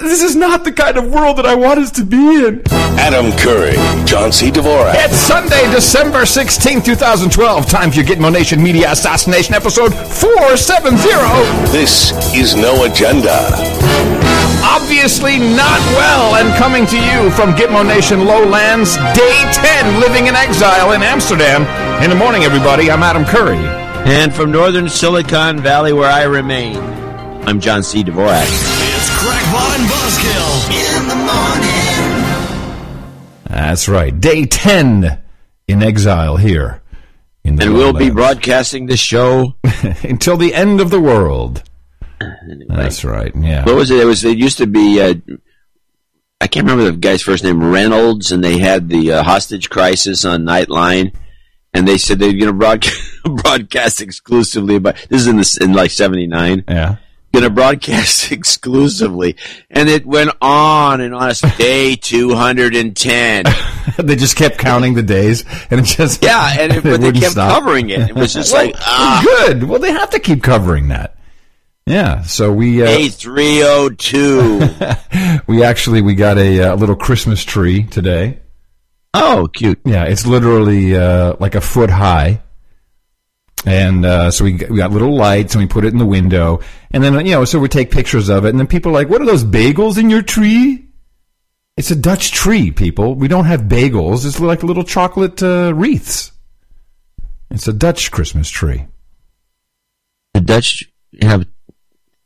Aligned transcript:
This 0.00 0.22
is 0.22 0.34
not 0.34 0.64
the 0.64 0.72
kind 0.72 0.96
of 0.96 1.12
world 1.12 1.38
that 1.38 1.46
I 1.46 1.54
want 1.54 1.78
us 1.78 1.92
to 1.92 2.04
be 2.04 2.16
in. 2.16 2.62
Adam 2.98 3.30
Curry, 3.38 3.74
John 4.04 4.32
C. 4.32 4.50
Dvorak. 4.50 4.94
It's 4.96 5.16
Sunday, 5.16 5.70
December 5.70 6.26
16, 6.26 6.82
2012. 6.82 7.66
Time 7.66 7.90
for 7.90 8.00
your 8.00 8.04
Gitmo 8.04 8.32
Nation 8.32 8.60
Media 8.60 8.90
Assassination 8.90 9.54
episode 9.54 9.94
470. 9.94 10.96
This 11.70 12.10
is 12.34 12.56
No 12.56 12.84
Agenda. 12.84 13.38
Obviously 14.66 15.38
not 15.38 15.78
well, 15.94 16.36
and 16.36 16.52
coming 16.58 16.86
to 16.86 16.96
you 16.96 17.30
from 17.30 17.52
Gitmo 17.54 17.86
Nation 17.86 18.24
Lowlands, 18.24 18.96
day 18.96 19.52
10, 19.52 20.00
living 20.00 20.26
in 20.26 20.34
exile 20.34 20.92
in 20.92 21.02
Amsterdam. 21.02 21.62
In 22.02 22.10
the 22.10 22.16
morning, 22.16 22.42
everybody, 22.42 22.90
I'm 22.90 23.02
Adam 23.04 23.24
Curry. 23.24 23.58
And 24.06 24.34
from 24.34 24.50
northern 24.50 24.88
Silicon 24.88 25.60
Valley, 25.60 25.92
where 25.92 26.10
I 26.10 26.24
remain, 26.24 26.78
I'm 27.46 27.60
John 27.60 27.84
C. 27.84 28.02
Dvorak. 28.02 28.83
It's 29.24 29.32
Crackpot 29.32 29.78
and 29.78 29.88
Buzzkill 29.88 30.52
in 30.98 31.08
the 31.08 31.16
morning. 31.16 32.24
That's 33.48 33.88
right, 33.88 34.20
day 34.20 34.44
10 34.44 35.18
in 35.66 35.82
exile 35.82 36.36
here. 36.36 36.82
In 37.42 37.56
the 37.56 37.64
And 37.64 37.72
we'll 37.72 37.94
be 37.94 38.10
broadcasting 38.10 38.84
the 38.84 38.98
show. 38.98 39.54
until 40.02 40.36
the 40.36 40.52
end 40.52 40.82
of 40.82 40.90
the 40.90 41.00
world. 41.00 41.62
Anyway, 42.20 42.66
That's 42.68 43.02
right, 43.02 43.32
yeah. 43.34 43.64
what 43.64 43.76
was 43.76 43.90
it? 43.90 44.00
It 44.00 44.04
was. 44.04 44.24
It 44.24 44.36
used 44.36 44.58
to 44.58 44.66
be. 44.66 45.00
Uh, 45.00 45.14
I 46.42 46.46
can't 46.46 46.66
remember 46.66 46.90
the 46.90 46.96
guy's 46.98 47.22
first 47.22 47.44
name, 47.44 47.72
Reynolds, 47.72 48.30
and 48.30 48.44
they 48.44 48.58
had 48.58 48.90
the 48.90 49.12
uh, 49.12 49.22
hostage 49.22 49.70
crisis 49.70 50.26
on 50.26 50.44
Nightline, 50.44 51.14
and 51.72 51.88
they 51.88 51.96
said 51.96 52.18
they're 52.18 52.32
going 52.32 52.44
to 52.46 52.52
broadcast, 52.52 53.00
broadcast 53.24 54.02
exclusively. 54.02 54.78
But 54.78 54.96
this 55.08 55.22
is 55.22 55.28
in 55.28 55.36
the, 55.36 55.58
in 55.62 55.72
like 55.72 55.90
'79. 55.92 56.64
Yeah. 56.68 56.96
Going 57.34 57.42
to 57.42 57.50
broadcast 57.50 58.30
exclusively, 58.38 59.34
and 59.68 59.88
it 59.88 60.06
went 60.06 60.30
on 60.40 61.00
and 61.00 61.12
on. 61.12 61.30
It's 61.30 61.40
day 61.58 61.96
210. 61.96 63.44
they 63.98 64.14
just 64.14 64.36
kept 64.36 64.56
counting 64.56 64.94
the 64.94 65.02
days, 65.02 65.44
and 65.68 65.80
it 65.80 65.82
just 65.82 66.22
Yeah, 66.22 66.54
and 66.60 66.72
it, 66.74 66.84
but 66.84 67.00
they 67.00 67.10
kept 67.10 67.32
stop. 67.32 67.58
covering 67.58 67.90
it. 67.90 68.08
It 68.10 68.14
was 68.14 68.34
just 68.34 68.52
Well, 68.52 68.66
like 68.66 68.76
ah, 68.78 69.20
good. 69.24 69.64
Well, 69.64 69.80
they 69.80 69.90
have 69.90 70.10
to 70.10 70.20
keep 70.20 70.44
covering 70.44 70.86
that. 70.88 71.16
Yeah. 71.86 72.22
So 72.22 72.52
we 72.52 72.80
uh, 72.80 72.86
day 72.86 73.08
302. 73.08 74.70
we 75.48 75.64
actually 75.64 76.02
we 76.02 76.14
got 76.14 76.38
a, 76.38 76.60
uh 76.70 76.76
little 76.76 76.94
Christmas 76.94 77.42
tree 77.42 77.82
today. 77.82 78.38
oh, 79.12 79.48
cute. 79.52 79.80
Yeah, 79.84 80.04
it's 80.04 80.24
literally 80.24 80.96
uh, 80.96 81.34
like 81.40 81.56
a 81.56 81.60
foot 81.60 81.90
high. 81.90 82.42
And 83.66 84.04
uh, 84.04 84.30
so 84.30 84.44
we 84.44 84.52
got, 84.52 84.70
we 84.70 84.76
got 84.76 84.90
little 84.90 85.14
lights, 85.14 85.54
and 85.54 85.62
we 85.62 85.68
put 85.68 85.84
it 85.84 85.92
in 85.92 85.98
the 85.98 86.06
window, 86.06 86.60
and 86.90 87.02
then 87.02 87.14
you 87.24 87.32
know, 87.32 87.44
so 87.44 87.58
we 87.58 87.68
take 87.68 87.90
pictures 87.90 88.28
of 88.28 88.44
it, 88.44 88.50
and 88.50 88.58
then 88.58 88.66
people 88.66 88.90
are 88.90 88.94
like, 88.94 89.08
"What 89.08 89.22
are 89.22 89.26
those 89.26 89.44
bagels 89.44 89.96
in 89.98 90.10
your 90.10 90.22
tree?" 90.22 90.86
It's 91.76 91.90
a 91.90 91.96
Dutch 91.96 92.30
tree, 92.30 92.70
people. 92.70 93.14
We 93.14 93.26
don't 93.26 93.46
have 93.46 93.62
bagels. 93.62 94.24
It's 94.26 94.38
like 94.38 94.62
little 94.62 94.84
chocolate 94.84 95.42
uh, 95.42 95.72
wreaths. 95.74 96.30
It's 97.50 97.66
a 97.66 97.72
Dutch 97.72 98.10
Christmas 98.10 98.48
tree. 98.48 98.86
The 100.34 100.40
Dutch 100.40 100.84
have. 101.20 101.46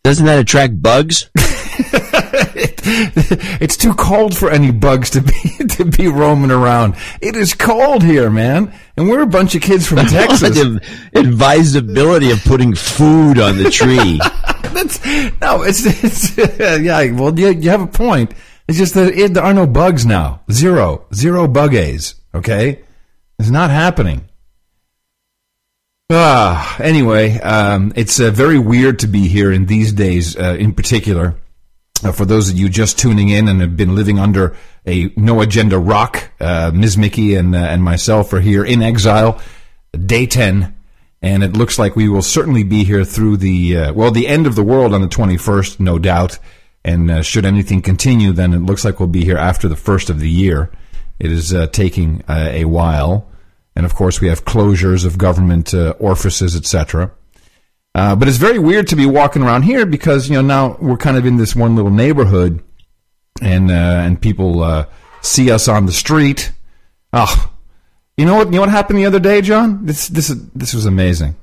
Doesn't 0.03 0.27
that 0.27 0.39
attract 0.39 0.81
bugs? 0.83 1.31
it's 3.61 3.77
too 3.77 3.93
cold 3.95 4.37
for 4.37 4.51
any 4.51 4.71
bugs 4.71 5.11
to 5.11 5.21
be 5.21 5.67
to 5.69 5.85
be 5.85 6.09
roaming 6.09 6.51
around. 6.51 6.97
It 7.21 7.37
is 7.37 7.53
cold 7.55 8.03
here, 8.03 8.31
man, 8.31 8.73
and 8.97 9.09
we're 9.09 9.23
a 9.23 9.27
bunch 9.27 9.55
of 9.55 9.63
kids 9.63 9.87
from 9.87 9.99
Texas. 10.07 10.57
the 10.57 10.81
advisability 11.15 12.31
of 12.31 12.43
putting 12.45 12.75
food 12.75 13.39
on 13.39 13.59
the 13.59 13.71
tree. 13.71 14.19
That's 14.73 15.05
no, 15.41 15.63
it's 15.63 15.85
it's 15.85 16.37
yeah. 16.59 17.11
Well, 17.11 17.39
you, 17.39 17.51
you 17.51 17.71
have 17.71 17.83
a 17.83 17.87
point. 17.87 18.33
It's 18.67 18.79
just 18.79 18.95
that 18.95 19.13
it, 19.15 19.35
there 19.35 19.45
are 19.45 19.55
no 19.55 19.67
bugs 19.67 20.07
now. 20.07 20.41
Zero, 20.51 21.07
zero 21.13 21.47
bug 21.47 21.75
A's. 21.75 22.15
Okay, 22.35 22.85
it's 23.39 23.51
not 23.51 23.71
happening. 23.71 24.29
Ah, 26.11 26.81
anyway, 26.81 27.39
um, 27.41 27.93
it's 27.95 28.19
uh, 28.19 28.31
very 28.31 28.59
weird 28.59 29.01
to 29.01 29.07
be 29.07 29.29
here 29.29 29.53
in 29.53 29.67
these 29.67 29.93
days, 29.93 30.37
uh, 30.37 30.57
in 30.59 30.73
particular. 30.73 31.35
Uh, 32.05 32.13
for 32.13 32.25
those 32.25 32.51
of 32.51 32.59
you 32.59 32.69
just 32.69 32.99
tuning 32.99 33.29
in 33.29 33.49
and 33.49 33.61
have 33.61 33.77
been 33.77 33.95
living 33.95 34.19
under 34.19 34.57
a 34.87 35.11
no 35.17 35.41
agenda 35.41 35.79
rock, 35.79 36.31
uh, 36.41 36.71
Ms. 36.75 36.97
Mickey 36.97 37.35
and 37.35 37.55
uh, 37.55 37.59
and 37.59 37.83
myself 37.83 38.33
are 38.33 38.41
here 38.41 38.65
in 38.65 38.83
exile, 38.83 39.41
day 40.07 40.27
ten, 40.27 40.77
and 41.23 41.43
it 41.43 41.55
looks 41.55 41.79
like 41.79 41.97
we 41.97 42.09
will 42.09 42.23
certainly 42.23 42.63
be 42.63 42.85
here 42.85 43.05
through 43.05 43.37
the 43.39 43.77
uh, 43.77 43.93
well 43.93 44.11
the 44.11 44.29
end 44.29 44.47
of 44.47 44.55
the 44.55 44.63
world 44.63 44.95
on 44.95 45.01
the 45.01 45.09
twenty 45.09 45.37
first, 45.37 45.81
no 45.81 45.99
doubt. 45.99 46.39
And 46.85 47.11
uh, 47.11 47.23
should 47.23 47.45
anything 47.45 47.83
continue, 47.83 48.33
then 48.33 48.55
it 48.55 48.61
looks 48.61 48.85
like 48.85 48.99
we'll 49.01 49.09
be 49.09 49.25
here 49.25 49.37
after 49.37 49.69
the 49.69 49.77
first 49.77 50.09
of 50.09 50.21
the 50.21 50.31
year. 50.31 50.71
It 51.19 51.33
is 51.33 51.53
uh, 51.53 51.67
taking 51.67 52.23
a 52.29 52.65
while, 52.65 53.29
and 53.75 53.85
of 53.85 53.95
course 53.95 54.21
we 54.21 54.29
have 54.29 54.45
closures 54.45 55.05
of 55.05 55.19
government 55.19 55.75
orifices, 55.75 56.57
etc. 56.57 57.11
Uh, 57.99 58.15
but 58.15 58.29
it's 58.29 58.37
very 58.37 58.61
weird 58.61 58.87
to 58.87 58.95
be 58.95 59.07
walking 59.07 59.43
around 59.43 59.63
here 59.63 59.85
because 59.85 60.29
you 60.29 60.37
know 60.37 60.41
now 60.41 60.77
we're 60.81 60.97
kind 60.97 61.17
of 61.17 61.27
in 61.27 61.37
this 61.37 61.57
one 61.57 61.75
little 61.75 61.91
neighborhood, 61.91 62.63
and 63.43 63.73
uh, 63.73 63.75
and 63.75 64.23
people 64.23 64.63
uh, 64.63 64.87
see 65.21 65.51
us 65.51 65.67
on 65.67 65.85
the 65.85 65.91
street. 65.91 66.53
Oh, 67.13 67.51
you 68.17 68.25
know 68.25 68.37
what? 68.37 68.47
You 68.47 68.53
know 68.53 68.61
what 68.61 68.69
happened 68.69 69.01
the 69.01 69.07
other 69.07 69.19
day, 69.19 69.41
John? 69.41 69.85
This 69.85 70.07
this 70.07 70.29
this 70.55 70.75
was 70.75 70.87
amazing. 70.87 71.35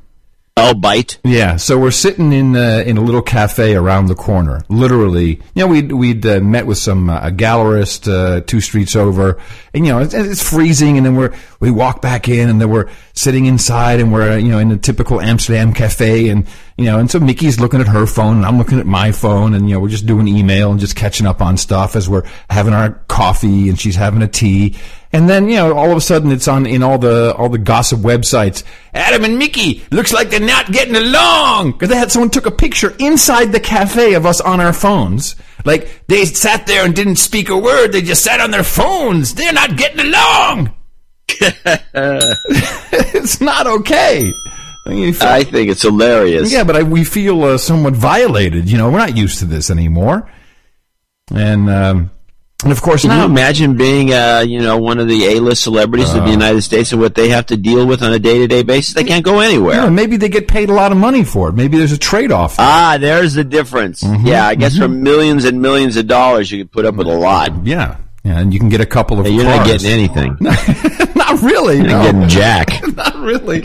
I'll 0.57 0.73
bite. 0.73 1.17
Yeah, 1.25 1.57
so 1.57 1.77
we're 1.77 1.91
sitting 1.91 2.31
in 2.31 2.55
uh, 2.55 2.81
in 2.85 2.95
a 2.95 3.01
little 3.01 3.21
cafe 3.21 3.75
around 3.75 4.05
the 4.05 4.15
corner. 4.15 4.63
Literally, 4.69 5.31
you 5.31 5.41
know, 5.55 5.67
we'd 5.67 5.91
we'd 5.91 6.25
uh, 6.25 6.39
met 6.39 6.65
with 6.65 6.77
some 6.77 7.09
uh, 7.09 7.27
a 7.27 7.29
gallerist 7.29 8.09
uh, 8.09 8.39
two 8.39 8.61
streets 8.61 8.95
over, 8.95 9.37
and 9.73 9.85
you 9.85 9.91
know, 9.91 9.99
it's, 9.99 10.13
it's 10.13 10.49
freezing, 10.49 10.95
and 10.95 11.05
then 11.05 11.17
we're 11.17 11.35
we 11.59 11.71
walk 11.71 12.01
back 12.01 12.29
in, 12.29 12.47
and 12.49 12.61
then 12.61 12.69
we're 12.69 12.89
sitting 13.11 13.47
inside, 13.47 13.99
and 13.99 14.13
we're 14.13 14.31
uh, 14.31 14.35
you 14.37 14.49
know 14.49 14.59
in 14.59 14.71
a 14.71 14.77
typical 14.77 15.19
Amsterdam 15.19 15.73
cafe, 15.73 16.29
and 16.29 16.47
you 16.77 16.85
know, 16.85 16.99
and 16.99 17.09
so 17.09 17.21
Mickey's 17.21 17.57
looking 17.57 17.79
at 17.79 17.87
her 17.87 18.05
phone, 18.05 18.37
and 18.37 18.45
I'm 18.45 18.57
looking 18.57 18.81
at 18.81 18.85
my 18.85 19.13
phone, 19.13 19.53
and 19.53 19.69
you 19.69 19.75
know, 19.75 19.79
we're 19.79 19.87
just 19.87 20.05
doing 20.05 20.27
email 20.27 20.71
and 20.71 20.79
just 20.79 20.93
catching 20.93 21.25
up 21.25 21.41
on 21.41 21.55
stuff 21.55 21.95
as 21.95 22.09
we're 22.09 22.25
having 22.49 22.73
our 22.73 23.01
coffee, 23.07 23.69
and 23.69 23.79
she's 23.79 23.95
having 23.95 24.21
a 24.21 24.27
tea. 24.27 24.75
And 25.13 25.29
then 25.29 25.47
you 25.47 25.55
know, 25.55 25.73
all 25.73 25.89
of 25.89 25.95
a 25.95 26.01
sudden, 26.01 26.33
it's 26.33 26.49
on 26.49 26.65
in 26.65 26.83
all 26.83 26.97
the 26.97 27.33
all 27.37 27.47
the 27.47 27.57
gossip 27.57 28.01
websites. 28.01 28.65
Adam 28.93 29.23
and 29.23 29.39
Mickey 29.39 29.85
looks 29.89 30.11
like 30.11 30.29
they're 30.29 30.41
not 30.41 30.73
getting 30.73 30.97
along 30.97 31.71
because 31.71 31.87
they 31.87 31.95
had 31.95 32.11
someone 32.11 32.29
took 32.29 32.45
a 32.45 32.51
picture 32.51 32.93
inside 32.99 33.53
the 33.53 33.61
cafe 33.61 34.15
of 34.15 34.25
us 34.25 34.41
on 34.41 34.59
our 34.59 34.73
phones. 34.73 35.37
Like 35.63 36.05
they 36.07 36.25
sat 36.25 36.67
there 36.67 36.83
and 36.83 36.93
didn't 36.93 37.15
speak 37.15 37.47
a 37.47 37.57
word; 37.57 37.93
they 37.93 38.01
just 38.01 38.21
sat 38.21 38.41
on 38.41 38.51
their 38.51 38.63
phones. 38.63 39.33
They're 39.33 39.53
not 39.53 39.77
getting 39.77 40.01
along. 40.01 40.75
it's 41.29 43.39
not 43.39 43.65
okay. 43.65 44.33
I 44.85 44.93
you 44.93 45.13
feel- 45.13 45.27
I 45.27 45.43
think 45.43 45.69
it's 45.69 45.81
hilarious. 45.81 46.51
yeah, 46.51 46.63
but 46.63 46.75
I, 46.75 46.83
we 46.83 47.03
feel 47.03 47.43
uh, 47.43 47.57
somewhat 47.57 47.93
violated. 47.95 48.69
You 48.69 48.77
know, 48.77 48.89
we're 48.89 48.99
not 48.99 49.17
used 49.17 49.39
to 49.39 49.45
this 49.45 49.69
anymore. 49.69 50.29
And 51.33 51.69
um, 51.69 52.11
and 52.63 52.71
of 52.71 52.81
course 52.81 53.01
Can 53.01 53.11
you 53.11 53.17
now, 53.17 53.25
imagine 53.25 53.75
being, 53.77 54.13
uh, 54.13 54.43
you 54.47 54.59
know, 54.59 54.77
one 54.77 54.99
of 54.99 55.07
the 55.07 55.25
A-list 55.25 55.63
celebrities 55.63 56.13
Uh. 56.13 56.19
of 56.19 56.25
the 56.25 56.31
United 56.31 56.61
States 56.61 56.91
and 56.91 57.01
what 57.01 57.13
they 57.15 57.29
have 57.29 57.47
to 57.47 57.57
deal 57.57 57.85
with 57.85 58.01
on 58.03 58.13
a 58.13 58.19
day-to-day 58.19 58.63
basis? 58.63 58.93
They 58.93 59.03
can't 59.03 59.25
go 59.25 59.39
anywhere. 59.39 59.75
yeah, 59.75 59.89
maybe 59.89 60.17
they 60.17 60.29
get 60.29 60.47
paid 60.47 60.69
a 60.69 60.73
lot 60.73 60.91
of 60.91 60.97
money 60.97 61.23
for 61.23 61.49
it. 61.49 61.53
Maybe 61.53 61.77
there's 61.77 61.91
a 61.91 61.97
trade 61.97 62.31
off. 62.31 62.55
Ah, 62.59 62.97
there's 62.99 63.33
the 63.33 63.43
difference. 63.43 64.03
Mm-hmm, 64.03 64.25
Yeah, 64.27 64.47
I 64.47 64.55
guess 64.55 64.77
for 64.77 64.87
millions 64.87 65.45
and 65.45 65.61
millions 65.61 65.97
of 65.97 66.07
dollars, 66.07 66.51
you 66.51 66.59
could 66.63 66.71
put 66.71 66.85
up 66.85 66.95
with 66.95 67.07
a 67.07 67.13
lot. 67.15 67.65
yeah, 67.65 67.97
yeah, 68.25 68.39
and 68.39 68.51
you 68.51 68.59
can 68.59 68.69
get 68.69 68.81
a 68.81 68.87
couple 68.87 69.19
of. 69.19 69.27
Hey, 69.27 69.33
you're 69.33 69.43
not 69.43 69.67
getting 69.67 69.91
anything. 69.91 70.35
not 70.41 71.41
really. 71.43 71.77
You're 71.77 71.89
no. 71.89 72.01
getting 72.01 72.27
jack. 72.27 72.81
not 72.95 73.15
really. 73.17 73.63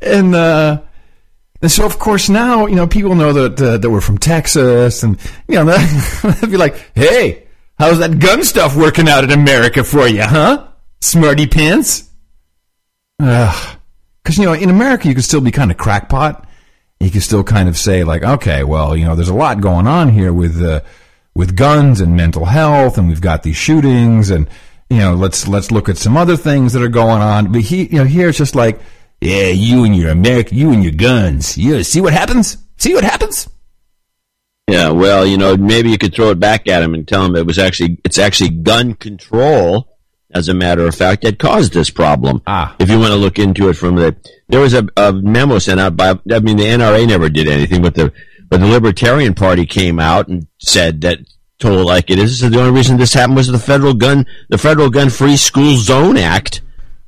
And 0.00 0.34
uh, 0.34 0.80
and 1.60 1.70
so 1.70 1.84
of 1.84 1.98
course 1.98 2.30
now 2.30 2.64
you 2.66 2.74
know 2.74 2.86
people 2.86 3.14
know 3.14 3.34
that 3.34 3.60
uh, 3.60 3.76
that 3.76 3.90
we're 3.90 4.00
from 4.00 4.16
Texas, 4.16 5.02
and 5.02 5.18
you 5.46 5.56
know 5.56 5.64
they'll 6.22 6.50
be 6.50 6.56
like, 6.56 6.90
"Hey, 6.94 7.44
how's 7.78 7.98
that 7.98 8.18
gun 8.18 8.42
stuff 8.44 8.74
working 8.74 9.10
out 9.10 9.24
in 9.24 9.30
America 9.30 9.84
for 9.84 10.08
you, 10.08 10.22
huh, 10.22 10.68
smarty 11.02 11.46
pants?" 11.46 12.08
Ugh. 13.20 13.78
Because 14.22 14.38
you 14.38 14.46
know 14.46 14.54
in 14.54 14.70
America 14.70 15.06
you 15.06 15.12
can 15.12 15.22
still 15.22 15.42
be 15.42 15.50
kind 15.50 15.70
of 15.70 15.76
crackpot. 15.76 16.48
You 16.98 17.10
can 17.10 17.20
still 17.20 17.44
kind 17.44 17.68
of 17.68 17.76
say 17.76 18.04
like, 18.04 18.22
"Okay, 18.22 18.64
well, 18.64 18.96
you 18.96 19.04
know, 19.04 19.16
there's 19.16 19.28
a 19.28 19.34
lot 19.34 19.60
going 19.60 19.86
on 19.86 20.08
here 20.08 20.32
with." 20.32 20.62
Uh, 20.62 20.80
with 21.34 21.56
guns 21.56 22.00
and 22.00 22.16
mental 22.16 22.44
health, 22.44 22.98
and 22.98 23.08
we've 23.08 23.20
got 23.20 23.42
these 23.42 23.56
shootings, 23.56 24.30
and 24.30 24.48
you 24.90 24.98
know, 24.98 25.14
let's 25.14 25.48
let's 25.48 25.70
look 25.70 25.88
at 25.88 25.96
some 25.96 26.16
other 26.16 26.36
things 26.36 26.72
that 26.72 26.82
are 26.82 26.88
going 26.88 27.22
on. 27.22 27.52
But 27.52 27.62
he, 27.62 27.84
you 27.84 27.98
know, 27.98 28.04
here 28.04 28.28
it's 28.28 28.38
just 28.38 28.54
like, 28.54 28.80
yeah, 29.20 29.48
you 29.48 29.84
and 29.84 29.96
your 29.96 30.10
America, 30.10 30.54
you 30.54 30.72
and 30.72 30.82
your 30.82 30.92
guns. 30.92 31.56
Yeah, 31.56 31.82
see 31.82 32.00
what 32.00 32.12
happens? 32.12 32.58
See 32.76 32.94
what 32.94 33.04
happens? 33.04 33.48
Yeah, 34.68 34.90
well, 34.90 35.26
you 35.26 35.36
know, 35.38 35.56
maybe 35.56 35.90
you 35.90 35.98
could 35.98 36.14
throw 36.14 36.30
it 36.30 36.40
back 36.40 36.68
at 36.68 36.82
him 36.82 36.94
and 36.94 37.06
tell 37.06 37.24
him 37.24 37.36
it 37.36 37.46
was 37.46 37.58
actually 37.58 37.98
it's 38.04 38.18
actually 38.18 38.50
gun 38.50 38.94
control, 38.94 39.88
as 40.30 40.48
a 40.48 40.54
matter 40.54 40.86
of 40.86 40.94
fact, 40.94 41.22
that 41.22 41.38
caused 41.38 41.72
this 41.72 41.90
problem. 41.90 42.42
Ah. 42.46 42.74
If 42.78 42.90
you 42.90 42.98
want 42.98 43.12
to 43.12 43.18
look 43.18 43.38
into 43.38 43.68
it 43.68 43.74
from 43.74 43.96
the, 43.96 44.16
there 44.48 44.60
was 44.60 44.74
a, 44.74 44.86
a 44.96 45.12
memo 45.12 45.58
sent 45.58 45.80
out 45.80 45.96
by, 45.96 46.10
I 46.30 46.40
mean, 46.40 46.56
the 46.56 46.64
NRA 46.64 47.06
never 47.06 47.28
did 47.28 47.48
anything, 47.48 47.82
but 47.82 47.94
the 47.94 48.12
but 48.52 48.60
the 48.60 48.66
Libertarian 48.66 49.32
Party 49.32 49.64
came 49.64 49.98
out 49.98 50.28
and 50.28 50.46
said 50.58 51.00
that 51.00 51.20
told 51.58 51.86
like 51.86 52.10
it 52.10 52.18
is. 52.18 52.40
The 52.40 52.60
only 52.60 52.70
reason 52.70 52.98
this 52.98 53.14
happened 53.14 53.36
was 53.36 53.46
the 53.46 53.58
federal 53.58 53.94
gun, 53.94 54.26
the 54.50 54.58
federal 54.58 54.90
gun 54.90 55.08
free 55.08 55.38
school 55.38 55.78
zone 55.78 56.18
act, 56.18 56.60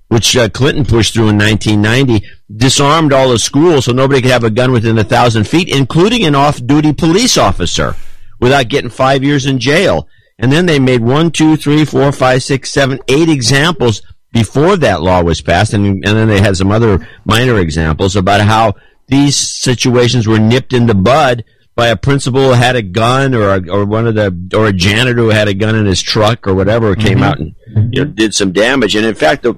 which 0.09 0.39
uh, 0.39 0.49
Clinton 0.49 0.87
pushed 0.87 1.13
through 1.13 1.29
in 1.29 1.37
1990, 1.37 2.27
disarmed 2.57 3.13
all 3.13 3.29
the 3.29 3.39
schools 3.39 3.85
so 3.85 3.93
nobody 3.93 4.23
could 4.23 4.31
have 4.31 4.43
a 4.43 4.49
gun 4.49 4.73
within 4.73 4.97
a 4.97 5.05
thousand 5.05 5.47
feet, 5.47 5.69
including 5.69 6.25
an 6.25 6.35
off-duty 6.35 6.95
police 6.95 7.37
officer, 7.37 7.95
without 8.41 8.71
getting 8.71 8.89
five 8.89 9.23
years 9.23 9.45
in 9.45 9.59
jail. 9.59 10.09
And 10.39 10.51
then 10.51 10.65
they 10.65 10.79
made 10.79 11.03
one, 11.03 11.31
two, 11.31 11.59
three, 11.59 11.85
four, 11.85 12.11
five, 12.11 12.43
six, 12.43 12.71
seven, 12.71 13.01
eight 13.07 13.29
examples 13.29 14.01
before 14.33 14.79
that 14.79 15.03
law 15.03 15.23
was 15.23 15.43
passed, 15.43 15.75
and, 15.75 15.85
and 15.85 16.03
then 16.03 16.27
they 16.27 16.41
had 16.41 16.57
some 16.57 16.73
other 16.73 17.07
minor 17.27 17.59
examples 17.59 18.17
about 18.17 18.41
how 18.41 18.73
these 19.09 19.37
situations 19.37 20.27
were 20.27 20.39
nipped 20.39 20.73
in 20.73 20.87
the 20.87 20.95
bud 20.95 21.45
by 21.75 21.89
a 21.89 21.97
principal 21.97 22.41
who 22.41 22.53
had 22.53 22.77
a 22.77 22.83
gun 22.83 23.35
or 23.35 23.49
a, 23.57 23.69
or 23.71 23.85
one 23.85 24.07
of 24.07 24.15
the 24.15 24.35
or 24.57 24.67
a 24.69 24.73
janitor 24.73 25.23
who 25.23 25.29
had 25.31 25.49
a 25.49 25.55
gun 25.55 25.75
in 25.75 25.87
his 25.87 26.01
truck 26.01 26.47
or 26.47 26.55
whatever 26.55 26.95
came 26.95 27.23
out 27.23 27.39
and 27.39 27.55
you 27.93 28.05
know 28.05 28.11
did 28.11 28.35
some 28.35 28.53
damage. 28.53 28.95
And 28.95 29.05
in 29.05 29.15
fact, 29.15 29.43
the 29.43 29.57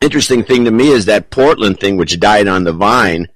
interesting 0.00 0.42
thing 0.44 0.64
to 0.64 0.70
me 0.70 0.88
is 0.88 1.04
that 1.06 1.30
Portland 1.30 1.78
thing, 1.80 1.96
which 1.96 2.18
died 2.20 2.48
on 2.48 2.64
the 2.64 2.72
vine. 2.72 3.28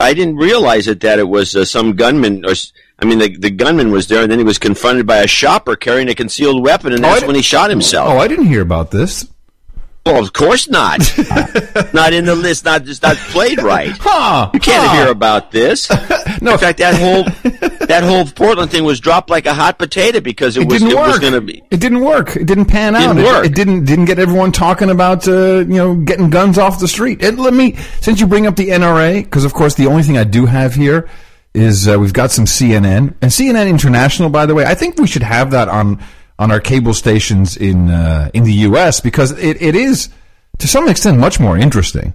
I 0.00 0.14
didn't 0.14 0.36
realize 0.36 0.88
it 0.88 1.00
that 1.00 1.18
it 1.20 1.28
was 1.28 1.54
uh, 1.54 1.64
some 1.64 1.94
gunman. 1.94 2.44
Or 2.44 2.54
I 2.98 3.04
mean, 3.04 3.18
the, 3.18 3.36
the 3.36 3.50
gunman 3.50 3.90
was 3.92 4.08
there, 4.08 4.22
and 4.22 4.30
then 4.32 4.38
he 4.38 4.44
was 4.44 4.58
confronted 4.58 5.06
by 5.06 5.18
a 5.18 5.26
shopper 5.28 5.76
carrying 5.76 6.08
a 6.08 6.14
concealed 6.14 6.62
weapon, 6.62 6.92
and 6.92 7.04
Oh, 7.04 7.08
that's 7.08 7.20
di- 7.20 7.26
when 7.26 7.36
he 7.36 7.42
shot 7.42 7.70
himself. 7.70 8.08
Oh, 8.08 8.18
I 8.18 8.26
didn't 8.28 8.46
hear 8.46 8.62
about 8.62 8.90
this. 8.90 9.28
Well, 10.04 10.20
of 10.20 10.32
course 10.32 10.68
not. 10.68 10.98
not 11.94 12.12
in 12.12 12.24
the 12.24 12.34
list. 12.34 12.64
Not 12.64 12.84
just 12.84 13.02
not 13.02 13.16
played 13.16 13.62
right. 13.62 13.92
Huh? 14.00 14.50
You 14.52 14.58
can't 14.58 14.86
huh. 14.88 14.96
hear 14.96 15.08
about 15.10 15.52
this. 15.52 15.90
No. 16.40 16.54
In 16.54 16.58
fact, 16.58 16.78
that 16.78 16.94
whole 16.98 17.22
that 17.86 18.02
whole 18.02 18.24
Portland 18.24 18.72
thing 18.72 18.82
was 18.82 18.98
dropped 18.98 19.30
like 19.30 19.46
a 19.46 19.54
hot 19.54 19.78
potato 19.78 20.18
because 20.18 20.56
it, 20.56 20.62
It 20.62 20.68
was 20.68 20.80
didn't 20.80 20.92
it 20.92 20.96
work. 20.96 21.06
was 21.06 21.18
going 21.20 21.34
to 21.34 21.40
be. 21.40 21.62
It 21.70 21.78
didn't 21.78 22.00
work. 22.00 22.34
It 22.34 22.46
didn't 22.46 22.64
pan 22.64 22.96
out. 22.96 23.14
Didn't 23.14 23.44
it, 23.44 23.46
it 23.46 23.54
didn't 23.54 23.84
didn't 23.84 24.06
get 24.06 24.18
everyone 24.18 24.50
talking 24.50 24.90
about 24.90 25.28
uh, 25.28 25.58
you 25.58 25.76
know 25.76 25.94
getting 25.94 26.30
guns 26.30 26.58
off 26.58 26.80
the 26.80 26.88
street. 26.88 27.22
And 27.22 27.38
let 27.38 27.54
me 27.54 27.76
since 28.00 28.18
you 28.18 28.26
bring 28.26 28.48
up 28.48 28.56
the 28.56 28.70
NRA 28.70 29.22
because 29.22 29.44
of 29.44 29.54
course 29.54 29.76
the 29.76 29.86
only 29.86 30.02
thing 30.02 30.18
I 30.18 30.24
do 30.24 30.46
have 30.46 30.74
here 30.74 31.08
is 31.54 31.86
uh, 31.86 31.96
we've 31.96 32.14
got 32.14 32.32
some 32.32 32.46
CNN 32.46 33.14
and 33.22 33.30
CNN 33.30 33.68
International. 33.68 34.28
By 34.30 34.46
the 34.46 34.54
way, 34.54 34.64
I 34.64 34.74
think 34.74 34.98
we 34.98 35.06
should 35.06 35.22
have 35.22 35.52
that 35.52 35.68
on 35.68 36.02
on 36.38 36.50
our 36.50 36.60
cable 36.60 36.94
stations 36.94 37.56
in 37.56 37.90
uh, 37.90 38.30
in 38.34 38.44
the 38.44 38.52
U.S. 38.68 39.00
because 39.00 39.32
it, 39.32 39.60
it 39.60 39.74
is 39.74 40.08
to 40.58 40.68
some 40.68 40.88
extent 40.88 41.18
much 41.18 41.40
more 41.40 41.56
interesting. 41.56 42.14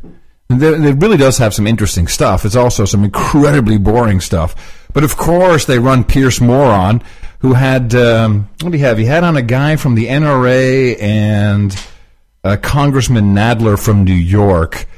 It 0.50 1.02
really 1.02 1.18
does 1.18 1.38
have 1.40 1.54
some 1.54 1.68
interesting 1.68 2.08
stuff. 2.08 2.46
It's 2.46 2.56
also 2.56 2.86
some 2.86 3.04
incredibly 3.04 3.78
boring 3.78 4.22
stuff. 4.22 4.88
But 4.94 5.04
of 5.04 5.18
course, 5.18 5.66
they 5.66 5.78
run 5.78 6.06
Piers 6.06 6.40
Moron, 6.40 7.04
who 7.40 7.54
had 7.54 7.94
um, 7.94 8.50
what 8.62 8.72
do 8.72 8.78
you 8.78 8.86
have? 8.86 8.98
He 8.98 9.06
had 9.06 9.24
on 9.24 9.36
a 9.36 9.42
guy 9.42 9.76
from 9.76 9.96
the 9.96 10.08
NRA 10.08 11.02
and 11.02 11.78
uh, 12.44 12.58
Congressman 12.62 13.36
Nadler 13.36 13.78
from 13.78 14.04
New 14.04 14.14
York. 14.14 14.86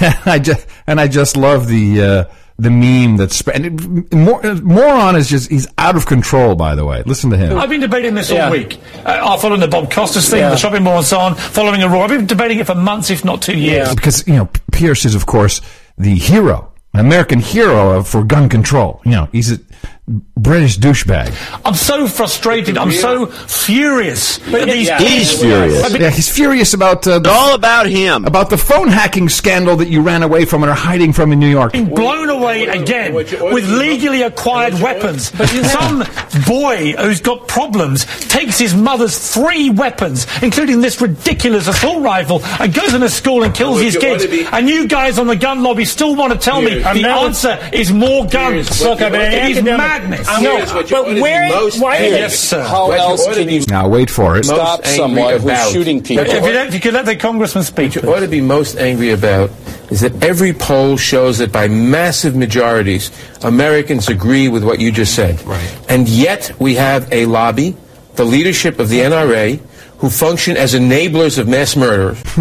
And 0.00 0.16
I 0.26 0.40
just 0.40 0.66
and 0.88 1.00
I 1.00 1.06
just 1.06 1.36
love 1.36 1.68
the 1.68 2.02
uh, 2.02 2.24
the 2.60 2.70
meme 2.70 3.16
that's 3.16 3.40
and 3.48 3.66
it, 3.66 4.12
Mor- 4.14 4.42
Moron 4.62 5.14
is 5.14 5.28
just 5.28 5.48
he's 5.48 5.68
out 5.78 5.94
of 5.96 6.06
control. 6.06 6.56
By 6.56 6.74
the 6.74 6.84
way, 6.84 7.02
listen 7.06 7.30
to 7.30 7.36
him. 7.36 7.56
I've 7.56 7.68
been 7.70 7.80
debating 7.80 8.14
this 8.14 8.30
all 8.32 8.50
week. 8.50 8.80
Uh, 9.04 9.36
following 9.38 9.60
the 9.60 9.68
Bob 9.68 9.90
Costas 9.92 10.28
thing, 10.28 10.40
the 10.40 10.56
shopping 10.56 10.82
mall 10.82 10.98
and 10.98 11.06
so 11.06 11.18
on, 11.18 11.34
following 11.36 11.82
Aurora. 11.82 12.00
I've 12.04 12.10
been 12.10 12.26
debating 12.26 12.58
it 12.58 12.66
for 12.66 12.74
months, 12.74 13.10
if 13.10 13.24
not 13.24 13.42
two 13.42 13.56
years. 13.56 13.94
because 13.94 14.26
you 14.26 14.34
know 14.34 14.48
Piers 14.72 15.04
is 15.04 15.14
of 15.14 15.26
course 15.26 15.60
the 15.96 16.14
hero, 16.16 16.72
an 16.94 17.00
American 17.00 17.38
hero 17.38 18.02
for 18.02 18.24
gun 18.24 18.48
control. 18.48 19.00
You 19.04 19.10
know, 19.12 19.28
he's 19.30 19.52
a 19.52 19.58
British 20.08 20.78
douchebag. 20.78 21.34
I'm 21.64 21.74
so 21.74 22.06
frustrated. 22.06 22.78
I'm 22.78 22.92
so 22.92 23.26
furious 23.26 24.38
at 24.54 24.66
these 24.66 24.88
He's 24.88 25.40
furious. 25.40 25.92
Yeah, 25.98 26.10
he's 26.10 26.30
furious 26.30 26.72
about 26.74 27.06
uh, 27.06 27.18
the, 27.18 27.28
All 27.30 27.54
about 27.54 27.86
him. 27.86 28.24
about 28.24 28.48
the 28.48 28.56
phone 28.56 28.88
hacking 28.88 29.28
scandal 29.28 29.76
that 29.76 29.88
you 29.88 30.00
ran 30.00 30.22
away 30.22 30.44
from 30.46 30.62
and 30.62 30.70
are 30.70 30.74
hiding 30.76 31.12
from 31.12 31.32
in 31.32 31.38
New 31.38 31.48
York. 31.50 31.72
being 31.72 31.94
blown 31.94 32.30
away 32.30 32.66
again 32.66 33.12
with 33.14 33.68
legally 33.68 34.22
acquired 34.22 34.74
weapons. 34.80 35.30
Some 35.70 36.04
boy 36.46 36.92
who's 36.98 37.20
got 37.20 37.46
problems 37.48 38.06
takes 38.28 38.58
his 38.58 38.74
mother's 38.74 39.18
three 39.34 39.68
weapons, 39.70 40.26
including 40.42 40.80
this 40.80 41.00
ridiculous 41.00 41.68
assault 41.68 42.02
rifle, 42.02 42.40
and 42.60 42.72
goes 42.72 42.94
in 42.94 43.02
a 43.02 43.08
school 43.08 43.42
and 43.42 43.54
kills 43.54 43.80
his 43.80 43.96
kids. 43.96 44.24
And 44.52 44.68
you 44.68 44.88
guys 44.88 45.18
on 45.18 45.26
the 45.26 45.36
gun 45.36 45.62
lobby 45.62 45.84
still 45.84 46.16
want 46.16 46.32
to 46.32 46.38
tell 46.38 46.62
me 46.62 46.78
the 46.78 47.08
answer 47.08 47.58
is 47.72 47.92
more 47.92 48.26
guns. 48.26 48.80
Look, 48.82 49.02
I 49.02 49.10
mean, 49.10 49.20
it 49.20 49.50
is 49.58 49.62
academic- 49.98 50.26
madness. 50.26 50.28
I'm- 50.28 50.40
Here's 50.42 50.72
what 50.72 50.90
you 50.90 50.96
but 50.96 51.06
ought 51.08 51.14
to 51.14 51.20
where? 51.20 51.70
why? 51.78 51.96
angry 51.96 52.18
Yes, 52.18 52.38
sir. 52.38 52.62
How 52.62 52.88
What 52.88 52.98
else 52.98 53.26
ought 53.26 53.34
can 53.34 53.48
you 53.48 53.62
Now 53.68 53.88
wait 53.88 54.10
for 54.10 54.36
it. 54.36 54.44
stop 54.44 54.80
angry 54.84 54.96
someone 54.96 55.38
who's 55.40 55.70
shooting 55.72 56.02
people? 56.02 56.24
If 56.24 56.32
you, 56.32 56.40
let, 56.40 56.66
if 56.68 56.74
you 56.74 56.80
could 56.80 56.94
let 56.94 57.06
the 57.06 57.16
congressman 57.16 57.64
speak. 57.64 57.94
What 57.94 58.04
you 58.04 58.14
ought 58.14 58.20
to 58.20 58.28
be 58.28 58.40
most 58.40 58.76
angry 58.76 59.10
about 59.10 59.50
is 59.90 60.00
that 60.00 60.22
every 60.22 60.52
poll 60.52 60.96
shows 60.96 61.38
that 61.38 61.52
by 61.52 61.68
massive 61.68 62.36
majorities, 62.36 63.10
Americans 63.42 64.08
agree 64.08 64.48
with 64.48 64.64
what 64.64 64.80
you 64.80 64.90
just 64.92 65.14
said. 65.14 65.42
Right. 65.44 65.78
And 65.88 66.08
yet 66.08 66.52
we 66.58 66.74
have 66.76 67.12
a 67.12 67.26
lobby, 67.26 67.76
the 68.16 68.24
leadership 68.24 68.78
of 68.78 68.88
the 68.88 69.00
NRA, 69.00 69.60
who 69.98 70.10
function 70.10 70.56
as 70.56 70.74
enablers 70.74 71.38
of 71.38 71.48
mass 71.48 71.76
murderers. 71.76 72.22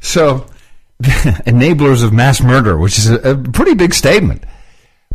So, 0.00 0.46
enablers 1.02 2.02
of 2.04 2.12
mass 2.12 2.40
murder, 2.40 2.78
which 2.78 2.98
is 2.98 3.10
a, 3.10 3.32
a 3.32 3.36
pretty 3.36 3.74
big 3.74 3.92
statement. 3.92 4.44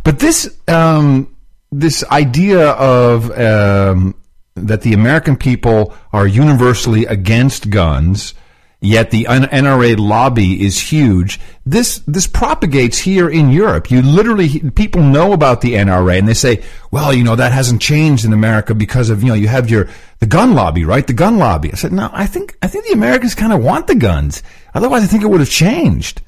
But 0.04 0.18
this 0.18 0.48
um, 0.68 1.33
this 1.70 2.04
idea 2.04 2.70
of 2.70 3.30
um, 3.38 4.14
that 4.54 4.82
the 4.82 4.92
American 4.92 5.36
people 5.36 5.94
are 6.12 6.26
universally 6.26 7.04
against 7.06 7.70
guns, 7.70 8.34
yet 8.80 9.10
the 9.10 9.24
NRA 9.24 9.98
lobby 9.98 10.64
is 10.64 10.78
huge. 10.78 11.40
This 11.66 11.98
this 12.06 12.26
propagates 12.26 12.98
here 12.98 13.28
in 13.28 13.50
Europe. 13.50 13.90
You 13.90 14.02
literally 14.02 14.70
people 14.70 15.02
know 15.02 15.32
about 15.32 15.60
the 15.60 15.74
NRA 15.74 16.18
and 16.18 16.28
they 16.28 16.34
say, 16.34 16.62
"Well, 16.90 17.12
you 17.12 17.24
know 17.24 17.36
that 17.36 17.52
hasn't 17.52 17.82
changed 17.82 18.24
in 18.24 18.32
America 18.32 18.74
because 18.74 19.10
of 19.10 19.22
you 19.22 19.28
know 19.28 19.34
you 19.34 19.48
have 19.48 19.68
your 19.68 19.88
the 20.20 20.26
gun 20.26 20.54
lobby, 20.54 20.84
right? 20.84 21.06
The 21.06 21.12
gun 21.12 21.38
lobby." 21.38 21.72
I 21.72 21.76
said, 21.76 21.92
"No, 21.92 22.10
I 22.12 22.26
think 22.26 22.56
I 22.62 22.68
think 22.68 22.86
the 22.86 22.92
Americans 22.92 23.34
kind 23.34 23.52
of 23.52 23.64
want 23.64 23.88
the 23.88 23.96
guns. 23.96 24.42
Otherwise, 24.74 25.02
I 25.02 25.06
think 25.06 25.24
it 25.24 25.30
would 25.30 25.40
have 25.40 25.50
changed." 25.50 26.20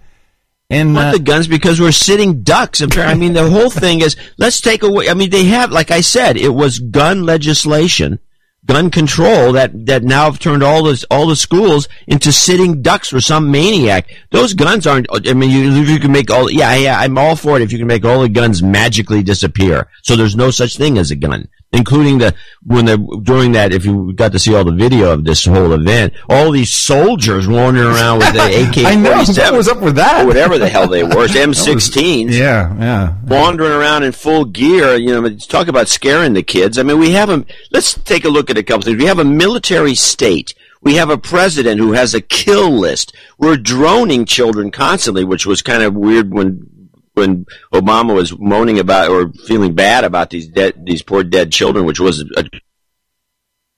And 0.68 0.94
want 0.94 1.08
uh, 1.08 1.12
the 1.12 1.18
guns 1.20 1.46
because 1.46 1.80
we're 1.80 1.92
sitting 1.92 2.42
ducks. 2.42 2.82
I 2.82 3.14
mean, 3.14 3.34
the 3.34 3.48
whole 3.56 3.70
thing 3.70 4.00
is 4.00 4.16
let's 4.36 4.60
take 4.60 4.82
away. 4.82 5.08
I 5.08 5.14
mean, 5.14 5.30
they 5.30 5.44
have, 5.44 5.70
like 5.70 5.90
I 5.90 6.00
said, 6.00 6.36
it 6.36 6.48
was 6.48 6.80
gun 6.80 7.22
legislation, 7.22 8.18
gun 8.64 8.90
control 8.90 9.52
that 9.52 9.86
that 9.86 10.02
now 10.02 10.24
have 10.24 10.40
turned 10.40 10.64
all 10.64 10.82
the 10.82 11.04
all 11.08 11.28
the 11.28 11.36
schools 11.36 11.88
into 12.08 12.32
sitting 12.32 12.82
ducks 12.82 13.08
for 13.08 13.20
some 13.20 13.50
maniac. 13.50 14.08
Those 14.32 14.54
guns 14.54 14.88
aren't. 14.88 15.06
I 15.28 15.34
mean, 15.34 15.50
you, 15.50 15.70
you 15.84 16.00
can 16.00 16.10
make 16.10 16.32
all. 16.32 16.50
Yeah, 16.50 16.74
yeah, 16.74 16.98
I'm 16.98 17.16
all 17.16 17.36
for 17.36 17.56
it 17.56 17.62
if 17.62 17.70
you 17.70 17.78
can 17.78 17.86
make 17.86 18.04
all 18.04 18.22
the 18.22 18.28
guns 18.28 18.60
magically 18.62 19.22
disappear. 19.22 19.86
So 20.02 20.16
there's 20.16 20.36
no 20.36 20.50
such 20.50 20.76
thing 20.76 20.98
as 20.98 21.12
a 21.12 21.16
gun. 21.16 21.48
Including 21.76 22.18
the 22.18 22.34
when 22.64 22.84
they're 22.86 22.96
during 22.96 23.52
that, 23.52 23.72
if 23.72 23.84
you 23.84 24.12
got 24.14 24.32
to 24.32 24.38
see 24.38 24.54
all 24.54 24.64
the 24.64 24.72
video 24.72 25.12
of 25.12 25.24
this 25.24 25.44
whole 25.44 25.72
event, 25.72 26.14
all 26.28 26.50
these 26.50 26.72
soldiers 26.72 27.46
wandering 27.46 27.86
around 27.88 28.18
with 28.18 28.32
the 28.32 28.68
AK 28.68 28.78
I 28.86 28.94
know 28.96 29.14
forty 29.24 29.40
what 29.40 29.54
was 29.54 29.68
up 29.68 29.80
with 29.80 29.96
that. 29.96 30.22
or 30.22 30.26
whatever 30.26 30.58
the 30.58 30.68
hell 30.68 30.88
they 30.88 31.04
were, 31.04 31.26
M16s, 31.28 32.32
yeah, 32.32 32.74
yeah. 32.78 33.16
wandering 33.24 33.72
around 33.72 34.02
in 34.02 34.12
full 34.12 34.44
gear. 34.44 34.96
You 34.96 35.20
know, 35.20 35.36
talk 35.36 35.68
about 35.68 35.88
scaring 35.88 36.32
the 36.32 36.42
kids. 36.42 36.78
I 36.78 36.82
mean, 36.82 36.98
we 36.98 37.12
have 37.12 37.30
a. 37.30 37.44
Let's 37.70 37.94
take 37.94 38.24
a 38.24 38.28
look 38.28 38.50
at 38.50 38.58
a 38.58 38.62
couple 38.62 38.82
things. 38.82 38.98
We 38.98 39.06
have 39.06 39.18
a 39.18 39.24
military 39.24 39.94
state. 39.94 40.54
We 40.82 40.96
have 40.96 41.10
a 41.10 41.18
president 41.18 41.80
who 41.80 41.92
has 41.92 42.14
a 42.14 42.20
kill 42.20 42.70
list. 42.70 43.14
We're 43.38 43.56
droning 43.56 44.24
children 44.24 44.70
constantly, 44.70 45.24
which 45.24 45.44
was 45.44 45.60
kind 45.62 45.82
of 45.82 45.94
weird 45.94 46.32
when 46.32 46.70
when 47.16 47.46
Obama 47.72 48.14
was 48.14 48.38
moaning 48.38 48.78
about 48.78 49.08
or 49.10 49.32
feeling 49.32 49.74
bad 49.74 50.04
about 50.04 50.30
these 50.30 50.46
dead, 50.46 50.84
these 50.84 51.02
poor 51.02 51.24
dead 51.24 51.50
children, 51.50 51.86
which 51.86 51.98
was 51.98 52.20
a, 52.36 52.44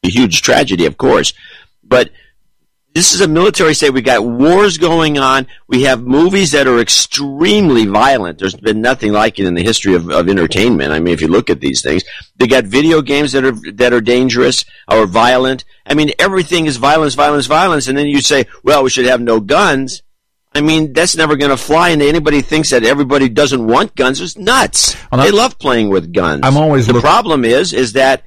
a 0.02 0.08
huge 0.08 0.42
tragedy, 0.42 0.86
of 0.86 0.96
course. 0.96 1.32
But 1.84 2.10
this 2.94 3.14
is 3.14 3.20
a 3.20 3.28
military 3.28 3.74
state. 3.74 3.90
We 3.90 4.02
got 4.02 4.26
wars 4.26 4.76
going 4.76 5.18
on. 5.18 5.46
We 5.68 5.82
have 5.82 6.02
movies 6.02 6.50
that 6.50 6.66
are 6.66 6.80
extremely 6.80 7.86
violent. 7.86 8.38
There's 8.38 8.56
been 8.56 8.80
nothing 8.80 9.12
like 9.12 9.38
it 9.38 9.46
in 9.46 9.54
the 9.54 9.62
history 9.62 9.94
of, 9.94 10.10
of 10.10 10.28
entertainment. 10.28 10.92
I 10.92 10.98
mean, 10.98 11.14
if 11.14 11.20
you 11.20 11.28
look 11.28 11.48
at 11.48 11.60
these 11.60 11.80
things, 11.80 12.02
they 12.38 12.48
got 12.48 12.64
video 12.64 13.02
games 13.02 13.32
that 13.32 13.44
are 13.44 13.72
that 13.74 13.92
are 13.92 14.00
dangerous 14.00 14.64
or 14.90 15.06
violent. 15.06 15.64
I 15.86 15.94
mean, 15.94 16.10
everything 16.18 16.66
is 16.66 16.76
violence, 16.76 17.14
violence, 17.14 17.46
violence. 17.46 17.86
And 17.86 17.96
then 17.96 18.06
you 18.06 18.20
say, 18.20 18.46
well, 18.64 18.82
we 18.82 18.90
should 18.90 19.06
have 19.06 19.20
no 19.20 19.38
guns. 19.38 20.02
I 20.54 20.60
mean, 20.60 20.92
that's 20.92 21.16
never 21.16 21.36
going 21.36 21.50
to 21.50 21.56
fly. 21.56 21.90
And 21.90 22.02
anybody 22.02 22.40
thinks 22.40 22.70
that 22.70 22.82
everybody 22.82 23.28
doesn't 23.28 23.66
want 23.66 23.94
guns 23.94 24.20
is 24.20 24.36
nuts. 24.36 24.96
I'm 25.12 25.20
they 25.20 25.30
love 25.30 25.58
playing 25.58 25.90
with 25.90 26.12
guns. 26.12 26.40
I'm 26.44 26.56
always 26.56 26.86
the 26.86 27.00
problem 27.00 27.44
is 27.44 27.72
is 27.72 27.92
that 27.92 28.24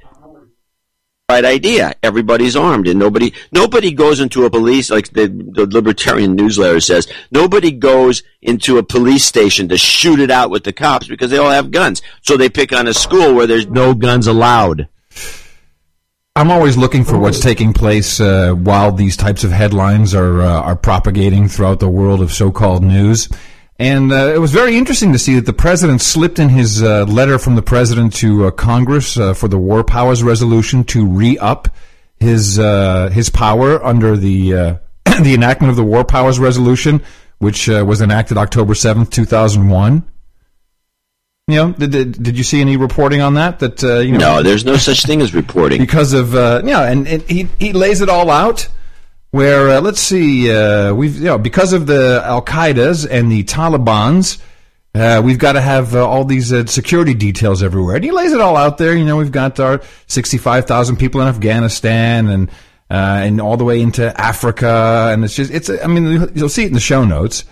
right 1.32 1.46
idea. 1.46 1.94
Everybody's 2.04 2.56
armed, 2.56 2.88
and 2.88 3.00
nobody 3.00 3.34
nobody 3.52 3.92
goes 3.92 4.20
into 4.20 4.46
a 4.46 4.50
police 4.50 4.90
like 4.90 5.10
the, 5.12 5.28
the 5.28 5.66
libertarian 5.66 6.36
newsletter 6.36 6.80
says. 6.80 7.08
Nobody 7.32 7.72
goes 7.72 8.24
into 8.42 8.78
a 8.78 8.84
police 8.84 9.24
station 9.24 9.70
to 9.70 9.78
shoot 9.78 10.20
it 10.20 10.32
out 10.32 10.50
with 10.50 10.64
the 10.64 10.74
cops 10.74 11.08
because 11.08 11.32
they 11.32 11.38
all 11.38 11.50
have 11.50 11.72
guns. 11.72 12.02
So 12.22 12.38
they 12.38 12.50
pick 12.50 12.74
on 12.74 12.88
a 12.88 12.94
school 12.94 13.34
where 13.34 13.48
there's 13.48 13.68
no 13.68 13.94
guns 13.94 14.28
allowed. 14.28 14.88
I'm 16.34 16.50
always 16.50 16.78
looking 16.78 17.04
for 17.04 17.20
what's 17.20 17.42
taking 17.42 17.74
place 17.74 18.22
uh, 18.22 18.54
while 18.54 18.94
these 18.94 19.18
types 19.18 19.44
of 19.44 19.52
headlines 19.52 20.16
are 20.16 20.42
uh, 20.42 20.62
are 20.62 20.78
propagating 20.78 21.50
throughout 21.50 21.82
the 21.82 21.90
world 21.90 22.22
of 22.22 22.32
so-called 22.32 22.86
news. 22.86 23.28
And 23.78 24.14
uh, 24.14 24.32
it 24.34 24.38
was 24.38 24.54
very 24.54 24.78
interesting 24.78 25.12
to 25.12 25.20
see 25.20 25.36
that 25.36 25.46
the 25.46 25.52
president 25.52 26.02
slipped 26.02 26.40
in 26.40 26.48
his 26.48 26.82
uh, 26.82 27.04
letter 27.04 27.38
from 27.38 27.56
the 27.56 27.62
president 27.62 28.14
to 28.18 28.46
uh, 28.46 28.52
Congress 28.52 29.18
uh, 29.18 29.34
for 29.34 29.50
the 29.50 29.58
War 29.58 29.84
Powers 29.84 30.24
Resolution 30.24 30.86
to 30.86 31.06
re-up 31.06 31.68
his 32.18 32.58
uh, 32.58 33.10
his 33.10 33.30
power 33.30 33.84
under 33.84 34.16
the 34.16 34.54
uh, 34.54 34.76
the 35.22 35.34
enactment 35.34 35.70
of 35.70 35.76
the 35.76 35.84
War 35.84 36.06
Powers 36.06 36.40
Resolution, 36.40 37.04
which 37.40 37.68
uh, 37.68 37.84
was 37.86 38.02
enacted 38.02 38.38
October 38.38 38.74
seventh, 38.74 39.10
two 39.10 39.26
thousand 39.26 39.68
one. 39.68 40.08
You 41.48 41.56
know, 41.56 41.72
did, 41.74 41.92
did, 41.92 42.24
did 42.24 42.38
you 42.38 42.44
see 42.44 42.62
any 42.62 42.78
reporting 42.78 43.22
on 43.22 43.34
that? 43.34 43.60
That 43.60 43.84
uh, 43.84 44.00
you 44.00 44.14
know, 44.14 44.38
No, 44.38 44.44
there's 44.44 44.64
no 44.64 44.78
such 44.78 45.04
thing 45.04 45.22
as 45.22 45.34
reporting. 45.34 45.82
because 45.82 46.14
of 46.14 46.36
uh, 46.36 46.62
yeah, 46.64 46.84
and, 46.84 47.08
and 47.08 47.22
he 47.24 47.48
he 47.60 47.74
lays 47.74 48.02
it 48.02 48.10
all 48.10 48.30
out. 48.30 48.68
Where 49.32 49.70
uh, 49.70 49.82
let's 49.82 50.00
see, 50.02 50.52
uh, 50.54 50.94
we've 50.94 51.18
you 51.18 51.26
know 51.26 51.38
because 51.38 51.74
of 51.74 51.88
the 51.88 52.22
Al 52.26 52.42
Qaeda's 52.44 53.06
and 53.06 53.32
the 53.32 53.44
Taliban's, 53.44 54.38
uh, 54.94 55.22
we've 55.24 55.40
got 55.40 55.54
to 55.54 55.62
have 55.62 55.96
uh, 55.96 56.06
all 56.08 56.26
these 56.26 56.54
uh, 56.54 56.66
security 56.68 57.14
details 57.14 57.64
everywhere. 57.64 57.96
And 57.96 58.04
he 58.06 58.12
lays 58.12 58.34
it 58.34 58.42
all 58.42 58.56
out 58.56 58.78
there. 58.78 58.96
You 58.96 59.06
know, 59.06 59.18
we've 59.18 59.32
got 59.32 59.60
our 59.60 59.82
sixty-five 60.08 60.66
thousand 60.68 60.98
people 60.98 61.22
in 61.22 61.28
Afghanistan 61.28 62.28
and 62.28 62.50
uh, 62.90 62.94
and 63.24 63.42
all 63.42 63.58
the 63.58 63.64
way 63.66 63.82
into 63.82 64.06
Africa, 64.20 65.10
and 65.12 65.24
it's 65.26 65.36
just 65.36 65.52
it's. 65.52 65.70
I 65.70 65.88
mean, 65.88 66.30
you'll 66.36 66.50
see 66.50 66.64
it 66.64 66.68
in 66.68 66.74
the 66.74 66.80
show 66.80 67.04
notes. 67.04 67.46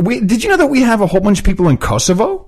We 0.00 0.20
did 0.20 0.42
you 0.42 0.50
know 0.50 0.56
that 0.56 0.68
we 0.68 0.80
have 0.82 1.00
a 1.02 1.06
whole 1.06 1.20
bunch 1.20 1.38
of 1.40 1.44
people 1.44 1.68
in 1.68 1.78
Kosovo 1.78 2.46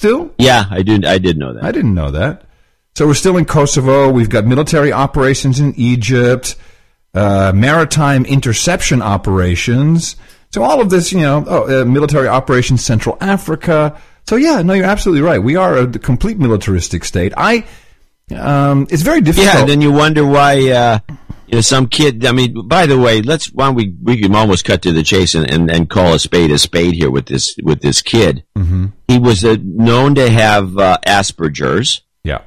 still? 0.00 0.32
yeah, 0.38 0.64
I 0.70 0.80
did. 0.80 1.04
I 1.04 1.18
did 1.18 1.36
know 1.36 1.52
that. 1.52 1.62
I 1.62 1.72
didn't 1.72 1.94
know 1.94 2.10
that. 2.10 2.44
So 2.94 3.06
we're 3.06 3.14
still 3.14 3.36
in 3.36 3.44
Kosovo. 3.44 4.10
We've 4.10 4.30
got 4.30 4.46
military 4.46 4.92
operations 4.92 5.60
in 5.60 5.74
Egypt, 5.76 6.56
uh, 7.12 7.52
maritime 7.54 8.24
interception 8.24 9.02
operations. 9.02 10.16
So 10.52 10.62
all 10.62 10.80
of 10.80 10.88
this, 10.88 11.12
you 11.12 11.20
know, 11.20 11.44
oh, 11.46 11.82
uh, 11.82 11.84
military 11.84 12.28
operations 12.28 12.82
Central 12.82 13.18
Africa. 13.20 14.00
So 14.26 14.36
yeah, 14.36 14.62
no, 14.62 14.72
you're 14.72 14.86
absolutely 14.86 15.20
right. 15.20 15.38
We 15.38 15.56
are 15.56 15.76
a 15.76 15.86
complete 15.86 16.38
militaristic 16.38 17.04
state. 17.04 17.34
I, 17.36 17.66
um, 18.34 18.86
it's 18.90 19.02
very 19.02 19.20
difficult. 19.20 19.54
Yeah, 19.54 19.64
then 19.66 19.82
you 19.82 19.92
wonder 19.92 20.24
why 20.24 20.70
uh, 20.70 20.98
you 21.50 21.56
know 21.56 21.60
some 21.62 21.88
kid. 21.88 22.24
I 22.24 22.32
mean, 22.32 22.68
by 22.68 22.86
the 22.86 22.98
way, 22.98 23.22
let's 23.22 23.46
why 23.52 23.66
don't 23.66 23.74
we 23.74 23.94
we 24.02 24.16
can 24.18 24.34
almost 24.34 24.64
cut 24.64 24.82
to 24.82 24.92
the 24.92 25.02
chase 25.02 25.34
and, 25.34 25.50
and, 25.50 25.70
and 25.70 25.90
call 25.90 26.14
a 26.14 26.18
spade 26.18 26.50
a 26.50 26.58
spade 26.58 26.94
here 26.94 27.10
with 27.10 27.26
this 27.26 27.56
with 27.62 27.80
this 27.82 28.02
kid. 28.02 28.44
Mm-hmm. 28.56 28.86
He 29.08 29.18
was 29.18 29.44
uh, 29.44 29.56
known 29.62 30.14
to 30.14 30.30
have 30.30 30.78
uh, 30.78 30.98
Asperger's. 31.06 32.02
yeah. 32.24 32.42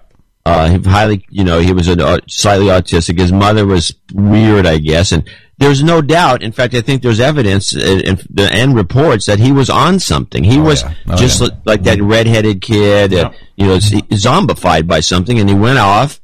Uh, 0.45 0.77
highly, 0.83 1.25
you 1.29 1.43
know, 1.45 1.59
he 1.59 1.71
was 1.71 1.87
an, 1.87 2.01
uh, 2.01 2.19
slightly 2.27 2.65
autistic. 2.67 3.17
His 3.17 3.31
mother 3.31 3.65
was 3.65 3.95
weird, 4.13 4.65
I 4.65 4.77
guess, 4.77 5.13
and 5.13 5.23
there's 5.57 5.81
no 5.81 6.01
doubt. 6.01 6.43
In 6.43 6.51
fact, 6.51 6.73
I 6.73 6.81
think 6.81 7.01
there's 7.01 7.21
evidence 7.21 7.73
uh, 7.73 8.01
and, 8.05 8.21
and 8.37 8.75
reports 8.75 9.25
that 9.27 9.39
he 9.39 9.53
was 9.53 9.69
on 9.69 9.99
something. 9.99 10.43
He 10.43 10.59
was 10.59 10.83
yeah. 10.83 10.93
Oh, 11.07 11.15
just 11.15 11.41
yeah. 11.41 11.47
like 11.63 11.83
that 11.83 12.01
redheaded 12.01 12.61
kid, 12.61 13.13
uh, 13.13 13.31
you 13.55 13.67
know, 13.67 13.77
zombified 13.77 14.85
by 14.85 14.99
something, 14.99 15.39
and 15.39 15.47
he 15.47 15.55
went 15.55 15.79
off, 15.79 16.19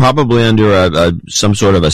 probably 0.00 0.42
under 0.42 0.72
a, 0.72 0.90
a 0.90 1.12
some 1.28 1.54
sort 1.54 1.74
of 1.74 1.84
a 1.84 1.92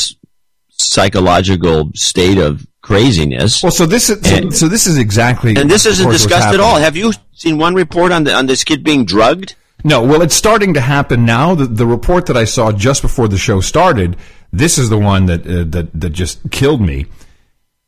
psychological 0.70 1.90
state 1.94 2.38
of 2.38 2.66
craziness. 2.80 3.62
Well, 3.62 3.72
so 3.72 3.84
this 3.84 4.08
is 4.08 4.20
so, 4.24 4.50
so 4.50 4.68
this 4.68 4.86
is 4.86 4.96
exactly 4.96 5.56
and 5.56 5.68
this 5.68 5.86
isn't 5.86 6.10
discussed 6.10 6.54
at 6.54 6.60
all. 6.60 6.76
Have 6.76 6.96
you 6.96 7.12
seen 7.32 7.58
one 7.58 7.74
report 7.74 8.12
on 8.12 8.24
the 8.24 8.32
on 8.32 8.46
this 8.46 8.62
kid 8.64 8.84
being 8.84 9.04
drugged? 9.04 9.56
No, 9.84 10.02
well, 10.02 10.22
it's 10.22 10.34
starting 10.34 10.74
to 10.74 10.80
happen 10.80 11.24
now. 11.24 11.54
The, 11.54 11.66
the 11.66 11.86
report 11.86 12.26
that 12.26 12.36
I 12.36 12.44
saw 12.44 12.72
just 12.72 13.02
before 13.02 13.28
the 13.28 13.38
show 13.38 13.60
started, 13.60 14.16
this 14.52 14.78
is 14.78 14.88
the 14.88 14.98
one 14.98 15.26
that 15.26 15.46
uh, 15.46 15.64
that 15.68 15.88
that 16.00 16.10
just 16.10 16.50
killed 16.50 16.80
me. 16.80 17.06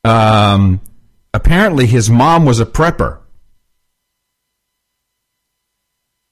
Um, 0.04 0.80
apparently, 1.32 1.86
his 1.86 2.10
mom 2.10 2.44
was 2.44 2.60
a 2.60 2.66
prepper. 2.66 3.18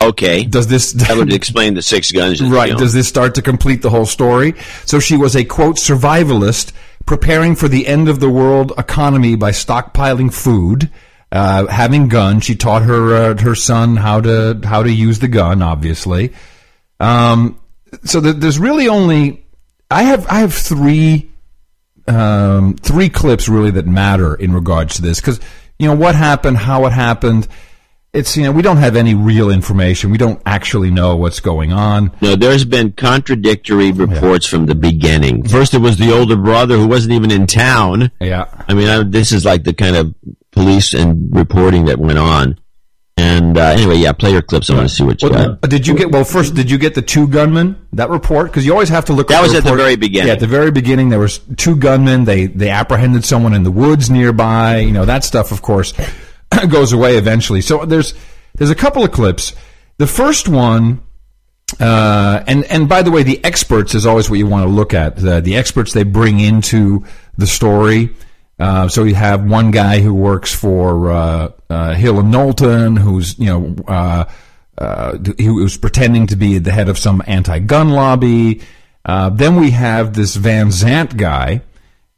Okay, 0.02 0.44
Does 0.44 0.66
this 0.68 0.92
that 0.92 1.16
would 1.16 1.32
explain 1.40 1.74
the 1.74 1.82
six 1.82 2.12
guns. 2.12 2.42
right? 2.42 2.76
Does 2.76 2.92
this 2.92 3.08
start 3.08 3.34
to 3.36 3.42
complete 3.42 3.82
the 3.82 3.90
whole 3.90 4.06
story? 4.06 4.54
So 4.84 5.00
she 5.00 5.16
was 5.16 5.34
a 5.34 5.44
quote 5.44 5.76
survivalist 5.76 6.72
preparing 7.06 7.56
for 7.56 7.66
the 7.68 7.86
end 7.86 8.08
of 8.08 8.20
the 8.20 8.28
world 8.28 8.72
economy 8.78 9.36
by 9.36 9.52
stockpiling 9.52 10.32
food. 10.32 10.90
Uh, 11.32 11.66
having 11.66 12.08
guns, 12.08 12.44
she 12.44 12.54
taught 12.54 12.82
her 12.82 13.14
uh, 13.32 13.42
her 13.42 13.54
son 13.54 13.96
how 13.96 14.20
to 14.20 14.60
how 14.64 14.82
to 14.82 14.92
use 14.92 15.18
the 15.18 15.28
gun. 15.28 15.60
Obviously, 15.62 16.32
um, 17.00 17.58
so 18.04 18.20
th- 18.20 18.36
there's 18.36 18.58
really 18.58 18.88
only 18.88 19.44
I 19.90 20.04
have 20.04 20.26
I 20.28 20.40
have 20.40 20.54
three 20.54 21.30
um, 22.06 22.74
three 22.76 23.08
clips 23.08 23.48
really 23.48 23.72
that 23.72 23.86
matter 23.86 24.34
in 24.36 24.52
regards 24.52 24.96
to 24.96 25.02
this 25.02 25.20
because 25.20 25.40
you 25.78 25.88
know 25.88 25.96
what 25.96 26.14
happened, 26.14 26.58
how 26.58 26.86
it 26.86 26.92
happened. 26.92 27.48
It's 28.16 28.36
you 28.36 28.44
know 28.44 28.52
we 28.52 28.62
don't 28.62 28.78
have 28.78 28.96
any 28.96 29.14
real 29.14 29.50
information. 29.50 30.10
We 30.10 30.18
don't 30.18 30.40
actually 30.46 30.90
know 30.90 31.16
what's 31.16 31.40
going 31.40 31.72
on. 31.72 32.12
No, 32.22 32.34
there's 32.34 32.64
been 32.64 32.92
contradictory 32.92 33.92
reports 33.92 34.46
from 34.46 34.66
the 34.66 34.74
beginning. 34.74 35.46
First, 35.46 35.74
it 35.74 35.78
was 35.78 35.96
the 35.98 36.12
older 36.16 36.36
brother 36.36 36.76
who 36.76 36.86
wasn't 36.86 37.12
even 37.12 37.30
in 37.30 37.46
town. 37.46 38.10
Yeah. 38.20 38.46
I 38.68 38.74
mean, 38.74 38.88
I, 38.88 39.02
this 39.02 39.32
is 39.32 39.44
like 39.44 39.64
the 39.64 39.74
kind 39.74 39.96
of 39.96 40.14
police 40.52 40.94
and 40.94 41.28
reporting 41.36 41.84
that 41.86 41.98
went 41.98 42.18
on. 42.18 42.58
And 43.18 43.56
uh, 43.56 43.62
anyway, 43.68 43.96
yeah, 43.96 44.12
play 44.12 44.30
your 44.30 44.42
clips. 44.42 44.68
I 44.68 44.74
want 44.74 44.88
to 44.90 44.94
see 44.94 45.02
what 45.02 45.22
you 45.22 45.30
Well, 45.30 45.54
got. 45.54 45.70
did 45.70 45.86
you 45.86 45.94
get 45.96 46.10
well? 46.10 46.22
First, 46.24 46.54
did 46.54 46.70
you 46.70 46.76
get 46.76 46.94
the 46.94 47.00
two 47.00 47.26
gunmen 47.26 47.76
that 47.94 48.10
report? 48.10 48.48
Because 48.50 48.66
you 48.66 48.72
always 48.72 48.90
have 48.90 49.06
to 49.06 49.14
look. 49.14 49.28
That 49.28 49.38
at 49.38 49.42
was 49.42 49.54
at 49.54 49.64
the 49.64 49.74
very 49.74 49.96
beginning. 49.96 50.26
Yeah, 50.28 50.34
at 50.34 50.40
the 50.40 50.46
very 50.46 50.70
beginning, 50.70 51.08
there 51.08 51.18
was 51.18 51.38
two 51.56 51.76
gunmen. 51.76 52.24
They 52.24 52.46
they 52.46 52.68
apprehended 52.68 53.24
someone 53.24 53.54
in 53.54 53.62
the 53.62 53.70
woods 53.70 54.10
nearby. 54.10 54.78
You 54.80 54.92
know 54.92 55.06
that 55.06 55.24
stuff, 55.24 55.50
of 55.50 55.62
course, 55.62 55.94
goes 56.68 56.92
away 56.92 57.16
eventually. 57.16 57.60
So 57.60 57.84
there's 57.84 58.14
there's 58.54 58.70
a 58.70 58.74
couple 58.76 59.04
of 59.04 59.12
clips. 59.12 59.54
The 59.98 60.06
first 60.06 60.48
one, 60.48 61.02
uh, 61.80 62.42
and 62.46 62.64
and 62.64 62.88
by 62.88 63.02
the 63.02 63.10
way, 63.10 63.22
the 63.22 63.42
experts 63.44 63.94
is 63.94 64.06
always 64.06 64.28
what 64.28 64.38
you 64.38 64.46
want 64.46 64.64
to 64.64 64.70
look 64.70 64.94
at. 64.94 65.16
The, 65.16 65.40
the 65.40 65.56
experts 65.56 65.92
they 65.92 66.04
bring 66.04 66.40
into 66.40 67.04
the 67.36 67.46
story. 67.46 68.14
Uh, 68.58 68.88
so 68.88 69.04
you 69.04 69.14
have 69.14 69.44
one 69.44 69.70
guy 69.70 70.00
who 70.00 70.14
works 70.14 70.54
for 70.54 71.10
uh, 71.10 71.52
uh, 71.68 71.94
Hill 71.94 72.20
and 72.20 72.30
Knowlton, 72.30 72.96
who's 72.96 73.38
you 73.38 73.46
know 73.46 73.76
uh, 73.86 74.24
uh, 74.78 75.18
he 75.38 75.50
was 75.50 75.76
pretending 75.76 76.26
to 76.28 76.36
be 76.36 76.58
the 76.58 76.72
head 76.72 76.88
of 76.88 76.98
some 76.98 77.22
anti-gun 77.26 77.90
lobby. 77.90 78.62
Uh, 79.04 79.30
then 79.30 79.56
we 79.56 79.70
have 79.70 80.14
this 80.14 80.36
Van 80.36 80.70
Zandt 80.70 81.16
guy. 81.16 81.62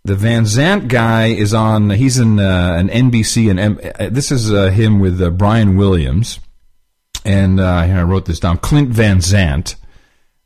The 0.05 0.14
Van 0.14 0.47
Zandt 0.47 0.88
guy 0.88 1.26
is 1.26 1.52
on. 1.52 1.90
He's 1.90 2.19
in 2.19 2.38
uh, 2.38 2.76
an 2.78 2.88
NBC, 2.88 3.50
and 3.50 3.61
M- 3.61 3.81
uh, 3.99 4.09
this 4.11 4.33
is 4.33 4.52
uh, 4.52 4.71
him 4.71 5.00
with 5.00 5.21
uh, 5.21 5.31
Brian 5.31 5.76
Williams. 5.76 6.40
And 7.25 7.61
uh, 7.61 7.64
I 7.64 8.02
wrote 8.02 8.25
this 8.25 8.40
down. 8.40 8.59
Clint 8.59 8.90
Van 8.90 9.21
Zandt. 9.21 9.76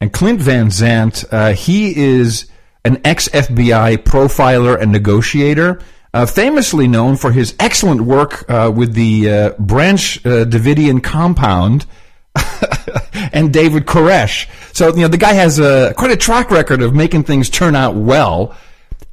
And 0.00 0.12
Clint 0.12 0.40
Van 0.40 0.70
Zandt, 0.70 1.24
uh, 1.30 1.52
he 1.52 1.96
is 1.96 2.46
an 2.84 3.00
ex 3.04 3.28
FBI 3.28 3.98
profiler 3.98 4.80
and 4.80 4.90
negotiator, 4.90 5.80
famously 6.26 6.88
known 6.88 7.16
for 7.16 7.30
his 7.30 7.54
excellent 7.60 8.00
work 8.00 8.44
with 8.48 8.94
the 8.94 9.54
Branch 9.60 10.22
Davidian 10.24 11.00
compound 11.04 11.86
and 13.32 13.52
David 13.52 13.86
Koresh. 13.86 14.48
So, 14.74 14.88
you 14.88 15.02
know, 15.02 15.08
the 15.08 15.18
guy 15.18 15.34
has 15.34 15.60
a, 15.60 15.94
quite 15.96 16.10
a 16.10 16.16
track 16.16 16.50
record 16.50 16.82
of 16.82 16.94
making 16.94 17.22
things 17.22 17.48
turn 17.48 17.76
out 17.76 17.94
well. 17.94 18.56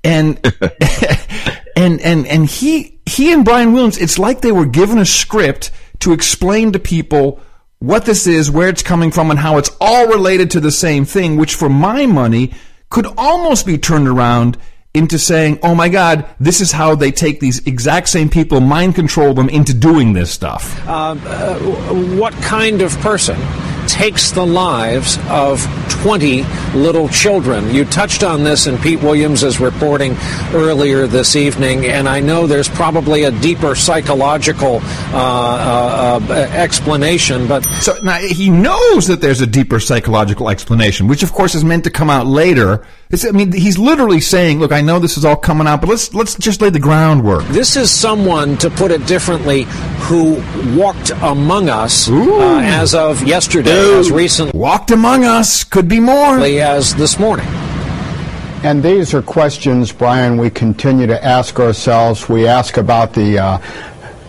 And, 0.04 0.40
and, 1.76 2.02
and, 2.02 2.28
and 2.28 2.46
he, 2.46 3.00
he 3.06 3.32
and 3.34 3.44
Brian 3.44 3.74
Williams, 3.74 3.98
it's 3.98 4.20
like 4.20 4.42
they 4.42 4.52
were 4.52 4.66
given 4.66 4.98
a 4.98 5.06
script 5.06 5.72
to 6.00 6.14
explain 6.14 6.72
to 6.72 6.80
people 6.80 7.42
what 7.80 8.06
this 8.06 8.28
is, 8.28 8.52
where 8.52 8.70
it's 8.70 8.84
coming 8.84 9.12
from, 9.12 9.32
and 9.32 9.40
how 9.40 9.58
it's 9.58 9.72
all 9.80 10.08
related 10.08 10.52
to 10.52 10.60
the 10.60 10.72
same 10.72 11.06
thing, 11.06 11.38
which 11.38 11.56
for 11.56 11.70
my 11.70 12.06
money 12.06 12.54
could 12.90 13.08
almost 13.18 13.66
be 13.66 13.78
turned 13.78 14.08
around 14.08 14.58
into 14.94 15.20
saying, 15.20 15.60
oh 15.62 15.76
my 15.76 15.88
God, 15.88 16.28
this 16.40 16.62
is 16.62 16.72
how 16.72 16.96
they 16.96 17.12
take 17.12 17.40
these 17.40 17.66
exact 17.68 18.10
same 18.10 18.30
people, 18.30 18.60
mind 18.60 18.96
control 18.96 19.34
them 19.34 19.48
into 19.48 19.74
doing 19.74 20.14
this 20.14 20.32
stuff. 20.32 20.86
Uh, 20.88 21.16
uh, 21.26 21.60
what 22.18 22.34
kind 22.36 22.82
of 22.82 22.98
person 23.00 23.40
takes 23.90 24.32
the 24.32 24.46
lives 24.46 25.18
of 25.30 25.62
20 26.04 26.44
little 26.76 27.10
children. 27.10 27.74
You 27.74 27.84
touched 27.86 28.24
on 28.24 28.44
this 28.44 28.68
in 28.68 28.78
Pete 28.78 29.02
Williams' 29.02 29.60
reporting 29.60 30.16
earlier 30.54 31.08
this 31.08 31.36
evening, 31.36 31.86
and 31.86 32.08
I 32.08 32.20
know 32.20 32.48
there's 32.48 32.70
probably 32.70 33.24
a 33.24 33.32
deeper 33.32 33.76
psychological 33.76 34.80
uh, 34.84 35.18
uh, 35.18 36.20
uh, 36.30 36.34
explanation, 36.34 37.48
but 37.48 37.66
So 37.82 37.98
now 38.04 38.20
he 38.20 38.50
knows 38.50 39.08
that 39.08 39.22
there's 39.22 39.42
a 39.42 39.48
deeper 39.48 39.80
psychological 39.80 40.50
explanation, 40.50 41.08
which 41.08 41.24
of 41.24 41.34
course 41.34 41.56
is 41.56 41.64
meant 41.64 41.84
to 41.86 41.90
come 41.90 42.10
out 42.10 42.28
later. 42.28 42.86
It's, 43.10 43.26
I 43.26 43.32
mean, 43.32 43.52
he's 43.52 43.80
literally 43.80 44.22
saying, 44.22 44.60
"Look, 44.60 44.72
I 44.72 44.82
know 44.82 45.00
this 45.00 45.18
is 45.18 45.26
all 45.26 45.36
coming 45.36 45.66
out, 45.66 45.82
but 45.82 45.90
let's 45.90 46.14
let's 46.14 46.36
just 46.36 46.62
lay 46.62 46.70
the 46.70 46.80
groundwork." 46.80 47.44
This 47.48 47.76
is 47.76 47.90
someone, 47.90 48.56
to 48.58 48.70
put 48.70 48.92
it 48.92 49.06
differently, 49.08 49.66
who 50.00 50.42
walked 50.78 51.12
among 51.22 51.70
us 51.70 52.10
uh, 52.10 52.62
as 52.64 52.96
of 52.96 53.24
yesterday, 53.24 53.72
as 53.98 54.12
recently 54.12 54.58
Walked 54.58 54.92
among 54.92 55.26
us 55.26 55.64
could 55.64 55.88
be 55.88 56.00
more. 56.00 56.40
he 56.40 56.56
has 56.56 56.96
this 56.96 57.20
morning. 57.20 57.46
And 58.62 58.84
these 58.84 59.14
are 59.14 59.22
questions, 59.22 59.92
Brian, 59.92 60.38
we 60.38 60.50
continue 60.50 61.08
to 61.08 61.24
ask 61.24 61.60
ourselves. 61.60 62.28
We 62.28 62.46
ask 62.46 62.78
about 62.78 63.14
the 63.14 63.40
uh, 63.40 63.62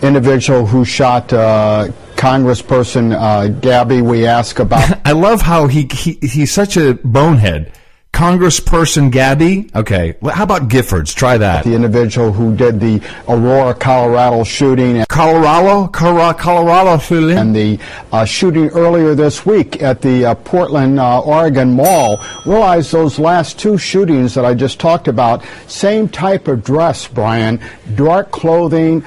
individual 0.03 0.67
who 0.67 0.85
shot 0.85 1.33
uh, 1.33 1.89
Congressperson 2.15 3.13
uh, 3.13 3.49
Gabby. 3.49 4.03
We 4.03 4.27
ask 4.27 4.59
about. 4.59 5.01
I 5.05 5.13
love 5.13 5.43
how 5.43 5.67
he, 5.67 5.89
he 5.93 6.19
he's 6.23 6.53
such 6.53 6.77
a 6.77 6.95
bonehead. 7.03 7.73
Congressperson 8.13 9.11
Gabby. 9.11 9.71
Okay, 9.75 10.15
how 10.33 10.43
about 10.45 10.69
Giffords? 10.69 11.15
Try 11.15 11.39
that. 11.39 11.65
The 11.65 11.75
individual 11.75 12.33
who 12.33 12.55
did 12.55 12.79
the 12.79 13.01
Aurora, 13.29 13.73
Colorado 13.75 14.45
shooting. 14.45 15.05
Colorado, 15.09 15.87
Colorado 15.89 16.99
shooting. 16.99 17.39
And 17.39 17.57
the 17.57 17.79
uh, 18.13 18.25
shooting 18.25 18.69
earlier 18.71 19.15
this 19.15 19.47
week 19.47 19.83
at 19.83 20.03
the 20.03 20.27
uh, 20.27 20.35
Portland, 20.35 21.01
uh, 21.01 21.21
Oregon 21.21 21.73
Mall. 21.73 22.19
Realize 22.45 22.91
those 22.91 23.19
last 23.19 23.59
two 23.59 23.79
shootings 23.79 24.35
that 24.35 24.45
I 24.45 24.55
just 24.55 24.79
talked 24.79 25.09
about, 25.09 25.43
same 25.67 26.09
type 26.09 26.47
of 26.47 26.63
dress, 26.63 27.09
Brian. 27.09 27.59
Dark 27.95 28.31
clothing, 28.33 29.03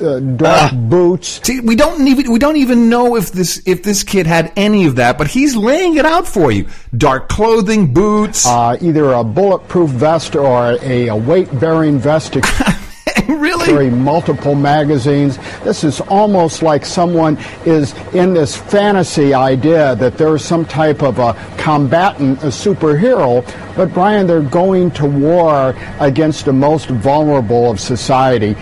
uh, 0.00 0.20
dark 0.20 0.72
uh, 0.72 0.76
boots. 0.76 1.40
See, 1.42 1.60
we 1.60 1.76
don't 1.76 2.06
even 2.06 2.32
we 2.32 2.38
don't 2.38 2.56
even 2.56 2.88
know 2.88 3.16
if 3.16 3.32
this 3.32 3.62
if 3.66 3.82
this 3.82 4.02
kid 4.02 4.26
had 4.26 4.52
any 4.56 4.86
of 4.86 4.96
that, 4.96 5.18
but 5.18 5.28
he's 5.28 5.56
laying 5.56 5.96
it 5.96 6.04
out 6.04 6.26
for 6.26 6.50
you. 6.50 6.68
Dark 6.96 7.28
clothing, 7.28 7.92
boots, 7.92 8.46
uh, 8.46 8.76
either 8.80 9.12
a 9.12 9.24
bulletproof 9.24 9.90
vest 9.90 10.36
or 10.36 10.78
a, 10.82 11.08
a 11.08 11.16
weight 11.16 11.48
bearing 11.60 11.98
vest. 11.98 12.36
really? 13.28 13.66
Carry 13.66 13.90
multiple 13.90 14.54
magazines. 14.54 15.38
This 15.62 15.84
is 15.84 16.00
almost 16.02 16.62
like 16.62 16.84
someone 16.84 17.38
is 17.64 17.94
in 18.14 18.34
this 18.34 18.56
fantasy 18.56 19.34
idea 19.34 19.96
that 19.96 20.18
there's 20.18 20.44
some 20.44 20.64
type 20.64 21.02
of 21.02 21.18
a 21.18 21.34
combatant, 21.58 22.42
a 22.42 22.48
superhero. 22.48 23.44
But 23.76 23.92
Brian, 23.92 24.26
they're 24.26 24.42
going 24.42 24.90
to 24.92 25.06
war 25.06 25.74
against 26.00 26.44
the 26.44 26.52
most 26.52 26.88
vulnerable 26.88 27.70
of 27.70 27.80
society. 27.80 28.56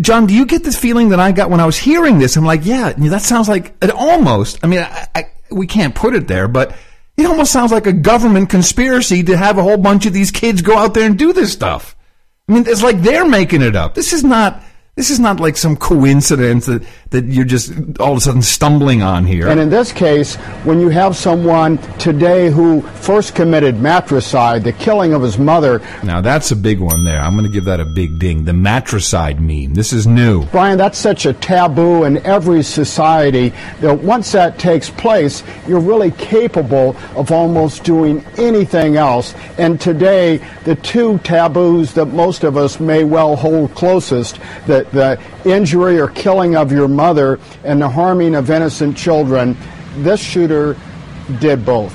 John, 0.00 0.26
do 0.26 0.34
you 0.34 0.46
get 0.46 0.64
this 0.64 0.78
feeling 0.78 1.10
that 1.10 1.20
I 1.20 1.32
got 1.32 1.50
when 1.50 1.60
I 1.60 1.66
was 1.66 1.76
hearing 1.76 2.18
this? 2.18 2.36
I'm 2.36 2.44
like, 2.44 2.64
yeah, 2.64 2.92
that 2.92 3.22
sounds 3.22 3.48
like 3.48 3.74
it 3.80 3.90
almost. 3.90 4.58
I 4.62 4.66
mean, 4.66 4.80
I, 4.80 5.08
I, 5.14 5.24
we 5.50 5.66
can't 5.66 5.94
put 5.94 6.14
it 6.14 6.26
there, 6.28 6.48
but 6.48 6.74
it 7.16 7.26
almost 7.26 7.52
sounds 7.52 7.72
like 7.72 7.86
a 7.86 7.92
government 7.92 8.50
conspiracy 8.50 9.22
to 9.22 9.36
have 9.36 9.58
a 9.58 9.62
whole 9.62 9.76
bunch 9.76 10.06
of 10.06 10.12
these 10.12 10.30
kids 10.30 10.62
go 10.62 10.76
out 10.76 10.94
there 10.94 11.06
and 11.06 11.18
do 11.18 11.32
this 11.32 11.52
stuff. 11.52 11.94
I 12.48 12.52
mean, 12.52 12.64
it's 12.66 12.82
like 12.82 13.00
they're 13.02 13.28
making 13.28 13.62
it 13.62 13.76
up. 13.76 13.94
This 13.94 14.12
is 14.12 14.24
not 14.24 14.62
this 14.94 15.08
is 15.08 15.18
not 15.18 15.40
like 15.40 15.56
some 15.56 15.74
coincidence 15.74 16.66
that, 16.66 16.82
that 17.08 17.24
you're 17.24 17.46
just 17.46 17.72
all 17.98 18.12
of 18.12 18.18
a 18.18 18.20
sudden 18.20 18.42
stumbling 18.42 19.00
on 19.00 19.24
here. 19.24 19.48
And 19.48 19.58
in 19.58 19.70
this 19.70 19.90
case, 19.90 20.36
when 20.64 20.80
you 20.80 20.90
have 20.90 21.16
someone 21.16 21.78
today 21.96 22.50
who 22.50 22.82
first 22.82 23.34
committed 23.34 23.80
matricide, 23.80 24.64
the 24.64 24.72
killing 24.74 25.14
of 25.14 25.22
his 25.22 25.38
mother. 25.38 25.80
Now, 26.04 26.20
that's 26.20 26.50
a 26.50 26.56
big 26.56 26.78
one 26.78 27.04
there. 27.04 27.22
I'm 27.22 27.32
going 27.32 27.46
to 27.46 27.50
give 27.50 27.64
that 27.64 27.80
a 27.80 27.86
big 27.86 28.18
ding. 28.18 28.44
The 28.44 28.52
matricide 28.52 29.40
meme. 29.40 29.72
This 29.72 29.94
is 29.94 30.06
new. 30.06 30.44
Brian, 30.48 30.76
that's 30.76 30.98
such 30.98 31.24
a 31.24 31.32
taboo 31.32 32.04
in 32.04 32.18
every 32.26 32.62
society 32.62 33.54
that 33.80 33.98
once 33.98 34.32
that 34.32 34.58
takes 34.58 34.90
place, 34.90 35.42
you're 35.66 35.80
really 35.80 36.10
capable 36.10 36.98
of 37.16 37.32
almost 37.32 37.82
doing 37.82 38.22
anything 38.36 38.96
else. 38.96 39.34
And 39.56 39.80
today, 39.80 40.36
the 40.64 40.74
two 40.74 41.16
taboos 41.20 41.94
that 41.94 42.06
most 42.06 42.44
of 42.44 42.58
us 42.58 42.78
may 42.78 43.04
well 43.04 43.36
hold 43.36 43.74
closest, 43.74 44.38
that 44.66 44.81
the, 44.90 45.20
injury 45.44 46.00
or 46.00 46.08
killing 46.08 46.56
of 46.56 46.72
your 46.72 46.88
mother 46.88 47.38
and 47.64 47.80
the 47.80 47.88
harming 47.88 48.34
of 48.34 48.50
innocent 48.50 48.96
children, 48.96 49.56
this 49.98 50.20
shooter 50.20 50.76
did 51.40 51.64
both. 51.64 51.92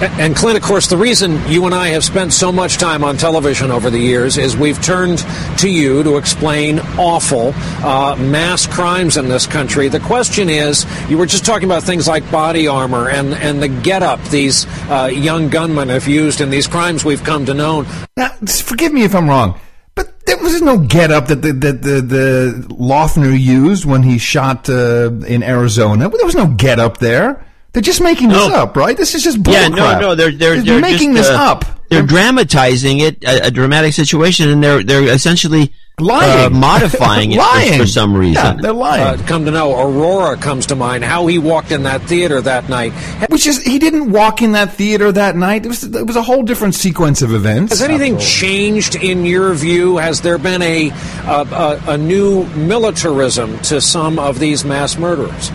And 0.00 0.36
Clint, 0.36 0.56
of 0.56 0.62
course, 0.62 0.86
the 0.86 0.96
reason 0.96 1.42
you 1.48 1.66
and 1.66 1.74
I 1.74 1.88
have 1.88 2.04
spent 2.04 2.32
so 2.32 2.52
much 2.52 2.76
time 2.76 3.02
on 3.02 3.16
television 3.16 3.72
over 3.72 3.90
the 3.90 3.98
years 3.98 4.38
is 4.38 4.56
we've 4.56 4.80
turned 4.80 5.18
to 5.58 5.68
you 5.68 6.04
to 6.04 6.18
explain 6.18 6.78
awful 6.96 7.52
uh, 7.84 8.14
mass 8.14 8.64
crimes 8.64 9.16
in 9.16 9.28
this 9.28 9.48
country. 9.48 9.88
The 9.88 9.98
question 9.98 10.48
is, 10.50 10.86
you 11.10 11.18
were 11.18 11.26
just 11.26 11.44
talking 11.44 11.68
about 11.68 11.82
things 11.82 12.06
like 12.06 12.30
body 12.30 12.68
armor 12.68 13.10
and, 13.10 13.34
and 13.34 13.60
the 13.60 13.66
get-up 13.66 14.22
these 14.26 14.66
uh, 14.88 15.10
young 15.12 15.48
gunmen 15.48 15.88
have 15.88 16.06
used 16.06 16.40
in 16.40 16.50
these 16.50 16.68
crimes 16.68 17.04
we've 17.04 17.24
come 17.24 17.46
to 17.46 17.54
know. 17.54 17.84
Now, 18.16 18.28
forgive 18.46 18.92
me 18.92 19.02
if 19.02 19.16
I'm 19.16 19.28
wrong. 19.28 19.58
There 20.28 20.36
was 20.36 20.60
no 20.60 20.76
get 20.76 21.10
up 21.10 21.28
that 21.28 21.40
the, 21.40 21.52
that 21.52 21.80
the, 21.80 22.02
the 22.02 22.66
Loughner 22.68 23.32
used 23.38 23.86
when 23.86 24.02
he 24.02 24.18
shot 24.18 24.68
uh, 24.68 25.10
in 25.26 25.42
Arizona. 25.42 26.10
There 26.10 26.26
was 26.26 26.34
no 26.34 26.48
get 26.48 26.78
up 26.78 26.98
there. 26.98 27.46
They're 27.72 27.80
just 27.80 28.02
making 28.02 28.28
this 28.28 28.52
up, 28.52 28.76
right? 28.76 28.94
This 28.94 29.14
is 29.14 29.22
just 29.22 29.42
bullcrap. 29.42 29.52
Yeah, 29.52 29.68
no, 29.68 30.00
no, 30.00 30.14
they're 30.14 30.30
they're, 30.30 30.56
they're, 30.56 30.62
they're 30.62 30.80
making 30.80 31.14
just, 31.14 31.30
this 31.30 31.38
uh, 31.38 31.42
up. 31.42 31.64
They're 31.88 32.02
dramatizing 32.02 32.98
it, 32.98 33.24
a, 33.24 33.46
a, 33.46 33.50
dramatic 33.50 33.94
situation, 33.94 34.50
and 34.50 34.62
they're 34.62 34.82
they're 34.84 35.04
essentially 35.04 35.72
lying, 36.00 36.46
uh, 36.46 36.50
modifying 36.50 37.32
it 37.32 37.38
lying. 37.38 37.72
For, 37.72 37.78
for, 37.80 37.86
some 37.86 38.16
reason. 38.16 38.34
Yeah, 38.34 38.54
they're 38.54 38.72
lying. 38.72 39.20
Uh, 39.20 39.24
come 39.26 39.44
to 39.44 39.50
know, 39.50 39.78
Aurora 39.78 40.36
comes 40.36 40.66
to 40.66 40.76
mind. 40.76 41.04
How 41.04 41.26
he 41.26 41.38
walked 41.38 41.70
in 41.70 41.84
that 41.84 42.02
theater 42.02 42.40
that 42.40 42.68
night, 42.68 42.92
which 43.30 43.46
is 43.46 43.62
he 43.62 43.78
didn't 43.78 44.10
walk 44.10 44.42
in 44.42 44.52
that 44.52 44.74
theater 44.74 45.12
that 45.12 45.36
night. 45.36 45.64
It 45.64 45.68
was 45.68 45.84
it 45.84 46.06
was 46.06 46.16
a 46.16 46.22
whole 46.22 46.42
different 46.42 46.74
sequence 46.74 47.22
of 47.22 47.32
events. 47.32 47.72
Has 47.72 47.82
anything 47.82 48.14
Absolutely. 48.14 48.48
changed 48.48 48.94
in 48.96 49.24
your 49.24 49.54
view? 49.54 49.96
Has 49.96 50.20
there 50.20 50.38
been 50.38 50.62
a, 50.62 50.90
a 51.26 51.82
a 51.88 51.98
new 51.98 52.44
militarism 52.54 53.58
to 53.60 53.80
some 53.80 54.18
of 54.18 54.38
these 54.38 54.64
mass 54.64 54.98
murderers? 54.98 55.50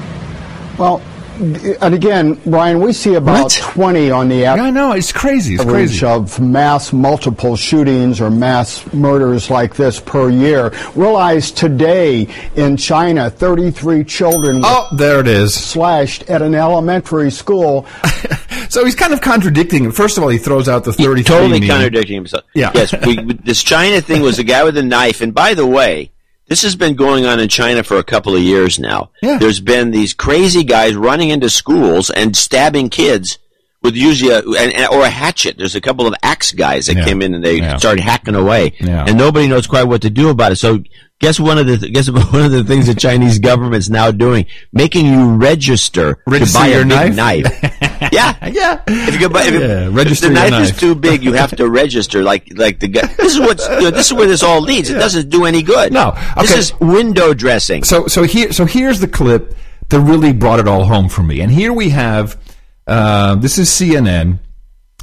Well, 0.78 1.02
and 1.40 1.94
again, 1.94 2.36
Brian, 2.46 2.80
we 2.80 2.94
see 2.94 3.16
about 3.16 3.44
what? 3.44 3.52
20 3.52 4.12
on 4.12 4.30
the 4.30 4.46
average. 4.46 4.66
I 4.66 4.70
know, 4.70 4.92
it's 4.92 5.12
crazy. 5.12 5.56
It's 5.56 5.64
crazy. 5.64 6.06
of 6.06 6.40
mass 6.40 6.94
multiple 6.94 7.56
shootings 7.56 8.22
or 8.22 8.30
mass 8.30 8.92
murders 8.94 9.50
like 9.50 9.76
this 9.76 10.00
per 10.00 10.30
year. 10.30 10.72
Realize 10.96 11.52
today 11.52 12.28
in 12.56 12.78
China, 12.78 13.30
33 13.30 14.04
children 14.04 14.62
oh, 14.64 14.88
there 14.96 15.20
it 15.20 15.28
is. 15.28 15.54
slashed 15.54 16.30
at 16.30 16.42
an 16.42 16.56
elementary 16.56 17.32
school. 17.32 17.86
so 18.70 18.86
he's 18.86 18.96
kind 18.96 19.14
of 19.14 19.22
contradicting. 19.22 19.92
First 19.92 20.18
of 20.18 20.24
all, 20.24 20.30
he 20.30 20.38
throws 20.38 20.70
out 20.70 20.84
the 20.84 20.94
33. 20.94 21.18
He's 21.18 21.28
totally 21.28 21.60
meme. 21.60 21.70
contradicting 21.70 22.16
himself. 22.16 22.46
Yeah. 22.54 22.72
Yes, 22.76 22.94
we, 23.06 23.34
this 23.34 23.64
China 23.64 24.02
thing 24.02 24.22
was 24.22 24.40
a 24.40 24.44
guy 24.44 24.64
with 24.64 24.78
a 24.78 24.84
knife. 24.84 25.22
And 25.22 25.34
by 25.34 25.56
the 25.56 25.66
way, 25.66 26.13
this 26.48 26.62
has 26.64 26.76
been 26.76 26.96
going 26.96 27.26
on 27.26 27.40
in 27.40 27.50
China 27.50 27.84
for 27.84 27.98
a 27.98 28.04
couple 28.04 28.36
of 28.36 28.42
years 28.42 28.80
now. 28.80 29.12
Yeah. 29.22 29.38
There's 29.38 29.60
been 29.60 29.92
these 29.92 30.14
crazy 30.14 30.64
guys 30.64 30.96
running 30.96 31.30
into 31.30 31.50
schools 31.50 32.10
and 32.10 32.36
stabbing 32.36 32.90
kids 32.90 33.40
with 33.82 33.96
usually 33.96 34.32
a, 34.32 34.40
an, 34.40 34.88
or 34.92 35.04
a 35.04 35.10
hatchet. 35.10 35.58
There's 35.58 35.76
a 35.76 35.82
couple 35.82 36.08
of 36.08 36.14
axe 36.24 36.54
guys 36.54 36.88
that 36.88 36.98
yeah. 36.98 37.06
came 37.06 37.22
in 37.22 37.34
and 37.34 37.44
they 37.44 37.58
yeah. 37.58 37.78
started 37.78 38.02
hacking 38.02 38.36
away, 38.36 38.74
and 38.80 39.18
nobody 39.18 39.48
knows 39.48 39.68
quite 39.68 39.84
what 39.84 40.02
to 40.04 40.10
do 40.10 40.30
about 40.30 40.54
it. 40.54 40.56
So 40.56 40.84
guess 41.24 41.40
one 41.40 41.58
of 41.58 41.66
the 41.66 41.90
guess 41.90 42.10
one 42.34 42.46
of 42.46 42.52
the 42.52 42.64
things 42.64 42.88
the 42.88 42.94
Chinese 42.94 43.40
government's 43.40 43.90
now 43.90 44.12
doing, 44.12 44.46
making 44.72 45.06
you 45.06 45.36
register, 45.36 46.22
register 46.28 46.60
to 46.60 46.64
buy 46.64 46.68
your 46.68 46.82
a 46.82 46.86
knife. 46.86 47.16
knife. 47.16 47.46
yeah, 48.12 48.48
yeah. 48.48 48.84
If 48.88 49.20
you 49.20 49.30
buy, 49.30 49.44
if 49.46 49.54
yeah. 49.54 49.90
register 49.92 50.28
if 50.28 50.34
the 50.34 50.40
knife, 50.40 50.52
knife, 50.52 50.72
is 50.74 50.80
too 50.80 50.94
big, 50.94 51.24
you 51.24 51.34
have 51.34 51.56
to 51.56 51.70
register. 51.70 52.22
Like 52.22 52.52
like 52.56 52.80
the 52.80 52.90
guy. 52.90 53.08
This 53.08 53.34
is 53.36 53.40
what 53.40 53.60
you 53.60 53.90
know, 53.90 53.92
this 53.92 54.08
is 54.08 54.14
where 54.14 54.28
this 54.28 54.44
all 54.44 54.62
leads. 54.62 54.90
It 54.90 54.96
doesn't 54.96 55.30
do 55.30 55.46
any 55.46 55.64
good. 55.64 55.94
No, 55.94 56.10
okay. 56.10 56.42
this 56.42 56.52
is 56.52 56.80
window 56.80 57.34
dressing. 57.34 57.84
So 57.84 58.08
so 58.08 58.24
here 58.24 58.52
so 58.52 58.66
here's 58.66 59.00
the 59.00 59.08
clip 59.08 59.56
that 59.90 60.00
really 60.00 60.34
brought 60.34 60.60
it 60.60 60.68
all 60.68 60.86
home 60.86 61.08
for 61.10 61.24
me. 61.24 61.40
And 61.40 61.52
here 61.52 61.72
we 61.72 61.90
have 61.90 62.38
uh, 62.86 63.36
this 63.36 63.58
is 63.58 63.70
CNN. 63.70 64.40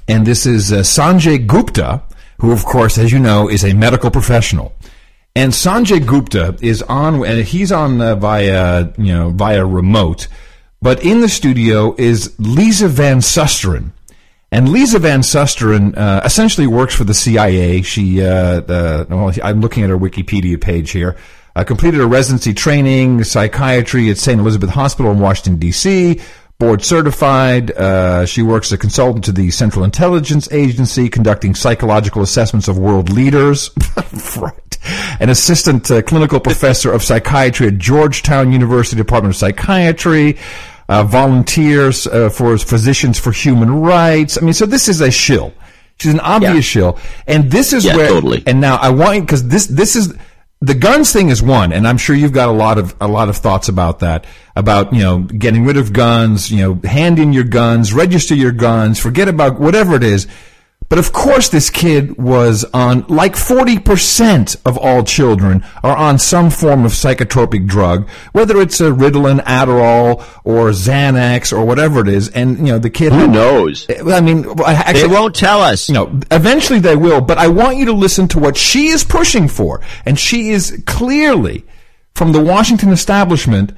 And 0.09 0.27
this 0.27 0.45
is 0.45 0.73
uh, 0.73 0.79
Sanjay 0.79 1.47
Gupta, 1.47 2.03
who, 2.41 2.51
of 2.51 2.65
course, 2.65 2.99
as 2.99 3.13
you 3.13 3.21
know, 3.21 3.49
is 3.49 3.65
a 3.65 3.73
medical 3.75 4.11
professional. 4.11 4.75
And 5.37 5.53
Sanjay 5.53 6.05
Gupta 6.05 6.57
is 6.61 6.83
on, 6.83 7.25
and 7.25 7.45
he's 7.45 7.71
on 7.71 8.01
uh, 8.01 8.17
via, 8.17 8.93
you 8.99 9.13
know, 9.13 9.31
via 9.31 9.65
remote. 9.65 10.27
But 10.83 11.05
in 11.05 11.21
the 11.21 11.29
studio 11.29 11.95
is 11.97 12.35
Lisa 12.39 12.89
Van 12.89 13.19
Susteren. 13.19 13.93
And 14.53 14.69
Lisa 14.71 14.99
Van 14.99 15.21
Susteren 15.21 15.97
uh, 15.97 16.23
essentially 16.25 16.67
works 16.67 16.95
for 16.95 17.05
the 17.05 17.15
CIA. 17.15 17.83
She, 17.83 18.21
uh, 18.23 18.63
well, 19.09 19.33
I'm 19.45 19.61
looking 19.61 19.85
at 19.85 19.91
her 19.91 19.99
Wikipedia 19.99 20.61
page 20.61 20.91
here. 20.91 21.17
Uh, 21.55 21.63
completed 21.65 22.01
a 22.01 22.07
residency 22.07 22.55
training, 22.55 23.23
psychiatry 23.23 24.11
at 24.11 24.19
St. 24.19 24.41
Elizabeth 24.41 24.71
Hospital 24.71 25.13
in 25.13 25.21
Washington, 25.21 25.57
D.C., 25.57 26.21
board 26.59 26.85
certified. 26.85 27.71
Uh, 27.73 28.27
she 28.27 28.43
works 28.43 28.69
as 28.69 28.73
a 28.73 28.79
consultant 28.79 29.25
to 29.25 29.33
the 29.33 29.51
Central 29.51 29.85
Intelligence 29.85 30.51
Agency, 30.53 31.09
conducting 31.09 31.55
psychological 31.55 32.23
assessments 32.23 32.69
of 32.69 32.79
world 32.79 33.11
leaders. 33.11 33.71
right. 34.37 34.70
An 35.21 35.29
assistant 35.29 35.91
uh, 35.91 36.03
clinical 36.03 36.41
professor 36.51 36.93
of 36.93 37.03
psychiatry 37.03 37.69
at 37.69 37.79
Georgetown 37.79 38.53
University 38.53 38.97
Department 38.97 39.35
of 39.35 39.39
Psychiatry. 39.39 40.39
Uh, 40.89 41.05
volunteers 41.05 42.09
uh, 42.09 42.29
for 42.29 42.59
Physicians 42.59 43.17
for 43.17 43.31
Human 43.31 43.81
Rights. 43.81 44.37
I 44.37 44.41
mean, 44.41 44.55
so 44.55 44.67
this 44.67 44.89
is 44.89 45.01
a 45.01 45.11
shill. 45.11 45.55
She's 46.01 46.13
an 46.13 46.19
obvious 46.19 46.55
yeah. 46.55 46.61
shill, 46.61 46.99
and 47.29 47.49
this 47.51 47.73
is 47.73 47.85
yeah, 47.85 47.95
where. 47.95 48.09
Totally. 48.09 48.43
And 48.45 48.61
now 48.61 48.77
I 48.77 48.91
want 48.91 49.21
because 49.21 49.47
this 49.47 49.67
this 49.67 49.95
is 49.95 50.17
the 50.63 50.75
guns 50.75 51.13
thing 51.13 51.29
is 51.29 51.43
one, 51.43 51.73
and 51.73 51.87
I'm 51.87 51.97
sure 51.97 52.15
you've 52.15 52.33
got 52.33 52.49
a 52.49 52.53
lot 52.53 52.79
of 52.79 52.95
a 53.01 53.09
lot 53.09 53.29
of 53.29 53.37
thoughts 53.37 53.69
about 53.69 54.01
that. 54.01 54.27
About 54.57 54.93
you 54.93 55.01
know 55.01 55.21
getting 55.21 55.65
rid 55.65 55.77
of 55.77 55.93
guns, 55.93 56.51
you 56.51 56.59
know, 56.59 56.89
hand 56.89 57.19
in 57.19 57.33
your 57.33 57.45
guns, 57.45 57.93
register 57.93 58.35
your 58.35 58.53
guns, 58.53 58.99
forget 58.99 59.29
about 59.29 59.61
whatever 59.61 59.95
it 59.95 60.03
is. 60.03 60.27
But 60.91 60.99
of 60.99 61.13
course, 61.13 61.49
this 61.49 61.71
kid 61.71 62.19
was 62.19 62.65
on, 62.75 63.07
like 63.07 63.35
40% 63.35 64.57
of 64.67 64.77
all 64.77 65.05
children 65.05 65.65
are 65.85 65.97
on 65.97 66.19
some 66.19 66.51
form 66.51 66.85
of 66.85 66.91
psychotropic 66.91 67.69
drug, 67.69 68.09
whether 68.33 68.61
it's 68.61 68.81
a 68.81 68.91
Ritalin, 68.91 69.41
Adderall, 69.45 70.25
or 70.43 70.71
Xanax, 70.71 71.57
or 71.57 71.65
whatever 71.65 72.01
it 72.01 72.09
is. 72.09 72.29
And, 72.31 72.59
you 72.59 72.73
know, 72.73 72.81
the 72.81 72.91
kid. 72.91 73.13
Who 73.13 73.29
knows? 73.29 73.87
I 73.89 74.21
mean, 74.21 74.45
actually, 74.67 75.03
They 75.03 75.07
won't 75.07 75.37
tell 75.37 75.63
us. 75.63 75.89
you 75.89 75.95
know, 75.95 76.21
eventually 76.33 76.81
they 76.81 76.97
will, 76.97 77.21
but 77.21 77.39
I 77.39 77.47
want 77.47 77.77
you 77.77 77.85
to 77.87 77.93
listen 77.93 78.27
to 78.29 78.41
what 78.41 78.57
she 78.57 78.89
is 78.89 79.05
pushing 79.05 79.47
for. 79.47 79.81
And 80.05 80.19
she 80.19 80.51
is 80.51 80.83
clearly 80.87 81.65
from 82.17 82.33
the 82.33 82.43
Washington 82.43 82.91
establishment, 82.91 83.73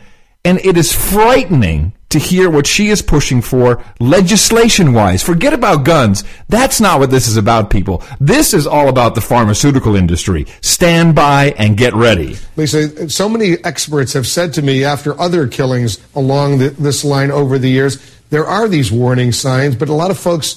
and 0.47 0.59
it 0.65 0.79
is 0.79 0.93
frightening 0.95 1.93
to 2.13 2.19
hear 2.19 2.49
what 2.49 2.67
she 2.67 2.89
is 2.89 3.03
pushing 3.03 3.43
for 3.43 3.83
legislation 4.01 4.93
wise. 4.93 5.23
Forget 5.23 5.53
about 5.53 5.85
guns. 5.85 6.25
That's 6.49 6.81
not 6.81 7.01
what 7.01 7.11
this 7.11 7.27
is 7.27 7.37
about, 7.37 7.71
people. 7.71 8.03
This 8.21 8.55
is 8.55 8.67
all 8.67 8.89
about 8.89 9.15
the 9.15 9.21
pharmaceutical 9.21 9.97
industry. 9.97 10.47
Stand 10.61 11.15
by 11.15 11.55
and 11.59 11.77
get 11.77 11.95
ready. 11.95 12.37
Lisa, 12.57 13.09
so 13.09 13.29
many 13.29 13.57
experts 13.65 14.13
have 14.13 14.27
said 14.27 14.53
to 14.55 14.63
me 14.63 14.85
after 14.85 15.19
other 15.21 15.47
killings 15.47 15.99
along 16.15 16.59
the, 16.59 16.71
this 16.71 17.05
line 17.05 17.31
over 17.31 17.59
the 17.59 17.71
years, 17.71 17.99
there 18.31 18.47
are 18.47 18.69
these 18.69 18.93
warning 18.93 19.33
signs, 19.33 19.77
but 19.77 19.89
a 19.89 19.95
lot 19.95 20.11
of 20.11 20.19
folks, 20.19 20.55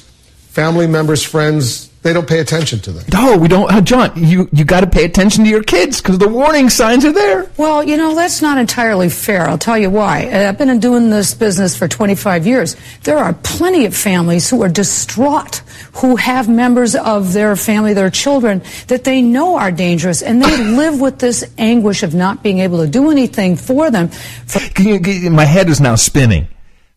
family 0.50 0.88
members, 0.88 1.24
friends, 1.24 1.90
they 2.06 2.14
don't 2.14 2.28
pay 2.28 2.38
attention 2.40 2.78
to 2.82 2.92
them. 2.92 3.04
No, 3.12 3.36
we 3.36 3.48
don't, 3.48 3.70
uh, 3.72 3.82
John, 3.82 4.12
you, 4.16 4.48
you 4.54 4.64
gotta 4.64 4.86
pay 4.86 5.06
attention 5.06 5.44
to 5.44 5.50
your 5.50 5.64
kids 5.64 6.00
because 6.00 6.20
the 6.20 6.28
warning 6.28 6.70
signs 6.70 7.04
are 7.04 7.12
there. 7.12 7.50
Well, 7.58 7.84
you 7.84 7.98
know, 7.98 8.14
that's 8.14 8.44
not 8.44 8.60
entirely 8.60 9.10
fair. 9.10 9.50
I'll 9.50 9.58
tell 9.58 9.76
you 9.76 9.90
why. 9.90 10.30
Uh, 10.32 10.50
I've 10.50 10.58
been 10.60 10.80
doing 10.80 11.10
this 11.10 11.34
business 11.34 11.76
for 11.76 11.88
25 11.88 12.46
years. 12.46 12.76
There 13.06 13.18
are 13.18 13.34
plenty 13.34 13.86
of 13.86 13.96
families 13.98 14.48
who 14.48 14.62
are 14.62 14.70
distraught, 14.70 15.64
who 15.94 16.16
have 16.18 16.48
members 16.48 16.96
of 16.96 17.34
their 17.34 17.56
family, 17.56 17.96
their 17.96 18.12
children, 18.12 18.62
that 18.86 19.04
they 19.04 19.24
know 19.24 19.58
are 19.58 19.72
dangerous, 19.72 20.22
and 20.22 20.44
they 20.44 20.58
live 20.78 21.02
with 21.02 21.18
this 21.18 21.44
anguish 21.58 22.04
of 22.04 22.14
not 22.14 22.44
being 22.44 22.60
able 22.60 22.84
to 22.84 22.88
do 22.88 23.10
anything 23.10 23.56
for 23.56 23.90
them. 23.90 24.10
For 24.10 24.60
Can 24.60 24.88
you, 24.88 25.00
can 25.00 25.24
you- 25.24 25.32
my 25.32 25.46
head 25.46 25.70
is 25.70 25.82
now 25.82 25.96
spinning. 25.96 26.48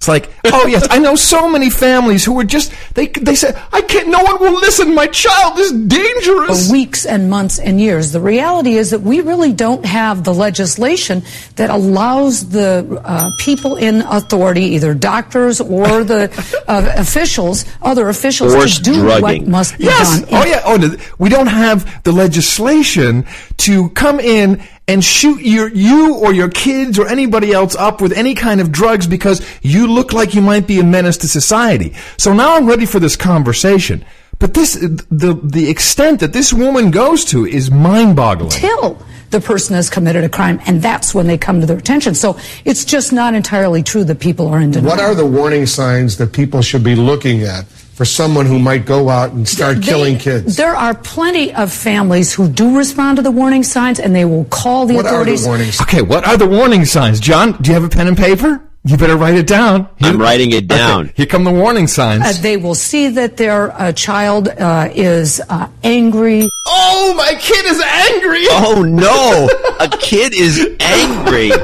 It's 0.08 0.24
like, 0.44 0.52
oh 0.54 0.66
yes, 0.66 0.86
I 0.90 0.98
know 0.98 1.16
so 1.16 1.48
many 1.48 1.70
families 1.70 2.24
who 2.24 2.38
are 2.40 2.44
just 2.44 2.72
they 2.94 3.08
they 3.08 3.34
say 3.34 3.52
I 3.72 3.82
can't. 3.82 4.08
No 4.08 4.22
one 4.22 4.40
will 4.40 4.54
listen. 4.54 4.94
My 4.94 5.06
child 5.06 5.58
is 5.58 5.72
dangerous. 5.72 6.66
for 6.66 6.72
weeks 6.72 7.04
and 7.06 7.28
months 7.28 7.58
and 7.58 7.80
years. 7.80 8.12
The 8.12 8.20
reality 8.20 8.74
is 8.74 8.90
that 8.90 9.00
we 9.02 9.20
really 9.20 9.52
don't 9.52 9.84
have 9.84 10.24
the 10.24 10.32
legislation 10.32 11.22
that 11.56 11.70
allows 11.70 12.48
the 12.48 13.00
uh, 13.04 13.30
people 13.38 13.76
in 13.76 14.00
authority, 14.02 14.62
either 14.76 14.94
doctors 14.94 15.60
or 15.60 16.04
the 16.04 16.30
uh, 16.68 16.92
officials, 16.96 17.64
other 17.82 18.08
officials, 18.08 18.54
Forced 18.54 18.84
to 18.84 18.92
do 18.92 19.04
what 19.06 19.46
must 19.46 19.76
be 19.78 19.84
Yes. 19.84 20.20
done. 20.20 20.28
Oh 20.32 20.44
yeah. 20.46 20.62
Oh, 20.64 20.76
no, 20.76 20.96
we 21.18 21.28
don't 21.28 21.46
have 21.48 22.02
the 22.04 22.12
legislation 22.12 23.26
to 23.58 23.88
come 23.90 24.20
in 24.20 24.62
and 24.88 25.04
shoot 25.04 25.40
your 25.42 25.68
you 25.68 26.16
or 26.16 26.32
your 26.32 26.48
kids 26.48 26.98
or 26.98 27.06
anybody 27.06 27.52
else 27.52 27.76
up 27.76 28.00
with 28.00 28.12
any 28.12 28.34
kind 28.34 28.60
of 28.60 28.72
drugs 28.72 29.06
because 29.06 29.46
you 29.62 29.86
look 29.86 30.12
like 30.12 30.34
you 30.34 30.40
might 30.40 30.66
be 30.66 30.80
a 30.80 30.84
menace 30.84 31.18
to 31.18 31.28
society. 31.28 31.94
So 32.16 32.32
now 32.32 32.56
I'm 32.56 32.66
ready 32.66 32.86
for 32.86 32.98
this 32.98 33.14
conversation. 33.14 34.04
But 34.38 34.54
this 34.54 34.74
the 34.74 35.38
the 35.42 35.68
extent 35.68 36.20
that 36.20 36.32
this 36.32 36.52
woman 36.52 36.90
goes 36.90 37.24
to 37.26 37.44
is 37.44 37.70
mind-boggling. 37.70 38.50
Till 38.50 39.00
the 39.30 39.40
person 39.40 39.74
has 39.74 39.90
committed 39.90 40.24
a 40.24 40.28
crime, 40.28 40.60
and 40.66 40.80
that's 40.80 41.14
when 41.14 41.26
they 41.26 41.36
come 41.36 41.60
to 41.60 41.66
their 41.66 41.76
attention. 41.76 42.14
So 42.14 42.38
it's 42.64 42.84
just 42.84 43.12
not 43.12 43.34
entirely 43.34 43.82
true 43.82 44.04
that 44.04 44.20
people 44.20 44.48
are 44.48 44.60
in 44.60 44.70
denial. 44.70 44.90
What 44.96 45.00
are 45.00 45.14
the 45.14 45.26
warning 45.26 45.66
signs 45.66 46.16
that 46.16 46.32
people 46.32 46.62
should 46.62 46.84
be 46.84 46.94
looking 46.94 47.42
at 47.42 47.66
for 47.98 48.04
someone 48.04 48.46
who 48.46 48.60
might 48.60 48.86
go 48.86 49.08
out 49.08 49.32
and 49.32 49.46
start 49.48 49.78
They- 49.78 49.82
killing 49.90 50.18
kids? 50.18 50.54
There 50.56 50.76
are 50.76 50.94
plenty 50.94 51.52
of 51.52 51.72
families 51.72 52.32
who 52.32 52.46
do 52.48 52.76
respond 52.76 53.16
to 53.16 53.22
the 53.22 53.32
warning 53.32 53.64
signs, 53.64 53.98
and 53.98 54.14
they 54.14 54.24
will 54.24 54.44
call 54.44 54.86
the 54.86 54.94
What 54.94 55.04
are 55.04 55.08
authorities. 55.08 55.42
the 55.42 55.48
warning 55.48 55.72
signs? 55.72 55.80
Okay, 55.88 56.02
what 56.02 56.24
are 56.24 56.36
the 56.36 56.46
warning 56.46 56.84
signs? 56.84 57.18
John, 57.18 57.56
do 57.60 57.68
you 57.70 57.74
have 57.74 57.82
a 57.82 57.88
pen 57.88 58.06
and 58.06 58.16
paper? 58.16 58.60
You 58.84 58.96
better 58.96 59.16
write 59.16 59.34
it 59.34 59.48
down. 59.48 59.88
I'm 60.00 60.16
writing 60.18 60.52
it 60.52 60.68
down. 60.68 61.06
Okay, 61.06 61.12
here 61.16 61.26
come 61.26 61.42
the 61.42 61.50
warning 61.50 61.88
signs. 61.88 62.22
Uh, 62.24 62.32
they 62.40 62.56
will 62.56 62.76
see 62.76 63.08
that 63.08 63.36
their 63.36 63.72
uh, 63.72 63.90
child 63.92 64.46
uh, 64.48 64.88
is 64.94 65.40
uh, 65.48 65.66
angry. 65.82 66.48
oh, 66.66 67.12
my 67.16 67.34
kid 67.40 67.66
is 67.66 67.80
angry. 67.80 68.44
Oh 68.50 68.84
no! 68.88 69.48
A 69.84 69.88
kid 69.98 70.32
is 70.34 70.64
angry. 70.78 71.50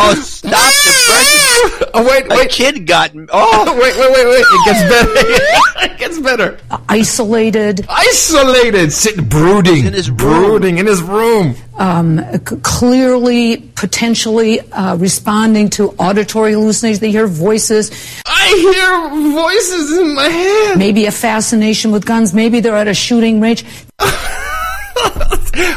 Oh, 0.00 0.14
stop 0.22 0.72
depression! 0.84 1.90
Oh, 1.94 2.06
wait, 2.08 2.30
A 2.44 2.46
kid 2.48 2.86
got. 2.86 3.10
Oh, 3.14 3.28
Oh, 3.32 3.74
wait, 3.80 3.96
wait, 3.96 4.12
wait, 4.12 4.26
wait. 4.26 4.44
It 4.48 4.64
gets 4.64 4.82
better. 4.88 5.12
it 5.92 5.98
gets 5.98 6.18
better. 6.18 6.58
isolated, 6.88 7.84
Isolated, 7.88 8.92
sitting 8.92 9.24
brooding. 9.28 9.86
in 9.86 9.92
his 9.92 10.10
room. 10.10 10.18
Brooding 10.18 10.78
in 10.78 10.86
his 10.86 11.02
room. 11.02 11.56
um, 11.78 12.20
c- 12.46 12.56
clearly, 12.62 13.56
potentially 13.74 14.60
uh, 14.72 14.96
responding 14.96 15.68
to 15.70 15.90
auditory 15.98 16.52
hallucinations. 16.52 17.00
They 17.00 17.10
hear 17.10 17.26
voices, 17.26 17.90
I 18.26 18.48
hear 18.72 19.32
voices 19.32 19.98
in 19.98 20.14
my 20.14 20.28
head. 20.28 20.78
maybe 20.78 21.06
a 21.06 21.10
fascination 21.12 21.90
with 21.92 22.04
guns. 22.06 22.32
Maybe 22.34 22.60
they're 22.60 22.76
at 22.76 22.88
a 22.88 22.94
shooting 22.94 23.40
range. 23.40 23.64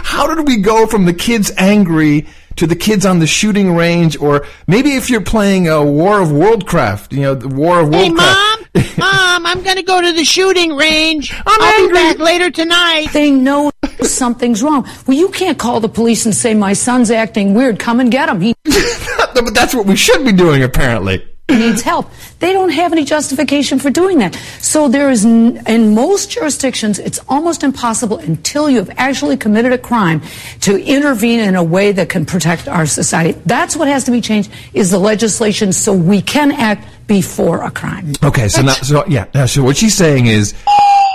How 0.04 0.34
did 0.34 0.48
we 0.48 0.58
go 0.58 0.86
from 0.88 1.06
the 1.06 1.14
kids 1.14 1.52
angry 1.58 2.28
to 2.58 2.68
the 2.68 2.76
kids 2.76 3.06
on 3.06 3.20
the 3.20 3.28
shooting 3.28 3.76
range, 3.76 4.18
or 4.18 4.46
maybe 4.68 4.96
if 4.96 5.10
you're 5.10 5.22
playing 5.22 5.68
a 5.68 5.84
War 5.84 6.22
of 6.22 6.30
Worldcraft, 6.30 7.14
you 7.14 7.22
know, 7.22 7.36
the 7.36 7.48
War 7.48 7.80
of 7.82 7.90
Worldcraft. 7.90 8.02
Hey, 8.04 8.10
Mom! 8.10 8.58
Mom, 8.98 9.46
I'm 9.46 9.64
going 9.64 9.78
to 9.78 9.84
go 9.84 10.02
to 10.02 10.14
the 10.14 10.24
shooting 10.24 10.76
range. 10.76 11.34
I'm 11.46 11.60
will 11.60 11.66
angry. 11.66 11.88
be 11.90 11.94
back 11.94 12.20
later 12.20 12.52
tonight. 12.52 13.08
They 13.14 13.32
know 13.32 13.72
something's 14.02 14.62
wrong. 14.64 14.88
Well, 15.08 15.18
you 15.18 15.30
can't 15.30 15.58
call 15.58 15.80
the 15.80 15.90
police 15.90 16.26
and 16.26 16.34
say, 16.36 16.54
My 16.54 16.74
son's 16.74 17.12
acting 17.12 17.54
weird. 17.54 17.80
Come 17.80 18.00
and 18.00 18.12
get 18.12 18.30
him. 18.30 18.42
He 18.42 18.54
but 18.64 19.54
that's 19.54 19.74
what 19.74 19.86
we 19.86 19.96
should 19.96 20.24
be 20.24 20.32
doing, 20.32 20.64
apparently. 20.64 21.26
Needs 21.50 21.82
help. 21.82 22.10
They 22.40 22.54
don't 22.54 22.70
have 22.70 22.92
any 22.92 23.04
justification 23.04 23.80
for 23.80 23.90
doing 23.90 24.20
that. 24.20 24.36
So 24.60 24.88
there 24.88 25.10
is, 25.10 25.26
in 25.26 25.94
most 25.94 26.32
jurisdictions, 26.32 27.00
it's 27.00 27.20
almost 27.28 27.64
impossible 27.64 28.18
until 28.18 28.70
you 28.70 28.78
have 28.78 28.92
actually 28.98 29.38
committed 29.38 29.74
a 29.74 29.78
crime 29.78 30.22
to 30.62 30.82
intervene 30.82 31.40
in 31.40 31.56
a 31.56 31.64
way 31.64 31.92
that 31.92 32.10
can 32.10 32.26
protect 32.26 32.68
our 32.68 32.86
society. 32.86 33.40
That's 33.46 33.76
what 33.76 33.88
has 33.88 34.04
to 34.06 34.12
be 34.12 34.22
changed 34.22 34.52
is 34.74 34.92
the 34.92 35.00
legislation 35.00 35.74
so 35.74 35.94
we 35.94 36.22
can 36.22 36.52
act 36.52 36.88
before 37.08 37.64
a 37.64 37.72
crime. 37.72 38.14
Okay, 38.24 38.48
so 38.48 38.62
now, 38.62 38.74
so 38.74 39.06
yeah, 39.08 39.46
so 39.46 39.64
what 39.64 39.76
she's 39.76 39.96
saying 39.96 40.28
is, 40.28 40.54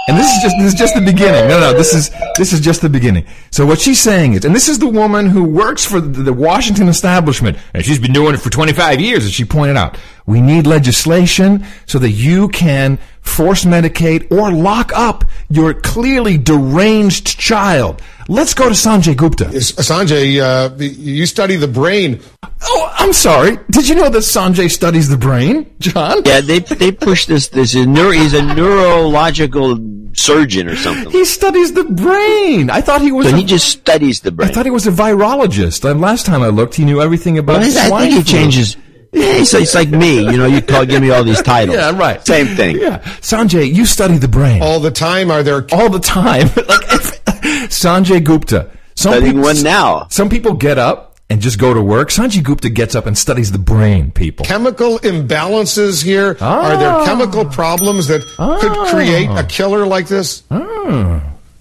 and 0.09 0.17
this 0.17 0.31
is 0.31 0.43
just 0.43 0.57
this 0.59 0.73
is 0.73 0.79
just 0.79 0.95
the 0.95 1.01
beginning. 1.01 1.49
No, 1.49 1.59
no, 1.59 1.73
this 1.73 1.95
is 1.95 2.11
this 2.37 2.53
is 2.53 2.61
just 2.61 2.83
the 2.83 2.89
beginning. 2.89 3.25
So 3.51 3.65
what 3.67 3.81
she's 3.81 3.99
saying 3.99 4.35
is, 4.35 4.45
and 4.45 4.55
this 4.55 4.69
is 4.69 4.79
the 4.79 4.87
woman 4.87 5.27
who 5.27 5.43
works 5.43 5.85
for 5.85 6.01
the 6.01 6.33
Washington 6.33 6.89
establishment, 6.89 7.59
and 7.75 7.85
she's 7.85 7.99
been 7.99 8.13
doing 8.13 8.35
it 8.35 8.39
for 8.39 8.51
25 8.51 9.01
years, 9.01 9.25
as 9.25 9.33
she 9.33 9.45
pointed 9.45 9.77
out. 9.77 9.99
We 10.27 10.41
need 10.41 10.67
legislation 10.67 11.65
so 11.87 11.99
that 12.01 12.11
you 12.11 12.49
can 12.49 12.99
force 13.21 13.65
medicate 13.65 14.31
or 14.31 14.51
lock 14.53 14.91
up 14.95 15.25
your 15.49 15.73
clearly 15.75 16.37
deranged 16.37 17.39
child. 17.39 18.03
Let's 18.29 18.53
go 18.55 18.65
to 18.69 18.75
Sanjay 18.75 19.17
Gupta. 19.17 19.45
Sanjay, 19.47 20.41
uh, 20.41 20.75
you 20.83 21.27
study 21.27 21.55
the 21.55 21.69
brain. 21.69 22.21
Oh, 22.63 22.93
I'm 22.97 23.13
sorry. 23.13 23.59
Did 23.71 23.89
you 23.89 23.95
know 23.95 24.09
that 24.09 24.19
Sanjay 24.21 24.69
studies 24.71 25.09
the 25.09 25.17
brain, 25.17 25.71
John? 25.79 26.23
yeah, 26.27 26.41
they 26.41 26.59
they 26.59 26.91
push 26.91 27.27
this. 27.27 27.49
This 27.49 27.75
is 27.77 27.87
neuro, 27.87 28.11
he's 28.11 28.35
a 28.35 28.43
neurological 28.43 29.79
surgeon 30.15 30.69
or 30.69 30.77
something. 30.77 31.11
He 31.11 31.25
studies 31.25 31.73
the 31.75 31.85
brain. 31.85 32.71
I 32.71 32.81
thought 32.81 33.01
he 33.03 33.13
was. 33.13 33.29
So 33.29 33.35
a- 33.35 33.39
he 33.39 33.45
just 33.45 33.69
studies 33.69 34.21
the 34.21 34.33
brain. 34.33 34.49
I 34.49 34.53
thought 34.53 34.65
he 34.65 34.71
was 34.71 34.87
a 34.87 34.91
virologist. 34.91 35.89
And 35.89 36.01
last 36.01 36.27
time 36.27 36.43
I 36.43 36.49
looked, 36.49 36.75
he 36.75 36.85
knew 36.85 37.01
everything 37.01 37.39
about 37.39 37.61
Well, 37.61 37.93
I 37.93 38.01
think 38.03 38.15
he 38.15 38.23
flu. 38.23 38.33
changes. 38.39 38.77
Yeah, 39.17 39.41
it's, 39.41 39.55
it's 39.55 39.75
like 39.75 39.89
me. 39.89 40.21
You 40.31 40.37
know, 40.37 40.47
you 40.47 40.61
call 40.61 40.85
give 40.85 41.01
me 41.01 41.11
all 41.11 41.25
these 41.25 41.41
titles. 41.43 41.77
Yeah, 41.77 41.97
right. 41.97 42.25
Same 42.27 42.55
thing. 42.55 42.79
Yeah, 42.79 42.99
Sanjay, 43.21 43.73
you 43.73 43.85
study 43.87 44.19
the 44.19 44.29
brain 44.29 44.61
all, 44.63 44.75
All 44.75 44.81
the 44.81 44.91
time, 44.91 45.31
are 45.31 45.43
there 45.43 45.67
all 45.73 45.89
the 45.89 45.99
time. 46.01 46.47
like 46.57 46.85
if, 46.93 47.23
Sanjay 47.71 48.23
Gupta. 48.23 48.71
Some 48.95 49.13
Studying 49.13 49.41
one 49.41 49.63
now. 49.63 50.07
Some 50.11 50.29
people 50.29 50.53
get 50.55 50.79
up 50.79 51.17
and 51.29 51.41
just 51.41 51.59
go 51.59 51.75
to 51.75 51.83
work. 51.83 52.09
Sanjay 52.11 52.43
Gupta 52.43 52.69
gets 52.71 52.95
up 52.95 53.07
and 53.07 53.17
studies 53.17 53.53
the 53.53 53.59
brain. 53.59 54.11
People. 54.11 54.45
chemical 54.47 54.99
imbalances 55.01 56.03
here? 56.05 56.37
Are 56.41 56.73
Ah. 56.73 56.77
there 56.77 57.05
chemical 57.07 57.45
problems 57.47 58.07
that 58.09 58.23
could 58.61 58.73
create 58.95 59.29
a 59.31 59.45
killer 59.45 59.87
like 59.87 60.09
this? 60.09 60.43
Hmm. 60.51 61.19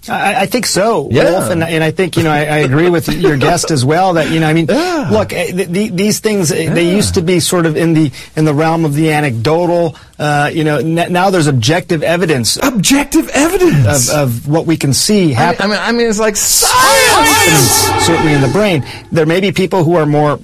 I, 0.08 0.42
I 0.42 0.46
think 0.46 0.66
so, 0.66 1.08
Yeah. 1.10 1.24
Wolf, 1.30 1.50
and, 1.50 1.62
and 1.64 1.82
I 1.82 1.90
think 1.90 2.16
you 2.16 2.22
know 2.22 2.30
I, 2.30 2.38
I 2.40 2.58
agree 2.58 2.88
with 2.90 3.08
your 3.08 3.36
guest 3.48 3.70
as 3.70 3.84
well. 3.84 4.14
That 4.14 4.30
you 4.30 4.40
know, 4.40 4.48
I 4.48 4.52
mean, 4.52 4.66
look, 4.66 5.32
eh, 5.32 5.52
th- 5.52 5.72
th- 5.72 5.92
these 5.92 6.20
things 6.20 6.52
eh, 6.52 6.72
they 6.72 6.90
used 6.94 7.14
to 7.14 7.22
be 7.22 7.40
sort 7.40 7.66
of 7.66 7.76
in 7.76 7.94
the 7.94 8.12
in 8.36 8.44
the 8.44 8.54
realm 8.54 8.84
of 8.84 8.94
the 8.94 9.12
anecdotal. 9.12 9.96
Uh, 10.18 10.50
you 10.52 10.64
know, 10.64 10.78
n- 10.78 11.12
now 11.12 11.28
there's 11.30 11.46
objective 11.46 12.02
evidence, 12.02 12.56
objective 12.62 13.28
evidence 13.30 14.08
of, 14.08 14.46
of 14.46 14.48
what 14.48 14.64
we 14.66 14.76
can 14.76 14.92
see 14.94 15.32
happen. 15.32 15.62
I 15.62 15.66
mean, 15.68 15.78
I 15.78 15.92
mean, 15.92 16.08
it's 16.08 16.18
like 16.18 16.36
science, 16.36 18.04
certainly 18.06 18.32
in 18.32 18.40
the 18.40 18.48
brain. 18.48 18.84
There 19.12 19.26
may 19.26 19.40
be 19.40 19.52
people 19.52 19.84
who 19.84 19.94
are 19.96 20.06
more 20.06 20.38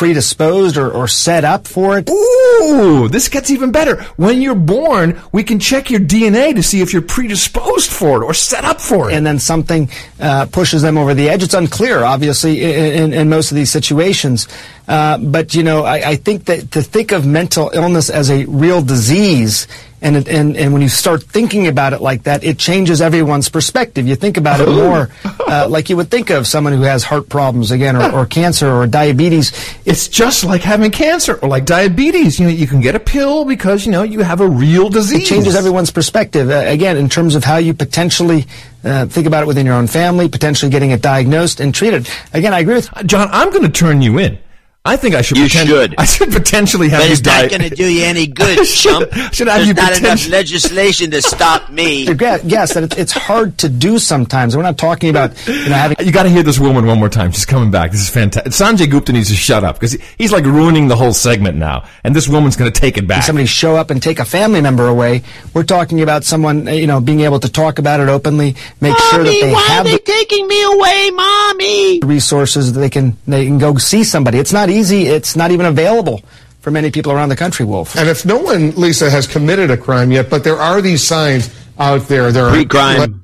predisposed 0.00 0.78
or, 0.78 0.90
or 0.90 1.06
set 1.06 1.44
up 1.44 1.68
for 1.68 1.98
it. 1.98 2.08
Ooh, 2.08 3.06
this 3.08 3.28
gets 3.28 3.50
even 3.50 3.70
better. 3.70 4.02
When 4.16 4.40
you're 4.40 4.54
born, 4.54 5.20
we 5.30 5.44
can 5.44 5.60
check 5.60 5.90
your 5.90 6.00
DNA 6.00 6.54
to 6.54 6.62
see 6.62 6.80
if 6.80 6.94
you're 6.94 7.02
predisposed 7.02 7.90
for 7.90 8.22
it 8.22 8.24
or 8.24 8.32
set 8.32 8.64
up 8.64 8.80
for 8.80 9.10
it. 9.10 9.14
and 9.14 9.26
then 9.26 9.38
something 9.38 9.90
uh, 10.18 10.46
pushes 10.46 10.80
them 10.80 10.96
over 10.96 11.12
the 11.12 11.28
edge. 11.28 11.42
It's 11.42 11.52
unclear, 11.52 12.02
obviously, 12.02 12.62
in, 12.62 12.92
in, 13.02 13.12
in 13.12 13.28
most 13.28 13.50
of 13.50 13.56
these 13.56 13.70
situations. 13.70 14.48
Uh, 14.88 15.18
but 15.18 15.54
you 15.54 15.62
know, 15.62 15.84
I, 15.84 16.12
I 16.12 16.16
think 16.16 16.46
that 16.46 16.70
to 16.70 16.80
think 16.80 17.12
of 17.12 17.26
mental 17.26 17.70
illness 17.74 18.08
as 18.08 18.30
a 18.30 18.46
real 18.46 18.80
disease, 18.80 19.68
and, 20.02 20.16
it, 20.16 20.28
and 20.28 20.56
and 20.56 20.72
when 20.72 20.82
you 20.82 20.88
start 20.88 21.22
thinking 21.22 21.66
about 21.66 21.92
it 21.92 22.00
like 22.00 22.22
that, 22.24 22.42
it 22.42 22.58
changes 22.58 23.00
everyone's 23.00 23.48
perspective. 23.48 24.06
You 24.06 24.16
think 24.16 24.36
about 24.36 24.60
it 24.60 24.68
more 24.68 25.10
uh, 25.40 25.68
like 25.68 25.90
you 25.90 25.96
would 25.96 26.10
think 26.10 26.30
of 26.30 26.46
someone 26.46 26.72
who 26.72 26.82
has 26.82 27.04
heart 27.04 27.28
problems 27.28 27.70
again, 27.70 27.96
or, 27.96 28.10
or 28.12 28.26
cancer, 28.26 28.70
or 28.70 28.86
diabetes. 28.86 29.52
It's 29.84 30.08
just 30.08 30.44
like 30.44 30.62
having 30.62 30.90
cancer 30.90 31.38
or 31.42 31.48
like 31.48 31.64
diabetes. 31.64 32.38
You 32.38 32.46
know, 32.46 32.52
you 32.52 32.66
can 32.66 32.80
get 32.80 32.94
a 32.94 33.00
pill 33.00 33.44
because 33.44 33.84
you 33.84 33.92
know 33.92 34.02
you 34.02 34.20
have 34.20 34.40
a 34.40 34.48
real 34.48 34.88
disease. 34.88 35.24
It 35.24 35.34
changes 35.34 35.54
everyone's 35.54 35.90
perspective. 35.90 36.48
Uh, 36.48 36.64
again, 36.66 36.96
in 36.96 37.08
terms 37.08 37.34
of 37.34 37.44
how 37.44 37.56
you 37.56 37.74
potentially 37.74 38.46
uh, 38.84 39.06
think 39.06 39.26
about 39.26 39.42
it 39.42 39.46
within 39.46 39.66
your 39.66 39.74
own 39.74 39.86
family, 39.86 40.28
potentially 40.28 40.70
getting 40.70 40.90
it 40.92 41.02
diagnosed 41.02 41.60
and 41.60 41.74
treated. 41.74 42.08
Again, 42.32 42.54
I 42.54 42.60
agree 42.60 42.74
with 42.74 42.90
John. 43.06 43.28
I'm 43.32 43.50
going 43.50 43.62
to 43.64 43.70
turn 43.70 44.00
you 44.00 44.18
in. 44.18 44.38
I 44.82 44.96
think 44.96 45.14
I 45.14 45.20
should. 45.20 45.36
You 45.36 45.44
poten- 45.44 45.66
should. 45.66 45.94
I 45.98 46.06
should 46.06 46.30
potentially 46.32 46.88
have 46.88 47.00
But 47.00 47.08
you 47.08 47.12
it's 47.12 47.22
not 47.22 47.50
going 47.50 47.60
to 47.68 47.68
do 47.68 47.84
you 47.86 48.02
any 48.02 48.26
good, 48.42 48.64
chump. 48.66 49.12
should 49.30 49.46
have 49.46 49.58
There's 49.58 49.68
you 49.68 49.74
not 49.74 49.98
enough 49.98 50.26
legislation 50.28 51.10
to 51.10 51.20
stop 51.20 51.68
me. 51.70 52.06
Yes, 52.44 52.72
that 52.74 52.96
it's 52.98 53.12
hard 53.12 53.58
to 53.58 53.68
do 53.68 53.98
sometimes. 53.98 54.56
We're 54.56 54.62
not 54.62 54.78
talking 54.78 55.10
about 55.10 55.32
you 55.46 55.68
know 55.68 55.74
having. 55.76 55.98
You 56.04 56.12
got 56.12 56.22
to 56.22 56.30
hear 56.30 56.42
this 56.42 56.58
woman 56.58 56.86
one 56.86 56.98
more 56.98 57.10
time. 57.10 57.30
She's 57.32 57.44
coming 57.44 57.70
back. 57.70 57.90
This 57.90 58.00
is 58.00 58.08
fantastic. 58.08 58.52
Sanjay 58.52 58.90
Gupta 58.90 59.12
needs 59.12 59.28
to 59.28 59.34
shut 59.36 59.64
up 59.64 59.76
because 59.76 59.98
he's 60.16 60.32
like 60.32 60.44
ruining 60.44 60.88
the 60.88 60.96
whole 60.96 61.12
segment 61.12 61.58
now, 61.58 61.84
and 62.02 62.16
this 62.16 62.26
woman's 62.28 62.56
going 62.56 62.72
to 62.72 62.80
take 62.80 62.96
it 62.96 63.06
back. 63.06 63.22
Somebody 63.24 63.46
show 63.46 63.76
up 63.76 63.90
and 63.90 64.02
take 64.02 64.18
a 64.18 64.24
family 64.24 64.60
member 64.62 64.86
away. 64.88 65.22
We're 65.52 65.62
talking 65.64 66.00
about 66.00 66.24
someone, 66.24 66.66
uh, 66.68 66.72
you 66.72 66.86
know, 66.86 67.00
being 67.00 67.20
able 67.20 67.40
to 67.40 67.52
talk 67.52 67.78
about 67.78 68.00
it 68.00 68.08
openly, 68.08 68.56
make 68.80 68.96
sure 69.10 69.22
that 69.24 69.30
they 69.30 69.52
why 69.52 69.60
have 69.62 69.84
are 69.86 69.90
they 69.90 69.96
the 69.96 70.02
taking 70.04 70.48
me 70.48 70.62
away, 70.62 71.10
mommy? 71.10 72.00
resources 72.00 72.72
that 72.72 72.80
they 72.80 72.90
can 72.90 73.16
they 73.26 73.44
can 73.44 73.58
go 73.58 73.76
see 73.76 74.04
somebody. 74.04 74.38
It's 74.38 74.52
not 74.52 74.69
easy. 74.70 75.06
It's 75.06 75.36
not 75.36 75.50
even 75.50 75.66
available 75.66 76.22
for 76.60 76.70
many 76.70 76.90
people 76.90 77.12
around 77.12 77.28
the 77.30 77.36
country. 77.36 77.64
Wolf. 77.64 77.96
And 77.96 78.08
if 78.08 78.24
no 78.24 78.38
one, 78.38 78.72
Lisa, 78.72 79.10
has 79.10 79.26
committed 79.26 79.70
a 79.70 79.76
crime 79.76 80.12
yet, 80.12 80.30
but 80.30 80.44
there 80.44 80.56
are 80.56 80.80
these 80.80 81.02
signs 81.02 81.50
out 81.78 82.02
there. 82.08 82.32
There 82.32 82.46
are 82.46 82.50
Pre-crime. 82.50 83.20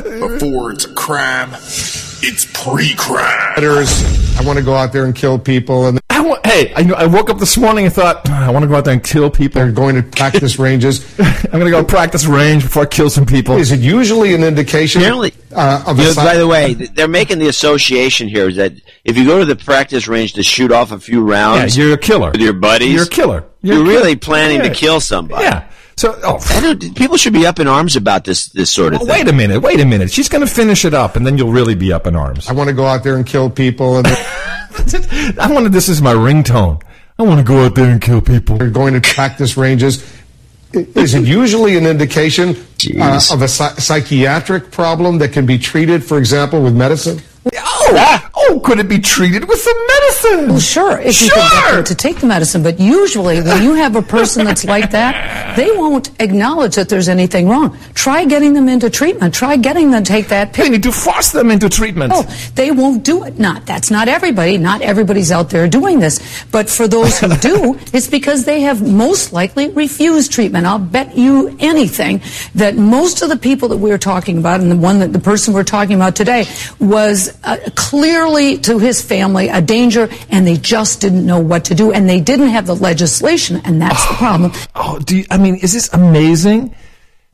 Before 0.00 0.72
it's 0.72 0.84
a 0.84 0.94
crime, 0.94 1.50
it's 2.22 2.44
pre-crime. 2.52 3.54
I 3.56 4.42
want 4.44 4.58
to 4.58 4.64
go 4.64 4.74
out 4.74 4.92
there 4.92 5.04
and 5.04 5.14
kill 5.14 5.38
people, 5.38 5.86
and 5.86 5.98
I 6.10 6.20
wa- 6.20 6.38
hey, 6.44 6.72
I, 6.76 6.82
know- 6.82 6.94
I 6.94 7.06
woke 7.06 7.28
up 7.30 7.38
this 7.38 7.56
morning 7.56 7.84
and 7.86 7.94
thought 7.94 8.22
"Ah, 8.28 8.46
I 8.46 8.50
want 8.50 8.62
to 8.62 8.68
go 8.68 8.76
out 8.76 8.84
there 8.84 8.94
and 8.94 9.02
kill 9.02 9.30
people. 9.30 9.60
they're 9.60 9.72
going 9.72 9.94
to 9.96 10.02
practice 10.02 10.58
ranges. 10.60 11.04
I'm 11.18 11.50
going 11.50 11.64
to 11.64 11.70
go 11.70 11.82
practice 11.84 12.24
range 12.26 12.62
before 12.62 12.82
I 12.82 12.86
kill 12.86 13.10
some 13.10 13.26
people. 13.26 13.56
Is 13.56 13.72
it 13.72 13.80
usually 13.80 14.34
an 14.34 14.42
indication 14.44 15.00
Apparently, 15.02 15.32
uh, 15.54 15.84
of 15.86 15.98
You 15.98 16.04
know, 16.04 16.14
by 16.14 16.36
the 16.36 16.46
way, 16.46 16.74
they're 16.74 17.08
making 17.08 17.38
the 17.40 17.48
association 17.48 18.28
here 18.28 18.50
that 18.52 18.72
if 19.04 19.16
you 19.16 19.24
go 19.26 19.38
to 19.38 19.44
the 19.44 19.56
practice 19.56 20.06
range 20.08 20.34
to 20.34 20.42
shoot 20.42 20.70
off 20.72 20.92
a 20.92 21.00
few 21.00 21.22
rounds, 21.22 21.56
Yeah, 21.56 21.60
rounds 21.62 21.76
you're 21.76 21.94
a 21.94 21.98
killer. 21.98 22.30
with 22.32 22.40
your 22.40 22.52
buddies, 22.52 22.94
You're 22.94 23.04
a 23.04 23.08
killer. 23.08 23.44
You're, 23.62 23.76
You're 23.78 23.84
a 23.84 23.88
really 23.88 24.16
planning 24.16 24.58
Yeah. 24.58 24.68
to 24.68 24.74
kill 24.74 25.00
somebody. 25.00 25.44
Yeah. 25.44 25.68
So, 25.98 26.16
oh, 26.22 26.38
people 26.94 27.16
should 27.16 27.32
be 27.32 27.44
up 27.44 27.58
in 27.58 27.66
arms 27.66 27.96
about 27.96 28.22
this 28.22 28.46
this 28.50 28.70
sort 28.70 28.94
of 28.94 29.00
well, 29.00 29.08
thing. 29.08 29.26
wait 29.26 29.28
a 29.28 29.36
minute. 29.36 29.62
Wait 29.62 29.80
a 29.80 29.84
minute. 29.84 30.12
She's 30.12 30.28
going 30.28 30.46
to 30.46 30.52
finish 30.52 30.84
it 30.84 30.94
up, 30.94 31.16
and 31.16 31.26
then 31.26 31.36
you'll 31.36 31.50
really 31.50 31.74
be 31.74 31.92
up 31.92 32.06
in 32.06 32.14
arms. 32.14 32.48
I 32.48 32.52
want 32.52 32.68
to 32.68 32.74
go 32.74 32.86
out 32.86 33.02
there 33.02 33.16
and 33.16 33.26
kill 33.26 33.50
people, 33.50 33.98
and 33.98 34.06
I 35.40 35.48
wanted 35.50 35.72
this 35.72 35.88
is 35.88 36.00
my 36.00 36.14
ringtone. 36.14 36.80
I 37.18 37.24
want 37.24 37.40
to 37.40 37.44
go 37.44 37.64
out 37.64 37.74
there 37.74 37.90
and 37.90 38.00
kill 38.00 38.20
people. 38.20 38.58
they're 38.58 38.70
going 38.70 38.94
to 38.94 39.00
practice 39.00 39.56
ranges. 39.56 40.08
Is 40.72 41.14
it 41.14 41.24
usually 41.24 41.76
an 41.76 41.84
indication 41.84 42.50
uh, 43.00 43.20
of 43.32 43.42
a 43.42 43.48
psychiatric 43.48 44.70
problem 44.70 45.18
that 45.18 45.32
can 45.32 45.46
be 45.46 45.58
treated, 45.58 46.04
for 46.04 46.16
example, 46.16 46.62
with 46.62 46.76
medicine? 46.76 47.20
Oh, 47.56 48.30
oh, 48.34 48.60
could 48.64 48.78
it 48.78 48.88
be 48.88 48.98
treated 48.98 49.48
with 49.48 49.58
some 49.60 49.86
medicine? 49.86 50.48
Well, 50.50 50.60
sure, 50.60 50.98
if 51.00 51.22
you 51.22 51.30
could 51.30 51.50
get 51.52 51.74
them 51.74 51.84
to 51.84 51.94
take 51.94 52.18
the 52.18 52.26
medicine. 52.26 52.62
But 52.62 52.78
usually, 52.78 53.40
when 53.40 53.62
you 53.62 53.74
have 53.74 53.96
a 53.96 54.02
person 54.02 54.44
that's 54.44 54.64
like 54.64 54.90
that, 54.90 55.56
they 55.56 55.70
won't 55.72 56.10
acknowledge 56.20 56.74
that 56.76 56.88
there's 56.88 57.08
anything 57.08 57.48
wrong. 57.48 57.78
Try 57.94 58.24
getting 58.24 58.52
them 58.52 58.68
into 58.68 58.90
treatment. 58.90 59.34
Try 59.34 59.56
getting 59.56 59.90
them 59.90 60.04
to 60.04 60.12
take 60.12 60.28
that 60.28 60.52
pill. 60.52 60.66
They 60.66 60.72
need 60.72 60.82
to 60.82 60.92
force 60.92 61.32
them 61.32 61.50
into 61.50 61.68
treatment. 61.68 62.12
Oh, 62.14 62.22
they 62.54 62.70
won't 62.70 63.04
do 63.04 63.24
it. 63.24 63.38
Not 63.38 63.66
that's 63.66 63.90
not 63.90 64.08
everybody. 64.08 64.58
Not 64.58 64.82
everybody's 64.82 65.32
out 65.32 65.50
there 65.50 65.68
doing 65.68 66.00
this. 66.00 66.44
But 66.50 66.68
for 66.68 66.88
those 66.88 67.18
who 67.18 67.34
do, 67.36 67.78
it's 67.92 68.08
because 68.08 68.44
they 68.44 68.62
have 68.62 68.82
most 68.82 69.32
likely 69.32 69.70
refused 69.70 70.32
treatment. 70.32 70.66
I'll 70.66 70.78
bet 70.78 71.16
you 71.16 71.56
anything 71.58 72.20
that 72.54 72.76
most 72.76 73.22
of 73.22 73.28
the 73.28 73.36
people 73.36 73.68
that 73.68 73.78
we're 73.78 73.98
talking 73.98 74.38
about, 74.38 74.60
and 74.60 74.70
the 74.70 74.76
one 74.76 74.98
that 75.00 75.12
the 75.12 75.18
person 75.18 75.54
we're 75.54 75.64
talking 75.64 75.96
about 75.96 76.16
today, 76.16 76.44
uh, 77.44 77.56
clearly 77.74 78.58
to 78.58 78.78
his 78.78 79.02
family 79.02 79.48
a 79.48 79.60
danger, 79.60 80.08
and 80.30 80.46
they 80.46 80.56
just 80.56 81.00
didn't 81.00 81.24
know 81.24 81.40
what 81.40 81.64
to 81.66 81.74
do, 81.74 81.92
and 81.92 82.08
they 82.08 82.20
didn't 82.20 82.48
have 82.48 82.66
the 82.66 82.76
legislation, 82.76 83.60
and 83.64 83.80
that's 83.80 84.06
the 84.08 84.14
problem. 84.14 84.52
Oh, 84.80 84.98
do 85.00 85.18
you, 85.18 85.24
I 85.30 85.38
mean, 85.38 85.56
is 85.56 85.72
this 85.72 85.92
amazing? 85.92 86.74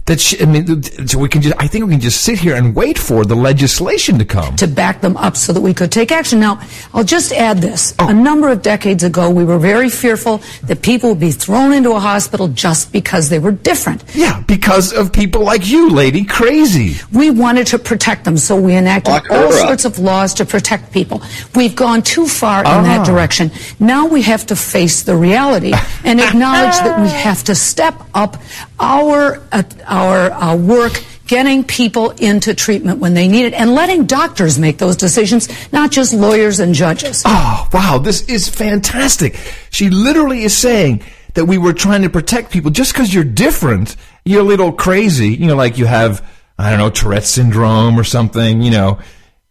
That 0.07 0.21
she, 0.21 0.39
I 0.43 0.45
mean, 0.45 0.83
so 1.09 1.19
we 1.19 1.31
can 1.31 1.41
just. 1.41 1.57
I 1.59 1.67
think 1.67 1.87
we 1.87 1.93
can 1.93 2.01
just 2.01 2.25
sit 2.25 2.39
here 2.39 2.55
and 2.57 2.75
wait 2.75 2.99
for 2.99 3.25
the 3.25 3.35
legislation 3.35 4.19
to 4.19 4.27
come. 4.27 4.55
to 4.57 4.67
back 4.69 5.01
them 5.01 5.17
up 5.17 5.35
so 5.35 5.51
that 5.55 5.63
we 5.63 5.73
could 5.73 5.91
take 5.91 6.13
action. 6.13 6.39
Now, 6.41 6.61
I'll 6.93 7.05
just 7.05 7.33
add 7.33 7.63
this. 7.63 7.95
Oh. 7.99 8.11
A 8.11 8.13
number 8.13 8.51
of 8.51 8.61
decades 8.61 9.03
ago, 9.03 9.31
we 9.31 9.45
were 9.47 9.59
very 9.59 9.89
fearful 9.89 10.43
that 10.65 10.83
people 10.83 11.09
would 11.09 11.21
be 11.21 11.31
thrown 11.31 11.73
into 11.73 11.93
a 11.93 12.01
hospital 12.01 12.49
just 12.49 12.93
because 12.93 13.31
they 13.31 13.39
were 13.39 13.53
different. 13.53 14.05
Yeah, 14.15 14.43
because 14.47 14.93
of 14.93 15.11
people 15.11 15.43
like 15.43 15.67
you, 15.67 15.89
lady, 15.89 16.27
crazy. 16.27 16.97
We 17.11 17.31
wanted 17.31 17.67
to 17.69 17.79
protect 17.79 18.25
them, 18.25 18.37
so 18.37 18.61
we 18.61 18.77
enacted 18.77 19.11
Lock 19.15 19.31
all 19.31 19.45
up. 19.47 19.53
sorts 19.55 19.87
of 19.87 19.99
laws 19.99 20.35
to 20.35 20.45
protect 20.45 20.93
people. 20.93 21.23
We've 21.55 21.75
gone 21.75 22.03
too 22.03 22.27
far 22.27 22.61
in 22.61 22.67
Ah. 22.67 22.83
that 22.83 23.07
direction. 23.07 23.51
Now 23.81 24.07
we 24.07 24.21
have 24.21 24.45
to 24.49 24.57
face 24.57 25.03
the 25.03 25.17
reality 25.17 25.73
and 26.05 26.21
acknowledge 26.29 26.75
that 26.85 27.01
we 27.01 27.09
have 27.09 27.43
to 27.45 27.55
step 27.55 27.95
up 28.13 28.37
our 28.79 29.41
uh, 29.51 29.63
our 29.95 30.33
uh, 30.33 30.57
work 30.57 31.03
getting 31.27 31.65
people 31.65 32.11
into 32.11 32.53
treatment 32.53 32.99
when 32.99 33.15
they 33.15 33.29
need 33.29 33.47
it 33.47 33.55
and 33.55 33.75
letting 33.75 34.05
doctors 34.05 34.59
make 34.59 34.77
those 34.79 34.97
decisions, 34.97 35.49
not 35.73 35.91
just 35.91 36.13
lawyers 36.13 36.61
and 36.61 36.75
judges. 36.75 37.23
Oh, 37.25 37.69
wow, 37.73 37.99
this 37.99 38.23
is 38.29 38.49
fantastic. 38.49 39.37
She 39.71 39.89
literally 39.89 40.43
is 40.43 40.55
saying 40.55 41.03
that 41.35 41.47
we 41.47 41.59
were 41.59 41.73
trying 41.73 42.03
to 42.03 42.11
protect 42.11 42.53
people 42.53 42.71
just 42.71 42.93
because 42.93 43.15
you're 43.15 43.25
different. 43.25 43.97
You're 44.25 44.41
a 44.41 44.45
little 44.45 44.73
crazy, 44.73 45.29
you 45.29 45.47
know, 45.47 45.57
like 45.57 45.79
you 45.79 45.87
have, 45.87 46.29
I 46.59 46.71
don't 46.71 46.79
know, 46.79 46.91
Tourette's 46.91 47.29
syndrome 47.29 47.99
or 47.99 48.05
something, 48.05 48.63
you 48.63 48.71
know, 48.71 48.99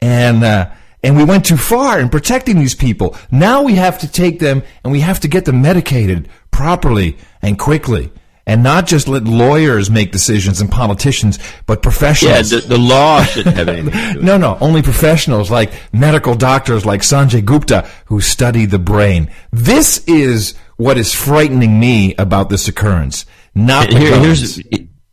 and, 0.01 0.43
uh, 0.43 0.69
and 1.01 1.17
we 1.17 1.23
went 1.23 1.45
too 1.45 1.57
far 1.57 1.99
in 1.99 2.09
protecting 2.09 2.57
these 2.59 2.75
people. 2.75 3.17
Now 3.31 3.63
we 3.63 3.75
have 3.75 3.99
to 3.99 4.11
take 4.11 4.39
them 4.39 4.63
and 4.83 4.91
we 4.91 4.99
have 4.99 5.21
to 5.21 5.27
get 5.27 5.45
them 5.45 5.61
medicated 5.61 6.29
properly 6.51 7.17
and 7.41 7.57
quickly. 7.57 8.11
And 8.45 8.61
not 8.61 8.87
just 8.87 9.07
let 9.07 9.23
lawyers 9.23 9.89
make 9.89 10.11
decisions 10.11 10.59
and 10.59 10.69
politicians, 10.69 11.39
but 11.65 11.77
Yeah, 11.77 11.81
professionals. 11.83 12.49
the, 12.49 12.57
the 12.59 12.77
law 12.77 13.23
shouldn't 13.23 13.55
have 13.55 13.69
anything 13.69 13.91
to 13.91 13.97
do 14.13 14.13
with. 14.15 14.23
No, 14.23 14.37
no, 14.37 14.57
only 14.59 14.81
professionals 14.81 15.49
like 15.49 15.71
medical 15.93 16.35
doctors 16.35 16.85
like 16.85 17.01
Sanjay 17.01 17.43
Gupta 17.45 17.89
who 18.07 18.19
study 18.19 18.65
the 18.65 18.79
brain. 18.79 19.31
This 19.51 20.03
is 20.07 20.55
what 20.75 20.97
is 20.97 21.13
frightening 21.13 21.79
me 21.79 22.15
about 22.17 22.49
this 22.49 22.67
occurrence. 22.67 23.25
Not 23.55 23.93
Here, 23.93 24.19
here's 24.19 24.59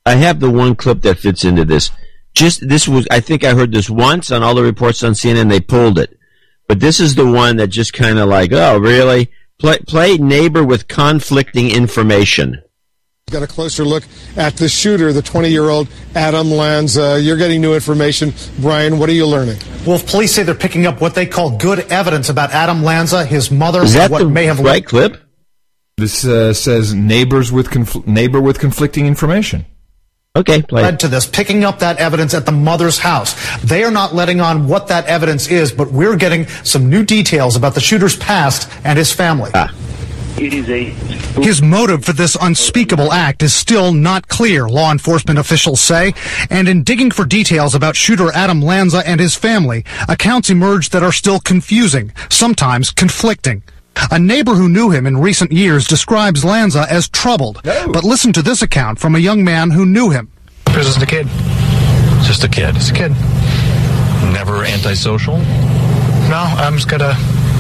I 0.05 0.15
have 0.17 0.41
the 0.41 0.51
one 0.51 0.75
clip 0.75 1.03
that 1.03 1.19
fits 1.19 1.45
into 1.45 1.65
this. 1.65 1.91
Just 2.35 2.69
this 2.69 2.89
was 2.89 3.07
I 3.13 3.21
think 3.21 3.45
I 3.45 3.55
heard 3.55 3.73
this 3.73 3.89
once 3.91 4.33
on 4.33 4.43
all 4.43 4.55
the 4.57 4.63
reports 4.63 5.05
on 5.05 5.13
CNN. 5.13 5.49
They 5.51 5.61
pulled 5.61 5.99
it, 6.01 6.19
but 6.67 6.81
this 6.81 6.99
is 6.99 7.15
the 7.15 7.31
one 7.31 7.57
that 7.59 7.69
just 7.69 7.93
kind 7.93 8.19
of 8.19 8.29
like, 8.29 8.53
oh, 8.53 8.79
really? 8.79 9.31
Play, 9.59 9.79
play 9.87 10.17
neighbor 10.17 10.65
with 10.65 10.89
conflicting 10.89 11.71
information. 11.71 12.63
Got 13.31 13.45
a 13.45 13.47
closer 13.47 13.85
look 13.85 14.03
at 14.37 14.57
the 14.57 14.69
shooter, 14.69 15.13
the 15.13 15.23
20 15.23 15.51
year 15.51 15.69
old 15.69 15.87
Adam 16.17 16.51
Lanza. 16.51 17.21
You're 17.21 17.37
getting 17.37 17.61
new 17.61 17.75
information. 17.75 18.35
Brian, 18.59 18.99
what 18.99 19.09
are 19.09 19.13
you 19.13 19.25
learning? 19.25 19.57
Wolf, 19.87 20.05
police 20.05 20.35
say 20.35 20.43
they're 20.43 20.55
picking 20.55 20.85
up 20.85 21.01
what 21.01 21.15
they 21.15 21.27
call 21.27 21.57
good 21.57 21.81
evidence 21.93 22.29
about 22.29 22.51
Adam 22.51 22.83
Lanza, 22.83 23.25
his 23.25 23.53
mother, 23.53 23.83
Is 23.83 23.95
that 23.95 24.11
what 24.11 24.19
the 24.19 24.29
may 24.29 24.47
have 24.47 24.59
right 24.59 24.85
clip? 24.85 25.17
This 25.97 26.25
uh, 26.25 26.53
says 26.55 26.93
neighbors 26.93 27.53
with 27.53 27.69
confl- 27.69 28.05
neighbor 28.05 28.41
with 28.41 28.59
conflicting 28.59 29.07
information. 29.07 29.65
Okay, 30.35 30.63
play. 30.63 30.83
led 30.83 31.01
to 31.01 31.09
this, 31.09 31.27
picking 31.27 31.65
up 31.65 31.81
that 31.81 31.99
evidence 31.99 32.35
at 32.35 32.47
the 32.47 32.53
mother's 32.53 32.99
house. 32.99 33.35
They 33.63 33.85
are 33.85 33.91
not 33.91 34.15
letting 34.15 34.41
on 34.41 34.67
what 34.69 34.89
that 34.89 35.07
evidence 35.07 35.49
is, 35.49 35.73
but 35.73 35.91
we're 35.91 36.17
getting 36.17 36.47
some 36.65 36.89
new 36.89 37.05
details 37.05 37.57
about 37.57 37.75
the 37.75 37.81
shooter's 37.81 38.17
past 38.17 38.69
and 38.85 38.97
his 38.99 39.13
family. 39.13 39.51
It 40.39 40.55
is 40.55 40.69
a 40.71 40.85
His 41.43 41.61
motive 41.61 42.05
for 42.05 42.13
this 42.13 42.37
unspeakable 42.41 43.13
act 43.13 43.43
is 43.43 43.53
still 43.53 43.93
not 43.93 44.29
clear, 44.29 44.69
law 44.69 44.91
enforcement 44.91 45.39
officials 45.39 45.81
say. 45.81 46.15
And 46.49 46.69
in 46.69 46.83
digging 46.83 47.11
for 47.11 47.25
details 47.25 47.75
about 47.75 47.97
shooter 47.97 48.33
Adam 48.33 48.63
Lanza 48.63 49.03
and 49.07 49.21
his 49.21 49.35
family, 49.35 49.85
accounts 50.09 50.49
emerged 50.51 50.93
that 50.93 51.03
are 51.03 51.13
still 51.13 51.41
confusing, 51.41 52.13
sometimes 52.31 52.91
conflicting. 52.91 53.63
A 54.11 54.19
neighbor 54.19 54.55
who 54.55 54.69
knew 54.69 54.91
him 54.91 55.07
in 55.07 55.19
recent 55.19 55.53
years 55.53 55.87
describes 55.87 56.45
Lanza 56.45 56.87
as 56.89 57.09
troubled. 57.09 57.61
But 57.65 58.05
listen 58.05 58.33
to 58.33 58.43
this 58.43 58.63
account 58.63 58.99
from 58.99 59.15
a 59.15 59.19
young 59.19 59.45
man 59.45 59.71
who 59.71 59.85
knew 59.85 60.11
him. 60.11 60.31
This 60.67 60.87
is 60.87 61.03
a 61.03 61.07
kid. 61.07 61.27
Just 62.23 62.45
a 62.45 62.49
kid. 62.49 62.77
It's 62.77 62.91
a 62.91 62.95
kid. 62.95 63.13
Never 64.33 64.65
antisocial. 64.65 65.39
No, 66.29 66.45
I'm 66.57 66.77
just 66.77 66.89
gonna. 66.89 67.15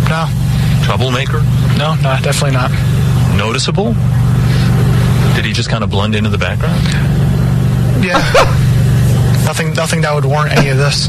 No. 0.08 0.49
Troublemaker. 0.90 1.40
No, 1.78 1.94
no, 1.94 2.18
definitely 2.20 2.50
not. 2.50 2.72
Noticeable. 3.36 3.94
Did 5.36 5.44
he 5.44 5.52
just 5.52 5.70
kind 5.70 5.84
of 5.84 5.90
blend 5.90 6.16
into 6.16 6.30
the 6.30 6.36
background? 6.36 6.82
Yeah. 8.04 8.18
nothing. 9.44 9.72
Nothing 9.72 10.00
that 10.00 10.12
would 10.12 10.24
warrant 10.24 10.56
any 10.56 10.70
of 10.70 10.78
this. 10.78 11.08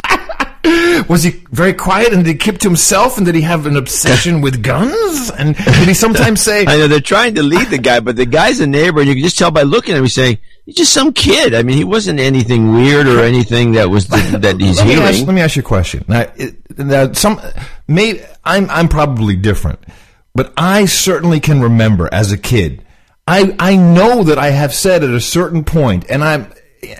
Was 1.09 1.23
he 1.23 1.31
very 1.49 1.73
quiet 1.73 2.13
and 2.13 2.23
did 2.23 2.33
he 2.33 2.37
keep 2.37 2.59
to 2.59 2.67
himself? 2.67 3.17
And 3.17 3.25
did 3.25 3.33
he 3.33 3.41
have 3.41 3.65
an 3.65 3.75
obsession 3.75 4.41
with 4.41 4.61
guns? 4.61 5.31
And 5.31 5.55
did 5.55 5.87
he 5.87 5.95
sometimes 5.95 6.41
say, 6.43 6.63
I 6.67 6.77
know 6.77 6.87
they're 6.87 6.99
trying 6.99 7.33
to 7.33 7.41
lead 7.41 7.69
the 7.69 7.79
guy, 7.79 8.01
but 8.01 8.15
the 8.15 8.27
guy's 8.27 8.59
a 8.59 8.67
neighbor, 8.67 8.99
and 8.99 9.09
you 9.09 9.15
can 9.15 9.23
just 9.23 9.39
tell 9.39 9.49
by 9.49 9.63
looking 9.63 9.95
at 9.95 9.97
him. 9.97 10.03
He's 10.03 10.13
saying 10.13 10.37
he's 10.65 10.75
just 10.75 10.93
some 10.93 11.13
kid. 11.13 11.53
I 11.53 11.63
mean, 11.63 11.77
he 11.77 11.83
wasn't 11.83 12.19
anything 12.19 12.73
weird 12.73 13.07
or 13.07 13.23
anything 13.23 13.73
that 13.73 13.89
was 13.89 14.07
that 14.07 14.57
he's 14.59 14.77
let 14.77 14.87
me, 14.87 14.95
ask, 14.95 15.25
let 15.25 15.33
me 15.33 15.41
ask 15.41 15.55
you 15.55 15.61
a 15.61 15.65
question. 15.65 16.05
Now, 16.07 16.31
it, 16.35 16.77
now 16.77 17.11
some, 17.13 17.41
may, 17.87 18.25
I'm, 18.43 18.69
I'm 18.69 18.87
probably 18.87 19.35
different, 19.35 19.79
but 20.33 20.53
I 20.57 20.85
certainly 20.85 21.39
can 21.39 21.61
remember 21.61 22.09
as 22.11 22.31
a 22.31 22.37
kid. 22.37 22.85
I, 23.27 23.55
I 23.59 23.75
know 23.75 24.23
that 24.23 24.37
I 24.37 24.49
have 24.49 24.73
said 24.73 25.03
at 25.03 25.11
a 25.11 25.21
certain 25.21 25.63
point, 25.63 26.09
and 26.09 26.23
I'm, 26.23 26.51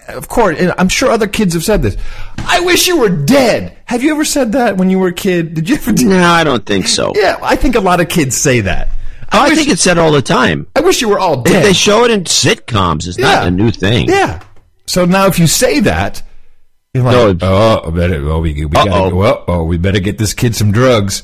of 0.08 0.28
course, 0.28 0.60
and 0.60 0.74
I'm 0.78 0.88
sure 0.88 1.10
other 1.10 1.28
kids 1.28 1.56
have 1.56 1.64
said 1.64 1.82
this. 1.82 1.98
I 2.38 2.60
wish 2.62 2.88
you 2.88 3.00
were 3.00 3.10
dead. 3.10 3.78
Have 3.86 4.04
you 4.04 4.12
ever 4.12 4.24
said 4.24 4.52
that 4.54 4.78
when 4.78 4.90
you 4.90 5.00
were 5.00 5.08
a 5.08 5.14
kid? 5.14 5.56
Did 5.56 5.68
you 5.68 5.76
ever? 5.76 5.92
Do 5.92 6.08
no, 6.08 6.24
I 6.24 6.44
don't 6.44 6.66
think 6.66 6.88
so. 6.88 7.12
Yeah, 7.16 7.40
I 7.42 7.56
think 7.56 7.76
a 7.76 7.80
lot 7.80 8.00
of 8.00 8.08
kids 8.08 8.38
say 8.38 8.62
that. 8.62 8.90
Oh, 9.34 9.42
I, 9.42 9.56
think 9.56 9.70
it's 9.70 9.82
said 9.82 9.98
all 9.98 10.12
the 10.12 10.22
time. 10.22 10.68
I 10.76 10.82
wish 10.82 11.02
you 11.02 11.10
were 11.10 11.20
all 11.20 11.42
They- 11.42 11.52
dead. 11.54 11.66
They 11.66 11.74
show 11.74 12.04
it 12.06 12.12
in 12.12 12.26
sitcoms. 12.26 13.08
It's 13.08 13.18
not 13.18 13.48
a 13.48 13.52
new 13.52 13.72
thing. 13.72 14.10
Yeah. 14.10 14.42
So 14.88 15.06
now, 15.06 15.28
if 15.28 15.40
you 15.40 15.48
say 15.48 15.80
that, 15.82 16.22
you're 16.94 17.04
like, 17.04 17.42
oh, 17.42 17.82
I 17.86 17.90
better, 17.92 18.30
oh, 18.30 18.40
we, 18.42 18.54
we 18.54 18.66
gotta 18.70 18.92
Uh-oh. 18.92 19.10
go. 19.12 19.44
Oh, 19.48 19.64
we 19.64 19.78
better 19.78 20.00
get 20.02 20.18
this 20.18 20.34
kid 20.34 20.56
some 20.56 20.72
drugs. 20.74 21.24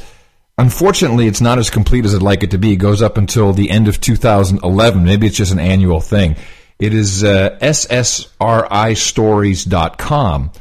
unfortunately, 0.57 1.27
it's 1.27 1.41
not 1.41 1.59
as 1.59 1.69
complete 1.69 2.05
as 2.05 2.15
I'd 2.15 2.21
like 2.21 2.43
it 2.43 2.51
to 2.51 2.57
be. 2.57 2.73
It 2.73 2.77
goes 2.77 3.01
up 3.01 3.17
until 3.17 3.53
the 3.53 3.69
end 3.69 3.87
of 3.87 3.99
2011. 4.01 5.03
Maybe 5.03 5.27
it's 5.27 5.37
just 5.37 5.51
an 5.51 5.59
annual 5.59 5.99
thing. 5.99 6.35
It 6.79 6.93
is 6.93 7.23
uh, 7.23 7.57
ssristories.com, 7.61 10.51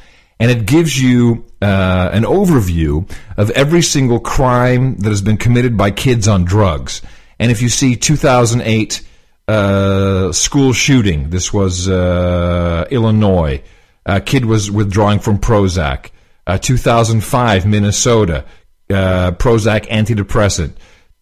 and 0.40 0.51
it 0.51 0.66
gives 0.66 1.01
you 1.01 1.44
uh, 1.62 2.11
an 2.12 2.25
overview 2.25 3.09
of 3.37 3.51
every 3.51 3.83
single 3.83 4.20
crime 4.20 4.96
that 4.96 5.11
has 5.11 5.22
been 5.22 5.37
committed 5.37 5.77
by 5.77 5.90
kids 5.90 6.27
on 6.27 6.44
drugs. 6.44 7.03
And 7.38 7.51
if 7.51 7.62
you 7.62 7.68
see 7.68 7.96
2008 7.96 9.07
uh, 9.48 10.33
school 10.33 10.72
shooting, 10.72 11.31
this 11.31 11.53
was 11.53 11.88
uh, 11.88 12.87
Illinois. 12.90 13.62
A 14.05 14.20
kid 14.20 14.44
was 14.44 14.70
withdrawing 14.70 15.20
from 15.20 15.38
Prozac. 15.38 16.11
Uh, 16.46 16.59
2005, 16.59 17.66
Minnesota. 17.66 18.44
Uh, 18.90 19.31
Prozac 19.31 19.88
antidepressant. 19.88 20.72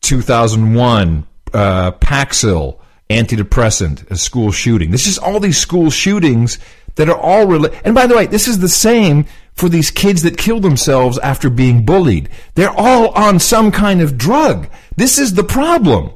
2001, 0.00 1.26
uh, 1.53 1.92
Paxil 1.92 2.81
antidepressant, 3.11 4.11
a 4.11 4.16
school 4.16 4.53
shooting. 4.53 4.90
This 4.90 5.07
is 5.07 5.18
all 5.18 5.40
these 5.40 5.59
school 5.59 5.90
shootings 5.90 6.59
that 6.94 7.09
are 7.09 7.18
all 7.18 7.46
related. 7.46 7.81
And 7.85 7.94
by 7.94 8.07
the 8.07 8.16
way, 8.16 8.26
this 8.26 8.48
is 8.48 8.61
the 8.61 8.68
same 8.68 9.26
for 9.54 9.68
these 9.68 9.90
kids 9.90 10.22
that 10.22 10.38
kill 10.38 10.60
themselves 10.60 11.18
after 11.18 11.50
being 11.50 11.84
bullied. 11.84 12.28
They're 12.54 12.70
all 12.70 13.08
on 13.10 13.38
some 13.38 13.70
kind 13.70 14.00
of 14.00 14.16
drug. 14.16 14.68
This 14.96 15.18
is 15.18 15.34
the 15.34 15.44
problem. 15.44 16.12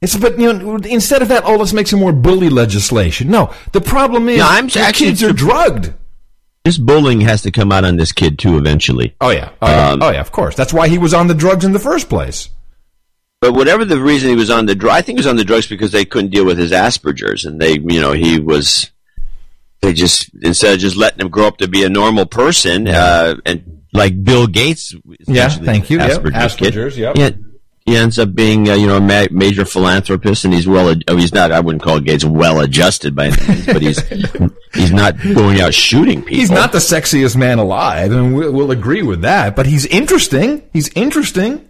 It's 0.00 0.16
but 0.16 0.38
you 0.38 0.52
know 0.52 0.76
instead 0.76 1.22
of 1.22 1.28
that, 1.28 1.44
oh 1.44 1.56
let's 1.56 1.72
make 1.72 1.86
some 1.86 2.00
more 2.00 2.12
bully 2.12 2.50
legislation. 2.50 3.30
No, 3.30 3.54
the 3.72 3.80
problem 3.80 4.28
is 4.28 4.38
No, 4.38 4.46
I'm 4.46 4.66
these 4.66 4.76
actually 4.76 5.06
kids 5.06 5.22
are 5.22 5.32
drugged. 5.32 5.94
This 6.64 6.78
bullying 6.78 7.20
has 7.22 7.42
to 7.42 7.50
come 7.50 7.72
out 7.72 7.84
on 7.84 7.96
this 7.96 8.12
kid 8.12 8.38
too 8.38 8.58
eventually. 8.58 9.14
Oh 9.20 9.30
yeah, 9.30 9.50
oh 9.62 9.68
yeah, 9.68 9.88
Um, 9.90 10.02
oh 10.02 10.10
yeah. 10.10 10.20
Of 10.20 10.32
course, 10.32 10.56
that's 10.56 10.72
why 10.72 10.88
he 10.88 10.98
was 10.98 11.14
on 11.14 11.26
the 11.26 11.34
drugs 11.34 11.64
in 11.64 11.72
the 11.72 11.78
first 11.78 12.08
place. 12.08 12.48
But 13.40 13.52
whatever 13.52 13.84
the 13.84 14.00
reason 14.00 14.30
he 14.30 14.36
was 14.36 14.48
on 14.48 14.64
the 14.64 14.74
drug, 14.74 14.92
I 14.92 15.02
think 15.02 15.18
he 15.18 15.20
was 15.20 15.26
on 15.26 15.36
the 15.36 15.44
drugs 15.44 15.66
because 15.66 15.92
they 15.92 16.06
couldn't 16.06 16.30
deal 16.30 16.46
with 16.46 16.56
his 16.56 16.72
Asperger's, 16.72 17.44
and 17.44 17.60
they, 17.60 17.72
you 17.72 18.00
know, 18.00 18.12
he 18.12 18.38
was. 18.38 18.90
They 19.82 19.92
just 19.92 20.30
instead 20.42 20.74
of 20.74 20.80
just 20.80 20.96
letting 20.96 21.20
him 21.20 21.28
grow 21.28 21.46
up 21.46 21.58
to 21.58 21.68
be 21.68 21.84
a 21.84 21.88
normal 21.88 22.26
person, 22.26 22.88
uh, 22.88 23.34
and 23.44 23.82
like 23.92 24.22
Bill 24.22 24.46
Gates. 24.46 24.94
Yeah, 25.26 25.48
thank 25.48 25.90
you. 25.90 25.98
Asperger's, 25.98 26.56
kid. 26.56 26.74
Asperger's, 26.74 26.98
yep. 26.98 27.16
Yeah, 27.16 27.30
he 27.86 27.96
ends 27.96 28.18
up 28.18 28.34
being, 28.34 28.68
uh, 28.68 28.74
you 28.74 28.86
know, 28.86 28.96
a 28.96 29.00
ma- 29.00 29.26
major 29.30 29.66
philanthropist, 29.66 30.44
and 30.44 30.54
he's 30.54 30.66
well. 30.66 30.94
Oh, 31.06 31.16
he's 31.16 31.34
not. 31.34 31.52
I 31.52 31.60
wouldn't 31.60 31.82
call 31.82 32.00
Gates 32.00 32.24
well 32.24 32.60
adjusted 32.60 33.14
by 33.14 33.26
any 33.26 33.46
means, 33.46 33.66
but 33.66 33.82
he's 33.82 34.00
he's 34.74 34.90
not 34.90 35.20
going 35.20 35.60
out 35.60 35.74
shooting 35.74 36.22
people. 36.22 36.38
He's 36.38 36.50
not 36.50 36.72
the 36.72 36.78
sexiest 36.78 37.36
man 37.36 37.58
alive, 37.58 38.10
and 38.10 38.34
we'll, 38.34 38.52
we'll 38.52 38.70
agree 38.70 39.02
with 39.02 39.20
that. 39.22 39.54
But 39.54 39.66
he's 39.66 39.84
interesting. 39.86 40.62
He's 40.72 40.88
interesting. 40.94 41.68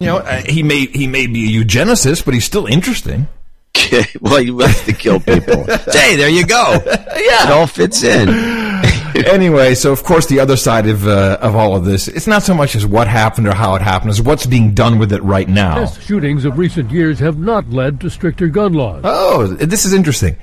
You 0.00 0.06
know, 0.06 0.16
uh, 0.18 0.42
he 0.42 0.62
may 0.64 0.86
he 0.86 1.06
may 1.06 1.26
be 1.28 1.56
a 1.56 1.64
eugenicist, 1.64 2.24
but 2.24 2.34
he's 2.34 2.44
still 2.44 2.66
interesting. 2.66 3.28
well, 4.20 4.40
you 4.40 4.58
have 4.60 4.84
to 4.84 4.92
kill 4.92 5.20
people. 5.20 5.64
hey, 5.92 6.16
there 6.16 6.28
you 6.28 6.46
go. 6.46 6.80
Yeah, 6.86 7.44
it 7.44 7.50
all 7.50 7.66
fits 7.66 8.02
in. 8.02 8.28
anyway, 9.26 9.74
so 9.74 9.92
of 9.92 10.02
course 10.04 10.26
the 10.26 10.40
other 10.40 10.56
side 10.56 10.86
of 10.86 11.06
uh, 11.06 11.38
of 11.40 11.54
all 11.56 11.76
of 11.76 11.84
this, 11.84 12.08
it's 12.08 12.26
not 12.26 12.42
so 12.42 12.54
much 12.54 12.74
as 12.74 12.86
what 12.86 13.08
happened 13.08 13.46
or 13.46 13.54
how 13.54 13.74
it 13.74 13.82
happened, 13.82 14.10
as 14.10 14.20
what's 14.22 14.46
being 14.46 14.74
done 14.74 14.98
with 14.98 15.12
it 15.12 15.22
right 15.22 15.48
now. 15.48 15.76
Test 15.80 16.02
shootings 16.02 16.44
of 16.44 16.58
recent 16.58 16.90
years 16.90 17.18
have 17.18 17.38
not 17.38 17.70
led 17.70 18.00
to 18.00 18.10
stricter 18.10 18.48
gun 18.48 18.72
laws. 18.72 19.02
Oh, 19.04 19.46
this 19.46 19.84
is 19.84 19.92
interesting. 19.92 20.36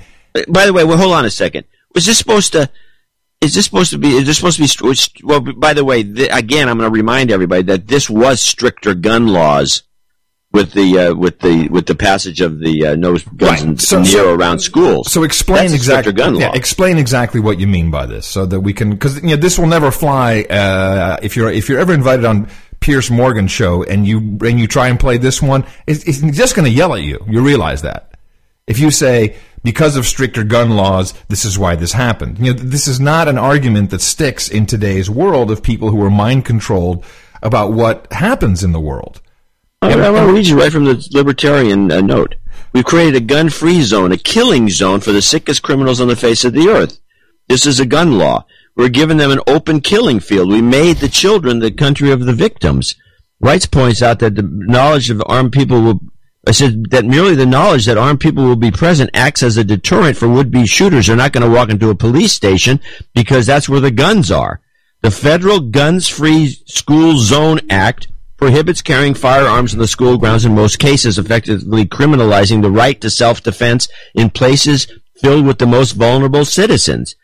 By 0.47 0.65
the 0.65 0.73
way, 0.73 0.83
well, 0.83 0.97
hold 0.97 1.13
on 1.13 1.25
a 1.25 1.31
second. 1.31 1.65
Was 1.95 2.05
this 2.05 2.17
supposed 2.17 2.53
to? 2.53 2.69
Is 3.41 3.53
this 3.53 3.65
supposed 3.65 3.91
to 3.91 3.97
be? 3.97 4.09
Is 4.09 4.25
this 4.25 4.37
supposed 4.37 4.57
to 4.57 4.63
be? 4.63 4.67
str- 4.67 4.93
str- 4.93 5.25
Well, 5.25 5.41
by 5.41 5.73
the 5.73 5.85
way, 5.85 6.03
th- 6.03 6.29
again, 6.31 6.69
I'm 6.69 6.77
going 6.77 6.89
to 6.91 6.93
remind 6.95 7.31
everybody 7.31 7.63
that 7.63 7.87
this 7.87 8.09
was 8.09 8.41
stricter 8.41 8.93
gun 8.93 9.27
laws 9.27 9.83
with 10.53 10.71
the 10.73 10.97
uh, 10.97 11.13
with 11.13 11.39
the 11.39 11.67
with 11.69 11.86
the 11.88 11.95
passage 11.95 12.41
of 12.41 12.60
the 12.60 12.88
uh, 12.88 12.95
no 12.95 13.17
guns 13.36 13.62
in, 13.63 13.77
So- 13.77 13.99
in 13.99 14.05
so- 14.05 14.33
around 14.33 14.60
schools. 14.60 15.12
So 15.12 15.23
explain 15.23 15.69
That's 15.69 15.81
a 15.81 15.83
stricter 15.83 16.10
exactly. 16.12 16.39
Yeah, 16.39 16.51
explain 16.53 16.97
exactly 16.97 17.39
what 17.39 17.60
you 17.60 17.67
mean 17.67 17.91
by 17.91 18.05
this, 18.05 18.25
so 18.25 18.45
that 18.45 18.62
we 18.62 18.73
can, 18.73 18.91
because 18.91 19.21
you 19.21 19.29
know 19.29 19.36
this 19.36 19.60
will 19.60 19.67
never 19.67 19.91
fly. 19.91 20.41
Uh, 20.49 21.17
if 21.21 21.36
you're 21.36 21.49
if 21.51 21.69
you're 21.69 21.79
ever 21.79 21.93
invited 21.93 22.25
on 22.25 22.47
Piers 22.79 23.12
Morgan 23.12 23.47
show 23.47 23.83
and 23.83 24.07
you 24.07 24.38
and 24.41 24.60
you 24.60 24.67
try 24.67 24.88
and 24.88 24.99
play 24.99 25.17
this 25.17 25.41
one, 25.41 25.65
it's, 25.86 26.03
it's 26.05 26.21
just 26.38 26.55
going 26.55 26.65
to 26.65 26.71
yell 26.71 26.93
at 26.93 27.01
you. 27.01 27.23
You 27.29 27.41
realize 27.41 27.81
that. 27.81 28.13
If 28.67 28.79
you 28.79 28.91
say 28.91 29.38
because 29.63 29.95
of 29.97 30.05
stricter 30.05 30.43
gun 30.43 30.71
laws, 30.71 31.13
this 31.27 31.43
is 31.45 31.57
why 31.60 31.75
this 31.75 31.91
happened. 31.93 32.39
You 32.39 32.53
know, 32.53 32.60
this 32.60 32.88
is 32.88 32.99
not 32.99 33.27
an 33.27 33.38
argument 33.38 33.89
that 33.89 34.01
sticks 34.01 34.47
in 34.49 34.65
today's 34.65 35.10
world 35.10 35.51
of 35.51 35.62
people 35.62 35.89
who 35.91 36.01
are 36.03 36.10
mind 36.10 36.45
controlled 36.45 37.03
about 37.41 37.73
what 37.73 38.12
happens 38.13 38.63
in 38.63 38.71
the 38.71 38.79
world. 38.79 39.21
I 39.81 40.09
want 40.09 40.27
to 40.27 40.33
read 40.33 40.47
you 40.47 40.57
right 40.57 40.71
from 40.71 40.85
the 40.85 41.07
libertarian 41.11 41.91
uh, 41.91 42.02
note. 42.02 42.33
We've 42.73 42.83
created 42.83 43.15
a 43.15 43.25
gun-free 43.25 43.83
zone, 43.83 44.12
a 44.12 44.17
killing 44.17 44.69
zone 44.69 45.02
for 45.02 45.12
the 45.12 45.21
sickest 45.21 45.62
criminals 45.62 46.02
on 46.02 46.08
the 46.08 46.15
face 46.15 46.43
of 46.43 46.54
the 46.54 46.67
earth. 46.67 46.99
This 47.47 47.67
is 47.67 47.79
a 47.79 47.85
gun 47.85 48.17
law. 48.17 48.45
We're 48.75 48.89
giving 48.89 49.17
them 49.17 49.29
an 49.29 49.39
open 49.45 49.81
killing 49.81 50.19
field. 50.19 50.49
We 50.49 50.62
made 50.62 50.97
the 50.97 51.08
children 51.08 51.60
the 51.60 51.71
country 51.71 52.12
of 52.12 52.25
the 52.25 52.33
victims. 52.33 52.95
Rights 53.39 53.67
points 53.67 54.02
out 54.02 54.17
that 54.19 54.35
the 54.35 54.41
knowledge 54.43 55.12
of 55.12 55.21
armed 55.27 55.52
people 55.52 55.81
will. 55.81 55.99
I 56.47 56.52
said 56.52 56.89
that 56.91 57.06
merely 57.06 57.35
the 57.35 57.45
knowledge 57.45 57.85
that 57.85 57.97
armed 57.97 58.19
people 58.19 58.45
will 58.45 58.56
be 58.56 58.71
present 58.71 59.12
acts 59.13 59.43
as 59.43 59.58
a 59.58 59.63
deterrent 59.63 60.17
for 60.17 60.27
would-be 60.27 60.65
shooters. 60.65 61.08
They're 61.08 61.15
not 61.15 61.33
going 61.33 61.47
to 61.47 61.56
walk 61.56 61.69
into 61.69 61.89
a 61.89 61.95
police 61.95 62.33
station 62.33 62.79
because 63.13 63.45
that's 63.45 63.69
where 63.69 63.81
the 63.81 63.91
guns 63.91 64.31
are. 64.31 64.62
The 65.02 65.12
Federal 65.12 65.60
Guns 65.60 66.08
Free 66.08 66.47
School 66.65 67.17
Zone 67.17 67.60
Act 67.69 68.08
prohibits 68.38 68.81
carrying 68.81 69.13
firearms 69.13 69.73
in 69.73 69.79
the 69.79 69.88
school 69.88 70.17
grounds 70.17 70.46
in 70.46 70.56
most 70.56 70.79
cases, 70.79 71.17
effectively 71.17 71.85
criminalizing 71.85 72.62
the 72.62 72.71
right 72.71 73.00
to 73.02 73.10
self-defense 73.10 73.88
in 74.13 74.29
places 74.29 74.88
filled 75.21 75.46
with 75.46 75.58
the 75.58 75.65
most 75.67 75.94
vulnerable 75.94 76.46
citizens. 76.46 77.15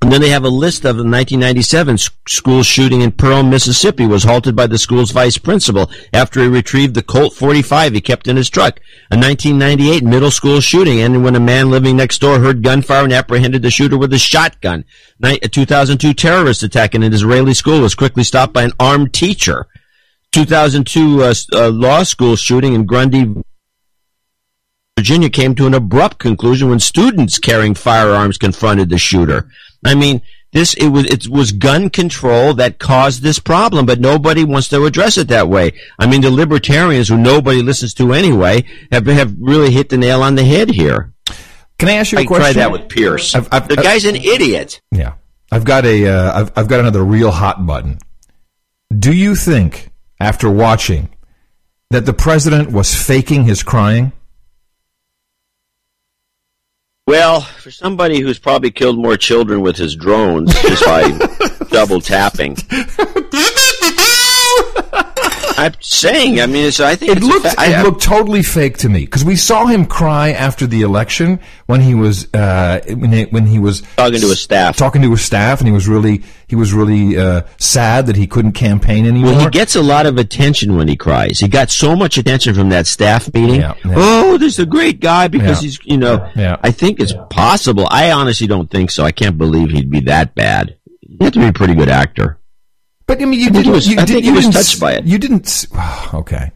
And 0.00 0.12
then 0.12 0.20
they 0.20 0.28
have 0.28 0.44
a 0.44 0.48
list 0.48 0.84
of 0.84 0.96
the 0.96 1.02
1997 1.02 1.94
s- 1.94 2.10
school 2.28 2.62
shooting 2.62 3.00
in 3.00 3.10
Pearl, 3.10 3.42
Mississippi 3.42 4.06
was 4.06 4.22
halted 4.22 4.54
by 4.54 4.68
the 4.68 4.78
school's 4.78 5.10
vice 5.10 5.38
principal 5.38 5.90
after 6.12 6.40
he 6.40 6.46
retrieved 6.46 6.94
the 6.94 7.02
Colt 7.02 7.34
45 7.34 7.94
he 7.94 8.00
kept 8.00 8.28
in 8.28 8.36
his 8.36 8.48
truck. 8.48 8.78
A 9.10 9.16
1998 9.16 10.04
middle 10.04 10.30
school 10.30 10.60
shooting 10.60 11.00
ended 11.00 11.22
when 11.22 11.34
a 11.34 11.40
man 11.40 11.68
living 11.70 11.96
next 11.96 12.20
door 12.20 12.38
heard 12.38 12.62
gunfire 12.62 13.02
and 13.02 13.12
apprehended 13.12 13.62
the 13.62 13.70
shooter 13.70 13.98
with 13.98 14.12
a 14.12 14.18
shotgun. 14.18 14.84
A 15.20 15.48
2002 15.48 16.14
terrorist 16.14 16.62
attack 16.62 16.94
in 16.94 17.02
an 17.02 17.12
Israeli 17.12 17.52
school 17.54 17.80
was 17.80 17.96
quickly 17.96 18.22
stopped 18.22 18.52
by 18.52 18.62
an 18.62 18.72
armed 18.78 19.12
teacher. 19.12 19.66
2002 20.32 21.22
uh, 21.22 21.34
uh, 21.54 21.68
law 21.70 22.02
school 22.02 22.36
shooting 22.36 22.74
in 22.74 22.84
Grundy, 22.86 23.34
Virginia 24.98 25.30
came 25.30 25.54
to 25.54 25.66
an 25.66 25.74
abrupt 25.74 26.18
conclusion 26.18 26.68
when 26.68 26.80
students 26.80 27.38
carrying 27.38 27.74
firearms 27.74 28.36
confronted 28.38 28.88
the 28.90 28.98
shooter. 28.98 29.48
I 29.84 29.94
mean, 29.94 30.22
this 30.52 30.74
it 30.74 30.88
was 30.88 31.04
it 31.06 31.28
was 31.28 31.52
gun 31.52 31.88
control 31.90 32.54
that 32.54 32.78
caused 32.78 33.22
this 33.22 33.38
problem, 33.38 33.86
but 33.86 34.00
nobody 34.00 34.44
wants 34.44 34.68
to 34.70 34.84
address 34.86 35.16
it 35.18 35.28
that 35.28 35.48
way. 35.48 35.72
I 35.98 36.06
mean, 36.06 36.22
the 36.22 36.30
libertarians 36.30 37.08
who 37.08 37.18
nobody 37.18 37.62
listens 37.62 37.94
to 37.94 38.12
anyway 38.12 38.64
have 38.90 39.06
have 39.06 39.34
really 39.38 39.70
hit 39.70 39.88
the 39.90 39.98
nail 39.98 40.22
on 40.22 40.34
the 40.34 40.44
head 40.44 40.70
here. 40.70 41.12
Can 41.78 41.88
I 41.90 41.92
ask 41.92 42.10
you 42.12 42.18
a 42.18 42.22
I 42.22 42.24
question? 42.24 42.54
tried 42.54 42.62
that 42.62 42.72
with 42.72 42.88
Piers. 42.88 43.34
I've- 43.34 43.46
I've- 43.52 43.68
the 43.68 43.80
guy's 43.80 44.04
an 44.04 44.16
idiot. 44.16 44.80
Yeah, 44.90 45.12
I've 45.52 45.64
got 45.64 45.84
a 45.84 46.06
uh, 46.08 46.40
I've, 46.40 46.52
I've 46.56 46.68
got 46.68 46.80
another 46.80 47.04
real 47.04 47.30
hot 47.30 47.64
button. 47.64 47.98
Do 48.98 49.12
you 49.12 49.36
think, 49.36 49.87
after 50.20 50.50
watching, 50.50 51.08
that 51.90 52.06
the 52.06 52.12
president 52.12 52.70
was 52.70 52.94
faking 52.94 53.44
his 53.44 53.62
crying? 53.62 54.12
Well, 57.06 57.40
for 57.40 57.70
somebody 57.70 58.20
who's 58.20 58.38
probably 58.38 58.70
killed 58.70 58.98
more 58.98 59.16
children 59.16 59.62
with 59.62 59.76
his 59.76 59.96
drones 59.96 60.52
just 60.60 60.84
by 60.84 61.66
double 61.70 62.02
tapping. 62.02 62.56
I'm 65.58 65.74
saying, 65.80 66.40
I 66.40 66.46
mean, 66.46 66.66
it's, 66.66 66.80
I 66.80 66.94
think 66.94 67.12
It 67.12 67.18
it's 67.18 67.26
looked 67.26 67.46
fa- 67.46 67.54
I- 67.58 67.80
it 67.80 67.82
looked 67.82 68.02
totally 68.02 68.42
fake 68.42 68.78
to 68.78 68.88
me 68.88 69.00
because 69.00 69.24
we 69.24 69.36
saw 69.36 69.66
him 69.66 69.84
cry 69.86 70.30
after 70.30 70.66
the 70.66 70.82
election 70.82 71.40
when 71.66 71.80
he 71.80 71.94
was 71.94 72.32
uh, 72.34 72.80
when, 72.88 73.12
he, 73.12 73.24
when 73.24 73.46
he 73.46 73.58
was 73.58 73.82
Talking 73.96 74.20
to 74.20 74.28
his 74.28 74.40
staff. 74.40 74.76
talking 74.76 75.02
to 75.02 75.10
his 75.10 75.22
staff, 75.24 75.60
and 75.60 75.68
he 75.68 75.72
was 75.74 75.88
really 75.88 76.22
he 76.46 76.56
was 76.56 76.72
really 76.72 77.18
uh, 77.18 77.42
sad 77.58 78.06
that 78.06 78.16
he 78.16 78.26
couldn't 78.26 78.52
campaign 78.52 79.04
anymore. 79.06 79.32
Well, 79.32 79.40
he 79.44 79.50
gets 79.50 79.76
a 79.76 79.82
lot 79.82 80.06
of 80.06 80.16
attention 80.16 80.76
when 80.76 80.88
he 80.88 80.96
cries. 80.96 81.40
He 81.40 81.48
got 81.48 81.70
so 81.70 81.94
much 81.96 82.16
attention 82.18 82.54
from 82.54 82.68
that 82.70 82.86
staff 82.86 83.32
meeting. 83.34 83.60
Yeah, 83.60 83.74
yeah. 83.84 83.94
Oh, 83.96 84.38
this 84.38 84.54
is 84.54 84.58
a 84.60 84.66
great 84.66 85.00
guy 85.00 85.28
because 85.28 85.62
Yeah. 85.62 85.66
he's, 85.68 85.78
you 85.84 85.96
know, 85.98 86.30
Yeah. 86.36 86.56
I 86.62 86.70
think 86.70 87.00
it's 87.00 87.12
possible. 87.30 87.86
I 87.90 88.12
honestly 88.12 88.46
don't 88.46 88.70
think 88.70 88.90
so. 88.90 89.04
I 89.04 89.12
can't 89.12 89.36
believe 89.36 89.70
he'd 89.70 89.90
be 89.90 90.00
that 90.00 90.34
bad. 90.34 90.76
You 91.02 91.18
have 91.22 91.32
to 91.32 91.40
be 91.40 91.46
a 91.46 91.52
pretty 91.52 91.74
good 91.74 91.88
actor. 91.88 92.37
But 93.08 93.20
I 93.20 93.24
mean, 93.24 93.40
you 93.40 93.46
I 93.46 93.50
didn't. 93.50 93.72
was- 93.72 93.88
you 93.88 93.98
I 93.98 94.04
did- 94.04 94.12
think 94.14 94.24
you 94.26 94.30
he 94.32 94.36
was 94.36 94.48
touched 94.54 94.78
by 94.80 94.92
it. 94.92 95.04
You 95.04 95.18
didn't. 95.18 95.66
Okay. 96.14 96.52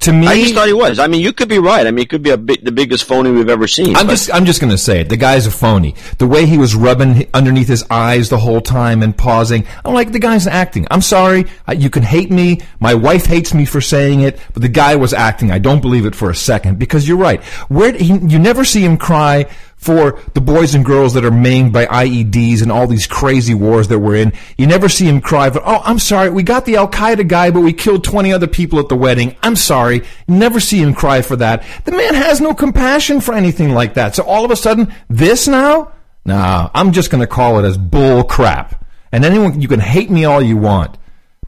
To 0.00 0.12
me, 0.12 0.26
I 0.26 0.34
just 0.40 0.54
thought 0.54 0.66
he 0.66 0.72
was. 0.74 0.98
I 0.98 1.06
mean, 1.06 1.22
you 1.22 1.32
could 1.32 1.48
be 1.48 1.58
right. 1.60 1.86
I 1.86 1.90
mean, 1.92 2.02
it 2.02 2.10
could 2.10 2.22
be 2.22 2.34
big, 2.36 2.62
the 2.64 2.72
biggest 2.72 3.04
phony 3.04 3.30
we've 3.30 3.48
ever 3.48 3.66
seen. 3.68 3.96
I'm 3.96 4.06
but- 4.06 4.14
just 4.14 4.34
I'm 4.34 4.44
just 4.44 4.60
going 4.60 4.72
to 4.72 4.76
say 4.76 5.00
it. 5.00 5.08
The 5.08 5.16
guy's 5.16 5.46
a 5.46 5.50
phony. 5.52 5.94
The 6.18 6.26
way 6.26 6.44
he 6.46 6.58
was 6.58 6.74
rubbing 6.74 7.26
underneath 7.32 7.68
his 7.68 7.84
eyes 7.88 8.28
the 8.28 8.36
whole 8.36 8.60
time 8.60 9.02
and 9.02 9.16
pausing. 9.16 9.64
I'm 9.84 9.94
like 9.94 10.10
the 10.12 10.18
guy's 10.18 10.46
acting. 10.48 10.86
I'm 10.90 11.00
sorry. 11.00 11.46
You 11.74 11.88
can 11.90 12.02
hate 12.02 12.30
me. 12.30 12.60
My 12.80 12.92
wife 12.94 13.24
hates 13.26 13.54
me 13.54 13.64
for 13.64 13.80
saying 13.80 14.20
it, 14.20 14.38
but 14.52 14.62
the 14.62 14.68
guy 14.68 14.96
was 14.96 15.14
acting. 15.14 15.50
I 15.52 15.58
don't 15.58 15.80
believe 15.80 16.04
it 16.06 16.16
for 16.16 16.28
a 16.28 16.34
second 16.34 16.78
because 16.78 17.06
you're 17.08 17.16
right. 17.16 17.42
Where 17.70 17.92
he, 17.92 18.18
you 18.18 18.38
never 18.40 18.64
see 18.64 18.84
him 18.84 18.96
cry 18.98 19.46
for 19.84 20.18
the 20.32 20.40
boys 20.40 20.74
and 20.74 20.82
girls 20.82 21.12
that 21.12 21.26
are 21.26 21.30
maimed 21.30 21.70
by 21.70 21.84
IEDs 21.84 22.62
and 22.62 22.72
all 22.72 22.86
these 22.86 23.06
crazy 23.06 23.52
wars 23.52 23.88
that 23.88 23.98
we're 23.98 24.16
in. 24.16 24.32
You 24.56 24.66
never 24.66 24.88
see 24.88 25.06
him 25.06 25.20
cry 25.20 25.50
for, 25.50 25.60
oh, 25.62 25.82
I'm 25.84 25.98
sorry, 25.98 26.30
we 26.30 26.42
got 26.42 26.64
the 26.64 26.76
Al 26.76 26.88
Qaeda 26.88 27.28
guy, 27.28 27.50
but 27.50 27.60
we 27.60 27.74
killed 27.74 28.02
20 28.02 28.32
other 28.32 28.46
people 28.46 28.78
at 28.78 28.88
the 28.88 28.96
wedding. 28.96 29.36
I'm 29.42 29.56
sorry. 29.56 30.02
Never 30.26 30.58
see 30.58 30.80
him 30.80 30.94
cry 30.94 31.20
for 31.20 31.36
that. 31.36 31.64
The 31.84 31.92
man 31.92 32.14
has 32.14 32.40
no 32.40 32.54
compassion 32.54 33.20
for 33.20 33.34
anything 33.34 33.74
like 33.74 33.94
that. 33.94 34.14
So 34.14 34.22
all 34.24 34.44
of 34.44 34.50
a 34.50 34.56
sudden, 34.56 34.90
this 35.10 35.46
now? 35.46 35.92
Nah, 36.24 36.70
I'm 36.74 36.92
just 36.92 37.10
going 37.10 37.20
to 37.20 37.26
call 37.26 37.58
it 37.58 37.68
as 37.68 37.76
bull 37.76 38.24
crap. 38.24 38.86
And 39.12 39.22
anyone, 39.22 39.60
you 39.60 39.68
can 39.68 39.80
hate 39.80 40.10
me 40.10 40.24
all 40.24 40.40
you 40.40 40.56
want. 40.56 40.96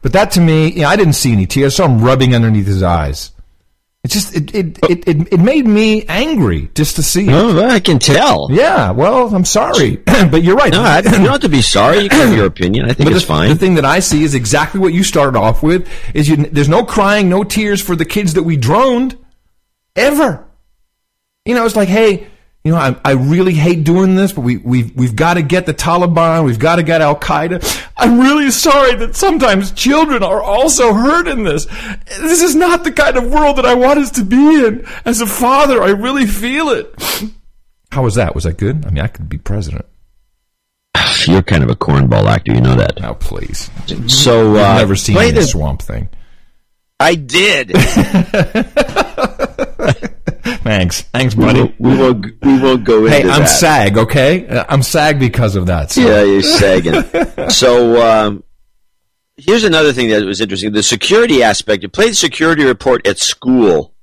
But 0.03 0.13
that 0.13 0.29
to 0.31 0.41
me, 0.41 0.71
you 0.71 0.81
know, 0.83 0.89
I 0.89 0.95
didn't 0.95 1.13
see 1.13 1.31
any 1.31 1.47
tears. 1.47 1.73
I 1.73 1.77
saw 1.77 1.85
him 1.87 2.01
rubbing 2.01 2.35
underneath 2.35 2.67
his 2.67 2.83
eyes. 2.83 3.31
It 4.07 4.11
just, 4.11 4.33
it, 4.37 4.55
it, 4.55 4.79
it, 4.89 5.05
it, 5.05 5.33
it 5.33 5.39
made 5.41 5.67
me 5.67 6.05
angry 6.07 6.69
just 6.75 6.95
to 6.95 7.03
see 7.03 7.27
it. 7.27 7.33
Oh, 7.33 7.61
I 7.67 7.81
can 7.81 7.99
tell. 7.99 8.47
Yeah, 8.49 8.91
well, 8.91 9.35
I'm 9.35 9.43
sorry, 9.43 9.97
but 10.05 10.43
you're 10.43 10.55
right. 10.55 10.71
No, 10.71 10.81
I, 10.81 10.99
you 10.99 11.11
don't 11.11 11.25
have 11.25 11.41
to 11.41 11.49
be 11.49 11.61
sorry. 11.61 12.03
You 12.03 12.09
can 12.09 12.29
have 12.29 12.37
your 12.37 12.45
opinion. 12.45 12.85
I 12.85 12.93
think 12.93 13.09
But 13.09 13.17
it's 13.17 13.23
the, 13.23 13.27
fine. 13.27 13.49
The 13.49 13.55
thing 13.55 13.75
that 13.75 13.83
I 13.83 13.99
see 13.99 14.23
is 14.23 14.33
exactly 14.33 14.79
what 14.79 14.93
you 14.93 15.03
started 15.03 15.37
off 15.37 15.61
with: 15.61 15.89
is 16.13 16.29
you, 16.29 16.37
there's 16.37 16.69
no 16.69 16.85
crying, 16.85 17.27
no 17.27 17.43
tears 17.43 17.81
for 17.81 17.97
the 17.97 18.05
kids 18.05 18.35
that 18.35 18.43
we 18.43 18.55
droned, 18.55 19.17
ever. 19.97 20.45
You 21.43 21.55
know, 21.55 21.65
it's 21.65 21.75
like, 21.75 21.89
hey, 21.89 22.27
you 22.67 22.73
know, 22.73 22.79
I, 22.79 22.97
I 23.05 23.11
really 23.13 23.53
hate 23.53 23.85
doing 23.85 24.15
this, 24.15 24.33
but 24.33 24.41
we, 24.41 24.57
we've 24.57 24.93
we've 24.93 25.15
got 25.15 25.35
to 25.35 25.41
get 25.41 25.65
the 25.65 25.73
Taliban, 25.73 26.43
we've 26.43 26.59
got 26.59 26.75
to 26.75 26.83
get 26.83 26.99
Al 26.99 27.17
Qaeda. 27.17 27.89
I'm 27.95 28.19
really 28.19 28.51
sorry 28.51 28.93
that 28.95 29.15
sometimes 29.15 29.71
children 29.71 30.21
are 30.21 30.41
also 30.41 30.93
hurt 30.93 31.29
in 31.29 31.45
this. 31.45 31.65
This 32.05 32.41
is 32.41 32.55
not 32.55 32.83
the 32.83 32.91
kind 32.91 33.15
of 33.15 33.31
world 33.31 33.57
that 33.57 33.65
I 33.65 33.73
want 33.73 33.99
us 33.99 34.11
to 34.11 34.25
be 34.25 34.65
in. 34.65 34.85
As 35.05 35.21
a 35.21 35.25
father, 35.25 35.81
I 35.81 35.91
really 35.91 36.25
feel 36.25 36.69
it. 36.69 36.93
How 37.89 38.03
was 38.03 38.15
that? 38.15 38.35
Was 38.35 38.43
that 38.43 38.57
good? 38.57 38.85
I 38.85 38.89
mean, 38.89 39.01
I 39.01 39.07
could 39.07 39.29
be 39.29 39.37
president. 39.37 39.85
You're 41.25 41.43
kind 41.43 41.63
of 41.63 41.69
a 41.69 41.75
cornball 41.75 42.25
actor. 42.25 42.53
You 42.53 42.59
know 42.59 42.75
that. 42.75 42.99
Now, 42.99 43.13
please. 43.13 43.71
So 44.07 44.57
uh, 44.57 44.77
never 44.77 44.97
seen 44.97 45.15
the 45.15 45.43
swamp 45.43 45.81
thing. 45.81 46.09
I 46.99 47.15
did. 47.15 47.71
Thanks. 50.57 51.01
Thanks, 51.01 51.35
we, 51.35 51.45
buddy. 51.45 51.61
will, 51.61 51.73
we 51.79 51.97
will. 51.97 52.21
We 52.41 52.59
will 52.59 52.77
go 52.77 53.05
into 53.05 53.09
Hey, 53.09 53.21
I'm 53.23 53.41
that. 53.41 53.45
SAG, 53.47 53.97
okay? 53.97 54.47
Uh, 54.47 54.65
I'm 54.69 54.81
SAG 54.81 55.19
because 55.19 55.55
of 55.55 55.67
that. 55.67 55.91
So. 55.91 56.01
Yeah, 56.01 56.23
you're 56.23 56.41
sagging. 56.41 57.49
so 57.49 58.01
um, 58.01 58.43
here's 59.35 59.63
another 59.63 59.93
thing 59.93 60.09
that 60.09 60.25
was 60.25 60.41
interesting: 60.41 60.71
the 60.71 60.83
security 60.83 61.43
aspect. 61.43 61.83
You 61.83 61.89
played 61.89 62.11
the 62.11 62.15
security 62.15 62.63
report 62.63 63.05
at 63.07 63.17
school. 63.19 63.93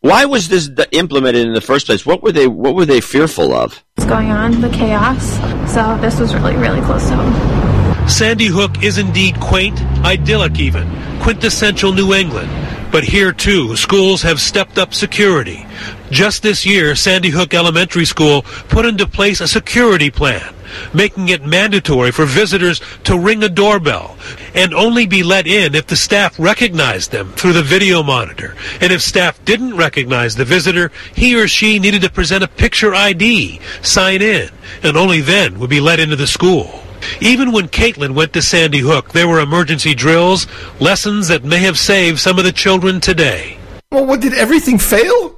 Why 0.00 0.26
was 0.26 0.48
this 0.48 0.70
implemented 0.92 1.46
in 1.46 1.54
the 1.54 1.62
first 1.62 1.86
place? 1.86 2.04
What 2.04 2.22
were 2.22 2.32
they? 2.32 2.46
What 2.46 2.74
were 2.74 2.84
they 2.84 3.00
fearful 3.00 3.54
of? 3.54 3.82
what's 4.04 4.08
going 4.08 4.30
on, 4.30 4.60
the 4.60 4.68
chaos. 4.68 5.32
So 5.72 5.96
this 6.00 6.20
was 6.20 6.34
really, 6.34 6.56
really 6.56 6.80
close 6.82 7.08
to 7.08 7.16
home. 7.16 8.08
Sandy 8.08 8.46
Hook 8.46 8.82
is 8.82 8.98
indeed 8.98 9.40
quaint, 9.40 9.80
idyllic 10.04 10.58
even, 10.60 10.86
quintessential 11.20 11.92
New 11.92 12.12
England. 12.12 12.50
But 12.94 13.02
here 13.02 13.32
too, 13.32 13.74
schools 13.74 14.22
have 14.22 14.40
stepped 14.40 14.78
up 14.78 14.94
security. 14.94 15.66
Just 16.12 16.44
this 16.44 16.64
year, 16.64 16.94
Sandy 16.94 17.30
Hook 17.30 17.52
Elementary 17.52 18.04
School 18.04 18.42
put 18.68 18.86
into 18.86 19.04
place 19.04 19.40
a 19.40 19.48
security 19.48 20.12
plan, 20.12 20.54
making 20.94 21.28
it 21.28 21.44
mandatory 21.44 22.12
for 22.12 22.24
visitors 22.24 22.80
to 23.02 23.18
ring 23.18 23.42
a 23.42 23.48
doorbell 23.48 24.16
and 24.54 24.72
only 24.72 25.06
be 25.06 25.24
let 25.24 25.48
in 25.48 25.74
if 25.74 25.88
the 25.88 25.96
staff 25.96 26.38
recognized 26.38 27.10
them 27.10 27.32
through 27.32 27.54
the 27.54 27.64
video 27.64 28.04
monitor. 28.04 28.54
And 28.80 28.92
if 28.92 29.02
staff 29.02 29.44
didn't 29.44 29.76
recognize 29.76 30.36
the 30.36 30.44
visitor, 30.44 30.92
he 31.16 31.34
or 31.34 31.48
she 31.48 31.80
needed 31.80 32.02
to 32.02 32.10
present 32.10 32.44
a 32.44 32.48
picture 32.48 32.94
ID, 32.94 33.58
sign 33.82 34.22
in, 34.22 34.50
and 34.84 34.96
only 34.96 35.20
then 35.20 35.58
would 35.58 35.68
be 35.68 35.80
let 35.80 35.98
into 35.98 36.14
the 36.14 36.28
school. 36.28 36.84
Even 37.20 37.52
when 37.52 37.68
Caitlin 37.68 38.14
went 38.14 38.32
to 38.32 38.42
Sandy 38.42 38.80
Hook, 38.80 39.12
there 39.12 39.28
were 39.28 39.40
emergency 39.40 39.94
drills, 39.94 40.46
lessons 40.80 41.28
that 41.28 41.44
may 41.44 41.58
have 41.58 41.78
saved 41.78 42.18
some 42.18 42.38
of 42.38 42.44
the 42.44 42.52
children 42.52 43.00
today. 43.00 43.58
Well, 43.92 44.06
what 44.06 44.20
did 44.20 44.34
everything 44.34 44.78
fail? 44.78 45.33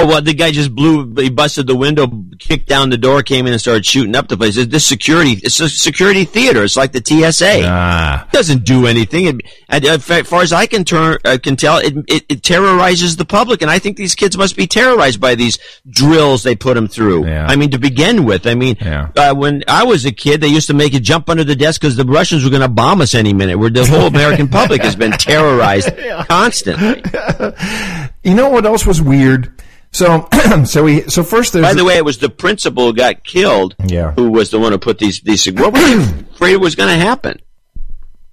Oh, 0.00 0.06
well, 0.06 0.22
the 0.22 0.34
guy 0.34 0.50
just 0.50 0.74
blew, 0.74 1.12
he 1.14 1.30
busted 1.30 1.66
the 1.66 1.76
window, 1.76 2.06
kicked 2.38 2.68
down 2.68 2.90
the 2.90 2.96
door, 2.98 3.22
came 3.22 3.46
in 3.46 3.52
and 3.52 3.60
started 3.60 3.84
shooting 3.84 4.16
up 4.16 4.28
the 4.28 4.36
place. 4.36 4.56
This- 4.56 4.86
security, 4.86 5.32
it's 5.42 5.60
a 5.60 5.68
security 5.68 6.24
theater. 6.24 6.64
It's 6.64 6.76
like 6.76 6.92
the 6.92 7.02
TSA. 7.04 7.62
Ah. 7.66 8.24
It 8.24 8.32
doesn't 8.32 8.64
do 8.64 8.86
anything. 8.86 9.26
It, 9.26 9.36
and, 9.68 9.84
uh, 9.86 9.98
as 10.08 10.26
far 10.26 10.42
as 10.42 10.52
I 10.52 10.66
can 10.66 10.84
turn, 10.84 11.18
uh, 11.24 11.38
can 11.42 11.56
tell, 11.56 11.78
it, 11.78 11.94
it, 12.08 12.24
it 12.28 12.42
terrorizes 12.42 13.16
the 13.16 13.24
public. 13.24 13.62
And 13.62 13.70
I 13.70 13.78
think 13.78 13.96
these 13.96 14.14
kids 14.14 14.36
must 14.36 14.56
be 14.56 14.66
terrorized 14.66 15.20
by 15.20 15.34
these 15.34 15.58
drills 15.88 16.42
they 16.42 16.56
put 16.56 16.74
them 16.74 16.88
through. 16.88 17.26
Yeah. 17.26 17.46
I 17.46 17.56
mean, 17.56 17.70
to 17.70 17.78
begin 17.78 18.24
with, 18.24 18.46
I 18.46 18.54
mean, 18.54 18.76
uh, 19.16 19.34
when 19.34 19.62
I 19.68 19.84
was 19.84 20.04
a 20.06 20.12
kid, 20.12 20.40
they 20.40 20.48
used 20.48 20.66
to 20.68 20.74
make 20.74 20.92
you 20.92 21.00
jump 21.00 21.28
under 21.28 21.44
the 21.44 21.54
desk 21.56 21.80
because 21.80 21.96
the 21.96 22.04
Russians 22.04 22.42
were 22.42 22.50
going 22.50 22.62
to 22.62 22.68
bomb 22.68 23.00
us 23.00 23.14
any 23.14 23.32
minute. 23.32 23.58
Where 23.58 23.70
the 23.70 23.86
whole 23.86 24.06
American 24.06 24.48
public 24.48 24.82
has 24.82 24.96
been 24.96 25.12
terrorized 25.12 25.90
constantly. 26.28 27.02
You 28.22 28.34
know 28.34 28.50
what 28.50 28.66
else 28.66 28.84
was 28.84 29.00
weird? 29.00 29.50
So, 29.92 30.28
so 30.64 30.84
we, 30.84 31.02
so 31.02 31.22
first 31.24 31.52
there's. 31.52 31.64
By 31.64 31.74
the 31.74 31.84
way, 31.84 31.96
it 31.96 32.04
was 32.04 32.18
the 32.18 32.28
principal 32.28 32.86
who 32.86 32.94
got 32.94 33.24
killed. 33.24 33.74
Yeah. 33.84 34.12
Who 34.12 34.30
was 34.30 34.50
the 34.50 34.58
one 34.58 34.72
who 34.72 34.78
put 34.78 34.98
these 34.98 35.20
these? 35.20 35.50
What 35.50 35.72
were 35.72 35.78
you 35.80 36.00
afraid 36.32 36.56
was 36.56 36.74
going 36.74 36.88
to 36.90 37.04
happen? 37.04 37.40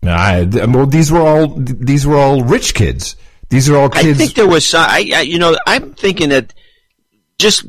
I, 0.03 0.45
well, 0.45 0.85
these 0.85 1.11
were 1.11 1.19
all 1.21 1.47
these 1.47 2.05
were 2.05 2.17
all 2.17 2.43
rich 2.43 2.73
kids. 2.73 3.15
These 3.49 3.69
are 3.69 3.75
all 3.77 3.89
kids. 3.89 4.07
I 4.07 4.13
think 4.13 4.35
there 4.35 4.47
was 4.47 4.65
some. 4.65 4.85
I, 4.87 5.11
I 5.15 5.21
you 5.21 5.39
know 5.39 5.57
I'm 5.65 5.93
thinking 5.93 6.29
that 6.29 6.53
just 7.39 7.65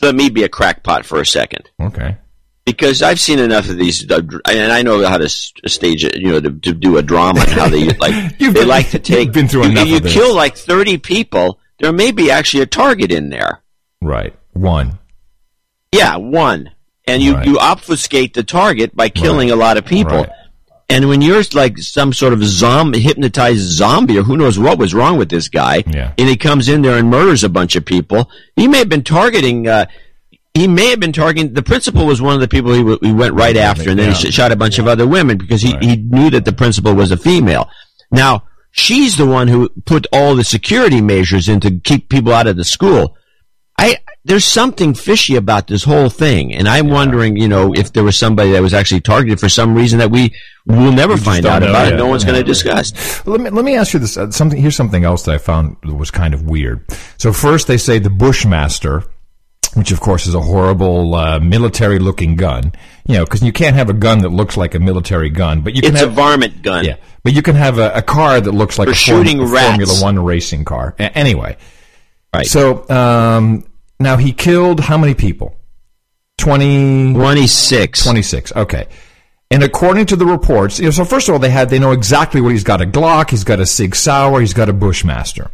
let 0.00 0.14
me 0.14 0.30
be 0.30 0.44
a 0.44 0.48
crackpot 0.48 1.04
for 1.04 1.20
a 1.20 1.26
second. 1.26 1.70
Okay. 1.80 2.16
Because 2.64 3.02
I've 3.02 3.18
seen 3.18 3.40
enough 3.40 3.68
of 3.68 3.76
these, 3.76 4.08
uh, 4.08 4.22
and 4.48 4.70
I 4.72 4.82
know 4.82 5.04
how 5.04 5.18
to 5.18 5.28
stage 5.28 6.04
it. 6.04 6.16
You 6.16 6.28
know, 6.30 6.40
to, 6.40 6.50
to 6.50 6.72
do 6.72 6.96
a 6.96 7.02
drama 7.02 7.40
and 7.40 7.50
how 7.50 7.68
they 7.68 7.88
like. 7.88 8.36
They 8.38 8.52
been- 8.52 8.68
like 8.68 8.90
to 8.90 9.00
take. 9.00 9.26
you've 9.26 9.34
been 9.34 9.48
through 9.48 9.64
you, 9.64 9.70
enough 9.70 9.88
You 9.88 10.00
kill 10.00 10.34
like 10.34 10.56
30 10.56 10.98
people. 10.98 11.58
There 11.82 11.92
may 11.92 12.12
be 12.12 12.30
actually 12.30 12.62
a 12.62 12.66
target 12.66 13.12
in 13.12 13.28
there. 13.28 13.60
Right. 14.00 14.34
One. 14.54 14.98
Yeah, 15.92 16.16
one. 16.16 16.70
And 17.06 17.22
you, 17.22 17.34
Right. 17.34 17.46
you 17.46 17.58
obfuscate 17.58 18.32
the 18.34 18.44
target 18.44 18.94
by 18.96 19.08
killing 19.08 19.50
a 19.50 19.56
lot 19.56 19.76
of 19.76 19.84
people. 19.84 20.18
Right. 20.18 20.28
And 20.88 21.08
when 21.08 21.20
you're 21.22 21.42
like 21.54 21.78
some 21.78 22.12
sort 22.12 22.32
of 22.34 22.44
zombie, 22.44 23.00
hypnotized 23.00 23.60
zombie, 23.62 24.18
or 24.18 24.22
who 24.22 24.36
knows 24.36 24.58
what 24.58 24.78
was 24.78 24.94
wrong 24.94 25.16
with 25.16 25.28
this 25.30 25.48
guy, 25.48 25.82
Yeah. 25.92 26.12
and 26.18 26.28
he 26.28 26.36
comes 26.36 26.68
in 26.68 26.82
there 26.82 26.96
and 26.98 27.08
murders 27.10 27.42
a 27.42 27.48
bunch 27.48 27.76
of 27.76 27.84
people, 27.84 28.30
he 28.56 28.68
may 28.68 28.78
have 28.78 28.88
been 28.88 29.02
targeting. 29.02 29.66
Uh, 29.66 29.86
he 30.54 30.68
may 30.68 30.90
have 30.90 31.00
been 31.00 31.12
targeting. 31.12 31.54
The 31.54 31.62
principal 31.62 32.06
was 32.06 32.20
one 32.20 32.34
of 32.34 32.40
the 32.40 32.48
people 32.48 32.72
he, 32.74 32.80
w- 32.80 32.98
he 33.02 33.12
went 33.12 33.32
right 33.34 33.56
after, 33.56 33.88
and 33.90 33.98
then 33.98 34.12
he 34.12 34.24
Yeah. 34.24 34.30
sh- 34.30 34.34
shot 34.34 34.52
a 34.52 34.56
bunch 34.56 34.78
of 34.78 34.86
other 34.86 35.06
women 35.06 35.38
because 35.38 35.62
he, 35.62 35.74
he 35.80 35.96
knew 35.96 36.28
that 36.30 36.44
the 36.44 36.52
principal 36.52 36.94
was 36.94 37.10
a 37.10 37.16
female. 37.16 37.68
Now 38.10 38.42
she's 38.72 39.16
the 39.16 39.26
one 39.26 39.46
who 39.48 39.68
put 39.86 40.06
all 40.12 40.34
the 40.34 40.44
security 40.44 41.00
measures 41.00 41.48
in 41.48 41.60
to 41.60 41.70
keep 41.80 42.08
people 42.08 42.32
out 42.32 42.46
of 42.48 42.56
the 42.56 42.64
school. 42.64 43.16
I 43.78 43.98
there's 44.24 44.44
something 44.44 44.94
fishy 44.94 45.34
about 45.34 45.66
this 45.66 45.82
whole 45.82 46.08
thing, 46.08 46.54
and 46.54 46.68
I'm 46.68 46.88
wondering, 46.88 47.36
you 47.36 47.48
know, 47.48 47.74
if 47.74 47.92
there 47.92 48.04
was 48.04 48.16
somebody 48.18 48.52
that 48.52 48.62
was 48.62 48.72
actually 48.74 49.00
targeted 49.00 49.40
for 49.40 49.48
some 49.48 49.74
reason 49.74 49.98
that 49.98 50.10
we 50.10 50.32
will 50.66 50.92
never 50.92 51.14
just 51.14 51.24
find 51.24 51.44
out 51.46 51.62
about. 51.62 51.84
yet. 51.84 51.88
and 51.94 51.98
No 51.98 52.06
one's 52.06 52.22
Yeah. 52.22 52.30
going 52.32 52.42
to 52.42 52.46
discuss. 52.46 52.92
Let 53.26 53.40
me 53.40 53.50
let 53.50 53.64
me 53.64 53.74
ask 53.76 53.94
you 53.94 53.98
this. 54.00 54.16
Uh, 54.16 54.30
something 54.30 54.60
here's 54.60 54.76
something 54.76 55.04
else 55.04 55.22
that 55.24 55.34
I 55.34 55.38
found 55.38 55.76
that 55.84 55.94
was 55.94 56.10
kind 56.10 56.34
of 56.34 56.42
weird. 56.42 56.84
So 57.18 57.32
first 57.32 57.66
they 57.66 57.78
say 57.78 57.98
the 57.98 58.10
Bushmaster, 58.10 59.02
which 59.74 59.90
of 59.92 60.00
course 60.00 60.26
is 60.26 60.34
a 60.34 60.40
horrible 60.40 61.14
uh, 61.14 61.38
military-looking 61.40 62.36
gun. 62.36 62.72
You 63.06 63.16
know, 63.16 63.24
because 63.24 63.42
you 63.42 63.52
can't 63.52 63.74
have 63.76 63.88
a 63.90 63.94
gun 63.94 64.18
that 64.20 64.28
looks 64.30 64.56
like 64.56 64.74
a 64.74 64.78
military 64.78 65.28
gun, 65.30 65.62
but 65.62 65.74
you 65.74 65.82
can 65.82 65.92
It's 65.94 66.02
a 66.02 66.06
varmint 66.08 66.62
gun. 66.62 66.84
Yeah, 66.84 66.96
but 67.24 67.32
you 67.34 67.42
can 67.42 67.56
have 67.56 67.78
a, 67.78 67.90
a 67.94 68.02
car 68.02 68.40
that 68.40 68.52
looks 68.52 68.78
like 68.78 68.86
For 68.86 68.92
a, 68.92 68.94
form- 68.94 69.24
shooting 69.24 69.40
a. 69.40 69.46
Formula 69.48 69.92
One 70.00 70.18
racing 70.24 70.64
car. 70.64 70.94
A- 70.98 71.16
anyway, 71.18 71.56
Right. 72.34 72.46
So 72.46 72.88
um, 72.88 73.64
now 74.00 74.16
he 74.16 74.32
killed 74.32 74.80
how 74.80 74.96
many 74.98 75.14
people? 75.14 75.56
20, 76.38 77.12
26. 77.14 78.02
26. 78.04 78.52
Okay. 78.56 78.86
And 79.50 79.62
according 79.62 80.06
to 80.06 80.16
the 80.16 80.24
reports, 80.24 80.78
you 80.78 80.86
know, 80.86 80.90
so 80.90 81.04
first 81.04 81.28
of 81.28 81.34
all, 81.34 81.38
they 81.38 81.50
had 81.50 81.68
they 81.68 81.78
know 81.78 81.92
exactly 81.92 82.40
what 82.40 82.52
he's 82.52 82.64
got 82.64 82.80
a 82.80 82.86
Glock, 82.86 83.30
he's 83.30 83.44
got 83.44 83.60
a 83.60 83.66
Sig 83.66 83.94
Sauer, 83.94 84.40
he's 84.40 84.54
got 84.54 84.68
a 84.68 84.72
Bushmaster. 84.72 85.50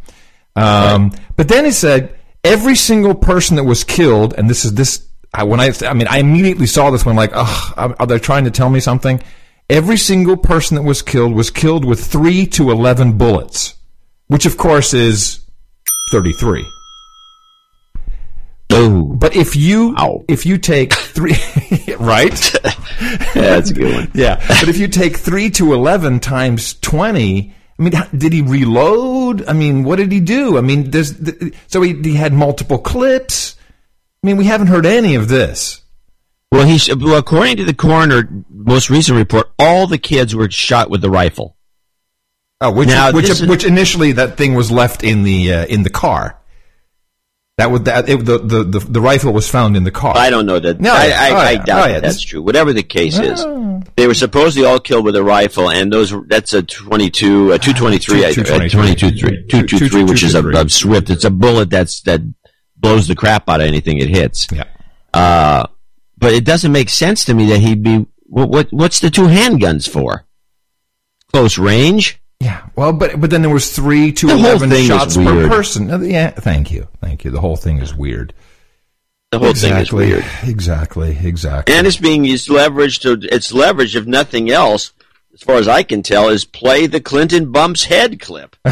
Um, 0.54 1.12
But 1.36 1.48
then 1.48 1.64
he 1.64 1.72
said 1.72 2.16
every 2.44 2.76
single 2.76 3.14
person 3.14 3.56
that 3.56 3.64
was 3.64 3.84
killed, 3.84 4.34
and 4.36 4.48
this 4.48 4.64
is 4.64 4.74
this. 4.74 5.06
I, 5.34 5.44
when 5.44 5.60
I, 5.60 5.72
I 5.82 5.92
mean, 5.92 6.08
I 6.08 6.18
immediately 6.18 6.66
saw 6.66 6.90
this 6.90 7.04
one 7.04 7.14
like, 7.16 7.30
ugh, 7.34 7.94
are 7.98 8.06
they 8.06 8.18
trying 8.18 8.44
to 8.44 8.50
tell 8.50 8.70
me 8.70 8.80
something? 8.80 9.22
Every 9.68 9.98
single 9.98 10.38
person 10.38 10.76
that 10.76 10.82
was 10.82 11.02
killed 11.02 11.34
was 11.34 11.50
killed 11.50 11.84
with 11.84 12.04
three 12.04 12.46
to 12.46 12.70
eleven 12.70 13.18
bullets, 13.18 13.74
which 14.28 14.46
of 14.46 14.56
course 14.56 14.94
is 14.94 15.40
thirty-three. 16.10 16.66
Oh, 18.70 19.02
But 19.02 19.34
if 19.34 19.56
you 19.56 19.94
if 20.28 20.46
you 20.46 20.58
take 20.58 20.92
three, 20.94 21.36
right? 21.98 22.54
yeah, 23.04 23.32
that's 23.34 23.70
a 23.70 23.74
good 23.74 23.94
one. 23.94 24.10
Yeah, 24.14 24.36
but 24.48 24.68
if 24.68 24.78
you 24.78 24.88
take 24.88 25.16
three 25.16 25.50
to 25.50 25.72
eleven 25.74 26.20
times 26.20 26.74
twenty, 26.80 27.54
I 27.78 27.82
mean, 27.82 27.92
did 28.16 28.32
he 28.32 28.42
reload? 28.42 29.46
I 29.48 29.52
mean, 29.52 29.84
what 29.84 29.96
did 29.96 30.10
he 30.10 30.20
do? 30.20 30.58
I 30.58 30.60
mean, 30.60 30.90
there's 30.90 31.14
so 31.68 31.80
he, 31.82 31.94
he 32.02 32.14
had 32.14 32.32
multiple 32.32 32.78
clips. 32.78 33.56
I 34.22 34.26
mean, 34.26 34.36
we 34.36 34.44
haven't 34.46 34.66
heard 34.66 34.84
any 34.86 35.14
of 35.14 35.28
this. 35.28 35.82
Well, 36.50 36.66
he 36.66 36.78
sh- 36.78 36.94
well, 36.94 37.16
according 37.18 37.58
to 37.58 37.64
the 37.64 37.74
coroner 37.74 38.28
most 38.50 38.90
recent 38.90 39.16
report, 39.16 39.50
all 39.58 39.86
the 39.86 39.98
kids 39.98 40.34
were 40.34 40.50
shot 40.50 40.90
with 40.90 41.02
the 41.02 41.10
rifle. 41.10 41.56
Oh, 42.60 42.72
which 42.72 42.88
Now, 42.88 43.12
which, 43.12 43.26
this 43.26 43.40
is- 43.42 43.48
which 43.48 43.64
initially 43.64 44.12
that 44.12 44.36
thing 44.36 44.54
was 44.54 44.70
left 44.72 45.04
in 45.04 45.22
the 45.22 45.52
uh, 45.52 45.66
in 45.66 45.82
the 45.84 45.90
car. 45.90 46.37
That 47.58 47.70
would 47.72 47.84
that 47.86 48.08
it, 48.08 48.24
the, 48.24 48.38
the 48.38 48.62
the 48.64 48.78
the 48.78 49.00
rifle 49.00 49.32
was 49.32 49.48
found 49.50 49.76
in 49.76 49.82
the 49.82 49.90
car. 49.90 50.16
I 50.16 50.30
don't 50.30 50.46
know 50.46 50.60
that. 50.60 50.80
No, 50.80 50.92
I. 50.92 51.06
I, 51.10 51.30
Oh, 51.30 51.36
I 51.36 51.50
yeah. 51.50 51.64
doubt 51.64 51.82
Oh, 51.82 51.86
yeah. 51.88 51.92
that 51.94 52.02
that's 52.02 52.22
true. 52.22 52.40
Whatever 52.40 52.72
the 52.72 52.84
case 52.84 53.18
is, 53.18 53.40
Oh. 53.44 53.82
they 53.96 54.06
were 54.06 54.14
supposedly 54.14 54.64
all 54.66 54.78
killed 54.78 55.04
with 55.04 55.16
a 55.16 55.24
rifle, 55.24 55.68
and 55.68 55.92
those 55.92 56.14
that's 56.28 56.52
a 56.54 56.62
twenty-two, 56.62 57.50
a 57.50 57.58
two 57.58 57.72
twenty-three, 57.72 58.20
Two- 58.20 58.26
uh, 58.42 58.44
223. 58.44 59.10
22, 59.10 59.46
223, 59.48 60.04
which 60.04 60.22
is 60.22 60.36
a, 60.36 60.48
a 60.48 60.68
Swift. 60.68 61.10
It's 61.10 61.24
a 61.24 61.30
bullet 61.30 61.68
that's 61.68 62.00
that 62.02 62.20
blows 62.76 63.08
the 63.08 63.16
crap 63.16 63.48
out 63.48 63.60
of 63.60 63.66
anything 63.66 63.98
it 63.98 64.08
hits. 64.08 64.46
Yeah. 64.52 64.64
Uh, 65.12 65.66
but 66.16 66.32
it 66.32 66.44
doesn't 66.44 66.70
make 66.70 66.88
sense 66.90 67.24
to 67.24 67.34
me 67.34 67.46
that 67.46 67.58
he'd 67.58 67.82
be. 67.82 68.06
What, 68.26 68.50
what 68.50 68.68
what's 68.70 69.00
the 69.00 69.10
two 69.10 69.22
handguns 69.22 69.88
for? 69.88 70.26
Close 71.32 71.58
range. 71.58 72.22
Yeah. 72.40 72.66
Well, 72.76 72.92
but 72.92 73.20
but 73.20 73.30
then 73.30 73.42
there 73.42 73.50
was 73.52 73.74
three 73.74 74.12
to 74.12 74.26
The 74.28 74.32
eleven 74.34 74.70
shots 74.84 75.16
per 75.16 75.48
person. 75.48 76.04
Yeah. 76.08 76.30
Thank 76.30 76.70
you. 76.70 76.86
Thank 77.00 77.24
you. 77.24 77.30
The 77.32 77.40
whole 77.40 77.56
thing 77.56 77.78
is 77.78 77.94
weird. 77.94 78.32
The 79.32 79.38
whole 79.40 79.52
thing 79.54 79.72
is 79.74 79.80
Exactly. 79.90 80.06
weird. 80.06 80.24
Exactly. 80.44 81.18
Exactly. 81.22 81.74
And 81.74 81.86
it's 81.86 81.96
being 81.96 82.24
used 82.24 82.48
leveraged 82.48 83.02
to 83.02 83.34
its 83.34 83.52
leverage, 83.52 83.94
if 83.96 84.06
nothing 84.06 84.50
else, 84.50 84.92
as 85.34 85.42
far 85.42 85.56
as 85.56 85.68
I 85.68 85.82
can 85.82 86.02
tell, 86.02 86.28
is 86.28 86.44
play 86.44 86.86
the 86.86 87.00
Clinton 87.00 87.50
bumps 87.52 87.84
head 87.84 88.20
clip. 88.20 88.56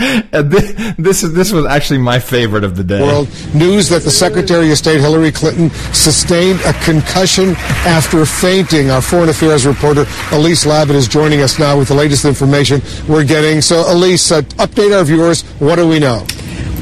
This 1.00 1.22
is 1.22 1.32
this 1.32 1.52
was 1.52 1.66
actually 1.66 1.98
my 1.98 2.18
favorite 2.18 2.64
of 2.64 2.76
the 2.76 2.84
day. 2.84 3.02
World 3.02 3.28
news 3.54 3.88
that 3.88 4.02
the 4.02 4.10
Secretary 4.10 4.70
of 4.70 4.78
State 4.78 5.00
Hillary 5.00 5.32
Clinton 5.32 5.70
sustained 5.92 6.60
a 6.60 6.72
concussion 6.84 7.50
after 7.86 8.24
fainting. 8.24 8.90
Our 8.90 9.02
foreign 9.02 9.28
affairs 9.28 9.66
reporter 9.66 10.06
Elise 10.32 10.64
Labott 10.64 10.94
is 10.94 11.08
joining 11.08 11.42
us 11.42 11.58
now 11.58 11.78
with 11.78 11.88
the 11.88 11.94
latest 11.94 12.24
information 12.24 12.80
we're 13.08 13.24
getting. 13.24 13.60
So, 13.60 13.84
Elise, 13.92 14.30
uh, 14.32 14.42
update 14.58 14.96
our 14.96 15.04
viewers. 15.04 15.42
What 15.58 15.76
do 15.76 15.88
we 15.88 15.98
know? 15.98 16.26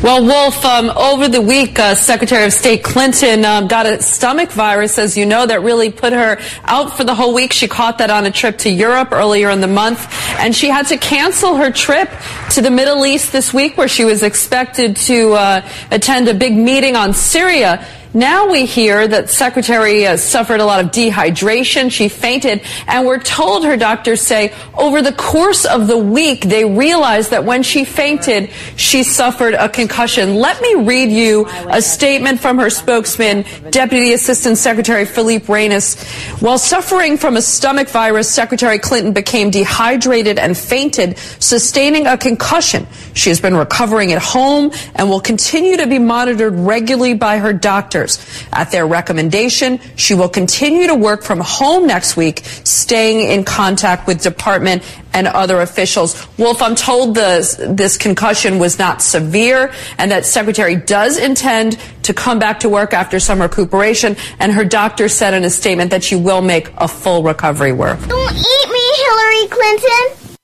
Well, 0.01 0.25
Wolf, 0.25 0.65
um, 0.65 0.91
over 0.91 1.27
the 1.27 1.43
week, 1.43 1.81
uh, 1.81 1.97
Secretary 1.97 2.45
of 2.45 2.53
State 2.53 2.85
Clinton 2.85 3.45
um, 3.45 3.67
got 3.67 3.85
a 3.85 4.01
stomach 4.01 4.53
virus, 4.53 4.97
as 4.97 5.17
you 5.17 5.27
know, 5.27 5.45
that 5.45 5.63
really 5.63 5.91
put 5.91 6.13
her 6.13 6.39
out 6.63 6.97
for 6.97 7.03
the 7.03 7.17
whole 7.17 7.35
week. 7.35 7.53
She 7.53 7.67
caught 7.67 7.99
that 7.99 8.09
on 8.09 8.25
a 8.25 8.31
trip 8.31 8.59
to 8.59 8.71
Europe 8.71 9.11
earlier 9.11 9.51
in 9.51 9.61
the 9.61 9.67
month, 9.67 10.07
and 10.39 10.55
she 10.55 10.69
had 10.69 10.87
to 10.87 10.99
cancel 10.99 11.57
her 11.57 11.73
trip 11.73 12.09
to 12.53 12.61
the 12.61 12.71
Middle 12.71 13.05
East 13.05 13.33
this 13.33 13.53
week, 13.53 13.77
where 13.77 13.89
she 13.89 14.05
was 14.05 14.23
expected 14.23 14.95
to 14.97 15.33
uh, 15.33 15.69
attend 15.91 16.29
a 16.29 16.35
big 16.35 16.57
meeting 16.57 16.95
on 16.95 17.13
Syria. 17.13 17.85
Now 18.15 18.51
we 18.51 18.65
hear 18.65 19.07
that 19.07 19.29
Secretary 19.29 20.07
uh, 20.07 20.17
suffered 20.17 20.61
a 20.61 20.65
lot 20.65 20.83
of 20.83 20.91
dehydration. 20.91 21.93
She 21.93 22.09
fainted, 22.09 22.63
and 22.87 23.07
we're 23.07 23.19
told 23.19 23.67
her 23.67 23.77
doctors 23.77 24.23
say 24.23 24.55
over 24.75 25.03
the 25.03 25.13
course 25.13 25.67
of 25.67 25.89
the 25.89 25.99
week 25.99 26.45
they 26.45 26.65
realized 26.65 27.33
that 27.33 27.45
when 27.45 27.63
she 27.63 27.85
fainted, 27.85 28.51
she 28.77 29.03
suffered 29.03 29.53
a 29.53 29.69
concussion. 29.69 30.37
Let 30.37 30.63
me 30.63 30.77
read 30.77 31.11
you 31.11 31.47
a 31.69 31.83
statement 31.83 32.41
from 32.41 32.57
her 32.59 32.71
spokesman, 32.71 33.45
Deputy 33.71 34.15
Assistant 34.15 34.57
Secretary 34.57 35.05
Philippe 35.05 35.53
Reines. 35.53 36.03
While 36.41 36.59
suffering 36.59 37.19
from 37.19 37.37
a 37.37 37.43
stomach 37.43 37.89
virus, 37.91 38.31
Secretary 38.31 38.79
Clinton 38.79 39.13
became 39.13 39.51
dehydrated 39.51 40.39
and 40.39 40.57
fainted, 40.57 41.19
sustaining 41.41 42.07
a 42.07 42.17
concussion. 42.17 42.87
She 43.13 43.29
has 43.29 43.41
been 43.41 43.57
recovering 43.57 44.13
at 44.13 44.23
home 44.23 44.71
and 44.95 45.11
will 45.11 45.21
continue 45.21 45.77
to 45.77 45.87
be 45.87 45.99
monitored 45.99 46.55
regularly 46.55 47.15
by 47.15 47.37
her 47.37 47.53
doctors. 47.99 48.49
At 48.53 48.71
their 48.71 48.87
recommendation, 48.87 49.81
she 49.97 50.15
will 50.15 50.29
continue 50.29 50.87
to 50.87 50.95
work 50.95 51.23
from 51.23 51.41
home 51.41 51.87
next 51.87 52.17
week, 52.17 52.43
staying 52.65 53.31
in 53.31 53.45
contact 53.45 54.07
with 54.07 54.23
department 54.23 54.83
and 55.13 55.27
other 55.27 55.61
officials. 55.61 56.27
Wolf, 56.39 56.63
I'm 56.63 56.75
told 56.75 57.15
this, 57.15 57.57
this 57.69 57.97
concussion 57.97 58.59
was 58.59 58.79
not 58.79 59.03
severe 59.03 59.73
and 59.99 60.11
that 60.11 60.25
Secretary 60.27 60.77
does 60.77 61.19
intend 61.19 61.79
to 62.03 62.15
come 62.15 62.39
back 62.39 62.61
to 62.61 62.69
work 62.69 62.93
after 62.93 63.19
some 63.21 63.41
recuperation. 63.41 64.17
And 64.39 64.53
her 64.53 64.65
doctor 64.65 65.09
said 65.09 65.35
in 65.35 65.45
a 65.45 65.51
statement 65.51 65.91
that 65.91 66.05
she 66.05 66.17
will 66.17 66.41
make 66.43 66.71
a 66.79 66.89
full 66.89 67.23
recovery 67.23 67.73
work. 67.73 67.99
Don't 68.07 68.35
eat 68.35 68.69
me, 68.71 68.85
Hillary 69.05 69.49
Clinton. 69.49 70.39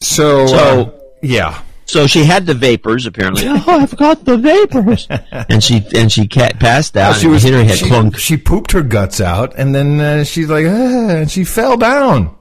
so, 0.00 0.46
So- 0.46 0.56
uh, 0.56 0.90
yeah. 1.22 1.62
So 1.86 2.06
she 2.06 2.24
had 2.24 2.46
the 2.46 2.54
vapors 2.54 3.06
apparently. 3.06 3.44
oh, 3.46 3.64
I've 3.66 3.96
got 3.96 4.24
the 4.24 4.36
vapors, 4.36 5.06
and 5.30 5.62
she 5.62 5.86
and 5.94 6.10
she 6.10 6.26
ca- 6.26 6.52
passed 6.58 6.96
out. 6.96 7.14
Oh, 7.14 7.18
she 7.18 7.26
and 7.26 7.32
was 7.32 7.42
hit 7.42 7.54
her 7.54 7.64
head 7.64 7.78
she, 7.78 7.86
clunk. 7.86 8.16
she 8.18 8.36
pooped 8.36 8.72
her 8.72 8.82
guts 8.82 9.20
out, 9.20 9.54
and 9.56 9.74
then 9.74 10.00
uh, 10.00 10.24
she's 10.24 10.50
like, 10.50 10.66
ah, 10.66 11.10
and 11.10 11.30
she 11.30 11.44
fell 11.44 11.76
down. 11.76 12.36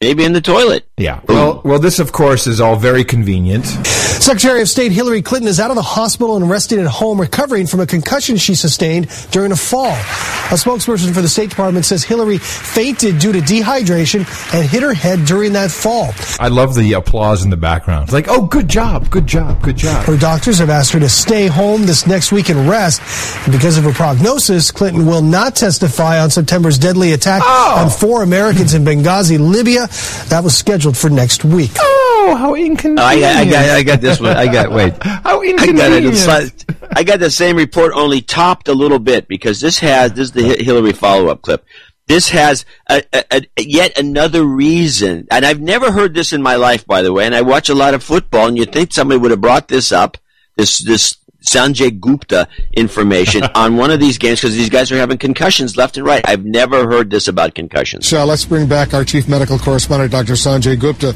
Maybe 0.00 0.24
in 0.24 0.32
the 0.32 0.40
toilet. 0.40 0.85
Yeah. 0.98 1.20
Well, 1.28 1.60
well, 1.62 1.78
this 1.78 1.98
of 1.98 2.12
course 2.12 2.46
is 2.46 2.58
all 2.58 2.76
very 2.76 3.04
convenient. 3.04 3.66
Secretary 3.66 4.62
of 4.62 4.68
State 4.68 4.92
Hillary 4.92 5.20
Clinton 5.20 5.46
is 5.46 5.60
out 5.60 5.68
of 5.70 5.76
the 5.76 5.82
hospital 5.82 6.36
and 6.36 6.48
resting 6.48 6.80
at 6.80 6.86
home, 6.86 7.20
recovering 7.20 7.66
from 7.66 7.80
a 7.80 7.86
concussion 7.86 8.38
she 8.38 8.54
sustained 8.54 9.08
during 9.30 9.52
a 9.52 9.56
fall. 9.56 9.92
A 9.92 10.56
spokesperson 10.56 11.12
for 11.12 11.20
the 11.20 11.28
State 11.28 11.50
Department 11.50 11.84
says 11.84 12.02
Hillary 12.02 12.38
fainted 12.38 13.18
due 13.18 13.30
to 13.32 13.40
dehydration 13.40 14.20
and 14.54 14.66
hit 14.66 14.82
her 14.82 14.94
head 14.94 15.26
during 15.26 15.52
that 15.52 15.70
fall. 15.70 16.14
I 16.40 16.48
love 16.48 16.74
the 16.74 16.94
applause 16.94 17.44
in 17.44 17.50
the 17.50 17.56
background. 17.58 18.04
It's 18.04 18.12
like, 18.14 18.28
oh, 18.28 18.46
good 18.46 18.66
job, 18.68 19.10
good 19.10 19.26
job, 19.26 19.60
good 19.62 19.76
job. 19.76 20.02
Her 20.06 20.16
doctors 20.16 20.58
have 20.60 20.70
asked 20.70 20.92
her 20.92 21.00
to 21.00 21.10
stay 21.10 21.46
home 21.46 21.82
this 21.84 22.06
next 22.06 22.32
week 22.32 22.48
and 22.48 22.66
rest. 22.70 23.02
And 23.44 23.52
because 23.52 23.76
of 23.76 23.84
her 23.84 23.92
prognosis, 23.92 24.70
Clinton 24.70 25.04
will 25.04 25.22
not 25.22 25.56
testify 25.56 26.20
on 26.20 26.30
September's 26.30 26.78
deadly 26.78 27.12
attack 27.12 27.42
Oh. 27.44 27.74
on 27.84 27.90
four 27.90 28.22
Americans 28.22 28.72
in 28.72 28.82
Benghazi, 28.82 29.38
Libya. 29.38 29.88
That 30.30 30.42
was 30.42 30.56
scheduled 30.56 30.85
for 30.92 31.10
next 31.10 31.44
week. 31.44 31.70
Oh, 31.78 32.36
how 32.38 32.54
inconvenient! 32.54 33.00
I 33.00 33.20
got, 33.20 33.36
I 33.36 33.44
got, 33.44 33.64
I 33.70 33.82
got 33.82 34.00
this 34.00 34.20
one. 34.20 34.36
I 34.36 34.46
got. 34.46 34.70
Wait, 34.70 34.94
how 35.02 35.42
I 35.42 35.54
got 35.54 35.92
it. 35.92 36.64
I 36.96 37.02
got 37.02 37.20
the 37.20 37.30
same 37.30 37.56
report, 37.56 37.92
only 37.94 38.20
topped 38.20 38.68
a 38.68 38.74
little 38.74 38.98
bit 38.98 39.28
because 39.28 39.60
this 39.60 39.78
has 39.80 40.12
this 40.12 40.28
is 40.28 40.32
the 40.32 40.62
Hillary 40.62 40.92
follow-up 40.92 41.42
clip. 41.42 41.64
This 42.08 42.28
has 42.28 42.64
a, 42.88 43.02
a, 43.12 43.24
a, 43.32 43.62
yet 43.62 43.98
another 43.98 44.44
reason, 44.44 45.26
and 45.30 45.44
I've 45.44 45.60
never 45.60 45.90
heard 45.90 46.14
this 46.14 46.32
in 46.32 46.40
my 46.40 46.54
life, 46.54 46.86
by 46.86 47.02
the 47.02 47.12
way. 47.12 47.26
And 47.26 47.34
I 47.34 47.42
watch 47.42 47.68
a 47.68 47.74
lot 47.74 47.94
of 47.94 48.02
football, 48.02 48.46
and 48.46 48.56
you'd 48.56 48.72
think 48.72 48.92
somebody 48.92 49.18
would 49.18 49.32
have 49.32 49.40
brought 49.40 49.68
this 49.68 49.90
up, 49.90 50.16
this 50.56 50.78
this 50.78 51.16
Sanjay 51.46 51.98
Gupta 51.98 52.48
information 52.72 53.44
on 53.54 53.76
one 53.76 53.90
of 53.90 54.00
these 54.00 54.18
games 54.18 54.40
because 54.40 54.54
these 54.54 54.68
guys 54.68 54.92
are 54.92 54.96
having 54.96 55.18
concussions 55.18 55.76
left 55.76 55.96
and 55.96 56.04
right. 56.04 56.28
I've 56.28 56.44
never 56.44 56.86
heard 56.86 57.10
this 57.10 57.28
about 57.28 57.54
concussions. 57.54 58.06
So 58.08 58.24
let's 58.24 58.44
bring 58.44 58.68
back 58.68 58.92
our 58.92 59.04
chief 59.04 59.28
medical 59.28 59.58
correspondent, 59.58 60.12
Dr. 60.12 60.34
Sanjay 60.34 60.78
Gupta, 60.78 61.14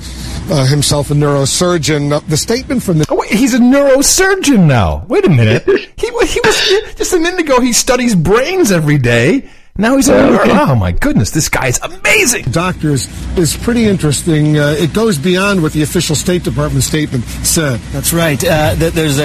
uh, 0.52 0.66
himself 0.66 1.10
a 1.10 1.14
neurosurgeon. 1.14 2.12
Uh, 2.12 2.20
the 2.20 2.36
statement 2.36 2.82
from 2.82 2.98
the. 2.98 3.06
Oh, 3.10 3.16
wait, 3.16 3.30
he's 3.30 3.54
a 3.54 3.58
neurosurgeon 3.58 4.66
now. 4.66 5.04
Wait 5.08 5.26
a 5.26 5.30
minute. 5.30 5.64
he, 5.96 6.06
he 6.06 6.10
was 6.10 6.68
just 6.96 7.12
a 7.12 7.18
minute 7.18 7.40
ago. 7.40 7.60
He 7.60 7.72
studies 7.72 8.14
brains 8.14 8.72
every 8.72 8.98
day. 8.98 9.50
Now 9.80 9.96
he's 9.96 10.08
a 10.08 10.14
Oh, 10.14 10.34
okay. 10.40 10.50
Oh 10.52 10.74
my 10.74 10.92
goodness, 10.92 11.30
this 11.30 11.48
guy's 11.48 11.80
amazing. 11.80 12.44
Doctors 12.50 13.08
is 13.38 13.56
pretty 13.56 13.86
interesting. 13.86 14.58
Uh, 14.58 14.74
it 14.78 14.92
goes 14.92 15.16
beyond 15.16 15.62
what 15.62 15.72
the 15.72 15.82
official 15.82 16.14
State 16.14 16.42
Department 16.44 16.84
statement 16.84 17.24
said. 17.24 17.80
That's 17.92 18.12
right. 18.12 18.42
Uh, 18.44 18.74
there's 18.76 19.18
a, 19.18 19.24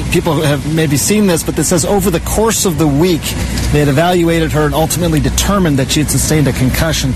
a- 0.00 0.12
people 0.12 0.40
have 0.42 0.72
maybe 0.74 0.96
seen 0.96 1.26
this, 1.26 1.42
but 1.42 1.56
this 1.56 1.68
says 1.70 1.84
over 1.84 2.10
the 2.10 2.20
course 2.20 2.64
of 2.66 2.78
the 2.78 2.86
week, 2.86 3.20
they 3.72 3.80
had 3.80 3.88
evaluated 3.88 4.52
her 4.52 4.64
and 4.66 4.74
ultimately 4.74 5.18
determined 5.18 5.78
that 5.80 5.90
she 5.90 6.00
had 6.00 6.10
sustained 6.10 6.46
a 6.46 6.52
concussion. 6.52 7.10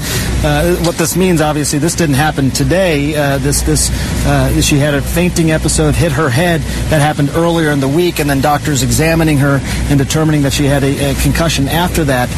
Uh, 0.45 0.75
what 0.85 0.97
this 0.97 1.15
means, 1.17 1.41
obviously, 1.41 1.79
this 1.79 1.95
didn't 1.95 2.17
happen 2.17 2.51
today. 2.51 3.15
Uh, 3.15 3.39
this 3.39 3.63
this 3.63 3.89
uh, 4.27 4.61
she 4.61 4.79
had 4.79 4.95
a 4.95 5.01
fainting 5.03 5.53
episode, 5.53 5.95
hit 5.95 6.11
her 6.13 6.29
head. 6.29 6.61
That 6.91 7.01
happened 7.01 7.31
earlier 7.35 7.71
in 7.71 7.79
the 7.79 7.89
week, 7.89 8.19
and 8.19 8.29
then 8.29 8.41
doctors 8.41 8.83
examining 8.83 9.39
her 9.39 9.61
and 9.89 9.97
determining 9.99 10.43
that 10.43 10.53
she 10.53 10.65
had 10.65 10.83
a, 10.83 11.13
a 11.13 11.15
concussion 11.23 11.69
after 11.69 12.03
that. 12.05 12.29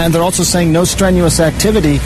And 0.00 0.14
they're 0.14 0.22
also 0.22 0.42
saying 0.42 0.72
no 0.72 0.84
strenuous 0.84 1.40
activity. 1.40 2.00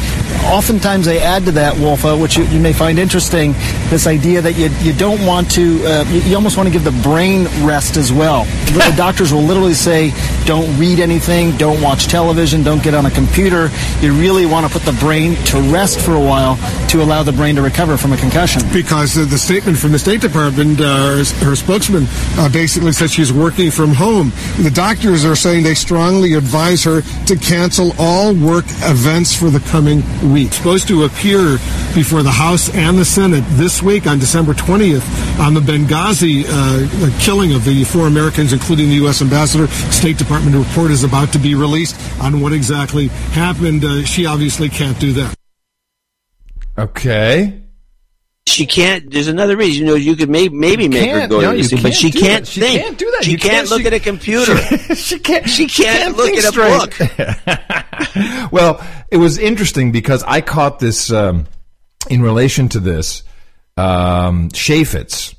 Oftentimes 0.47 1.07
they 1.07 1.21
add 1.21 1.45
to 1.45 1.53
that, 1.53 1.77
Wolfa, 1.79 2.17
which 2.17 2.37
you, 2.37 2.45
you 2.47 2.59
may 2.59 2.73
find 2.73 2.99
interesting, 2.99 3.53
this 3.89 4.09
idea 4.09 4.43
that 4.43 4.55
you, 4.55 4.69
you 4.81 4.93
don't 4.93 5.25
want 5.25 5.49
to, 5.53 5.85
uh, 5.85 6.05
you, 6.11 6.21
you 6.23 6.35
almost 6.35 6.57
want 6.57 6.67
to 6.67 6.73
give 6.73 6.83
the 6.83 7.03
brain 7.03 7.45
rest 7.65 7.97
as 7.97 8.13
well. 8.13 8.45
the 8.67 8.93
doctors 8.97 9.33
will 9.33 9.43
literally 9.43 9.75
say, 9.75 10.13
don't 10.45 10.77
read 10.77 10.99
anything, 10.99 11.57
don't 11.57 11.81
watch 11.81 12.07
television, 12.09 12.65
don't 12.65 12.83
get 12.83 12.95
on 12.95 13.07
a 13.07 13.11
computer. 13.13 13.71
You 14.01 14.13
really 14.13 14.45
want 14.45 14.67
to 14.67 14.73
put 14.73 14.83
the 14.83 14.99
brain 14.99 15.37
to 15.47 15.61
rest 15.73 16.01
for 16.01 16.15
a 16.15 16.21
while 16.21 16.57
to 16.89 17.01
allow 17.01 17.23
the 17.23 17.33
brain 17.33 17.55
to 17.55 17.63
recover 17.63 17.97
from 17.97 18.13
a 18.13 18.17
concussion. 18.17 18.63
Because 18.73 19.17
uh, 19.17 19.25
the 19.25 19.39
statement 19.39 19.79
from 19.79 19.93
the 19.93 19.99
State 19.99 20.21
Department, 20.21 20.81
uh, 20.81 20.85
her, 20.85 21.25
her 21.45 21.57
spokesman 21.57 22.07
uh, 22.39 22.49
basically 22.49 22.93
said 22.93 23.11
she's 23.11 23.33
working 23.33 23.71
from 23.71 23.95
home. 23.95 24.33
The 24.59 24.71
doctors 24.71 25.25
are 25.25 25.37
saying 25.37 25.63
they 25.63 25.75
strongly 25.75 26.35
advise 26.35 26.83
her 26.85 27.03
to 27.27 27.37
cancel 27.37 27.74
all 27.79 28.35
work 28.35 28.65
events 28.83 29.35
for 29.35 29.51
the 29.51 29.61
coming 29.61 30.03
week. 30.33 30.53
Supposed 30.53 30.89
to 30.89 31.05
appear 31.05 31.59
before 31.95 32.23
the 32.23 32.31
House 32.31 32.73
and 32.75 32.99
the 32.99 33.05
Senate 33.05 33.45
this 33.51 33.83
week 33.83 34.07
on 34.07 34.19
December 34.19 34.53
20th 34.53 35.39
on 35.41 35.55
the 35.55 35.61
Benghazi 35.61 36.45
uh, 36.47 37.21
killing 37.21 37.53
of 37.55 37.65
the 37.65 37.85
four 37.85 38.07
Americans, 38.07 38.53
including 38.53 38.89
the 38.89 38.97
U.S. 38.97 39.23
ambassador. 39.23 39.67
State 39.91 40.19
Department 40.19 40.57
report 40.57 40.91
is 40.91 41.05
about 41.05 41.33
to 41.33 41.39
be 41.39 41.55
released 41.55 41.97
on 42.21 42.41
what 42.41 42.53
exactly 42.53 43.09
happened. 43.09 43.85
Uh, 43.85 44.05
she 44.05 44.27
obviously 44.27 44.69
can't 44.69 44.99
do 45.01 45.13
that. 45.15 45.35
Okay. 46.79 47.64
She 48.47 48.67
can't. 48.67 49.11
There's 49.11 49.27
another 49.29 49.57
reason. 49.57 49.85
You 49.87 49.91
know, 49.93 49.97
you 49.97 50.15
could 50.17 50.29
maybe 50.29 50.55
maybe 50.55 50.87
make 50.89 51.11
her 51.11 51.27
go 51.27 51.41
No, 51.41 51.53
to 51.53 51.57
you 51.57 51.65
sleep, 51.65 51.83
but 51.83 51.95
she 51.95 52.11
can't. 52.13 52.47
She 52.47 52.61
think. 52.61 52.81
can't 52.83 52.99
do 52.99 53.11
that. 53.13 53.25
She 53.25 53.33
You 53.33 53.39
can't, 53.39 53.53
can't- 53.53 53.71
look 53.71 53.81
she- 53.81 53.87
at 53.87 53.93
a 53.95 54.01
computer. 54.01 54.57
she 54.95 55.19
can't. 55.19 55.49
She 55.49 55.67
can't, 55.67 56.17
look 56.17 56.31
at 56.35 56.45
a 56.45 56.53
book. 58.47 58.53
well, 58.53 58.87
it 59.11 59.17
was 59.17 59.39
interesting 59.39 59.93
because 59.93 60.23
I 60.25 60.41
caught 60.43 60.79
this 60.79 61.11
um, 61.11 61.47
in 62.11 62.23
relation 62.23 62.69
to 62.71 62.81
this 62.81 63.23
um, 63.77 64.51
Chaffetz. 64.51 65.35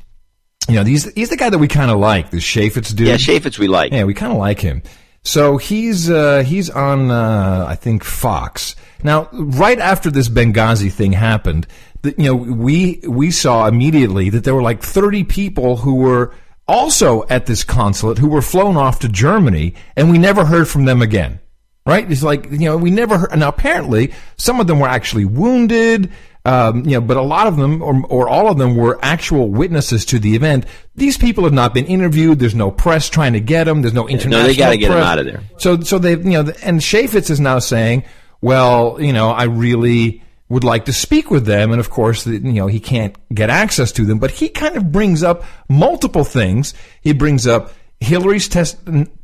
You 0.68 0.76
know, 0.76 0.84
he's 0.84 1.12
he's 1.14 1.30
the 1.30 1.38
guy 1.38 1.50
that 1.52 1.60
we 1.60 1.68
kind 1.68 1.92
of 1.92 2.00
like. 2.00 2.32
This 2.32 2.44
Chaffetz 2.44 2.94
dude. 2.96 3.08
Yeah, 3.08 3.16
Chaffetz 3.16 3.60
we 3.60 3.68
like. 3.68 3.92
Yeah, 3.92 4.06
we 4.06 4.16
kind 4.16 4.32
of 4.34 4.40
like 4.40 4.60
him. 4.60 4.82
So 5.24 5.58
he's 5.58 6.10
uh, 6.10 6.44
he's 6.44 6.70
on 6.72 7.12
uh, 7.12 7.66
I 7.70 7.76
think 7.76 8.04
Fox 8.04 8.76
now. 9.04 9.30
Right 9.32 9.80
after 9.80 10.10
this 10.12 10.28
Benghazi 10.28 10.92
thing 10.92 11.14
happened, 11.14 11.68
the, 12.06 12.16
you 12.22 12.30
know 12.30 12.36
we 12.36 13.02
we 13.08 13.32
saw 13.32 13.68
immediately 13.68 14.30
that 14.30 14.44
there 14.44 14.56
were 14.56 14.62
like 14.62 14.82
thirty 14.82 15.24
people 15.24 15.78
who 15.78 15.96
were 15.96 16.34
also 16.68 17.26
at 17.28 17.46
this 17.46 17.64
consulate 17.64 18.18
who 18.18 18.30
were 18.30 18.42
flown 18.42 18.78
off 18.78 19.00
to 19.00 19.10
Germany, 19.10 19.76
and 19.96 20.10
we 20.10 20.18
never 20.18 20.46
heard 20.46 20.68
from 20.68 20.86
them 20.86 21.02
again. 21.02 21.40
Right? 21.86 22.10
It's 22.10 22.24
like 22.24 22.50
you 22.52 22.60
know 22.60 22.78
we 22.78 22.92
never 22.92 23.18
heard. 23.18 23.38
Now 23.38 23.50
apparently 23.50 24.14
some 24.38 24.60
of 24.60 24.68
them 24.68 24.80
were 24.80 24.88
actually 24.88 25.26
wounded. 25.26 26.12
Um, 26.48 26.86
you 26.86 26.92
know, 26.92 27.02
but 27.02 27.18
a 27.18 27.24
lot 27.24 27.48
of 27.48 27.58
them, 27.58 27.82
or, 27.82 28.06
or 28.06 28.30
all 28.30 28.50
of 28.50 28.60
them, 28.60 28.76
were 28.76 29.00
actual 29.02 29.50
witnesses 29.50 30.06
to 30.06 30.20
the 30.20 30.36
event. 30.36 30.68
These 30.94 31.18
people 31.18 31.44
have 31.44 31.54
not 31.54 31.74
been 31.74 31.88
interviewed. 31.88 32.38
There's 32.38 32.54
no 32.54 32.70
press 32.70 33.10
trying 33.10 33.34
to 33.34 33.40
get 33.40 33.64
them. 33.64 33.82
There's 33.82 33.96
no 33.96 34.08
international. 34.08 34.44
no, 34.44 34.48
they 34.48 34.56
gotta 34.56 34.78
get 34.78 34.92
press. 34.92 35.04
out 35.04 35.18
of 35.18 35.26
there. 35.26 35.42
So, 35.58 35.80
so 35.80 35.98
they, 35.98 36.12
you 36.12 36.44
know, 36.44 36.54
and 36.62 36.82
Chaffetz 36.82 37.32
is 37.32 37.40
now 37.40 37.58
saying, 37.58 38.04
well, 38.42 39.02
you 39.02 39.12
know, 39.12 39.32
I 39.32 39.46
really 39.46 40.22
would 40.50 40.64
like 40.64 40.86
to 40.86 40.94
speak 40.94 41.32
with 41.32 41.46
them, 41.46 41.72
and 41.72 41.80
of 41.80 41.90
course, 41.90 42.28
you 42.28 42.40
know, 42.40 42.68
he 42.68 42.80
can't 42.80 43.16
get 43.34 43.50
access 43.50 43.92
to 43.94 44.06
them. 44.06 44.20
But 44.20 44.32
he 44.32 44.50
kind 44.50 44.76
of 44.76 44.92
brings 44.92 45.24
up 45.24 45.44
multiple 45.70 46.24
things. 46.24 46.74
He 47.02 47.14
brings 47.14 47.48
up 47.48 47.74
Hillary's 48.00 48.48
test 48.48 48.78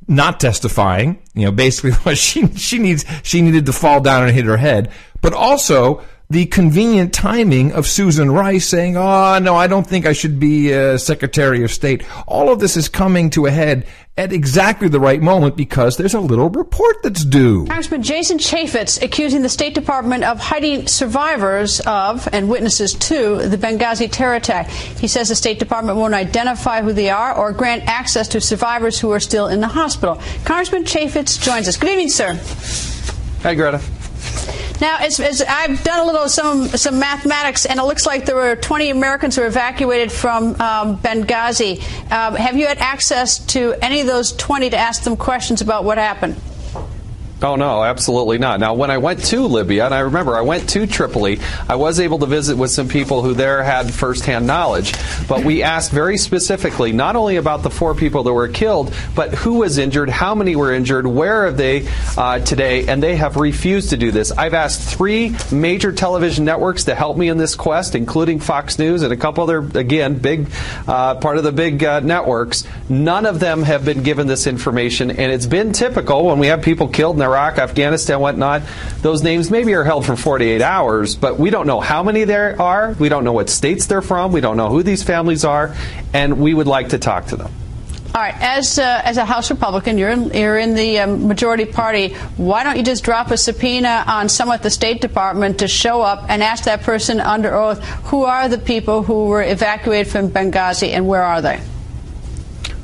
not 0.07 0.39
testifying. 0.39 1.21
You 1.33 1.45
know, 1.45 1.51
basically, 1.51 1.91
what 2.03 2.17
she 2.17 2.47
she 2.55 2.79
needs 2.79 3.05
she 3.23 3.41
needed 3.41 3.65
to 3.67 3.73
fall 3.73 4.01
down 4.01 4.23
and 4.23 4.31
hit 4.31 4.45
her 4.45 4.57
head, 4.57 4.91
but 5.21 5.33
also 5.33 6.03
the 6.29 6.45
convenient 6.45 7.13
timing 7.13 7.73
of 7.73 7.85
Susan 7.85 8.31
Rice 8.31 8.65
saying, 8.65 8.97
"Oh 8.97 9.37
no, 9.39 9.55
I 9.55 9.67
don't 9.67 9.85
think 9.85 10.05
I 10.05 10.13
should 10.13 10.39
be 10.39 10.73
uh, 10.73 10.97
Secretary 10.97 11.63
of 11.63 11.71
State." 11.71 12.03
All 12.27 12.51
of 12.51 12.59
this 12.59 12.77
is 12.77 12.89
coming 12.89 13.29
to 13.31 13.45
a 13.45 13.51
head 13.51 13.85
at 14.17 14.33
exactly 14.33 14.89
the 14.89 14.99
right 14.99 15.21
moment 15.21 15.55
because 15.55 15.97
there's 15.97 16.13
a 16.13 16.19
little 16.19 16.49
report 16.49 17.01
that's 17.01 17.23
due. 17.23 17.65
Congressman 17.67 18.03
Jason 18.03 18.37
Chaffetz 18.37 19.01
accusing 19.01 19.41
the 19.41 19.49
State 19.49 19.73
Department 19.73 20.23
of 20.23 20.39
hiding 20.39 20.87
survivors 20.87 21.79
of 21.81 22.27
and 22.33 22.49
witnesses 22.49 22.93
to 22.93 23.47
the 23.47 23.57
Benghazi 23.57 24.11
terror 24.11 24.35
attack. 24.35 24.67
He 24.69 25.07
says 25.07 25.29
the 25.29 25.35
State 25.35 25.59
Department 25.59 25.97
won't 25.97 26.13
identify 26.13 26.81
who 26.81 26.91
they 26.91 27.09
are 27.09 27.33
or 27.33 27.53
grant 27.53 27.83
access 27.87 28.27
to 28.29 28.41
survivors 28.41 28.99
who 28.99 29.11
are 29.11 29.19
still 29.19 29.47
in 29.47 29.61
the 29.61 29.67
hospital. 29.67 30.21
Congressman 30.43 30.83
Chaffetz 30.83 31.41
joins 31.41 31.67
us. 31.67 31.77
Good 31.77 31.91
evening, 31.91 32.09
sir. 32.09 32.39
Hi, 33.43 33.55
Greta. 33.55 33.81
Now, 34.81 34.97
as, 34.99 35.19
as 35.19 35.43
I've 35.43 35.83
done 35.83 35.99
a 35.99 36.05
little 36.05 36.27
some 36.27 36.67
some 36.69 36.97
mathematics, 36.97 37.67
and 37.67 37.79
it 37.79 37.83
looks 37.83 38.05
like 38.05 38.25
there 38.25 38.35
were 38.35 38.55
20 38.55 38.89
Americans 38.89 39.35
who 39.35 39.43
were 39.43 39.47
evacuated 39.47 40.11
from 40.11 40.59
um, 40.59 40.97
Benghazi. 40.97 41.81
Um, 42.11 42.35
have 42.35 42.57
you 42.57 42.65
had 42.65 42.79
access 42.79 43.37
to 43.47 43.75
any 43.81 44.01
of 44.01 44.07
those 44.07 44.33
20 44.33 44.71
to 44.71 44.77
ask 44.77 45.03
them 45.03 45.17
questions 45.17 45.61
about 45.61 45.83
what 45.83 45.99
happened? 45.99 46.35
Oh, 47.43 47.55
no, 47.55 47.83
absolutely 47.83 48.37
not. 48.37 48.59
Now, 48.59 48.75
when 48.75 48.91
I 48.91 48.99
went 48.99 49.23
to 49.25 49.47
Libya, 49.47 49.85
and 49.85 49.95
I 49.95 50.01
remember 50.01 50.37
I 50.37 50.41
went 50.41 50.69
to 50.69 50.85
Tripoli, 50.85 51.39
I 51.67 51.73
was 51.73 51.99
able 51.99 52.19
to 52.19 52.27
visit 52.27 52.55
with 52.55 52.69
some 52.69 52.87
people 52.87 53.23
who 53.23 53.33
there 53.33 53.63
had 53.63 53.91
firsthand 53.91 54.45
knowledge. 54.45 54.93
But 55.27 55.43
we 55.43 55.63
asked 55.63 55.91
very 55.91 56.19
specifically 56.19 56.91
not 56.91 57.15
only 57.15 57.37
about 57.37 57.63
the 57.63 57.71
four 57.71 57.95
people 57.95 58.21
that 58.23 58.33
were 58.33 58.47
killed, 58.47 58.93
but 59.15 59.33
who 59.33 59.55
was 59.55 59.79
injured, 59.79 60.09
how 60.09 60.35
many 60.35 60.55
were 60.55 60.71
injured, 60.71 61.07
where 61.07 61.47
are 61.47 61.51
they 61.51 61.87
uh, 62.15 62.37
today, 62.39 62.87
and 62.87 63.01
they 63.01 63.15
have 63.15 63.37
refused 63.37 63.89
to 63.89 63.97
do 63.97 64.11
this. 64.11 64.31
I've 64.31 64.53
asked 64.53 64.95
three 64.95 65.35
major 65.51 65.91
television 65.91 66.45
networks 66.45 66.83
to 66.83 66.93
help 66.93 67.17
me 67.17 67.27
in 67.27 67.39
this 67.39 67.55
quest, 67.55 67.95
including 67.95 68.39
Fox 68.39 68.77
News 68.77 69.01
and 69.01 69.11
a 69.11 69.17
couple 69.17 69.43
other, 69.43 69.59
again, 69.79 70.19
big 70.19 70.47
uh, 70.87 71.15
part 71.15 71.39
of 71.39 71.43
the 71.43 71.51
big 71.51 71.83
uh, 71.83 72.01
networks. 72.01 72.67
None 72.87 73.25
of 73.25 73.39
them 73.39 73.63
have 73.63 73.83
been 73.83 74.03
given 74.03 74.27
this 74.27 74.45
information, 74.45 75.09
and 75.09 75.31
it's 75.31 75.47
been 75.47 75.73
typical 75.73 76.25
when 76.25 76.37
we 76.37 76.45
have 76.45 76.61
people 76.61 76.87
killed 76.87 77.15
and 77.15 77.30
Iraq, 77.31 77.57
Afghanistan, 77.57 78.19
whatnot, 78.19 78.61
those 79.01 79.23
names 79.23 79.49
maybe 79.49 79.73
are 79.73 79.85
held 79.85 80.05
for 80.05 80.17
48 80.17 80.61
hours, 80.61 81.15
but 81.15 81.39
we 81.39 81.49
don't 81.49 81.65
know 81.65 81.79
how 81.79 82.03
many 82.03 82.25
there 82.25 82.61
are. 82.61 82.91
We 82.99 83.07
don't 83.07 83.23
know 83.23 83.31
what 83.31 83.49
states 83.49 83.85
they're 83.85 84.01
from. 84.01 84.33
We 84.33 84.41
don't 84.41 84.57
know 84.57 84.67
who 84.67 84.83
these 84.83 85.01
families 85.03 85.45
are, 85.45 85.73
and 86.13 86.39
we 86.39 86.53
would 86.53 86.67
like 86.67 86.89
to 86.89 86.99
talk 86.99 87.27
to 87.27 87.37
them. 87.37 87.51
All 88.13 88.21
right, 88.21 88.35
as 88.41 88.77
uh, 88.77 89.01
as 89.05 89.15
a 89.15 89.23
House 89.23 89.49
Republican, 89.49 89.97
you're 89.97 90.09
in, 90.09 90.31
you're 90.31 90.57
in 90.57 90.75
the 90.75 90.99
um, 90.99 91.29
majority 91.29 91.63
party. 91.63 92.09
Why 92.35 92.65
don't 92.65 92.75
you 92.75 92.83
just 92.83 93.05
drop 93.05 93.31
a 93.31 93.37
subpoena 93.37 94.03
on 94.05 94.27
someone 94.27 94.55
at 94.55 94.63
the 94.63 94.69
State 94.69 94.99
Department 94.99 95.59
to 95.59 95.69
show 95.69 96.01
up 96.01 96.25
and 96.27 96.43
ask 96.43 96.65
that 96.65 96.81
person 96.81 97.21
under 97.21 97.55
oath 97.55 97.81
who 98.09 98.25
are 98.25 98.49
the 98.49 98.57
people 98.57 99.01
who 99.01 99.27
were 99.27 99.41
evacuated 99.41 100.11
from 100.11 100.27
Benghazi 100.29 100.89
and 100.89 101.07
where 101.07 101.23
are 101.23 101.41
they? 101.41 101.61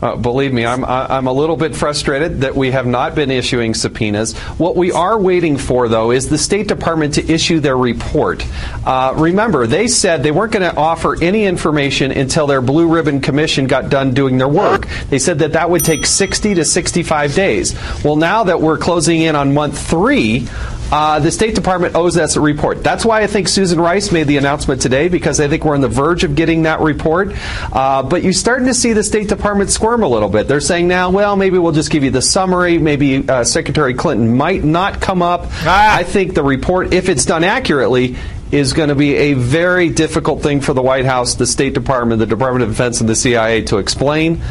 Uh, 0.02 0.16
believe 0.16 0.54
me, 0.54 0.66
I'm 0.66 0.86
I'm 0.86 1.26
a 1.28 1.34
little 1.34 1.58
bit 1.58 1.76
frustrated 1.76 2.42
that 2.42 2.56
we 2.56 2.72
have 2.72 2.86
not 2.86 3.16
been 3.16 3.32
issuing 3.32 3.74
subpoenas. 3.74 4.38
What 4.58 4.76
we 4.76 4.92
are 4.92 5.20
waiting 5.20 5.58
for, 5.58 5.90
though, 5.90 6.12
is 6.12 6.30
the 6.30 6.38
State 6.38 6.68
Department 6.68 7.16
to 7.16 7.32
issue 7.32 7.60
their 7.60 7.78
report. 7.78 8.46
Uh, 8.86 9.14
remember, 9.18 9.66
they 9.66 9.88
said 9.88 10.22
they 10.22 10.32
weren't 10.32 10.52
going 10.52 10.70
to 10.70 10.78
offer 10.78 11.22
any 11.22 11.46
information 11.46 12.12
until 12.12 12.46
their 12.46 12.62
Blue 12.62 12.88
Ribbon 12.88 13.22
Commission 13.22 13.66
got 13.66 13.90
done 13.90 14.14
doing 14.14 14.38
their 14.38 14.48
work. 14.48 14.88
They 15.10 15.20
said 15.20 15.40
that 15.40 15.54
that 15.54 15.70
would 15.70 15.84
take 15.84 16.06
60 16.06 16.56
to 16.56 16.66
65 16.66 17.34
days. 17.34 17.76
Well, 18.04 18.18
now 18.18 18.44
that 18.44 18.62
we're 18.62 18.78
closing 18.78 19.22
in 19.22 19.36
on 19.36 19.54
month 19.54 19.80
three. 19.80 20.48
Uh, 20.92 21.20
the 21.20 21.32
State 21.32 21.54
Department 21.54 21.96
owes 21.96 22.18
us 22.18 22.38
a 22.38 22.42
report. 22.42 22.82
That's 22.82 23.04
why 23.04 23.22
I 23.22 23.28
think 23.28 23.50
Susan 23.50 23.80
Rice 23.80 24.12
made 24.12 24.28
the 24.28 24.38
announcement 24.38 24.82
today 24.82 25.10
because 25.10 25.40
I 25.40 25.50
think 25.50 25.66
we're 25.66 25.76
on 25.76 25.82
the 25.82 25.90
verge 25.90 26.24
of 26.24 26.36
getting 26.36 26.64
that 26.64 26.80
report. 26.80 27.34
Uh, 27.74 28.04
but 28.04 28.24
you're 28.24 28.32
starting 28.32 28.68
to 28.68 28.74
see 28.74 28.94
the 28.94 29.04
State 29.04 29.28
Department 29.28 29.70
squirm 29.70 30.04
a 30.04 30.08
little 30.08 30.30
bit. 30.30 30.48
They're 30.48 30.62
saying 30.62 30.88
now, 30.88 31.10
well, 31.10 31.36
maybe 31.36 31.58
we'll 31.58 31.74
just 31.74 31.92
give 31.92 32.04
you 32.04 32.12
the 32.12 32.22
summary. 32.22 32.78
Maybe 32.78 33.28
uh, 33.28 33.44
Secretary 33.44 33.94
Clinton 33.94 34.38
might 34.38 34.64
not 34.64 35.02
come 35.02 35.22
up. 35.22 35.48
I 35.66 36.04
think 36.04 36.36
the 36.36 36.44
report, 36.44 36.94
if 36.94 37.10
it's 37.10 37.26
done 37.26 37.44
accurately, 37.44 38.16
is 38.52 38.72
going 38.72 38.88
to 38.88 38.96
be 38.96 39.14
a 39.16 39.34
very 39.34 39.90
difficult 39.90 40.42
thing 40.42 40.62
for 40.62 40.74
the 40.74 40.82
White 40.82 41.06
House, 41.06 41.36
the 41.36 41.48
State 41.48 41.74
Department, 41.74 42.20
the 42.20 42.26
Department 42.26 42.64
of 42.64 42.70
Defense, 42.70 43.02
and 43.02 43.10
the 43.10 43.16
CIA 43.16 43.64
to 43.64 43.78
explain. 43.78 44.42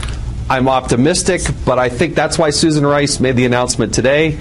I'm 0.51 0.69
optimistic, 0.69 1.43
but 1.65 1.79
I 1.79 1.89
think 1.89 2.15
that's 2.15 2.39
why 2.39 2.51
Susan 2.51 2.85
Rice 2.85 3.21
made 3.21 3.37
the 3.37 3.47
announcement 3.47 3.95
today 3.95 4.39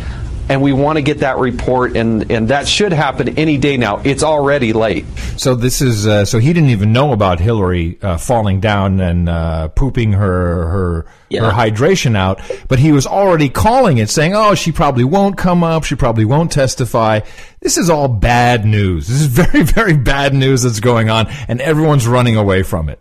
and 0.48 0.62
we 0.62 0.74
want 0.74 0.98
to 0.98 1.02
get 1.02 1.20
that 1.20 1.38
report, 1.38 1.96
and, 1.98 2.32
and 2.32 2.50
that 2.50 2.68
should 2.68 2.92
happen 2.94 3.38
any 3.38 3.58
day 3.58 3.78
now. 3.78 4.02
It's 4.04 4.24
already 4.24 4.74
late. 4.74 5.06
So 5.38 5.56
this 5.56 5.82
is 5.82 6.06
uh, 6.06 6.26
so 6.26 6.38
he 6.40 6.54
didn't 6.54 6.70
even 6.70 6.94
know 6.94 7.12
about 7.14 7.40
Hillary 7.40 7.98
uh, 8.02 8.18
falling 8.18 8.60
down 8.60 9.00
and 9.00 9.28
uh, 9.28 9.68
pooping 9.70 10.14
her 10.14 10.68
her 10.70 11.06
Yeah. 11.30 11.42
her 11.46 11.52
hydration 11.52 12.16
out, 12.16 12.40
but 12.68 12.80
he 12.80 12.92
was 12.92 13.08
already 13.08 13.50
calling 13.50 13.98
it, 13.98 14.10
saying, 14.10 14.36
"Oh, 14.36 14.56
she 14.56 14.72
probably 14.72 15.04
won't 15.04 15.38
come 15.38 15.64
up. 15.64 15.84
She 15.84 15.96
probably 15.96 16.26
won't 16.26 16.52
testify." 16.52 17.22
This 17.62 17.78
is 17.78 17.90
all 17.90 18.08
bad 18.08 18.66
news. 18.66 19.08
This 19.08 19.22
is 19.22 19.28
very 19.44 19.64
very 19.64 19.98
bad 19.98 20.34
news 20.34 20.62
that's 20.64 20.80
going 20.80 21.10
on, 21.10 21.28
and 21.48 21.60
everyone's 21.62 22.08
running 22.08 22.36
away 22.36 22.62
from 22.64 22.90
it. 22.90 23.00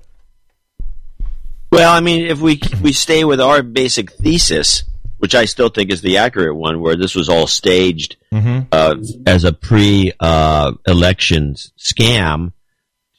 Well, 1.70 1.92
I 1.92 2.00
mean, 2.00 2.26
if 2.26 2.40
we 2.40 2.60
we 2.82 2.92
stay 2.92 3.24
with 3.24 3.40
our 3.40 3.62
basic 3.62 4.12
thesis, 4.12 4.84
which 5.18 5.34
I 5.34 5.44
still 5.46 5.68
think 5.68 5.90
is 5.92 6.00
the 6.02 6.18
accurate 6.18 6.56
one, 6.56 6.80
where 6.80 6.96
this 6.96 7.14
was 7.14 7.28
all 7.28 7.46
staged 7.46 8.16
Mhm. 8.32 8.66
uh, 8.72 8.96
as 9.26 9.44
a 9.44 9.52
pre-election 9.52 11.54
scam 11.78 12.52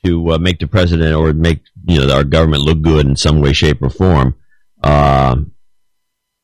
to 0.03 0.33
uh, 0.33 0.37
make 0.37 0.59
the 0.59 0.67
president 0.67 1.15
or 1.15 1.33
make 1.33 1.61
you 1.87 2.05
know 2.05 2.13
our 2.13 2.23
government 2.23 2.63
look 2.63 2.81
good 2.81 3.05
in 3.05 3.15
some 3.15 3.39
way, 3.41 3.53
shape, 3.53 3.81
or 3.81 3.89
form. 3.89 4.35
Um 4.83 5.51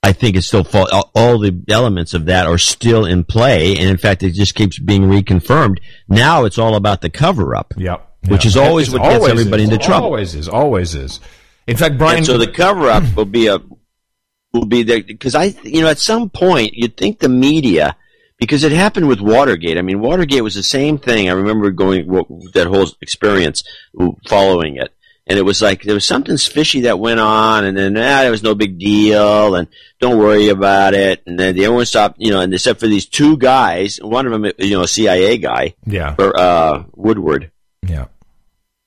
I 0.03 0.13
think 0.13 0.35
it's 0.35 0.47
still 0.47 0.63
fall, 0.63 0.87
all, 0.91 1.11
all 1.13 1.37
the 1.37 1.61
elements 1.69 2.15
of 2.15 2.25
that 2.25 2.47
are 2.47 2.57
still 2.57 3.05
in 3.05 3.23
play, 3.23 3.77
and 3.77 3.87
in 3.87 3.97
fact, 3.97 4.23
it 4.23 4.31
just 4.31 4.55
keeps 4.55 4.79
being 4.79 5.03
reconfirmed. 5.03 5.77
Now 6.09 6.45
it's 6.45 6.57
all 6.57 6.75
about 6.75 7.01
the 7.01 7.09
cover 7.11 7.55
up, 7.55 7.75
Yep. 7.77 8.09
which 8.27 8.43
is 8.43 8.57
always 8.57 8.87
It's 8.87 8.93
what 8.97 9.03
gets 9.03 9.15
always 9.17 9.31
everybody 9.31 9.63
is. 9.63 9.69
into 9.69 9.85
trouble. 9.85 10.07
Always 10.07 10.33
is. 10.33 10.49
Always 10.49 10.95
is. 10.95 11.19
In 11.67 11.77
fact, 11.77 11.99
Brian. 11.99 12.17
And 12.17 12.25
so 12.25 12.39
the 12.39 12.47
cover 12.47 12.89
up 12.89 13.03
will 13.15 13.25
be 13.25 13.45
a 13.45 13.59
will 14.53 14.65
be 14.65 14.83
there 14.83 15.01
because 15.03 15.35
I 15.35 15.45
you 15.63 15.81
know 15.81 15.87
at 15.89 15.99
some 15.99 16.29
point 16.29 16.73
you'd 16.73 16.97
think 16.97 17.19
the 17.19 17.29
media 17.29 17.95
because 18.37 18.63
it 18.63 18.71
happened 18.71 19.07
with 19.07 19.21
Watergate. 19.21 19.77
I 19.77 19.81
mean 19.81 19.99
Watergate 20.01 20.43
was 20.43 20.55
the 20.55 20.63
same 20.63 20.97
thing. 20.97 21.29
I 21.29 21.33
remember 21.33 21.71
going 21.71 22.07
that 22.53 22.67
whole 22.67 22.87
experience 23.01 23.63
following 24.27 24.77
it. 24.77 24.91
And 25.27 25.37
it 25.37 25.43
was 25.43 25.61
like 25.61 25.83
there 25.83 25.93
was 25.93 26.03
something 26.05 26.35
fishy 26.35 26.81
that 26.81 26.99
went 26.99 27.19
on, 27.19 27.63
and 27.63 27.77
then 27.77 27.95
ah, 27.95 28.21
there 28.23 28.31
was 28.31 28.41
no 28.43 28.55
big 28.55 28.79
deal, 28.79 29.55
and 29.55 29.67
don't 29.99 30.17
worry 30.17 30.49
about 30.49 30.93
it. 30.95 31.21
And 31.25 31.39
then 31.39 31.49
everyone 31.57 31.85
stopped, 31.85 32.17
you 32.19 32.31
know, 32.31 32.41
and 32.41 32.51
except 32.53 32.79
for 32.79 32.87
these 32.87 33.05
two 33.05 33.37
guys, 33.37 33.97
one 34.01 34.25
of 34.25 34.31
them, 34.33 34.51
you 34.57 34.71
know, 34.75 34.81
a 34.81 34.87
CIA 34.87 35.37
guy, 35.37 35.75
Yeah. 35.85 36.15
or 36.17 36.37
uh, 36.37 36.83
Woodward, 36.95 37.51
Yeah. 37.87 38.05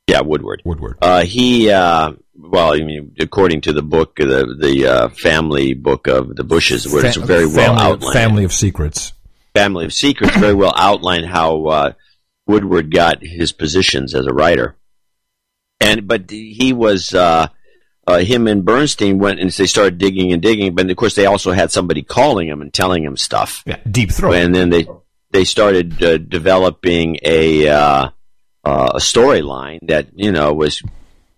yeah, 0.08 0.20
Woodward. 0.20 0.60
Woodward. 0.66 0.98
Uh, 1.00 1.22
he, 1.24 1.70
uh, 1.70 2.12
well, 2.36 2.72
I 2.72 2.78
mean, 2.84 3.14
according 3.18 3.62
to 3.62 3.72
the 3.72 3.82
book, 3.82 4.16
the 4.16 4.56
the 4.58 4.86
uh, 4.86 5.08
family 5.10 5.74
book 5.74 6.06
of 6.06 6.34
the 6.34 6.44
Bushes, 6.44 6.86
where 6.86 7.06
it's 7.06 7.16
very 7.16 7.46
well 7.46 7.78
outlined. 7.78 8.12
Family 8.12 8.44
of 8.44 8.52
Secrets. 8.52 9.12
Family 9.54 9.84
of 9.84 9.92
Secrets 9.92 10.36
very 10.36 10.54
well 10.54 10.72
outlined 10.76 11.26
how 11.26 11.66
uh, 11.66 11.92
Woodward 12.46 12.92
got 12.92 13.22
his 13.22 13.52
positions 13.52 14.14
as 14.14 14.26
a 14.26 14.32
writer. 14.32 14.76
And 15.80 16.08
but 16.08 16.30
he 16.30 16.72
was 16.72 17.14
uh, 17.14 17.48
uh, 18.06 18.18
him 18.18 18.46
and 18.46 18.64
Bernstein 18.64 19.18
went 19.18 19.40
and 19.40 19.50
they 19.50 19.66
started 19.66 19.98
digging 19.98 20.32
and 20.32 20.42
digging, 20.42 20.74
but 20.74 20.90
of 20.90 20.96
course 20.96 21.14
they 21.14 21.26
also 21.26 21.52
had 21.52 21.70
somebody 21.70 22.02
calling 22.02 22.48
him 22.48 22.62
and 22.62 22.72
telling 22.72 23.04
him 23.04 23.16
stuff. 23.16 23.62
Yeah, 23.66 23.78
deep 23.88 24.10
throat. 24.10 24.34
And 24.34 24.54
then 24.54 24.70
they 24.70 24.86
they 25.30 25.44
started 25.44 26.02
uh, 26.02 26.18
developing 26.18 27.18
a 27.22 27.68
uh, 27.68 28.08
uh, 28.64 28.90
a 28.94 28.98
storyline 28.98 29.78
that 29.88 30.08
you 30.14 30.32
know 30.32 30.52
was 30.52 30.82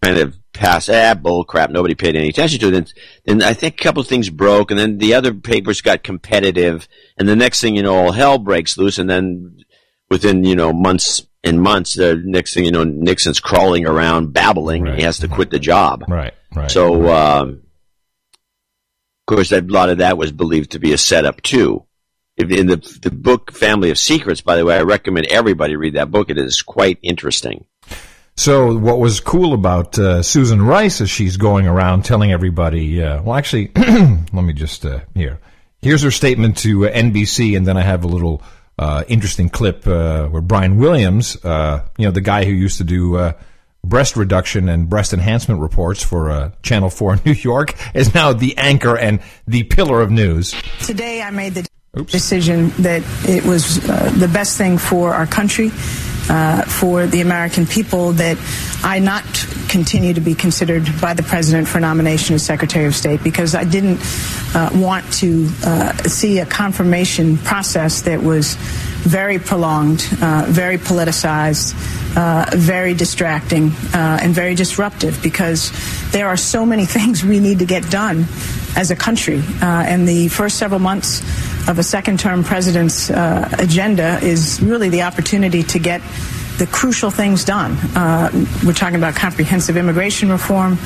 kind 0.02 0.18
of 0.18 0.36
past 0.56 0.90
ah 0.90 1.14
bull 1.14 1.44
crap. 1.44 1.70
Nobody 1.70 1.94
paid 1.94 2.16
any 2.16 2.28
attention 2.28 2.58
to 2.60 2.68
it. 2.68 2.70
Then, 2.72 2.86
then 3.24 3.42
I 3.42 3.52
think 3.52 3.74
a 3.74 3.82
couple 3.82 4.00
of 4.00 4.08
things 4.08 4.30
broke, 4.30 4.70
and 4.70 4.78
then 4.78 4.98
the 4.98 5.14
other 5.14 5.32
papers 5.34 5.80
got 5.80 6.02
competitive, 6.02 6.88
and 7.16 7.28
the 7.28 7.36
next 7.36 7.60
thing 7.60 7.76
you 7.76 7.82
know, 7.82 7.96
all 7.96 8.12
hell 8.12 8.38
breaks 8.38 8.76
loose, 8.76 8.98
and 8.98 9.08
then 9.08 9.58
within 10.10 10.44
you 10.44 10.56
know 10.56 10.72
months 10.72 11.26
and 11.44 11.60
months, 11.60 11.94
the 11.94 12.20
next 12.24 12.54
thing 12.54 12.64
you 12.64 12.72
know, 12.72 12.84
Nixon's 12.84 13.40
crawling 13.40 13.86
around 13.86 14.32
babbling. 14.32 14.86
and 14.88 14.96
He 14.96 15.04
has 15.04 15.18
to 15.20 15.28
quit 15.28 15.50
the 15.50 15.58
job. 15.58 16.04
Right. 16.08 16.34
Right. 16.54 16.70
So, 16.70 17.08
um, 17.14 17.62
of 19.28 19.34
course, 19.34 19.50
that, 19.50 19.64
a 19.64 19.72
lot 19.72 19.90
of 19.90 19.98
that 19.98 20.18
was 20.18 20.32
believed 20.32 20.72
to 20.72 20.78
be 20.78 20.92
a 20.92 20.98
setup 20.98 21.42
too. 21.42 21.84
In 22.36 22.66
the 22.66 22.76
the 23.02 23.10
book 23.10 23.50
Family 23.50 23.90
of 23.90 23.98
Secrets, 23.98 24.42
by 24.42 24.56
the 24.56 24.64
way, 24.64 24.76
I 24.76 24.82
recommend 24.82 25.26
everybody 25.28 25.74
read 25.74 25.94
that 25.94 26.10
book. 26.10 26.28
It 26.28 26.36
is 26.36 26.60
quite 26.60 26.98
interesting. 27.02 27.64
So 28.36 28.76
what 28.76 28.98
was 28.98 29.20
cool 29.20 29.54
about 29.54 29.98
uh, 29.98 30.22
Susan 30.22 30.60
Rice 30.60 31.00
is 31.00 31.08
she's 31.08 31.36
going 31.36 31.66
around 31.66 32.04
telling 32.04 32.32
everybody. 32.32 33.02
Uh, 33.02 33.22
well, 33.22 33.34
actually, 33.34 33.70
let 33.76 34.32
me 34.32 34.52
just 34.52 34.84
uh, 34.84 35.00
here. 35.14 35.40
Here's 35.80 36.02
her 36.02 36.10
statement 36.10 36.58
to 36.58 36.86
uh, 36.86 36.92
NBC, 36.92 37.56
and 37.56 37.66
then 37.66 37.76
I 37.76 37.82
have 37.82 38.04
a 38.04 38.08
little 38.08 38.42
uh, 38.78 39.04
interesting 39.08 39.48
clip 39.48 39.86
uh, 39.86 40.26
where 40.28 40.42
Brian 40.42 40.76
Williams, 40.76 41.42
uh, 41.44 41.86
you 41.96 42.04
know, 42.04 42.10
the 42.10 42.20
guy 42.20 42.44
who 42.44 42.52
used 42.52 42.78
to 42.78 42.84
do 42.84 43.16
uh, 43.16 43.32
breast 43.82 44.16
reduction 44.16 44.68
and 44.68 44.88
breast 44.88 45.12
enhancement 45.12 45.60
reports 45.60 46.02
for 46.02 46.30
uh, 46.30 46.50
Channel 46.62 46.90
Four 46.90 47.14
in 47.14 47.20
New 47.24 47.32
York, 47.32 47.74
is 47.94 48.14
now 48.14 48.32
the 48.32 48.56
anchor 48.58 48.96
and 48.96 49.20
the 49.46 49.62
pillar 49.64 50.02
of 50.02 50.10
news. 50.10 50.54
Today, 50.84 51.22
I 51.22 51.30
made 51.30 51.54
the 51.54 51.66
decision 52.04 52.70
that 52.78 53.02
it 53.26 53.44
was 53.44 53.88
uh, 53.88 54.12
the 54.18 54.28
best 54.28 54.58
thing 54.58 54.76
for 54.76 55.14
our 55.14 55.26
country, 55.26 55.70
uh, 56.28 56.62
for 56.62 57.06
the 57.06 57.20
American 57.20 57.66
people, 57.66 58.12
that 58.12 58.38
I 58.82 58.98
not 58.98 59.24
continue 59.68 60.14
to 60.14 60.20
be 60.20 60.34
considered 60.34 60.88
by 61.00 61.14
the 61.14 61.22
president 61.22 61.68
for 61.68 61.80
nomination 61.80 62.34
as 62.34 62.44
Secretary 62.44 62.86
of 62.86 62.94
State 62.94 63.22
because 63.22 63.54
I 63.54 63.64
didn't 63.64 64.00
uh, 64.54 64.70
want 64.74 65.10
to 65.14 65.48
uh, 65.64 65.92
see 66.04 66.38
a 66.38 66.46
confirmation 66.46 67.38
process 67.38 68.02
that 68.02 68.22
was 68.22 68.56
very 69.06 69.38
prolonged, 69.38 70.04
uh, 70.20 70.44
very 70.48 70.78
politicized, 70.78 71.74
uh, 72.16 72.50
very 72.56 72.92
distracting, 72.92 73.70
uh, 73.94 74.18
and 74.20 74.34
very 74.34 74.54
disruptive 74.54 75.22
because 75.22 75.70
there 76.10 76.26
are 76.26 76.36
so 76.36 76.66
many 76.66 76.84
things 76.96 77.24
we 77.24 77.38
need 77.38 77.60
to 77.60 77.66
get 77.66 77.88
done 77.90 78.26
as 78.76 78.90
a 78.90 78.96
country. 78.96 79.38
Uh, 79.62 79.84
and 79.86 80.06
the 80.08 80.28
first 80.28 80.58
several 80.58 80.80
months 80.80 81.20
of 81.68 81.78
a 81.78 81.82
second 81.82 82.18
term 82.18 82.42
president's 82.42 83.08
uh, 83.10 83.48
agenda 83.58 84.18
is 84.22 84.60
really 84.60 84.88
the 84.88 85.02
opportunity 85.02 85.62
to 85.62 85.78
get 85.78 86.02
the 86.58 86.66
crucial 86.66 87.10
things 87.10 87.44
done. 87.44 87.72
Uh, 87.94 88.30
we're 88.64 88.72
talking 88.72 88.96
about 88.96 89.14
comprehensive 89.14 89.76
immigration 89.76 90.30
reform, 90.30 90.78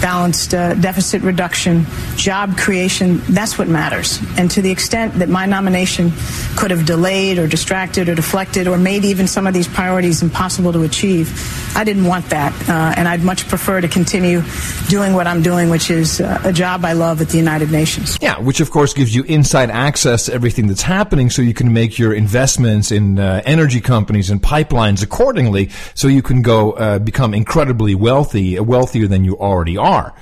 balanced 0.00 0.54
uh, 0.54 0.74
deficit 0.74 1.22
reduction, 1.22 1.86
job 2.16 2.56
creation. 2.56 3.18
That's 3.28 3.56
what 3.58 3.68
matters. 3.68 4.20
And 4.36 4.50
to 4.50 4.62
the 4.62 4.70
extent 4.70 5.14
that 5.14 5.28
my 5.28 5.46
nomination 5.46 6.12
could 6.56 6.70
have 6.70 6.84
delayed 6.84 7.38
or 7.38 7.46
distracted 7.46 8.08
or 8.08 8.14
deflected 8.14 8.66
or 8.66 8.76
made 8.76 9.04
even 9.04 9.26
some 9.26 9.46
of 9.46 9.54
these 9.54 9.68
priorities 9.68 10.22
impossible 10.22 10.72
to 10.72 10.82
achieve, 10.82 11.30
I 11.76 11.84
didn't 11.84 12.04
want 12.04 12.30
that, 12.30 12.52
uh, 12.68 12.94
and 12.96 13.08
I'd 13.08 13.22
much 13.22 13.48
prefer 13.48 13.80
to 13.80 13.88
continue 13.88 14.42
doing 14.88 15.14
what 15.14 15.26
I'm 15.26 15.42
doing, 15.42 15.70
which 15.70 15.90
is 15.90 16.20
uh, 16.20 16.40
a 16.44 16.52
job 16.52 16.84
I 16.84 16.92
love 16.92 17.20
at 17.20 17.28
the 17.28 17.38
United 17.38 17.70
Nations. 17.70 18.18
Yeah, 18.20 18.38
which 18.38 18.60
of 18.60 18.70
course 18.70 18.94
gives 18.94 19.14
you 19.14 19.22
inside 19.24 19.70
access 19.70 20.26
to 20.26 20.34
everything 20.34 20.66
that's 20.66 20.82
happening 20.82 21.30
so 21.30 21.42
you 21.42 21.54
can 21.54 21.72
make 21.72 21.98
your 21.98 22.12
investments 22.12 22.90
in 22.90 23.18
uh, 23.18 23.42
energy 23.44 23.80
companies 23.80 24.30
and 24.30 24.42
pipelines 24.42 25.02
accordingly 25.04 25.70
so 25.94 26.08
you 26.08 26.22
can 26.22 26.42
go 26.42 26.72
uh, 26.72 26.98
become 26.98 27.32
incredibly 27.32 27.94
wealthy, 27.94 28.58
wealthier 28.58 29.06
than 29.06 29.24
you 29.24 29.38
already 29.38 29.76
are. 29.76 30.12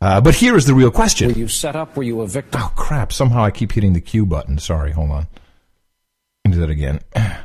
Uh, 0.00 0.20
but 0.20 0.36
here 0.36 0.56
is 0.56 0.66
the 0.66 0.74
real 0.74 0.90
question. 0.90 1.32
Were 1.32 1.38
you 1.38 1.48
set 1.48 1.74
up? 1.74 1.96
Were 1.96 2.04
you 2.04 2.20
a 2.20 2.26
victim? 2.28 2.60
Oh, 2.62 2.72
crap. 2.76 3.12
Somehow 3.12 3.42
I 3.42 3.50
keep 3.50 3.72
hitting 3.72 3.94
the 3.94 4.00
Q 4.00 4.26
button. 4.26 4.58
Sorry, 4.58 4.92
hold 4.92 5.10
on. 5.10 5.26
Do 6.44 6.60
that 6.60 6.70
again. 6.70 7.00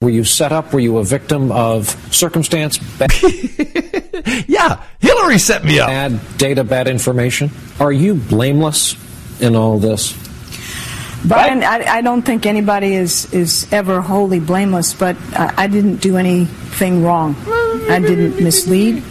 Were 0.00 0.10
you 0.10 0.22
set 0.22 0.52
up? 0.52 0.72
Were 0.72 0.78
you 0.78 0.98
a 0.98 1.04
victim 1.04 1.50
of 1.50 1.88
circumstance? 2.14 2.78
yeah, 4.46 4.80
Hillary 5.00 5.38
set 5.38 5.64
me 5.64 5.80
up. 5.80 5.88
Bad 5.88 6.20
data, 6.38 6.62
bad 6.62 6.86
information. 6.86 7.50
Are 7.80 7.90
you 7.90 8.14
blameless 8.14 8.94
in 9.40 9.56
all 9.56 9.80
this? 9.80 10.12
Brian, 11.24 11.62
I, 11.64 11.84
I, 11.84 12.00
don't 12.00 12.22
think 12.22 12.46
anybody 12.46 12.94
is, 12.94 13.32
is 13.32 13.66
ever 13.72 14.00
wholly 14.00 14.40
blameless, 14.40 14.94
but 14.94 15.16
I, 15.32 15.64
I 15.64 15.66
didn't 15.66 15.96
do 15.96 16.16
anything 16.16 17.02
wrong. 17.02 17.34
I 17.90 18.00
didn't 18.00 18.42
mislead. 18.42 19.02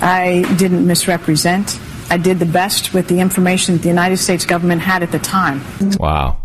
I 0.00 0.42
didn't 0.56 0.86
misrepresent. 0.86 1.78
I 2.10 2.16
did 2.16 2.38
the 2.38 2.46
best 2.46 2.94
with 2.94 3.08
the 3.08 3.20
information 3.20 3.74
that 3.74 3.82
the 3.82 3.88
United 3.88 4.16
States 4.16 4.46
government 4.46 4.80
had 4.80 5.02
at 5.02 5.12
the 5.12 5.18
time. 5.18 5.62
Wow. 5.98 6.42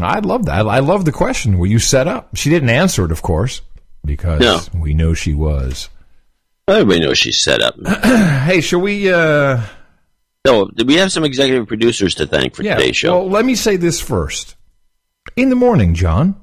I 0.00 0.18
love 0.20 0.46
that. 0.46 0.66
I 0.66 0.80
love 0.80 1.04
the 1.04 1.12
question. 1.12 1.58
Were 1.58 1.66
you 1.66 1.78
set 1.78 2.08
up? 2.08 2.36
She 2.36 2.50
didn't 2.50 2.70
answer 2.70 3.04
it, 3.04 3.12
of 3.12 3.22
course, 3.22 3.62
because 4.04 4.40
no. 4.40 4.60
we 4.74 4.94
know 4.94 5.14
she 5.14 5.34
was. 5.34 5.88
Everybody 6.66 7.00
knows 7.00 7.18
she's 7.18 7.40
set 7.40 7.60
up. 7.62 7.74
hey, 8.44 8.60
shall 8.60 8.80
we? 8.80 9.12
Uh... 9.12 9.62
No, 10.44 10.70
we 10.84 10.94
have 10.96 11.10
some 11.10 11.24
executive 11.24 11.66
producers 11.66 12.14
to 12.16 12.26
thank 12.26 12.54
for 12.54 12.62
yeah, 12.62 12.76
today's 12.76 12.96
show. 12.96 13.20
Well, 13.20 13.30
let 13.30 13.46
me 13.46 13.54
say 13.54 13.76
this 13.76 13.98
first. 13.98 14.56
In 15.36 15.48
the 15.48 15.56
morning, 15.56 15.94
John. 15.94 16.38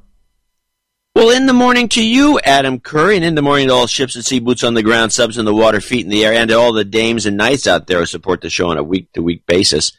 Well, 1.13 1.29
in 1.29 1.45
the 1.45 1.53
morning 1.53 1.87
to 1.89 2.03
you, 2.03 2.39
Adam 2.39 2.79
Curry, 2.79 3.17
and 3.17 3.25
in 3.25 3.35
the 3.35 3.43
morning 3.43 3.67
to 3.67 3.73
all 3.73 3.85
ships 3.85 4.15
at 4.15 4.25
sea, 4.25 4.39
boots 4.39 4.63
on 4.63 4.73
the 4.73 4.81
ground, 4.81 5.11
subs 5.11 5.37
in 5.37 5.45
the 5.45 5.53
water, 5.53 5.81
feet 5.81 6.05
in 6.05 6.09
the 6.09 6.25
air, 6.25 6.33
and 6.33 6.49
to 6.49 6.57
all 6.57 6.73
the 6.73 6.83
dames 6.83 7.27
and 7.27 7.37
knights 7.37 7.67
out 7.67 7.85
there 7.85 7.99
who 7.99 8.05
support 8.07 8.41
the 8.41 8.49
show 8.49 8.69
on 8.69 8.77
a 8.77 8.83
week 8.83 9.11
to 9.13 9.21
week 9.21 9.45
basis. 9.45 9.91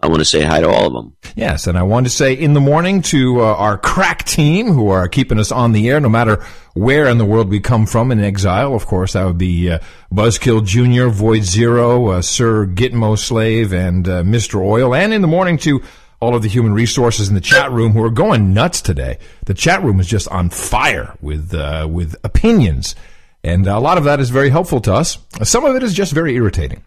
I 0.00 0.06
want 0.06 0.20
to 0.20 0.24
say 0.24 0.42
hi 0.42 0.60
to 0.60 0.68
all 0.68 0.86
of 0.86 0.92
them. 0.92 1.16
Yes, 1.34 1.66
and 1.66 1.76
I 1.76 1.82
want 1.82 2.06
to 2.06 2.10
say 2.10 2.32
in 2.32 2.52
the 2.52 2.60
morning 2.60 3.02
to 3.02 3.40
uh, 3.40 3.54
our 3.54 3.76
crack 3.76 4.24
team 4.24 4.68
who 4.68 4.90
are 4.90 5.08
keeping 5.08 5.40
us 5.40 5.50
on 5.50 5.72
the 5.72 5.88
air 5.88 5.98
no 5.98 6.08
matter 6.08 6.44
where 6.74 7.06
in 7.06 7.18
the 7.18 7.24
world 7.24 7.48
we 7.48 7.58
come 7.58 7.84
from 7.84 8.12
in 8.12 8.20
exile. 8.20 8.74
Of 8.74 8.86
course, 8.86 9.14
that 9.14 9.24
would 9.24 9.38
be 9.38 9.70
uh, 9.70 9.80
Buzzkill 10.12 10.64
Jr., 10.64 11.08
Void 11.08 11.42
Zero, 11.42 12.08
uh, 12.08 12.22
Sir 12.22 12.66
Gitmo 12.66 13.18
Slave, 13.18 13.72
and 13.72 14.08
uh, 14.08 14.22
Mr. 14.22 14.60
Oil. 14.64 14.94
And 14.94 15.12
in 15.12 15.20
the 15.20 15.28
morning 15.28 15.58
to 15.58 15.82
all 16.20 16.34
of 16.34 16.42
the 16.42 16.48
human 16.48 16.72
resources 16.72 17.28
in 17.28 17.34
the 17.34 17.40
chat 17.40 17.70
room 17.70 17.92
who 17.92 18.02
are 18.02 18.10
going 18.10 18.52
nuts 18.52 18.80
today. 18.80 19.18
The 19.46 19.54
chat 19.54 19.82
room 19.82 20.00
is 20.00 20.06
just 20.06 20.28
on 20.28 20.50
fire 20.50 21.16
with, 21.20 21.54
uh, 21.54 21.86
with 21.90 22.16
opinions. 22.24 22.96
And 23.44 23.66
a 23.66 23.78
lot 23.78 23.98
of 23.98 24.04
that 24.04 24.18
is 24.18 24.30
very 24.30 24.50
helpful 24.50 24.80
to 24.80 24.94
us. 24.94 25.18
Some 25.44 25.64
of 25.64 25.76
it 25.76 25.82
is 25.82 25.94
just 25.94 26.12
very 26.12 26.34
irritating. 26.34 26.82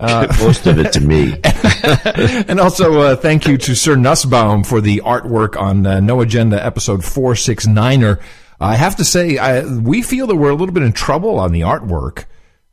Uh, 0.00 0.26
Most 0.40 0.66
of 0.66 0.78
it 0.78 0.92
to 0.92 1.00
me. 1.00 1.40
and 2.48 2.60
also, 2.60 3.00
uh, 3.00 3.16
thank 3.16 3.46
you 3.48 3.58
to 3.58 3.74
Sir 3.74 3.96
Nussbaum 3.96 4.62
for 4.64 4.80
the 4.80 5.02
artwork 5.04 5.60
on 5.60 5.86
uh, 5.86 5.98
No 6.00 6.20
Agenda 6.20 6.64
episode 6.64 7.00
469er. 7.00 8.20
I 8.60 8.76
have 8.76 8.96
to 8.96 9.04
say, 9.04 9.38
I, 9.38 9.64
we 9.64 10.02
feel 10.02 10.26
that 10.28 10.36
we're 10.36 10.50
a 10.50 10.54
little 10.54 10.72
bit 10.74 10.82
in 10.84 10.92
trouble 10.92 11.38
on 11.38 11.52
the 11.52 11.60
artwork. 11.62 12.24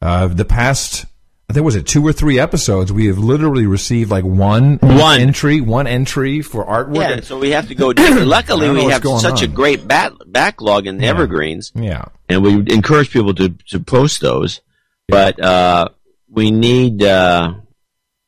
Uh, 0.02 0.28
the 0.28 0.46
past, 0.46 1.06
I 1.50 1.54
think, 1.54 1.64
was 1.66 1.76
it 1.76 1.88
two 1.88 2.06
or 2.06 2.14
three 2.14 2.40
episodes? 2.40 2.92
We 2.92 3.08
have 3.08 3.18
literally 3.18 3.66
received 3.66 4.12
like 4.12 4.24
one, 4.24 4.78
one. 4.82 5.20
entry, 5.20 5.62
one 5.62 5.88
entry 5.88 6.42
for 6.44 6.66
artwork. 6.66 6.96
Yeah, 7.18 7.22
so 7.22 7.40
we 7.40 7.52
have 7.52 7.68
to 7.70 7.76
go. 7.76 7.88
Luckily, 7.98 8.70
we 8.70 8.84
have 8.86 9.04
such 9.04 9.42
on. 9.42 9.44
a 9.44 9.48
great 9.48 9.88
bat- 9.88 10.14
backlog 10.28 10.86
in 10.88 10.98
the 10.98 11.04
Yeah. 11.06 11.10
evergreens. 11.10 11.72
Yeah. 11.76 12.06
and 12.30 12.44
we 12.44 12.54
encourage 12.72 13.10
people 13.12 13.34
to, 13.36 13.50
to 13.70 13.80
post 13.80 14.22
those. 14.22 14.62
But 15.08 15.40
uh, 15.40 15.90
we 16.36 16.52
need 16.52 17.02
uh, 17.04 17.54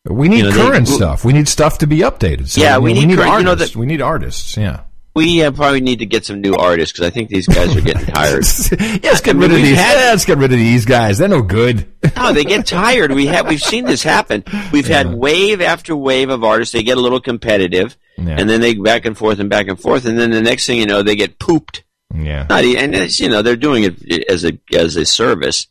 We 0.10 0.30
need 0.30 0.38
you 0.38 0.44
know, 0.44 0.52
they- 0.52 0.62
current 0.62 0.88
stuff. 0.88 1.26
We 1.26 1.34
need 1.34 1.48
stuff 1.48 1.78
to 1.80 1.88
be 1.88 1.98
updated. 2.00 2.48
So, 2.50 2.62
Yeah, 2.62 2.76
I 2.76 2.80
we 2.80 2.94
mean, 2.94 3.10
need 3.10 3.18
current- 3.18 3.38
you 3.40 3.44
know, 3.44 3.52
artists. 3.52 3.76
we 3.76 3.86
need 3.86 4.02
artists. 4.02 4.56
Yeah. 4.58 4.82
we 5.16 5.42
uh, 5.44 5.50
probably 5.52 5.82
need 5.82 5.98
to 6.00 6.06
get 6.06 6.26
some 6.26 6.42
new 6.42 6.54
artists 6.56 6.94
because 6.94 7.08
I 7.08 7.10
think 7.10 7.30
these 7.30 7.48
guys 7.48 7.76
are 7.76 7.82
getting 7.82 8.06
tired. 8.14 8.44
Let's 8.46 8.70
get 8.70 9.28
I 9.30 9.34
mean, 9.34 9.42
rid 9.50 9.52
of 9.52 9.58
these. 9.58 9.78
had- 9.78 9.98
yeah, 10.00 10.10
let's 10.12 10.26
get 10.26 10.38
rid 10.38 10.52
of 10.54 10.58
these 10.60 10.86
guys. 10.86 11.18
They're 11.18 11.28
no 11.28 11.42
good. 11.42 11.88
no, 12.16 12.34
they 12.34 12.44
get 12.46 12.66
tired. 12.68 13.12
We 13.12 13.26
have 13.28 13.48
we've 13.50 13.62
seen 13.62 13.86
this 13.86 14.04
happen. 14.04 14.44
We've 14.72 14.88
had 14.88 15.14
wave 15.14 15.60
after 15.62 15.96
wave 15.96 16.30
of 16.30 16.44
artists. 16.44 16.72
They 16.72 16.84
get 16.84 16.98
a 16.98 17.02
little 17.02 17.20
competitive, 17.20 17.98
Yeah. 18.18 18.36
and 18.40 18.48
then 18.50 18.62
they 18.62 18.76
back 18.76 19.06
and 19.06 19.18
forth 19.18 19.40
and 19.40 19.50
back 19.50 19.68
and 19.68 19.80
forth, 19.80 20.06
and 20.06 20.18
then 20.20 20.30
the 20.32 20.42
next 20.42 20.68
thing 20.68 20.78
you 20.80 20.86
know, 20.86 21.02
they 21.04 21.16
get 21.16 21.40
pooped. 21.40 21.84
Yeah. 22.16 22.46
Not, 22.50 22.64
and 22.64 22.96
it's, 22.96 23.20
you 23.20 23.28
know 23.28 23.42
they're 23.42 23.58
doing 23.58 23.84
it 23.86 24.30
as 24.30 24.46
a 24.46 24.54
as 24.72 24.96
a 24.96 25.06
service, 25.06 25.68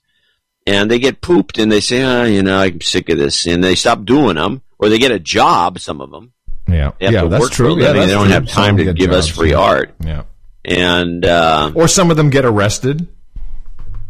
and 0.66 0.90
they 0.90 0.98
get 0.98 1.20
pooped, 1.20 1.58
and 1.58 1.70
they 1.70 1.80
say, 1.80 2.02
oh, 2.02 2.24
you 2.24 2.42
know, 2.42 2.58
I'm 2.58 2.80
sick 2.80 3.08
of 3.08 3.18
this, 3.18 3.46
and 3.46 3.62
they 3.62 3.74
stop 3.74 4.04
doing 4.04 4.36
them, 4.36 4.62
or 4.78 4.88
they 4.88 4.98
get 4.98 5.12
a 5.12 5.18
job. 5.18 5.78
Some 5.78 6.00
of 6.00 6.10
them, 6.10 6.32
Yeah. 6.68 6.92
Yeah, 7.00 7.24
that's 7.26 7.50
true. 7.50 7.78
Yeah, 7.80 7.92
that's 7.92 8.06
They 8.06 8.12
don't 8.12 8.24
true. 8.26 8.32
have 8.34 8.48
time 8.48 8.76
Some 8.78 8.86
to 8.86 8.92
give 8.94 9.10
us 9.12 9.28
free 9.28 9.54
art. 9.54 9.94
Yeah. 10.04 10.22
and 10.64 11.24
uh, 11.24 11.72
Or 11.74 11.88
some 11.88 12.10
of 12.10 12.16
them 12.16 12.30
get 12.30 12.44
arrested. 12.44 13.08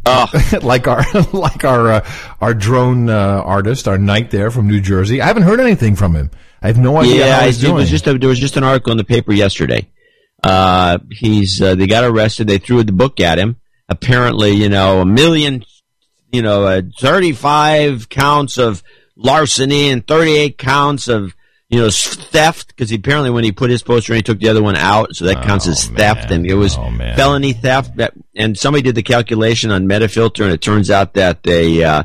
like 0.63 0.87
our 0.87 1.05
like 1.33 1.65
our 1.65 1.91
uh, 1.95 2.11
our 2.41 2.55
drone 2.55 3.11
uh, 3.11 3.43
artist, 3.45 3.89
our 3.89 3.99
knight 3.99 4.31
there 4.31 4.53
from 4.53 4.69
New 4.69 4.81
Jersey. 4.81 5.21
I 5.21 5.27
haven't 5.27 5.43
heard 5.43 5.59
anything 5.59 5.97
from 5.97 6.15
him. 6.15 6.31
I 6.63 6.69
have 6.69 6.79
no 6.79 6.97
idea 6.97 7.27
yeah, 7.27 7.45
it 7.45 7.73
was 7.73 7.91
just 7.91 8.07
a, 8.07 8.17
there 8.17 8.29
was 8.29 8.39
just 8.39 8.57
an 8.57 8.63
article 8.63 8.93
in 8.93 8.99
the 8.99 9.05
paper 9.05 9.33
yesterday. 9.33 9.89
Uh, 10.45 10.99
he's 11.11 11.61
uh, 11.61 11.75
they 11.75 11.89
got 11.89 12.05
arrested. 12.05 12.47
They 12.47 12.59
threw 12.59 12.85
the 12.85 12.93
book 12.93 13.19
at 13.21 13.39
him. 13.39 13.57
Apparently, 13.89 14.53
you 14.53 14.69
know, 14.69 15.01
a 15.01 15.05
million, 15.05 15.65
you 16.33 16.43
know, 16.43 16.65
uh, 16.65 16.83
thirty-five 16.99 18.09
counts 18.09 18.59
of 18.59 18.83
larceny 19.17 19.91
and 19.91 20.07
thirty-eight 20.07 20.59
counts 20.59 21.09
of 21.09 21.35
you 21.69 21.81
know 21.81 21.91
theft 21.91 22.69
because 22.69 22.93
apparently 22.93 23.31
when 23.31 23.45
he 23.45 23.53
put 23.53 23.71
his 23.71 23.83
poster 23.83 24.13
in, 24.13 24.17
he 24.17 24.23
took 24.23 24.41
the 24.41 24.49
other 24.49 24.63
one 24.63 24.77
out, 24.77 25.15
so 25.15 25.25
that 25.25 25.43
counts 25.43 25.67
as 25.67 25.87
theft, 25.87 26.31
and 26.31 26.47
it 26.47 26.55
was 26.55 26.75
felony 26.75 27.53
theft. 27.53 27.97
That, 27.97 28.13
and 28.35 28.57
somebody 28.57 28.83
did 28.83 28.95
the 28.95 29.03
calculation 29.03 29.71
on 29.71 29.87
Metafilter, 29.87 30.45
and 30.45 30.53
it 30.53 30.61
turns 30.61 30.91
out 30.91 31.15
that 31.15 31.43
they. 31.43 31.83
Uh, 31.83 32.05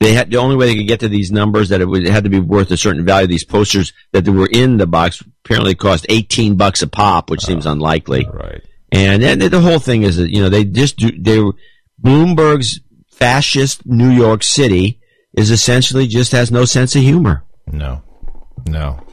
they 0.00 0.14
had 0.14 0.30
the 0.30 0.38
only 0.38 0.56
way 0.56 0.64
they 0.64 0.76
could 0.76 0.88
get 0.88 1.00
to 1.00 1.10
these 1.10 1.30
numbers 1.30 1.68
that 1.68 1.82
it, 1.82 1.84
would, 1.84 2.06
it 2.06 2.10
had 2.10 2.24
to 2.24 2.30
be 2.30 2.40
worth 2.40 2.70
a 2.70 2.78
certain 2.78 3.04
value. 3.04 3.26
These 3.26 3.44
posters 3.44 3.92
that 4.12 4.24
they 4.24 4.30
were 4.30 4.48
in 4.50 4.78
the 4.78 4.86
box 4.86 5.22
apparently 5.44 5.74
cost 5.74 6.06
eighteen 6.08 6.56
bucks 6.56 6.80
a 6.80 6.86
pop, 6.86 7.28
which 7.28 7.44
seems 7.44 7.66
unlikely. 7.66 8.26
Right. 8.26 8.62
And 8.90 9.22
then 9.22 9.38
the 9.38 9.60
whole 9.60 9.78
thing 9.78 10.02
is 10.02 10.16
that 10.16 10.30
you 10.30 10.42
know 10.42 10.48
they 10.48 10.64
just 10.64 10.96
do 10.96 11.10
they 11.12 11.38
Bloomberg's 12.02 12.80
fascist 13.20 13.86
New 13.86 14.10
York 14.10 14.42
City 14.42 15.00
is 15.34 15.50
essentially 15.50 16.08
just 16.08 16.32
has 16.32 16.50
no 16.50 16.64
sense 16.64 16.96
of 16.96 17.02
humor. 17.02 17.44
No, 17.70 18.02
no. 18.66 19.04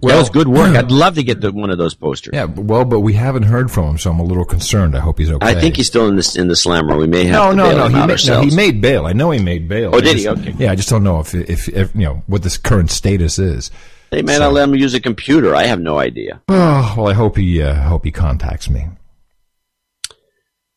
Well, 0.00 0.14
that 0.14 0.20
was 0.20 0.30
good 0.30 0.48
work. 0.48 0.76
I'd 0.76 0.90
love 0.90 1.16
to 1.16 1.22
get 1.22 1.40
the, 1.40 1.52
one 1.52 1.70
of 1.70 1.78
those 1.78 1.94
posters. 1.94 2.32
Yeah, 2.34 2.44
well, 2.44 2.84
but 2.84 3.00
we 3.00 3.14
haven't 3.14 3.44
heard 3.44 3.70
from 3.70 3.90
him, 3.90 3.98
so 3.98 4.10
I'm 4.10 4.20
a 4.20 4.24
little 4.24 4.44
concerned. 4.44 4.96
I 4.96 5.00
hope 5.00 5.18
he's 5.18 5.30
okay. 5.30 5.46
I 5.46 5.60
think 5.60 5.76
he's 5.76 5.86
still 5.86 6.08
in 6.08 6.16
this 6.16 6.36
in 6.36 6.48
the 6.48 6.56
slammer. 6.56 6.96
We 6.96 7.06
may 7.06 7.24
have 7.24 7.56
no, 7.56 7.68
to 7.68 7.72
no, 7.72 7.88
no. 7.88 8.00
He 8.00 8.06
made, 8.06 8.26
no. 8.26 8.40
He 8.42 8.54
made 8.54 8.80
bail. 8.80 9.06
I 9.06 9.12
know 9.12 9.30
he 9.30 9.40
made 9.40 9.68
bail. 9.68 9.90
Oh, 9.92 9.98
I 9.98 10.00
did 10.00 10.18
he? 10.18 10.28
Okay. 10.28 10.54
Yeah, 10.58 10.72
I 10.72 10.76
just 10.76 10.88
don't 10.88 11.04
know 11.04 11.20
if, 11.20 11.34
if, 11.34 11.68
if 11.68 11.94
you 11.94 12.02
know 12.02 12.22
what 12.26 12.42
this 12.42 12.56
current 12.56 12.90
status 12.90 13.38
is. 13.38 13.70
They 14.10 14.22
may 14.22 14.38
not 14.38 14.52
let 14.52 14.68
him 14.68 14.74
use 14.74 14.94
a 14.94 15.00
computer. 15.00 15.54
I 15.54 15.64
have 15.64 15.80
no 15.80 15.98
idea. 15.98 16.42
Oh, 16.48 16.94
well, 16.98 17.08
I 17.08 17.12
hope 17.12 17.36
he 17.36 17.62
uh, 17.62 17.74
hope 17.74 18.04
he 18.04 18.10
contacts 18.10 18.68
me. 18.68 18.86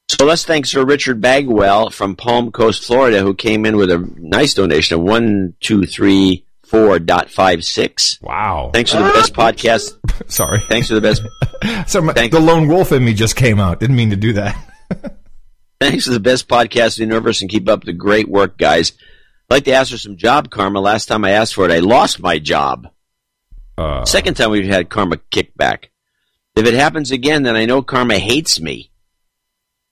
So 0.07 0.25
let's 0.25 0.45
thank 0.45 0.65
Sir 0.67 0.85
Richard 0.85 1.19
Bagwell 1.19 1.89
from 1.89 2.15
Palm 2.15 2.51
Coast, 2.51 2.83
Florida, 2.85 3.21
who 3.21 3.33
came 3.33 3.65
in 3.65 3.75
with 3.75 3.89
a 3.89 3.97
nice 4.17 4.53
donation 4.53 4.99
of 4.99 5.03
one, 5.03 5.55
two, 5.59 5.85
three, 5.85 6.45
four 6.67 6.99
dot 6.99 7.29
five 7.31 7.63
six. 7.63 8.19
Wow! 8.21 8.69
Thanks 8.73 8.91
for 8.91 8.97
the 8.99 9.09
best 9.11 9.33
podcast. 9.33 9.97
Sorry. 10.31 10.59
Thanks 10.61 10.87
for 10.89 10.95
the 10.95 11.01
best. 11.01 11.21
So 11.87 11.99
my, 12.01 12.13
the 12.13 12.39
lone 12.39 12.67
wolf 12.67 12.91
in 12.91 13.03
me 13.03 13.15
just 13.15 13.35
came 13.35 13.59
out. 13.59 13.79
Didn't 13.79 13.95
mean 13.95 14.11
to 14.11 14.15
do 14.15 14.33
that. 14.33 14.55
Thanks 15.81 16.05
for 16.05 16.11
the 16.11 16.19
best 16.19 16.47
podcast 16.47 16.99
in 16.99 17.09
the 17.09 17.13
universe, 17.15 17.41
and 17.41 17.49
keep 17.49 17.67
up 17.67 17.83
the 17.83 17.93
great 17.93 18.27
work, 18.29 18.57
guys. 18.57 18.91
I'd 19.49 19.53
like 19.55 19.65
to 19.65 19.71
ask 19.73 19.91
for 19.91 19.97
some 19.97 20.15
job 20.17 20.51
karma. 20.51 20.79
Last 20.79 21.07
time 21.07 21.25
I 21.25 21.31
asked 21.31 21.55
for 21.55 21.65
it, 21.67 21.71
I 21.71 21.79
lost 21.79 22.19
my 22.19 22.37
job. 22.37 22.87
Uh, 23.79 24.05
Second 24.05 24.35
time 24.35 24.51
we've 24.51 24.65
had 24.67 24.89
karma 24.89 25.17
kickback. 25.31 25.85
If 26.55 26.67
it 26.67 26.75
happens 26.75 27.09
again, 27.09 27.41
then 27.43 27.55
I 27.55 27.65
know 27.65 27.81
karma 27.81 28.19
hates 28.19 28.59
me. 28.59 28.91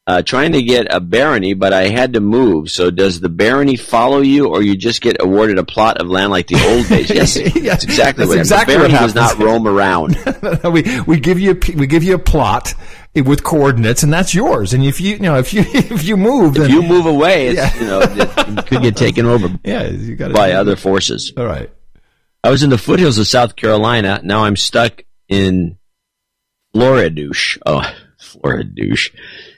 Uh, 0.05 0.21
trying 0.21 0.51
to 0.51 0.61
get 0.61 0.93
a 0.93 0.99
barony, 0.99 1.53
but 1.53 1.71
I 1.71 1.87
had 1.87 2.11
to 2.13 2.19
move. 2.19 2.69
So 2.69 2.91
does 2.91 3.21
the 3.21 3.29
barony 3.29 3.77
follow 3.77 4.19
you, 4.19 4.49
or 4.49 4.61
you 4.61 4.75
just 4.75 4.99
get 5.01 5.15
awarded 5.21 5.57
a 5.57 5.63
plot 5.63 5.99
of 6.01 6.07
land 6.07 6.29
like 6.29 6.47
the 6.47 6.55
old 6.55 6.87
days? 6.89 7.09
Yes, 7.09 7.35
that's 7.35 7.85
exactly 7.85 8.25
that's 8.25 8.29
what 8.29 8.37
exactly 8.39 8.73
the 8.75 8.81
what 8.81 8.91
barony 8.91 9.05
does 9.05 9.15
not 9.15 9.37
roam 9.37 9.65
around. 9.65 10.17
we 10.73 10.99
we 11.01 11.19
give 11.21 11.39
you 11.39 11.51
a, 11.51 11.75
we 11.77 11.87
give 11.87 12.03
you 12.03 12.15
a 12.15 12.19
plot, 12.19 12.73
with 13.15 13.43
coordinates, 13.45 14.03
and 14.03 14.11
that's 14.11 14.33
yours. 14.33 14.73
And 14.73 14.83
if 14.83 14.99
you, 14.99 15.11
you 15.13 15.19
know, 15.19 15.37
if 15.37 15.53
you 15.53 15.61
if 15.67 16.03
you 16.03 16.17
move, 16.17 16.57
If 16.57 16.63
then 16.63 16.71
you 16.71 16.81
move 16.81 17.05
away, 17.05 17.47
it's, 17.47 17.57
Yeah. 17.57 17.79
you 17.79 17.87
know, 17.87 17.99
it 18.01 18.67
could 18.67 18.81
get 18.81 18.97
taken 18.97 19.25
over 19.25 19.47
yeah, 19.63 19.87
you 19.87 20.15
got 20.17 20.33
by 20.33 20.51
other 20.53 20.75
forces. 20.75 21.31
All 21.37 21.45
right. 21.45 21.69
I 22.43 22.49
was 22.49 22.61
in 22.61 22.69
the 22.69 22.77
foothills 22.77 23.17
of 23.19 23.27
South 23.27 23.55
Carolina. 23.55 24.19
Now 24.21 24.43
I'm 24.43 24.57
stuck 24.57 25.03
in 25.29 25.77
Floridouche. 26.75 27.57
Oh, 27.65 27.89
Floridouche. 28.19 29.11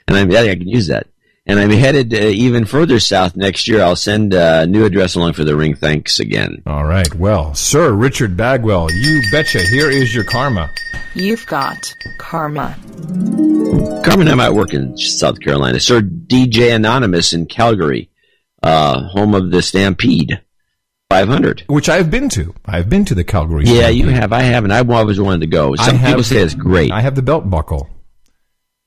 And 0.08 0.16
I'm, 0.16 0.30
yeah, 0.30 0.40
I 0.40 0.54
can 0.54 0.68
use 0.68 0.86
that. 0.88 1.08
And 1.48 1.60
I'm 1.60 1.70
headed 1.70 2.12
uh, 2.12 2.16
even 2.18 2.64
further 2.64 2.98
south 2.98 3.36
next 3.36 3.68
year. 3.68 3.80
I'll 3.80 3.94
send 3.94 4.34
a 4.34 4.66
new 4.66 4.84
address 4.84 5.14
along 5.14 5.34
for 5.34 5.44
the 5.44 5.54
ring. 5.56 5.76
Thanks 5.76 6.18
again. 6.18 6.62
All 6.66 6.84
right. 6.84 7.12
Well, 7.14 7.54
Sir 7.54 7.92
Richard 7.92 8.36
Bagwell, 8.36 8.90
you 8.92 9.22
betcha. 9.30 9.60
Here 9.60 9.88
is 9.88 10.12
your 10.12 10.24
karma. 10.24 10.68
You've 11.14 11.46
got 11.46 11.94
karma. 12.18 12.76
Carmen 14.04 14.22
and 14.22 14.30
I 14.30 14.34
might 14.34 14.50
work 14.50 14.74
in 14.74 14.98
South 14.98 15.40
Carolina. 15.40 15.78
Sir 15.78 16.00
DJ 16.00 16.74
Anonymous 16.74 17.32
in 17.32 17.46
Calgary, 17.46 18.10
uh, 18.62 19.06
home 19.08 19.34
of 19.34 19.52
the 19.52 19.62
Stampede 19.62 20.40
500. 21.10 21.64
Which 21.68 21.88
I've 21.88 22.10
been 22.10 22.28
to. 22.30 22.54
I've 22.64 22.88
been 22.88 23.04
to 23.04 23.14
the 23.14 23.24
Calgary. 23.24 23.64
Yeah, 23.66 23.82
Stampede. 23.82 23.98
you 23.98 24.08
have. 24.08 24.32
I 24.32 24.42
haven't. 24.42 24.72
I've 24.72 24.90
always 24.90 25.20
wanted 25.20 25.42
to 25.42 25.46
go. 25.46 25.76
Some 25.76 25.98
people 25.98 26.24
say 26.24 26.38
it's 26.38 26.54
great. 26.54 26.90
I 26.90 27.00
have 27.00 27.14
the 27.14 27.22
belt 27.22 27.48
buckle. 27.48 27.88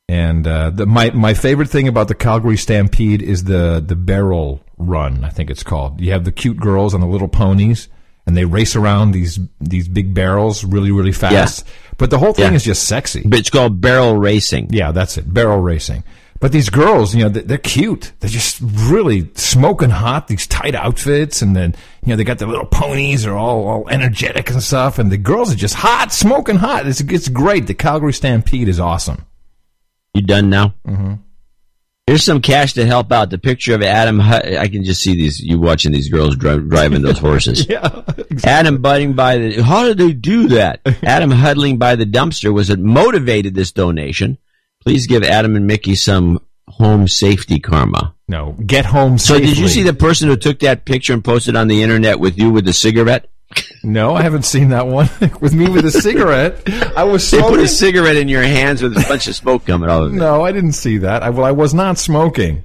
And 0.10 0.47
uh, 0.47 0.72
the, 0.72 0.88
my 0.88 1.12
my 1.12 1.36
favorite 1.36 1.70
thing 1.70 1.88
about 1.88 2.07
the 2.07 2.16
Calgary 2.16 2.57
Stampede 2.57 3.22
is 3.22 3.43
the 3.43 3.80
the 3.86 3.95
barrel 3.95 4.60
run. 4.80 5.24
I 5.24 5.30
think 5.30 5.51
it's 5.51 5.62
called. 5.62 6.01
You 6.01 6.14
have 6.14 6.26
the 6.26 6.32
cute 6.32 6.57
girls 6.57 6.95
on 6.95 6.99
the 7.01 7.05
little 7.05 7.28
ponies, 7.28 7.89
and 8.26 8.36
they 8.36 8.43
race 8.43 8.76
around 8.76 9.12
these 9.12 9.39
these 9.62 9.88
big 9.88 10.16
barrels 10.16 10.64
really 10.64 10.91
really 10.91 11.12
fast. 11.12 11.68
But 11.99 12.10
the 12.10 12.18
whole 12.18 12.34
thing 12.34 12.51
Yeah. 12.53 12.55
is 12.55 12.64
just 12.64 12.86
sexy. 12.88 13.22
But 13.24 13.38
it's 13.38 13.51
called 13.51 13.82
barrel 13.82 14.16
racing. 14.18 14.70
Yeah, 14.72 14.91
that's 14.91 15.16
it. 15.20 15.32
Barrel 15.32 15.60
racing. 15.60 16.03
But 16.39 16.53
these 16.53 16.70
girls, 16.72 17.14
you 17.14 17.24
know, 17.24 17.30
they- 17.30 17.41
they're 17.41 17.57
cute. 17.60 18.14
They're 18.22 18.30
just 18.30 18.62
really 18.62 19.30
smoking 19.36 19.89
hot. 19.91 20.28
These 20.30 20.47
tight 20.47 20.74
outfits, 20.74 21.43
and 21.43 21.55
then 21.55 21.76
you 22.03 22.10
know 22.10 22.16
they 22.16 22.24
got 22.24 22.39
their 22.39 22.47
little 22.47 22.66
ponies. 22.66 23.26
They're 23.26 23.38
all 23.38 23.68
all 23.68 23.88
energetic 23.89 24.49
and 24.49 24.64
stuff. 24.64 24.97
And 24.97 25.12
the 25.12 25.18
girls 25.18 25.53
are 25.53 25.55
just 25.57 25.76
hot, 25.76 26.12
smoking 26.12 26.55
hot. 26.55 26.88
It's 26.88 26.99
it's 27.01 27.28
great. 27.30 27.68
The 27.68 27.76
Calgary 27.76 28.14
Stampede 28.14 28.70
is 28.70 28.80
awesome. 28.80 29.26
You 30.20 30.26
done 30.26 30.50
now? 30.50 30.74
Mm-hmm. 30.86 31.14
Here's 32.06 32.24
some 32.24 32.42
cash 32.42 32.74
to 32.74 32.86
help 32.86 33.12
out. 33.12 33.30
The 33.30 33.38
picture 33.38 33.74
of 33.76 33.84
Adam. 33.84 34.20
Hu- 34.20 34.58
I 34.58 34.68
can 34.68 34.84
just 34.84 35.02
see 35.02 35.14
these. 35.16 35.40
You 35.40 35.60
watching 35.60 35.92
these 35.92 36.10
girls 36.10 36.36
dri- 36.36 36.68
driving 36.68 37.04
those 37.04 37.20
horses. 37.20 37.66
yeah. 37.70 38.02
Adam 38.44 38.82
butting 38.82 39.14
by 39.14 39.38
the. 39.38 39.62
How 39.62 39.84
did 39.86 39.98
they 39.98 40.12
do 40.12 40.50
that? 40.50 40.82
Adam 41.04 41.32
huddling 41.32 41.78
by 41.78 41.96
the 41.96 42.06
dumpster 42.06 42.54
was 42.54 42.70
it 42.70 42.80
motivated 42.80 43.54
this 43.56 43.72
donation. 43.72 44.38
Please 44.84 45.08
give 45.08 45.24
Adam 45.24 45.56
and 45.56 45.68
Mickey 45.68 45.96
some 45.96 46.42
home 46.68 47.08
safety 47.08 47.60
karma. 47.60 48.16
No, 48.28 48.54
get 48.66 48.86
home 48.86 49.18
safety. 49.18 49.28
So 49.28 49.34
safely. 49.36 49.48
did 49.48 49.58
you 49.60 49.68
see 49.70 49.84
the 49.84 49.94
person 49.94 50.30
who 50.30 50.36
took 50.36 50.60
that 50.60 50.86
picture 50.86 51.14
and 51.14 51.24
posted 51.24 51.56
on 51.56 51.68
the 51.68 51.84
internet 51.84 52.20
with 52.20 52.38
you 52.38 52.50
with 52.50 52.66
the 52.66 52.74
cigarette? 52.74 53.30
No, 53.84 54.14
I 54.14 54.22
haven't 54.22 54.43
seen 54.45 54.70
that 54.70 54.88
one 54.88 55.10
with 55.41 55.54
me 55.54 55.70
with 55.70 55.86
a 55.86 55.91
cigarette. 55.91 56.62
I 56.95 57.04
was 57.06 57.28
smoking. 57.28 57.45
They 57.47 57.56
put 57.58 57.64
a 57.66 57.68
cigarette 57.68 58.18
in 58.18 58.28
your 58.28 58.43
hands 58.43 58.82
with 58.84 58.95
a 58.97 59.06
bunch 59.08 59.28
of 59.28 59.36
smoke 59.36 59.66
coming 59.66 59.89
out 59.89 60.04
of 60.04 60.14
it. 60.14 60.18
no, 60.18 60.43
I 60.43 60.52
didn't 60.52 60.74
see 60.74 61.00
that. 61.00 61.24
I, 61.24 61.30
well, 61.30 61.45
I 61.45 61.52
was 61.52 61.74
not 61.74 61.97
smoking. 61.97 62.64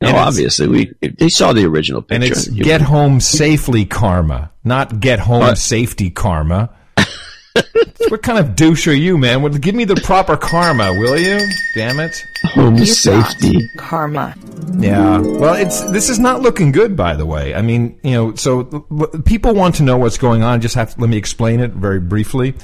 No, 0.00 0.08
And 0.08 0.16
obviously 0.16 0.68
we 0.68 0.92
they 1.18 1.28
saw 1.30 1.52
the 1.52 1.64
original 1.66 2.02
picture. 2.02 2.14
And 2.14 2.24
it's 2.24 2.48
get 2.48 2.82
home 2.82 3.20
safely 3.20 3.84
karma, 3.86 4.50
not 4.64 5.00
get 5.00 5.20
home 5.20 5.40
What? 5.40 5.58
safety 5.58 6.10
karma. 6.10 6.70
What 8.08 8.22
kind 8.22 8.38
of 8.38 8.54
douche 8.56 8.86
are 8.86 8.94
you, 8.94 9.18
man? 9.18 9.42
Well, 9.42 9.52
give 9.52 9.74
me 9.74 9.84
the 9.84 9.96
proper 9.96 10.36
karma, 10.36 10.92
will 10.98 11.18
you? 11.18 11.38
Damn 11.74 12.00
it. 12.00 12.24
home 12.44 12.76
You've 12.76 12.88
safety. 12.88 13.68
got 13.76 13.84
karma. 13.84 14.34
Yeah. 14.78 15.18
Well, 15.18 15.54
it's 15.54 15.80
this 15.90 16.08
is 16.08 16.18
not 16.18 16.42
looking 16.42 16.72
good, 16.72 16.96
by 16.96 17.14
the 17.16 17.26
way. 17.26 17.54
I 17.54 17.62
mean, 17.62 17.98
you 18.02 18.12
know, 18.12 18.34
so 18.34 18.64
people 19.24 19.54
want 19.54 19.76
to 19.76 19.82
know 19.82 19.96
what's 19.96 20.18
going 20.18 20.42
on. 20.42 20.60
Just 20.60 20.74
have 20.74 20.94
to 20.94 21.00
let 21.00 21.10
me 21.10 21.16
explain 21.16 21.60
it 21.60 21.72
very 21.72 22.00
briefly. 22.00 22.54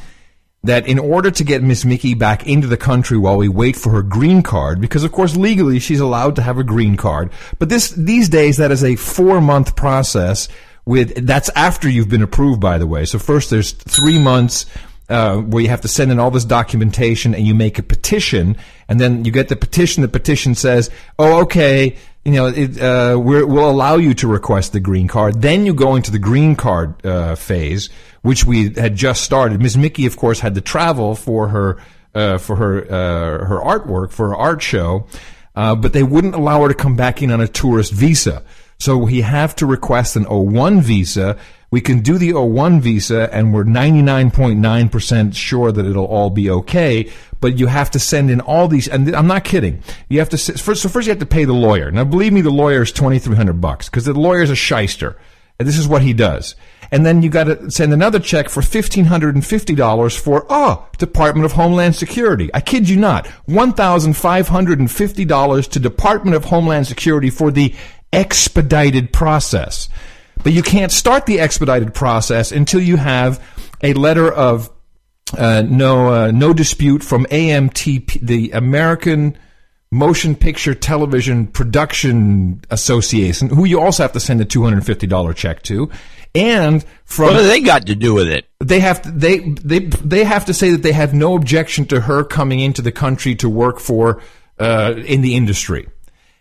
That 0.64 0.86
in 0.86 1.00
order 1.00 1.32
to 1.32 1.42
get 1.42 1.60
Miss 1.62 1.84
Mickey 1.84 2.14
back 2.14 2.46
into 2.46 2.68
the 2.68 2.76
country 2.76 3.18
while 3.18 3.36
we 3.36 3.48
wait 3.48 3.74
for 3.74 3.90
her 3.90 4.02
green 4.02 4.42
card, 4.42 4.80
because 4.80 5.02
of 5.02 5.10
course 5.10 5.34
legally 5.34 5.80
she's 5.80 5.98
allowed 5.98 6.36
to 6.36 6.42
have 6.42 6.56
a 6.56 6.62
green 6.62 6.96
card, 6.96 7.32
but 7.58 7.68
this 7.68 7.90
these 7.90 8.28
days 8.28 8.58
that 8.58 8.70
is 8.70 8.84
a 8.84 8.94
four 8.96 9.40
month 9.40 9.74
process. 9.74 10.48
With 10.84 11.26
that's 11.26 11.48
after 11.50 11.88
you've 11.88 12.08
been 12.08 12.22
approved, 12.22 12.60
by 12.60 12.78
the 12.78 12.88
way. 12.88 13.04
So 13.04 13.20
first 13.20 13.50
there's 13.50 13.70
three 13.70 14.18
months 14.20 14.66
uh, 15.12 15.36
where 15.36 15.62
you 15.62 15.68
have 15.68 15.82
to 15.82 15.88
send 15.88 16.10
in 16.10 16.18
all 16.18 16.30
this 16.30 16.44
documentation 16.44 17.34
and 17.34 17.46
you 17.46 17.54
make 17.54 17.78
a 17.78 17.82
petition, 17.82 18.56
and 18.88 18.98
then 18.98 19.24
you 19.24 19.30
get 19.30 19.48
the 19.48 19.56
petition. 19.56 20.00
The 20.00 20.08
petition 20.08 20.54
says, 20.54 20.90
"Oh, 21.18 21.42
okay, 21.42 21.96
you 22.24 22.32
know, 22.32 22.46
it, 22.46 22.80
uh, 22.80 23.18
we're, 23.20 23.44
we'll 23.46 23.68
allow 23.68 23.96
you 23.96 24.14
to 24.14 24.26
request 24.26 24.72
the 24.72 24.80
green 24.80 25.08
card." 25.08 25.42
Then 25.42 25.66
you 25.66 25.74
go 25.74 25.96
into 25.96 26.10
the 26.10 26.18
green 26.18 26.56
card 26.56 27.04
uh, 27.04 27.34
phase, 27.34 27.90
which 28.22 28.46
we 28.46 28.72
had 28.72 28.96
just 28.96 29.22
started. 29.22 29.60
Ms. 29.60 29.76
Mickey, 29.76 30.06
of 30.06 30.16
course, 30.16 30.40
had 30.40 30.54
to 30.54 30.62
travel 30.62 31.14
for 31.14 31.48
her 31.48 31.82
uh, 32.14 32.38
for 32.38 32.56
her 32.56 32.84
uh, 32.84 33.44
her 33.44 33.60
artwork 33.60 34.12
for 34.12 34.28
her 34.28 34.36
art 34.36 34.62
show, 34.62 35.06
but 35.54 35.92
they 35.92 36.02
wouldn't 36.02 36.34
allow 36.34 36.62
her 36.62 36.68
to 36.68 36.74
come 36.74 36.96
back 36.96 37.22
in 37.22 37.30
on 37.30 37.42
a 37.42 37.48
tourist 37.48 37.92
visa. 37.92 38.42
So 38.78 38.96
we 38.96 39.20
have 39.20 39.54
to 39.56 39.66
request 39.66 40.16
an 40.16 40.24
O1 40.24 40.80
visa. 40.80 41.38
We 41.72 41.80
can 41.80 41.98
do 42.00 42.18
the 42.18 42.32
O1 42.32 42.82
visa 42.82 43.34
and 43.34 43.54
we're 43.54 43.64
99.9% 43.64 45.34
sure 45.34 45.72
that 45.72 45.86
it'll 45.86 46.04
all 46.04 46.28
be 46.28 46.50
okay. 46.50 47.10
But 47.40 47.58
you 47.58 47.66
have 47.66 47.90
to 47.92 47.98
send 47.98 48.30
in 48.30 48.42
all 48.42 48.68
these, 48.68 48.86
and 48.86 49.16
I'm 49.16 49.26
not 49.26 49.44
kidding. 49.44 49.82
You 50.08 50.18
have 50.18 50.28
to, 50.28 50.36
first, 50.36 50.82
so 50.82 50.90
first 50.90 51.06
you 51.06 51.12
have 51.12 51.20
to 51.20 51.26
pay 51.26 51.46
the 51.46 51.54
lawyer. 51.54 51.90
Now 51.90 52.04
believe 52.04 52.34
me, 52.34 52.42
the 52.42 52.50
lawyer 52.50 52.82
is 52.82 52.92
2300 52.92 53.54
bucks 53.54 53.88
because 53.88 54.04
the 54.04 54.12
lawyer's 54.12 54.50
a 54.50 54.54
shyster. 54.54 55.16
And 55.58 55.66
this 55.66 55.78
is 55.78 55.88
what 55.88 56.02
he 56.02 56.12
does. 56.12 56.56
And 56.90 57.06
then 57.06 57.22
you 57.22 57.30
got 57.30 57.44
to 57.44 57.70
send 57.70 57.94
another 57.94 58.18
check 58.18 58.50
for 58.50 58.60
$1,550 58.60 60.20
for, 60.20 60.44
oh, 60.50 60.86
Department 60.98 61.46
of 61.46 61.52
Homeland 61.52 61.96
Security. 61.96 62.50
I 62.52 62.60
kid 62.60 62.86
you 62.86 62.96
not. 62.96 63.24
$1,550 63.48 65.70
to 65.70 65.80
Department 65.80 66.36
of 66.36 66.44
Homeland 66.44 66.86
Security 66.86 67.30
for 67.30 67.50
the 67.50 67.74
expedited 68.12 69.10
process. 69.10 69.88
But 70.42 70.52
you 70.52 70.62
can't 70.62 70.92
start 70.92 71.26
the 71.26 71.40
expedited 71.40 71.94
process 71.94 72.52
until 72.52 72.80
you 72.80 72.96
have 72.96 73.44
a 73.82 73.94
letter 73.94 74.32
of 74.32 74.70
uh, 75.36 75.62
no 75.66 76.12
uh, 76.12 76.30
no 76.30 76.52
dispute 76.52 77.02
from 77.02 77.24
AMTP, 77.26 78.20
the 78.20 78.50
American 78.52 79.36
Motion 79.90 80.34
Picture 80.34 80.74
Television 80.74 81.46
Production 81.46 82.60
Association, 82.70 83.48
who 83.48 83.64
you 83.64 83.80
also 83.80 84.02
have 84.02 84.12
to 84.12 84.20
send 84.20 84.40
a 84.40 84.44
two 84.44 84.62
hundred 84.62 84.84
fifty 84.84 85.06
dollar 85.06 85.32
check 85.32 85.62
to, 85.64 85.90
and 86.34 86.84
from 87.04 87.26
What 87.26 87.40
do 87.40 87.46
they 87.46 87.60
got 87.60 87.86
to 87.86 87.94
do 87.94 88.14
with 88.14 88.28
it? 88.28 88.46
they 88.60 88.80
have 88.80 89.02
to, 89.02 89.10
they 89.10 89.38
they 89.38 89.80
they 89.80 90.24
have 90.24 90.46
to 90.46 90.54
say 90.54 90.70
that 90.70 90.82
they 90.82 90.92
have 90.92 91.14
no 91.14 91.34
objection 91.34 91.86
to 91.86 92.00
her 92.00 92.24
coming 92.24 92.60
into 92.60 92.82
the 92.82 92.92
country 92.92 93.34
to 93.36 93.48
work 93.48 93.80
for 93.80 94.22
uh, 94.58 94.94
in 94.96 95.22
the 95.22 95.34
industry, 95.34 95.88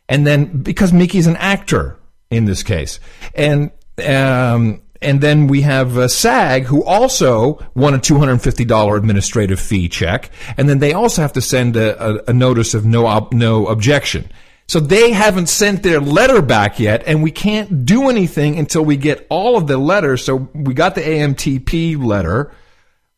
and 0.09 0.25
then 0.25 0.61
because 0.61 0.91
Mickey's 0.91 1.27
an 1.27 1.37
actor 1.37 1.97
in 2.29 2.45
this 2.45 2.63
case, 2.63 2.99
and 3.35 3.71
um, 3.99 4.81
and 5.01 5.19
then 5.19 5.47
we 5.47 5.61
have 5.61 5.97
uh, 5.97 6.07
SAG 6.07 6.63
who 6.63 6.83
also 6.83 7.59
won 7.73 7.93
a 7.93 7.99
two 7.99 8.17
hundred 8.17 8.33
and 8.33 8.43
fifty 8.43 8.65
dollar 8.65 8.95
administrative 8.95 9.59
fee 9.59 9.89
check, 9.89 10.29
and 10.57 10.69
then 10.69 10.79
they 10.79 10.93
also 10.93 11.21
have 11.21 11.33
to 11.33 11.41
send 11.41 11.75
a, 11.75 12.01
a, 12.03 12.23
a 12.27 12.33
notice 12.33 12.73
of 12.73 12.85
no 12.85 13.07
ob- 13.07 13.33
no 13.33 13.67
objection. 13.67 14.29
So 14.67 14.79
they 14.79 15.11
haven't 15.11 15.47
sent 15.47 15.83
their 15.83 15.99
letter 15.99 16.41
back 16.41 16.79
yet, 16.79 17.03
and 17.05 17.21
we 17.21 17.31
can't 17.31 17.85
do 17.85 18.09
anything 18.09 18.57
until 18.57 18.85
we 18.85 18.95
get 18.95 19.27
all 19.29 19.57
of 19.57 19.67
the 19.67 19.77
letters. 19.77 20.23
So 20.23 20.49
we 20.53 20.73
got 20.73 20.95
the 20.95 21.01
AMTP 21.01 22.01
letter. 22.01 22.53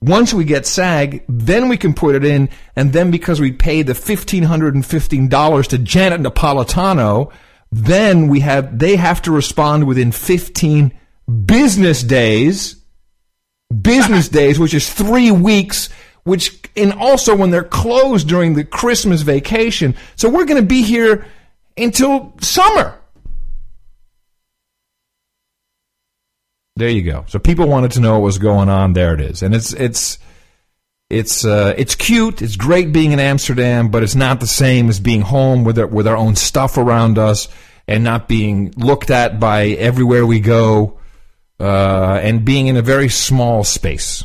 Once 0.02 0.34
we 0.34 0.46
get 0.46 0.66
SAG, 0.66 1.24
then 1.30 1.70
we 1.70 1.78
can 1.78 1.94
put 1.94 2.16
it 2.16 2.26
in, 2.26 2.50
and 2.76 2.92
then 2.92 3.12
because 3.12 3.40
we 3.40 3.52
paid 3.52 3.88
the 3.88 3.96
fifteen 3.96 4.44
hundred 4.44 4.74
and 4.74 4.86
fifteen 4.86 5.28
dollars 5.28 5.68
to 5.68 5.78
Janet 5.78 6.22
Napolitano, 6.22 7.32
then 7.74 8.28
we 8.28 8.42
have 8.42 8.78
they 8.78 8.96
have 8.96 9.22
to 9.24 9.32
respond 9.32 9.88
within 9.88 10.12
fifteen 10.12 10.98
business 11.46 12.04
days. 12.04 12.76
Business 13.82 14.30
days, 14.40 14.60
which 14.60 14.74
is 14.74 14.92
three 14.92 15.32
weeks, 15.32 15.90
which 16.24 16.60
and 16.76 16.94
also 16.94 17.36
when 17.36 17.50
they're 17.50 17.64
closed 17.64 18.28
during 18.28 18.54
the 18.54 18.64
Christmas 18.64 19.22
vacation. 19.24 19.96
So 20.16 20.30
we're 20.30 20.46
going 20.46 20.62
to 20.62 20.68
be 20.68 20.84
here 20.84 21.26
until 21.78 22.34
summer. 22.42 23.00
There 26.76 26.90
you 26.90 27.04
go. 27.04 27.26
So 27.28 27.40
people 27.40 27.68
wanted 27.68 27.92
to 27.92 28.00
know 28.00 28.14
what 28.14 28.24
was 28.24 28.38
going 28.38 28.70
on. 28.70 28.94
There 28.94 29.14
it 29.14 29.22
is, 29.22 29.42
and 29.42 29.56
it's 29.56 29.74
it's 29.74 30.20
it's 31.14 31.46
uh, 31.46 31.74
it's 31.78 31.96
cute. 31.96 32.42
It's 32.42 32.56
great 32.56 32.92
being 32.92 33.12
in 33.12 33.20
Amsterdam, 33.20 33.90
but 33.90 34.04
it's 34.04 34.16
not 34.16 34.40
the 34.40 34.48
same 34.48 34.90
as 34.90 35.00
being 35.00 35.22
home 35.22 35.64
with 35.64 35.78
our, 35.80 35.88
with 35.88 36.08
our 36.08 36.18
own 36.18 36.36
stuff 36.36 36.78
around 36.78 37.18
us 37.18 37.48
and 37.88 38.04
not 38.04 38.28
being 38.28 38.74
looked 38.78 39.12
at 39.12 39.40
by 39.40 39.68
everywhere 39.68 40.26
we 40.26 40.40
go, 40.40 41.00
uh, 41.60 42.20
and 42.22 42.46
being 42.46 42.68
in 42.68 42.78
a 42.78 42.82
very 42.82 43.10
small 43.10 43.64
space. 43.64 44.24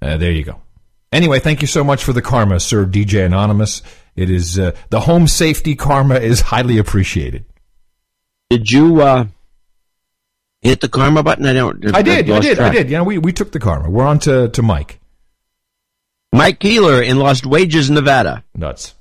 Uh, 0.00 0.16
there 0.16 0.32
you 0.32 0.44
go. 0.44 0.60
Anyway, 1.12 1.38
thank 1.38 1.60
you 1.60 1.68
so 1.68 1.84
much 1.84 2.02
for 2.02 2.12
the 2.12 2.22
karma, 2.22 2.58
Sir 2.58 2.86
DJ 2.86 3.24
Anonymous. 3.24 3.82
It 4.16 4.30
is 4.30 4.58
uh, 4.58 4.72
the 4.90 5.00
home 5.00 5.28
safety 5.28 5.74
karma 5.74 6.16
is 6.16 6.40
highly 6.40 6.78
appreciated. 6.78 7.44
Did 8.50 8.70
you 8.70 9.00
uh, 9.00 9.26
hit 10.62 10.80
the 10.80 10.88
karma 10.88 11.22
button? 11.22 11.44
I 11.46 11.52
don't. 11.52 11.94
I 11.94 12.02
did. 12.02 12.30
I 12.30 12.40
did. 12.40 12.56
track. 12.56 12.72
I 12.72 12.74
did. 12.74 12.90
You 12.90 12.98
know, 12.98 13.04
we, 13.04 13.18
we 13.18 13.32
took 13.32 13.52
the 13.52 13.60
karma. 13.60 13.90
We're 13.90 14.06
on 14.06 14.18
to, 14.20 14.48
to 14.48 14.62
Mike. 14.62 15.00
Mike 16.32 16.60
Keeler 16.60 17.02
in 17.02 17.18
Lost 17.18 17.44
Wages, 17.44 17.90
Nevada. 17.90 18.42
Nuts. 18.54 18.94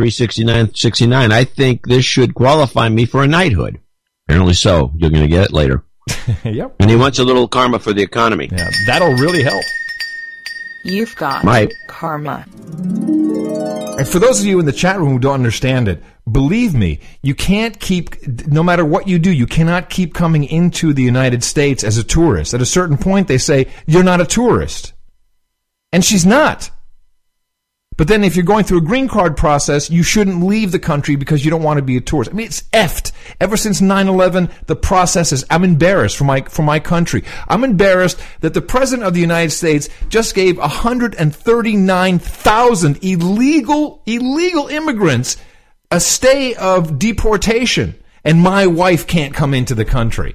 369.69. 0.00 1.32
I 1.32 1.44
think 1.44 1.86
this 1.86 2.04
should 2.04 2.34
qualify 2.34 2.88
me 2.88 3.06
for 3.06 3.22
a 3.22 3.26
knighthood. 3.26 3.80
Apparently 4.26 4.54
so. 4.54 4.92
You're 4.96 5.10
going 5.10 5.22
to 5.22 5.28
get 5.28 5.44
it 5.44 5.52
later. 5.52 5.84
yep. 6.44 6.74
And 6.80 6.90
he 6.90 6.96
wants 6.96 7.18
a 7.18 7.24
little 7.24 7.48
karma 7.48 7.78
for 7.78 7.92
the 7.92 8.02
economy. 8.02 8.48
Yeah, 8.50 8.68
that'll 8.86 9.14
really 9.14 9.42
help. 9.42 9.64
You've 10.84 11.16
got 11.16 11.44
Mike. 11.44 11.72
karma. 11.88 12.46
And 13.98 14.06
for 14.06 14.18
those 14.18 14.40
of 14.40 14.46
you 14.46 14.60
in 14.60 14.66
the 14.66 14.72
chat 14.72 14.98
room 14.98 15.10
who 15.12 15.18
don't 15.18 15.34
understand 15.34 15.88
it, 15.88 16.02
believe 16.30 16.74
me, 16.74 17.00
you 17.22 17.34
can't 17.34 17.80
keep, 17.80 18.46
no 18.46 18.62
matter 18.62 18.84
what 18.84 19.08
you 19.08 19.18
do, 19.18 19.32
you 19.32 19.46
cannot 19.46 19.88
keep 19.88 20.12
coming 20.12 20.44
into 20.44 20.92
the 20.92 21.02
United 21.02 21.42
States 21.42 21.82
as 21.82 21.96
a 21.96 22.04
tourist. 22.04 22.52
At 22.52 22.60
a 22.60 22.66
certain 22.66 22.98
point, 22.98 23.26
they 23.26 23.38
say, 23.38 23.68
you're 23.86 24.04
not 24.04 24.20
a 24.20 24.26
tourist. 24.26 24.92
And 25.92 26.04
she's 26.04 26.26
not. 26.26 26.70
But 27.96 28.08
then 28.08 28.24
if 28.24 28.36
you're 28.36 28.44
going 28.44 28.64
through 28.64 28.76
a 28.78 28.82
green 28.82 29.08
card 29.08 29.38
process, 29.38 29.88
you 29.90 30.02
shouldn't 30.02 30.44
leave 30.44 30.70
the 30.70 30.78
country 30.78 31.16
because 31.16 31.42
you 31.44 31.50
don't 31.50 31.62
want 31.62 31.78
to 31.78 31.82
be 31.82 31.96
a 31.96 32.00
tourist. 32.00 32.30
I 32.30 32.34
mean, 32.34 32.46
it's 32.46 32.60
effed. 32.72 33.12
Ever 33.40 33.56
since 33.56 33.80
9-11, 33.80 34.50
the 34.66 34.76
process 34.76 35.32
is, 35.32 35.46
I'm 35.48 35.64
embarrassed 35.64 36.18
for 36.18 36.24
my, 36.24 36.42
for 36.42 36.62
my 36.62 36.78
country. 36.78 37.24
I'm 37.48 37.64
embarrassed 37.64 38.20
that 38.40 38.52
the 38.52 38.60
President 38.60 39.08
of 39.08 39.14
the 39.14 39.20
United 39.20 39.50
States 39.50 39.88
just 40.10 40.34
gave 40.34 40.58
139,000 40.58 42.98
illegal, 43.02 44.02
illegal 44.04 44.68
immigrants 44.68 45.38
a 45.90 45.98
stay 46.00 46.54
of 46.54 46.98
deportation. 46.98 47.94
And 48.24 48.42
my 48.42 48.66
wife 48.66 49.06
can't 49.06 49.32
come 49.32 49.54
into 49.54 49.74
the 49.74 49.86
country. 49.86 50.34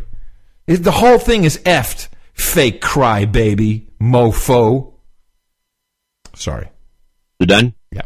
It- 0.65 0.83
the 0.83 0.91
whole 0.91 1.19
thing 1.19 1.43
is 1.43 1.59
effed. 1.59 2.07
Fake 2.33 2.81
cry 2.81 3.25
baby. 3.25 3.87
Mofo. 4.01 4.93
Sorry. 6.33 6.69
You 7.41 7.47
done? 7.47 7.73
Yeah. 7.91 8.03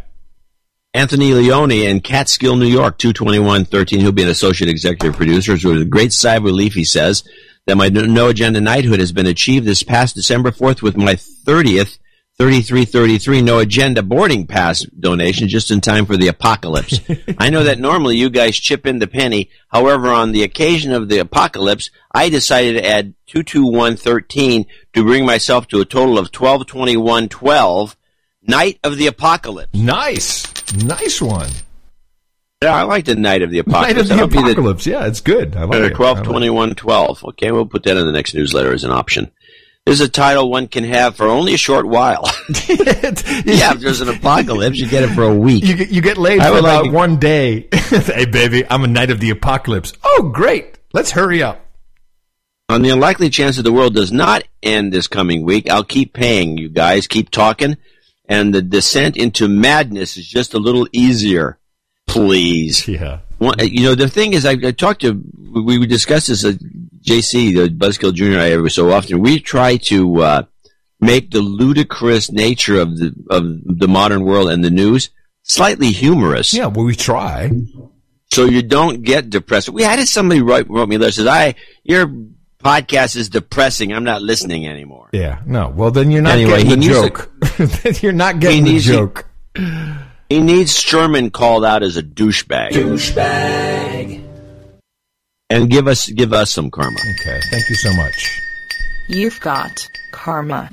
Anthony 0.93 1.33
Leone 1.33 1.71
in 1.71 1.99
Catskill, 1.99 2.55
New 2.55 2.67
York, 2.67 2.97
22113. 2.97 3.99
He'll 3.99 4.13
be 4.13 4.23
an 4.23 4.29
associate 4.29 4.69
executive 4.69 5.17
producer. 5.17 5.57
So 5.57 5.71
with 5.71 5.81
a 5.81 5.85
great 5.85 6.13
sigh 6.13 6.35
of 6.35 6.43
relief, 6.43 6.73
he 6.73 6.85
says, 6.85 7.25
that 7.65 7.75
my 7.75 7.89
no 7.89 8.29
agenda 8.29 8.61
knighthood 8.61 9.01
has 9.01 9.11
been 9.11 9.25
achieved 9.25 9.65
this 9.65 9.83
past 9.83 10.15
December 10.15 10.51
4th 10.51 10.81
with 10.81 10.95
my 10.95 11.15
30th 11.15 11.97
3333 12.37 13.41
no 13.41 13.59
agenda 13.59 14.03
boarding 14.03 14.47
pass 14.47 14.83
donation 14.83 15.49
just 15.49 15.69
in 15.71 15.81
time 15.81 16.05
for 16.05 16.15
the 16.15 16.29
apocalypse. 16.29 16.99
I 17.37 17.49
know 17.49 17.63
that 17.63 17.79
normally 17.79 18.15
you 18.15 18.29
guys 18.29 18.57
chip 18.57 18.85
in 18.85 18.99
the 18.99 19.07
penny. 19.07 19.49
However, 19.67 20.09
on 20.09 20.31
the 20.31 20.43
occasion 20.43 20.93
of 20.93 21.09
the 21.09 21.19
apocalypse, 21.19 21.89
I 22.13 22.29
decided 22.29 22.73
to 22.73 22.87
add 22.87 23.15
22113 23.27 24.65
to 24.93 25.03
bring 25.03 25.25
myself 25.25 25.67
to 25.69 25.81
a 25.81 25.85
total 25.85 26.17
of 26.17 26.25
122112 26.25 27.97
knight 28.47 28.79
of 28.83 28.97
the 28.97 29.07
apocalypse. 29.07 29.73
Nice. 29.73 30.45
Nice 30.75 31.21
one. 31.21 31.49
Yeah, 32.63 32.73
I 32.75 32.83
like 32.83 33.05
the 33.05 33.15
knight 33.15 33.41
of 33.41 33.51
the 33.51 33.59
apocalypse. 33.59 34.09
Knight 34.09 34.21
of 34.23 34.31
the 34.31 34.39
apocalypse. 34.39 34.87
yeah, 34.87 35.05
it's 35.07 35.21
good. 35.21 35.55
I 35.55 35.63
like 35.65 35.79
Uh, 35.81 35.83
it. 35.85 35.95
12, 35.95 36.19
it. 36.19 36.23
21, 36.23 36.75
12. 36.75 37.25
Okay, 37.25 37.51
we'll 37.51 37.65
put 37.65 37.83
that 37.83 37.97
in 37.97 38.05
the 38.05 38.11
next 38.11 38.33
newsletter 38.33 38.73
as 38.73 38.83
an 38.83 38.91
option. 38.91 39.29
This 39.85 39.99
is 39.99 40.07
a 40.07 40.09
title 40.09 40.49
one 40.49 40.67
can 40.67 40.83
have 40.83 41.15
for 41.15 41.27
only 41.27 41.53
a 41.53 41.57
short 41.57 41.85
while. 41.85 42.23
yeah, 42.69 43.73
if 43.73 43.79
there's 43.81 44.01
an 44.01 44.09
apocalypse, 44.09 44.77
you 44.79 44.87
get 44.89 45.03
it 45.03 45.09
for 45.13 45.21
a 45.23 45.35
week. 45.35 45.63
You 45.63 45.75
get, 45.75 45.89
you 45.91 46.01
get 46.01 46.17
laid 46.17 46.39
I 46.39 46.49
for 46.51 46.57
about 46.59 46.85
like- 46.85 46.91
one 46.93 47.17
day. 47.19 47.67
hey, 47.73 48.25
baby, 48.25 48.63
I'm 48.67 48.83
a 48.83 48.87
knight 48.87 49.11
of 49.11 49.19
the 49.19 49.29
apocalypse. 49.29 49.93
Oh, 50.03 50.31
great. 50.33 50.79
Let's 50.93 51.11
hurry 51.11 51.43
up. 51.43 51.61
On 52.69 52.81
the 52.81 52.89
unlikely 52.89 53.29
chance 53.29 53.57
that 53.57 53.63
the 53.63 53.71
world 53.71 53.93
does 53.93 54.11
not 54.11 54.43
end 54.63 54.91
this 54.91 55.07
coming 55.07 55.43
week, 55.43 55.69
I'll 55.69 55.83
keep 55.83 56.13
paying 56.13 56.57
you 56.57 56.67
guys. 56.69 57.05
Keep 57.05 57.29
talking. 57.29 57.77
And 58.27 58.53
the 58.53 58.61
descent 58.61 59.17
into 59.17 59.47
madness 59.47 60.17
is 60.17 60.27
just 60.27 60.53
a 60.53 60.59
little 60.59 60.87
easier. 60.91 61.59
Please. 62.07 62.87
Yeah. 62.95 63.19
One, 63.37 63.55
you 63.59 63.83
know, 63.83 63.95
the 63.95 64.07
thing 64.07 64.31
is, 64.31 64.45
I, 64.45 64.51
I 64.51 64.71
talked 64.71 65.01
to, 65.01 65.21
we, 65.51 65.77
we 65.77 65.85
discussed 65.87 66.29
this 66.29 66.45
at 66.45 66.55
JC, 67.01 67.53
the 67.53 67.67
Buzzkill 67.67 68.13
Jr. 68.13 68.39
I 68.39 68.51
every 68.51 68.71
so 68.71 68.91
often. 68.91 69.19
We 69.19 69.41
try 69.41 69.75
to, 69.75 70.21
uh, 70.21 70.43
make 71.01 71.31
the 71.31 71.41
ludicrous 71.41 72.31
nature 72.31 72.79
of 72.79 72.97
the, 72.97 73.13
of 73.29 73.43
the 73.65 73.89
modern 73.89 74.23
world 74.23 74.49
and 74.49 74.63
the 74.63 74.69
news 74.69 75.09
slightly 75.43 75.91
humorous. 75.91 76.53
Yeah, 76.53 76.67
well, 76.67 76.85
we 76.85 76.95
try. 76.95 77.51
So 78.31 78.45
you 78.45 78.63
don't 78.63 79.03
get 79.03 79.29
depressed. 79.29 79.69
We 79.69 79.83
had 79.83 80.05
somebody 80.07 80.41
write, 80.41 80.69
wrote 80.69 80.89
me 80.89 80.95
a 80.95 80.99
letter 80.99 81.11
says, 81.11 81.27
I, 81.27 81.55
your 81.83 82.11
podcast 82.65 83.15
is 83.15 83.29
depressing. 83.29 83.93
I'm 83.93 84.03
not 84.03 84.21
listening 84.21 84.67
anymore. 84.67 85.09
Yeah, 85.13 85.41
no. 85.45 85.69
Well, 85.69 85.91
then 85.91 86.09
you're 86.11 86.21
not 86.23 86.33
Anyway, 86.33 86.63
getting 86.63 86.65
he 86.67 86.71
the 86.71 86.77
needs 86.77 86.93
joke. 86.93 87.31
Then 87.83 87.93
you're 88.01 88.11
not 88.11 88.39
getting 88.39 88.63
the 88.63 88.71
needs- 88.73 88.85
joke. 88.85 89.25
He 90.29 90.39
needs 90.41 90.77
Sherman 90.77 91.29
called 91.29 91.63
out 91.63 91.83
as 91.83 91.97
a 91.97 92.03
douchebag. 92.03 92.71
Douchebag. 92.71 94.23
And 95.51 95.69
give 95.69 95.87
us, 95.87 96.09
give 96.09 96.33
us 96.33 96.49
some 96.49 96.71
karma. 96.71 96.97
Okay. 97.21 97.39
Thank 97.51 97.69
you 97.69 97.75
so 97.75 97.93
much. 97.93 98.41
You've 99.07 99.39
got 99.39 99.87
karma. 100.11 100.69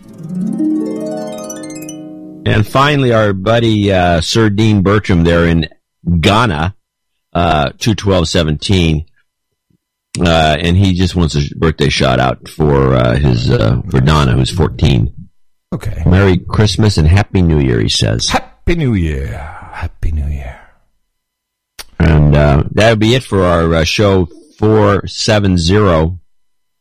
And 2.44 2.66
finally, 2.66 3.12
our 3.12 3.32
buddy 3.34 3.92
uh, 3.92 4.20
Sir 4.22 4.48
Dean 4.50 4.82
Bertram 4.82 5.22
there 5.24 5.46
in 5.46 5.68
Ghana, 6.20 6.74
uh, 7.34 7.70
two 7.78 7.94
twelve 7.94 8.28
seventeen, 8.28 9.04
uh, 10.20 10.56
and 10.60 10.76
he 10.76 10.94
just 10.94 11.14
wants 11.16 11.34
a 11.34 11.40
birthday 11.56 11.88
shout 11.88 12.20
out 12.20 12.48
for 12.48 12.94
uh, 12.94 13.16
his 13.16 13.50
uh, 13.50 13.80
for 13.90 14.00
Donna, 14.00 14.32
who's 14.32 14.50
fourteen. 14.50 15.14
Okay. 15.74 16.02
Merry 16.06 16.36
Christmas 16.38 16.98
and 16.98 17.08
Happy 17.08 17.40
New 17.40 17.58
Year, 17.58 17.80
he 17.80 17.88
says. 17.88 18.28
Happy 18.28 18.74
New 18.74 18.92
Year. 18.94 19.26
Happy 19.72 20.12
New 20.12 20.26
Year. 20.28 20.60
And 21.98 22.36
uh, 22.36 22.64
that 22.72 22.90
would 22.90 22.98
be 22.98 23.14
it 23.14 23.24
for 23.24 23.42
our 23.44 23.74
uh, 23.74 23.84
show 23.84 24.28
four 24.58 25.06
seven 25.06 25.56
zero. 25.56 26.18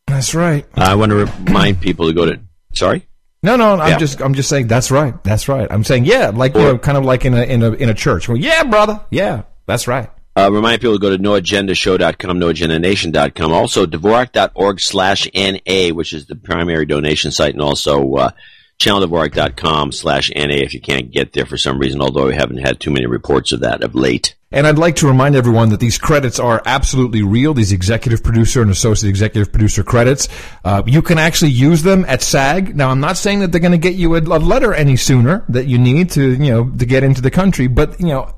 That's 0.07 0.35
right. 0.35 0.65
I 0.75 0.95
want 0.95 1.11
to 1.11 1.25
remind 1.45 1.79
people 1.79 2.07
to 2.07 2.13
go 2.13 2.25
to. 2.25 2.41
Sorry. 2.73 3.07
No, 3.43 3.55
no, 3.55 3.79
I'm 3.79 3.91
Yeah. 3.91 3.97
just, 3.97 4.21
I'm 4.21 4.33
just 4.33 4.49
saying 4.49 4.67
that's 4.67 4.91
right. 4.91 5.23
That's 5.23 5.47
right. 5.47 5.67
I'm 5.71 5.83
saying, 5.83 6.05
yeah, 6.05 6.29
like, 6.29 6.53
you 6.53 6.61
know, 6.61 6.77
kind 6.77 6.97
of 6.97 7.05
like 7.05 7.23
in 7.25 7.33
a, 7.33 7.41
in 7.41 7.63
a, 7.63 7.71
in 7.71 7.89
a 7.89 7.93
church. 7.93 8.27
Well, 8.27 8.37
yeah, 8.37 8.63
brother. 8.65 8.99
Yeah, 9.09 9.43
that's 9.65 9.87
right. 9.87 10.09
Uh, 10.35 10.49
remind 10.51 10.79
people 10.79 10.93
to 10.93 10.99
go 10.99 11.09
to 11.09 11.21
noagendashow.com, 11.21 12.39
noagendanation.com. 12.39 13.51
Also, 13.51 13.85
Dvorak.org 13.85 14.79
slash 14.79 15.27
NA, 15.33 15.93
which 15.93 16.13
is 16.13 16.27
the 16.27 16.35
primary 16.35 16.85
donation 16.85 17.31
site, 17.31 17.53
and 17.53 17.61
also 17.61 18.13
uh, 18.15 18.31
channeldvorak.com 18.79 19.91
slash 19.91 20.31
NA 20.35 20.55
if 20.55 20.73
you 20.73 20.81
can't 20.81 21.11
get 21.11 21.33
there 21.33 21.45
for 21.45 21.57
some 21.57 21.77
reason, 21.77 22.01
although 22.01 22.27
we 22.27 22.35
haven't 22.35 22.57
had 22.57 22.79
too 22.79 22.91
many 22.91 23.05
reports 23.05 23.51
of 23.51 23.59
that 23.59 23.83
of 23.83 23.93
late. 23.93 24.35
And 24.53 24.67
I'd 24.67 24.77
like 24.77 24.97
to 24.97 25.07
remind 25.07 25.35
everyone 25.35 25.69
that 25.69 25.79
these 25.79 25.97
credits 25.97 26.37
are 26.37 26.61
absolutely 26.65 27.21
real. 27.21 27.53
These 27.53 27.71
executive 27.71 28.21
producer 28.21 28.61
and 28.61 28.69
associate 28.69 29.09
executive 29.09 29.51
producer 29.51 29.81
credits. 29.81 30.27
Uh, 30.65 30.83
you 30.85 31.01
can 31.01 31.17
actually 31.17 31.51
use 31.51 31.83
them 31.83 32.03
at 32.05 32.21
SAG. 32.21 32.75
Now, 32.75 32.89
I'm 32.89 32.99
not 32.99 33.15
saying 33.15 33.39
that 33.39 33.51
they're 33.51 33.61
going 33.61 33.71
to 33.71 33.77
get 33.77 33.95
you 33.95 34.15
a, 34.15 34.19
a 34.19 34.39
letter 34.39 34.73
any 34.73 34.97
sooner 34.97 35.45
that 35.49 35.67
you 35.67 35.77
need 35.77 36.09
to, 36.11 36.31
you 36.31 36.51
know, 36.51 36.69
to 36.69 36.85
get 36.85 37.03
into 37.03 37.21
the 37.21 37.31
country, 37.31 37.67
but, 37.67 37.99
you 37.99 38.07
know, 38.07 38.35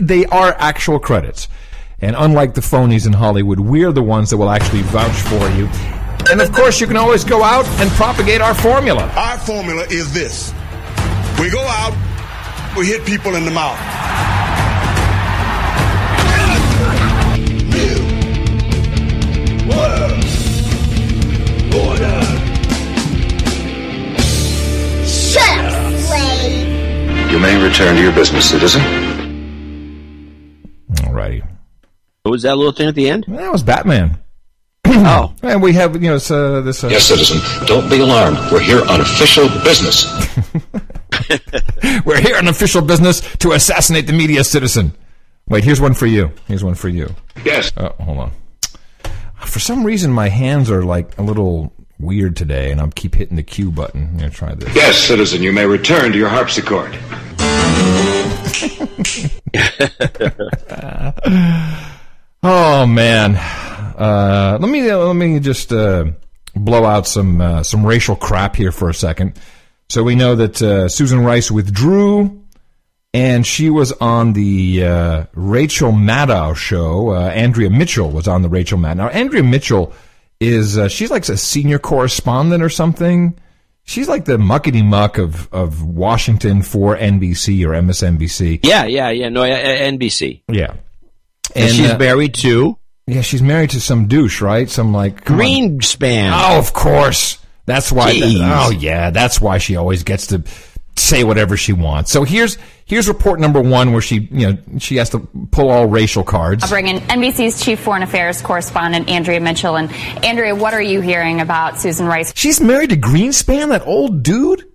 they 0.00 0.26
are 0.26 0.54
actual 0.58 0.98
credits. 0.98 1.48
And 2.00 2.16
unlike 2.16 2.54
the 2.54 2.60
phonies 2.60 3.06
in 3.06 3.12
Hollywood, 3.12 3.60
we're 3.60 3.92
the 3.92 4.02
ones 4.02 4.30
that 4.30 4.38
will 4.38 4.50
actually 4.50 4.82
vouch 4.82 5.10
for 5.12 5.48
you. 5.50 5.68
And 6.30 6.40
of 6.40 6.52
course, 6.52 6.80
you 6.80 6.86
can 6.86 6.96
always 6.96 7.24
go 7.24 7.42
out 7.42 7.66
and 7.80 7.90
propagate 7.92 8.40
our 8.40 8.54
formula. 8.54 9.10
Our 9.16 9.38
formula 9.38 9.82
is 9.90 10.12
this. 10.12 10.52
We 11.38 11.50
go 11.50 11.60
out, 11.60 11.94
we 12.76 12.86
hit 12.86 13.04
people 13.04 13.34
in 13.34 13.44
the 13.44 13.50
mouth. 13.50 13.78
Shut 25.06 25.64
up, 25.64 25.94
slave. 26.00 27.30
You 27.30 27.38
may 27.38 27.62
return 27.62 27.96
to 27.96 28.02
your 28.02 28.12
business, 28.12 28.50
citizen. 28.50 28.82
Alrighty. 31.10 31.46
What 32.22 32.32
was 32.32 32.42
that 32.42 32.56
little 32.56 32.72
thing 32.72 32.88
at 32.88 32.94
the 32.94 33.08
end? 33.08 33.24
That 33.28 33.50
was 33.52 33.62
Batman. 33.62 34.18
oh. 34.86 35.34
And 35.42 35.62
we 35.62 35.72
have, 35.72 35.94
you 35.94 36.08
know, 36.08 36.14
this, 36.14 36.30
uh, 36.30 36.60
this 36.60 36.84
uh, 36.84 36.88
Yes, 36.88 37.04
citizen. 37.04 37.40
Don't 37.66 37.88
be 37.88 38.00
alarmed. 38.00 38.38
We're 38.52 38.60
here 38.60 38.82
on 38.88 39.00
official 39.00 39.48
business. 39.64 40.04
We're 42.04 42.20
here 42.20 42.36
on 42.36 42.46
official 42.48 42.82
business 42.82 43.20
to 43.38 43.52
assassinate 43.52 44.06
the 44.06 44.12
media 44.12 44.44
citizen. 44.44 44.92
Wait, 45.48 45.64
here's 45.64 45.80
one 45.80 45.94
for 45.94 46.06
you. 46.06 46.32
Here's 46.46 46.62
one 46.62 46.74
for 46.74 46.88
you. 46.88 47.14
Yes. 47.44 47.72
Oh, 47.76 47.88
hold 48.00 48.18
on. 48.18 48.32
For 49.46 49.58
some 49.58 49.84
reason, 49.84 50.12
my 50.12 50.28
hands 50.28 50.70
are 50.70 50.82
like 50.82 51.18
a 51.18 51.22
little 51.22 51.72
weird 51.98 52.36
today, 52.36 52.70
and 52.70 52.80
I'll 52.80 52.90
keep 52.90 53.14
hitting 53.14 53.36
the 53.36 53.42
Q 53.42 53.70
button. 53.70 54.10
I'm 54.12 54.16
gonna 54.18 54.30
try 54.30 54.54
this. 54.54 54.74
Yes, 54.74 54.96
citizen, 54.98 55.42
you 55.42 55.52
may 55.52 55.66
return 55.66 56.12
to 56.12 56.18
your 56.18 56.28
harpsichord. 56.28 56.94
Oh 62.42 62.86
man, 62.86 63.36
uh, 63.36 64.56
let 64.58 64.70
me 64.70 64.90
let 64.90 65.14
me 65.14 65.40
just 65.40 65.72
uh, 65.72 66.06
blow 66.54 66.86
out 66.86 67.06
some 67.06 67.40
uh, 67.40 67.62
some 67.62 67.84
racial 67.84 68.16
crap 68.16 68.56
here 68.56 68.72
for 68.72 68.88
a 68.88 68.94
second. 68.94 69.38
So 69.90 70.02
we 70.02 70.14
know 70.14 70.36
that 70.36 70.62
uh, 70.62 70.88
Susan 70.88 71.22
Rice 71.22 71.50
withdrew, 71.50 72.42
and 73.12 73.46
she 73.46 73.68
was 73.68 73.92
on 73.92 74.32
the 74.32 74.86
uh, 74.86 75.24
Rachel 75.34 75.92
Maddow 75.92 76.56
show. 76.56 77.10
Uh, 77.10 77.28
Andrea 77.28 77.68
Mitchell 77.68 78.10
was 78.10 78.26
on 78.26 78.40
the 78.40 78.48
Rachel 78.48 78.78
Maddow. 78.78 78.96
Now 78.96 79.08
Andrea 79.08 79.42
Mitchell 79.42 79.92
is 80.40 80.78
she's 80.90 81.10
like 81.10 81.28
a 81.28 81.36
senior 81.36 81.78
correspondent 81.78 82.62
or 82.62 82.70
something. 82.70 83.38
She's 83.84 84.08
like 84.08 84.24
the 84.24 84.36
muckety 84.36 84.84
muck 84.84 85.18
of, 85.18 85.52
of 85.52 85.82
Washington 85.82 86.62
for 86.62 86.96
NBC 86.96 87.64
or 87.66 87.70
MSNBC. 87.70 88.60
Yeah, 88.62 88.84
yeah, 88.84 89.10
yeah. 89.10 89.28
No, 89.28 89.42
NBC. 89.42 90.42
Yeah. 90.48 90.74
And, 91.54 91.64
and 91.64 91.74
she's 91.74 91.90
uh, 91.90 91.98
married 91.98 92.34
to? 92.34 92.78
Yeah, 93.06 93.22
she's 93.22 93.42
married 93.42 93.70
to 93.70 93.80
some 93.80 94.06
douche, 94.06 94.40
right? 94.40 94.70
Some 94.70 94.92
like 94.92 95.24
Greenspan. 95.24 96.30
Oh, 96.32 96.58
of 96.58 96.72
course. 96.72 97.38
That's 97.66 97.90
why. 97.90 98.12
That, 98.12 98.66
oh, 98.66 98.70
yeah. 98.70 99.10
That's 99.10 99.40
why 99.40 99.58
she 99.58 99.76
always 99.76 100.04
gets 100.04 100.28
to 100.28 100.44
say 101.00 101.24
whatever 101.24 101.56
she 101.56 101.72
wants. 101.72 102.10
So 102.10 102.24
here's 102.24 102.58
here's 102.84 103.08
report 103.08 103.40
number 103.40 103.60
one, 103.60 103.92
where 103.92 104.00
she 104.02 104.28
you 104.30 104.52
know 104.52 104.58
she 104.78 104.96
has 104.96 105.10
to 105.10 105.20
pull 105.50 105.70
all 105.70 105.86
racial 105.86 106.22
cards. 106.22 106.62
I'll 106.64 106.70
bring 106.70 106.88
in 106.88 106.98
NBC's 106.98 107.62
chief 107.62 107.80
foreign 107.80 108.02
affairs 108.02 108.40
correspondent 108.40 109.08
Andrea 109.08 109.40
Mitchell. 109.40 109.76
And 109.76 109.92
Andrea, 110.24 110.54
what 110.54 110.74
are 110.74 110.82
you 110.82 111.00
hearing 111.00 111.40
about 111.40 111.80
Susan 111.80 112.06
Rice? 112.06 112.32
She's 112.36 112.60
married 112.60 112.90
to 112.90 112.96
Greenspan, 112.96 113.68
that 113.68 113.86
old 113.86 114.22
dude. 114.22 114.69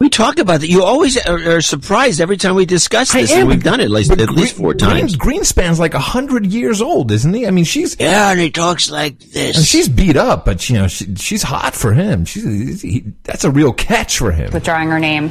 We 0.00 0.08
talk 0.10 0.40
about 0.40 0.60
that. 0.60 0.66
You 0.66 0.82
always 0.82 1.16
are, 1.24 1.56
are 1.56 1.60
surprised 1.60 2.20
every 2.20 2.36
time 2.36 2.56
we 2.56 2.66
discuss 2.66 3.12
this, 3.12 3.30
am, 3.30 3.42
and 3.42 3.48
we've 3.48 3.62
done 3.62 3.78
it 3.78 3.88
like, 3.88 4.10
at 4.10 4.18
Green, 4.18 4.34
least 4.34 4.56
four 4.56 4.74
times. 4.74 5.16
Greenspan's 5.16 5.78
like 5.78 5.94
a 5.94 6.00
hundred 6.00 6.46
years 6.46 6.82
old, 6.82 7.12
isn't 7.12 7.32
he? 7.32 7.46
I 7.46 7.52
mean, 7.52 7.64
she's 7.64 7.96
yeah, 8.00 8.32
and 8.32 8.40
he 8.40 8.50
talks 8.50 8.90
like 8.90 9.20
this. 9.20 9.56
And 9.56 9.64
she's 9.64 9.88
beat 9.88 10.16
up, 10.16 10.44
but 10.44 10.68
you 10.68 10.74
know, 10.74 10.88
she, 10.88 11.14
she's 11.14 11.44
hot 11.44 11.76
for 11.76 11.92
him. 11.92 12.24
She's 12.24 12.82
he, 12.82 13.12
that's 13.22 13.44
a 13.44 13.52
real 13.52 13.72
catch 13.72 14.18
for 14.18 14.32
him. 14.32 14.52
Withdrawing 14.52 14.90
her 14.90 14.98
name. 14.98 15.30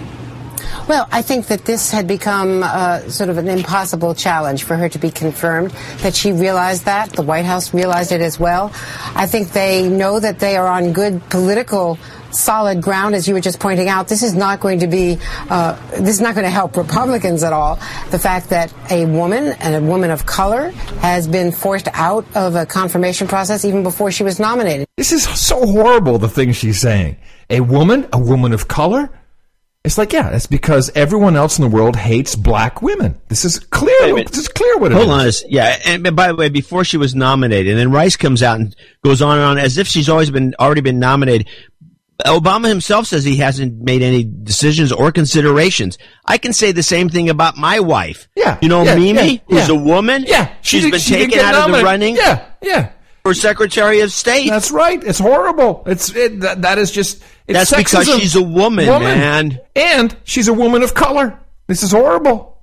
Well, 0.88 1.10
I 1.12 1.22
think 1.22 1.48
that 1.48 1.66
this 1.66 1.92
had 1.92 2.08
become 2.08 2.64
uh, 2.64 3.00
sort 3.10 3.30
of 3.30 3.38
an 3.38 3.50
impossible 3.50 4.16
challenge 4.16 4.64
for 4.64 4.78
her 4.78 4.88
to 4.88 4.98
be 4.98 5.12
confirmed, 5.12 5.72
that 5.98 6.16
she 6.16 6.32
realized 6.32 6.86
that. 6.86 7.12
The 7.12 7.22
White 7.22 7.46
House 7.46 7.74
realized 7.74 8.14
it 8.14 8.22
as 8.22 8.40
well. 8.40 8.72
I 9.14 9.28
think 9.28 9.52
they 9.52 9.90
know 9.90 10.22
that 10.22 10.40
they 10.40 10.56
are 10.56 10.68
on 10.68 10.94
good 10.94 11.22
political 11.30 12.00
solid 12.34 12.82
ground, 12.82 13.16
as 13.16 13.28
you 13.28 13.34
were 13.34 13.42
just 13.42 13.60
pointing 13.60 13.90
out. 13.90 14.08
This 14.08 14.24
is 14.24 14.34
not 14.34 14.60
going 14.60 14.80
to 14.80 14.88
be, 14.88 15.18
uh, 15.50 15.76
this 15.92 16.16
is 16.16 16.22
not 16.22 16.36
going 16.36 16.46
to 16.46 16.52
help 16.52 16.76
Republicans 16.76 17.44
at 17.44 17.54
all. 17.54 17.76
The 18.12 18.20
fact 18.20 18.50
that 18.50 18.74
a 18.92 19.06
woman 19.06 19.54
and 19.60 19.76
a 19.76 19.82
woman 19.82 20.12
of 20.12 20.26
color 20.26 20.70
has 21.02 21.28
been 21.28 21.52
forced 21.52 21.88
out 21.94 22.26
of 22.36 22.56
a 22.56 22.66
confirmation 22.66 23.28
process 23.28 23.66
even 23.66 23.84
before 23.84 24.12
she 24.12 24.24
was 24.24 24.40
nominated. 24.40 24.88
This 24.98 25.12
is 25.12 25.24
so 25.24 25.66
horrible, 25.66 26.18
the 26.18 26.30
things 26.30 26.56
she's 26.56 26.80
saying. 26.80 27.18
A 27.50 27.62
woman, 27.62 28.08
a 28.14 28.20
woman 28.20 28.54
of 28.54 28.68
color? 28.68 29.10
It's 29.84 29.98
like, 29.98 30.14
yeah, 30.14 30.30
it's 30.30 30.48
because 30.48 30.90
everyone 30.96 31.36
else 31.36 31.60
in 31.60 31.70
the 31.70 31.70
world 31.70 31.98
hates 31.98 32.38
black 32.38 32.82
women. 32.82 33.20
This 33.28 33.44
is 33.44 33.60
clear. 33.60 34.16
This 34.24 34.38
is 34.38 34.48
clear 34.48 34.78
what 34.78 34.94
it 34.94 34.96
Hold 34.96 35.26
is. 35.26 35.44
on. 35.44 35.50
Yeah. 35.52 35.78
And 35.86 36.16
by 36.16 36.28
the 36.28 36.36
way, 36.36 36.48
before 36.48 36.86
she 36.86 36.96
was 36.96 37.14
nominated, 37.14 37.72
and 37.72 37.78
then 37.78 37.92
Rice 37.92 38.16
comes 38.16 38.42
out 38.42 38.62
and 38.62 38.74
goes 39.04 39.22
on 39.22 39.38
and 39.40 39.46
on 39.46 39.58
as 39.58 39.78
if 39.78 39.88
she's 39.88 40.08
always 40.08 40.32
been, 40.32 40.56
already 40.58 40.80
been 40.80 41.00
nominated. 41.00 41.50
Obama 42.24 42.68
himself 42.68 43.08
says 43.08 43.24
he 43.24 43.38
hasn't 43.38 43.82
made 43.82 44.02
any 44.02 44.24
decisions 44.24 44.92
or 44.92 45.12
considerations. 45.12 45.98
I 46.26 46.38
can 46.38 46.54
say 46.54 46.72
the 46.72 46.84
same 46.84 47.10
thing 47.10 47.30
about 47.30 47.58
my 47.58 47.80
wife. 47.80 48.28
Yeah. 48.36 48.58
You 48.62 48.70
know, 48.70 48.84
yeah, 48.84 48.96
Mimi, 48.96 49.34
yeah, 49.34 49.38
who's 49.48 49.70
yeah. 49.70 49.76
a 49.76 49.80
woman. 49.80 50.24
Yeah. 50.28 50.54
She's 50.62 50.84
she 50.84 50.92
been 50.92 51.00
she 51.00 51.14
taken 51.16 51.40
out 51.40 51.56
of 51.56 51.76
the 51.76 51.84
running. 51.84 52.16
Yeah. 52.16 52.46
Yeah. 52.62 52.92
For 53.24 53.34
Secretary 53.34 54.02
of 54.02 54.12
State. 54.12 54.50
That's 54.50 54.72
right. 54.72 55.02
It's 55.04 55.20
horrible. 55.20 55.84
It's 55.86 56.14
it, 56.14 56.42
that, 56.42 56.62
that 56.64 56.78
is 56.78 56.92
just. 56.92 57.24
That's 57.48 57.72
sexism. 57.72 57.78
because 57.78 58.08
she's 58.20 58.36
a 58.36 58.44
woman, 58.44 58.88
woman, 58.88 59.02
man. 59.02 59.60
And 59.76 60.16
she's 60.24 60.48
a 60.48 60.54
woman 60.54 60.84
of 60.84 60.94
color. 60.94 61.40
This 61.68 61.84
is 61.84 61.92
horrible. 61.92 62.54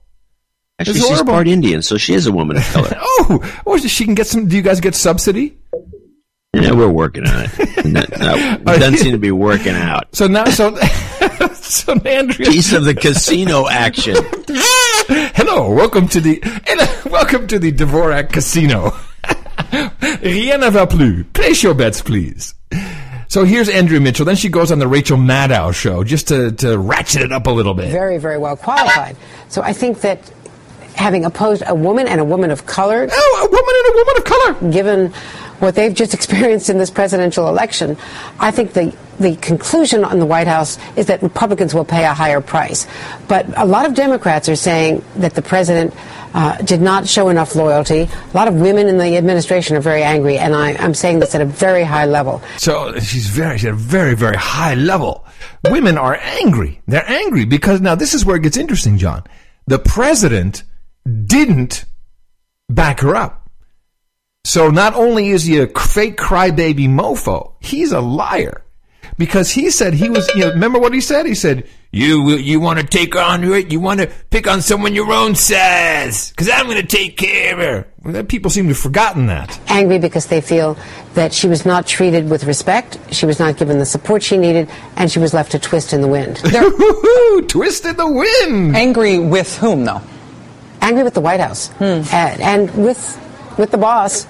Actually, 0.79 1.01
she's 1.01 1.09
horrible. 1.09 1.33
part 1.33 1.49
Indian, 1.49 1.83
so 1.83 1.99
she 1.99 2.15
is 2.15 2.27
a 2.27 2.33
woman 2.33 2.57
of 2.57 2.65
color. 2.65 2.91
oh, 3.01 3.63
well, 3.67 3.79
she 3.79 4.05
can 4.05 4.15
get 4.15 4.27
some. 4.27 4.49
Do 4.49 4.57
you 4.57 4.63
guys 4.63 4.81
get 4.81 4.95
subsidy? 4.95 5.60
Yeah, 6.53 6.73
we're 6.73 6.89
working 6.89 7.29
on 7.29 7.45
it. 7.45 7.85
no, 7.85 8.01
no, 8.01 8.73
it 8.73 8.81
doesn't 8.81 8.99
seem 8.99 9.13
to 9.13 9.19
be 9.19 9.31
working 9.31 9.77
out. 9.77 10.09
So 10.17 10.27
now, 10.27 10.47
so 10.47 10.75
so 11.53 11.93
Andrea, 11.93 12.51
piece 12.51 12.73
of 12.73 12.85
the 12.85 12.93
casino 12.93 13.69
action. 13.69 14.17
Hello, 15.37 15.73
welcome 15.73 16.09
to 16.09 16.21
the 16.21 16.43
welcome 17.09 17.47
to 17.47 17.61
the 17.61 17.71
Dvorak 17.71 18.33
Casino. 18.33 18.93
Rien 20.23 20.59
ne 20.59 20.71
va 20.71 20.89
plus. 20.89 21.25
Place 21.35 21.63
your 21.63 21.75
bets, 21.75 22.03
please. 22.03 22.55
So 23.29 23.45
here's 23.45 23.69
Andrea 23.69 24.01
Mitchell. 24.01 24.25
Then 24.25 24.35
she 24.35 24.49
goes 24.49 24.73
on 24.73 24.81
the 24.81 24.89
Rachel 24.89 25.19
Maddow 25.19 25.73
show 25.73 26.03
just 26.03 26.27
to, 26.29 26.51
to 26.51 26.77
ratchet 26.77 27.23
it 27.23 27.31
up 27.31 27.47
a 27.47 27.51
little 27.51 27.75
bit. 27.75 27.93
Very, 27.93 28.19
very 28.19 28.39
well 28.39 28.57
qualified. 28.57 29.17
So 29.49 29.63
I 29.63 29.73
think 29.73 30.01
that 30.01 30.29
having 30.97 31.25
opposed 31.25 31.63
a 31.65 31.77
woman 31.77 32.09
and 32.09 32.21
a 32.21 32.25
woman 32.25 32.51
of 32.51 32.67
color. 32.67 33.09
Oh, 33.09 33.39
a 33.39 33.49
woman 33.49 33.75
and 33.79 33.95
a 33.95 33.97
woman 33.97 34.17
of 34.17 34.25
color. 34.25 34.73
Given 34.73 35.15
what 35.61 35.75
they've 35.75 35.95
just 35.95 36.15
experienced 36.15 36.69
in 36.69 36.79
this 36.79 36.91
presidential 36.91 37.49
election, 37.49 37.97
I 38.39 38.51
think 38.51 38.73
the 38.73 38.95
the 39.21 39.37
conclusion 39.37 40.03
on 40.03 40.19
the 40.19 40.25
White 40.25 40.47
House 40.47 40.79
is 40.97 41.07
that 41.07 41.23
Republicans 41.23 41.75
will 41.75 41.85
pay 41.85 42.07
a 42.07 42.15
higher 42.15 42.41
price. 42.41 42.87
But 43.29 43.47
a 43.57 43.67
lot 43.67 43.85
of 43.85 43.95
Democrats 43.95 44.49
are 44.49 44.57
saying 44.57 45.05
that 45.17 45.35
the 45.35 45.43
president 45.43 45.95
uh, 46.33 46.57
did 46.63 46.81
not 46.81 47.07
show 47.07 47.29
enough 47.29 47.55
loyalty. 47.55 48.03
A 48.03 48.37
lot 48.37 48.49
of 48.49 48.55
women 48.55 48.89
in 48.89 48.97
the 48.97 49.17
administration 49.17 49.77
are 49.77 49.81
very 49.81 50.03
angry, 50.03 50.39
and 50.39 50.55
I, 50.55 50.71
am 50.83 50.95
saying 50.95 51.21
this 51.21 51.35
at 51.35 51.43
a 51.43 51.45
very 51.45 51.85
high 51.85 52.07
level. 52.07 52.41
So 52.57 52.99
she's 53.01 53.27
very, 53.27 53.59
she's 53.59 53.67
at 53.67 53.75
a 53.75 53.77
very, 53.77 54.15
very 54.15 54.37
high 54.37 54.75
level. 54.75 55.27
Women 55.71 55.99
are 55.99 56.17
angry. 56.17 56.81
They're 56.87 57.09
angry 57.09 57.45
because 57.45 57.81
now 57.81 57.95
this 57.95 58.15
is 58.15 58.25
where 58.25 58.37
it 58.37 58.43
gets 58.43 58.57
interesting, 58.57 58.97
John. 58.97 59.25
The 59.67 59.79
president 59.79 60.65
didn't 61.27 61.85
back 62.69 63.01
her 63.01 63.15
up. 63.15 63.40
So 64.45 64.71
not 64.71 64.95
only 64.95 65.29
is 65.29 65.45
he 65.45 65.59
a 65.59 65.67
fake 65.67 66.17
crybaby 66.17 66.89
mofo, 66.89 67.53
he's 67.61 67.93
a 67.93 68.01
liar 68.01 68.65
because 69.21 69.51
he 69.51 69.71
said 69.71 69.93
he 69.93 70.09
was. 70.09 70.29
You 70.35 70.47
know, 70.47 70.51
remember 70.53 70.79
what 70.79 70.95
he 70.95 71.03
said? 71.03 71.27
He 71.27 71.35
said, 71.35 71.69
"You 71.93 72.31
you 72.31 72.59
want 72.59 72.81
to 72.81 72.87
take 72.87 73.15
on 73.15 73.45
it? 73.45 73.71
You 73.71 73.79
want 73.79 74.01
to 74.01 74.07
pick 74.31 74.49
on 74.49 74.63
someone 74.63 74.95
your 74.95 75.13
own 75.13 75.35
size? 75.35 76.31
Because 76.31 76.49
I'm 76.49 76.65
going 76.67 76.81
to 76.81 76.87
take 76.87 77.19
care 77.19 77.53
of 77.53 77.59
her." 77.61 77.87
Well, 78.03 78.25
people 78.25 78.51
seem 78.51 78.65
to 78.65 78.71
have 78.71 78.79
forgotten 78.79 79.27
that. 79.27 79.61
Angry 79.69 79.99
because 79.99 80.27
they 80.27 80.41
feel 80.41 80.79
that 81.15 81.35
she 81.35 81.47
was 81.47 81.67
not 81.67 81.87
treated 81.87 82.31
with 82.31 82.45
respect, 82.45 82.99
she 83.13 83.27
was 83.27 83.39
not 83.39 83.59
given 83.59 83.79
the 83.79 83.85
support 83.85 84.23
she 84.23 84.39
needed, 84.39 84.71
and 84.97 85.13
she 85.13 85.19
was 85.19 85.35
left 85.35 85.53
to 85.53 85.59
twist 85.59 85.93
in 85.93 86.01
the 86.01 86.09
wind. 86.09 86.37
twist 87.49 87.85
in 87.85 87.97
the 87.97 88.11
wind. 88.11 88.75
Angry 88.75 89.19
with 89.19 89.59
whom, 89.59 89.85
though? 89.85 90.01
Angry 90.81 91.03
with 91.03 91.13
the 91.13 91.21
White 91.21 91.41
House 91.41 91.69
hmm. 91.73 92.03
and, 92.11 92.41
and 92.41 92.75
with 92.75 93.19
with 93.59 93.71
the 93.71 93.79
boss, 93.79 94.27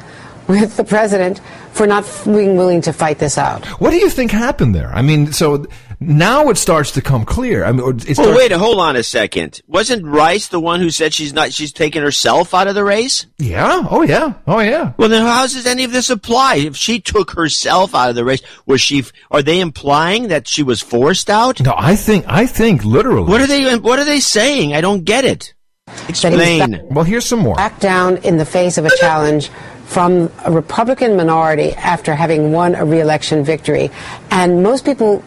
with 0.49 0.77
the 0.77 0.85
president 0.85 1.41
for 1.73 1.87
not 1.87 2.05
being 2.25 2.57
willing 2.57 2.83
to 2.83 2.93
fight 2.93 3.19
this 3.19 3.39
out. 3.39 3.65
What 3.81 3.91
do 3.91 3.97
you 3.97 4.11
think 4.11 4.31
happened 4.31 4.75
there? 4.75 4.93
I 4.93 5.03
mean, 5.03 5.33
so 5.33 5.67
now 6.01 6.49
it 6.49 6.57
starts 6.57 6.93
to 6.93 7.03
come 7.03 7.25
clear. 7.25 7.65
I 7.65 7.73
mean, 7.73 8.01
it 8.07 8.19
well, 8.19 8.37
wait, 8.37 8.51
hold 8.53 8.81
on 8.81 8.97
a 8.97 9.03
second. 9.03 9.61
Wasn't 9.67 10.05
Rice 10.05 10.49
the 10.49 10.59
one 10.59 10.81
who 10.81 10.91
said 10.91 11.15
she's 11.15 11.33
not? 11.33 11.53
She's 11.53 11.73
taking 11.73 12.03
herself 12.03 12.55
out 12.55 12.67
of 12.67 12.75
the 12.75 12.85
race. 12.85 13.27
Yeah. 13.39 13.87
Oh 13.91 14.03
yeah. 14.03 14.35
Oh 14.47 14.61
yeah. 14.61 14.95
Well, 14.97 15.09
then 15.09 15.23
how 15.23 15.43
does 15.43 15.67
any 15.67 15.85
of 15.85 15.93
this 15.93 16.11
apply? 16.11 16.57
If 16.57 16.77
she 16.77 17.01
took 17.01 17.33
herself 17.33 17.95
out 17.95 18.09
of 18.09 18.15
the 18.15 18.25
race, 18.25 18.43
was 18.67 18.81
she? 18.81 19.05
Are 19.31 19.43
they 19.43 19.61
implying 19.61 20.29
that 20.29 20.49
she 20.49 20.63
was 20.63 20.81
forced 20.81 21.31
out? 21.31 21.61
No, 21.61 21.75
I 21.77 21.97
think 21.97 22.25
I 22.27 22.47
think 22.47 22.85
literally. 22.85 23.29
What 23.29 23.41
are 23.41 23.47
they? 23.47 23.77
What 23.77 23.99
are 23.99 24.05
they 24.05 24.21
saying? 24.21 24.75
I 24.75 24.81
don't 24.81 25.05
get 25.05 25.25
it. 25.25 25.55
Explain. 26.09 26.87
Well, 26.91 27.05
here's 27.05 27.27
some 27.27 27.41
more. 27.41 27.57
Back 27.57 27.81
down 27.81 28.19
in 28.19 28.37
the 28.37 28.45
face 28.45 28.79
of 28.79 28.85
a 28.85 28.91
challenge 28.99 29.51
from 29.87 30.31
a 30.45 30.53
Republican 30.53 31.17
minority 31.17 31.73
after 31.75 32.15
having 32.15 32.53
won 32.53 32.75
a 32.75 32.85
reelection 32.85 33.45
victory. 33.45 33.91
And 34.31 34.63
most 34.63 34.85
people 34.85 35.25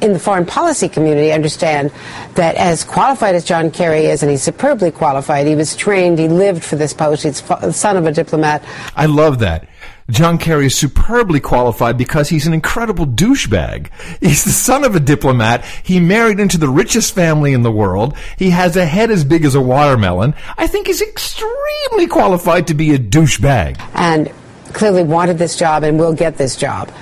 in 0.00 0.12
the 0.12 0.18
foreign 0.18 0.44
policy 0.44 0.88
community 0.88 1.32
understand 1.32 1.90
that 2.34 2.54
as 2.56 2.84
qualified 2.84 3.34
as 3.34 3.44
John 3.44 3.70
Kerry 3.70 4.06
is, 4.06 4.22
and 4.22 4.30
he's 4.30 4.42
superbly 4.42 4.90
qualified, 4.90 5.46
he 5.46 5.54
was 5.54 5.74
trained, 5.74 6.18
he 6.18 6.28
lived 6.28 6.62
for 6.64 6.76
this 6.76 6.92
post, 6.92 7.22
he's 7.22 7.40
the 7.40 7.72
son 7.72 7.96
of 7.96 8.06
a 8.06 8.12
diplomat. 8.12 8.62
I 8.94 9.06
love 9.06 9.38
that. 9.40 9.68
John 10.10 10.38
Kerry 10.38 10.66
is 10.66 10.76
superbly 10.76 11.40
qualified 11.40 11.98
because 11.98 12.28
he's 12.28 12.46
an 12.46 12.54
incredible 12.54 13.06
douchebag. 13.06 13.90
He's 14.20 14.44
the 14.44 14.52
son 14.52 14.84
of 14.84 14.94
a 14.94 15.00
diplomat. 15.00 15.64
He 15.82 15.98
married 15.98 16.38
into 16.38 16.58
the 16.58 16.68
richest 16.68 17.14
family 17.14 17.52
in 17.52 17.62
the 17.62 17.72
world. 17.72 18.16
He 18.38 18.50
has 18.50 18.76
a 18.76 18.86
head 18.86 19.10
as 19.10 19.24
big 19.24 19.44
as 19.44 19.54
a 19.54 19.60
watermelon. 19.60 20.34
I 20.56 20.68
think 20.68 20.86
he's 20.86 21.02
extremely 21.02 22.06
qualified 22.06 22.68
to 22.68 22.74
be 22.74 22.94
a 22.94 22.98
douchebag. 22.98 23.80
And 23.94 24.32
clearly 24.72 25.02
wanted 25.02 25.38
this 25.38 25.56
job 25.56 25.82
and 25.82 25.98
will 25.98 26.14
get 26.14 26.36
this 26.36 26.54
job. 26.54 26.92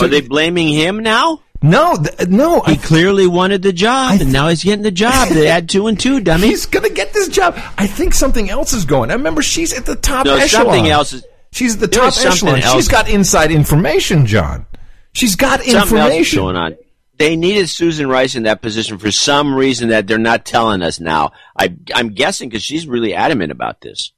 Are 0.00 0.08
they 0.08 0.20
blaming 0.20 0.68
him 0.68 1.00
now? 1.02 1.42
No, 1.60 1.96
th- 1.96 2.28
no. 2.28 2.60
He 2.60 2.76
clearly 2.76 3.26
wanted 3.26 3.62
the 3.62 3.72
job, 3.72 4.20
and 4.20 4.32
now 4.32 4.48
he's 4.48 4.62
getting 4.62 4.82
the 4.84 4.90
job. 4.92 5.28
They 5.32 5.48
add 5.48 5.68
two 5.68 5.88
and 5.88 5.98
two, 5.98 6.20
dummy. 6.20 6.46
He's 6.48 6.66
gonna 6.66 6.88
get 6.90 7.12
this 7.12 7.28
job. 7.28 7.54
I 7.76 7.86
think 7.86 8.14
something 8.14 8.48
else 8.48 8.72
is 8.72 8.84
going. 8.84 9.10
I 9.10 9.14
remember 9.14 9.42
she's 9.42 9.72
at 9.76 9.84
the 9.84 9.96
top 9.96 10.24
No, 10.26 10.36
echelon. 10.36 10.48
something 10.66 10.88
else 10.88 11.12
is- 11.12 11.24
She's 11.50 11.74
at 11.74 11.80
the 11.80 11.88
top 11.88 12.12
something 12.12 12.48
echelon. 12.48 12.60
else. 12.62 12.74
She's 12.76 12.88
got 12.88 13.08
inside 13.08 13.50
information, 13.50 14.26
John. 14.26 14.66
She's 15.14 15.34
got 15.34 15.60
Something 15.62 15.74
else 15.74 15.86
is 15.86 15.92
information. 15.92 16.38
going 16.40 16.56
on. 16.56 16.76
They 17.18 17.34
needed 17.34 17.68
Susan 17.68 18.06
Rice 18.06 18.36
in 18.36 18.44
that 18.44 18.62
position 18.62 18.98
for 18.98 19.10
some 19.10 19.52
reason 19.54 19.88
that 19.88 20.06
they're 20.06 20.18
not 20.18 20.44
telling 20.44 20.82
us 20.82 21.00
now. 21.00 21.32
I, 21.58 21.74
I'm 21.94 22.10
guessing 22.10 22.48
because 22.48 22.62
she's 22.62 22.86
really 22.86 23.14
adamant 23.14 23.50
about 23.50 23.80
this. 23.80 24.12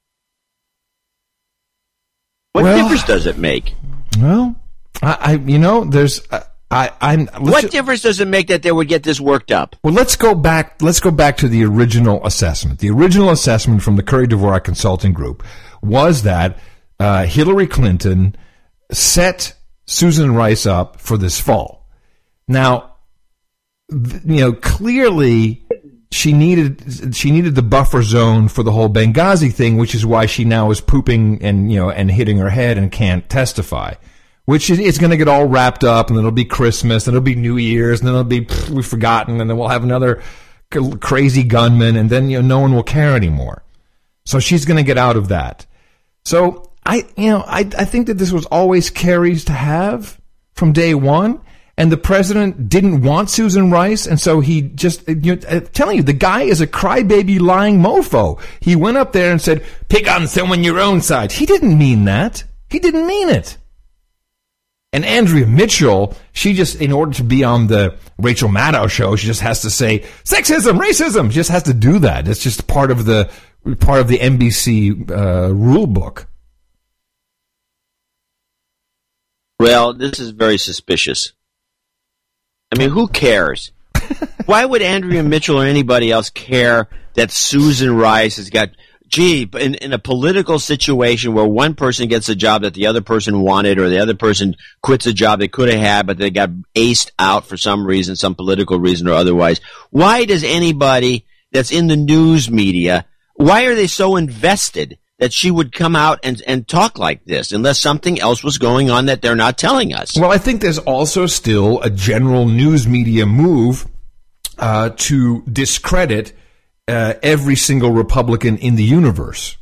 What 2.52 2.64
Well- 2.64 2.76
difference 2.82 3.04
does 3.04 3.26
it 3.26 3.38
make? 3.38 3.74
Well, 4.18 4.56
I, 5.02 5.16
I 5.20 5.32
you 5.34 5.58
know, 5.58 5.84
there's, 5.84 6.20
uh, 6.30 6.40
I, 6.70 6.92
I'm. 7.00 7.26
What 7.38 7.70
difference 7.70 8.02
does 8.02 8.20
it 8.20 8.28
make 8.28 8.46
that 8.48 8.62
they 8.62 8.70
would 8.70 8.86
get 8.86 9.02
this 9.02 9.20
worked 9.20 9.50
up? 9.50 9.74
Well, 9.82 9.92
let's 9.92 10.14
go 10.14 10.34
back. 10.34 10.80
Let's 10.80 11.00
go 11.00 11.10
back 11.10 11.36
to 11.38 11.48
the 11.48 11.64
original 11.64 12.24
assessment. 12.24 12.78
The 12.78 12.90
original 12.90 13.30
assessment 13.30 13.82
from 13.82 13.96
the 13.96 14.04
Curry 14.04 14.28
Dvorak 14.28 14.64
Consulting 14.64 15.12
Group 15.12 15.42
was 15.82 16.22
that 16.22 16.58
uh, 17.00 17.24
Hillary 17.24 17.66
Clinton 17.66 18.36
set 18.92 19.56
Susan 19.86 20.34
Rice 20.34 20.64
up 20.64 21.00
for 21.00 21.16
this 21.16 21.40
fall. 21.40 21.88
Now, 22.46 22.96
th- 23.90 24.22
you 24.24 24.40
know, 24.40 24.52
clearly 24.52 25.66
she 26.12 26.32
needed 26.32 27.14
she 27.16 27.32
needed 27.32 27.56
the 27.56 27.62
buffer 27.62 28.02
zone 28.02 28.46
for 28.48 28.62
the 28.62 28.72
whole 28.72 28.88
Benghazi 28.88 29.52
thing, 29.52 29.76
which 29.76 29.94
is 29.94 30.06
why 30.06 30.26
she 30.26 30.44
now 30.44 30.70
is 30.70 30.80
pooping 30.80 31.42
and 31.42 31.72
you 31.72 31.78
know 31.78 31.90
and 31.90 32.10
hitting 32.10 32.38
her 32.38 32.50
head 32.50 32.78
and 32.78 32.92
can't 32.92 33.28
testify. 33.28 33.94
Which 34.46 34.70
is 34.70 34.78
it's 34.78 34.98
going 34.98 35.10
to 35.10 35.16
get 35.16 35.28
all 35.28 35.46
wrapped 35.46 35.84
up, 35.84 36.10
and 36.10 36.18
it'll 36.18 36.30
be 36.32 36.44
Christmas, 36.44 37.06
and 37.06 37.14
it'll 37.14 37.24
be 37.24 37.34
New 37.36 37.56
Year's, 37.56 38.00
and 38.00 38.08
then 38.08 38.14
it'll 38.14 38.24
be 38.24 38.40
pff, 38.42 38.70
we've 38.70 38.86
forgotten, 38.86 39.40
and 39.40 39.48
then 39.48 39.56
we'll 39.56 39.68
have 39.68 39.84
another 39.84 40.22
crazy 41.00 41.42
gunman, 41.42 41.96
and 41.96 42.10
then 42.10 42.30
you 42.30 42.40
know 42.40 42.48
no 42.48 42.60
one 42.60 42.74
will 42.74 42.82
care 42.82 43.14
anymore. 43.14 43.62
So 44.24 44.40
she's 44.40 44.64
going 44.64 44.76
to 44.76 44.82
get 44.82 44.98
out 44.98 45.16
of 45.16 45.28
that. 45.28 45.66
So 46.24 46.72
I, 46.84 47.06
you 47.16 47.30
know, 47.30 47.44
I, 47.46 47.60
I 47.60 47.84
think 47.84 48.06
that 48.08 48.18
this 48.18 48.32
was 48.32 48.46
always 48.46 48.90
Kerry's 48.90 49.44
to 49.46 49.52
have 49.52 50.20
from 50.54 50.72
day 50.72 50.94
one. 50.94 51.40
And 51.76 51.90
the 51.90 51.96
president 51.96 52.68
didn't 52.68 53.00
want 53.00 53.30
Susan 53.30 53.70
Rice, 53.70 54.06
and 54.06 54.20
so 54.20 54.40
he 54.40 54.60
just, 54.60 55.08
uh, 55.08 55.12
you 55.12 55.36
know, 55.36 55.42
I'm 55.48 55.66
telling 55.68 55.96
you, 55.96 56.02
the 56.02 56.12
guy 56.12 56.42
is 56.42 56.60
a 56.60 56.66
crybaby 56.66 57.40
lying 57.40 57.78
mofo. 57.78 58.38
He 58.60 58.76
went 58.76 58.98
up 58.98 59.14
there 59.14 59.32
and 59.32 59.40
said, 59.40 59.64
pick 59.88 60.06
on 60.10 60.28
someone 60.28 60.62
your 60.62 60.78
own 60.78 61.00
side. 61.00 61.32
He 61.32 61.46
didn't 61.46 61.78
mean 61.78 62.04
that. 62.04 62.44
He 62.68 62.80
didn't 62.80 63.06
mean 63.06 63.30
it. 63.30 63.56
And 64.92 65.04
Andrea 65.04 65.46
Mitchell, 65.46 66.16
she 66.32 66.52
just, 66.52 66.80
in 66.80 66.90
order 66.90 67.12
to 67.14 67.22
be 67.22 67.44
on 67.44 67.68
the 67.68 67.96
Rachel 68.18 68.48
Maddow 68.48 68.90
show, 68.90 69.14
she 69.14 69.26
just 69.26 69.40
has 69.40 69.62
to 69.62 69.70
say 69.70 70.00
sexism, 70.24 70.80
racism. 70.80 71.28
She 71.28 71.36
just 71.36 71.50
has 71.50 71.62
to 71.64 71.74
do 71.74 72.00
that. 72.00 72.26
It's 72.26 72.42
just 72.42 72.66
part 72.66 72.90
of 72.90 73.04
the 73.04 73.30
part 73.78 74.00
of 74.00 74.08
the 74.08 74.18
NBC 74.18 75.10
uh, 75.10 75.54
rule 75.54 75.86
book. 75.86 76.26
Well, 79.60 79.92
this 79.92 80.18
is 80.18 80.30
very 80.30 80.58
suspicious. 80.58 81.34
I 82.72 82.78
mean, 82.78 82.90
who 82.90 83.06
cares? 83.06 83.72
Why 84.46 84.64
would 84.64 84.82
Andrea 84.82 85.22
Mitchell 85.22 85.60
or 85.60 85.66
anybody 85.66 86.10
else 86.10 86.30
care 86.30 86.88
that 87.14 87.30
Susan 87.30 87.94
Rice 87.94 88.36
has 88.36 88.50
got? 88.50 88.70
Gee, 89.10 89.48
in, 89.58 89.74
in 89.74 89.92
a 89.92 89.98
political 89.98 90.60
situation 90.60 91.34
where 91.34 91.44
one 91.44 91.74
person 91.74 92.06
gets 92.06 92.28
a 92.28 92.36
job 92.36 92.62
that 92.62 92.74
the 92.74 92.86
other 92.86 93.00
person 93.00 93.40
wanted, 93.40 93.80
or 93.80 93.88
the 93.88 93.98
other 93.98 94.14
person 94.14 94.54
quits 94.82 95.04
a 95.06 95.12
job 95.12 95.40
they 95.40 95.48
could 95.48 95.68
have 95.68 95.80
had, 95.80 96.06
but 96.06 96.16
they 96.16 96.30
got 96.30 96.50
aced 96.76 97.10
out 97.18 97.44
for 97.44 97.56
some 97.56 97.84
reason, 97.84 98.14
some 98.14 98.36
political 98.36 98.78
reason 98.78 99.08
or 99.08 99.14
otherwise, 99.14 99.60
why 99.90 100.24
does 100.24 100.44
anybody 100.44 101.26
that's 101.50 101.72
in 101.72 101.88
the 101.88 101.96
news 101.96 102.48
media, 102.48 103.04
why 103.34 103.64
are 103.64 103.74
they 103.74 103.88
so 103.88 104.14
invested 104.14 104.96
that 105.18 105.32
she 105.32 105.50
would 105.50 105.72
come 105.72 105.96
out 105.96 106.20
and, 106.22 106.40
and 106.46 106.68
talk 106.68 106.96
like 106.96 107.24
this 107.24 107.50
unless 107.50 107.80
something 107.80 108.20
else 108.20 108.44
was 108.44 108.58
going 108.58 108.90
on 108.90 109.06
that 109.06 109.22
they're 109.22 109.34
not 109.34 109.58
telling 109.58 109.92
us? 109.92 110.16
Well, 110.16 110.30
I 110.30 110.38
think 110.38 110.60
there's 110.60 110.78
also 110.78 111.26
still 111.26 111.80
a 111.82 111.90
general 111.90 112.46
news 112.46 112.86
media 112.86 113.26
move 113.26 113.86
uh, 114.58 114.90
to 114.96 115.42
discredit 115.42 116.32
uh, 116.88 117.14
every 117.22 117.56
single 117.56 117.92
Republican 117.92 118.56
in 118.58 118.76
the 118.76 118.84
universe. 118.84 119.56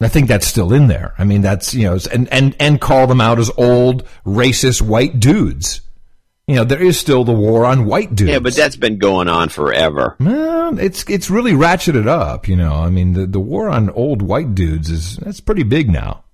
I 0.00 0.08
think 0.08 0.28
that's 0.28 0.46
still 0.46 0.72
in 0.74 0.88
there. 0.88 1.14
I 1.18 1.24
mean, 1.24 1.40
that's 1.40 1.72
you 1.72 1.84
know, 1.84 1.98
and 2.12 2.30
and 2.32 2.54
and 2.60 2.80
call 2.80 3.06
them 3.06 3.20
out 3.20 3.38
as 3.38 3.50
old 3.56 4.06
racist 4.26 4.82
white 4.82 5.18
dudes. 5.20 5.80
You 6.46 6.56
know, 6.56 6.64
there 6.64 6.82
is 6.82 7.00
still 7.00 7.24
the 7.24 7.32
war 7.32 7.64
on 7.64 7.86
white 7.86 8.14
dudes. 8.14 8.30
Yeah, 8.30 8.38
but 8.38 8.54
that's 8.54 8.76
been 8.76 8.98
going 8.98 9.28
on 9.28 9.48
forever. 9.48 10.16
Well, 10.20 10.78
it's 10.78 11.02
it's 11.08 11.30
really 11.30 11.52
ratcheted 11.52 12.06
up. 12.06 12.46
You 12.46 12.56
know, 12.56 12.74
I 12.74 12.90
mean, 12.90 13.14
the 13.14 13.26
the 13.26 13.40
war 13.40 13.70
on 13.70 13.88
old 13.90 14.20
white 14.20 14.54
dudes 14.54 14.90
is 14.90 15.16
that's 15.16 15.40
pretty 15.40 15.62
big 15.62 15.90
now. 15.90 16.24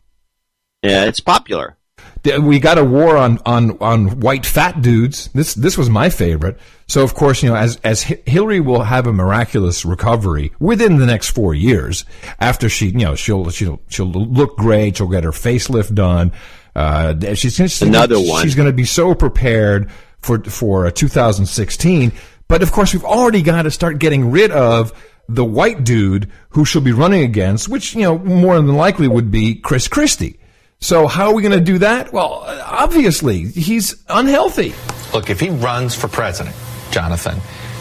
Yeah, 0.83 1.05
it's 1.05 1.20
popular. 1.20 1.77
We 2.24 2.61
got 2.61 2.78
a 2.78 2.85
war 2.85 3.16
on, 3.16 3.40
on, 3.44 3.78
on 3.81 4.20
white 4.20 4.47
fat 4.47 4.81
dudes. 4.81 5.28
This 5.35 5.55
this 5.55 5.77
was 5.77 5.90
my 5.90 6.09
favorite. 6.09 6.57
So 6.86 7.03
of 7.03 7.15
course, 7.15 7.43
you 7.43 7.49
know, 7.49 7.57
as 7.57 7.81
as 7.82 8.03
Hillary 8.03 8.61
will 8.61 8.85
have 8.85 9.07
a 9.07 9.12
miraculous 9.12 9.85
recovery 9.85 10.53
within 10.61 10.99
the 10.99 11.07
next 11.07 11.31
four 11.31 11.53
years 11.53 12.05
after 12.39 12.69
she, 12.69 12.86
you 12.86 12.99
know, 12.99 13.16
she'll 13.16 13.51
she'll 13.51 13.81
she'll 13.89 14.11
look 14.11 14.57
great. 14.57 14.99
She'll 14.99 15.09
get 15.09 15.24
her 15.24 15.31
facelift 15.32 15.94
done. 15.94 16.32
Uh, 16.77 17.35
she's 17.35 17.57
she's 17.57 17.82
Another 17.82 18.20
one. 18.20 18.43
She's 18.43 18.55
going 18.55 18.69
to 18.69 18.73
be 18.73 18.85
so 18.85 19.15
prepared 19.15 19.90
for 20.20 20.43
for 20.44 20.86
uh, 20.86 20.90
2016. 20.90 22.12
But 22.47 22.62
of 22.62 22.70
course, 22.70 22.93
we've 22.93 23.05
already 23.05 23.43
got 23.43 23.62
to 23.62 23.70
start 23.70 23.99
getting 23.99 24.31
rid 24.31 24.51
of 24.51 24.93
the 25.28 25.44
white 25.44 25.85
dude 25.85 26.31
who 26.51 26.65
she'll 26.65 26.82
be 26.82 26.93
running 26.93 27.23
against, 27.23 27.69
which 27.69 27.94
you 27.94 28.03
know 28.03 28.19
more 28.19 28.57
than 28.57 28.74
likely 28.74 29.09
would 29.09 29.31
be 29.31 29.55
Chris 29.55 29.89
Christie. 29.89 30.39
So 30.83 31.07
how 31.07 31.29
are 31.29 31.35
we 31.35 31.43
going 31.43 31.57
to 31.57 31.65
do 31.65 31.79
that? 31.79 32.13
Well, 32.13 32.45
obviously 32.67 33.45
he's 33.45 34.03
unhealthy. 34.09 34.75
Look, 35.15 35.31
if 35.31 35.39
he 35.39 35.49
runs 35.49 35.95
for 35.95 36.09
president, 36.09 36.57
Jonathan, 36.91 37.39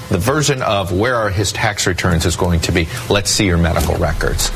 the 0.09 0.19
version 0.19 0.61
of 0.61 0.91
where 0.91 1.15
are 1.15 1.31
his 1.31 1.51
tax 1.51 1.87
returns 1.87 2.27
is 2.27 2.35
going 2.35 2.59
to 2.61 2.71
be 2.71 2.87
let's 3.09 3.31
see 3.31 3.47
your 3.47 3.57
medical 3.57 3.95
records. 3.95 4.51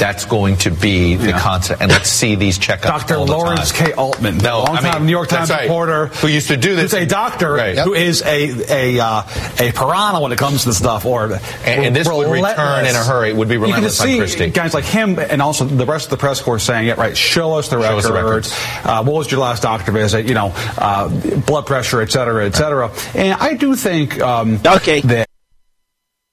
That's 0.00 0.24
going 0.24 0.56
to 0.58 0.70
be 0.70 1.14
the 1.14 1.32
concept, 1.32 1.82
and 1.82 1.92
let's 1.92 2.08
see 2.10 2.34
these 2.34 2.58
checkups. 2.58 2.82
Dr. 2.82 3.16
all 3.16 3.26
the 3.26 3.32
Lawrence 3.32 3.70
time. 3.70 3.86
K. 3.88 3.92
Altman, 3.92 4.38
No, 4.38 4.60
longtime 4.64 4.84
I 4.86 4.94
mean, 4.98 5.06
New 5.06 5.12
York 5.12 5.28
Times 5.28 5.50
right. 5.50 5.62
reporter, 5.62 6.06
who 6.06 6.26
used 6.28 6.48
to 6.48 6.56
do 6.56 6.74
this. 6.74 6.92
who's 6.92 7.02
a 7.02 7.06
doctor, 7.06 7.52
Right. 7.52 7.76
who 7.78 7.92
is 7.94 8.22
a 8.22 8.96
a 8.96 8.98
uh, 8.98 9.22
a 9.60 9.72
piranha 9.72 10.20
when 10.20 10.32
it 10.32 10.38
comes 10.38 10.62
to 10.62 10.70
this 10.70 10.78
stuff, 10.78 11.04
or 11.04 11.24
And- 11.64 11.84
and 11.84 11.94
this 11.94 12.08
would 12.08 12.30
return 12.30 12.86
in 12.86 12.96
a 12.96 13.04
hurry, 13.04 13.32
would 13.34 13.48
be 13.48 13.54
You 13.54 13.60
can 13.60 13.66
relentless 13.68 13.92
just 13.98 14.00
on 14.00 14.06
see 14.08 14.18
Christie. 14.18 14.48
guys 14.50 14.72
like 14.74 14.84
him, 14.84 15.18
and 15.18 15.42
also 15.42 15.64
the 15.66 15.84
rest 15.86 16.06
of 16.06 16.10
the 16.10 16.16
press 16.16 16.40
corps 16.40 16.58
saying, 16.58 16.88
it 16.88 16.96
right. 16.98 17.16
Show 17.16 17.54
us 17.54 17.68
the 17.68 17.76
Show 17.80 17.98
us 17.98 18.04
records. 18.04 18.06
the 18.06 18.12
records. 18.14 18.54
Uh, 18.84 19.02
what 19.04 19.14
was 19.14 19.30
your 19.30 19.40
last 19.40 19.62
doctor 19.62 19.92
visit? 19.92 20.26
You 20.26 20.34
know, 20.34 20.52
uh, 20.78 21.08
blood 21.46 21.66
pressure, 21.66 22.00
et 22.00 22.10
cetera, 22.10 22.46
et 22.46 22.54
cetera." 22.56 22.90
And 23.14 23.34
I 23.38 23.52
do 23.54 23.76
think 23.76 24.18
um, 24.20 24.60
okay 24.64 25.00
that 25.02 25.28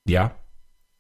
Yeah. 0.06 0.30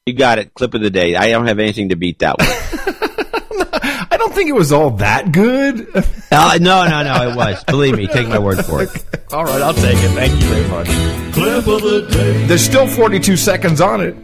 You 0.08 0.14
got 0.14 0.40
it. 0.40 0.54
Clip 0.54 0.74
of 0.74 0.80
the 0.80 0.90
day. 0.90 1.18
I 1.18 1.32
don't 1.32 1.48
have 1.48 1.60
anything 1.60 1.90
to 1.90 1.98
beat 1.98 2.20
that 2.20 2.38
one. 2.40 2.48
I 4.10 4.16
don't 4.16 4.34
think 4.34 4.50
it 4.50 4.54
was 4.54 4.72
all 4.72 4.92
that 4.92 5.34
good. 5.34 5.86
Uh, 6.32 6.58
no, 6.62 6.88
no, 6.88 7.04
no, 7.04 7.30
it 7.30 7.36
was. 7.36 7.62
Believe 7.66 7.98
me, 7.98 8.08
take 8.08 8.30
my 8.30 8.40
word 8.40 8.66
for 8.66 8.84
it. 8.84 8.90
all 9.34 9.44
right, 9.44 9.62
I'll 9.62 9.74
take 9.74 9.98
it. 9.98 10.10
Thank 10.12 10.32
you 10.42 10.48
very 10.48 10.68
much. 10.70 10.88
Clip 11.34 11.68
of 11.68 11.82
the 11.82 12.08
day. 12.10 12.46
There's 12.46 12.64
still 12.64 12.88
42 12.88 13.36
seconds 13.36 13.82
on 13.82 14.00
it. 14.00 14.16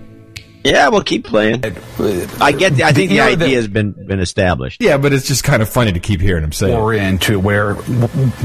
Yeah, 0.64 0.88
we'll 0.90 1.03
keep 1.03 1.26
playing. 1.26 1.64
I 1.65 2.52
get. 2.53 2.76
The, 2.77 2.84
I 2.85 2.94
think 2.94 3.10
the 3.10 3.15
You 3.15 3.22
know, 3.22 3.27
idea 3.27 3.56
has 3.57 3.68
been 3.68 3.91
been 3.91 4.19
established. 4.22 4.81
Yeah, 4.81 4.98
but 4.98 5.11
it's 5.11 5.27
just 5.27 5.44
kind 5.44 5.61
of 5.61 5.68
funny 5.69 5.91
to 5.91 5.99
keep 5.99 6.22
hearing 6.22 6.44
him 6.44 6.52
say 6.53 6.72
it. 6.72 6.77
we're 6.80 6.94
into 6.94 7.40
where 7.40 7.76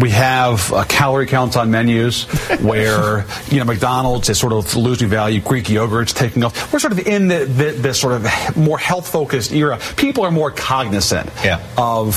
we 0.01 0.11
have 0.11 0.73
uh, 0.73 0.85
calorie 0.89 1.27
counts 1.27 1.55
on 1.57 1.71
menus, 1.71 2.25
where 2.61 3.25
you 3.51 3.59
know 3.59 3.65
McDonald's 3.65 4.29
is 4.29 4.39
sort 4.39 4.53
of 4.53 4.75
losing 4.75 5.09
value, 5.09 5.41
Greek 5.41 5.69
yogurt's 5.69 6.13
taking 6.13 6.43
off. 6.43 6.73
We're 6.73 6.81
sort 6.81 6.93
of 6.93 7.07
in 7.07 7.29
the, 7.29 7.45
the, 7.45 7.71
this 7.73 8.01
sort 8.01 8.15
of 8.15 8.57
more 8.57 8.79
health 8.79 9.09
focused 9.09 9.53
era. 9.53 9.79
People 9.97 10.25
are 10.25 10.31
more 10.33 10.51
cognizant 10.51 11.31
Yeah. 11.45 11.65
of 11.77 12.17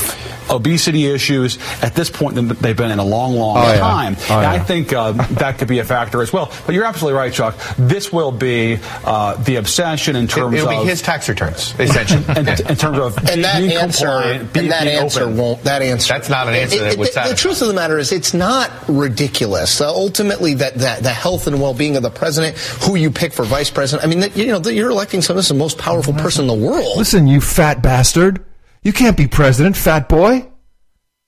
obesity 0.50 1.06
issues 1.06 1.56
at 1.82 1.94
this 1.94 2.10
point 2.10 2.34
than 2.34 2.48
they've 2.48 2.76
been 2.76 2.90
in 2.90 2.98
a 2.98 3.04
long, 3.04 3.34
long 3.36 3.56
Oh, 3.58 3.72
yeah. 3.72 3.78
time. 3.78 4.16
Oh, 4.28 4.36
and 4.38 4.46
I 4.46 4.58
think 4.58 4.92
uh, 4.92 5.12
that 5.12 5.58
could 5.58 5.68
be 5.68 5.78
a 5.78 5.84
factor 5.84 6.20
as 6.22 6.32
well. 6.32 6.52
But 6.66 6.74
you're 6.74 6.84
absolutely 6.84 7.16
right, 7.18 7.32
Chuck. 7.32 7.56
This 7.78 8.12
will 8.12 8.32
be 8.32 8.78
uh, 9.04 9.36
the 9.36 9.56
obsession 9.56 9.91
in 10.16 10.24
It, 10.24 10.30
terms 10.30 10.54
will 10.54 10.68
of 10.68 10.84
be 10.84 10.88
his 10.88 11.02
tax 11.02 11.28
returns, 11.28 11.74
essentially. 11.78 12.24
in, 12.36 12.48
in 12.48 12.76
terms 12.76 12.98
of 12.98 13.18
and 13.28 13.44
that 13.44 13.58
being 13.58 13.72
answer 13.72 14.06
compliant, 14.06 14.52
being, 14.52 14.64
and 14.64 14.72
that 14.72 14.86
answer 14.86 15.24
open. 15.24 15.36
won't 15.36 15.64
that 15.64 15.82
answer 15.82 16.12
That's 16.14 16.28
not 16.28 16.48
an 16.48 16.54
answer 16.54 16.78
that 16.80 16.98
would 16.98 17.08
the, 17.08 17.28
the 17.28 17.34
truth 17.36 17.60
of 17.62 17.68
the 17.68 17.74
matter 17.74 17.98
is 17.98 18.12
it's 18.12 18.32
not 18.34 18.70
ridiculous 18.88 19.80
uh, 19.80 19.88
ultimately 19.88 20.54
that, 20.54 20.74
that 20.76 21.02
the 21.02 21.10
health 21.10 21.46
and 21.46 21.60
well-being 21.60 21.96
of 21.96 22.02
the 22.02 22.10
president 22.10 22.56
who 22.56 22.96
you 22.96 23.10
pick 23.10 23.32
for 23.32 23.44
vice 23.44 23.70
president 23.70 24.06
i 24.06 24.08
mean 24.08 24.20
that, 24.20 24.36
you 24.36 24.46
know 24.46 24.58
that 24.58 24.74
you're 24.74 24.90
electing 24.90 25.20
some 25.22 25.36
of 25.36 25.46
the 25.46 25.54
most 25.54 25.78
powerful 25.78 26.14
person 26.14 26.48
in 26.48 26.48
the 26.48 26.66
world 26.66 26.96
Listen, 26.96 27.26
you 27.26 27.40
fat 27.40 27.82
bastard. 27.82 28.44
You 28.82 28.92
can't 28.92 29.16
be 29.16 29.26
president, 29.26 29.76
fat 29.76 30.08
boy. 30.08 30.48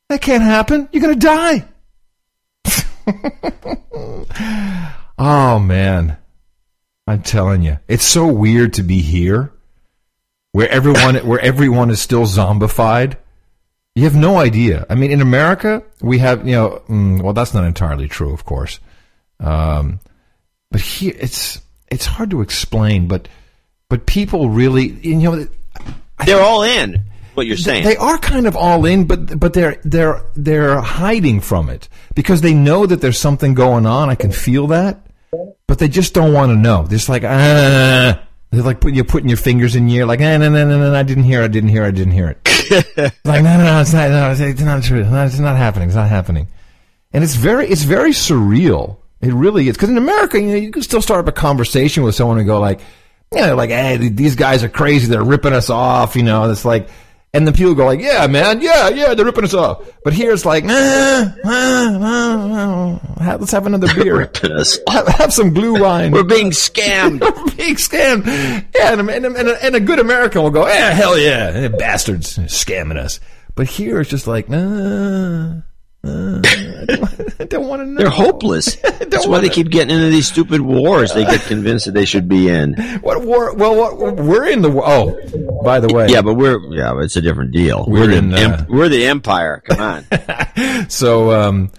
That 0.08 0.20
can't 0.20 0.42
happen. 0.42 0.88
You're 0.92 1.02
going 1.02 1.18
to 1.18 1.26
die. 1.26 1.68
oh 5.18 5.58
man. 5.58 6.16
I'm 7.06 7.22
telling 7.22 7.62
you. 7.62 7.78
It's 7.88 8.04
so 8.04 8.26
weird 8.26 8.74
to 8.74 8.82
be 8.82 9.00
here 9.00 9.52
where 10.52 10.68
everyone 10.68 11.16
where 11.26 11.40
everyone 11.40 11.90
is 11.90 12.00
still 12.00 12.24
zombified. 12.24 13.16
You 13.94 14.04
have 14.04 14.16
no 14.16 14.38
idea. 14.38 14.86
I 14.90 14.94
mean, 14.96 15.12
in 15.12 15.20
America, 15.20 15.82
we 16.00 16.18
have, 16.18 16.46
you 16.46 16.54
know, 16.54 16.82
mm, 16.88 17.22
well, 17.22 17.32
that's 17.32 17.54
not 17.54 17.64
entirely 17.64 18.08
true, 18.08 18.32
of 18.32 18.44
course. 18.44 18.80
Um, 19.38 20.00
but 20.70 20.80
here, 20.80 21.14
it's 21.16 21.60
it's 21.88 22.06
hard 22.06 22.30
to 22.30 22.40
explain. 22.40 23.06
But 23.06 23.28
but 23.88 24.06
people 24.06 24.48
really, 24.48 24.88
you 24.88 25.16
know, 25.16 25.46
They're 26.24 26.40
all 26.42 26.62
in. 26.62 27.04
What 27.34 27.46
you're 27.46 27.56
saying? 27.56 27.82
they 27.84 27.96
are 27.96 28.16
kind 28.18 28.46
of 28.46 28.56
all 28.56 28.84
in, 28.86 29.06
but 29.06 29.38
but 29.38 29.52
they're 29.54 29.80
they're 29.84 30.22
they're 30.36 30.80
hiding 30.80 31.40
from 31.40 31.68
it 31.68 31.88
because 32.14 32.40
they 32.40 32.54
know 32.54 32.86
that 32.86 33.00
there's 33.00 33.18
something 33.18 33.54
going 33.54 33.86
on. 33.86 34.08
I 34.08 34.14
can 34.14 34.30
feel 34.30 34.68
that, 34.68 35.03
but 35.66 35.78
they 35.78 35.88
just 35.88 36.14
don't 36.14 36.32
want 36.32 36.50
to 36.50 36.56
know. 36.56 36.82
They're 36.82 36.98
just 36.98 37.08
like 37.08 37.24
ah. 37.24 38.20
They're 38.50 38.62
like 38.62 38.80
putting 38.80 38.94
you're 38.94 39.04
putting 39.04 39.28
your 39.28 39.38
fingers 39.38 39.74
in 39.74 39.88
your 39.88 40.00
ear, 40.00 40.06
like 40.06 40.20
no 40.20 40.38
no 40.38 40.48
no 40.48 40.66
no 40.66 40.78
no. 40.78 40.94
I 40.94 41.02
didn't 41.02 41.24
hear. 41.24 41.42
I 41.42 41.48
didn't 41.48 41.70
hear. 41.70 41.84
I 41.84 41.90
didn't 41.90 42.12
hear 42.12 42.28
it. 42.28 42.94
like 43.24 43.42
no 43.42 43.56
no 43.56 43.64
no. 43.64 43.80
It's 43.80 43.92
not. 43.92 44.10
No, 44.10 44.30
it's 44.30 44.60
not 44.60 44.82
true. 44.82 45.04
No, 45.04 45.24
it's 45.24 45.38
not 45.38 45.56
happening. 45.56 45.88
It's 45.88 45.96
not 45.96 46.08
happening. 46.08 46.48
And 47.12 47.24
it's 47.24 47.34
very 47.34 47.68
it's 47.68 47.82
very 47.82 48.10
surreal. 48.10 48.98
It 49.20 49.32
really 49.32 49.68
is 49.68 49.76
because 49.76 49.88
in 49.88 49.96
America, 49.96 50.40
you 50.40 50.48
know, 50.48 50.54
you 50.54 50.70
can 50.70 50.82
still 50.82 51.02
start 51.02 51.20
up 51.20 51.28
a 51.28 51.32
conversation 51.32 52.02
with 52.02 52.14
someone 52.14 52.38
and 52.38 52.46
go 52.46 52.60
like, 52.60 52.80
you 53.32 53.40
know, 53.40 53.56
like, 53.56 53.70
hey, 53.70 53.96
these 53.96 54.36
guys 54.36 54.62
are 54.62 54.68
crazy. 54.68 55.06
They're 55.08 55.24
ripping 55.24 55.52
us 55.54 55.70
off. 55.70 56.14
You 56.14 56.22
know, 56.22 56.50
it's 56.50 56.64
like, 56.64 56.88
and 57.34 57.46
then 57.46 57.52
people 57.52 57.74
go 57.74 57.84
like, 57.84 58.00
yeah, 58.00 58.26
man, 58.28 58.62
yeah, 58.62 58.88
yeah, 58.90 59.12
they're 59.12 59.26
ripping 59.26 59.42
us 59.42 59.54
off. 59.54 59.84
But 60.04 60.12
here 60.12 60.32
it's 60.32 60.44
like, 60.46 60.62
let's 60.64 61.36
have 63.50 63.66
another 63.66 63.92
beer. 63.92 64.18
ripping 64.18 64.52
us 64.52 64.78
have, 64.88 65.08
have 65.08 65.32
some 65.32 65.52
glue 65.52 65.80
wine. 65.82 66.12
We're 66.12 66.22
being 66.22 66.52
scammed. 66.52 67.20
We're 67.46 67.56
being 67.56 67.74
scammed. 67.74 68.24
Yeah, 68.72 68.92
and, 68.92 69.10
and, 69.10 69.26
and, 69.26 69.48
a, 69.48 69.64
and 69.64 69.74
a 69.74 69.80
good 69.80 69.98
American 69.98 70.42
will 70.44 70.50
go, 70.50 70.64
yeah, 70.68 70.92
hell 70.92 71.18
yeah, 71.18 71.50
eh, 71.52 71.68
bastards 71.68 72.38
scamming 72.38 72.98
us. 72.98 73.18
But 73.56 73.66
here 73.66 74.00
it's 74.00 74.10
just 74.10 74.28
like, 74.28 74.48
nah. 74.48 75.62
Uh, 76.04 76.40
I 76.88 77.44
don't 77.48 77.66
want 77.66 77.82
to 77.82 77.86
know. 77.86 77.98
They're 77.98 78.10
hopeless. 78.10 78.76
That's 78.82 79.26
why 79.26 79.40
they 79.40 79.48
keep 79.48 79.70
getting 79.70 79.94
into 79.94 80.10
these 80.10 80.26
stupid 80.28 80.60
wars. 80.60 81.12
They 81.14 81.24
get 81.24 81.42
convinced 81.42 81.86
that 81.86 81.92
they 81.92 82.04
should 82.04 82.28
be 82.28 82.48
in. 82.48 82.74
What 83.04 83.22
war? 83.22 83.54
Well, 83.54 83.76
what, 83.76 84.16
we're 84.16 84.46
in 84.46 84.62
the. 84.62 84.70
Oh, 84.70 85.62
by 85.62 85.80
the 85.80 85.92
way. 85.92 86.06
Yeah, 86.08 86.22
but 86.22 86.34
we're 86.34 86.58
yeah, 86.74 86.92
but 86.92 87.04
it's 87.04 87.16
a 87.16 87.20
different 87.20 87.52
deal. 87.52 87.84
We're 87.86 88.06
We're, 88.06 88.10
in, 88.12 88.30
the, 88.30 88.36
uh, 88.36 88.56
em- 88.58 88.66
we're 88.68 88.88
the 88.88 89.06
empire. 89.06 89.62
Come 89.66 89.80
on. 89.80 90.88
So 90.90 91.32
um, 91.32 91.70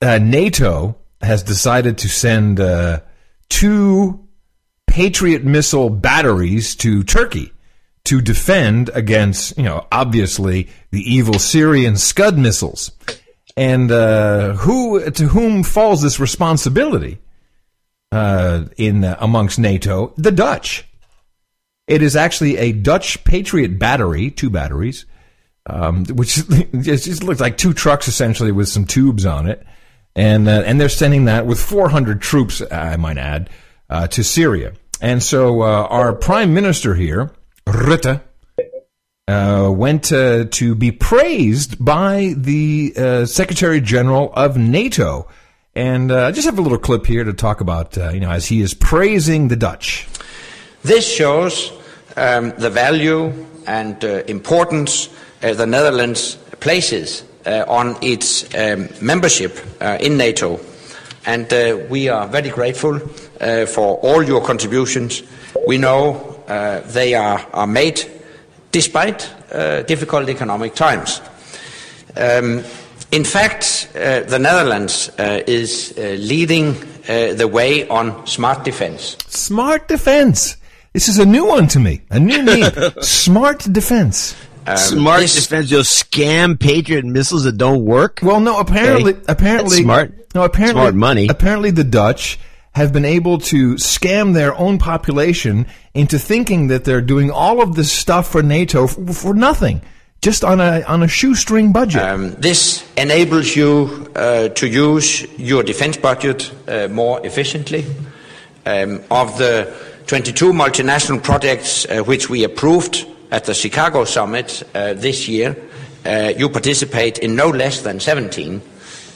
uh, 0.00 0.18
NATO 0.18 0.96
has 1.22 1.42
decided 1.42 1.98
to 1.98 2.08
send 2.08 2.60
uh, 2.60 3.00
two 3.48 4.26
Patriot 4.86 5.44
missile 5.44 5.90
batteries 5.90 6.74
to 6.76 7.02
Turkey 7.02 7.52
to 8.04 8.20
defend 8.20 8.90
against, 8.94 9.56
you 9.56 9.64
know, 9.64 9.86
obviously 9.92 10.68
the 10.90 11.00
evil 11.00 11.38
Syrian 11.38 11.96
Scud 11.96 12.38
missiles. 12.38 12.90
And 13.56 13.90
uh, 13.90 14.54
who 14.54 15.10
to 15.10 15.28
whom 15.28 15.62
falls 15.62 16.02
this 16.02 16.20
responsibility 16.20 17.18
uh, 18.12 18.64
in 18.76 19.04
uh, 19.04 19.16
amongst 19.20 19.58
NATO? 19.58 20.14
The 20.16 20.32
Dutch. 20.32 20.84
It 21.86 22.02
is 22.02 22.14
actually 22.14 22.56
a 22.56 22.72
Dutch 22.72 23.24
Patriot 23.24 23.78
battery, 23.78 24.30
two 24.30 24.50
batteries, 24.50 25.06
um, 25.66 26.04
which 26.06 26.36
just 26.80 27.24
looks 27.24 27.40
like 27.40 27.58
two 27.58 27.72
trucks 27.72 28.06
essentially 28.08 28.52
with 28.52 28.68
some 28.68 28.84
tubes 28.84 29.26
on 29.26 29.48
it, 29.48 29.66
and 30.14 30.48
uh, 30.48 30.62
and 30.64 30.80
they're 30.80 30.88
sending 30.88 31.24
that 31.24 31.46
with 31.46 31.60
400 31.60 32.22
troops, 32.22 32.62
I 32.70 32.96
might 32.96 33.18
add, 33.18 33.50
uh, 33.88 34.06
to 34.08 34.22
Syria. 34.22 34.74
And 35.00 35.22
so 35.22 35.62
uh, 35.62 35.86
our 35.90 36.12
prime 36.12 36.54
minister 36.54 36.94
here, 36.94 37.32
Rutte, 37.66 38.20
uh, 39.30 39.70
went 39.70 40.10
uh, 40.12 40.44
to 40.50 40.74
be 40.74 40.90
praised 40.90 41.82
by 41.84 42.34
the 42.36 42.92
uh, 42.96 43.24
Secretary 43.26 43.80
General 43.80 44.32
of 44.34 44.56
NATO. 44.56 45.28
And 45.76 46.10
uh, 46.10 46.26
I 46.26 46.32
just 46.32 46.46
have 46.46 46.58
a 46.58 46.62
little 46.62 46.78
clip 46.78 47.06
here 47.06 47.22
to 47.22 47.32
talk 47.32 47.60
about, 47.60 47.96
you 47.96 48.18
know, 48.18 48.30
as 48.30 48.46
he 48.46 48.60
is 48.60 48.74
praising 48.74 49.46
the 49.46 49.54
Dutch. 49.54 50.08
This 50.82 51.06
shows 51.08 51.70
um, 52.16 52.50
the 52.58 52.70
value 52.70 53.46
and 53.68 54.02
importance 54.02 55.10
the 55.40 55.64
Netherlands 55.64 56.36
places 56.58 57.22
on 57.46 57.96
its 58.02 58.52
um, 58.54 58.88
membership 59.00 59.60
in 60.00 60.16
NATO. 60.16 60.58
And 61.24 61.88
we 61.88 62.08
are 62.08 62.26
very 62.26 62.50
grateful 62.50 62.98
for 62.98 63.96
all 64.02 64.24
your 64.24 64.44
contributions. 64.44 65.22
We 65.68 65.78
know 65.78 66.42
they 66.86 67.14
are, 67.14 67.46
are 67.52 67.66
made 67.68 68.19
despite 68.72 69.28
uh, 69.52 69.82
difficult 69.82 70.28
economic 70.28 70.74
times. 70.74 71.20
Um, 72.16 72.62
in 73.12 73.24
fact, 73.24 73.88
uh, 73.94 74.20
the 74.20 74.38
Netherlands 74.38 75.10
uh, 75.18 75.42
is 75.46 75.94
uh, 75.98 76.02
leading 76.18 76.76
uh, 77.08 77.34
the 77.34 77.48
way 77.48 77.88
on 77.88 78.26
smart 78.26 78.64
defense. 78.64 79.16
Smart 79.26 79.88
defense. 79.88 80.56
This 80.92 81.08
is 81.08 81.18
a 81.18 81.26
new 81.26 81.44
one 81.46 81.66
to 81.68 81.78
me. 81.80 82.02
A 82.10 82.18
new 82.18 82.42
name. 82.42 82.70
Smart 83.00 83.60
defense. 83.72 84.34
smart 84.76 85.20
defense. 85.22 85.70
You'll 85.70 85.82
scam 85.82 86.58
Patriot 86.58 87.04
missiles 87.04 87.44
that 87.44 87.56
don't 87.56 87.84
work. 87.84 88.20
Well, 88.22 88.40
no. 88.40 88.58
Apparently, 88.58 89.12
Okay. 89.14 89.22
apparently, 89.28 89.76
That's 89.76 89.82
smart. 89.82 90.34
No, 90.34 90.42
apparently, 90.42 90.80
Smart 90.80 90.94
money. 90.94 91.28
Apparently, 91.28 91.70
the 91.70 91.84
Dutch 91.84 92.38
have 92.72 92.92
been 92.92 93.04
able 93.04 93.38
to 93.38 93.74
scam 93.74 94.34
their 94.34 94.54
own 94.54 94.78
population 94.78 95.66
into 95.94 96.18
thinking 96.18 96.68
that 96.68 96.84
they're 96.84 97.00
doing 97.00 97.30
all 97.30 97.60
of 97.60 97.74
this 97.74 97.90
stuff 97.90 98.30
for 98.30 98.42
NATO 98.42 98.86
for, 98.86 99.12
for 99.12 99.34
nothing, 99.34 99.82
just 100.22 100.44
on 100.44 100.60
a 100.60 100.82
on 100.82 101.02
a 101.02 101.08
shoestring 101.08 101.72
budget. 101.72 102.02
Um, 102.02 102.32
this 102.34 102.88
enables 102.96 103.56
you 103.56 104.10
uh, 104.14 104.48
to 104.48 104.68
use 104.68 105.22
your 105.38 105.62
defense 105.62 105.96
budget 105.96 106.52
uh, 106.68 106.88
more 106.88 107.24
efficiently. 107.26 107.84
Um, 108.66 109.02
of 109.10 109.38
the 109.38 109.72
22 110.06 110.52
multinational 110.52 111.22
projects 111.22 111.86
uh, 111.86 112.02
which 112.02 112.28
we 112.28 112.44
approved 112.44 113.06
at 113.30 113.44
the 113.44 113.54
Chicago 113.54 114.04
summit 114.04 114.62
uh, 114.74 114.92
this 114.94 115.28
year, 115.28 115.56
uh, 116.04 116.32
you 116.36 116.48
participate 116.48 117.18
in 117.18 117.36
no 117.36 117.48
less 117.48 117.82
than 117.82 118.00
17. 118.00 118.60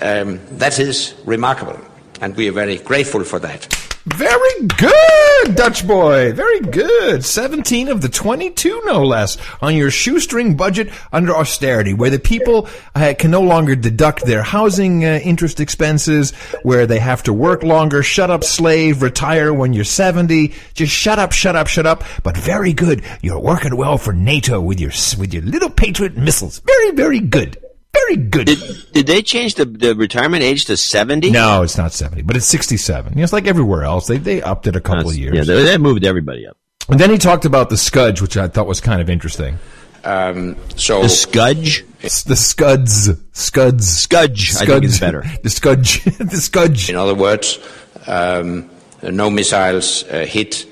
Um, 0.01 0.41
that 0.59 0.79
is 0.79 1.15
remarkable, 1.25 1.79
and 2.25 2.35
we 2.37 2.49
are 2.49 2.53
very 2.53 2.79
grateful 2.79 3.23
for 3.23 3.39
that. 3.39 3.67
Very 4.07 4.67
good, 4.67 5.55
Dutch 5.55 5.87
boy. 5.87 6.33
Very 6.33 6.61
good. 6.61 7.23
17 7.23 7.89
of 7.89 8.01
the 8.01 8.09
22, 8.09 8.83
no 8.87 9.03
less, 9.05 9.37
on 9.61 9.77
your 9.77 9.91
shoestring 9.91 10.57
budget 10.57 10.91
under 11.13 11.35
austerity, 11.35 11.93
where 11.93 12.11
the 12.11 12.19
people 12.19 12.69
uh, 12.95 13.13
can 13.19 13.31
no 13.31 13.43
longer 13.43 13.77
deduct 13.77 14.25
their 14.25 14.43
housing 14.43 15.05
uh, 15.05 15.21
interest 15.23 15.61
expenses, 15.61 16.33
where 16.63 16.87
they 16.87 16.99
have 16.99 17.23
to 17.25 17.33
work 17.33 17.63
longer, 17.63 18.03
shut 18.03 18.31
up, 18.31 18.43
slave, 18.43 19.03
retire 19.03 19.53
when 19.53 19.75
you're 19.75 19.85
70. 19.85 20.53
Just 20.73 20.93
shut 20.93 21.19
up, 21.19 21.33
shut 21.33 21.57
up, 21.57 21.67
shut 21.67 21.87
up. 21.87 22.05
But 22.23 22.37
very 22.37 22.73
good. 22.73 23.03
You're 23.23 23.41
working 23.41 23.77
well 23.77 23.99
for 23.99 24.13
NATO 24.13 24.61
with 24.61 24.81
your, 24.81 24.93
with 25.19 25.33
your 25.33 25.43
little 25.43 25.71
Patriot 25.71 26.17
missiles. 26.17 26.61
Very, 26.61 26.93
very 26.93 27.21
good. 27.21 27.64
Very 27.95 28.17
good. 28.17 28.47
Did, 28.47 28.93
did 28.93 29.07
they 29.07 29.23
change 29.23 29.55
the, 29.55 29.65
the 29.65 29.95
retirement 29.95 30.43
age 30.43 30.67
to 30.67 30.77
70? 30.77 31.31
No, 31.31 31.63
it's 31.63 31.79
not 31.79 31.93
70, 31.93 32.23
but 32.23 32.37
it's 32.37 32.47
67. 32.47 33.13
You 33.13 33.19
know, 33.19 33.23
it's 33.25 33.33
like 33.33 33.47
everywhere 33.47 33.85
else. 33.85 34.07
They, 34.07 34.19
they 34.19 34.43
upped 34.43 34.67
it 34.67 34.77
a 34.77 34.81
couple 34.81 35.11
of 35.11 35.17
years. 35.17 35.35
Yeah, 35.35 35.45
they, 35.45 35.63
they 35.63 35.79
moved 35.79 36.05
everybody 36.05 36.47
up. 36.47 36.57
And 36.89 37.01
then 37.01 37.11
he 37.11 37.19
talked 37.19 37.45
about 37.45 37.71
the 37.71 37.79
Scudge, 37.79 38.21
which 38.21 38.37
I 38.37 38.49
thought 38.49 38.67
was 38.67 38.81
kind 38.81 39.01
of 39.01 39.09
interesting. 39.09 39.59
Um, 40.05 40.57
so 40.77 41.03
The 41.03 41.09
Scudge? 41.09 41.85
The 42.01 42.37
Scuds. 42.37 43.11
Scuds. 43.33 43.89
Scudge, 43.89 44.55
I 44.57 44.67
think 44.67 44.85
is 44.85 45.01
better. 45.01 45.25
The 45.43 45.51
Scudge. 45.51 46.05
the 46.19 46.37
Scudge. 46.37 46.91
In 46.91 46.97
other 46.97 47.15
words, 47.15 47.59
um, 48.07 48.69
no 49.03 49.31
missiles 49.31 50.05
uh, 50.05 50.27
hit 50.27 50.67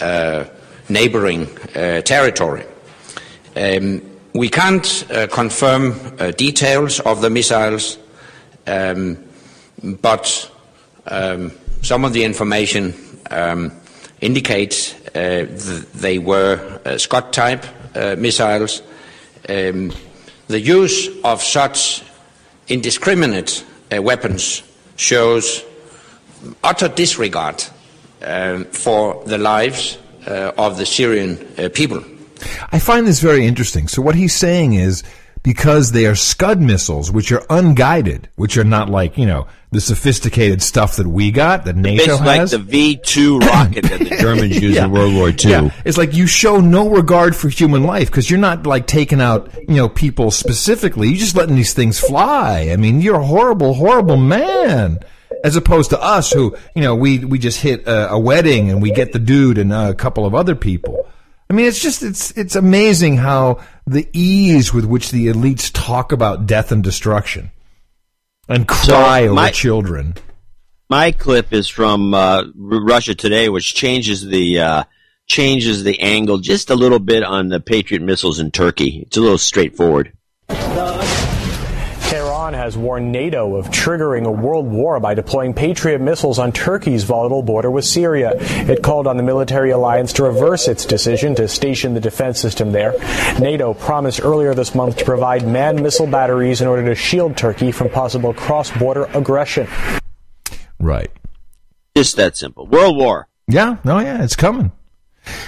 uh, 0.00 0.44
neighboring 0.88 1.46
uh, 1.76 2.00
territory. 2.00 2.64
Um, 3.54 4.00
we 4.34 4.48
can't 4.48 5.10
uh, 5.10 5.26
confirm 5.26 5.94
uh, 6.18 6.30
details 6.32 7.00
of 7.00 7.20
the 7.20 7.30
missiles, 7.30 7.98
um, 8.66 9.16
but 9.82 10.50
um, 11.06 11.52
some 11.82 12.04
of 12.04 12.12
the 12.12 12.24
information 12.24 12.94
um, 13.30 13.72
indicates 14.20 14.94
uh, 15.08 15.46
th- 15.46 15.86
they 15.94 16.18
were 16.18 16.80
uh, 16.84 16.98
Scud 16.98 17.32
type 17.32 17.64
uh, 17.94 18.16
missiles. 18.18 18.82
Um, 19.48 19.92
the 20.48 20.60
use 20.60 21.08
of 21.24 21.42
such 21.42 22.02
indiscriminate 22.68 23.64
uh, 23.94 24.02
weapons 24.02 24.62
shows 24.96 25.64
utter 26.62 26.88
disregard 26.88 27.64
um, 28.22 28.64
for 28.66 29.22
the 29.24 29.38
lives 29.38 29.98
of 30.26 30.76
the 30.76 30.84
Syrian 30.84 31.36
people. 31.70 32.04
I 32.70 32.78
find 32.78 33.06
this 33.06 33.20
very 33.20 33.46
interesting. 33.46 33.88
So 33.88 34.02
what 34.02 34.14
he's 34.14 34.34
saying 34.34 34.74
is 34.74 35.02
because 35.42 35.92
they 35.92 36.06
are 36.06 36.14
Scud 36.14 36.60
missiles, 36.60 37.10
which 37.10 37.32
are 37.32 37.44
unguided, 37.50 38.28
which 38.36 38.56
are 38.56 38.64
not 38.64 38.90
like 38.90 39.16
you 39.16 39.26
know 39.26 39.46
the 39.70 39.80
sophisticated 39.80 40.62
stuff 40.62 40.96
that 40.96 41.06
we 41.06 41.30
got 41.30 41.64
that 41.64 41.76
NATO 41.76 42.14
It's 42.14 42.20
like 42.20 42.50
the 42.50 42.58
V 42.58 42.96
two 42.96 43.38
rocket 43.38 43.84
that 43.84 43.98
the 43.98 44.16
Germans 44.20 44.60
used 44.60 44.78
in 44.78 44.90
World 44.90 45.14
War 45.14 45.28
II. 45.28 45.50
Yeah. 45.50 45.70
It's 45.84 45.98
like 45.98 46.14
you 46.14 46.26
show 46.26 46.60
no 46.60 46.90
regard 46.90 47.36
for 47.36 47.48
human 47.48 47.82
life 47.84 48.10
because 48.10 48.30
you're 48.30 48.38
not 48.38 48.66
like 48.66 48.86
taking 48.86 49.20
out, 49.20 49.52
you 49.68 49.76
know, 49.76 49.88
people 49.88 50.30
specifically. 50.30 51.08
You're 51.08 51.18
just 51.18 51.36
letting 51.36 51.56
these 51.56 51.74
things 51.74 52.00
fly. 52.00 52.70
I 52.72 52.76
mean, 52.76 53.00
you're 53.00 53.20
a 53.20 53.26
horrible, 53.26 53.74
horrible 53.74 54.16
man. 54.16 55.00
As 55.44 55.54
opposed 55.54 55.90
to 55.90 56.02
us 56.02 56.32
who, 56.32 56.56
you 56.74 56.82
know, 56.82 56.96
we, 56.96 57.20
we 57.20 57.38
just 57.38 57.60
hit 57.60 57.86
a, 57.86 58.12
a 58.12 58.18
wedding 58.18 58.70
and 58.70 58.82
we 58.82 58.90
get 58.90 59.12
the 59.12 59.20
dude 59.20 59.56
and 59.58 59.72
a 59.72 59.94
couple 59.94 60.26
of 60.26 60.34
other 60.34 60.56
people. 60.56 61.08
I 61.50 61.54
mean, 61.54 61.66
it's 61.66 61.80
just, 61.80 62.02
it's, 62.02 62.30
it's 62.32 62.56
amazing 62.56 63.16
how 63.16 63.60
the 63.86 64.06
ease 64.12 64.74
with 64.74 64.84
which 64.84 65.10
the 65.10 65.28
elites 65.28 65.70
talk 65.72 66.12
about 66.12 66.46
death 66.46 66.70
and 66.72 66.84
destruction 66.84 67.50
and 68.48 68.68
cry 68.68 69.24
over 69.24 69.34
my- 69.34 69.50
children. 69.50 70.14
My 70.90 71.12
clip 71.12 71.52
is 71.52 71.68
from 71.68 72.14
uh, 72.14 72.44
Russia 72.56 73.14
Today, 73.14 73.50
which 73.50 73.74
changes 73.74 74.24
the 74.26 74.60
uh, 74.60 74.84
changes 75.26 75.84
the 75.84 76.00
angle 76.00 76.38
just 76.38 76.70
a 76.70 76.74
little 76.74 76.98
bit 76.98 77.22
on 77.22 77.50
the 77.50 77.60
Patriot 77.60 78.00
missiles 78.00 78.40
in 78.40 78.50
Turkey. 78.50 79.04
It's 79.06 79.18
a 79.18 79.20
little 79.20 79.36
straightforward. 79.36 80.14
Tehran 82.48 82.64
has 82.64 82.78
warned 82.78 83.12
NATO 83.12 83.56
of 83.56 83.68
triggering 83.68 84.26
a 84.26 84.30
world 84.30 84.66
war 84.66 84.98
by 85.00 85.12
deploying 85.12 85.52
Patriot 85.52 86.00
missiles 86.00 86.38
on 86.38 86.50
Turkey's 86.50 87.04
volatile 87.04 87.42
border 87.42 87.70
with 87.70 87.84
Syria. 87.84 88.32
It 88.38 88.82
called 88.82 89.06
on 89.06 89.18
the 89.18 89.22
military 89.22 89.70
alliance 89.70 90.14
to 90.14 90.22
reverse 90.22 90.66
its 90.66 90.86
decision 90.86 91.34
to 91.34 91.46
station 91.46 91.92
the 91.92 92.00
defense 92.00 92.40
system 92.40 92.72
there. 92.72 92.94
NATO 93.38 93.74
promised 93.74 94.22
earlier 94.22 94.54
this 94.54 94.74
month 94.74 94.96
to 94.96 95.04
provide 95.04 95.46
manned 95.46 95.82
missile 95.82 96.06
batteries 96.06 96.62
in 96.62 96.68
order 96.68 96.86
to 96.86 96.94
shield 96.94 97.36
Turkey 97.36 97.70
from 97.70 97.90
possible 97.90 98.32
cross 98.32 98.70
border 98.70 99.04
aggression. 99.12 99.68
Right. 100.80 101.10
Just 101.94 102.16
that 102.16 102.36
simple. 102.36 102.66
World 102.66 102.96
War. 102.96 103.28
Yeah, 103.46 103.76
no, 103.84 103.98
yeah, 103.98 104.22
it's 104.24 104.36
coming. 104.36 104.72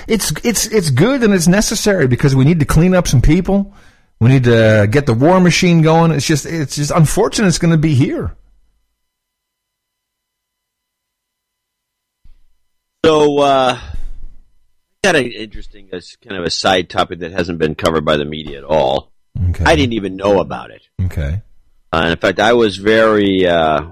It's 0.06 0.32
it's 0.44 0.66
it's 0.66 0.90
good 0.90 1.22
and 1.22 1.32
it's 1.32 1.48
necessary 1.48 2.06
because 2.08 2.36
we 2.36 2.44
need 2.44 2.60
to 2.60 2.66
clean 2.66 2.94
up 2.94 3.08
some 3.08 3.22
people. 3.22 3.72
We 4.20 4.28
need 4.28 4.44
to 4.44 4.86
get 4.90 5.06
the 5.06 5.14
war 5.14 5.40
machine 5.40 5.80
going. 5.80 6.10
It's 6.10 6.26
just 6.26 6.44
it's 6.44 6.76
just 6.76 6.90
unfortunate 6.90 7.48
it's 7.48 7.58
going 7.58 7.72
to 7.72 7.78
be 7.78 7.94
here. 7.94 8.36
So, 13.04 13.38
uh, 13.38 13.80
got 15.02 15.16
an 15.16 15.32
interesting, 15.32 15.88
uh, 15.90 16.00
kind 16.22 16.38
of 16.38 16.44
a 16.44 16.50
side 16.50 16.90
topic 16.90 17.20
that 17.20 17.32
hasn't 17.32 17.58
been 17.58 17.74
covered 17.74 18.04
by 18.04 18.18
the 18.18 18.26
media 18.26 18.58
at 18.58 18.64
all. 18.64 19.10
Okay. 19.50 19.64
I 19.64 19.74
didn't 19.74 19.94
even 19.94 20.16
know 20.16 20.38
about 20.40 20.70
it. 20.70 20.82
Okay. 21.02 21.40
Uh, 21.92 22.08
in 22.10 22.18
fact, 22.18 22.38
I 22.38 22.52
was 22.52 22.76
very 22.76 23.46
uh, 23.46 23.86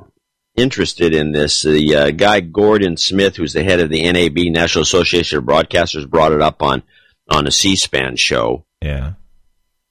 interested 0.56 1.14
in 1.14 1.32
this. 1.32 1.62
The 1.62 1.96
uh, 1.96 2.10
guy 2.10 2.40
Gordon 2.40 2.96
Smith, 2.98 3.36
who's 3.36 3.54
the 3.54 3.64
head 3.64 3.80
of 3.80 3.88
the 3.88 4.02
NAB 4.12 4.52
National 4.52 4.82
Association 4.82 5.38
of 5.38 5.44
Broadcasters, 5.44 6.08
brought 6.08 6.32
it 6.32 6.42
up 6.42 6.62
on 6.62 6.82
on 7.30 7.46
a 7.46 7.50
C-SPAN 7.50 8.16
show. 8.16 8.66
Yeah. 8.82 9.14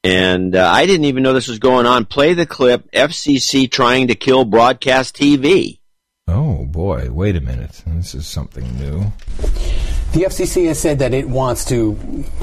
And 0.04 0.56
uh, 0.56 0.70
I 0.70 0.86
didn't 0.86 1.06
even 1.06 1.24
know 1.24 1.34
this 1.34 1.48
was 1.48 1.60
going 1.60 1.86
on. 1.86 2.06
Play 2.06 2.34
the 2.34 2.46
clip: 2.46 2.90
FCC 2.92 3.70
trying 3.70 4.08
to 4.08 4.16
kill 4.16 4.46
broadcast 4.46 5.16
TV. 5.16 5.80
Oh 6.28 6.66
boy, 6.66 7.10
wait 7.12 7.36
a 7.36 7.42
minute. 7.42 7.84
This 7.88 8.14
is 8.14 8.28
something 8.28 8.78
new. 8.78 9.12
The 10.14 10.24
FCC 10.24 10.68
has 10.68 10.80
said 10.80 11.00
that 11.00 11.14
it 11.14 11.28
wants 11.28 11.66
to 11.66 11.94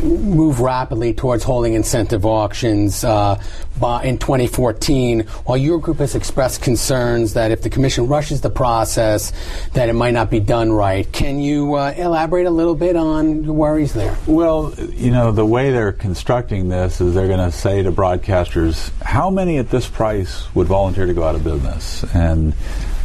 move 0.03 0.61
rapidly 0.61 1.13
towards 1.13 1.43
holding 1.43 1.75
incentive 1.75 2.25
auctions 2.25 3.03
uh, 3.03 3.43
by, 3.81 4.05
in 4.05 4.19
2014, 4.19 5.21
while 5.47 5.57
your 5.57 5.81
group 5.81 5.97
has 5.99 6.15
expressed 6.15 6.63
concerns 6.63 7.35
that 7.35 7.51
if 7.51 7.63
the 7.63 7.71
Commission 7.71 8.07
rushes 8.07 8.43
the 8.43 8.51
process, 8.51 9.33
that 9.73 9.89
it 9.89 9.95
might 9.95 10.13
not 10.13 10.31
be 10.31 10.41
done 10.41 10.71
right. 10.71 11.11
Can 11.11 11.41
you 11.41 11.75
uh, 11.75 11.95
elaborate 11.97 12.47
a 12.47 12.51
little 12.51 12.77
bit 12.77 12.97
on 12.97 13.43
your 13.43 13.55
worries 13.55 13.93
there? 13.93 14.17
Well, 14.27 14.75
you 14.93 15.11
know, 15.11 15.33
the 15.33 15.47
way 15.47 15.73
they're 15.73 15.93
constructing 15.93 16.69
this 16.69 17.01
is 17.01 17.15
they're 17.15 17.29
going 17.29 17.51
to 17.51 17.57
say 17.57 17.83
to 17.83 17.91
broadcasters, 17.91 18.93
how 19.03 19.31
many 19.31 19.59
at 19.59 19.71
this 19.71 19.89
price 19.89 20.55
would 20.55 20.69
volunteer 20.69 21.07
to 21.07 21.15
go 21.15 21.25
out 21.25 21.35
of 21.35 21.43
business? 21.43 22.05
And 22.15 22.55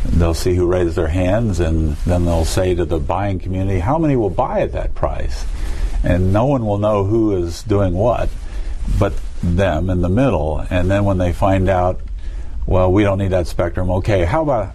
they'll 0.05 0.33
see 0.33 0.55
who 0.55 0.65
raises 0.65 0.95
their 0.95 1.07
hands, 1.07 1.59
and 1.59 1.95
then 2.05 2.25
they'll 2.25 2.45
say 2.45 2.75
to 2.75 2.85
the 2.85 2.99
buying 2.99 3.39
community, 3.39 3.79
how 3.79 3.97
many 3.97 4.15
will 4.15 4.29
buy 4.29 4.61
at 4.61 4.71
that 4.73 4.95
price? 4.95 5.45
And 6.03 6.31
no 6.31 6.45
one 6.45 6.65
will 6.65 6.77
know 6.77 7.03
who 7.03 7.35
is 7.35 7.63
doing 7.63 7.93
what 7.93 8.29
but 8.97 9.13
them 9.43 9.89
in 9.89 10.01
the 10.01 10.09
middle. 10.09 10.65
And 10.69 10.89
then 10.89 11.05
when 11.05 11.17
they 11.17 11.33
find 11.33 11.69
out, 11.69 12.01
well, 12.65 12.91
we 12.91 13.03
don't 13.03 13.17
need 13.17 13.31
that 13.31 13.47
spectrum, 13.47 13.89
okay, 13.91 14.25
how 14.25 14.43
about 14.43 14.73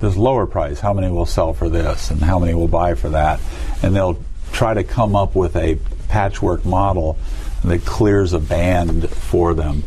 this 0.00 0.16
lower 0.16 0.46
price? 0.46 0.80
How 0.80 0.92
many 0.92 1.10
will 1.10 1.26
sell 1.26 1.54
for 1.54 1.68
this, 1.68 2.10
and 2.10 2.20
how 2.20 2.38
many 2.38 2.54
will 2.54 2.68
buy 2.68 2.94
for 2.94 3.10
that? 3.10 3.40
And 3.82 3.94
they'll 3.94 4.18
try 4.52 4.74
to 4.74 4.84
come 4.84 5.16
up 5.16 5.34
with 5.34 5.56
a 5.56 5.78
patchwork 6.08 6.64
model 6.64 7.18
that 7.64 7.84
clears 7.84 8.32
a 8.32 8.38
band 8.38 9.08
for 9.08 9.54
them. 9.54 9.82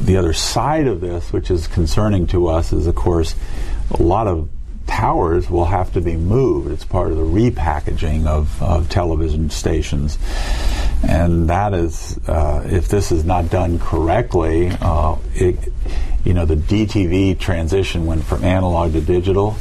The 0.00 0.16
other 0.16 0.32
side 0.32 0.86
of 0.86 1.00
this, 1.00 1.32
which 1.32 1.50
is 1.50 1.66
concerning 1.66 2.26
to 2.28 2.48
us, 2.48 2.72
is 2.72 2.86
of 2.86 2.94
course 2.94 3.34
a 3.90 4.02
lot 4.02 4.26
of 4.26 4.48
towers 4.86 5.48
will 5.48 5.66
have 5.66 5.92
to 5.92 6.00
be 6.00 6.16
moved. 6.16 6.72
It's 6.72 6.84
part 6.84 7.10
of 7.10 7.18
the 7.18 7.22
repackaging 7.22 8.26
of, 8.26 8.60
of 8.62 8.88
television 8.88 9.50
stations. 9.50 10.18
And 11.06 11.48
that 11.50 11.74
is, 11.74 12.18
uh, 12.26 12.66
if 12.66 12.88
this 12.88 13.12
is 13.12 13.24
not 13.24 13.50
done 13.50 13.78
correctly, 13.78 14.70
uh, 14.80 15.16
it, 15.34 15.72
you 16.24 16.34
know, 16.34 16.44
the 16.44 16.56
DTV 16.56 17.38
transition 17.38 18.06
went 18.06 18.24
from 18.24 18.44
analog 18.44 18.92
to 18.94 19.00
digital. 19.00 19.56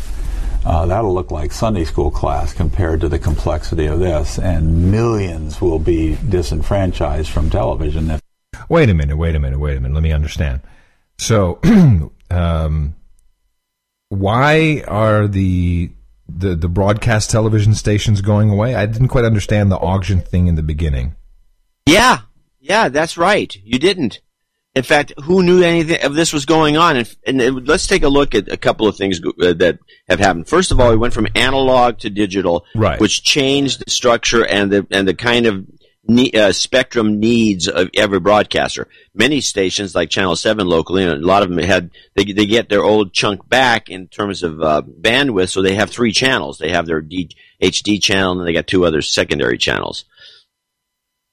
Uh, 0.66 0.86
that'll 0.86 1.14
look 1.14 1.32
like 1.32 1.52
Sunday 1.52 1.84
school 1.84 2.10
class 2.10 2.54
compared 2.54 3.02
to 3.02 3.08
the 3.08 3.20
complexity 3.20 3.86
of 3.86 4.00
this, 4.00 4.38
and 4.38 4.92
millions 4.92 5.62
will 5.62 5.80
be 5.80 6.18
disenfranchised 6.28 7.30
from 7.30 7.50
television. 7.50 8.12
If 8.12 8.22
Wait 8.70 8.90
a 8.90 8.94
minute, 8.94 9.18
wait 9.18 9.36
a 9.36 9.40
minute, 9.40 9.60
wait 9.60 9.78
a 9.78 9.80
minute. 9.80 9.94
Let 9.94 10.04
me 10.04 10.12
understand. 10.12 10.62
So, 11.20 11.60
um, 12.30 12.96
why 14.10 14.84
are 14.88 15.28
the, 15.28 15.92
the 16.30 16.56
the 16.56 16.70
broadcast 16.70 17.30
television 17.30 17.74
stations 17.76 18.22
going 18.22 18.50
away? 18.50 18.76
I 18.76 18.86
didn't 18.86 19.10
quite 19.10 19.26
understand 19.26 19.72
the 19.72 19.78
auction 19.78 20.22
thing 20.22 20.48
in 20.48 20.56
the 20.56 20.64
beginning. 20.64 21.16
Yeah, 21.86 22.20
yeah, 22.60 22.90
that's 22.90 23.18
right. 23.18 23.56
You 23.64 23.80
didn't. 23.80 24.22
In 24.76 24.84
fact, 24.84 25.12
who 25.24 25.42
knew 25.42 25.64
anything 25.64 26.04
of 26.04 26.14
this 26.14 26.32
was 26.32 26.46
going 26.46 26.78
on? 26.78 26.98
And, 26.98 27.16
and 27.26 27.68
let's 27.68 27.88
take 27.88 28.04
a 28.04 28.10
look 28.10 28.36
at 28.36 28.48
a 28.52 28.58
couple 28.58 28.88
of 28.88 28.96
things 28.96 29.20
uh, 29.20 29.54
that 29.54 29.80
have 30.08 30.20
happened. 30.20 30.48
First 30.48 30.72
of 30.72 30.80
all, 30.80 30.92
we 30.92 30.98
went 30.98 31.16
from 31.16 31.28
analog 31.34 31.98
to 32.00 32.12
digital, 32.12 32.64
Right. 32.76 33.00
which 33.00 33.24
changed 33.24 33.84
the 33.84 33.90
structure 33.90 34.46
and 34.46 34.72
the 34.72 34.88
and 34.92 35.08
the 35.08 35.16
kind 35.16 35.48
of 35.48 35.66
uh, 36.10 36.52
spectrum 36.52 37.20
needs 37.20 37.68
of 37.68 37.90
every 37.96 38.20
broadcaster. 38.20 38.88
Many 39.14 39.42
stations, 39.42 39.96
like 39.96 40.10
Channel 40.10 40.36
Seven 40.36 40.68
locally, 40.68 41.04
and 41.04 41.12
a 41.12 41.26
lot 41.26 41.44
of 41.44 41.50
them 41.50 41.60
had 41.60 41.92
they 42.16 42.24
they 42.26 42.46
get 42.46 42.70
their 42.70 42.84
old 42.84 43.14
chunk 43.14 43.48
back 43.48 43.90
in 43.90 44.08
terms 44.08 44.44
of 44.44 44.62
uh, 44.62 44.82
bandwidth, 44.82 45.50
so 45.50 45.62
they 45.62 45.76
have 45.76 45.90
three 45.90 46.12
channels. 46.12 46.58
They 46.58 46.70
have 46.70 46.86
their 46.86 47.02
D- 47.02 47.36
HD 47.62 48.02
channel, 48.02 48.40
and 48.40 48.48
they 48.48 48.54
got 48.54 48.68
two 48.68 48.86
other 48.86 49.02
secondary 49.02 49.58
channels 49.58 50.06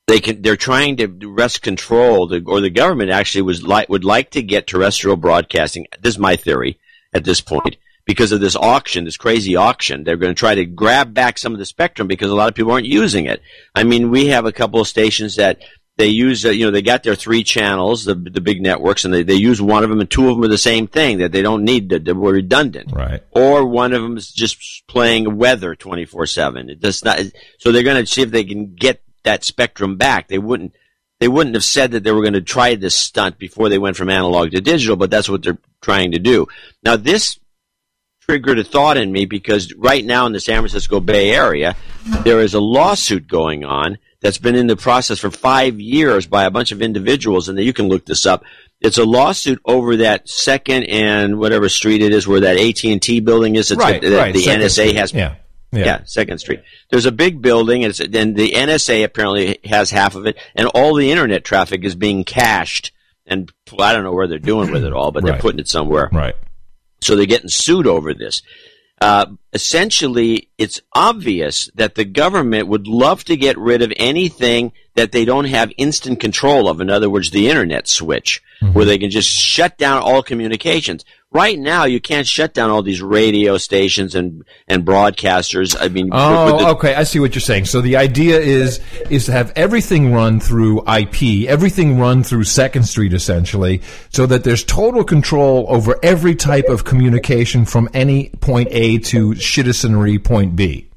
they 0.07 0.21
can 0.21 0.43
they're 0.43 0.57
trying 0.57 0.97
to 0.97 1.09
wrest 1.29 1.63
control 1.63 2.27
the, 2.27 2.43
or 2.47 2.61
the 2.61 2.71
government 2.71 3.11
actually 3.11 3.43
was 3.43 3.63
like 3.63 3.89
would 3.89 4.05
like 4.05 4.31
to 4.31 4.43
get 4.43 4.67
terrestrial 4.67 5.17
broadcasting 5.17 5.87
this 6.01 6.15
is 6.15 6.19
my 6.19 6.37
theory 6.37 6.79
at 7.13 7.25
this 7.25 7.41
point 7.41 7.77
because 8.05 8.33
of 8.33 8.41
this 8.41 8.57
auction 8.57 9.05
this 9.05 9.17
crazy 9.17 9.57
auction 9.57 10.05
they're 10.05 10.17
going 10.17 10.35
to 10.35 10.39
try 10.39 10.55
to 10.55 10.65
grab 10.65 11.15
back 11.15 11.39
some 11.39 11.53
of 11.53 11.59
the 11.59 11.65
spectrum 11.65 12.07
because 12.09 12.31
a 12.31 12.35
lot 12.35 12.49
of 12.49 12.55
people 12.55 12.73
aren't 12.73 12.87
using 12.87 13.27
it. 13.27 13.43
I 13.75 13.85
mean 13.85 14.11
we 14.11 14.27
have 14.27 14.47
a 14.47 14.53
couple 14.53 14.81
of 14.81 14.89
stations 14.89 15.37
that 15.37 15.61
they 15.97 16.09
use 16.09 16.45
uh, 16.45 16.51
you 16.51 16.65
know 16.65 16.71
they 16.71 16.83
got 16.83 17.03
their 17.03 17.15
three 17.15 17.45
channels 17.45 18.05
the 18.05 18.15
the 18.15 18.41
big 18.41 18.61
networks 18.61 19.05
and 19.05 19.15
they, 19.15 19.23
they 19.23 19.35
use 19.35 19.63
one 19.63 19.85
of 19.85 19.91
them 19.91 20.01
and 20.01 20.11
two 20.11 20.29
of 20.29 20.37
them 20.37 20.45
are 20.45 20.49
the 20.49 20.59
same 20.59 20.87
thing 20.87 21.19
that 21.19 21.33
they 21.33 21.43
don't 21.43 21.65
need 21.65 21.91
that 21.91 22.05
they're 22.05 22.15
redundant. 22.15 22.93
Right. 22.93 23.23
or 23.31 23.67
one 23.67 23.93
of 23.93 24.03
them 24.03 24.17
is 24.17 24.31
just 24.31 24.87
playing 24.89 25.37
weather 25.37 25.75
24/7 25.75 26.71
it 26.71 26.81
does 26.81 27.05
not 27.05 27.21
so 27.59 27.73
they're 27.73 27.83
going 27.83 28.05
to 28.05 28.11
see 28.11 28.23
if 28.23 28.31
they 28.31 28.45
can 28.45 28.75
get 28.75 29.01
that 29.25 29.43
spectrum 29.43 29.97
back. 29.97 30.29
They 30.29 30.39
wouldn't 30.39 30.73
they 31.21 31.29
wouldn't 31.29 31.55
have 31.55 31.65
said 31.65 31.93
that 31.93 32.03
they 32.05 32.13
were 32.13 32.21
going 32.21 32.35
to 32.35 32.43
try 32.43 32.75
this 32.75 32.95
stunt 32.95 33.39
before 33.39 33.69
they 33.69 33.79
went 33.79 33.97
from 33.97 34.11
analog 34.11 34.51
to 34.51 34.61
digital 34.61 34.97
but 34.97 35.11
that's 35.11 35.29
what 35.29 35.43
they're 35.43 35.59
trying 35.81 36.13
to 36.13 36.19
do. 36.19 36.47
Now 36.83 36.97
this 36.97 37.39
triggered 38.27 38.59
a 38.59 38.65
thought 38.65 38.97
in 38.97 39.13
me 39.13 39.25
because 39.25 39.73
right 39.75 40.05
now 40.05 40.27
in 40.27 40.33
the 40.33 40.41
San 40.41 40.61
Francisco 40.61 41.01
Bay 41.01 41.35
Area 41.35 41.77
there 42.23 42.41
is 42.41 42.55
a 42.55 42.61
lawsuit 42.61 43.27
going 43.29 43.65
on 43.65 43.99
that's 44.21 44.39
been 44.39 44.55
in 44.55 44.67
the 44.67 44.77
process 44.77 45.19
for 45.19 45.31
5 45.31 45.81
years 45.81 46.27
by 46.27 46.45
a 46.45 46.51
bunch 46.51 46.73
of 46.73 46.81
individuals 46.81 47.49
and 47.49 47.59
you 47.59 47.73
can 47.73 47.89
look 47.89 48.07
this 48.07 48.25
up 48.25 48.45
it's 48.81 48.99
a 48.99 49.05
lawsuit 49.05 49.61
over 49.65 49.97
that 49.99 50.29
second 50.29 50.85
and 50.85 51.39
whatever 51.39 51.69
street 51.69 52.03
it 52.03 52.13
is 52.13 52.29
where 52.29 52.41
that 52.41 52.59
AT&T 52.59 53.21
building 53.21 53.57
is. 53.57 53.71
It's 53.71 53.81
Right, 53.81 54.03
that 54.03 54.17
right, 54.17 54.35
the 54.35 54.43
Second 54.43 54.61
NSA 54.61 54.71
Street. 54.71 54.97
has. 54.97 55.13
Yeah, 55.15 55.35
yeah. 55.73 56.05
Second 56.05 56.39
Street. 56.39 56.61
There's 56.91 57.07
a 57.07 57.13
big 57.13 57.41
building, 57.41 57.85
and 57.85 57.91
it's, 57.91 58.01
and 58.01 58.37
the 58.37 58.51
NSA 58.51 59.03
apparently 59.05 59.59
has 59.65 59.91
half 59.91 60.17
of 60.17 60.27
it, 60.27 60.37
and 60.55 60.69
all 60.69 60.95
the 60.95 61.11
internet 61.11 61.45
traffic 61.45 61.83
is 61.83 61.95
being 61.95 62.25
cached 62.25 62.93
and 63.27 63.51
I 63.79 63.93
don't 63.93 64.05
know 64.05 64.13
where 64.13 64.27
they're 64.27 64.39
doing 64.39 64.71
with 64.71 64.85
it 64.85 64.93
all, 64.93 65.11
but 65.11 65.25
they're 65.25 65.39
putting 65.39 65.61
it 65.61 65.69
somewhere. 65.69 66.11
Right. 66.13 66.37
So 67.05 67.17
they're 67.17 67.27
getting 67.27 67.49
sued 67.49 67.87
over 67.87 68.15
this. 68.15 68.43
Uh, 69.01 69.27
essentially, 69.53 70.49
it's 70.57 70.81
obvious 70.95 71.69
that 71.75 71.95
the 71.95 72.05
government 72.05 72.69
would 72.69 72.87
love 72.87 73.25
to 73.25 73.37
get 73.37 73.59
rid 73.59 73.83
of 73.83 73.93
anything 73.97 74.73
that 74.95 75.13
they 75.13 75.25
don't 75.25 75.47
have 75.47 75.73
instant 75.77 76.21
control 76.21 76.69
of. 76.69 76.81
In 76.81 76.89
other 76.89 77.11
words, 77.11 77.31
the 77.31 77.51
internet 77.51 77.89
switch, 77.89 78.41
where 78.73 78.85
they 78.85 78.97
can 78.97 79.11
just 79.11 79.29
shut 79.29 79.77
down 79.77 80.01
all 80.01 80.23
communications. 80.23 81.05
Right 81.35 81.59
now, 81.59 81.85
you 81.85 82.01
can't 82.01 82.27
shut 82.29 82.55
down 82.55 82.71
all 82.71 82.83
these 82.83 83.03
radio 83.03 83.59
stations 83.59 84.15
and, 84.15 84.45
and 84.69 84.85
broadcasters. 84.87 85.77
I 85.79 85.89
mean, 85.89 86.11
Oh, 86.13 86.59
the- 86.59 86.69
okay. 86.69 86.95
I 86.95 87.03
see 87.03 87.19
what 87.19 87.35
you're 87.35 87.41
saying. 87.41 87.65
So 87.65 87.81
the 87.81 87.97
idea 87.97 88.39
is 88.39 88.81
is 89.11 89.27
to 89.27 89.33
have 89.33 89.53
everything 89.57 90.13
run 90.15 90.39
through 90.39 90.83
IP, 90.89 91.49
everything 91.49 91.99
run 91.99 92.23
through 92.23 92.45
Second 92.45 92.85
Street, 92.85 93.13
essentially, 93.13 93.83
so 94.11 94.27
that 94.27 94.45
there's 94.45 94.63
total 94.63 95.03
control 95.03 95.67
over 95.69 95.99
every 96.05 96.37
type 96.37 96.67
of 96.69 96.85
communication 96.85 97.65
from 97.65 97.89
any 97.93 98.29
point 98.41 98.69
A 98.71 98.99
to 98.99 99.35
citizenry 99.35 100.21
point 100.21 100.55
B. 100.55 100.89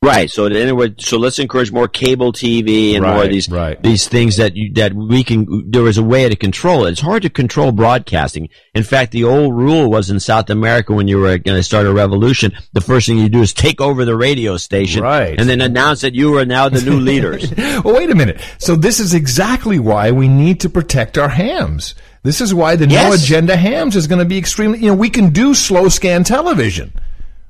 Right. 0.00 0.30
So 0.30 0.46
anyway, 0.46 0.94
so 0.98 1.18
let's 1.18 1.40
encourage 1.40 1.72
more 1.72 1.88
cable 1.88 2.32
TV 2.32 2.94
and 2.94 3.04
more 3.04 3.24
of 3.24 3.30
these 3.30 3.48
right. 3.48 3.82
these 3.82 4.06
things 4.06 4.36
that 4.36 4.54
you, 4.54 4.72
that 4.74 4.94
we 4.94 5.24
can. 5.24 5.68
There 5.68 5.88
is 5.88 5.98
a 5.98 6.04
way 6.04 6.28
to 6.28 6.36
control 6.36 6.86
it. 6.86 6.92
It's 6.92 7.00
hard 7.00 7.22
to 7.22 7.30
control 7.30 7.72
broadcasting. 7.72 8.48
In 8.76 8.84
fact, 8.84 9.10
the 9.10 9.24
old 9.24 9.56
rule 9.56 9.90
was 9.90 10.08
in 10.08 10.20
South 10.20 10.50
America 10.50 10.92
when 10.94 11.08
you 11.08 11.18
were 11.18 11.36
going 11.38 11.58
to 11.58 11.64
start 11.64 11.84
a 11.88 11.92
revolution, 11.92 12.52
the 12.74 12.80
first 12.80 13.08
thing 13.08 13.18
you 13.18 13.28
do 13.28 13.42
is 13.42 13.52
take 13.52 13.80
over 13.80 14.04
the 14.04 14.16
radio 14.16 14.56
station, 14.56 15.02
Right. 15.02 15.38
and 15.38 15.48
then 15.48 15.60
announce 15.60 16.02
that 16.02 16.14
you 16.14 16.38
are 16.38 16.46
now 16.46 16.68
the 16.68 16.80
new 16.80 17.00
leaders. 17.00 17.52
well, 17.84 17.96
wait 17.96 18.08
a 18.10 18.14
minute. 18.14 18.40
So 18.58 18.76
this 18.76 19.00
is 19.00 19.14
exactly 19.14 19.80
why 19.80 20.12
we 20.12 20.28
need 20.28 20.60
to 20.60 20.70
protect 20.70 21.18
our 21.18 21.28
hams. 21.28 21.96
This 22.22 22.40
is 22.40 22.54
why 22.54 22.76
the 22.76 22.86
no 22.86 22.92
Yes. 22.94 23.24
agenda 23.24 23.56
hams 23.56 23.96
is 23.96 24.06
going 24.06 24.20
to 24.20 24.24
be 24.24 24.38
extremely. 24.38 24.78
You 24.78 24.86
know, 24.90 24.94
we 24.94 25.10
can 25.10 25.30
do 25.30 25.54
slow 25.54 25.88
scan 25.88 26.22
television. 26.22 26.92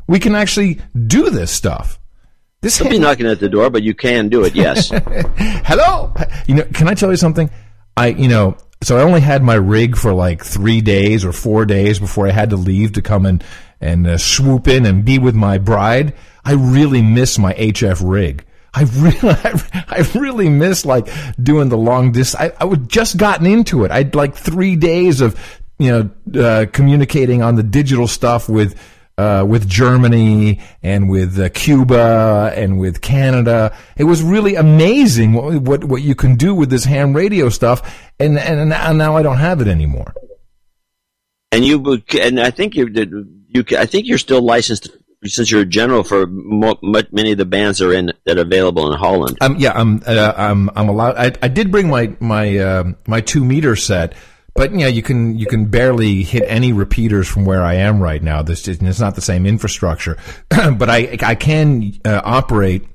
We 0.07 0.19
can 0.19 0.35
actually 0.35 0.81
do 1.07 1.29
this 1.29 1.51
stuff. 1.51 1.99
This 2.61 2.79
They'll 2.79 2.91
be 2.91 2.99
knocking 2.99 3.27
at 3.27 3.39
the 3.39 3.49
door, 3.49 3.71
but 3.71 3.85
you 3.85 3.95
can 3.95 4.29
do 4.29 4.43
it. 4.45 4.55
Yes. 4.57 4.91
Hello. 4.93 6.13
You 6.47 6.57
know, 6.57 6.65
can 6.75 6.89
I 6.89 6.95
tell 6.95 7.11
you 7.11 7.17
something? 7.17 7.51
I, 7.97 8.09
you 8.09 8.29
know, 8.29 8.57
so 8.83 8.97
I 8.97 9.03
only 9.03 9.21
had 9.21 9.45
my 9.45 9.55
rig 9.55 9.97
for 9.97 10.13
like 10.13 10.45
three 10.45 10.81
days 10.81 11.25
or 11.25 11.33
four 11.33 11.65
days 11.65 12.01
before 12.01 12.27
I 12.27 12.33
had 12.33 12.51
to 12.51 12.57
leave 12.57 12.93
to 12.95 13.03
come 13.03 13.27
and 13.27 13.45
and 13.81 14.09
uh, 14.09 14.19
swoop 14.19 14.67
in 14.67 14.87
and 14.87 15.05
be 15.05 15.21
with 15.21 15.37
my 15.37 15.59
bride. 15.59 16.15
I 16.45 16.55
really 16.55 17.01
miss 17.01 17.39
my 17.39 17.55
HF 17.55 18.01
rig. 18.05 18.45
I 18.75 18.83
really, 18.83 19.19
I 19.89 20.11
really 20.19 20.49
miss 20.49 20.85
like 20.85 21.09
doing 21.41 21.69
the 21.69 21.79
long 21.79 22.11
distance. 22.11 22.41
I, 22.41 22.53
I 22.61 22.65
would 22.65 22.89
just 22.89 23.17
gotten 23.17 23.47
into 23.47 23.85
it. 23.85 23.93
I'd 23.93 24.17
like 24.17 24.35
three 24.35 24.75
days 24.75 25.21
of, 25.21 25.39
you 25.79 26.11
know, 26.33 26.43
uh, 26.43 26.67
communicating 26.73 27.43
on 27.43 27.55
the 27.55 27.63
digital 27.63 28.09
stuff 28.09 28.49
with, 28.49 28.77
uh, 29.19 29.45
with 29.45 29.69
Germany 29.69 30.61
and 30.83 31.11
with 31.11 31.39
uh, 31.39 31.49
Cuba 31.51 32.53
and 32.55 32.79
with 32.79 33.03
Canada. 33.03 33.77
It 33.99 34.05
was 34.05 34.23
really 34.23 34.55
amazing 34.55 35.35
what, 35.35 35.61
what, 35.63 35.85
what 35.85 36.03
you 36.03 36.15
can 36.15 36.37
do 36.37 36.55
with 36.55 36.71
this 36.71 36.85
ham 36.85 37.15
radio 37.15 37.51
stuff. 37.51 37.83
And, 38.19 38.39
and, 38.39 38.73
and 38.73 38.99
now 38.99 39.17
I 39.17 39.23
don't 39.23 39.39
have 39.39 39.61
it 39.61 39.69
anymore. 39.69 40.15
and 41.53 41.65
you 41.65 42.03
and 42.21 42.41
I 42.41 42.51
think 42.51 42.75
you're 42.77 42.91
you. 42.91 43.65
I 43.77 43.87
think 43.87 44.07
you're 44.07 44.19
still 44.19 44.43
licensed 44.43 44.91
since 45.25 45.51
you're 45.51 45.63
a 45.63 45.67
general 45.67 46.05
for 46.05 46.27
mo, 46.27 46.79
many 47.11 47.33
of 47.33 47.39
the 47.39 47.45
bands 47.45 47.79
that 47.79 47.89
are 47.89 47.93
in 47.93 48.13
that 48.27 48.39
are 48.39 48.43
available 48.43 48.93
in 48.93 48.99
Holland. 48.99 49.39
Um, 49.41 49.57
yeah, 49.59 49.73
I'm, 49.75 50.03
uh, 50.07 50.33
I'm, 50.37 50.71
I'm 50.77 50.89
allowed. 50.89 51.17
I, 51.17 51.33
I 51.43 51.49
did 51.49 51.71
bring 51.73 51.89
my 51.89 52.15
my 52.21 52.59
um 52.59 52.97
my 53.07 53.21
two 53.21 53.45
meter 53.45 53.77
set, 53.77 54.15
but 54.55 54.73
yeah, 54.75 54.89
you 54.89 55.03
can 55.03 55.39
you 55.39 55.47
can 55.47 55.67
barely 55.67 56.23
hit 56.23 56.43
any 56.47 56.73
repeaters 56.73 57.29
from 57.29 57.45
where 57.45 57.63
I 57.63 57.75
am 57.75 58.01
right 58.01 58.23
now. 58.23 58.43
This 58.43 58.67
is, 58.69 58.79
it's 58.83 59.01
not 59.01 59.15
the 59.15 59.21
same 59.21 59.47
infrastructure, 59.47 60.17
but 60.51 60.91
I 60.91 61.17
I 61.23 61.35
can 61.35 61.93
uh, 62.05 62.21
operate 62.25 62.87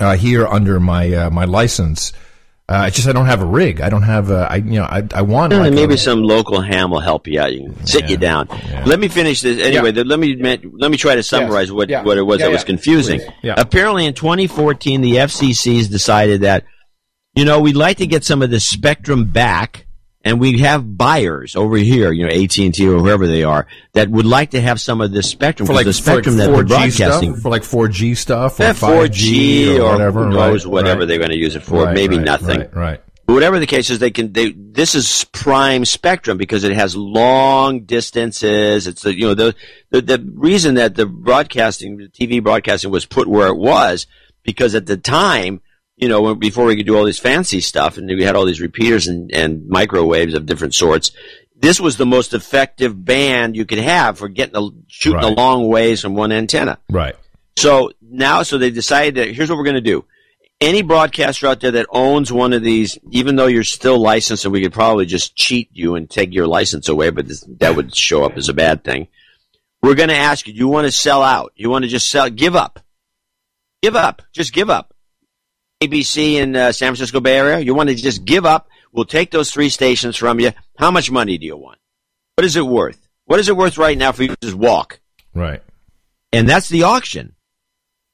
uh, 0.00 0.16
here 0.16 0.46
under 0.46 0.78
my 0.80 1.12
uh, 1.12 1.30
my 1.30 1.44
license. 1.44 2.12
Uh, 2.68 2.84
it's 2.86 2.96
just 2.96 3.08
I 3.08 3.12
don't 3.12 3.26
have 3.26 3.42
a 3.42 3.46
rig. 3.46 3.80
I 3.80 3.90
don't 3.90 4.02
have 4.04 4.30
a. 4.30 4.46
I 4.50 4.56
you 4.56 4.78
know 4.78 4.84
I 4.84 5.02
I 5.12 5.22
want 5.22 5.52
like 5.52 5.74
maybe 5.74 5.94
a- 5.94 5.98
some 5.98 6.22
local 6.22 6.60
ham 6.60 6.90
will 6.90 7.00
help 7.00 7.26
you 7.26 7.40
out. 7.40 7.52
You 7.52 7.64
can 7.72 7.86
sit 7.86 8.08
you 8.08 8.16
down. 8.16 8.46
Let 8.86 9.00
me 9.00 9.08
finish 9.08 9.40
this 9.42 9.60
anyway. 9.60 9.92
Yeah. 9.92 10.04
Let 10.06 10.18
me 10.20 10.36
let 10.36 10.90
me 10.90 10.96
try 10.96 11.16
to 11.16 11.22
summarize 11.22 11.72
what, 11.72 11.88
Yeah. 11.90 12.02
what 12.04 12.16
it 12.16 12.22
was 12.22 12.38
Yeah, 12.38 12.46
that 12.46 12.52
was 12.52 12.64
confusing. 12.64 13.20
Yeah. 13.42 13.54
Apparently, 13.58 14.06
in 14.06 14.14
2014, 14.14 15.00
the 15.00 15.16
FCC's 15.16 15.88
decided 15.88 16.42
that 16.42 16.64
you 17.34 17.44
know 17.44 17.60
we'd 17.60 17.76
like 17.76 17.96
to 17.98 18.06
get 18.06 18.24
some 18.24 18.40
of 18.42 18.50
the 18.50 18.60
spectrum 18.60 19.24
back, 19.26 19.86
and 20.24 20.38
we 20.40 20.58
have 20.58 20.96
buyers 20.96 21.56
over 21.56 21.76
here, 21.76 22.12
you 22.12 22.26
know, 22.26 22.32
AT 22.32 22.56
and 22.58 22.74
T 22.74 22.88
or 22.88 22.98
whoever 22.98 23.26
they 23.26 23.42
are, 23.42 23.66
that 23.92 24.08
would 24.08 24.26
like 24.26 24.50
to 24.50 24.60
have 24.60 24.80
some 24.80 25.00
of 25.00 25.10
this 25.12 25.28
spectrum 25.28 25.66
for 25.66 25.72
like 25.74 25.86
the 25.86 25.92
spectrum 25.92 26.36
for 26.36 26.42
that 26.42 26.50
like 26.50 26.66
they're 26.66 26.78
4G 26.78 26.98
broadcasting. 26.98 27.32
stuff, 27.32 27.42
for 27.42 27.50
like 27.50 27.62
4G 27.62 28.16
stuff 28.16 28.60
or 28.60 28.62
Eh, 28.64 28.72
5G 28.72 29.08
4G 29.08 29.80
or 29.80 29.92
whatever. 29.92 30.24
who 30.24 30.30
knows 30.30 30.64
right, 30.64 30.72
whatever 30.72 31.00
right. 31.00 31.08
they're 31.08 31.18
going 31.18 31.30
to 31.30 31.36
use 31.36 31.56
it 31.56 31.62
for. 31.62 31.84
Right, 31.84 31.94
maybe 31.94 32.18
nothing. 32.18 32.60
Right, 32.60 32.74
right. 32.76 33.00
But 33.26 33.34
whatever 33.34 33.60
the 33.60 33.66
case 33.66 33.88
is, 33.88 34.00
they 34.00 34.10
can. 34.10 34.32
They 34.32 34.50
this 34.52 34.96
is 34.96 35.24
prime 35.32 35.84
spectrum 35.84 36.38
because 36.38 36.64
it 36.64 36.72
has 36.72 36.96
long 36.96 37.84
distances. 37.84 38.88
It's 38.88 39.02
the 39.02 39.14
you 39.16 39.28
know 39.28 39.34
the 39.34 39.54
the, 39.90 40.02
the 40.02 40.32
reason 40.34 40.74
that 40.74 40.96
the 40.96 41.06
broadcasting, 41.06 41.98
the 41.98 42.08
TV 42.08 42.42
broadcasting, 42.42 42.90
was 42.90 43.06
put 43.06 43.28
where 43.28 43.46
it 43.46 43.56
was 43.56 44.08
because 44.42 44.74
at 44.74 44.86
the 44.86 44.96
time, 44.96 45.60
you 46.02 46.08
know, 46.08 46.34
before 46.34 46.64
we 46.64 46.74
could 46.74 46.84
do 46.86 46.96
all 46.96 47.04
this 47.04 47.20
fancy 47.20 47.60
stuff 47.60 47.96
and 47.96 48.08
we 48.08 48.24
had 48.24 48.34
all 48.34 48.44
these 48.44 48.60
repeaters 48.60 49.06
and, 49.06 49.32
and 49.32 49.68
microwaves 49.68 50.34
of 50.34 50.46
different 50.46 50.74
sorts. 50.74 51.12
This 51.54 51.78
was 51.78 51.96
the 51.96 52.04
most 52.04 52.34
effective 52.34 53.04
band 53.04 53.54
you 53.54 53.64
could 53.64 53.78
have 53.78 54.18
for 54.18 54.28
getting 54.28 54.56
a, 54.56 54.68
shooting 54.88 55.22
a 55.22 55.28
long 55.28 55.68
ways 55.68 56.00
from 56.00 56.16
one 56.16 56.32
antenna. 56.32 56.80
Right. 56.90 57.14
So 57.56 57.92
now, 58.00 58.42
so 58.42 58.58
they 58.58 58.72
decided 58.72 59.14
that 59.14 59.32
here's 59.32 59.48
what 59.48 59.56
we're 59.56 59.64
going 59.64 59.76
to 59.76 59.80
do. 59.80 60.04
Any 60.60 60.82
broadcaster 60.82 61.46
out 61.46 61.60
there 61.60 61.70
that 61.70 61.86
owns 61.90 62.32
one 62.32 62.52
of 62.52 62.64
these, 62.64 62.98
even 63.12 63.36
though 63.36 63.46
you're 63.46 63.62
still 63.62 64.00
licensed, 64.00 64.44
and 64.44 64.52
we 64.52 64.60
could 64.60 64.72
probably 64.72 65.06
just 65.06 65.36
cheat 65.36 65.68
you 65.72 65.94
and 65.94 66.10
take 66.10 66.34
your 66.34 66.48
license 66.48 66.88
away, 66.88 67.10
but 67.10 67.28
this, 67.28 67.44
that 67.60 67.76
would 67.76 67.94
show 67.94 68.24
up 68.24 68.36
as 68.36 68.48
a 68.48 68.54
bad 68.54 68.82
thing. 68.82 69.06
We're 69.84 69.94
going 69.94 70.08
to 70.08 70.16
ask 70.16 70.48
you: 70.48 70.52
Do 70.52 70.58
you 70.58 70.68
want 70.68 70.86
to 70.86 70.92
sell 70.92 71.22
out? 71.22 71.52
You 71.54 71.70
want 71.70 71.84
to 71.84 71.88
just 71.88 72.10
sell? 72.10 72.28
Give 72.28 72.56
up. 72.56 72.80
Give 73.82 73.94
up. 73.94 74.22
Just 74.32 74.52
give 74.52 74.68
up. 74.68 74.91
ABC 75.88 76.34
in 76.34 76.56
uh, 76.56 76.72
San 76.72 76.88
Francisco 76.88 77.20
Bay 77.20 77.36
Area. 77.36 77.58
You 77.60 77.74
want 77.74 77.88
to 77.88 77.94
just 77.94 78.24
give 78.24 78.46
up? 78.46 78.68
We'll 78.92 79.04
take 79.04 79.30
those 79.30 79.50
three 79.50 79.68
stations 79.68 80.16
from 80.16 80.38
you. 80.40 80.52
How 80.78 80.90
much 80.90 81.10
money 81.10 81.38
do 81.38 81.46
you 81.46 81.56
want? 81.56 81.78
What 82.36 82.44
is 82.44 82.56
it 82.56 82.66
worth? 82.66 83.08
What 83.24 83.40
is 83.40 83.48
it 83.48 83.56
worth 83.56 83.78
right 83.78 83.96
now 83.96 84.12
for 84.12 84.22
you 84.22 84.28
to 84.30 84.36
just 84.42 84.54
walk? 84.54 85.00
Right. 85.34 85.62
And 86.32 86.48
that's 86.48 86.68
the 86.68 86.84
auction. 86.84 87.34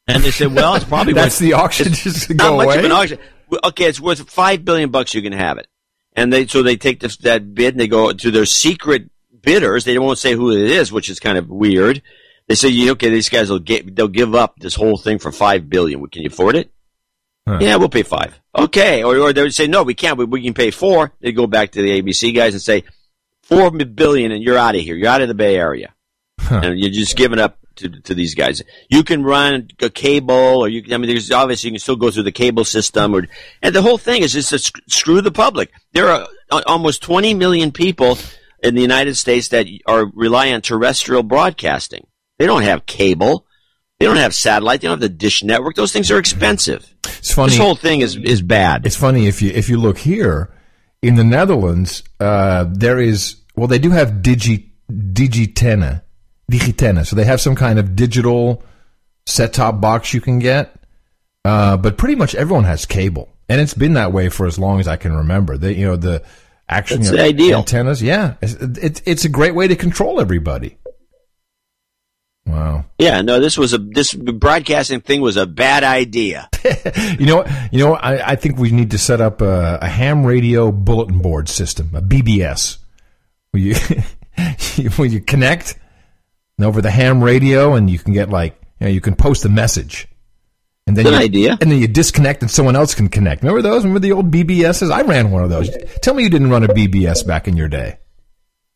And 0.06 0.22
they 0.22 0.30
said, 0.30 0.54
well, 0.54 0.74
it's 0.74 0.84
probably 0.84 1.12
That's 1.14 1.40
worth, 1.40 1.48
the 1.48 1.52
auction 1.54 1.92
just 1.92 2.28
to 2.28 2.34
not 2.34 2.50
go 2.50 2.56
much 2.56 2.66
away? 2.66 2.78
of 2.78 2.84
an 2.84 2.92
auction. 2.92 3.18
Okay, 3.64 3.84
it's 3.84 4.00
worth 4.00 4.28
five 4.30 4.64
billion 4.64 4.90
bucks. 4.90 5.14
You 5.14 5.22
can 5.22 5.32
have 5.32 5.58
it. 5.58 5.66
And 6.14 6.32
they 6.32 6.46
so 6.46 6.62
they 6.62 6.76
take 6.76 7.00
this, 7.00 7.16
that 7.18 7.54
bid 7.54 7.74
and 7.74 7.80
they 7.80 7.88
go 7.88 8.12
to 8.12 8.30
their 8.30 8.46
secret 8.46 9.10
bidders. 9.40 9.84
They 9.84 9.98
won't 9.98 10.18
say 10.18 10.34
who 10.34 10.50
it 10.50 10.70
is, 10.70 10.90
which 10.90 11.08
is 11.08 11.20
kind 11.20 11.38
of 11.38 11.48
weird. 11.48 12.02
They 12.48 12.54
say, 12.54 12.90
okay, 12.90 13.10
these 13.10 13.28
guys 13.28 13.50
will 13.50 13.58
get 13.58 13.94
they'll 13.94 14.08
give 14.08 14.34
up 14.34 14.58
this 14.58 14.74
whole 14.74 14.96
thing 14.96 15.18
for 15.18 15.30
five 15.30 15.68
billion. 15.68 16.04
Can 16.08 16.22
you 16.22 16.28
afford 16.28 16.56
it? 16.56 16.72
Yeah, 17.60 17.76
we'll 17.76 17.88
pay 17.88 18.02
five. 18.02 18.38
Okay, 18.54 19.02
or 19.02 19.16
or 19.18 19.32
they 19.32 19.42
would 19.42 19.54
say, 19.54 19.66
no, 19.66 19.82
we 19.82 19.94
can't. 19.94 20.16
But 20.18 20.28
we 20.28 20.42
can 20.42 20.54
pay 20.54 20.70
four. 20.70 21.12
They 21.20 21.32
go 21.32 21.46
back 21.46 21.72
to 21.72 21.82
the 21.82 22.02
ABC 22.02 22.34
guys 22.34 22.54
and 22.54 22.62
say, 22.62 22.84
four 23.42 23.70
billion, 23.70 24.32
and 24.32 24.42
you're 24.42 24.58
out 24.58 24.74
of 24.74 24.80
here. 24.80 24.96
You're 24.96 25.08
out 25.08 25.22
of 25.22 25.28
the 25.28 25.34
Bay 25.34 25.56
Area 25.56 25.94
and 26.50 26.78
you're 26.78 26.90
just 26.90 27.16
giving 27.16 27.38
up 27.38 27.58
to, 27.76 27.88
to 27.88 28.14
these 28.14 28.34
guys. 28.34 28.62
You 28.88 29.04
can 29.04 29.22
run 29.22 29.68
a 29.80 29.90
cable, 29.90 30.34
or 30.34 30.68
you 30.68 30.82
can. 30.82 30.92
I 30.94 30.98
mean, 30.98 31.08
there's 31.08 31.30
obviously 31.30 31.68
you 31.68 31.74
can 31.74 31.80
still 31.80 31.96
go 31.96 32.10
through 32.10 32.24
the 32.24 32.32
cable 32.32 32.64
system, 32.64 33.14
or 33.14 33.26
and 33.62 33.74
the 33.74 33.82
whole 33.82 33.98
thing 33.98 34.22
is 34.22 34.32
just 34.32 34.50
to 34.50 34.58
sc- 34.58 34.80
screw 34.88 35.20
the 35.20 35.30
public. 35.30 35.70
There 35.92 36.08
are 36.08 36.26
uh, 36.50 36.62
almost 36.66 37.02
20 37.02 37.34
million 37.34 37.72
people 37.72 38.18
in 38.62 38.74
the 38.74 38.82
United 38.82 39.16
States 39.16 39.48
that 39.48 39.66
are 39.86 40.06
rely 40.14 40.52
on 40.52 40.60
terrestrial 40.60 41.22
broadcasting. 41.22 42.06
They 42.38 42.46
don't 42.46 42.62
have 42.62 42.86
cable. 42.86 43.46
They 43.98 44.06
don't 44.06 44.16
have 44.16 44.34
satellite. 44.34 44.80
They 44.80 44.86
don't 44.86 44.94
have 44.94 45.00
the 45.00 45.08
dish 45.08 45.42
network. 45.42 45.74
Those 45.74 45.92
things 45.92 46.10
are 46.10 46.18
expensive. 46.18 46.94
It's 47.04 47.32
funny. 47.32 47.50
This 47.50 47.58
whole 47.58 47.74
thing 47.74 48.00
is 48.00 48.16
is 48.16 48.42
bad. 48.42 48.86
It's 48.86 48.96
funny 48.96 49.26
if 49.26 49.42
you 49.42 49.50
if 49.50 49.68
you 49.68 49.76
look 49.78 49.98
here 49.98 50.50
in 51.02 51.16
the 51.16 51.24
Netherlands, 51.24 52.02
uh, 52.20 52.66
there 52.68 53.00
is 53.00 53.36
well, 53.56 53.66
they 53.66 53.78
do 53.78 53.90
have 53.90 54.10
digi 54.22 54.68
Digitenne, 54.90 56.02
Digitenne. 56.50 57.06
So 57.06 57.16
they 57.16 57.24
have 57.24 57.40
some 57.40 57.54
kind 57.54 57.78
of 57.78 57.94
digital 57.94 58.62
set 59.26 59.52
top 59.52 59.80
box 59.80 60.14
you 60.14 60.20
can 60.20 60.38
get, 60.38 60.74
uh, 61.44 61.76
but 61.76 61.98
pretty 61.98 62.14
much 62.14 62.34
everyone 62.34 62.64
has 62.64 62.86
cable, 62.86 63.28
and 63.48 63.60
it's 63.60 63.74
been 63.74 63.94
that 63.94 64.12
way 64.12 64.28
for 64.28 64.46
as 64.46 64.58
long 64.58 64.80
as 64.80 64.88
I 64.88 64.96
can 64.96 65.12
remember. 65.12 65.58
They, 65.58 65.74
you 65.74 65.84
know, 65.84 65.96
the 65.96 66.22
action 66.68 67.00
That's 67.00 67.10
the 67.10 67.22
ideal. 67.22 67.58
antennas. 67.58 68.02
Yeah, 68.02 68.34
it's, 68.40 68.54
it's 68.54 69.02
it's 69.04 69.24
a 69.24 69.28
great 69.28 69.54
way 69.54 69.68
to 69.68 69.76
control 69.76 70.20
everybody. 70.20 70.77
Wow. 72.48 72.86
Yeah, 72.98 73.20
no, 73.20 73.40
this 73.40 73.58
was 73.58 73.74
a 73.74 73.78
this 73.78 74.14
broadcasting 74.14 75.00
thing 75.02 75.20
was 75.20 75.36
a 75.36 75.46
bad 75.46 75.84
idea. 75.84 76.48
You 77.18 77.26
know, 77.26 77.44
you 77.72 77.84
know, 77.84 77.94
I, 77.94 78.32
I 78.32 78.36
think 78.36 78.58
we 78.58 78.70
need 78.70 78.92
to 78.92 78.98
set 78.98 79.20
up 79.20 79.40
a, 79.40 79.78
a 79.82 79.88
ham 79.88 80.24
radio 80.24 80.70
bulletin 80.70 81.18
board 81.18 81.48
system, 81.48 81.90
a 81.94 82.00
BBS, 82.00 82.78
where 83.50 83.62
you 83.62 83.74
where 84.96 85.08
you 85.08 85.20
connect 85.20 85.76
over 86.60 86.80
the 86.80 86.90
ham 86.90 87.22
radio, 87.22 87.74
and 87.74 87.90
you 87.90 87.98
can 87.98 88.12
get 88.12 88.30
like 88.30 88.60
you 88.80 88.86
know 88.86 88.92
you 88.92 89.00
can 89.00 89.14
post 89.16 89.44
a 89.44 89.48
message, 89.48 90.06
and 90.86 90.96
then 90.96 91.04
Good 91.04 91.14
you, 91.14 91.18
idea. 91.18 91.58
and 91.60 91.70
then 91.70 91.78
you 91.78 91.88
disconnect, 91.88 92.42
and 92.42 92.50
someone 92.50 92.76
else 92.76 92.94
can 92.94 93.08
connect. 93.08 93.42
Remember 93.42 93.62
those? 93.62 93.82
Remember 93.84 94.00
the 94.00 94.12
old 94.12 94.30
BBSs? 94.30 94.90
I 94.90 95.02
ran 95.02 95.30
one 95.30 95.42
of 95.42 95.50
those. 95.50 95.70
Tell 96.02 96.14
me 96.14 96.22
you 96.22 96.30
didn't 96.30 96.50
run 96.50 96.62
a 96.64 96.68
BBS 96.68 97.26
back 97.26 97.48
in 97.48 97.56
your 97.56 97.68
day. 97.68 97.98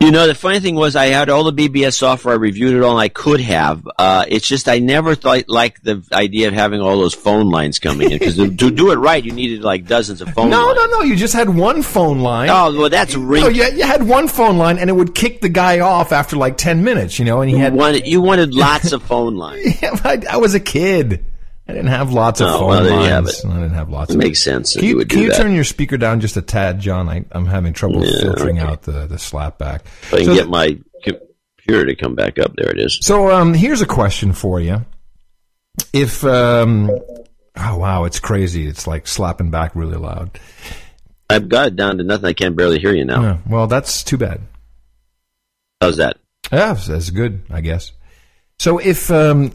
You 0.02 0.10
know, 0.10 0.26
the 0.26 0.34
funny 0.34 0.58
thing 0.60 0.74
was 0.74 0.96
I 0.96 1.06
had 1.06 1.28
all 1.30 1.44
the 1.50 1.52
BBS 1.68 1.94
software. 1.94 2.34
I 2.34 2.36
reviewed 2.36 2.74
it 2.74 2.82
all, 2.82 2.90
and 2.92 3.00
I 3.00 3.08
could 3.08 3.40
have. 3.40 3.86
Uh, 3.98 4.24
it's 4.28 4.46
just 4.48 4.68
I 4.68 4.80
never 4.80 5.14
thought 5.14 5.48
liked 5.48 5.84
the 5.84 6.02
idea 6.12 6.48
of 6.48 6.54
having 6.54 6.80
all 6.80 6.98
those 6.98 7.14
phone 7.14 7.50
lines 7.50 7.78
coming 7.78 8.10
in 8.10 8.18
because 8.18 8.34
to, 8.36 8.54
to 8.56 8.70
do 8.70 8.90
it 8.90 8.96
right, 8.96 9.24
you 9.24 9.30
needed 9.32 9.62
like 9.62 9.86
dozens 9.86 10.20
of 10.20 10.28
phone 10.34 10.50
No, 10.50 10.66
lines. 10.66 10.76
no, 10.76 10.86
no. 10.86 11.00
You 11.02 11.14
just 11.16 11.34
had 11.34 11.48
one 11.48 11.82
phone 11.82 12.20
line. 12.20 12.48
Oh, 12.50 12.76
well, 12.76 12.90
that's 12.90 13.14
No, 13.14 13.22
ring. 13.22 13.54
you, 13.54 13.62
you 13.64 13.84
had 13.84 14.02
one 14.02 14.26
phone 14.28 14.58
line, 14.58 14.78
and 14.78 14.90
it 14.90 14.94
would 14.94 15.14
kick 15.14 15.40
the 15.40 15.48
guy 15.48 15.78
off 15.80 16.10
after 16.12 16.36
like 16.36 16.56
ten 16.56 16.82
minutes. 16.82 17.18
You 17.20 17.24
know, 17.24 17.40
and 17.40 17.48
he 17.50 17.56
You 17.56 17.62
had 17.62 17.74
wanted, 17.74 18.06
you 18.06 18.20
wanted 18.20 18.54
lots 18.54 18.92
of 18.92 19.02
phone 19.04 19.36
lines. 19.36 19.62
Yeah, 19.82 19.96
I, 20.04 20.22
I 20.32 20.36
was 20.38 20.54
a 20.54 20.60
kid. 20.60 21.24
I 21.68 21.72
didn't 21.72 21.88
have 21.88 22.12
lots 22.12 22.40
of 22.40 22.48
Oh, 22.48 22.58
phone 22.58 22.68
well, 22.68 22.84
lines. 22.96 23.38
it. 23.44 23.46
I 23.46 23.54
didn't 23.54 23.74
have 23.74 23.88
lots. 23.88 24.10
It 24.10 24.14
of 24.14 24.18
makes 24.18 24.42
sense 24.42 24.74
Can 24.74 24.84
you 24.84 24.98
you, 25.00 25.04
can 25.06 25.20
you 25.20 25.32
turn 25.32 25.54
your 25.54 25.64
speaker 25.64 25.96
down 25.96 26.20
just 26.20 26.36
a 26.36 26.42
tad, 26.42 26.80
John? 26.80 27.08
I, 27.08 27.24
I'm 27.30 27.46
having 27.46 27.72
trouble 27.72 28.04
Yeah, 28.04 28.20
filtering 28.20 28.58
okay. 28.58 28.68
out 28.68 28.82
the 28.82 29.06
the 29.06 29.18
slap 29.18 29.58
back. 29.58 29.84
If 30.02 30.14
I 30.14 30.16
can 30.18 30.26
So, 30.26 30.34
get 30.34 30.48
my 30.48 30.76
computer 31.04 31.86
to 31.86 31.94
come 31.94 32.14
back 32.16 32.38
up. 32.38 32.52
There 32.56 32.68
it 32.70 32.80
is. 32.80 32.98
so 33.02 33.30
um, 33.30 33.54
here's 33.54 33.80
a 33.80 33.86
question 33.86 34.32
for 34.32 34.60
you. 34.60 34.84
If 35.92 36.24
um, 36.24 36.90
oh 37.56 37.76
wow, 37.78 38.04
it's 38.04 38.18
crazy. 38.18 38.66
It's 38.66 38.86
like 38.86 39.06
slapping 39.06 39.50
back 39.50 39.74
really 39.76 39.96
loud. 39.96 40.38
I've 41.30 41.48
got 41.48 41.68
it 41.68 41.76
down 41.76 41.96
to 41.98 42.04
nothing. 42.04 42.26
I 42.26 42.32
can 42.34 42.54
barely 42.54 42.78
hear 42.80 42.92
you 42.94 43.04
now. 43.04 43.22
Yeah, 43.22 43.38
well, 43.48 43.66
that's 43.68 44.02
too 44.02 44.18
bad. 44.18 44.40
How's 45.80 45.96
that? 45.96 46.18
Yeah, 46.52 46.74
that's 46.74 47.08
good, 47.10 47.42
I 47.50 47.60
guess. 47.62 47.92
So 48.58 48.78
if 48.78 49.10
um, 49.10 49.52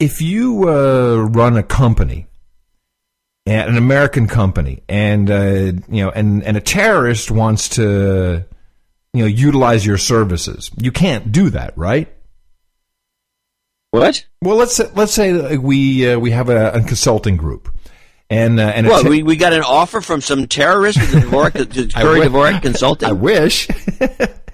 if 0.00 0.22
you 0.22 0.68
uh, 0.68 1.16
run 1.30 1.56
a 1.56 1.62
company, 1.62 2.26
an 3.46 3.76
American 3.76 4.26
company, 4.26 4.82
and 4.88 5.30
uh, 5.30 5.72
you 5.88 6.02
know, 6.04 6.10
and 6.10 6.42
and 6.42 6.56
a 6.56 6.60
terrorist 6.60 7.30
wants 7.30 7.68
to, 7.70 8.44
you 9.12 9.20
know, 9.20 9.26
utilize 9.26 9.84
your 9.84 9.98
services, 9.98 10.70
you 10.78 10.90
can't 10.90 11.30
do 11.30 11.50
that, 11.50 11.76
right? 11.76 12.08
What? 13.90 14.24
Well, 14.40 14.56
let's 14.56 14.74
say, 14.74 14.90
let's 14.94 15.12
say 15.12 15.56
we 15.56 16.10
uh, 16.10 16.18
we 16.18 16.30
have 16.30 16.48
a, 16.48 16.72
a 16.72 16.82
consulting 16.82 17.36
group, 17.36 17.68
and 18.30 18.58
uh, 18.58 18.72
and 18.74 18.86
a 18.86 18.90
What? 18.90 19.02
te- 19.02 19.08
we, 19.08 19.22
we 19.22 19.36
got 19.36 19.52
an 19.52 19.62
offer 19.62 20.00
from 20.00 20.20
some 20.22 20.46
terrorist 20.46 20.98
Dvorak, 20.98 21.92
Curry 21.94 22.20
Dvorak 22.20 22.62
Consulting. 22.62 23.08
I 23.08 23.12
wish. 23.12 23.68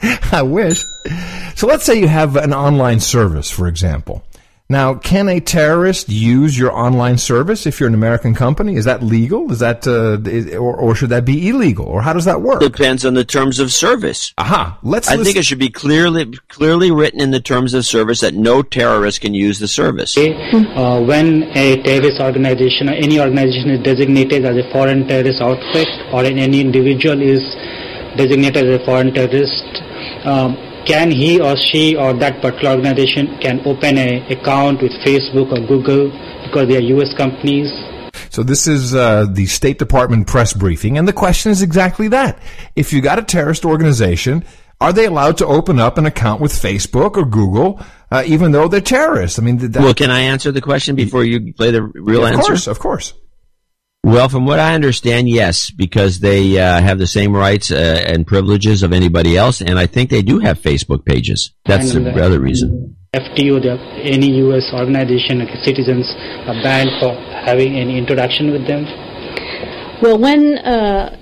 I 0.33 0.43
wish. 0.43 0.83
So 1.55 1.67
let's 1.67 1.85
say 1.85 2.01
you 2.01 2.09
have 2.09 2.37
an 2.37 2.53
online 2.53 3.01
service, 3.01 3.51
for 3.51 3.69
example. 3.69 4.25
Now, 4.69 4.95
can 4.95 5.29
a 5.29 5.39
terrorist 5.39 6.09
use 6.09 6.59
your 6.59 6.73
online 6.73 7.19
service 7.19 7.67
if 7.67 7.79
you're 7.79 7.89
an 7.89 7.95
American 7.95 8.35
company? 8.35 8.75
Is 8.75 8.85
that 8.87 9.01
legal? 9.01 9.53
Is 9.53 9.61
that, 9.61 9.87
uh, 9.87 10.19
is, 10.29 10.55
or, 10.57 10.75
or 10.75 10.97
should 10.97 11.11
that 11.11 11.25
be 11.25 11.49
illegal? 11.49 11.87
Or 11.87 12.03
how 12.03 12.13
does 12.13 12.25
that 12.25 12.43
work? 12.43 12.61
Depends 12.61 13.05
on 13.05 13.15
the 13.15 13.25
terms 13.25 13.61
of 13.61 13.73
service. 13.73 14.35
Aha. 14.39 14.77
Let's. 14.83 15.09
I 15.09 15.15
list- 15.15 15.27
think 15.27 15.37
it 15.37 15.45
should 15.45 15.61
be 15.61 15.71
clearly 15.71 16.33
clearly 16.49 16.91
written 16.91 17.21
in 17.21 17.31
the 17.31 17.41
terms 17.41 17.75
of 17.75 17.85
service 17.87 18.21
that 18.23 18.35
no 18.35 18.63
terrorist 18.63 19.21
can 19.21 19.35
use 19.35 19.61
the 19.61 19.69
service. 19.69 20.17
Uh, 20.17 21.01
when 21.05 21.45
a 21.55 21.81
terrorist 21.83 22.21
organization 22.21 22.89
or 22.89 22.95
any 22.95 23.21
organization 23.21 23.71
is 23.71 23.85
designated 23.85 24.45
as 24.45 24.57
a 24.57 24.69
foreign 24.73 25.07
terrorist 25.07 25.41
outfit 25.41 25.89
or 26.13 26.25
any 26.25 26.61
individual 26.61 27.23
is 27.23 27.41
designated 28.17 28.67
as 28.67 28.81
a 28.81 28.85
foreign 28.85 29.15
terrorist, 29.15 29.63
um, 30.25 30.57
can 30.87 31.11
he 31.11 31.41
or 31.41 31.57
she 31.57 31.97
or 31.97 32.15
that 32.15 32.41
particular 32.41 32.75
organization 32.77 33.39
can 33.41 33.61
open 33.67 33.99
an 33.99 34.23
account 34.31 34.83
with 34.83 34.93
Facebook 35.05 35.53
or 35.53 35.67
Google 35.67 36.11
because 36.45 36.69
they 36.69 36.77
are 36.77 36.87
U.S. 36.97 37.13
companies? 37.15 37.71
So 38.31 38.43
this 38.43 38.67
is 38.67 38.95
uh, 38.95 39.27
the 39.31 39.47
State 39.47 39.79
Department 39.79 40.27
press 40.27 40.53
briefing, 40.53 40.99
and 40.99 41.07
the 41.07 41.13
question 41.13 41.53
is 41.53 41.63
exactly 41.63 42.09
that: 42.09 42.39
If 42.75 42.93
you 42.93 43.01
got 43.01 43.19
a 43.19 43.23
terrorist 43.23 43.65
organization, 43.65 44.45
are 44.81 44.93
they 44.93 45.07
allowed 45.07 45.39
to 45.39 45.47
open 45.47 45.79
up 45.79 45.99
an 45.99 46.07
account 46.07 46.41
with 46.41 46.53
Facebook 46.53 47.17
or 47.17 47.25
Google, 47.25 47.81
uh, 48.11 48.23
even 48.27 48.53
though 48.53 48.69
they're 48.69 48.81
terrorists? 48.81 49.39
I 49.39 49.43
mean, 49.43 49.59
that, 49.59 49.81
Well, 49.83 49.95
can 49.95 50.11
I 50.11 50.21
answer 50.21 50.53
the 50.53 50.61
question 50.61 50.97
before 50.97 51.25
you 51.25 51.53
play 51.55 51.71
the 51.71 51.83
real 51.83 52.25
of 52.25 52.33
answer? 52.33 52.43
course, 52.43 52.67
of 52.67 52.79
course. 52.79 53.15
Well, 54.07 54.29
from 54.29 54.47
what 54.47 54.61
I 54.61 54.77
understand, 54.77 55.29
yes, 55.29 55.73
because 55.73 56.21
they 56.21 56.57
uh, 56.61 56.81
have 56.81 57.01
the 57.01 57.09
same 57.09 57.35
rights 57.35 57.73
uh, 57.73 58.05
and 58.07 58.25
privileges 58.25 58.85
of 58.85 58.93
anybody 58.93 59.37
else, 59.37 59.61
and 59.61 59.81
I 59.81 59.87
think 59.87 60.11
they 60.11 60.23
do 60.23 60.39
have 60.39 60.61
Facebook 60.61 61.05
pages. 61.05 61.51
That's 61.65 61.93
And, 61.93 62.07
the 62.07 62.23
uh, 62.23 62.25
other 62.25 62.39
reason. 62.39 62.95
FTO, 63.13 63.61
the, 63.61 63.75
any 64.05 64.31
U.S. 64.47 64.71
organization, 64.73 65.41
like 65.41 65.51
citizens 65.65 66.07
are 66.47 66.55
banned 66.63 66.91
for 67.01 67.15
having 67.45 67.75
any 67.75 67.99
interaction 67.99 68.53
with 68.53 68.65
them. 68.69 68.85
Well, 70.01 70.19
when 70.19 70.59
uh, 70.59 71.17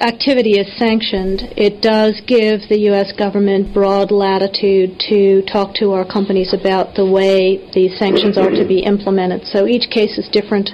activity 0.00 0.58
is 0.58 0.66
sanctioned, 0.78 1.42
it 1.56 1.82
does 1.82 2.20
give 2.26 2.68
the 2.68 2.78
U.S. 2.90 3.12
government 3.12 3.74
broad 3.74 4.10
latitude 4.10 5.00
to 5.08 5.42
talk 5.42 5.74
to 5.76 5.92
our 5.92 6.04
companies 6.04 6.54
about 6.54 6.94
the 6.94 7.04
way 7.04 7.58
these 7.72 7.98
sanctions 7.98 8.38
are 8.38 8.50
to 8.50 8.64
be 8.64 8.80
implemented. 8.80 9.46
So 9.46 9.66
each 9.66 9.90
case 9.90 10.18
is 10.18 10.28
different, 10.28 10.70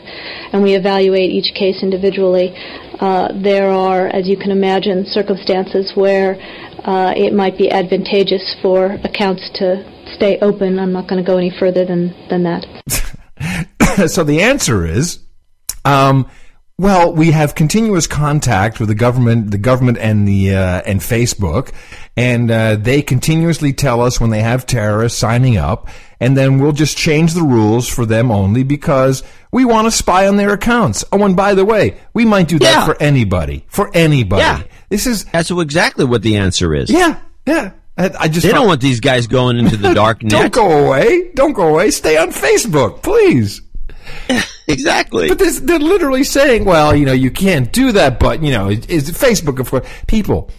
and 0.53 0.63
we 0.63 0.75
evaluate 0.75 1.31
each 1.31 1.55
case 1.55 1.83
individually. 1.83 2.53
Uh, 3.01 3.33
there 3.35 3.71
are, 3.71 4.09
as 4.09 4.29
you 4.29 4.37
can 4.37 4.51
imagine, 4.51 5.07
circumstances 5.07 5.93
where 5.95 6.37
uh, 6.85 7.15
it 7.17 7.33
might 7.33 7.57
be 7.57 7.71
advantageous 7.71 8.55
for 8.61 8.99
accounts 9.05 9.51
to 9.55 9.83
stay 10.15 10.39
open. 10.41 10.79
I'm 10.79 10.93
not 10.93 11.09
going 11.09 11.23
to 11.23 11.27
go 11.27 11.39
any 11.39 11.51
further 11.51 11.85
than, 11.85 12.15
than 12.29 12.43
that. 12.45 14.09
so 14.09 14.23
the 14.23 14.43
answer 14.43 14.87
is, 14.87 15.21
um, 15.85 16.31
well, 16.77 17.13
we 17.13 17.31
have 17.31 17.55
continuous 17.55 18.07
contact 18.09 18.81
with 18.81 18.89
the 18.89 18.95
government, 18.97 19.51
the 19.53 19.59
government 19.59 19.97
and 19.99 20.27
the 20.27 20.55
uh, 20.57 20.83
and 20.85 21.01
Facebook, 21.01 21.73
and 22.17 22.51
uh, 22.51 22.77
they 22.77 23.01
continuously 23.01 23.73
tell 23.73 24.01
us 24.01 24.21
when 24.21 24.31
they 24.31 24.41
have 24.41 24.67
terrorists 24.67 25.19
signing 25.19 25.57
up, 25.57 25.89
and 26.19 26.37
then 26.37 26.59
we'll 26.59 26.73
just 26.73 26.97
change 26.97 27.33
the 27.35 27.43
rules 27.43 27.89
for 27.89 28.05
them 28.05 28.31
only 28.33 28.65
because 28.65 29.23
we 29.53 29.65
want 29.65 29.87
to 29.87 29.93
spy 29.93 30.27
on 30.27 30.37
their 30.37 30.53
accounts. 30.53 31.05
Oh, 31.13 31.23
and 31.25 31.37
by 31.37 31.55
the 31.55 31.65
way, 31.65 31.97
we 32.13 32.25
might 32.25 32.49
do 32.49 32.59
that 32.59 32.65
Yeah. 32.73 32.85
for 32.87 33.01
anybody, 33.01 33.65
for 33.69 33.91
anybody. 33.95 34.43
Yeah. 34.43 34.63
This 34.89 35.07
is 35.07 35.25
That's 35.27 35.51
exactly 35.53 36.05
what 36.05 36.23
the 36.23 36.37
answer 36.39 36.75
is. 36.75 36.91
yeah, 36.91 37.21
yeah. 37.47 37.71
I, 37.97 38.11
I 38.19 38.29
just 38.29 38.45
They 38.45 38.51
don't 38.53 38.67
want 38.67 38.81
these 38.81 38.99
guys 38.99 39.29
going 39.29 39.57
into 39.59 39.77
the 39.77 39.95
dark 39.95 40.19
Don't 40.19 40.53
go 40.53 40.85
away. 40.87 41.31
Don't 41.35 41.53
go 41.53 41.69
away. 41.69 41.93
Stay 41.93 42.17
on 42.17 42.31
Facebook, 42.33 43.01
please. 43.05 43.63
exactly. 44.69 45.29
But 45.29 45.39
this, 45.39 45.61
they're 45.61 45.79
literally 45.79 46.25
saying, 46.25 46.65
well, 46.65 46.95
you 46.95 47.05
know, 47.07 47.13
you 47.13 47.31
can't 47.31 47.73
do 47.73 47.93
that, 47.93 48.19
but, 48.19 48.43
you 48.43 48.51
know, 48.53 48.69
it- 48.71 48.89
it's 48.91 49.11
Facebook, 49.11 49.59
of 49.61 49.71
course. 49.71 49.87
People, 50.07 50.51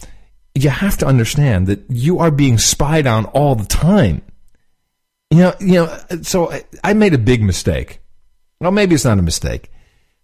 you 0.54 0.70
have 0.70 0.96
to 0.98 1.06
understand 1.06 1.66
that 1.66 1.84
you 1.88 2.18
are 2.18 2.30
being 2.30 2.58
spied 2.58 3.06
on 3.06 3.24
all 3.26 3.54
the 3.54 3.66
time. 3.66 4.22
You 5.30 5.38
know, 5.38 5.54
you 5.60 5.72
know, 5.74 5.98
so 6.22 6.52
I, 6.52 6.64
I 6.84 6.92
made 6.94 7.12
a 7.14 7.18
big 7.18 7.42
mistake. 7.42 8.00
Well, 8.60 8.70
maybe 8.70 8.94
it's 8.94 9.04
not 9.04 9.18
a 9.18 9.22
mistake. 9.22 9.70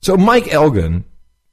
So 0.01 0.17
Mike 0.17 0.45
Elgan, 0.45 1.05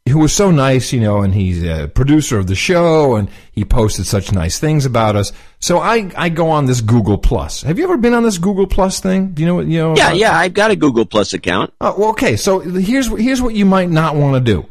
who 0.10 0.20
was 0.20 0.34
so 0.34 0.52
nice, 0.52 0.92
you 0.92 1.00
know, 1.00 1.22
and 1.22 1.34
he's 1.34 1.64
a 1.64 1.88
producer 1.88 2.38
of 2.38 2.48
the 2.48 2.56
show 2.56 3.16
and 3.16 3.30
he 3.52 3.64
posted 3.64 4.06
such 4.06 4.32
nice 4.32 4.60
things 4.60 4.86
about 4.86 5.16
us. 5.16 5.32
So 5.60 5.80
I, 5.80 6.12
I 6.18 6.30
go 6.30 6.50
on 6.50 6.66
this 6.66 6.82
Google 6.82 7.18
Plus. 7.18 7.62
Have 7.62 7.78
you 7.78 7.86
ever 7.86 7.98
been 7.98 8.14
on 8.14 8.24
this 8.24 8.38
Google 8.38 8.68
Plus 8.68 9.00
thing? 9.00 9.30
Do 9.30 9.42
you 9.42 9.48
know 9.48 9.56
what, 9.56 9.68
you 9.68 9.80
know? 9.80 9.96
Yeah, 9.96 10.12
yeah, 10.12 10.38
I've 10.38 10.54
got 10.54 10.72
a 10.72 10.76
Google 10.76 11.06
Plus 11.06 11.34
account. 11.34 11.74
Oh, 11.80 11.96
well, 11.98 12.10
okay. 12.10 12.36
So 12.36 12.60
here's 12.60 13.08
here's 13.08 13.42
what 13.42 13.56
you 13.56 13.66
might 13.66 13.90
not 13.90 14.16
want 14.16 14.36
to 14.36 14.54
do. 14.54 14.68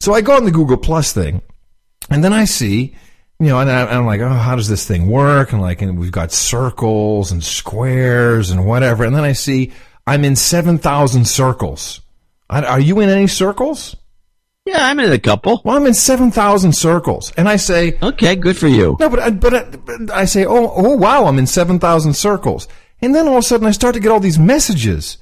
So 0.00 0.14
I 0.14 0.20
go 0.20 0.34
on 0.34 0.44
the 0.44 0.50
Google 0.50 0.78
Plus 0.78 1.12
thing, 1.12 1.42
and 2.08 2.24
then 2.24 2.32
I 2.32 2.44
see, 2.44 2.96
you 3.38 3.46
know, 3.46 3.60
and, 3.60 3.70
I, 3.70 3.86
I'm 3.86 4.06
like, 4.06 4.20
oh, 4.20 4.28
how 4.28 4.56
does 4.56 4.68
this 4.68 4.86
thing 4.86 5.08
work? 5.08 5.52
And 5.52 5.60
like, 5.60 5.82
and 5.82 5.98
we've 5.98 6.12
got 6.12 6.32
circles 6.32 7.32
and 7.32 7.44
squares 7.44 8.50
and 8.50 8.66
whatever. 8.66 9.04
And 9.04 9.14
then 9.14 9.24
I 9.24 9.32
see 9.32 9.72
I'm 10.06 10.24
in 10.24 10.36
seven 10.36 10.78
thousand 10.78 11.26
circles. 11.26 12.00
I, 12.48 12.64
are 12.64 12.80
you 12.80 13.00
in 13.00 13.08
any 13.08 13.26
circles? 13.26 13.96
Yeah, 14.66 14.86
I'm 14.86 15.00
in 15.00 15.10
a 15.10 15.18
couple. 15.18 15.62
Well, 15.64 15.76
I'm 15.76 15.86
in 15.86 15.94
seven 15.94 16.30
thousand 16.30 16.74
circles, 16.74 17.32
and 17.36 17.48
I 17.48 17.56
say, 17.56 17.98
okay, 18.02 18.36
good 18.36 18.56
for 18.56 18.68
you. 18.68 18.96
No, 19.00 19.08
but 19.08 19.18
I, 19.18 19.30
but 19.30 19.54
I, 19.54 19.62
but 19.64 20.10
I 20.10 20.24
say, 20.26 20.44
oh, 20.44 20.70
oh, 20.76 20.96
wow, 20.96 21.24
I'm 21.26 21.38
in 21.38 21.46
seven 21.46 21.78
thousand 21.78 22.14
circles, 22.14 22.68
and 23.00 23.14
then 23.14 23.26
all 23.26 23.34
of 23.38 23.40
a 23.40 23.42
sudden 23.42 23.66
I 23.66 23.70
start 23.70 23.94
to 23.94 24.00
get 24.00 24.10
all 24.12 24.20
these 24.20 24.38
messages 24.38 25.16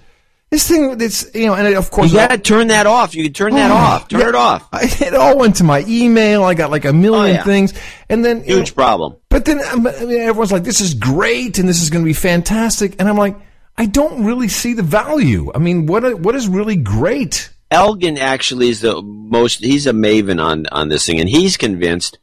This 0.50 0.66
thing, 0.66 0.96
it's 1.00 1.32
you 1.34 1.46
know, 1.46 1.54
and 1.54 1.72
of 1.76 1.90
course, 1.90 2.10
You 2.10 2.18
gotta 2.18 2.38
turn 2.38 2.68
that 2.68 2.86
off. 2.86 3.14
You 3.14 3.22
can 3.24 3.32
turn 3.32 3.54
that 3.54 3.70
Oh, 3.70 3.74
off. 3.74 4.08
Turn 4.08 4.20
yeah. 4.20 4.28
it 4.30 4.34
off. 4.34 4.68
I, 4.72 4.82
it 4.84 5.14
all 5.14 5.38
went 5.38 5.56
to 5.56 5.64
my 5.64 5.84
email. 5.86 6.42
I 6.42 6.54
got 6.54 6.70
like 6.70 6.84
a 6.84 6.92
million 6.92 7.36
Oh, 7.36 7.38
yeah. 7.38 7.44
things, 7.44 7.74
and 8.08 8.24
then 8.24 8.42
Huge 8.42 8.70
know, 8.70 8.74
problem. 8.74 9.16
But 9.28 9.44
then 9.44 9.60
um, 9.72 9.86
I 9.86 10.04
mean, 10.04 10.20
everyone's 10.20 10.50
like, 10.52 10.64
"This 10.64 10.80
is 10.80 10.94
great," 10.94 11.58
and 11.60 11.68
this 11.68 11.80
is 11.80 11.90
going 11.90 12.02
to 12.04 12.08
be 12.08 12.12
fantastic, 12.14 12.96
and 12.98 13.08
I'm 13.08 13.16
like, 13.16 13.36
I 13.78 13.86
don't 13.86 14.24
really 14.24 14.48
see 14.48 14.72
the 14.74 14.82
value. 14.82 15.52
I 15.54 15.58
mean, 15.58 15.86
what 15.86 16.18
what 16.18 16.34
is 16.34 16.48
really 16.48 16.76
great? 16.76 17.50
Elgan 17.70 18.18
actually 18.18 18.68
is 18.68 18.80
the 18.80 19.00
most. 19.02 19.60
He's 19.62 19.86
a 19.86 19.92
maven 19.92 20.42
on 20.42 20.66
on 20.72 20.88
this 20.88 21.06
thing, 21.06 21.20
and 21.20 21.28
he's 21.28 21.56
convinced. 21.56 22.18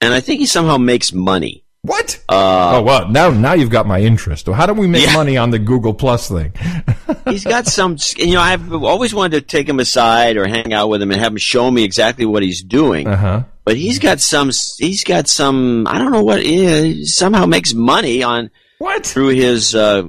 And 0.00 0.12
I 0.12 0.20
think 0.20 0.40
he 0.40 0.46
somehow 0.46 0.76
makes 0.76 1.12
money. 1.12 1.64
What? 1.82 2.22
Uh, 2.28 2.78
oh 2.78 2.82
well, 2.82 3.08
now 3.08 3.30
now 3.30 3.54
you've 3.54 3.70
got 3.70 3.86
my 3.86 4.00
interest. 4.00 4.46
How 4.48 4.66
do 4.66 4.74
we 4.74 4.86
make 4.88 5.10
money 5.14 5.36
on 5.36 5.50
the 5.50 5.58
Google 5.58 5.94
Plus 5.94 6.28
thing? 6.28 6.52
he's 7.28 7.44
got 7.44 7.66
some. 7.66 7.96
You 8.16 8.34
know, 8.34 8.40
I've 8.40 8.72
always 8.72 9.14
wanted 9.14 9.40
to 9.40 9.46
take 9.56 9.68
him 9.68 9.78
aside 9.80 10.36
or 10.36 10.46
hang 10.46 10.72
out 10.74 10.88
with 10.88 11.00
him 11.00 11.10
and 11.12 11.20
have 11.20 11.32
him 11.32 11.38
show 11.38 11.70
me 11.70 11.84
exactly 11.84 12.26
what 12.26 12.42
he's 12.42 12.62
doing. 12.62 13.06
Uh 13.06 13.16
huh. 13.16 13.44
But 13.64 13.76
he's 13.76 13.98
got 13.98 14.20
some. 14.20 14.50
He's 14.78 15.04
got 15.04 15.26
some. 15.28 15.86
I 15.86 15.98
don't 15.98 16.12
know 16.12 16.22
what. 16.24 16.42
Somehow 17.06 17.46
makes 17.46 17.72
money 17.72 18.22
on 18.22 18.50
what 18.78 19.06
through 19.06 19.28
his 19.28 19.74
uh, 19.74 20.02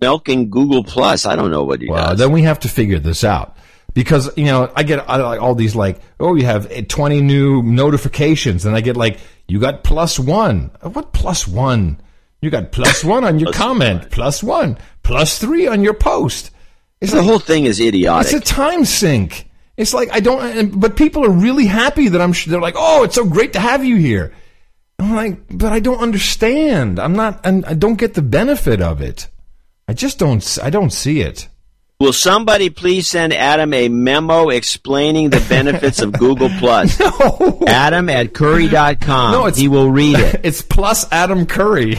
milking 0.00 0.48
Google 0.48 0.84
Plus. 0.84 1.26
I 1.26 1.36
don't 1.36 1.50
know 1.50 1.64
what 1.64 1.80
he 1.82 1.88
Well, 1.90 2.10
does. 2.10 2.18
then 2.18 2.32
we 2.32 2.42
have 2.42 2.60
to 2.60 2.68
figure 2.68 2.98
this 3.00 3.24
out 3.24 3.56
because 3.94 4.36
you 4.36 4.44
know 4.46 4.70
I 4.74 4.82
get 4.82 5.06
all 5.08 5.54
these 5.54 5.74
like 5.74 6.00
oh 6.18 6.34
you 6.34 6.44
have 6.46 6.70
eh, 6.70 6.82
twenty 6.82 7.20
new 7.20 7.62
notifications 7.62 8.64
and 8.66 8.76
I 8.76 8.80
get 8.80 8.96
like 8.96 9.18
you 9.48 9.58
got 9.58 9.82
plus 9.84 10.18
one 10.18 10.70
what 10.82 11.12
plus 11.12 11.46
one 11.48 12.00
you 12.40 12.50
got 12.50 12.72
plus 12.72 13.04
one 13.14 13.24
on 13.24 13.38
your 13.38 13.52
comment 13.52 14.10
plus 14.10 14.42
one 14.42 14.78
plus 15.02 15.38
three 15.38 15.66
on 15.66 15.82
your 15.82 15.94
post. 15.94 16.50
It's 17.00 17.12
the 17.12 17.18
like- 17.18 17.26
whole 17.26 17.38
thing 17.38 17.64
is 17.64 17.80
idiotic. 17.80 18.32
It's 18.32 18.50
a 18.50 18.54
time 18.54 18.84
sink. 18.84 19.48
It's 19.76 19.94
like 19.94 20.10
I 20.12 20.20
don't, 20.20 20.78
but 20.78 20.94
people 20.96 21.24
are 21.24 21.30
really 21.30 21.64
happy 21.64 22.08
that 22.08 22.20
I'm. 22.20 22.34
They're 22.46 22.60
like, 22.60 22.74
oh, 22.76 23.04
it's 23.04 23.14
so 23.14 23.24
great 23.24 23.54
to 23.54 23.60
have 23.60 23.82
you 23.82 23.96
here. 23.96 24.34
I'm 24.98 25.14
like, 25.14 25.38
but 25.50 25.72
I 25.72 25.80
don't 25.80 26.00
understand. 26.00 26.98
I'm 26.98 27.14
not, 27.14 27.40
and 27.46 27.64
I 27.64 27.72
don't 27.72 27.96
get 27.98 28.12
the 28.12 28.20
benefit 28.20 28.82
of 28.82 29.00
it. 29.00 29.28
I 29.88 29.94
just 29.94 30.18
don't. 30.18 30.58
I 30.62 30.68
don't 30.68 30.90
see 30.92 31.22
it. 31.22 31.48
Will 32.00 32.14
somebody 32.14 32.70
please 32.70 33.06
send 33.06 33.34
Adam 33.34 33.74
a 33.74 33.90
memo 33.90 34.48
explaining 34.48 35.28
the 35.28 35.44
benefits 35.50 36.00
of 36.00 36.12
Google 36.12 36.48
Plus? 36.58 36.98
Adam 37.66 38.08
at 38.08 38.32
curry.com. 38.32 39.32
No, 39.32 39.44
he 39.46 39.68
will 39.68 39.90
read 39.90 40.18
it. 40.18 40.40
It's 40.44 40.62
plus 40.62 41.06
Adam 41.12 41.44
Curry. 41.44 41.96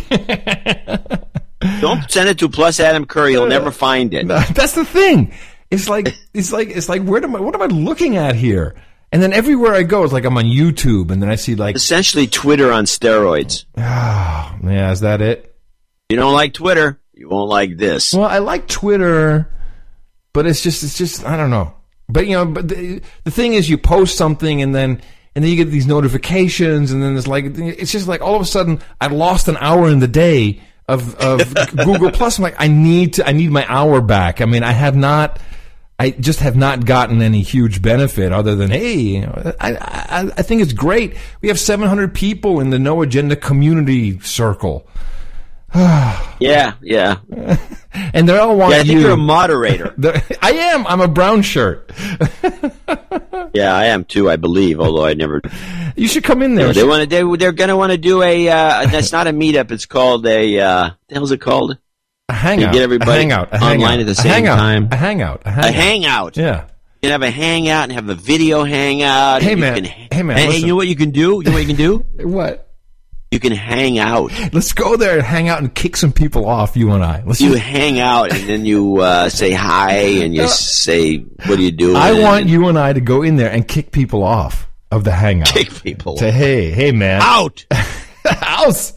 Don't 1.79 2.09
send 2.09 2.29
it 2.29 2.39
to 2.39 2.49
plus 2.49 2.79
Adam 2.79 3.05
Curry. 3.05 3.33
He'll 3.33 3.45
never 3.45 3.69
find 3.69 4.11
it. 4.15 4.27
That's 4.27 4.73
the 4.73 4.85
thing. 4.85 5.33
It's 5.69 5.87
like 5.87 6.15
it's 6.33 6.51
like 6.51 6.69
it's 6.69 6.89
like 6.89 7.03
where 7.03 7.23
am 7.23 7.35
I? 7.35 7.39
What 7.39 7.53
am 7.53 7.61
I 7.61 7.67
looking 7.67 8.17
at 8.17 8.35
here? 8.35 8.75
And 9.11 9.21
then 9.21 9.33
everywhere 9.33 9.73
I 9.73 9.83
go, 9.83 10.03
it's 10.03 10.13
like 10.13 10.25
I'm 10.25 10.37
on 10.37 10.45
YouTube, 10.45 11.11
and 11.11 11.21
then 11.21 11.29
I 11.29 11.35
see 11.35 11.53
like 11.55 11.75
Essentially, 11.75 12.25
Twitter 12.27 12.71
on 12.71 12.85
steroids. 12.85 13.65
Ah, 13.77 14.57
yeah, 14.63 14.91
is 14.91 15.01
that 15.01 15.21
it? 15.21 15.55
You 16.09 16.17
don't 16.17 16.33
like 16.33 16.53
Twitter, 16.53 16.99
you 17.13 17.29
won't 17.29 17.49
like 17.49 17.77
this. 17.77 18.13
Well, 18.13 18.25
I 18.25 18.39
like 18.39 18.67
Twitter, 18.67 19.49
but 20.33 20.45
it's 20.45 20.61
just 20.61 20.83
it's 20.83 20.97
just 20.97 21.25
I 21.25 21.37
don't 21.37 21.49
know. 21.49 21.73
But 22.09 22.27
you 22.27 22.33
know, 22.33 22.45
but 22.45 22.67
the, 22.67 23.01
the 23.23 23.31
thing 23.31 23.53
is, 23.53 23.69
you 23.69 23.77
post 23.77 24.17
something 24.17 24.61
and 24.61 24.75
then 24.75 25.01
and 25.33 25.43
then 25.43 25.49
you 25.51 25.55
get 25.55 25.71
these 25.71 25.87
notifications, 25.87 26.91
and 26.91 27.01
then 27.01 27.15
it's 27.17 27.27
like 27.27 27.45
it's 27.57 27.91
just 27.91 28.07
like 28.07 28.21
all 28.21 28.35
of 28.35 28.41
a 28.41 28.45
sudden 28.45 28.81
I 28.99 29.07
lost 29.07 29.47
an 29.47 29.57
hour 29.57 29.89
in 29.89 29.99
the 29.99 30.07
day 30.07 30.61
of 30.87 31.15
of 31.15 31.53
Google 31.75 32.11
Plus. 32.11 32.37
I'm 32.37 32.43
like, 32.43 32.55
I 32.59 32.67
need 32.67 33.13
to 33.13 33.27
I 33.27 33.31
need 33.31 33.51
my 33.51 33.65
hour 33.67 34.01
back. 34.01 34.41
I 34.41 34.45
mean, 34.45 34.63
I 34.63 34.71
have 34.71 34.95
not. 34.95 35.39
I 35.97 36.09
just 36.09 36.39
have 36.39 36.55
not 36.55 36.85
gotten 36.85 37.21
any 37.21 37.43
huge 37.43 37.79
benefit 37.79 38.33
other 38.33 38.55
than 38.55 38.71
hey, 38.71 38.97
you 38.97 39.21
know, 39.21 39.53
I, 39.59 39.75
I 39.75 40.31
I 40.37 40.41
think 40.41 40.61
it's 40.63 40.73
great. 40.73 41.15
We 41.41 41.47
have 41.47 41.59
700 41.59 42.13
people 42.13 42.59
in 42.59 42.71
the 42.71 42.79
No 42.79 43.01
Agenda 43.03 43.35
community 43.35 44.19
circle. 44.21 44.87
Yeah, 46.41 46.73
yeah. 46.81 47.17
and 47.93 48.27
they 48.27 48.35
all 48.37 48.57
want 48.57 48.73
Yeah, 48.73 48.79
I 48.79 48.83
think 48.83 48.93
you. 48.93 48.99
you're 49.01 49.11
a 49.11 49.17
moderator. 49.17 49.93
I 50.41 50.51
am. 50.53 50.87
I'm 50.87 51.01
a 51.01 51.07
brown 51.07 51.43
shirt. 51.43 51.91
yeah, 53.53 53.75
I 53.75 53.85
am 53.87 54.03
too, 54.05 54.29
I 54.29 54.37
believe, 54.37 54.79
although 54.79 55.05
I 55.05 55.13
never. 55.13 55.41
You 55.95 56.07
should 56.07 56.23
come 56.23 56.41
in 56.41 56.55
there. 56.55 56.73
they 56.73 56.83
want 56.83 57.03
to. 57.03 57.07
They, 57.07 57.37
they're 57.37 57.51
going 57.51 57.67
to 57.69 57.77
want 57.77 57.91
to 57.91 57.97
do 57.99 58.23
a. 58.23 58.49
Uh, 58.49 58.85
that's 58.87 59.11
not 59.11 59.27
a 59.27 59.31
meetup. 59.31 59.71
It's 59.71 59.85
called 59.85 60.25
a. 60.25 60.59
Uh, 60.59 60.89
the 61.09 61.15
hell's 61.15 61.31
it 61.31 61.41
called? 61.41 61.77
A 62.29 62.33
hangout. 62.33 62.67
You 62.73 62.79
get 62.79 62.83
everybody 62.83 63.11
a 63.11 63.15
hangout. 63.15 63.49
A 63.53 63.55
online 63.57 63.79
hangout. 63.81 63.99
at 63.99 64.05
the 64.07 64.11
A 64.13 64.15
same 64.15 64.31
hangout. 64.31 64.57
time. 64.57 64.87
A 64.91 64.95
hangout. 64.95 65.41
A 65.45 65.49
A 65.49 65.51
hangout. 65.51 65.73
hangout. 65.75 66.37
Yeah. 66.37 66.61
You 67.03 67.09
can 67.09 67.11
have 67.11 67.21
a 67.23 67.31
hangout 67.31 67.83
and 67.83 67.91
have 67.93 68.09
a 68.09 68.15
video 68.15 68.63
hangout. 68.63 69.41
Hey, 69.43 69.55
man. 69.55 69.75
can- 69.75 69.85
Hey, 70.11 70.23
man, 70.23 70.37
Hey, 70.37 70.47
listen. 70.47 70.61
you 70.61 70.67
know 70.69 70.75
what 70.75 70.87
you 70.87 70.95
can 70.95 71.11
do? 71.11 71.41
You 71.43 71.43
know 71.43 71.51
what 71.51 71.61
you 71.61 71.67
can 71.67 71.75
do? 71.75 72.05
What? 72.27 72.70
You 73.31 73.39
can 73.39 73.53
hang 73.53 73.97
out. 73.97 74.29
Let's 74.51 74.73
go 74.73 74.97
there 74.97 75.13
and 75.13 75.21
hang 75.25 75.47
out 75.47 75.59
and 75.59 75.73
kick 75.73 75.95
some 75.95 76.11
people 76.11 76.45
off. 76.45 76.75
You 76.75 76.91
and 76.91 77.01
I. 77.01 77.23
Let's 77.25 77.39
You 77.39 77.51
just- 77.51 77.61
hang 77.61 77.97
out 77.97 78.33
and 78.33 78.49
then 78.49 78.65
you 78.65 78.97
uh, 78.97 79.29
say 79.29 79.51
hi 79.53 79.93
and 80.21 80.35
you 80.35 80.41
No. 80.41 80.47
say, 80.47 81.19
"What 81.45 81.57
are 81.57 81.61
you 81.61 81.71
doing?" 81.71 81.95
I 81.95 82.19
want 82.19 82.47
you 82.47 82.67
and 82.67 82.77
I 82.77 82.91
to 82.91 82.99
go 82.99 83.21
in 83.21 83.37
there 83.37 83.49
and 83.49 83.65
kick 83.65 83.93
people 83.93 84.21
off 84.23 84.67
of 84.91 85.05
the 85.05 85.11
hangout. 85.13 85.47
kick 85.47 85.69
people 85.81 86.17
Say, 86.17 86.31
hey, 86.31 86.71
hey, 86.71 86.91
man. 86.91 87.21
out. 87.21 87.65
House. 88.25 88.93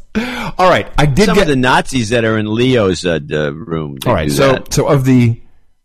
All 0.58 0.68
right. 0.68 0.88
I 0.98 1.06
did 1.06 1.26
Some 1.26 1.36
get 1.36 1.46
the 1.46 1.54
Nazis 1.56 2.08
that 2.10 2.24
are 2.24 2.36
in 2.36 2.52
Leo's 2.52 3.04
uh, 3.06 3.20
room. 3.52 3.98
All 4.06 4.12
right, 4.12 4.30
so 4.32 4.52
that. 4.52 4.72
so 4.74 4.86
of 4.88 5.04
the 5.04 5.40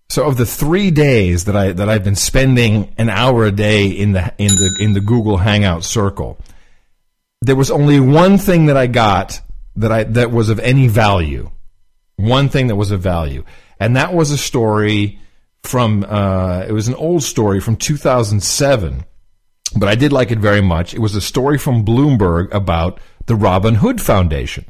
so 0.09 0.25
of 0.25 0.37
the 0.37 0.45
three 0.47 0.89
days 0.89 1.45
that 1.45 1.55
I 1.55 1.71
that 1.73 1.87
I've 1.87 2.03
been 2.03 2.15
spending 2.15 2.93
an 2.97 3.09
hour 3.09 3.45
a 3.45 3.51
day 3.51 3.87
in 3.87 4.11
the 4.13 4.33
in 4.39 4.55
the 4.55 4.75
in 4.79 4.93
the 4.93 5.01
Google 5.01 5.37
Hangout 5.37 5.83
circle, 5.83 6.39
there 7.41 7.55
was 7.55 7.71
only 7.71 7.99
one 7.99 8.37
thing 8.37 8.65
that 8.65 8.77
I 8.77 8.87
got 8.87 9.41
that 9.75 9.91
I 9.91 10.03
that 10.03 10.31
was 10.31 10.49
of 10.49 10.59
any 10.59 10.87
value. 10.87 11.51
One 12.17 12.49
thing 12.49 12.67
that 12.67 12.75
was 12.75 12.91
of 12.91 13.01
value, 13.01 13.45
and 13.79 13.95
that 13.95 14.13
was 14.13 14.31
a 14.31 14.37
story 14.37 15.19
from 15.63 16.05
uh, 16.07 16.65
it 16.67 16.73
was 16.73 16.87
an 16.87 16.95
old 16.95 17.23
story 17.23 17.61
from 17.61 17.77
2007, 17.77 19.05
but 19.77 19.87
I 19.87 19.95
did 19.95 20.11
like 20.11 20.31
it 20.31 20.39
very 20.39 20.61
much. 20.61 20.93
It 20.93 20.99
was 20.99 21.15
a 21.15 21.21
story 21.21 21.57
from 21.57 21.85
Bloomberg 21.85 22.53
about 22.53 22.99
the 23.27 23.35
Robin 23.35 23.75
Hood 23.75 24.01
Foundation. 24.01 24.65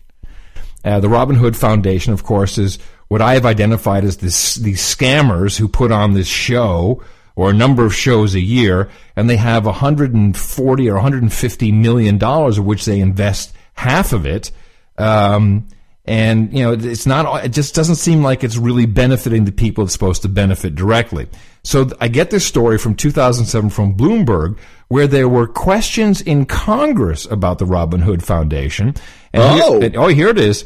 Uh, 0.83 0.99
the 0.99 1.09
Robin 1.09 1.35
Hood 1.35 1.57
Foundation, 1.57 2.13
of 2.13 2.23
course, 2.23 2.57
is 2.57 2.77
what 3.07 3.21
I 3.21 3.33
have 3.33 3.45
identified 3.45 4.03
as 4.03 4.17
this, 4.17 4.55
these 4.55 4.81
scammers 4.81 5.57
who 5.57 5.67
put 5.67 5.91
on 5.91 6.13
this 6.13 6.27
show 6.27 7.03
or 7.35 7.49
a 7.49 7.53
number 7.53 7.85
of 7.85 7.93
shows 7.95 8.35
a 8.35 8.39
year, 8.39 8.89
and 9.15 9.29
they 9.29 9.37
have 9.37 9.65
140 9.65 10.89
or 10.89 10.93
150 10.95 11.71
million 11.71 12.17
dollars, 12.17 12.57
of 12.57 12.65
which 12.65 12.85
they 12.85 12.99
invest 12.99 13.53
half 13.73 14.13
of 14.13 14.25
it. 14.25 14.51
Um, 14.97 15.67
and 16.05 16.51
you 16.51 16.63
know, 16.63 16.73
it's 16.73 17.05
not. 17.05 17.45
It 17.45 17.49
just 17.49 17.75
doesn't 17.75 17.95
seem 17.95 18.23
like 18.23 18.43
it's 18.43 18.57
really 18.57 18.85
benefiting 18.87 19.45
the 19.45 19.51
people 19.51 19.83
it's 19.83 19.93
supposed 19.93 20.23
to 20.23 20.29
benefit 20.29 20.73
directly. 20.75 21.27
So 21.63 21.89
I 22.01 22.07
get 22.07 22.31
this 22.31 22.45
story 22.45 22.77
from 22.77 22.95
2007 22.95 23.69
from 23.69 23.95
Bloomberg, 23.95 24.57
where 24.87 25.07
there 25.07 25.29
were 25.29 25.45
questions 25.45 26.21
in 26.21 26.45
Congress 26.45 27.25
about 27.29 27.59
the 27.59 27.65
Robin 27.65 28.01
Hood 28.01 28.23
Foundation. 28.23 28.95
And 29.33 29.53
here- 29.53 29.63
Oh. 29.65 29.81
and- 29.81 29.95
oh, 29.97 30.07
here 30.07 30.29
it 30.29 30.39
is. 30.39 30.65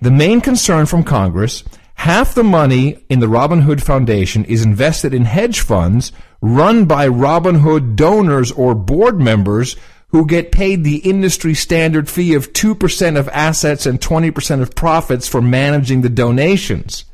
The 0.00 0.10
main 0.10 0.40
concern 0.40 0.86
from 0.86 1.02
Congress 1.02 1.64
half 1.96 2.34
the 2.34 2.44
money 2.44 3.04
in 3.08 3.20
the 3.20 3.28
Robin 3.28 3.62
Hood 3.62 3.82
Foundation 3.82 4.44
is 4.44 4.64
invested 4.64 5.12
in 5.12 5.24
hedge 5.24 5.60
funds 5.60 6.12
run 6.40 6.84
by 6.84 7.06
Robin 7.08 7.56
Hood 7.56 7.96
donors 7.96 8.52
or 8.52 8.74
board 8.74 9.20
members 9.20 9.76
who 10.08 10.26
get 10.26 10.52
paid 10.52 10.84
the 10.84 10.98
industry 10.98 11.54
standard 11.54 12.08
fee 12.08 12.34
of 12.34 12.52
2% 12.52 13.18
of 13.18 13.28
assets 13.30 13.86
and 13.86 14.00
20% 14.00 14.62
of 14.62 14.74
profits 14.74 15.26
for 15.26 15.42
managing 15.42 16.02
the 16.02 16.08
donations. 16.08 17.04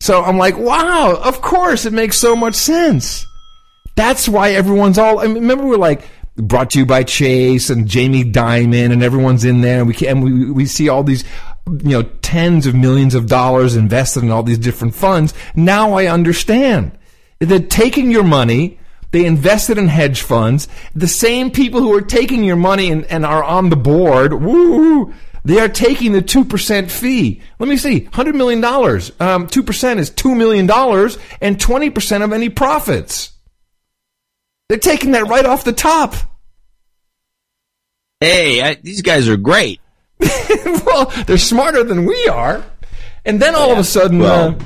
So 0.00 0.22
I'm 0.22 0.38
like, 0.38 0.56
wow, 0.56 1.20
of 1.22 1.42
course, 1.42 1.84
it 1.84 1.92
makes 1.92 2.16
so 2.16 2.36
much 2.36 2.54
sense. 2.54 3.26
That's 3.96 4.28
why 4.28 4.52
everyone's 4.52 4.96
all. 4.96 5.18
I 5.18 5.24
mean, 5.24 5.34
remember, 5.34 5.66
we're 5.66 5.76
like 5.76 6.06
brought 6.36 6.70
to 6.70 6.78
you 6.78 6.86
by 6.86 7.02
Chase 7.02 7.68
and 7.68 7.88
Jamie 7.88 8.24
Dimon, 8.24 8.92
and 8.92 9.02
everyone's 9.02 9.44
in 9.44 9.60
there, 9.60 9.80
and 9.80 9.88
we 9.88 9.94
can, 9.94 10.08
and 10.08 10.22
we 10.22 10.50
we 10.52 10.66
see 10.66 10.88
all 10.88 11.02
these, 11.02 11.24
you 11.82 11.90
know, 11.90 12.02
tens 12.02 12.66
of 12.66 12.74
millions 12.74 13.14
of 13.14 13.26
dollars 13.26 13.76
invested 13.76 14.22
in 14.22 14.30
all 14.30 14.42
these 14.42 14.58
different 14.58 14.94
funds. 14.94 15.34
Now 15.54 15.92
I 15.92 16.06
understand. 16.06 16.96
They're 17.40 17.60
taking 17.60 18.10
your 18.10 18.24
money. 18.24 18.78
They 19.10 19.24
invested 19.24 19.78
in 19.78 19.88
hedge 19.88 20.22
funds. 20.22 20.68
The 20.94 21.08
same 21.08 21.50
people 21.50 21.80
who 21.80 21.94
are 21.94 22.02
taking 22.02 22.44
your 22.44 22.56
money 22.56 22.90
and, 22.90 23.04
and 23.06 23.24
are 23.24 23.42
on 23.42 23.70
the 23.70 23.76
board, 23.76 24.34
woo, 24.34 25.14
they 25.44 25.58
are 25.60 25.68
taking 25.68 26.12
the 26.12 26.20
2% 26.20 26.90
fee. 26.90 27.40
Let 27.58 27.68
me 27.68 27.76
see, 27.76 28.02
$100 28.02 28.34
million. 28.34 28.62
Um, 28.64 29.46
2% 29.46 29.98
is 29.98 30.10
$2 30.10 30.36
million 30.36 30.70
and 31.40 31.58
20% 31.58 32.24
of 32.24 32.32
any 32.32 32.48
profits. 32.50 33.32
They're 34.68 34.78
taking 34.78 35.12
that 35.12 35.28
right 35.28 35.46
off 35.46 35.64
the 35.64 35.72
top. 35.72 36.14
hey, 38.20 38.60
I, 38.60 38.74
these 38.74 39.00
guys 39.00 39.28
are 39.28 39.38
great. 39.38 39.80
well, 40.86 41.12
they're 41.26 41.38
smarter 41.38 41.84
than 41.84 42.04
we 42.04 42.28
are. 42.28 42.64
And 43.24 43.40
then 43.40 43.54
all 43.54 43.70
of 43.70 43.78
a 43.78 43.84
sudden, 43.84 44.20
Well, 44.20 44.50
uh, 44.50 44.58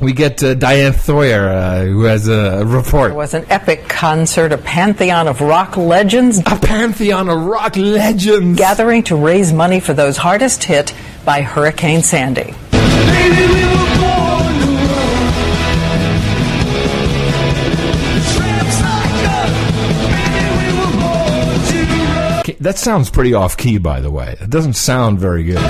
we 0.00 0.12
get 0.12 0.42
uh, 0.42 0.54
Diane 0.54 0.92
Sawyer, 0.92 1.48
uh, 1.48 1.84
who 1.84 2.02
has 2.02 2.28
a 2.28 2.64
report. 2.66 3.12
It 3.12 3.14
was 3.14 3.34
an 3.34 3.46
epic 3.48 3.88
concert, 3.88 4.52
a 4.52 4.58
pantheon 4.58 5.28
of 5.28 5.40
rock 5.40 5.76
legends. 5.76 6.40
A 6.40 6.58
pantheon 6.58 7.28
of 7.28 7.44
rock 7.44 7.76
legends. 7.76 8.58
Gathering 8.58 9.04
to 9.04 9.16
raise 9.16 9.52
money 9.52 9.80
for 9.80 9.94
those 9.94 10.16
hardest 10.16 10.64
hit 10.64 10.92
by 11.24 11.42
Hurricane 11.42 12.02
Sandy. 12.02 12.54
Okay, 12.72 14.53
That 22.64 22.78
sounds 22.78 23.10
pretty 23.10 23.34
off 23.34 23.58
key, 23.58 23.76
by 23.76 24.00
the 24.00 24.10
way. 24.10 24.38
It 24.40 24.48
doesn't 24.48 24.72
sound 24.72 25.20
very 25.20 25.44
good. 25.44 25.60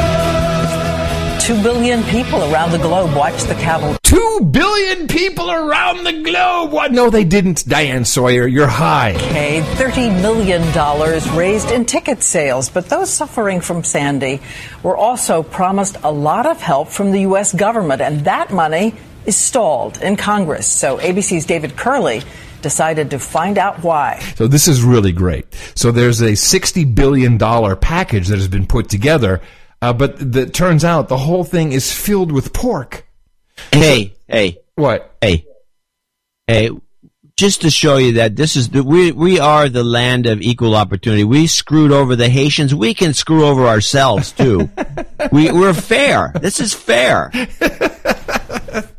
Two 1.41 1.61
billion 1.61 2.05
people 2.05 2.41
around 2.45 2.71
the 2.71 2.79
globe 2.79 3.16
watched 3.16 3.49
the 3.49 3.57
cavalry. 3.57 3.97
Two 4.05 4.49
billion 4.49 5.09
people 5.09 5.51
around 5.51 6.05
the 6.05 6.23
globe. 6.23 6.71
What? 6.71 6.93
No, 6.93 7.11
they 7.11 7.25
didn't. 7.25 7.66
Diane 7.66 8.05
Sawyer, 8.05 8.47
you're 8.47 8.69
high. 8.69 9.15
Okay, 9.16 9.61
$30 9.75 10.23
million 10.23 11.37
raised 11.37 11.73
in 11.73 11.85
ticket 11.85 12.23
sales. 12.23 12.71
But 12.71 12.89
those 12.89 13.12
suffering 13.12 13.61
from 13.61 13.83
Sandy 13.83 14.41
were 14.85 14.97
also 14.97 15.43
promised 15.43 15.97
a 16.05 16.12
lot 16.12 16.47
of 16.47 16.61
help 16.61 16.91
from 16.91 17.11
the 17.11 17.23
U.S. 17.23 17.53
government, 17.53 18.03
and 18.03 18.21
that 18.27 18.53
money 18.53 18.95
is 19.27 19.37
stalled 19.37 20.01
in 20.01 20.15
Congress. 20.15 20.73
So 20.73 20.99
ABC's 20.99 21.45
David 21.45 21.73
Kerley 21.73 22.25
decided 22.65 23.11
to 23.11 23.20
find 23.20 23.59
out 23.59 23.85
why. 23.85 24.19
So 24.35 24.49
this 24.49 24.66
is 24.66 24.82
really 24.82 25.12
great. 25.12 25.47
So 25.77 25.93
there's 25.93 26.20
a 26.20 26.35
sixty 26.35 26.85
billion 26.85 27.39
dollar 27.39 27.77
package 27.77 28.27
that 28.28 28.39
has 28.39 28.49
been 28.49 28.66
put 28.66 28.89
together, 28.89 29.41
uh, 29.81 29.93
but 29.93 30.20
it 30.20 30.53
turns 30.53 30.85
out 30.85 31.09
the 31.09 31.16
whole 31.16 31.45
thing 31.45 31.70
is 31.70 31.93
filled 31.93 32.32
with 32.32 32.53
pork. 32.53 33.07
Hey, 33.70 34.16
hey, 34.27 34.59
what? 34.74 35.15
Hey, 35.20 35.47
hey, 36.49 36.70
just 37.36 37.62
to 37.62 37.70
show 37.70 37.97
you 37.97 38.12
that 38.12 38.36
this 38.36 38.55
is 38.55 38.69
the, 38.69 38.85
we 38.85 39.11
we 39.11 39.40
are 39.40 39.69
the 39.69 39.82
land 39.82 40.27
of 40.27 40.40
equal 40.40 40.77
opportunity. 40.77 41.24
We 41.24 41.47
screwed 41.47 41.90
over 41.90 42.15
the 42.15 42.28
Haitians. 42.28 42.74
We 42.74 42.94
can 42.94 43.12
screw 43.12 43.44
over 43.44 43.66
ourselves 43.66 44.31
too. 44.32 44.70
we 45.32 45.51
we're 45.51 45.74
fair. 45.74 46.32
This 46.40 46.61
is 46.61 46.73
fair. 46.73 47.31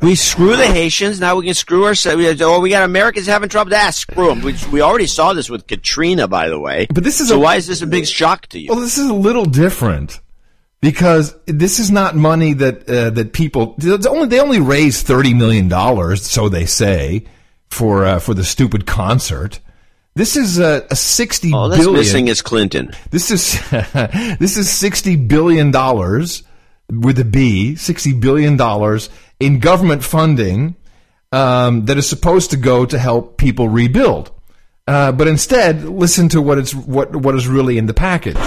We 0.02 0.16
screw 0.16 0.56
the 0.56 0.68
Haitians. 0.68 1.20
Now 1.20 1.38
we 1.38 1.46
can 1.46 1.54
screw 1.54 1.86
ourselves. 1.86 2.42
Oh, 2.42 2.60
we 2.60 2.70
got 2.70 2.84
Americans 2.84 3.26
having 3.26 3.50
trouble. 3.50 3.74
Ah, 3.74 3.92
screw 3.92 4.28
them. 4.28 4.42
We, 4.42 4.56
we 4.72 4.82
already 4.82 5.08
saw 5.08 5.34
this 5.34 5.50
with 5.50 5.66
Katrina, 5.66 6.28
by 6.28 6.50
the 6.50 6.60
way. 6.60 6.88
But 6.94 7.04
this 7.04 7.22
is 7.22 7.30
so. 7.30 7.38
a- 7.38 7.40
why 7.40 7.56
is 7.56 7.68
this 7.68 7.82
a 7.82 7.88
big 7.88 8.06
shock 8.06 8.48
to 8.48 8.60
you? 8.60 8.70
Well, 8.70 8.82
this 8.82 8.98
is 8.98 9.10
a 9.10 9.14
little 9.14 9.46
different 9.46 10.20
because 10.82 11.36
this 11.46 11.80
is 11.80 11.90
not 11.90 12.16
money 12.16 12.54
that 12.54 12.90
uh, 12.90 13.10
that 13.12 13.32
people 13.32 13.78
only 14.08 14.28
they 14.28 14.42
only 14.42 14.60
raised 14.60 15.06
thirty 15.08 15.34
million 15.34 15.70
dollars, 15.70 16.22
so 16.24 16.50
they 16.50 16.66
say, 16.66 17.24
for 17.76 18.06
uh, 18.06 18.20
for 18.20 18.34
the 18.34 18.44
stupid 18.44 18.86
concert. 18.86 19.60
This 20.16 20.38
is 20.38 20.60
a, 20.60 20.88
a 20.90 20.96
sixty 20.96 21.52
All 21.54 21.68
that's 21.70 21.82
billion- 21.84 22.00
missing 22.00 22.28
is 22.30 22.42
Clinton. 22.42 22.92
This 23.12 23.30
is 23.32 23.60
this 24.40 24.58
is 24.58 24.70
sixty 24.72 25.16
billion 25.16 25.72
dollars 25.72 26.44
with 26.90 27.20
a 27.20 27.26
B, 27.26 27.76
sixty 27.76 28.14
billion 28.14 28.56
dollars 28.58 29.10
in 29.40 29.60
government 29.60 30.04
funding 30.04 30.76
um, 31.32 31.86
that 31.86 31.98
is 31.98 32.08
supposed 32.08 32.52
to 32.52 32.58
go 32.58 32.86
to 32.86 32.98
help 32.98 33.38
people 33.38 33.68
rebuild. 33.68 34.32
Uh, 34.88 35.12
but 35.12 35.28
instead, 35.28 35.84
listen 35.84 36.30
to 36.30 36.42
what 36.42 36.58
it's 36.60 36.74
what 36.74 37.14
what 37.16 37.36
is 37.36 37.48
really 37.48 37.78
in 37.78 37.88
the 37.88 37.94
package. 37.94 38.38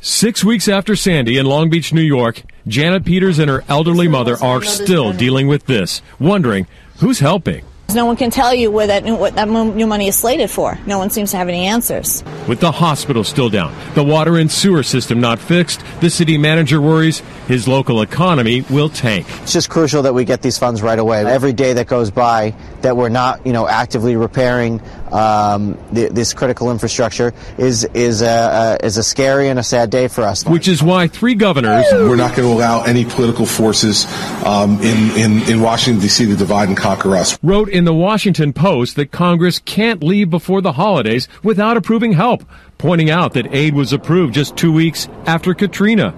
Six 0.00 0.44
weeks 0.44 0.68
after 0.68 0.94
Sandy 0.96 1.38
in 1.38 1.44
Long 1.46 1.70
Beach, 1.70 1.92
New 1.92 2.00
York, 2.00 2.42
Janet 2.68 3.04
Peters 3.04 3.38
and 3.40 3.50
her 3.50 3.64
elderly 3.68 4.06
mother 4.06 4.36
are 4.42 4.62
still 4.62 5.12
dealing 5.12 5.48
with 5.48 5.66
this, 5.66 6.00
wondering 6.20 6.66
who's 6.98 7.18
helping. 7.18 7.64
No 7.94 8.04
one 8.04 8.16
can 8.16 8.30
tell 8.30 8.52
you 8.52 8.70
where 8.70 8.88
that 8.88 9.02
new, 9.02 9.16
what 9.16 9.34
that 9.36 9.48
new 9.48 9.86
money 9.86 10.08
is 10.08 10.18
slated 10.18 10.50
for. 10.50 10.78
No 10.84 10.98
one 10.98 11.08
seems 11.08 11.30
to 11.30 11.38
have 11.38 11.48
any 11.48 11.64
answers. 11.64 12.22
With 12.46 12.60
the 12.60 12.70
hospital 12.70 13.24
still 13.24 13.48
down, 13.48 13.74
the 13.94 14.04
water 14.04 14.36
and 14.36 14.52
sewer 14.52 14.82
system 14.82 15.22
not 15.22 15.38
fixed, 15.38 15.82
the 16.02 16.10
city 16.10 16.36
manager 16.36 16.82
worries 16.82 17.20
his 17.46 17.66
local 17.66 18.02
economy 18.02 18.60
will 18.68 18.90
tank. 18.90 19.26
It's 19.42 19.54
just 19.54 19.70
crucial 19.70 20.02
that 20.02 20.12
we 20.12 20.26
get 20.26 20.42
these 20.42 20.58
funds 20.58 20.82
right 20.82 20.98
away. 20.98 21.24
Every 21.24 21.54
day 21.54 21.72
that 21.72 21.86
goes 21.86 22.10
by 22.10 22.54
that 22.82 22.94
we're 22.94 23.08
not, 23.08 23.46
you 23.46 23.54
know, 23.54 23.66
actively 23.66 24.16
repairing 24.16 24.82
um, 25.12 25.78
the, 25.92 26.08
this 26.08 26.34
critical 26.34 26.70
infrastructure 26.70 27.32
is 27.56 27.84
is 27.94 28.22
a, 28.22 28.78
a 28.82 28.86
is 28.86 28.96
a 28.96 29.02
scary 29.02 29.48
and 29.48 29.58
a 29.58 29.62
sad 29.62 29.90
day 29.90 30.08
for 30.08 30.22
us. 30.22 30.44
Which 30.44 30.68
is 30.68 30.82
why 30.82 31.08
three 31.08 31.34
governors 31.34 31.86
We're 31.92 32.16
not 32.16 32.36
going 32.36 32.48
to 32.48 32.54
allow 32.54 32.82
any 32.82 33.04
political 33.04 33.46
forces 33.46 34.06
um, 34.44 34.80
in, 34.80 35.10
in, 35.16 35.50
in 35.50 35.60
Washington, 35.60 36.00
D.C. 36.00 36.26
to 36.26 36.36
divide 36.36 36.68
and 36.68 36.76
conquer 36.76 37.16
us. 37.16 37.38
wrote 37.42 37.68
in 37.68 37.84
the 37.84 37.94
Washington 37.94 38.52
Post 38.52 38.96
that 38.96 39.10
Congress 39.12 39.58
can't 39.60 40.02
leave 40.02 40.30
before 40.30 40.60
the 40.60 40.72
holidays 40.72 41.28
without 41.42 41.76
approving 41.76 42.12
help, 42.12 42.44
pointing 42.78 43.10
out 43.10 43.34
that 43.34 43.52
aid 43.54 43.74
was 43.74 43.92
approved 43.92 44.34
just 44.34 44.56
two 44.56 44.72
weeks 44.72 45.08
after 45.26 45.54
Katrina. 45.54 46.14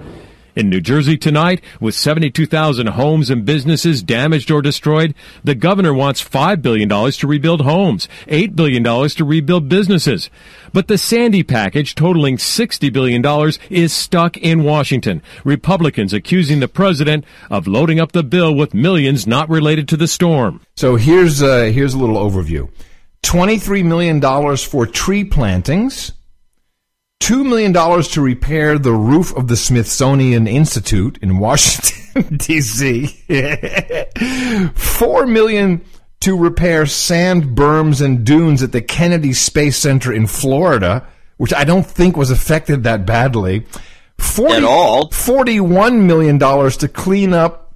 In 0.53 0.69
New 0.69 0.81
Jersey 0.81 1.17
tonight, 1.17 1.61
with 1.79 1.95
72,000 1.95 2.87
homes 2.87 3.29
and 3.29 3.45
businesses 3.45 4.03
damaged 4.03 4.51
or 4.51 4.61
destroyed, 4.61 5.15
the 5.43 5.55
governor 5.55 5.93
wants 5.93 6.21
$5 6.21 6.61
billion 6.61 6.89
to 6.89 7.27
rebuild 7.27 7.61
homes, 7.61 8.09
$8 8.27 8.55
billion 8.55 8.83
to 8.83 9.23
rebuild 9.23 9.69
businesses. 9.69 10.29
But 10.73 10.89
the 10.89 10.97
Sandy 10.97 11.43
package, 11.43 11.95
totaling 11.95 12.35
$60 12.35 12.91
billion, 12.91 13.51
is 13.69 13.93
stuck 13.93 14.35
in 14.35 14.63
Washington. 14.63 15.21
Republicans 15.45 16.11
accusing 16.11 16.59
the 16.59 16.67
president 16.67 17.23
of 17.49 17.65
loading 17.65 18.01
up 18.01 18.11
the 18.11 18.23
bill 18.23 18.53
with 18.53 18.73
millions 18.73 19.25
not 19.25 19.49
related 19.49 19.87
to 19.87 19.97
the 19.97 20.07
storm. 20.07 20.61
So 20.75 20.97
here's 20.97 21.41
uh, 21.41 21.71
here's 21.73 21.93
a 21.93 21.97
little 21.97 22.17
overview: 22.17 22.69
twenty 23.21 23.57
three 23.57 23.83
million 23.83 24.19
dollars 24.19 24.63
for 24.63 24.85
tree 24.85 25.23
plantings, 25.23 26.11
two 27.21 27.43
million 27.43 27.71
dollars 27.71 28.09
to 28.09 28.21
repair 28.21 28.77
the 28.77 28.91
roof 28.91 29.33
of 29.37 29.47
the 29.47 29.55
Smithsonian 29.55 30.47
Institute 30.47 31.17
in 31.21 31.37
Washington 31.37 32.37
D.C., 32.37 33.05
4 34.75 35.27
million 35.27 35.85
to 36.19 36.37
repair 36.37 36.85
sand 36.85 37.55
berms 37.55 38.03
and 38.03 38.25
dunes 38.25 38.61
at 38.61 38.73
the 38.73 38.81
Kennedy 38.81 39.33
Space 39.33 39.77
Center 39.77 40.11
in 40.11 40.27
Florida, 40.27 41.07
which 41.37 41.53
I 41.53 41.63
don't 41.63 41.85
think 41.85 42.17
was 42.17 42.31
affected 42.31 42.83
that 42.83 43.05
badly. 43.05 43.65
40, 44.17 44.53
At 44.53 44.63
all. 44.63 45.09
$41 45.09 46.03
million 46.03 46.37
to 46.37 46.87
clean 46.87 47.33
up 47.33 47.75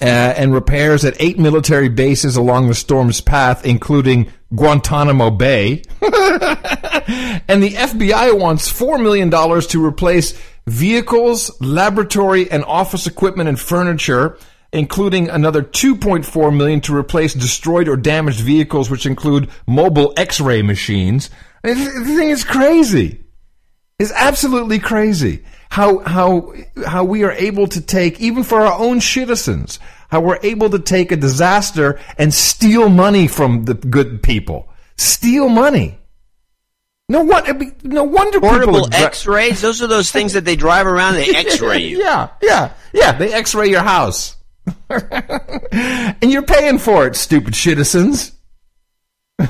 uh, 0.00 0.04
and 0.04 0.54
repairs 0.54 1.04
at 1.04 1.20
eight 1.20 1.38
military 1.38 1.88
bases 1.88 2.36
along 2.36 2.68
the 2.68 2.74
storm's 2.74 3.20
path, 3.20 3.66
including 3.66 4.30
Guantanamo 4.54 5.30
Bay. 5.30 5.82
and 6.02 7.62
the 7.62 7.74
FBI 7.74 8.38
wants 8.38 8.72
$4 8.72 9.02
million 9.02 9.30
to 9.30 9.84
replace 9.84 10.38
vehicles, 10.66 11.60
laboratory, 11.60 12.50
and 12.50 12.64
office 12.64 13.06
equipment 13.06 13.48
and 13.48 13.60
furniture, 13.60 14.38
including 14.72 15.28
another 15.28 15.62
2.4 15.62 16.56
million 16.56 16.80
to 16.82 16.96
replace 16.96 17.34
destroyed 17.34 17.88
or 17.88 17.96
damaged 17.96 18.40
vehicles, 18.40 18.90
which 18.90 19.06
include 19.06 19.50
mobile 19.66 20.12
x-ray 20.16 20.62
machines. 20.62 21.30
The 21.62 21.74
thing 21.74 22.30
is 22.30 22.44
crazy. 22.44 23.24
It's 23.98 24.12
absolutely 24.12 24.80
crazy 24.80 25.44
how 25.74 25.98
how 25.98 26.54
how 26.86 27.02
we 27.02 27.24
are 27.24 27.32
able 27.32 27.66
to 27.66 27.80
take 27.80 28.20
even 28.20 28.44
for 28.44 28.60
our 28.60 28.78
own 28.78 29.00
citizens 29.00 29.80
how 30.14 30.20
we're 30.20 30.38
able 30.44 30.70
to 30.70 30.78
take 30.78 31.10
a 31.10 31.16
disaster 31.16 31.98
and 32.18 32.32
steal 32.32 32.88
money 32.88 33.26
from 33.26 33.64
the 33.64 33.74
good 33.74 34.22
people 34.22 34.68
steal 34.96 35.48
money 35.48 35.98
no 37.08 37.24
one 37.24 37.44
I 37.48 37.52
mean, 37.52 37.74
no 37.82 38.04
wonder 38.04 38.38
Portable 38.40 38.74
people 38.74 38.88
dri- 38.90 39.00
X-rays. 39.04 39.60
Those 39.60 39.82
are 39.82 39.88
those 39.88 40.12
things 40.12 40.34
that 40.34 40.44
they 40.44 40.54
drive 40.54 40.86
around. 40.86 41.14
They 41.14 41.34
X-ray 41.34 41.78
you. 41.80 41.98
yeah 41.98 42.28
yeah 42.40 42.72
yeah 42.92 43.10
they 43.18 43.32
x-ray 43.32 43.68
your 43.70 43.82
house 43.82 44.36
and 44.88 46.30
you're 46.32 46.42
paying 46.42 46.78
for 46.78 47.08
it 47.08 47.16
stupid 47.16 47.56
citizens 47.56 48.30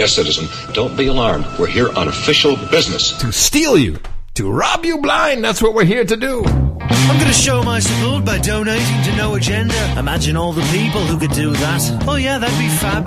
Yes, 0.00 0.12
citizen, 0.14 0.48
don't 0.72 0.96
be 0.96 1.06
alarmed. 1.08 1.44
We're 1.58 1.66
here 1.66 1.90
on 1.94 2.08
official 2.08 2.56
business. 2.70 3.12
to 3.20 3.30
steal 3.30 3.76
you 3.76 3.98
to 4.40 4.50
rob 4.50 4.86
you 4.86 4.98
blind 4.98 5.44
that's 5.44 5.60
what 5.60 5.74
we're 5.74 5.84
here 5.84 6.04
to 6.04 6.16
do 6.16 6.42
I'm 6.80 7.16
going 7.16 7.28
to 7.28 7.32
show 7.32 7.62
my 7.62 7.78
support 7.78 8.24
by 8.24 8.38
donating 8.38 9.02
to 9.04 9.16
No 9.16 9.34
Agenda. 9.34 9.98
Imagine 9.98 10.36
all 10.36 10.52
the 10.52 10.62
people 10.72 11.00
who 11.02 11.18
could 11.18 11.30
do 11.32 11.50
that. 11.52 12.04
Oh, 12.08 12.16
yeah, 12.16 12.38
that'd 12.38 12.58
be 12.58 12.68
fab. 12.68 13.06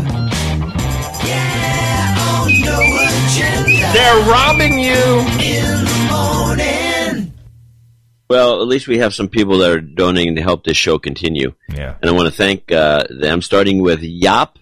Yeah, 1.25 2.15
oh, 2.19 2.47
No 2.63 2.79
Agenda. 3.17 3.93
They're 3.93 4.29
robbing 4.29 4.79
you. 4.79 4.93
In 5.41 5.85
the 5.85 6.07
morning. 6.11 7.33
Well, 8.29 8.61
at 8.61 8.67
least 8.67 8.87
we 8.87 8.99
have 8.99 9.13
some 9.13 9.27
people 9.27 9.57
that 9.59 9.71
are 9.71 9.81
donating 9.81 10.35
to 10.35 10.41
help 10.41 10.63
this 10.63 10.77
show 10.77 10.99
continue. 10.99 11.53
Yeah. 11.69 11.95
And 12.01 12.09
I 12.09 12.13
want 12.13 12.27
to 12.27 12.35
thank 12.35 12.71
uh, 12.71 13.05
them, 13.09 13.41
starting 13.41 13.81
with 13.81 14.01
Yap 14.01 14.59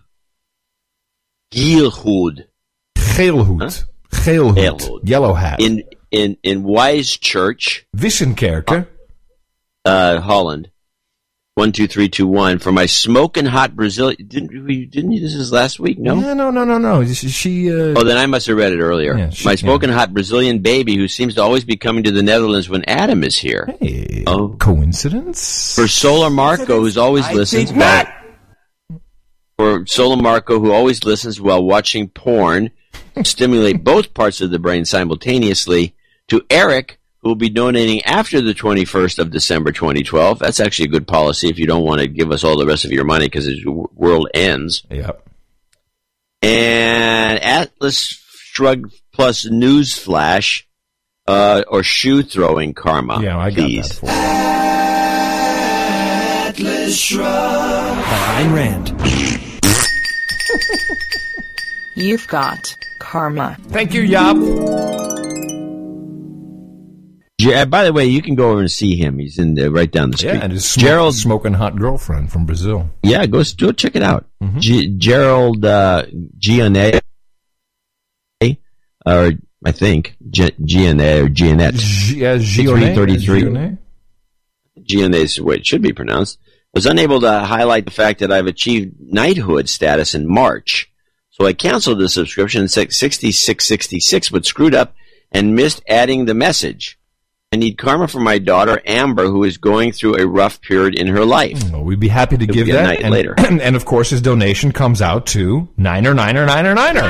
Gielhoed. 1.52 2.46
Geelhoed. 2.96 3.86
Geelhoed. 4.12 4.56
Geelhoed. 4.56 5.10
Yellow 5.10 5.34
hat. 5.34 5.62
In, 5.62 5.84
in, 6.12 6.38
in 6.44 6.64
Wise 6.64 7.18
Church, 7.18 7.86
Wissenkerke. 7.96 8.88
uh, 9.86 10.20
Holland. 10.20 10.70
one 11.56 11.72
two 11.72 11.88
three 11.88 12.10
two 12.10 12.28
one 12.28 12.60
for 12.60 12.72
my 12.72 12.86
smoking 12.86 13.46
hot 13.46 13.76
Brazilian. 13.76 14.28
Didn't 14.28 14.66
we? 14.66 14.86
Didn't 14.86 15.12
you? 15.14 15.20
This 15.22 15.34
is 15.36 15.52
last 15.52 15.80
week. 15.80 15.98
No. 16.00 16.16
Yeah, 16.16 16.34
no, 16.34 16.50
no, 16.52 16.64
no, 16.64 16.78
no. 16.78 17.06
She. 17.06 17.30
she 17.30 17.70
uh, 17.72 17.94
Oh, 17.98 18.04
then 18.04 18.18
I 18.18 18.26
must 18.26 18.48
have 18.48 18.58
read 18.58 18.72
it 18.74 18.80
earlier. 18.80 19.18
Yeah, 19.18 19.30
she- 19.30 19.46
my 19.46 19.56
smoking 19.56 19.90
hot 19.90 20.14
Brazilian 20.14 20.60
baby 20.60 20.96
who 20.96 21.08
seems 21.08 21.36
to 21.36 21.42
always 21.42 21.64
be 21.66 21.78
coming 21.78 22.04
to 22.04 22.12
the 22.12 22.24
Netherlands 22.24 22.70
when 22.70 22.84
Adam 22.88 23.24
is 23.24 23.38
here. 23.38 23.74
Hey, 23.80 24.24
oh, 24.28 24.50
coincidence? 24.60 25.76
For 25.76 25.88
Solar 25.88 26.30
Marco, 26.30 26.80
who's 26.82 26.98
always 26.98 27.26
I 27.26 27.34
listens. 27.34 27.70
think 27.72 27.80
while- 27.80 28.08
for 29.58 29.86
Solar 29.86 30.22
Marco, 30.22 30.60
who 30.60 30.72
always 30.72 31.04
listens 31.04 31.40
while 31.40 31.64
watching 31.64 32.08
porn, 32.10 32.72
stimulate 33.24 33.84
both 33.84 34.14
parts 34.14 34.42
of 34.42 34.50
the 34.50 34.58
brain 34.60 34.86
simultaneously. 34.86 35.94
To 36.32 36.42
Eric, 36.50 36.98
who 37.18 37.28
will 37.28 37.36
be 37.36 37.50
donating 37.50 38.02
after 38.04 38.40
the 38.40 38.54
21st 38.54 39.20
of 39.20 39.32
December 39.32 39.74
2012. 39.74 40.40
That's 40.40 40.62
actually 40.62 40.86
a 40.86 40.92
good 40.92 41.06
policy 41.06 41.50
if 41.50 41.60
you 41.60 41.68
don't 41.68 41.84
want 41.84 42.00
to 42.00 42.08
give 42.08 42.32
us 42.32 42.46
all 42.46 42.58
the 42.58 42.66
rest 42.66 42.86
of 42.86 42.92
your 42.94 43.04
money 43.04 43.26
because 43.26 43.48
the 43.48 43.70
world 43.94 44.30
ends. 44.34 44.84
Yep. 44.90 45.28
And 46.42 47.38
Atlas 47.44 47.98
Shrug 47.98 48.94
plus 49.12 49.46
News 49.46 49.98
Flash 49.98 50.66
uh, 51.28 51.66
or 51.68 51.84
shoe 51.84 52.24
throwing 52.24 52.74
karma. 52.74 53.22
Yeah, 53.22 53.38
I 53.38 53.50
got 53.50 53.66
please. 53.66 53.90
that 53.90 53.96
for 53.96 54.08
Atlas 56.48 56.98
Shrugged 56.98 57.26
by 57.28 58.42
Ayn 58.42 58.56
Rand. 58.56 58.96
You've 61.98 62.28
got 62.30 62.74
karma. 63.00 63.58
Thank 63.68 63.94
you, 63.94 64.04
Yop. 64.04 64.38
Uh, 67.48 67.66
by 67.66 67.84
the 67.84 67.94
way, 67.94 68.06
you 68.06 68.22
can 68.22 68.36
go 68.36 68.52
over 68.52 68.60
and 68.62 68.72
see 68.72 68.96
him. 68.96 69.20
He's 69.20 69.38
in 69.38 69.56
there 69.56 69.72
right 69.72 69.90
down 69.92 70.12
the 70.12 70.18
street. 70.18 70.34
Yeah, 70.34 70.42
and 70.44 70.54
his 70.54 70.66
smoke, 70.70 70.82
Gerald 70.86 71.16
smoking 71.16 71.54
hot 71.54 71.76
girlfriend 71.78 72.32
from 72.32 72.46
Brazil. 72.46 72.90
Yeah, 73.04 73.26
go 73.26 73.44
go 73.58 73.72
check 73.72 73.96
it 73.96 74.04
out. 74.04 74.26
Mm-hmm. 74.44 74.60
G- 74.60 74.98
Gerald 74.98 75.64
uh, 75.64 76.06
Gianne, 76.38 77.00
or 79.06 79.32
I 79.64 79.72
think 79.72 80.16
G- 80.30 80.52
Gianne 80.62 81.24
or 81.24 81.30
Giannette. 81.30 81.76
G- 81.76 82.26
uh, 82.26 82.38
Three 82.40 82.66
Gionnet? 82.66 82.96
thirty-three. 82.96 83.42
Gionnet? 83.44 83.78
Is 85.14 85.36
the 85.36 85.44
way 85.44 85.56
it 85.56 85.66
should 85.66 85.82
be 85.82 85.94
pronounced. 85.94 86.40
Was 86.74 86.86
unable 86.86 87.20
to 87.22 87.40
highlight 87.40 87.86
the 87.86 87.92
fact 87.92 88.20
that 88.20 88.32
I've 88.32 88.48
achieved 88.48 88.96
knighthood 89.00 89.68
status 89.70 90.16
in 90.16 90.26
March, 90.28 90.90
so 91.30 91.46
I 91.46 91.54
canceled 91.54 92.00
the 92.00 92.10
subscription 92.10 92.68
sixty-six 92.68 93.66
sixty-six, 93.66 94.30
but 94.30 94.46
screwed 94.46 94.74
up 94.74 94.96
and 95.32 95.56
missed 95.56 95.84
adding 95.88 96.26
the 96.26 96.34
message. 96.34 96.98
I 97.54 97.58
need 97.58 97.78
karma 97.78 98.08
for 98.08 98.22
my 98.22 98.38
daughter 98.38 98.82
Amber, 98.86 99.26
who 99.28 99.44
is 99.44 99.58
going 99.58 99.92
through 99.92 100.16
a 100.18 100.26
rough 100.26 100.62
period 100.62 100.98
in 100.98 101.08
her 101.08 101.26
life. 101.26 101.58
Mm, 101.60 101.72
well, 101.72 101.84
we'd 101.84 102.00
be 102.00 102.08
happy 102.08 102.38
to 102.38 102.46
You'll 102.46 102.54
give 102.54 102.68
that. 102.68 102.84
night 102.84 103.02
and, 103.02 103.12
later. 103.12 103.36
and 103.38 103.76
of 103.76 103.84
course, 103.84 104.10
his 104.10 104.22
donation 104.22 104.72
comes 104.72 105.02
out 105.02 105.26
to 105.28 105.68
Niner, 105.76 106.14
Niner, 106.14 106.46
Niner, 106.46 106.74
Niner. 106.74 107.02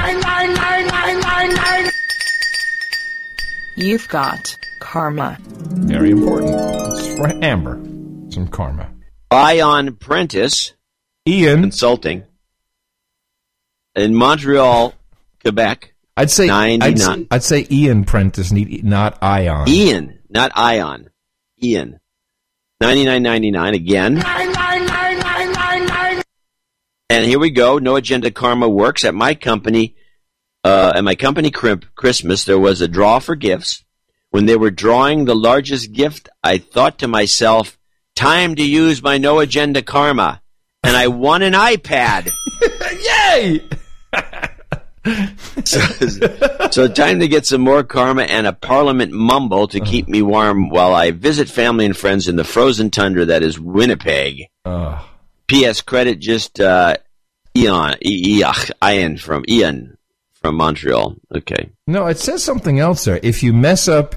You've 3.78 4.08
got 4.08 4.58
karma. 4.80 5.38
Very 5.42 6.10
important. 6.10 6.56
It's 6.94 7.16
for 7.18 7.28
Amber. 7.46 7.76
Some 8.32 8.48
karma. 8.48 8.90
Ion 9.30 9.96
Prentice, 9.96 10.74
Ian 11.28 11.62
Consulting, 11.62 12.24
in 13.96 14.16
Montreal, 14.16 14.96
Quebec. 15.44 15.94
I'd 16.18 16.32
say 16.32 16.50
I'd, 16.50 16.80
99. 16.80 16.98
say- 16.98 17.28
I'd 17.30 17.44
say 17.44 17.68
Ian 17.70 18.06
Prentice, 18.06 18.52
need, 18.52 18.84
not 18.84 19.22
Ion. 19.22 19.70
Ian, 19.70 20.18
not 20.32 20.52
Ion. 20.56 21.10
Ian. 21.62 22.00
Ninety 22.80 23.06
nine 23.06 23.22
ninety 23.24 23.52
nine 23.52 23.74
again. 23.76 24.22
And 27.10 27.26
here 27.26 27.40
we 27.40 27.50
go. 27.50 27.78
No 27.78 27.98
agenda 27.98 28.32
karma 28.32 28.70
works 28.70 29.04
at 29.04 29.14
my 29.14 29.36
company. 29.36 29.96
Uh, 30.64 30.94
at 30.96 31.04
my 31.04 31.16
company 31.16 31.52
crimp 31.52 31.86
Christmas, 31.96 32.46
there 32.46 32.60
was 32.60 32.82
a 32.82 32.88
draw 32.88 33.20
for 33.20 33.36
gifts. 33.36 33.84
When 34.30 34.46
they 34.46 34.56
were 34.56 34.72
drawing 34.72 35.26
the 35.26 35.36
largest 35.36 35.92
gift, 35.92 36.30
I 36.42 36.58
thought 36.60 37.00
to 37.00 37.08
myself, 37.08 37.78
"Time 38.16 38.56
to 38.56 38.64
use 38.64 39.04
my 39.04 39.18
no 39.18 39.40
agenda 39.40 39.82
karma," 39.82 40.42
and 40.84 40.96
I 40.96 41.08
won 41.08 41.42
an 41.42 41.54
iPad. 41.54 42.32
Yay! 43.04 43.62
So, 45.66 45.80
so 46.72 46.88
time 46.88 47.20
to 47.20 47.28
get 47.28 47.46
some 47.46 47.62
more 47.62 47.84
karma 47.84 48.24
and 48.24 48.46
a 48.48 48.54
parliament 48.54 49.12
mumble 49.12 49.68
to 49.70 49.80
keep 49.80 50.08
me 50.08 50.22
warm 50.22 50.70
while 50.70 50.94
I 50.94 51.12
visit 51.12 51.50
family 51.50 51.86
and 51.86 51.98
friends 51.98 52.28
in 52.28 52.36
the 52.36 52.44
frozen 52.44 52.92
tundra 52.92 53.26
that 53.26 53.44
is 53.44 53.60
Winnipeg. 53.60 54.48
Uh, 54.66 55.02
P.S. 55.48 55.82
Credit 55.82 56.20
just 56.20 56.60
uh, 56.60 56.96
Ian, 57.58 57.74
I- 57.76 58.64
I- 58.82 58.94
Ian 58.94 59.18
from 59.18 59.44
Ian 59.48 59.98
from 60.34 60.56
Montreal. 60.56 61.16
Okay. 61.36 61.70
no, 61.88 62.08
it 62.08 62.18
says 62.20 62.44
something 62.44 62.80
else 62.80 63.04
there. 63.06 63.20
If 63.24 63.44
you 63.44 63.54
mess 63.54 63.88
up 63.88 64.16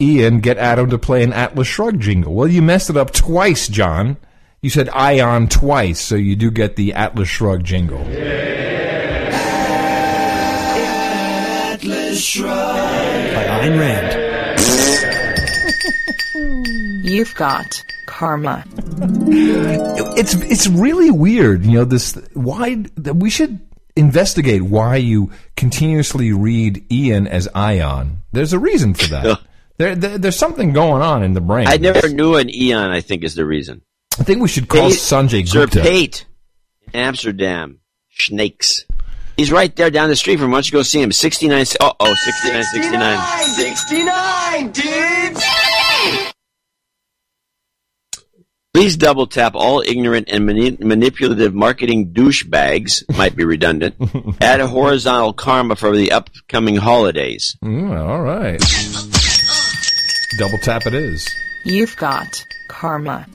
Ian, 0.00 0.40
get 0.40 0.58
Adam 0.58 0.90
to 0.90 0.98
play 0.98 1.22
an 1.22 1.32
Atlas 1.32 1.68
Shrug 1.68 2.00
jingle. 2.00 2.34
Well, 2.34 2.48
you 2.48 2.60
messed 2.62 2.90
it 2.90 2.96
up 2.96 3.12
twice, 3.12 3.68
John. 3.68 4.16
You 4.60 4.70
said 4.70 4.88
Ion 4.90 5.48
twice, 5.48 6.00
so 6.00 6.14
you 6.14 6.36
do 6.36 6.50
get 6.50 6.76
the 6.76 6.92
Atlas 6.94 7.28
Shrug 7.28 7.62
jingle. 7.64 8.00
Atlas 8.00 9.01
Ayn 13.62 13.78
Rand. 13.78 14.10
You've 17.04 17.32
got 17.36 17.84
karma. 18.06 18.64
It's 20.16 20.34
it's 20.34 20.66
really 20.66 21.12
weird, 21.12 21.64
you 21.64 21.72
know. 21.78 21.84
This 21.84 22.14
why 22.32 22.84
we 22.96 23.30
should 23.30 23.60
investigate 23.94 24.62
why 24.62 24.96
you 24.96 25.30
continuously 25.56 26.32
read 26.32 26.84
Ian 26.92 27.28
as 27.28 27.48
Ion. 27.54 28.22
There's 28.32 28.52
a 28.52 28.58
reason 28.58 28.94
for 28.94 29.06
that. 29.10 29.40
there, 29.78 29.94
there, 29.94 30.18
there's 30.18 30.36
something 30.36 30.72
going 30.72 31.02
on 31.02 31.22
in 31.22 31.34
the 31.34 31.40
brain. 31.40 31.68
I 31.68 31.76
never 31.76 32.08
knew 32.08 32.34
an 32.34 32.52
Eon, 32.52 32.90
I 32.90 33.00
think 33.00 33.22
is 33.22 33.36
the 33.36 33.46
reason. 33.46 33.82
I 34.18 34.24
think 34.24 34.42
we 34.42 34.48
should 34.48 34.66
call 34.68 34.88
Pate- 34.88 34.98
Sanjay 34.98 35.48
Sir 35.48 35.66
Gupta. 35.66 35.82
Pate 35.82 36.26
in 36.92 37.00
Amsterdam. 37.00 37.78
Snakes. 38.10 38.86
He's 39.42 39.50
right 39.50 39.74
there 39.74 39.90
down 39.90 40.08
the 40.08 40.14
street 40.14 40.38
from. 40.38 40.52
Why 40.52 40.58
don't 40.58 40.66
you 40.68 40.78
go 40.78 40.82
see 40.84 41.02
him? 41.02 41.10
69. 41.10 41.66
Oh, 41.80 41.92
oh, 41.98 42.14
69, 42.14 42.62
69. 42.62 43.18
69, 43.56 44.70
dudes! 44.70 45.44
Please 48.72 48.96
double 48.96 49.26
tap 49.26 49.56
all 49.56 49.82
ignorant 49.84 50.28
and 50.30 50.46
mani- 50.46 50.76
manipulative 50.78 51.54
marketing 51.54 52.12
douchebags, 52.12 53.02
might 53.18 53.34
be 53.34 53.42
redundant, 53.42 53.96
add 54.40 54.60
a 54.60 54.68
horizontal 54.68 55.32
karma 55.32 55.74
for 55.74 55.96
the 55.96 56.12
upcoming 56.12 56.76
holidays. 56.76 57.56
Mm, 57.64 57.98
all 57.98 58.22
right. 58.22 58.62
Double 60.38 60.58
tap 60.58 60.86
it 60.86 60.94
is. 60.94 61.28
You've 61.64 61.96
got 61.96 62.44
karma. 62.68 63.26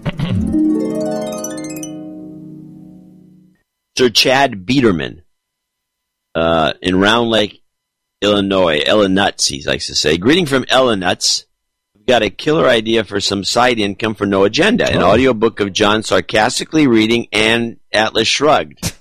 Sir 3.98 4.10
Chad 4.10 4.66
Biederman 4.66 5.24
uh, 6.38 6.74
in 6.82 7.00
Round 7.00 7.30
Lake, 7.30 7.62
Illinois. 8.22 8.82
Ella 8.86 9.10
Nuts, 9.10 9.48
he 9.48 9.64
likes 9.64 9.88
to 9.88 9.96
say. 9.96 10.18
Greeting 10.18 10.46
from 10.46 10.66
Ella 10.70 10.96
Nuts. 10.96 11.46
We've 11.96 12.06
got 12.06 12.22
a 12.24 12.30
killer 12.30 12.68
idea 12.68 13.04
for 13.04 13.20
some 13.20 13.44
side 13.44 13.80
income 13.80 14.16
for 14.16 14.26
no 14.26 14.44
agenda. 14.44 14.90
An 14.90 15.02
Oh. 15.02 15.10
audiobook 15.12 15.60
of 15.60 15.74
John 15.74 16.04
sarcastically 16.04 16.88
reading 16.88 17.28
and 17.34 17.78
Atlas 17.92 18.28
Shrugged. 18.28 18.94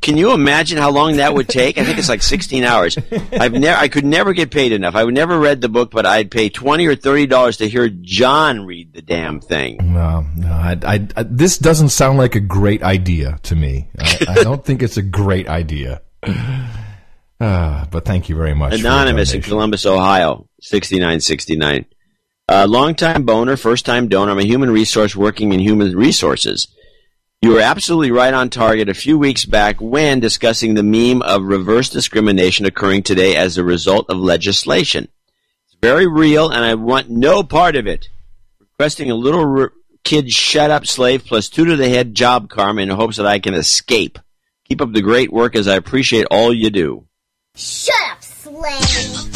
Can 0.00 0.16
you 0.16 0.32
imagine 0.32 0.78
how 0.78 0.90
long 0.90 1.16
that 1.16 1.34
would 1.34 1.48
take? 1.48 1.76
I 1.76 1.84
think 1.84 1.98
it's 1.98 2.08
like 2.08 2.22
16 2.22 2.62
hours. 2.62 2.96
I've 3.32 3.52
never, 3.52 3.76
I 3.80 3.88
could 3.88 4.04
never 4.04 4.32
get 4.32 4.50
paid 4.50 4.70
enough. 4.72 4.94
I 4.94 5.02
would 5.02 5.14
never 5.14 5.38
read 5.40 5.60
the 5.60 5.68
book, 5.68 5.90
but 5.90 6.06
I'd 6.06 6.30
pay 6.30 6.48
20 6.50 6.86
or 6.86 6.94
30 6.94 7.26
dollars 7.26 7.56
to 7.58 7.68
hear 7.68 7.88
John 7.88 8.64
read 8.64 8.92
the 8.92 9.02
damn 9.02 9.40
thing. 9.40 9.78
No, 9.94 10.24
no. 10.36 10.48
I, 10.52 10.76
I, 10.84 11.08
I, 11.16 11.22
this 11.24 11.58
doesn't 11.58 11.88
sound 11.88 12.16
like 12.18 12.34
a 12.36 12.40
great 12.40 12.82
idea 12.82 13.38
to 13.44 13.56
me. 13.56 13.88
I, 13.98 14.18
I 14.28 14.34
don't 14.44 14.64
think 14.64 14.82
it's 14.82 14.96
a 14.98 15.02
great 15.02 15.48
idea. 15.48 16.02
Uh, 16.22 17.86
but 17.90 18.04
thank 18.04 18.28
you 18.28 18.36
very 18.36 18.54
much. 18.54 18.74
Anonymous 18.78 19.34
in. 19.34 19.42
Columbus, 19.42 19.86
Ohio, 19.86 20.48
6969. 20.60 21.86
Uh, 22.50 22.66
long-time 22.68 23.24
boner, 23.24 23.56
first-time 23.56 24.08
donor. 24.08 24.32
I'm 24.32 24.38
a 24.38 24.44
human 24.44 24.70
resource 24.70 25.14
working 25.14 25.52
in 25.52 25.60
human 25.60 25.94
resources. 25.94 26.68
You 27.42 27.52
were 27.52 27.60
absolutely 27.60 28.10
right 28.10 28.34
on 28.34 28.50
target 28.50 28.88
a 28.88 28.94
few 28.94 29.16
weeks 29.16 29.44
back 29.44 29.80
when 29.80 30.18
discussing 30.18 30.74
the 30.74 30.82
meme 30.82 31.22
of 31.22 31.44
reverse 31.44 31.88
discrimination 31.88 32.66
occurring 32.66 33.04
today 33.04 33.36
as 33.36 33.56
a 33.56 33.64
result 33.64 34.06
of 34.08 34.18
legislation. 34.18 35.08
It's 35.66 35.76
very 35.80 36.08
real, 36.08 36.50
and 36.50 36.64
I 36.64 36.74
want 36.74 37.10
no 37.10 37.44
part 37.44 37.76
of 37.76 37.86
it. 37.86 38.08
Requesting 38.60 39.10
a 39.10 39.14
little 39.14 39.60
r- 39.60 39.72
kid 40.02 40.32
shut 40.32 40.72
up 40.72 40.84
slave 40.86 41.26
plus 41.26 41.48
two 41.48 41.64
to 41.66 41.76
the 41.76 41.88
head 41.88 42.14
job 42.14 42.48
karma 42.48 42.82
in 42.82 42.88
hopes 42.88 43.18
that 43.18 43.26
I 43.26 43.38
can 43.38 43.54
escape. 43.54 44.18
Keep 44.68 44.82
up 44.82 44.92
the 44.92 45.00
great 45.00 45.32
work 45.32 45.56
as 45.56 45.66
I 45.66 45.76
appreciate 45.76 46.26
all 46.30 46.52
you 46.52 46.68
do. 46.68 47.06
Shut 47.56 47.94
up, 48.10 48.22
slave! 48.22 49.34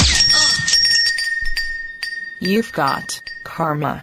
You've 2.42 2.70
got 2.72 3.18
karma. 3.44 4.02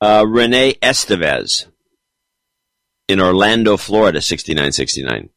Uh, 0.00 0.24
Renee 0.26 0.74
Estevez 0.82 1.66
in 3.06 3.20
Orlando, 3.20 3.76
Florida, 3.76 4.20
6969. 4.20 5.28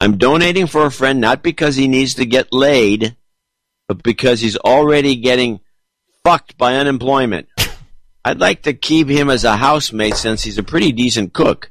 I'm 0.00 0.18
donating 0.18 0.66
for 0.66 0.84
a 0.84 0.90
friend 0.90 1.22
not 1.22 1.42
because 1.42 1.76
he 1.76 1.88
needs 1.88 2.14
to 2.14 2.26
get 2.26 2.52
laid, 2.52 3.16
but 3.86 4.02
because 4.02 4.40
he's 4.40 4.58
already 4.58 5.16
getting 5.16 5.60
fucked 6.22 6.58
by 6.58 6.76
unemployment. 6.76 7.48
I'd 8.24 8.40
like 8.40 8.62
to 8.62 8.72
keep 8.72 9.08
him 9.08 9.30
as 9.30 9.44
a 9.44 9.56
housemate 9.56 10.16
since 10.16 10.42
he's 10.42 10.58
a 10.58 10.62
pretty 10.62 10.92
decent 10.92 11.32
cook. 11.32 11.70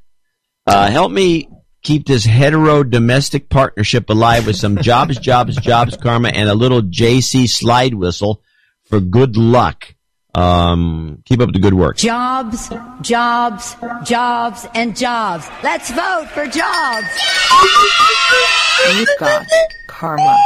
Uh, 0.65 0.89
help 0.89 1.11
me 1.11 1.49
keep 1.83 2.05
this 2.05 2.25
hetero 2.25 2.83
domestic 2.83 3.49
partnership 3.49 4.09
alive 4.09 4.45
with 4.45 4.55
some 4.55 4.77
jobs, 4.77 5.17
jobs, 5.21 5.55
jobs 5.57 5.95
karma 5.97 6.29
and 6.29 6.49
a 6.49 6.55
little 6.55 6.81
JC 6.81 7.47
slide 7.47 7.93
whistle 7.93 8.41
for 8.85 8.99
good 8.99 9.37
luck. 9.37 9.95
Um, 10.35 11.23
keep 11.25 11.39
up 11.39 11.51
the 11.51 11.59
good 11.59 11.73
work. 11.73 11.97
Jobs, 11.97 12.69
jobs, 13.01 13.75
jobs, 14.03 14.67
and 14.75 14.95
jobs. 14.95 15.47
Let's 15.63 15.89
vote 15.89 16.27
for 16.33 16.45
jobs. 16.45 17.07
You've 18.93 19.07
got 19.19 19.47
karma. 19.87 20.37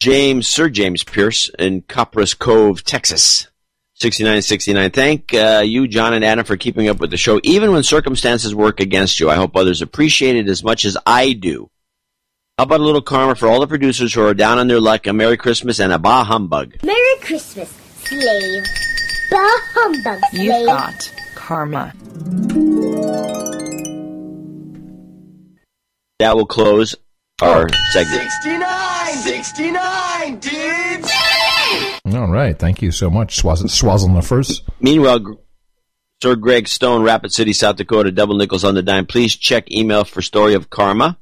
James, 0.00 0.46
Sir 0.46 0.68
James 0.68 1.02
Pierce 1.02 1.50
in 1.58 1.82
Copperas 1.82 2.34
Cove, 2.34 2.84
Texas. 2.84 3.48
6969. 3.94 4.90
Thank 4.92 5.34
uh, 5.34 5.62
you, 5.64 5.88
John 5.88 6.14
and 6.14 6.24
Adam, 6.24 6.44
for 6.44 6.56
keeping 6.56 6.88
up 6.88 7.00
with 7.00 7.10
the 7.10 7.16
show, 7.16 7.40
even 7.42 7.72
when 7.72 7.82
circumstances 7.82 8.54
work 8.54 8.78
against 8.78 9.18
you. 9.18 9.28
I 9.28 9.34
hope 9.34 9.56
others 9.56 9.82
appreciate 9.82 10.36
it 10.36 10.48
as 10.48 10.62
much 10.62 10.84
as 10.84 10.96
I 11.04 11.32
do. 11.32 11.68
How 12.56 12.64
about 12.64 12.78
a 12.78 12.84
little 12.84 13.02
karma 13.02 13.34
for 13.34 13.48
all 13.48 13.58
the 13.58 13.66
producers 13.66 14.14
who 14.14 14.24
are 14.24 14.34
down 14.34 14.58
on 14.58 14.68
their 14.68 14.80
luck? 14.80 15.08
A 15.08 15.12
Merry 15.12 15.36
Christmas 15.36 15.80
and 15.80 15.92
a 15.92 15.98
Bah 15.98 16.22
Humbug. 16.22 16.80
Merry 16.84 17.18
Christmas, 17.20 17.68
slave. 18.04 18.64
Bah 19.32 19.58
humbug, 19.74 20.20
slave. 20.30 20.44
You've 20.44 20.66
got 20.66 21.14
karma. 21.34 21.92
That 26.20 26.36
will 26.36 26.46
close 26.46 26.94
our 27.42 27.68
segment. 27.92 28.30
69! 28.42 29.14
69, 29.16 30.38
dudes! 30.40 31.12
All 32.14 32.28
right. 32.28 32.58
Thank 32.58 32.82
you 32.82 32.90
so 32.90 33.10
much, 33.10 33.40
Swaz- 33.42 33.62
Swazzlenuffers. 33.64 34.62
Meanwhile, 34.80 35.18
Gr- 35.20 35.32
Sir 36.22 36.34
Greg 36.36 36.66
Stone, 36.66 37.02
Rapid 37.02 37.32
City, 37.32 37.52
South 37.52 37.76
Dakota, 37.76 38.10
double 38.10 38.36
nickels 38.36 38.64
on 38.64 38.74
the 38.74 38.82
dime. 38.82 39.06
Please 39.06 39.36
check 39.36 39.70
email 39.70 40.04
for 40.04 40.22
story 40.22 40.54
of 40.54 40.70
karma. 40.70 41.18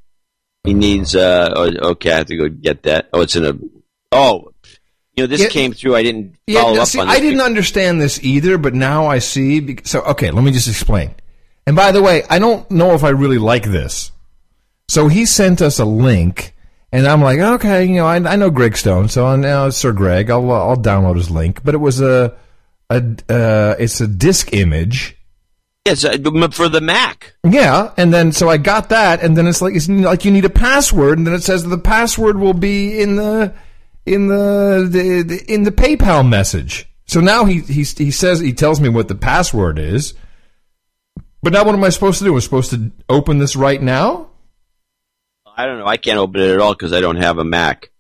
He 0.65 0.75
needs. 0.75 1.15
Uh, 1.15 1.53
oh, 1.55 1.91
okay, 1.91 2.13
I 2.13 2.17
have 2.19 2.27
to 2.27 2.37
go 2.37 2.49
get 2.49 2.85
that. 2.85 3.09
Oh, 3.13 3.21
it's 3.21 3.37
in 3.37 3.45
a. 3.45 3.53
Oh, 4.11 4.51
you 5.17 5.23
know, 5.23 5.27
this 5.27 5.43
Yeah. 5.43 5.49
came 5.49 5.73
through. 5.73 5.95
I 5.97 6.03
didn't 6.03 6.37
Yeah, 6.47 6.63
follow 6.63 6.75
no, 6.77 6.83
up 6.83 6.89
see, 6.89 6.99
on 7.01 7.09
this. 7.09 7.17
I 7.17 7.21
didn't 7.21 7.41
understand 7.41 8.01
this 8.01 8.23
either, 8.23 8.57
but 8.59 8.75
now 8.75 9.07
I 9.07 9.19
see. 9.19 9.61
bec- 9.61 9.87
So, 9.87 10.01
okay, 10.03 10.31
let 10.31 10.43
me 10.45 10.51
just 10.51 10.69
explain. 10.69 11.15
And 11.67 11.77
by 11.77 11.93
the 11.93 12.03
way, 12.03 12.23
I 12.31 12.39
don't 12.39 12.69
know 12.71 12.93
if 12.93 13.05
I 13.05 13.11
really 13.11 13.39
like 13.39 13.65
this. 13.65 14.13
So 14.89 15.09
he 15.09 15.27
sent 15.27 15.61
us 15.61 15.79
a 15.79 15.85
link, 15.85 16.55
and 16.93 17.07
I'm 17.07 17.21
like, 17.21 17.39
okay, 17.39 17.85
you 17.85 17.97
know, 17.97 18.07
I, 18.07 18.17
I 18.17 18.37
know 18.37 18.51
Greg 18.51 18.77
Stone, 18.77 19.09
so 19.09 19.27
I 19.27 19.37
know 19.37 19.71
Sir 19.71 19.93
Greg. 19.93 20.31
I'll 20.31 20.51
uh, 20.51 20.69
I'll 20.69 20.77
download 20.77 21.17
his 21.17 21.31
link, 21.31 21.63
but 21.65 21.75
it 21.75 21.79
was 21.79 22.01
a 22.01 22.37
a 22.91 23.03
uh, 23.29 23.75
it's 23.79 24.01
a 24.01 24.07
disk 24.07 24.53
image. 24.53 25.17
Yes, 25.87 26.05
uh, 26.05 26.19
for 26.51 26.69
the 26.69 26.81
Mac. 26.81 27.35
Yeah, 27.49 27.93
and 27.97 28.13
then 28.13 28.33
so 28.33 28.49
I 28.49 28.57
got 28.57 28.89
that, 28.89 29.23
and 29.23 29.37
then 29.37 29.47
it's 29.47 29.63
like 29.63 29.75
it's 29.75 29.89
like 29.89 30.25
you 30.25 30.31
need 30.31 30.45
a 30.45 30.51
password, 30.51 31.19
and 31.19 31.27
then 31.27 31.35
it 31.35 31.43
says 31.43 31.65
the 31.65 31.79
password 31.79 32.39
will 32.39 32.55
be 32.55 33.01
in 33.01 33.17
the 33.17 33.55
in 34.05 34.29
the, 34.29 34.89
the, 34.89 35.23
the 35.23 35.53
in 35.53 35.65
the 35.65 35.73
PayPal 35.73 36.27
message. 36.27 36.89
So 37.07 37.21
now 37.21 37.45
he 37.45 37.61
he 37.61 37.83
he 37.83 38.11
says 38.11 38.41
he 38.41 38.53
tells 38.53 38.81
me 38.81 38.89
what 38.89 39.09
the 39.09 39.15
password 39.15 39.79
is, 39.79 40.15
but 41.43 41.53
now 41.53 41.65
what 41.65 41.75
am 41.75 41.85
I 41.85 41.91
supposed 41.91 42.19
to 42.19 42.25
do? 42.25 42.35
I'm 42.35 42.41
supposed 42.41 42.71
to 42.71 42.91
open 43.09 43.39
this 43.39 43.55
right 43.57 43.81
now. 43.81 44.31
I 45.57 45.67
don't 45.67 45.79
know. 45.79 45.87
I 45.87 45.97
can't 45.97 46.19
open 46.19 46.41
it 46.41 46.51
at 46.51 46.61
all 46.61 46.75
because 46.75 46.93
I 46.93 47.01
don't 47.01 47.17
have 47.17 47.39
a 47.39 47.45
Mac. 47.45 47.91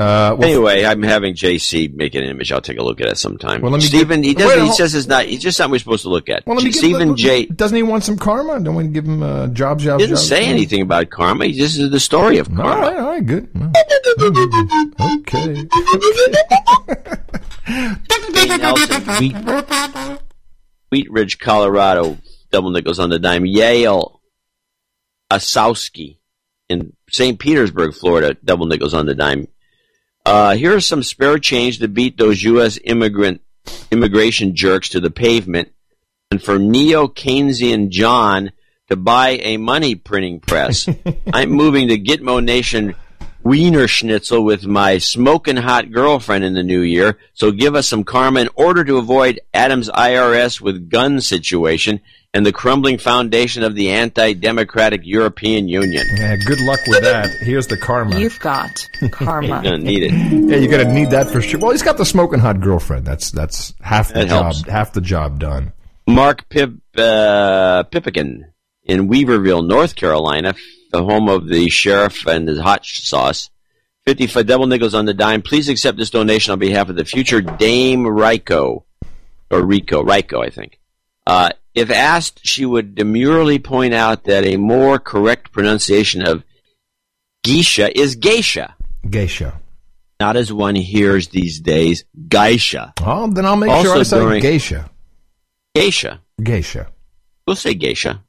Uh, 0.00 0.36
well, 0.38 0.44
anyway, 0.48 0.84
I'm 0.84 1.02
having 1.02 1.34
JC 1.34 1.92
make 1.92 2.14
an 2.14 2.22
image. 2.22 2.52
I'll 2.52 2.60
take 2.60 2.78
a 2.78 2.84
look 2.84 3.00
at 3.00 3.08
it 3.08 3.18
sometime. 3.18 3.60
Well, 3.62 3.72
let 3.72 3.78
me 3.78 3.84
Stephen, 3.86 4.20
get- 4.20 4.28
he 4.28 4.34
doesn't. 4.34 4.60
Wait, 4.60 4.66
he 4.66 4.72
says 4.72 4.94
it's 4.94 5.08
not. 5.08 5.26
It's 5.26 5.42
just 5.42 5.56
something 5.56 5.72
we're 5.72 5.78
supposed 5.80 6.04
to 6.04 6.08
look 6.08 6.28
at. 6.28 6.46
well, 6.46 6.54
let 6.54 6.64
me 6.64 6.70
Stephen 6.70 7.14
get, 7.14 7.18
J. 7.18 7.46
Doesn't 7.46 7.76
he 7.76 7.82
want 7.82 8.04
some 8.04 8.16
karma? 8.16 8.60
Don't 8.60 8.76
we 8.76 8.86
give 8.86 9.06
him 9.06 9.24
uh, 9.24 9.48
job, 9.48 9.80
job, 9.80 9.98
didn't 9.98 10.14
job, 10.16 10.24
say 10.24 10.42
job? 10.42 10.50
anything 10.50 10.82
about 10.82 11.10
karma. 11.10 11.46
He 11.46 11.52
just 11.54 11.78
is 11.78 11.90
the 11.90 11.98
story 11.98 12.38
of 12.38 12.46
karma. 12.54 12.80
right, 12.80 12.96
all 12.96 13.06
right, 13.08 13.26
good. 13.26 13.48
Okay. 15.00 15.66
Nelson, 18.56 19.02
Wheat, 19.18 19.36
Wheat 20.90 21.10
Ridge, 21.10 21.38
Colorado, 21.40 22.18
double 22.52 22.70
nickels 22.70 22.98
on 23.00 23.10
the 23.10 23.18
dime. 23.18 23.46
Yale, 23.46 24.20
Asowski 25.30 26.17
in 26.68 26.92
St. 27.10 27.38
Petersburg, 27.38 27.94
Florida, 27.94 28.36
double 28.44 28.66
nickels 28.66 28.94
on 28.94 29.06
the 29.06 29.14
dime. 29.14 29.48
Uh, 30.24 30.54
here 30.54 30.74
are 30.74 30.80
some 30.80 31.02
spare 31.02 31.38
change 31.38 31.78
to 31.78 31.88
beat 31.88 32.18
those 32.18 32.42
U.S. 32.42 32.78
immigrant 32.84 33.40
immigration 33.90 34.54
jerks 34.54 34.90
to 34.90 35.00
the 35.00 35.10
pavement, 35.10 35.72
and 36.30 36.42
for 36.42 36.58
neo 36.58 37.08
Keynesian 37.08 37.88
John 37.88 38.52
to 38.88 38.96
buy 38.96 39.30
a 39.42 39.56
money 39.56 39.94
printing 39.94 40.40
press. 40.40 40.88
I'm 41.32 41.50
moving 41.50 41.88
to 41.88 41.98
Gitmo 41.98 42.42
Nation 42.42 42.94
Wiener 43.42 43.86
Schnitzel 43.86 44.44
with 44.44 44.66
my 44.66 44.98
smoking 44.98 45.56
hot 45.56 45.90
girlfriend 45.90 46.44
in 46.44 46.54
the 46.54 46.62
new 46.62 46.80
year. 46.80 47.18
So 47.34 47.50
give 47.50 47.74
us 47.74 47.86
some 47.86 48.04
karma 48.04 48.40
in 48.40 48.48
order 48.54 48.84
to 48.84 48.98
avoid 48.98 49.40
Adam's 49.54 49.88
IRS 49.88 50.60
with 50.60 50.90
gun 50.90 51.20
situation 51.20 52.00
and 52.34 52.44
the 52.44 52.52
crumbling 52.52 52.98
foundation 52.98 53.62
of 53.62 53.74
the 53.74 53.90
anti-democratic 53.90 55.00
European 55.04 55.66
Union. 55.68 56.06
Yeah, 56.16 56.36
good 56.36 56.60
luck 56.60 56.80
with 56.86 57.02
that. 57.02 57.30
Here's 57.40 57.66
the 57.66 57.76
karma. 57.78 58.18
You've 58.18 58.38
got 58.40 58.70
karma. 59.12 59.46
You're 59.48 59.62
gonna 59.62 59.78
need 59.78 60.02
it. 60.02 60.12
Yeah, 60.12 60.56
you're 60.56 60.70
gonna 60.70 60.92
need 60.92 61.10
that 61.10 61.28
for 61.30 61.40
sure. 61.40 61.58
Well, 61.60 61.70
he's 61.70 61.82
got 61.82 61.96
the 61.96 62.04
smoking 62.04 62.38
hot 62.40 62.60
girlfriend. 62.60 63.06
That's 63.06 63.30
that's 63.30 63.72
half 63.80 64.08
the 64.08 64.14
That 64.20 64.28
job. 64.28 64.42
helps. 64.44 64.68
Half 64.68 64.92
the 64.92 65.00
job 65.00 65.38
done. 65.38 65.72
Mark 66.06 66.48
Pip, 66.48 66.72
uh, 66.96 67.82
Pippigan 67.84 68.44
in 68.84 69.08
Weaverville, 69.08 69.66
North 69.66 69.94
Carolina, 69.96 70.54
the 70.92 71.02
home 71.04 71.28
of 71.28 71.46
the 71.48 71.68
sheriff 71.68 72.26
and 72.26 72.48
his 72.48 72.58
hot 72.58 72.84
sauce. 72.86 73.50
55 74.06 74.46
double 74.46 74.66
nickels 74.66 74.94
on 74.94 75.04
the 75.04 75.12
dime. 75.12 75.42
Please 75.42 75.68
accept 75.68 75.98
this 75.98 76.08
donation 76.08 76.52
on 76.52 76.58
behalf 76.58 76.88
of 76.88 76.96
the 76.96 77.04
future 77.04 77.42
Dame 77.42 78.06
Rico, 78.06 78.86
or 79.50 79.60
Rico, 79.62 80.02
Rico, 80.02 80.40
I 80.40 80.48
think. 80.48 80.78
Uh, 81.26 81.50
if 81.78 81.90
asked, 81.90 82.40
she 82.44 82.64
would 82.66 82.94
demurely 82.94 83.58
point 83.58 83.94
out 83.94 84.24
that 84.24 84.44
a 84.44 84.56
more 84.56 84.98
correct 84.98 85.52
pronunciation 85.52 86.26
of 86.26 86.44
geisha 87.44 87.96
is 87.98 88.16
geisha, 88.16 88.74
Geisha. 89.08 89.60
not 90.20 90.36
as 90.36 90.52
one 90.52 90.74
hears 90.74 91.28
these 91.28 91.60
days, 91.60 92.04
geisha. 92.28 92.92
Oh, 93.00 93.30
then 93.32 93.46
I'll 93.46 93.56
make 93.56 93.70
Also 93.70 93.84
sure 93.92 93.96
I 93.98 94.02
say 94.02 94.18
during- 94.18 94.42
geisha. 94.42 94.90
Geisha. 95.74 96.20
Geisha. 96.42 96.88
We'll 97.46 97.56
say 97.56 97.74
geisha. 97.74 98.22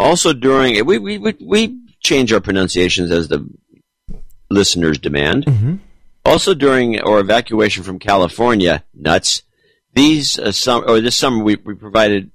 Also, 0.00 0.32
during 0.32 0.84
we 0.86 0.98
we 0.98 1.18
we, 1.18 1.34
we 1.40 1.78
change 2.00 2.32
our 2.32 2.40
pronunciations 2.40 3.10
as 3.10 3.28
the 3.28 3.48
listeners 4.50 4.98
demand. 4.98 5.44
Mm-hmm. 5.46 5.74
Also, 6.24 6.54
during 6.54 7.00
our 7.00 7.18
evacuation 7.20 7.82
from 7.82 7.98
California, 7.98 8.84
nuts. 8.94 9.42
These 9.98 10.38
uh, 10.38 10.52
some 10.52 10.84
or 10.86 11.00
this 11.00 11.16
summer 11.16 11.42
we, 11.42 11.56
we 11.56 11.74
provided 11.74 12.30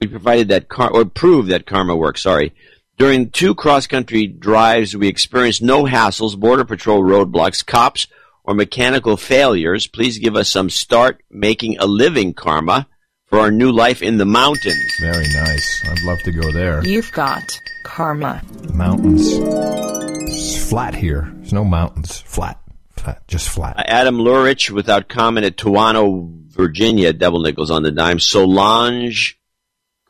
we 0.00 0.08
provided 0.08 0.48
that 0.48 0.68
car 0.68 0.90
or 0.90 1.04
proved 1.04 1.50
that 1.50 1.64
karma 1.64 1.94
works. 1.94 2.22
Sorry. 2.22 2.52
During 2.98 3.30
two 3.30 3.54
cross 3.54 3.86
country 3.86 4.26
drives, 4.26 4.96
we 4.96 5.06
experienced 5.06 5.62
no 5.62 5.84
hassles, 5.84 6.36
border 6.36 6.64
patrol 6.64 7.02
roadblocks, 7.02 7.64
cops, 7.64 8.08
or 8.42 8.54
mechanical 8.54 9.16
failures. 9.16 9.86
Please 9.86 10.18
give 10.18 10.34
us 10.34 10.48
some 10.48 10.68
start 10.68 11.22
making 11.30 11.78
a 11.78 11.86
living 11.86 12.34
karma 12.34 12.88
for 13.26 13.38
our 13.38 13.52
new 13.52 13.70
life 13.70 14.02
in 14.02 14.18
the 14.18 14.24
mountains. 14.24 14.96
Very 15.00 15.28
nice. 15.34 15.84
I'd 15.88 16.02
love 16.02 16.18
to 16.24 16.32
go 16.32 16.50
there. 16.50 16.84
You've 16.84 17.12
got 17.12 17.44
karma. 17.84 18.42
Mountains. 18.72 19.28
It's 19.30 20.68
flat 20.68 20.96
here. 20.96 21.30
There's 21.36 21.52
no 21.52 21.64
mountains. 21.64 22.18
Flat. 22.22 22.60
Flat. 22.90 23.22
Just 23.28 23.48
flat. 23.48 23.76
Adam 23.86 24.18
Lurich 24.18 24.68
without 24.70 25.08
comment 25.08 25.46
at 25.46 25.56
Tuano, 25.56 26.43
Virginia, 26.54 27.12
double 27.12 27.40
nickels 27.40 27.70
on 27.70 27.82
the 27.82 27.90
dime. 27.90 28.18
Solange 28.18 29.38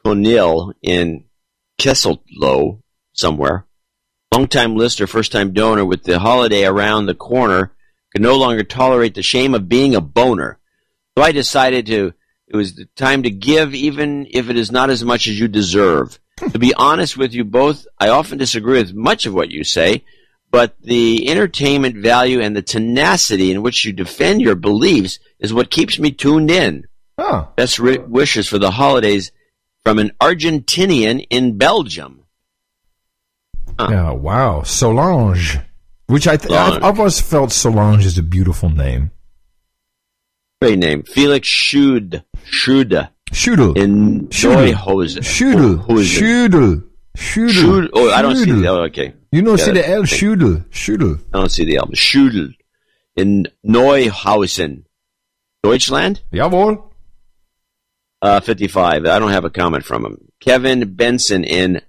Conil 0.04 0.74
in 0.82 1.24
Kessel-Lo, 1.78 2.82
somewhere. 3.12 3.66
Longtime 4.32 4.76
listener, 4.76 5.06
first 5.06 5.32
time 5.32 5.52
donor 5.52 5.84
with 5.84 6.04
the 6.04 6.18
holiday 6.18 6.64
around 6.64 7.06
the 7.06 7.14
corner, 7.14 7.72
could 8.12 8.22
no 8.22 8.36
longer 8.36 8.62
tolerate 8.62 9.14
the 9.14 9.22
shame 9.22 9.54
of 9.54 9.68
being 9.68 9.94
a 9.94 10.00
boner. 10.00 10.58
So 11.16 11.24
I 11.24 11.32
decided 11.32 11.86
to, 11.86 12.12
it 12.48 12.56
was 12.56 12.74
the 12.74 12.86
time 12.96 13.22
to 13.22 13.30
give 13.30 13.74
even 13.74 14.26
if 14.30 14.50
it 14.50 14.56
is 14.56 14.70
not 14.70 14.90
as 14.90 15.04
much 15.04 15.26
as 15.26 15.38
you 15.38 15.48
deserve. 15.48 16.18
to 16.50 16.58
be 16.58 16.74
honest 16.74 17.16
with 17.16 17.32
you 17.32 17.44
both, 17.44 17.86
I 17.98 18.08
often 18.08 18.38
disagree 18.38 18.78
with 18.78 18.94
much 18.94 19.26
of 19.26 19.34
what 19.34 19.50
you 19.50 19.64
say, 19.64 20.04
but 20.55 20.81
the 20.82 21.28
entertainment 21.28 21.97
value 21.97 22.40
and 22.40 22.55
the 22.55 22.62
tenacity 22.62 23.51
in 23.51 23.60
which 23.60 23.85
you 23.85 23.93
defend 23.93 24.40
your 24.40 24.55
beliefs 24.55 25.18
is 25.40 25.52
what 25.52 25.68
keeps 25.68 25.98
me 25.98 26.12
tuned 26.12 26.48
in. 26.48 26.86
Oh. 27.18 27.48
Best 27.56 27.81
ri- 27.81 27.98
wishes 27.98 28.47
for 28.47 28.59
the 28.59 28.70
holidays 28.70 29.32
from 29.85 29.98
an 29.98 30.12
Argentinian 30.20 31.26
in 31.28 31.59
Belgium. 31.59 32.22
Yeah, 33.81 34.12
wow. 34.12 34.62
Solange. 34.62 35.59
Which 36.06 36.28
I 36.28 36.36
th- 36.36 36.52
Solange. 36.52 36.74
I've, 36.76 36.85
I've 36.85 36.98
always 37.01 37.20
felt 37.20 37.51
Solange 37.51 38.06
is 38.06 38.16
a 38.16 38.22
beautiful 38.22 38.70
name. 38.70 39.10
Great 40.62 40.78
name. 40.78 41.02
Felix 41.02 41.48
Schud. 41.48 42.22
Schud. 42.47 43.09
Schudel. 43.32 43.76
In. 43.76 44.28
Neuhausen. 44.28 45.24
Schudel. 45.24 45.85
Neuhausen. 45.85 46.85
Schudel. 47.16 47.53
Schudel. 47.53 47.91
Oh, 47.93 48.11
I 48.11 48.23
don't 48.23 48.36
see 48.36 48.51
the 48.51 48.69
Oh, 48.69 48.82
okay. 48.85 49.15
You 49.31 49.43
don't 49.43 49.59
see 49.59 49.66
Got 49.66 49.74
the. 49.74 49.89
L. 49.89 50.03
Schudel. 50.03 50.65
Schudel. 50.70 51.20
I 51.32 51.39
don't 51.39 51.51
see 51.51 51.65
the 51.65 51.77
L. 51.77 51.89
Schudel. 51.89 52.55
In 53.16 53.47
Neuhausen. 53.66 54.85
Deutschland? 55.62 56.23
Jawohl. 56.32 56.91
Uh, 58.20 58.41
55. 58.41 59.07
I 59.07 59.19
don't 59.19 59.31
have 59.31 59.45
a 59.45 59.51
comment 59.51 59.85
from 59.85 60.05
him. 60.05 60.28
Kevin 60.41 60.95
Benson 60.95 61.45
in 61.45 61.81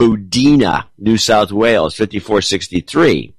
Budina, 0.00 0.86
New 0.98 1.16
South 1.16 1.52
Wales, 1.52 1.94
5463. 1.94 3.34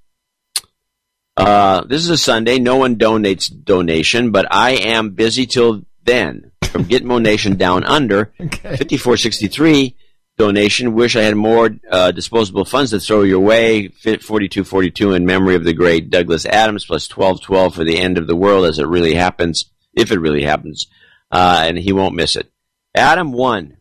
Uh, 1.35 1.81
this 1.85 2.01
is 2.03 2.09
a 2.09 2.17
Sunday. 2.17 2.59
No 2.59 2.75
one 2.75 2.95
donates 2.97 3.51
donation, 3.51 4.31
but 4.31 4.45
I 4.51 4.71
am 4.71 5.11
busy 5.11 5.45
till 5.45 5.83
then. 6.03 6.51
From 6.65 6.85
Gitmo 6.85 7.21
Nation 7.21 7.57
Down 7.57 7.83
Under, 7.83 8.33
okay. 8.39 8.77
5463 8.77 9.95
donation. 10.37 10.93
Wish 10.93 11.15
I 11.15 11.23
had 11.23 11.35
more 11.35 11.71
uh, 11.89 12.11
disposable 12.11 12.65
funds 12.65 12.91
to 12.91 12.99
throw 12.99 13.23
your 13.23 13.39
way. 13.39 13.89
Fit 13.89 14.23
4242 14.23 15.13
in 15.13 15.25
memory 15.25 15.55
of 15.55 15.63
the 15.63 15.73
great 15.73 16.09
Douglas 16.09 16.45
Adams, 16.45 16.85
plus 16.85 17.09
1212 17.09 17.75
for 17.75 17.83
the 17.83 17.99
end 17.99 18.17
of 18.17 18.27
the 18.27 18.35
world 18.35 18.65
as 18.65 18.79
it 18.79 18.87
really 18.87 19.13
happens, 19.13 19.65
if 19.93 20.11
it 20.11 20.19
really 20.19 20.43
happens. 20.43 20.87
Uh, 21.31 21.63
and 21.65 21.77
he 21.77 21.93
won't 21.93 22.15
miss 22.15 22.35
it. 22.35 22.51
Adam 22.95 23.31
one. 23.31 23.77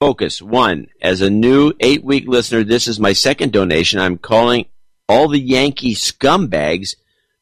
Focus 0.00 0.40
one. 0.40 0.88
As 1.00 1.22
a 1.22 1.30
new 1.30 1.72
eight 1.80 2.04
week 2.04 2.28
listener, 2.28 2.62
this 2.62 2.86
is 2.86 3.00
my 3.00 3.12
second 3.12 3.52
donation. 3.52 3.98
I'm 3.98 4.18
calling 4.18 4.66
all 5.08 5.28
the 5.28 5.40
Yankee 5.40 5.94
scumbags, 5.94 6.94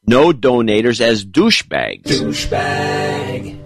no 0.07 0.31
donators, 0.31 1.01
as 1.01 1.25
douchebags. 1.25 2.05
Douchebag. 2.05 3.59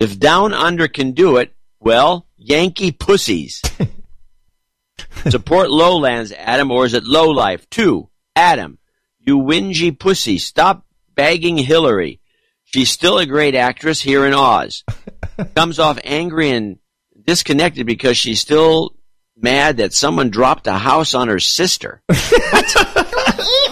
If 0.00 0.18
Down 0.18 0.52
Under 0.52 0.88
can 0.88 1.12
do 1.12 1.36
it, 1.36 1.54
well, 1.78 2.26
Yankee 2.48 2.92
pussies. 2.92 3.62
Support 5.30 5.70
Lowlands, 5.70 6.30
Adam, 6.32 6.70
or 6.70 6.84
is 6.84 6.92
it 6.92 7.04
Low 7.04 7.30
Life? 7.30 7.68
Two, 7.70 8.10
Adam, 8.36 8.78
you 9.18 9.38
whingy 9.38 9.98
pussy, 9.98 10.36
stop 10.38 10.84
bagging 11.14 11.56
Hillary. 11.56 12.20
She's 12.64 12.90
still 12.90 13.16
a 13.18 13.24
great 13.26 13.54
actress 13.54 14.00
here 14.02 14.26
in 14.26 14.34
Oz. 14.34 14.84
Comes 15.56 15.78
off 15.78 15.98
angry 16.04 16.50
and 16.50 16.78
disconnected 17.26 17.86
because 17.86 18.18
she's 18.18 18.40
still 18.40 18.94
mad 19.36 19.78
that 19.78 19.94
someone 19.94 20.28
dropped 20.28 20.66
a 20.66 20.74
house 20.74 21.14
on 21.14 21.28
her 21.28 21.40
sister. 21.40 22.02
Eat 22.12 22.18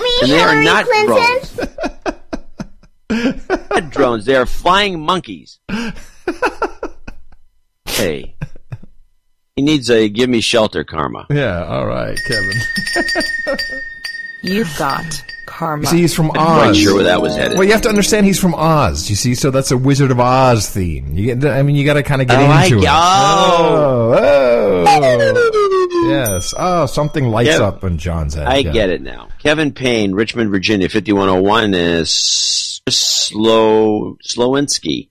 me, 0.01 0.19
And 0.23 0.31
they 0.31 0.41
are 0.41 0.49
Hillary 0.57 0.65
not 0.65 0.87
Clinton. 0.87 1.17
drones. 3.11 3.69
Not 3.71 3.91
drones. 3.91 4.25
They 4.25 4.37
are 4.37 4.47
flying 4.47 4.99
monkeys. 5.05 5.59
Hey. 7.87 8.35
He 9.57 9.63
needs 9.63 9.91
a 9.91 10.09
give 10.09 10.31
me 10.31 10.41
shelter 10.41 10.83
karma. 10.83 11.27
Yeah, 11.29 11.65
all 11.67 11.85
right, 11.87 12.19
Kevin. 12.27 12.57
You've 14.43 14.75
got 14.79 15.05
karma. 15.45 15.87
See, 15.87 15.99
he's 16.01 16.15
from 16.15 16.31
Oz. 16.31 16.37
I'm 16.39 16.45
quite 16.47 16.69
Oz. 16.71 16.79
sure 16.79 16.95
where 16.95 17.05
that 17.05 17.21
was 17.21 17.37
headed. 17.37 17.59
Well, 17.59 17.65
you 17.67 17.73
have 17.73 17.83
to 17.83 17.91
understand 17.91 18.25
he's 18.25 18.41
from 18.41 18.55
Oz. 18.55 19.11
You 19.11 19.17
see, 19.17 19.35
so 19.35 19.51
that's 19.51 19.71
a 19.71 19.77
Wizard 19.77 20.11
of 20.11 20.19
Oz 20.19 20.71
theme. 20.71 21.13
You 21.13 21.35
get, 21.35 21.45
I 21.53 21.63
mean, 21.63 21.77
you 21.77 21.85
got 21.85 21.95
to 21.95 22.03
kind 22.03 22.23
of 22.23 22.29
get 22.29 22.39
Oh, 22.41 22.45
into 22.63 22.81
get- 22.81 22.85
it. 22.85 22.91
oh. 22.91 24.15
oh, 24.87 26.07
yes. 26.09 26.55
Oh, 26.59 26.87
something 26.87 27.29
lights 27.29 27.51
Yeah. 27.51 27.65
up 27.67 27.85
in 27.85 27.99
John's 27.99 28.33
head. 28.35 28.47
I 28.47 28.57
Yeah. 28.59 28.73
get 28.73 28.89
it 28.89 29.03
now. 29.03 29.29
Kevin 29.39 29.73
Payne, 29.73 30.13
Richmond, 30.15 30.51
Virginia, 30.51 30.89
5101 30.89 31.75
is 31.75 32.81
Slow, 32.89 34.17
Slowinski. 34.27 35.11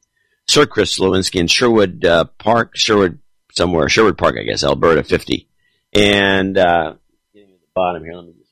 Sir 0.49 0.65
Chris 0.65 0.97
Slowinski 0.97 1.39
in 1.39 1.45
Sherwood 1.47 2.03
uh, 2.03 2.25
Park, 2.39 2.71
Sherwood, 2.75 3.19
somewhere, 3.53 3.87
Sherwood 3.89 4.17
Park, 4.17 4.35
I 4.39 4.43
guess, 4.43 4.63
Alberta, 4.63 5.03
50. 5.03 5.47
And, 5.93 6.57
uh, 6.57 6.93
getting 7.33 7.49
to 7.49 7.53
the 7.55 7.67
bottom 7.75 8.03
here, 8.03 8.13
let 8.15 8.25
me 8.25 8.33
just. 8.37 8.51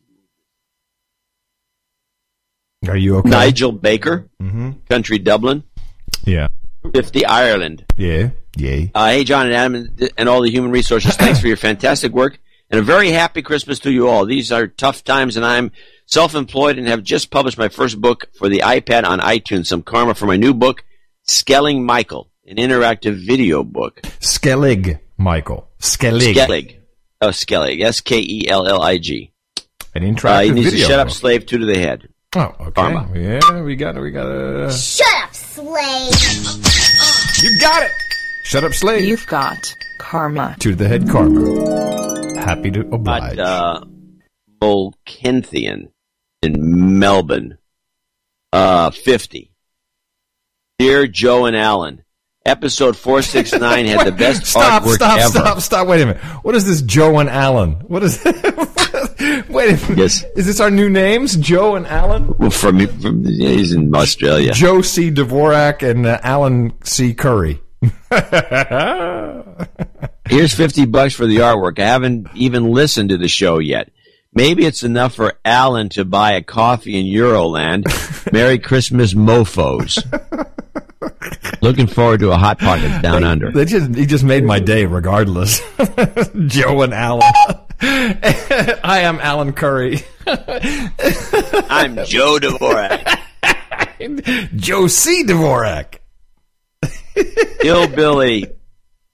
Are 2.90 2.98
you 2.98 3.18
okay? 3.18 3.30
Nigel 3.30 3.72
Baker, 3.72 4.30
hmm 4.40 4.72
Country 4.90 5.20
Dublin, 5.20 5.64
Yeah. 6.26 6.48
50 6.94 7.26
Ireland. 7.26 7.86
Yeah. 7.98 8.30
Yeah. 8.56 8.86
Uh, 8.96 9.10
hey, 9.10 9.24
John 9.26 9.46
and 9.48 9.56
Adam 9.56 9.76
and, 9.76 10.10
and 10.18 10.30
all 10.30 10.42
the 10.42 10.50
human 10.50 10.72
resources, 10.72 11.16
thanks 11.18 11.40
for 11.42 11.48
your 11.48 11.58
fantastic 11.58 12.14
work 12.14 12.40
and 12.70 12.80
a 12.80 12.84
very 12.84 13.10
happy 13.12 13.42
Christmas 13.42 13.80
to 13.80 13.92
you 13.92 14.08
all. 14.08 14.26
These 14.26 14.52
are 14.52 14.68
tough 14.68 15.04
times, 15.04 15.36
and 15.38 15.46
I'm 15.46 15.72
self 16.06 16.36
employed 16.36 16.78
and 16.78 16.88
have 16.88 17.04
just 17.04 17.32
published 17.32 17.58
my 17.58 17.68
first 17.70 18.00
book 18.00 18.28
for 18.38 18.48
the 18.48 18.60
iPad 18.60 19.06
on 19.06 19.20
iTunes. 19.20 19.66
Some 19.68 19.82
karma 19.82 20.14
for 20.14 20.26
my 20.26 20.38
new 20.38 20.54
book, 20.54 20.84
Skelling 21.24 21.84
Michael, 21.86 22.30
an 22.50 22.56
interactive 22.58 23.16
video 23.26 23.64
book. 23.64 24.02
Skellig, 24.20 25.00
Michael. 25.18 25.68
Skellig. 25.80 26.34
Skellig. 26.36 26.76
Oh, 27.22 27.30
Skellig. 27.30 27.82
S 27.84 28.02
K 28.02 28.20
E 28.20 28.48
L 28.50 28.68
L 28.68 28.82
I 28.82 28.98
G. 28.98 29.32
An 29.96 30.04
interactive 30.04 30.06
Uh, 30.06 30.30
interactive 30.30 30.44
he 30.46 30.52
needs 30.52 30.70
video. 30.72 30.86
to 30.88 30.92
shut 30.92 31.00
up, 31.00 31.08
book. 31.08 31.16
slave, 31.16 31.46
two 31.46 31.58
to 31.60 31.66
the 31.66 31.78
head. 31.80 32.08
Oh, 32.36 32.42
okay. 32.60 32.72
Karma. 32.72 33.10
Yeah, 33.16 33.62
we 33.62 33.76
got 33.76 33.96
it. 33.98 34.02
We 34.02 34.12
got 34.12 34.28
it. 34.30 34.72
Shut 34.74 35.24
up, 35.24 35.34
slave. 35.34 36.14
You 37.44 37.60
got 37.60 37.84
it. 37.84 37.92
Shut 38.44 38.64
up, 38.64 38.74
slave. 38.74 39.08
You've 39.08 39.26
got 39.28 39.58
karma. 40.00 40.56
Two 40.60 40.72
to 40.72 40.76
the 40.76 40.88
head 40.88 41.08
karma. 41.10 42.40
Happy 42.40 42.72
to 42.72 42.82
oblige. 42.92 43.36
But, 43.36 43.40
uh, 43.40 43.82
Volkenthian 44.62 45.90
in 46.42 47.00
Melbourne, 47.00 47.58
uh, 48.54 48.92
50. 48.92 49.52
Dear 50.78 51.08
Joe 51.08 51.46
and 51.46 51.56
Alan, 51.56 52.04
episode 52.46 52.96
469 52.98 53.86
had 53.86 54.08
the 54.08 54.12
best 54.18 54.46
stop, 54.46 54.84
artwork 54.84 54.96
stop, 54.96 55.20
ever. 55.20 55.30
stop, 55.30 55.60
stop. 55.62 55.88
Wait 55.88 56.02
a 56.02 56.06
minute. 56.08 56.22
What 56.44 56.56
is 56.56 56.66
this, 56.66 56.82
Joe 56.82 57.20
and 57.20 57.30
Alan? 57.30 57.74
What 57.88 58.04
is? 58.04 58.22
Wait 58.26 59.70
a 59.70 59.74
minute. 59.74 59.98
Yes. 59.98 60.24
Is 60.36 60.46
this 60.46 60.60
our 60.60 60.72
new 60.72 60.90
names, 60.90 61.36
Joe 61.38 61.76
and 61.76 61.86
Alan? 61.88 62.34
Well, 62.38 62.50
from, 62.50 62.86
from 63.00 63.26
he's 63.26 63.74
in 63.74 63.94
Australia. 63.94 64.54
Joe 64.54 64.82
C. 64.82 65.12
Dvorak 65.12 65.88
and 65.88 66.06
uh, 66.06 66.20
Alan 66.24 66.74
C. 66.84 67.14
Curry. 67.14 67.62
Here's 70.30 70.54
50 70.54 70.86
bucks 70.86 71.14
for 71.14 71.26
the 71.26 71.38
artwork. 71.38 71.80
I 71.80 71.88
haven't 71.88 72.28
even 72.36 72.72
listened 72.72 73.10
to 73.10 73.18
the 73.18 73.28
show 73.28 73.60
yet. 73.60 73.92
Maybe 74.34 74.66
it's 74.66 74.84
enough 74.84 75.16
for 75.16 75.40
Alan 75.44 75.90
to 75.90 76.06
buy 76.06 76.34
a 76.34 76.44
coffee 76.44 77.00
in 77.00 77.06
Euroland. 77.08 78.32
Merry 78.32 78.60
Christmas, 78.60 79.14
mofos. 79.14 79.98
Looking 81.62 81.88
forward 81.88 82.20
to 82.22 82.32
a 82.32 82.38
hot 82.38 82.60
pocket 82.60 83.02
down 83.02 83.24
under. 83.24 83.52
They 83.52 83.66
just 83.66 83.96
he 83.96 84.06
just 84.06 84.24
made 84.24 84.44
my 84.44 84.60
day, 84.60 84.86
regardless. 84.86 85.62
Joe 86.48 86.82
and 86.82 86.94
Alan. 86.94 87.24
I 87.82 89.02
am 89.04 89.20
Alan 89.22 89.54
Curry. 89.54 90.00
I'm 90.28 91.96
Joe 92.06 92.38
Dvorak. 92.40 93.20
Joe 94.56 94.88
C. 94.88 95.24
Dvorak. 95.24 96.00
Hillbilly 97.62 98.48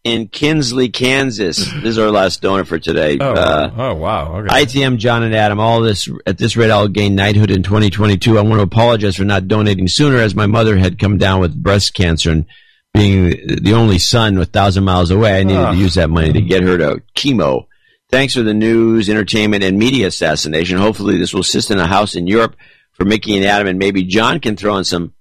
in 0.06 0.28
Kinsley, 0.30 0.88
Kansas. 0.90 1.58
This 1.74 1.84
is 1.90 1.98
our 1.98 2.12
last 2.12 2.42
donor 2.42 2.64
for 2.64 2.80
today. 2.80 3.18
Oh, 3.20 3.34
Uh, 3.34 3.72
oh 3.76 3.94
wow. 3.96 4.38
Okay. 4.38 4.64
ITM 4.64 4.98
John 4.98 5.24
and 5.24 5.36
Adam, 5.36 5.60
all 5.60 5.82
this 5.82 6.08
at 6.26 6.38
this 6.38 6.56
rate, 6.56 6.72
I'll 6.72 6.88
gain 6.88 7.16
knighthood 7.16 7.52
in 7.52 7.64
2022. 7.64 8.38
I 8.38 8.42
want 8.42 8.60
to 8.60 8.62
apologize 8.64 9.18
for 9.18 9.26
not 9.26 9.48
donating 9.50 9.88
sooner, 9.90 10.18
as 10.18 10.34
my 10.36 10.46
mother 10.46 10.78
had 10.78 10.98
come 11.00 11.18
down 11.18 11.42
with 11.42 11.62
breast 11.62 11.94
cancer, 11.94 12.32
and 12.32 12.46
being 12.94 13.32
the 13.62 13.74
only 13.74 13.98
son 14.00 14.38
a 14.38 14.46
thousand 14.46 14.86
miles 14.86 15.12
away, 15.12 15.40
I 15.40 15.44
needed 15.44 15.60
Ah. 15.62 15.72
to 15.72 15.78
use 15.78 15.96
that 15.96 16.10
money 16.10 16.32
to 16.32 16.42
get 16.42 16.64
her 16.64 16.78
to 16.78 17.02
chemo. 17.18 17.66
Thanks 18.10 18.36
for 18.36 18.44
the 18.44 18.54
news, 18.54 19.10
entertainment, 19.10 19.64
and 19.64 19.78
media 19.78 20.08
assassination. 20.08 20.78
Hopefully, 20.78 21.18
this 21.18 21.34
will 21.34 21.42
assist 21.42 21.72
in 21.72 21.80
a 21.80 21.88
house 21.88 22.16
in 22.16 22.28
Europe 22.28 22.56
for 22.94 23.04
Mickey 23.04 23.36
and 23.36 23.44
Adam, 23.46 23.68
and 23.68 23.80
maybe 23.80 24.04
John 24.04 24.40
can 24.40 24.56
throw 24.56 24.78
in 24.78 24.84
some 24.86 25.12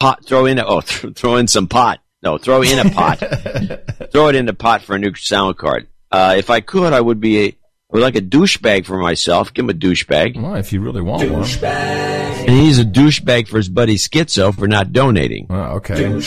pot. 0.00 0.24
Throw 0.24 0.46
in 0.46 0.58
oh, 0.60 0.80
th- 0.80 1.14
throw 1.16 1.36
in 1.36 1.48
some 1.48 1.66
pot. 1.66 1.98
No, 2.22 2.38
throw 2.38 2.62
in 2.62 2.78
a 2.84 2.90
pot. 2.90 3.18
throw 4.12 4.28
it 4.28 4.34
in 4.34 4.46
the 4.46 4.54
pot 4.54 4.82
for 4.82 4.96
a 4.96 4.98
new 4.98 5.14
sound 5.14 5.56
card. 5.56 5.86
Uh, 6.10 6.34
if 6.36 6.50
I 6.50 6.60
could, 6.60 6.92
I 6.92 7.00
would 7.00 7.20
be 7.20 7.38
a, 7.38 7.46
I 7.48 7.54
would 7.92 8.02
like 8.02 8.16
a 8.16 8.20
douchebag 8.20 8.86
for 8.86 8.98
myself. 8.98 9.54
Give 9.54 9.64
him 9.64 9.70
a 9.70 9.74
douchebag. 9.74 10.40
Well, 10.40 10.56
if 10.56 10.72
you 10.72 10.80
really 10.80 11.02
want 11.02 11.30
one. 11.30 11.44
And 11.62 12.50
he's 12.50 12.78
a 12.78 12.84
douchebag 12.84 13.46
for 13.48 13.58
his 13.58 13.68
buddy 13.68 13.96
Schizo 13.96 14.54
for 14.54 14.66
not 14.66 14.92
donating. 14.92 15.46
Oh, 15.50 15.76
okay. 15.76 16.20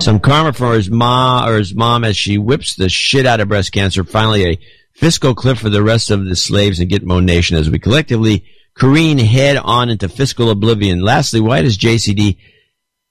Some 0.00 0.20
karma 0.20 0.52
for 0.52 0.74
his 0.74 0.90
mom 0.90 1.48
or 1.48 1.58
his 1.58 1.74
mom 1.74 2.04
as 2.04 2.16
she 2.16 2.38
whips 2.38 2.76
the 2.76 2.88
shit 2.88 3.26
out 3.26 3.40
of 3.40 3.48
breast 3.48 3.72
cancer. 3.72 4.04
Finally, 4.04 4.46
a 4.46 4.58
fiscal 4.94 5.34
cliff 5.34 5.58
for 5.58 5.70
the 5.70 5.82
rest 5.82 6.10
of 6.10 6.24
the 6.24 6.36
slaves 6.36 6.80
in 6.80 6.88
Gitmo 6.88 7.22
Nation 7.22 7.56
as 7.56 7.68
we 7.68 7.78
collectively 7.78 8.44
careen 8.74 9.18
head 9.18 9.56
on 9.56 9.90
into 9.90 10.08
fiscal 10.08 10.50
oblivion. 10.50 11.00
Lastly, 11.00 11.40
why 11.40 11.62
does 11.62 11.76
JCD 11.76 12.36
have 12.36 12.36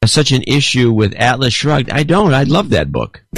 such 0.06 0.32
an 0.32 0.44
issue 0.48 0.92
with 0.92 1.14
Atlas 1.16 1.54
Shrugged? 1.54 1.90
I 1.90 2.04
don't. 2.04 2.34
I 2.34 2.44
love 2.44 2.70
that 2.70 2.92
book. 2.92 3.24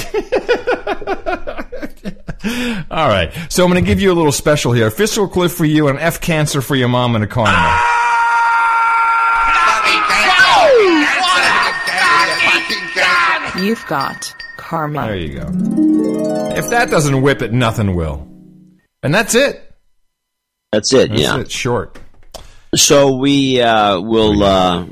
All 2.92 3.08
right. 3.08 3.32
So 3.50 3.64
I'm 3.64 3.72
going 3.72 3.84
to 3.84 3.88
give 3.88 4.02
you 4.02 4.12
a 4.12 4.14
little 4.16 4.32
special 4.32 4.72
here. 4.72 4.92
Fiscal 4.92 5.28
cliff 5.28 5.54
for 5.54 5.66
you, 5.66 5.88
and 5.88 5.98
F 6.00 6.22
cancer 6.22 6.62
for 6.62 6.76
your 6.76 6.90
mom 6.90 7.16
and 7.16 7.24
a 7.24 7.28
karma. 7.28 7.80
You've 13.58 13.86
got 13.88 14.34
karma. 14.58 15.08
There 15.08 15.16
you 15.18 15.40
go. 15.40 15.48
If 16.56 16.70
that 16.70 16.90
doesn't 16.90 17.22
whip 17.22 17.42
it, 17.42 17.52
nothing 17.52 17.96
will. 17.96 18.28
And 19.04 19.14
that's 19.14 19.36
it. 19.36 19.76
That's 20.72 20.94
it. 20.94 21.10
That's 21.10 21.22
yeah. 21.22 21.40
it. 21.40 21.52
Short. 21.52 22.00
So 22.76 23.18
we 23.18 23.62
uh, 23.62 24.00
will 24.00 24.44
uh, 24.44 24.86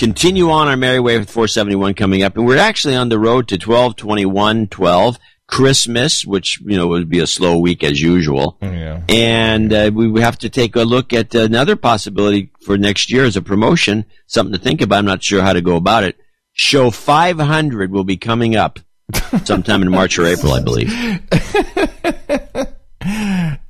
continue 0.00 0.50
on 0.50 0.66
our 0.66 0.76
merry 0.76 0.98
way 0.98 1.18
with 1.18 1.30
471 1.30 1.94
coming 1.94 2.22
up, 2.24 2.36
and 2.36 2.46
we're 2.46 2.56
actually 2.58 2.96
on 2.96 3.10
the 3.10 3.18
road 3.18 3.46
to 3.48 3.58
12, 3.58 3.94
21, 3.96 4.66
12. 4.68 5.18
Christmas, 5.46 6.24
which 6.24 6.60
you 6.60 6.76
know 6.76 6.86
would 6.86 7.08
be 7.08 7.18
a 7.18 7.26
slow 7.26 7.58
week 7.58 7.82
as 7.82 8.00
usual, 8.00 8.56
Yeah. 8.62 9.00
and 9.08 9.72
uh, 9.72 9.90
we 9.92 10.06
we 10.06 10.20
have 10.20 10.38
to 10.38 10.48
take 10.48 10.76
a 10.76 10.82
look 10.82 11.12
at 11.12 11.34
another 11.34 11.74
possibility 11.74 12.52
for 12.64 12.78
next 12.78 13.10
year 13.10 13.24
as 13.24 13.36
a 13.36 13.42
promotion, 13.42 14.04
something 14.28 14.52
to 14.52 14.60
think 14.60 14.80
about. 14.80 14.98
I'm 15.00 15.06
not 15.06 15.24
sure 15.24 15.42
how 15.42 15.52
to 15.52 15.60
go 15.60 15.74
about 15.74 16.04
it. 16.04 16.16
Show 16.52 16.92
500 16.92 17.90
will 17.90 18.04
be 18.04 18.16
coming 18.16 18.54
up 18.54 18.78
sometime 19.44 19.82
in 19.82 19.90
March 19.90 20.16
or 20.20 20.26
April, 20.26 20.52
I 20.52 20.62
believe. 20.62 20.92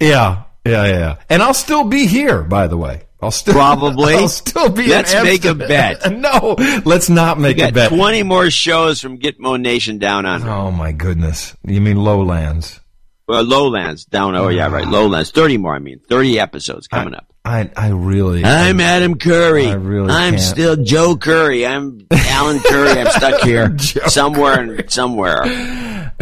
Yeah. 0.01 0.45
Yeah. 0.67 0.87
Yeah. 0.87 1.17
And 1.31 1.43
I'll 1.43 1.55
still 1.55 1.85
be 1.85 2.07
here, 2.07 2.43
by 2.43 2.67
the 2.67 2.77
way. 2.77 3.03
I'll 3.23 3.31
still 3.31 3.55
Probably. 3.55 4.15
I'll 4.15 4.29
still 4.29 4.71
be. 4.71 4.87
Let's 4.89 5.13
make 5.15 5.45
a 5.45 5.55
bet. 5.55 6.11
no, 6.17 6.57
let's 6.85 7.11
not 7.11 7.39
make 7.39 7.59
a 7.59 7.71
bet. 7.71 7.91
20 7.91 8.23
more 8.23 8.51
shows 8.51 9.01
from 9.01 9.19
Gitmo 9.19 9.61
Nation 9.61 9.99
down 9.99 10.25
on. 10.27 10.43
Oh 10.49 10.71
my 10.71 10.93
goodness! 10.93 11.55
You 11.65 11.81
mean 11.81 11.97
lowlands? 11.99 12.81
Well, 13.29 13.45
Lowlands 13.45 14.07
down. 14.07 14.35
Oh 14.35 14.49
yeah, 14.49 14.69
right. 14.69 14.87
Lowlands. 14.87 15.31
30 15.31 15.59
more. 15.59 15.75
I 15.75 15.79
mean, 15.79 16.01
30 16.09 16.41
episodes 16.41 16.89
coming 16.89 17.15
up. 17.15 17.33
I 17.45 17.71
I 17.77 17.89
really. 17.91 18.45
I'm 18.45 18.81
Adam 18.81 19.17
Curry. 19.17 19.67
I 19.67 19.75
really 19.75 20.11
I'm 20.11 20.33
can't. 20.33 20.43
still 20.43 20.77
Joe 20.77 21.17
Curry. 21.17 21.65
I'm 21.67 22.07
Alan 22.11 22.59
Curry. 22.69 22.99
I'm 23.01 23.07
stuck 23.07 23.43
here 23.43 23.79
somewhere 23.79 24.61
and 24.61 24.91
somewhere. 24.91 25.43
I 25.45 25.49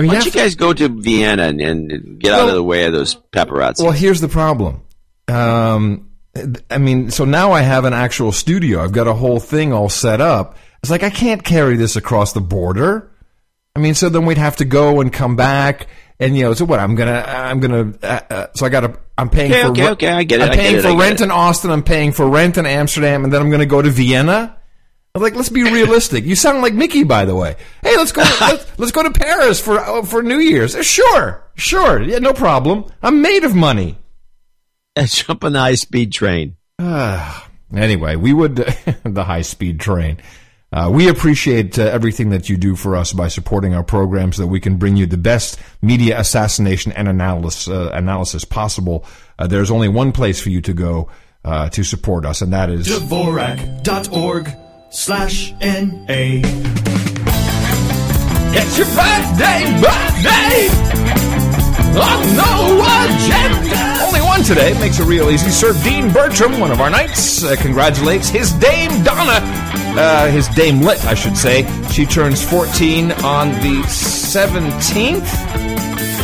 mean, 0.03 0.09
Why 0.09 0.15
don't 0.15 0.27
you 0.27 0.33
guys 0.33 0.55
go 0.55 0.73
to 0.75 0.89
Vienna 0.89 1.45
and, 1.45 1.61
and 1.61 2.20
get 2.20 2.35
out 2.35 2.49
of 2.49 2.55
the 2.55 2.62
way 2.62 2.85
of 2.85 2.93
those 2.93 3.15
paparazzi? 3.33 3.83
Well, 3.83 3.93
here's 3.93 4.20
the 4.20 4.29
problem. 4.29 4.83
Um, 5.29 6.08
I 6.70 6.78
mean, 6.78 7.10
so 7.10 7.24
now 7.24 7.52
I 7.52 7.62
have 7.62 7.85
an 7.85 7.93
actual 7.93 8.32
studio. 8.32 8.82
I've 8.82 8.93
got 8.93 9.06
a 9.06 9.15
whole 9.15 9.40
thing 9.40 9.73
all 9.73 9.89
set 9.89 10.20
up. 10.20 10.56
It's 10.82 10.90
like 10.90 11.02
I 11.02 11.10
can't 11.10 11.43
carry 11.44 11.77
this 11.77 11.97
across 11.97 12.32
the 12.32 12.40
border. 12.40 13.10
I 13.77 13.81
mean, 13.81 13.94
so 13.94 14.09
then 14.09 14.27
we'd 14.27 14.39
have 14.39 14.56
to 14.56 14.65
go 14.65 15.01
and 15.01 15.12
come 15.12 15.36
back, 15.36 15.86
and 16.19 16.36
you 16.36 16.44
know, 16.44 16.55
so 16.55 16.65
what? 16.65 16.81
I'm 16.81 16.94
gonna, 16.97 17.24
I'm 17.27 17.60
gonna. 17.60 17.93
Uh, 18.02 18.20
uh, 18.31 18.47
so 18.55 18.66
I 18.66 18.69
got 18.69 18.81
to. 18.81 18.98
I'm 19.16 19.28
paying 19.31 19.52
Okay, 19.52 19.62
for. 19.62 19.69
okay, 19.70 19.82
re- 19.85 19.90
okay, 19.90 20.09
I 20.09 20.23
get 20.24 20.40
it, 20.40 20.44
I'm 20.51 20.52
paying 20.55 20.77
it, 20.77 20.82
for 20.82 20.97
rent 20.97 21.20
it. 21.20 21.24
in 21.24 21.31
Austin. 21.31 21.70
I'm 21.70 21.82
paying 21.82 22.12
for 22.12 22.28
rent 22.28 22.56
in 22.59 22.66
Amsterdam, 22.66 23.24
and 23.24 23.32
then 23.32 23.40
I'm 23.40 23.48
going 23.51 23.60
to 23.60 23.66
go 23.66 23.82
to 23.82 23.90
Vienna. 23.90 24.56
I'm 25.15 25.23
like, 25.23 25.35
let's 25.35 25.48
be 25.48 25.62
realistic. 25.73 26.24
You 26.24 26.36
sound 26.36 26.62
like 26.62 26.74
Mickey, 26.74 27.02
by 27.05 27.24
the 27.24 27.35
way. 27.35 27.56
Hey, 27.82 27.97
let's 27.97 28.12
go. 28.12 28.23
let's, 28.40 28.78
let's 28.78 28.93
go 28.93 29.02
to 29.02 29.10
Paris 29.10 29.60
for 29.60 29.78
uh, 29.78 30.02
for 30.02 30.23
New 30.23 30.39
Year's. 30.39 30.74
Uh, 30.77 30.82
Sure, 30.82 31.44
sure. 31.56 32.01
Yeah, 32.02 32.19
no 32.19 32.32
problem. 32.32 32.85
I'm 33.02 33.20
made 33.23 33.44
of 33.44 33.55
money. 33.55 33.97
Jump 35.07 35.45
on 35.45 35.53
the 35.53 35.61
high 35.61 35.75
speed 35.75 36.12
train. 36.12 36.57
Ah, 36.79 37.49
anyway, 37.75 38.16
we 38.16 38.33
would 38.33 38.57
the 39.05 39.25
high 39.25 39.43
speed 39.43 39.81
train. 39.81 40.19
Uh, 40.70 40.91
we 40.93 41.09
appreciate 41.09 41.79
uh, 41.79 41.83
everything 41.83 42.29
that 42.29 42.51
you 42.51 42.57
do 42.57 42.77
for 42.77 42.95
us 42.95 43.15
by 43.15 43.29
supporting 43.29 43.75
our 43.75 43.83
program 43.83 44.33
so 44.33 44.43
that 44.43 44.49
we 44.49 44.61
can 44.61 44.77
bring 44.77 44.97
you 44.97 45.07
the 45.07 45.16
best 45.16 45.59
media 45.81 46.20
assassination 46.20 46.93
and 46.93 47.09
analysis, 47.09 47.69
uh, 47.69 47.91
analysis 47.95 48.45
possible. 48.45 49.05
Uh, 49.39 49.47
there's 49.47 49.70
only 49.70 49.89
one 49.89 50.12
place 50.12 50.41
for 50.41 50.51
you 50.51 50.61
to 50.61 50.75
go 50.75 51.09
uh, 51.43 51.70
to 51.70 51.83
support 51.83 52.27
us, 52.27 52.43
and 52.43 52.53
that 52.53 52.69
is 52.69 52.87
Dvorak.org 52.87 54.51
slash 54.91 55.55
N-A. 55.62 56.43
It's 58.51 58.79
your 58.79 58.87
birthday, 58.89 59.81
birthday! 59.81 61.28
No 61.99 62.79
agenda! 63.03 64.05
Only 64.07 64.20
one 64.20 64.43
today 64.43 64.73
makes 64.79 65.01
it 65.01 65.05
real 65.05 65.31
easy. 65.31 65.51
Sir 65.51 65.73
Dean 65.83 66.12
Bertram, 66.12 66.61
one 66.61 66.70
of 66.70 66.81
our 66.81 66.91
knights, 66.91 67.43
uh, 67.43 67.57
congratulates 67.57 68.29
his 68.29 68.53
Dame 68.53 69.03
Donna, 69.03 69.41
uh, 69.99 70.31
his 70.31 70.47
Dame 70.49 70.81
Lit, 70.81 71.05
I 71.07 71.15
should 71.15 71.37
say. 71.37 71.66
She 71.91 72.07
turns 72.07 72.43
14 72.49 73.12
on 73.25 73.51
the 73.62 73.83
17th. 73.89 75.27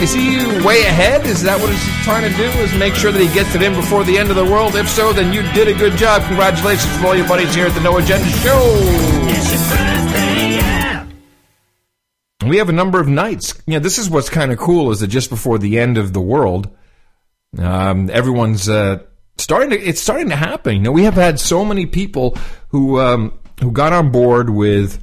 Is 0.00 0.12
he 0.12 0.38
way 0.64 0.82
ahead? 0.82 1.26
Is 1.26 1.42
that 1.42 1.60
what 1.60 1.70
he's 1.70 2.04
trying 2.04 2.30
to 2.30 2.36
do? 2.36 2.44
Is 2.62 2.72
make 2.74 2.94
sure 2.94 3.10
that 3.10 3.20
he 3.20 3.32
gets 3.34 3.54
it 3.54 3.62
in 3.62 3.74
before 3.74 4.04
the 4.04 4.18
end 4.18 4.30
of 4.30 4.36
the 4.36 4.44
world? 4.44 4.76
If 4.76 4.88
so, 4.88 5.12
then 5.12 5.32
you 5.32 5.42
did 5.52 5.68
a 5.68 5.74
good 5.74 5.96
job. 5.96 6.22
Congratulations 6.26 6.96
to 6.98 7.06
all 7.06 7.16
your 7.16 7.26
buddies 7.26 7.54
here 7.54 7.66
at 7.66 7.74
the 7.74 7.80
No 7.80 7.96
Agenda 7.98 8.28
Show. 8.28 9.83
We 12.42 12.58
have 12.58 12.68
a 12.68 12.72
number 12.72 13.00
of 13.00 13.08
knights. 13.08 13.54
Yeah, 13.66 13.78
this 13.78 13.98
is 13.98 14.10
what's 14.10 14.28
kind 14.28 14.50
of 14.52 14.58
cool 14.58 14.90
is 14.90 15.00
that 15.00 15.06
just 15.06 15.30
before 15.30 15.58
the 15.58 15.78
end 15.78 15.98
of 15.98 16.12
the 16.12 16.20
world, 16.20 16.68
um, 17.58 18.10
everyone's 18.10 18.68
uh, 18.68 19.02
starting 19.38 19.70
to. 19.70 19.80
It's 19.80 20.00
starting 20.00 20.30
to 20.30 20.36
happen. 20.36 20.76
You 20.76 20.82
know, 20.82 20.92
we 20.92 21.04
have 21.04 21.14
had 21.14 21.38
so 21.38 21.64
many 21.64 21.86
people 21.86 22.36
who 22.68 23.00
um, 23.00 23.38
who 23.60 23.70
got 23.70 23.92
on 23.92 24.10
board 24.10 24.50
with 24.50 25.02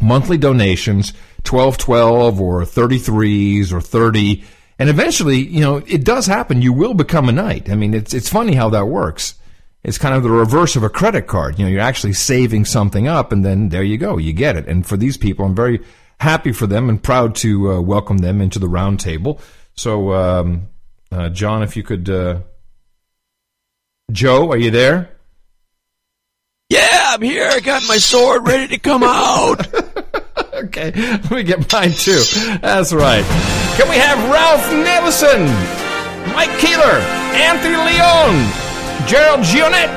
monthly 0.00 0.38
donations, 0.38 1.12
twelve 1.44 1.78
twelve 1.78 2.40
or 2.40 2.64
thirty 2.64 2.98
threes 2.98 3.72
or 3.72 3.80
thirty, 3.80 4.44
and 4.78 4.88
eventually, 4.88 5.38
you 5.38 5.60
know, 5.60 5.76
it 5.86 6.04
does 6.04 6.26
happen. 6.26 6.62
You 6.62 6.72
will 6.72 6.94
become 6.94 7.28
a 7.28 7.32
knight. 7.32 7.70
I 7.70 7.76
mean, 7.76 7.94
it's 7.94 8.12
it's 8.12 8.28
funny 8.28 8.54
how 8.54 8.70
that 8.70 8.88
works. 8.88 9.36
It's 9.84 9.98
kind 9.98 10.16
of 10.16 10.24
the 10.24 10.30
reverse 10.30 10.74
of 10.74 10.82
a 10.82 10.88
credit 10.90 11.28
card. 11.28 11.60
You 11.60 11.64
know, 11.64 11.70
you're 11.70 11.80
actually 11.80 12.14
saving 12.14 12.64
something 12.64 13.06
up, 13.06 13.30
and 13.30 13.44
then 13.44 13.68
there 13.68 13.84
you 13.84 13.98
go, 13.98 14.18
you 14.18 14.32
get 14.32 14.56
it. 14.56 14.66
And 14.66 14.84
for 14.84 14.96
these 14.96 15.16
people, 15.16 15.46
I'm 15.46 15.54
very 15.54 15.80
happy 16.18 16.52
for 16.52 16.66
them 16.66 16.88
and 16.88 17.02
proud 17.02 17.34
to 17.36 17.72
uh, 17.72 17.80
welcome 17.80 18.18
them 18.18 18.40
into 18.40 18.58
the 18.58 18.68
roundtable. 18.68 19.40
So, 19.74 20.12
um, 20.14 20.68
uh, 21.12 21.28
John, 21.28 21.62
if 21.62 21.76
you 21.76 21.82
could, 21.82 22.08
uh, 22.08 22.40
Joe, 24.10 24.50
are 24.50 24.56
you 24.56 24.70
there? 24.70 25.10
Yeah, 26.68 26.88
I'm 26.90 27.22
here. 27.22 27.48
I 27.48 27.60
got 27.60 27.86
my 27.86 27.98
sword 27.98 28.46
ready 28.46 28.68
to 28.68 28.78
come 28.78 29.04
out. 29.04 29.72
okay, 30.54 30.90
let 30.92 31.30
me 31.30 31.42
get 31.44 31.72
mine 31.72 31.92
too. 31.92 32.22
That's 32.60 32.92
right. 32.92 33.24
Can 33.76 33.88
we 33.88 33.96
have 33.96 34.18
Ralph 34.30 34.72
Nelson, 34.72 35.44
Mike 36.34 36.58
Keeler, 36.58 36.98
Anthony 37.36 37.76
Leon, 37.76 38.34
Gerald 39.06 39.40
Gionet, 39.40 39.88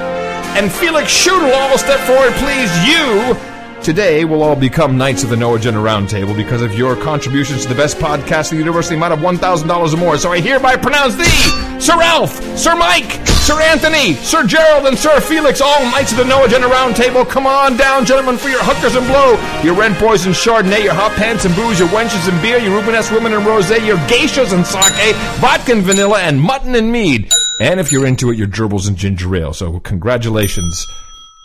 and 0.57 0.71
Felix 0.71 1.09
Schudel 1.11 1.53
all 1.55 1.77
step 1.77 1.99
forward, 2.01 2.33
please? 2.33 2.69
You 2.85 3.48
today 3.81 4.25
we'll 4.25 4.43
all 4.43 4.55
become 4.55 4.97
Knights 4.97 5.23
of 5.23 5.29
the 5.29 5.37
No 5.37 5.55
Agenda 5.55 5.79
Roundtable 5.79 6.35
because 6.35 6.61
of 6.61 6.73
your 6.73 6.95
contributions 6.95 7.63
to 7.63 7.69
the 7.69 7.75
best 7.75 7.97
podcast 7.97 8.51
in 8.51 8.57
the 8.57 8.63
universe, 8.63 8.89
the 8.89 8.95
amount 8.95 9.13
of 9.13 9.19
$1,000 9.19 9.93
or 9.93 9.97
more. 9.97 10.17
So 10.17 10.31
I 10.31 10.39
hereby 10.39 10.75
pronounce 10.75 11.15
thee, 11.15 11.79
Sir 11.79 11.97
Ralph, 11.97 12.33
Sir 12.57 12.75
Mike, 12.75 13.25
Sir 13.27 13.59
Anthony, 13.61 14.13
Sir 14.15 14.45
Gerald, 14.45 14.85
and 14.85 14.97
Sir 14.97 15.19
Felix, 15.21 15.61
all 15.61 15.81
Knights 15.91 16.11
of 16.11 16.17
the 16.17 16.25
No 16.25 16.45
Agenda 16.45 16.67
Roundtable. 16.67 17.27
Come 17.27 17.47
on 17.47 17.77
down, 17.77 18.05
gentlemen, 18.05 18.37
for 18.37 18.49
your 18.49 18.63
hookers 18.63 18.95
and 18.95 19.07
blow, 19.07 19.39
your 19.63 19.75
rent 19.75 19.99
boys 19.99 20.25
and 20.25 20.35
Chardonnay, 20.35 20.83
your 20.83 20.93
hot 20.93 21.13
pants 21.13 21.45
and 21.45 21.55
booze, 21.55 21.79
your 21.79 21.89
wenches 21.89 22.31
and 22.31 22.41
beer, 22.41 22.57
your 22.59 22.81
Rubenesque 22.81 23.11
women 23.13 23.33
and 23.33 23.45
rosé, 23.45 23.85
your 23.85 23.97
geishas 24.07 24.53
and 24.53 24.65
sake, 24.65 25.15
vodka 25.39 25.71
and 25.71 25.83
vanilla, 25.83 26.19
and 26.21 26.39
mutton 26.39 26.75
and 26.75 26.91
mead. 26.91 27.31
And 27.61 27.79
if 27.79 27.91
you're 27.91 28.05
into 28.05 28.29
it, 28.31 28.37
your 28.37 28.47
gerbils 28.47 28.87
and 28.87 28.95
ginger 28.95 29.35
ale. 29.35 29.53
So 29.53 29.79
congratulations 29.79 30.85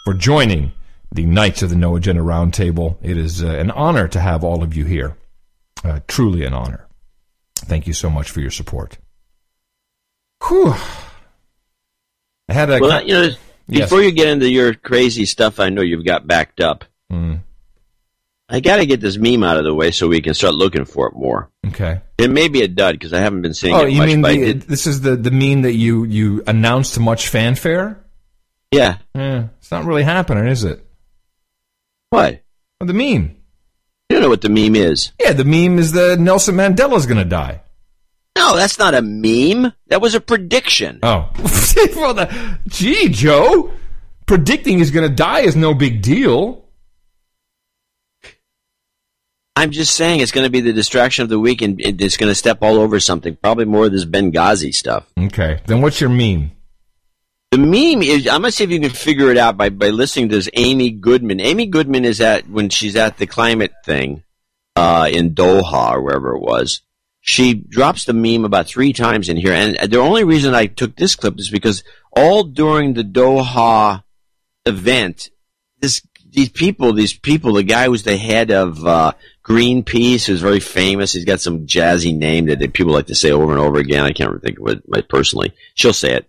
for 0.05 0.15
joining 0.15 0.73
the 1.15 1.25
Knights 1.25 1.63
of 1.63 1.71
the 1.71 1.77
No 1.77 1.97
Agenda 1.97 2.21
Roundtable. 2.23 2.97
It 3.03 3.17
is 3.17 3.43
uh, 3.43 3.47
an 3.49 3.71
honor 3.71 4.09
to 4.09 4.21
have 4.21 4.45
all 4.45 4.63
of 4.63 4.77
you 4.77 4.85
here. 4.85 5.17
Uh, 5.83 6.01
truly 6.09 6.45
an 6.45 6.53
honor. 6.55 6.87
Thank 7.57 7.87
you 7.87 7.93
so 7.93 8.11
much 8.11 8.31
for 8.31 8.41
your 8.41 8.51
support. 8.51 8.99
Whew. 10.47 10.75
I 12.49 12.53
had 12.53 12.71
a. 12.71 12.79
well, 12.81 13.03
you 13.03 13.15
know, 13.15 13.31
Yes. 13.67 13.85
before 13.89 14.03
you 14.03 14.13
get 14.13 14.29
into 14.29 14.51
your 14.51 14.75
crazy 14.75 15.25
stuff, 15.25 15.59
I 15.59 15.71
know 15.71 15.81
you've 15.81 16.05
got 16.05 16.27
backed 16.27 16.61
up. 16.61 16.85
Mm, 17.11 17.41
I 18.47 18.61
got 18.61 18.77
to 18.77 18.85
get 18.85 19.01
this 19.01 19.17
meme 19.17 19.43
out 19.43 19.57
of 19.57 19.65
the 19.65 19.73
way 19.75 19.91
so 19.91 20.07
we 20.07 20.21
can 20.21 20.35
start 20.35 20.55
looking 20.55 20.85
for 20.85 21.07
it 21.09 21.15
more. 21.15 21.51
okay. 21.69 22.03
It 22.19 22.31
may 22.31 22.49
be 22.49 22.61
a 22.61 22.69
dud 22.69 22.97
because 22.97 23.15
I 23.15 23.21
haven't 23.21 23.41
been 23.41 23.55
seeing 23.55 23.75
Oh, 23.75 23.87
it 23.87 23.93
you 23.93 23.99
much. 24.01 24.07
mean 24.09 24.21
the, 24.21 24.53
this 24.53 24.87
is 24.87 25.01
the, 25.01 25.17
the 25.17 25.31
meme 25.31 25.63
that 25.63 25.73
you, 25.73 26.05
you 26.05 26.43
announced 26.47 26.93
to 26.95 27.01
much 27.01 27.29
fanfare? 27.29 28.05
yeah. 28.71 28.99
Eh, 29.15 29.45
it's 29.59 29.71
not 29.71 29.85
really 29.87 30.03
happening, 30.03 30.47
is 30.47 30.65
it? 30.65 30.85
What? 32.15 32.43
Oh, 32.81 32.87
the 32.87 32.95
meme. 32.95 33.37
You 34.09 34.17
don't 34.17 34.23
know 34.23 34.29
what 34.29 34.43
the 34.43 34.49
meme 34.49 34.77
is. 34.77 35.13
Yeah, 35.21 35.33
the 35.33 35.45
meme 35.45 35.79
is 35.79 35.93
that 35.93 36.21
Nelson 36.21 36.55
Mandela's 36.55 37.07
going 37.07 37.19
to 37.19 37.25
die. 37.25 37.63
No, 38.37 38.57
that's 38.57 38.79
not 38.79 38.95
a 38.95 39.03
meme. 39.03 39.73
That 39.89 40.01
was 40.01 40.15
a 40.15 40.21
prediction. 40.21 41.01
Oh. 41.03 41.31
well, 41.97 42.15
the, 42.15 42.59
gee, 42.69 43.09
Joe, 43.09 43.73
predicting 44.27 44.79
he's 44.79 44.91
going 44.91 45.09
to 45.09 45.15
die 45.15 45.41
is 45.41 45.57
no 45.57 45.75
big 45.75 46.03
deal. 46.03 46.65
I'm 49.57 49.71
just 49.71 49.95
saying 49.95 50.21
it's 50.21 50.33
going 50.33 50.47
to 50.47 50.51
be 50.51 50.61
the 50.61 50.73
distraction 50.73 51.23
of 51.23 51.29
the 51.29 51.39
week, 51.39 51.63
and 51.63 51.81
it's 51.81 52.17
going 52.17 52.31
to 52.31 52.35
step 52.35 52.59
all 52.61 52.79
over 52.79 52.99
something. 52.99 53.37
Probably 53.37 53.65
more 53.65 53.87
of 53.87 53.93
this 53.93 54.05
Benghazi 54.05 54.75
stuff. 54.75 55.07
Okay, 55.19 55.61
then 55.67 55.81
what's 55.81 56.01
your 56.01 56.11
meme? 56.11 56.51
The 57.55 57.61
meme 57.61 58.03
is 58.03 58.27
I'm 58.27 58.41
gonna 58.41 58.51
see 58.51 58.65
if 58.65 58.71
you 58.71 58.81
can 58.81 58.91
figure 58.91 59.31
it 59.31 59.39
out 59.39 59.57
by, 59.57 59.69
by 59.69 59.91
listening 59.91 60.29
to 60.29 60.35
this 60.35 60.51
Amy 60.55 60.91
Goodman. 60.91 61.39
Amy 61.39 61.67
Goodman 61.67 62.05
is 62.05 62.21
at 62.21 62.51
when 62.51 62.69
she's 62.69 62.97
at 62.97 63.19
the 63.19 63.29
climate 63.29 63.71
thing 63.85 64.25
uh, 64.75 65.09
in 65.09 65.37
Doha 65.37 65.93
or 65.93 66.03
wherever 66.03 66.35
it 66.35 66.41
was. 66.41 66.81
She 67.21 67.55
drops 67.55 68.07
the 68.07 68.13
meme 68.13 68.45
about 68.45 68.67
three 68.67 68.93
times 68.93 69.29
in 69.29 69.37
here, 69.37 69.53
and 69.53 69.77
the 69.89 70.01
only 70.01 70.25
reason 70.25 70.53
I 70.53 70.67
took 70.67 70.97
this 70.97 71.15
clip 71.15 71.39
is 71.39 71.49
because 71.49 71.85
all 72.11 72.43
during 72.43 72.95
the 72.95 73.05
Doha 73.05 74.03
event, 74.67 75.31
this 75.79 76.03
these 76.29 76.49
people, 76.49 76.93
these 76.93 77.15
people, 77.15 77.53
the 77.53 77.63
guy 77.63 77.87
who's 77.87 78.03
the 78.03 78.17
head 78.17 78.51
of 78.51 78.85
uh, 78.85 79.13
Greenpeace, 79.45 80.27
who's 80.27 80.41
very 80.41 80.59
famous. 80.59 81.13
He's 81.13 81.25
got 81.25 81.41
some 81.41 81.69
jazzy 81.69 82.19
name 82.19 82.47
that 82.47 82.73
people 82.73 82.95
like 82.95 83.07
to 83.07 83.15
say 83.15 83.31
over 83.31 83.53
and 83.53 83.61
over 83.61 83.79
again. 83.79 84.03
I 84.03 84.11
can't 84.11 84.43
think 84.43 84.59
of 84.59 84.81
it 84.93 85.09
personally. 85.09 85.53
She'll 85.75 85.93
say 85.93 86.15
it 86.15 86.29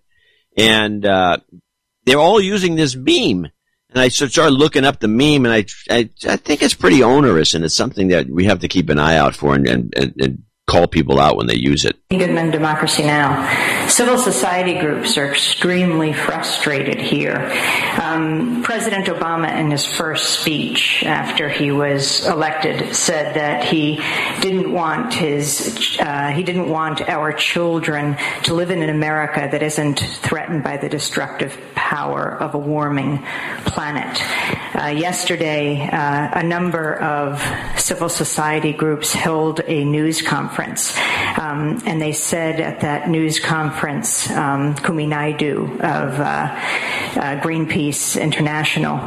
and 0.56 1.04
uh, 1.04 1.38
they're 2.04 2.18
all 2.18 2.40
using 2.40 2.76
this 2.76 2.96
meme. 2.96 3.50
And 3.90 4.00
I 4.02 4.08
started 4.08 4.50
looking 4.50 4.84
up 4.84 5.00
the 5.00 5.08
meme, 5.08 5.46
and 5.46 5.54
I, 5.54 5.64
I, 5.88 6.10
I 6.28 6.36
think 6.36 6.62
it's 6.62 6.74
pretty 6.74 7.02
onerous, 7.02 7.54
and 7.54 7.64
it's 7.64 7.74
something 7.74 8.08
that 8.08 8.28
we 8.28 8.44
have 8.44 8.60
to 8.60 8.68
keep 8.68 8.90
an 8.90 8.98
eye 8.98 9.16
out 9.16 9.34
for 9.34 9.54
and, 9.54 9.66
and, 9.66 9.92
and 9.96 10.42
call 10.66 10.86
people 10.86 11.20
out 11.20 11.36
when 11.36 11.46
they 11.46 11.56
use 11.56 11.84
it. 11.84 11.96
Goodman 12.08 12.52
Democracy 12.52 13.02
Now! 13.02 13.88
Civil 13.88 14.16
society 14.16 14.78
groups 14.78 15.18
are 15.18 15.28
extremely 15.28 16.12
frustrated 16.12 17.00
here. 17.00 17.50
Um, 18.00 18.62
President 18.62 19.06
Obama, 19.06 19.52
in 19.58 19.72
his 19.72 19.84
first 19.84 20.38
speech 20.40 21.02
after 21.04 21.48
he 21.48 21.72
was 21.72 22.24
elected, 22.28 22.94
said 22.94 23.34
that 23.34 23.64
he 23.64 24.00
didn't 24.40 24.72
want 24.72 25.14
his 25.14 25.98
uh, 26.00 26.28
he 26.28 26.44
didn't 26.44 26.68
want 26.68 27.00
our 27.08 27.32
children 27.32 28.16
to 28.44 28.54
live 28.54 28.70
in 28.70 28.82
an 28.82 28.90
America 28.90 29.48
that 29.50 29.64
isn't 29.64 29.98
threatened 29.98 30.62
by 30.62 30.76
the 30.76 30.88
destructive 30.88 31.58
power 31.74 32.36
of 32.40 32.54
a 32.54 32.58
warming 32.58 33.18
planet. 33.64 34.22
Uh, 34.76 34.88
yesterday, 34.88 35.88
uh, 35.88 36.38
a 36.38 36.42
number 36.44 36.94
of 37.00 37.42
civil 37.80 38.08
society 38.08 38.72
groups 38.72 39.12
held 39.12 39.60
a 39.66 39.84
news 39.84 40.22
conference, 40.22 40.96
um, 41.38 41.80
and 41.86 41.95
they 42.00 42.12
said 42.12 42.60
at 42.60 42.80
that 42.80 43.08
news 43.08 43.40
conference, 43.40 44.30
um, 44.30 44.74
Kumi 44.74 45.06
Naidoo 45.06 45.74
of 45.80 46.20
uh, 46.20 46.22
uh, 46.22 47.40
Greenpeace 47.40 48.20
International 48.20 48.98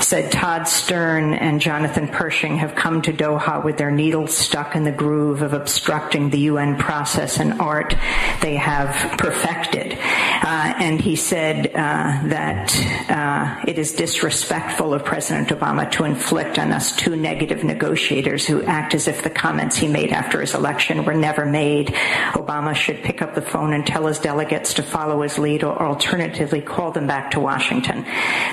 said 0.00 0.30
Todd 0.30 0.68
Stern 0.68 1.34
and 1.34 1.60
Jonathan 1.60 2.08
Pershing 2.08 2.56
have 2.58 2.74
come 2.74 3.02
to 3.02 3.12
Doha 3.12 3.64
with 3.64 3.78
their 3.78 3.90
needles 3.90 4.36
stuck 4.36 4.76
in 4.76 4.84
the 4.84 4.92
groove 4.92 5.42
of 5.42 5.52
obstructing 5.52 6.30
the 6.30 6.40
UN 6.40 6.76
process 6.76 7.38
and 7.38 7.60
art 7.60 7.94
they 8.40 8.56
have 8.56 9.18
perfected. 9.18 9.92
Uh, 9.92 10.74
and 10.78 11.00
he 11.00 11.16
said 11.16 11.68
uh, 11.68 12.28
that 12.28 12.74
uh, 13.08 13.64
it 13.66 13.78
is 13.78 13.92
disrespectful 13.92 14.92
of 14.92 15.04
President 15.04 15.48
Obama 15.48 15.90
to 15.92 16.04
inflict 16.04 16.58
on 16.58 16.72
us 16.72 16.94
two 16.94 17.16
negative 17.16 17.64
negotiators 17.64 18.46
who 18.46 18.62
act 18.64 18.94
as 18.94 19.08
if 19.08 19.22
the 19.22 19.30
comments 19.30 19.76
he 19.76 19.88
made 19.88 20.10
after 20.10 20.40
his 20.40 20.54
election 20.54 21.04
were 21.04 21.14
never 21.14 21.46
made. 21.46 21.94
Obama 22.32 22.74
should 22.74 23.02
pick 23.02 23.22
up 23.22 23.34
the 23.34 23.42
phone 23.42 23.72
and 23.72 23.86
tell 23.86 24.06
his 24.06 24.18
delegates 24.18 24.74
to 24.74 24.82
follow 24.82 25.22
his 25.22 25.38
lead 25.38 25.62
or 25.64 25.80
alternatively 25.80 26.60
call 26.60 26.90
them 26.90 27.06
back 27.06 27.30
to 27.32 27.40
Washington. 27.40 28.04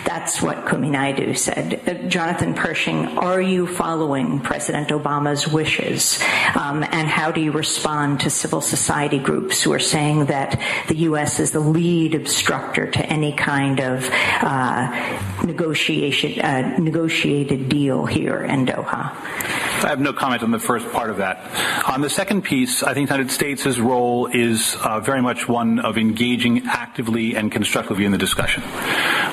That's 0.05 0.41
what 0.41 0.67
Kumi 0.67 0.89
Naidoo 0.89 1.37
said. 1.37 1.81
Uh, 1.87 2.07
Jonathan 2.07 2.53
Pershing, 2.53 3.17
are 3.17 3.41
you 3.41 3.67
following 3.67 4.39
President 4.39 4.89
Obama's 4.89 5.47
wishes? 5.47 6.21
Um, 6.55 6.83
and 6.83 7.07
how 7.07 7.31
do 7.31 7.41
you 7.41 7.51
respond 7.51 8.21
to 8.21 8.29
civil 8.29 8.61
society 8.61 9.19
groups 9.19 9.61
who 9.61 9.71
are 9.73 9.79
saying 9.79 10.25
that 10.25 10.61
the 10.87 10.95
U.S. 11.09 11.39
is 11.39 11.51
the 11.51 11.59
lead 11.59 12.15
obstructor 12.15 12.89
to 12.89 13.05
any 13.05 13.33
kind 13.33 13.79
of 13.79 14.09
uh, 14.41 15.19
negotiation, 15.43 16.39
uh, 16.41 16.77
negotiated 16.77 17.69
deal 17.69 18.05
here 18.05 18.41
in 18.41 18.65
Doha? 18.65 19.15
I 19.83 19.89
have 19.89 19.99
no 19.99 20.13
comment 20.13 20.43
on 20.43 20.51
the 20.51 20.59
first 20.59 20.91
part 20.91 21.09
of 21.09 21.17
that. 21.17 21.39
On 21.89 22.01
the 22.01 22.09
second 22.09 22.43
piece, 22.43 22.83
I 22.83 22.93
think 22.93 23.09
the 23.09 23.15
United 23.15 23.31
States' 23.33 23.60
role 23.79 24.27
is 24.27 24.75
uh, 24.83 24.99
very 24.99 25.21
much 25.21 25.47
one 25.47 25.79
of 25.79 25.97
engaging 25.97 26.67
actively 26.67 27.35
and 27.35 27.51
constructively 27.51 28.05
in 28.05 28.11
the 28.11 28.17
discussion. 28.17 28.63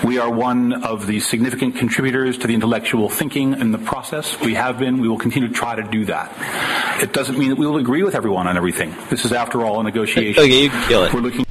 We 0.04 0.18
are 0.18 0.30
one 0.30 0.84
of 0.84 1.06
the 1.06 1.20
significant 1.20 1.76
contributors 1.76 2.38
to 2.38 2.46
the 2.46 2.54
intellectual 2.54 3.08
thinking 3.08 3.54
in 3.54 3.72
the 3.72 3.78
process. 3.78 4.38
We 4.40 4.54
have 4.54 4.78
been. 4.78 5.00
We 5.00 5.08
will 5.08 5.18
continue 5.18 5.48
to 5.48 5.54
try 5.54 5.76
to 5.76 5.82
do 5.82 6.04
that. 6.06 7.02
It 7.02 7.12
doesn't 7.12 7.38
mean 7.38 7.50
that 7.50 7.58
we 7.58 7.66
will 7.66 7.78
agree 7.78 8.02
with 8.02 8.14
everyone 8.14 8.46
on 8.46 8.56
everything. 8.56 8.94
This 9.10 9.24
is, 9.24 9.32
after 9.32 9.64
all, 9.64 9.80
a 9.80 9.82
negotiation. 9.82 10.42
Okay, 10.42 10.64
you 10.64 10.70
can 10.70 10.88
kill 10.88 11.04
it. 11.04 11.12
We're 11.12 11.20
looking. 11.20 11.44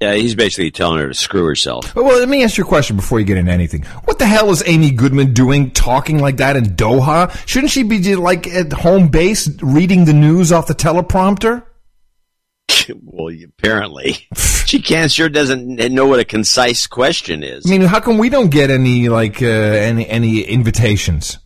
Yeah, 0.00 0.14
he's 0.14 0.36
basically 0.36 0.70
telling 0.70 1.00
her 1.00 1.08
to 1.08 1.14
screw 1.14 1.44
herself. 1.44 1.94
Well, 1.94 2.06
let 2.06 2.28
me 2.28 2.44
ask 2.44 2.56
you 2.56 2.62
a 2.62 2.66
question 2.66 2.94
before 2.94 3.18
you 3.18 3.26
get 3.26 3.36
into 3.36 3.50
anything. 3.50 3.82
What 4.04 4.20
the 4.20 4.26
hell 4.26 4.50
is 4.50 4.62
Amy 4.64 4.92
Goodman 4.92 5.34
doing 5.34 5.72
talking 5.72 6.20
like 6.20 6.36
that 6.36 6.54
in 6.54 6.64
Doha? 6.64 7.34
Shouldn't 7.48 7.72
she 7.72 7.82
be 7.82 8.14
like 8.14 8.46
at 8.46 8.72
home 8.72 9.08
base 9.08 9.48
reading 9.60 10.04
the 10.04 10.12
news 10.12 10.52
off 10.52 10.68
the 10.68 10.74
teleprompter? 10.74 11.64
well, 13.02 13.34
apparently 13.44 14.28
she 14.66 14.80
can't. 14.80 15.10
Sure 15.10 15.28
doesn't 15.28 15.66
know 15.66 16.06
what 16.06 16.20
a 16.20 16.24
concise 16.24 16.86
question 16.86 17.42
is. 17.42 17.66
I 17.66 17.70
mean, 17.70 17.82
how 17.82 17.98
come 17.98 18.18
we 18.18 18.28
don't 18.28 18.50
get 18.50 18.70
any 18.70 19.08
like 19.08 19.42
uh, 19.42 19.46
any 19.46 20.08
any 20.08 20.42
invitations 20.42 21.38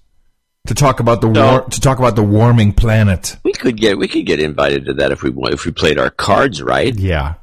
to 0.67 0.75
talk 0.75 1.01
about 1.01 1.21
the 1.21 1.29
No. 1.29 1.51
war 1.51 1.61
to 1.63 1.81
talk 1.81 1.99
about 1.99 2.15
the 2.17 2.23
warming 2.23 2.73
planet? 2.73 3.37
We 3.45 3.53
could 3.53 3.77
get 3.77 3.99
we 3.99 4.07
could 4.09 4.27
get 4.27 4.41
invited 4.41 4.85
to 4.87 4.95
that 4.95 5.11
if 5.11 5.23
we 5.23 5.33
if 5.53 5.65
we 5.65 5.73
played 5.73 5.99
our 5.99 6.11
cards 6.11 6.63
right. 6.63 6.95
Yeah. 6.99 7.35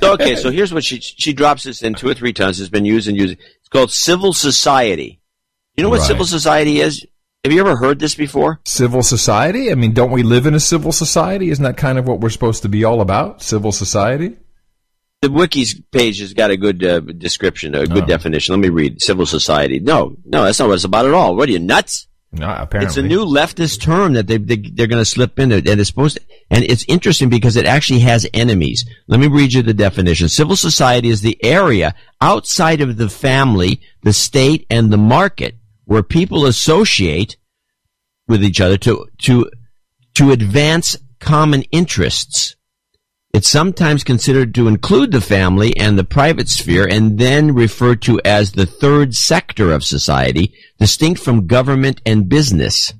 So, 0.00 0.12
okay, 0.14 0.36
so 0.36 0.50
here's 0.50 0.72
what 0.72 0.84
she 0.84 1.00
she 1.00 1.32
drops 1.32 1.64
this 1.64 1.82
in 1.82 1.94
two 1.94 2.08
or 2.08 2.14
three 2.14 2.32
times. 2.32 2.60
It's 2.60 2.70
been 2.70 2.84
used 2.84 3.08
and 3.08 3.16
used. 3.16 3.32
It's 3.38 3.68
called 3.70 3.90
civil 3.90 4.32
society. 4.32 5.20
You 5.76 5.82
know 5.82 5.90
what 5.90 6.00
Right. 6.00 6.06
civil 6.08 6.24
society 6.26 6.80
is? 6.80 7.04
Have 7.44 7.52
you 7.52 7.60
ever 7.60 7.76
heard 7.76 7.98
this 7.98 8.14
before? 8.14 8.60
Civil 8.64 9.02
society? 9.02 9.70
I 9.70 9.74
mean, 9.74 9.92
don't 9.92 10.10
we 10.10 10.22
live 10.22 10.46
in 10.46 10.54
a 10.54 10.60
civil 10.60 10.92
society? 10.92 11.50
Isn't 11.50 11.64
that 11.64 11.76
kind 11.76 11.98
of 11.98 12.06
what 12.08 12.20
we're 12.20 12.30
supposed 12.30 12.62
to 12.62 12.68
be 12.70 12.84
all 12.84 13.00
about? 13.02 13.42
Civil 13.42 13.72
society? 13.72 14.36
The 15.20 15.30
wiki's 15.30 15.78
page 15.92 16.20
has 16.20 16.32
got 16.32 16.50
a 16.50 16.56
good 16.56 16.82
uh, 16.84 17.00
description, 17.00 17.74
a 17.74 17.86
good 17.86 18.04
Oh. 18.04 18.06
definition. 18.06 18.54
Let 18.54 18.60
me 18.60 18.68
read. 18.70 19.02
Civil 19.02 19.26
society. 19.26 19.78
No, 19.80 20.16
no, 20.24 20.44
that's 20.44 20.58
not 20.58 20.68
what 20.68 20.74
it's 20.76 20.84
about 20.84 21.04
at 21.06 21.12
all. 21.12 21.36
What 21.36 21.48
are 21.48 21.52
you 21.52 21.58
nuts? 21.58 22.06
No, 22.34 22.48
apparently. 22.50 22.86
It's 22.86 22.96
a 22.96 23.02
new 23.02 23.24
leftist 23.24 23.80
term 23.80 24.14
that 24.14 24.26
they, 24.26 24.38
they 24.38 24.56
they're 24.56 24.88
going 24.88 25.00
to 25.00 25.04
slip 25.04 25.38
into, 25.38 25.56
and 25.56 25.80
it's 25.80 25.88
supposed 25.88 26.16
to, 26.16 26.22
and 26.50 26.64
it's 26.64 26.84
interesting 26.88 27.28
because 27.28 27.56
it 27.56 27.64
actually 27.64 28.00
has 28.00 28.26
enemies. 28.34 28.84
Let 29.06 29.20
me 29.20 29.28
read 29.28 29.52
you 29.52 29.62
the 29.62 29.74
definition. 29.74 30.28
Civil 30.28 30.56
society 30.56 31.08
is 31.08 31.20
the 31.20 31.42
area 31.44 31.94
outside 32.20 32.80
of 32.80 32.96
the 32.96 33.08
family, 33.08 33.80
the 34.02 34.12
state, 34.12 34.66
and 34.68 34.92
the 34.92 34.98
market 34.98 35.56
where 35.84 36.02
people 36.02 36.46
associate 36.46 37.36
with 38.26 38.42
each 38.42 38.60
other 38.60 38.78
to 38.78 39.06
to 39.18 39.50
to 40.14 40.32
advance 40.32 40.96
common 41.20 41.62
interests. 41.70 42.56
It's 43.34 43.50
sometimes 43.50 44.04
considered 44.04 44.54
to 44.54 44.68
include 44.68 45.10
the 45.10 45.20
family 45.20 45.76
and 45.76 45.98
the 45.98 46.04
private 46.04 46.48
sphere 46.48 46.86
and 46.88 47.18
then 47.18 47.52
referred 47.52 48.00
to 48.02 48.20
as 48.24 48.52
the 48.52 48.64
third 48.64 49.16
sector 49.16 49.72
of 49.72 49.82
society, 49.82 50.54
distinct 50.78 51.20
from 51.20 51.48
government 51.48 52.00
and 52.06 52.28
business. 52.28 52.94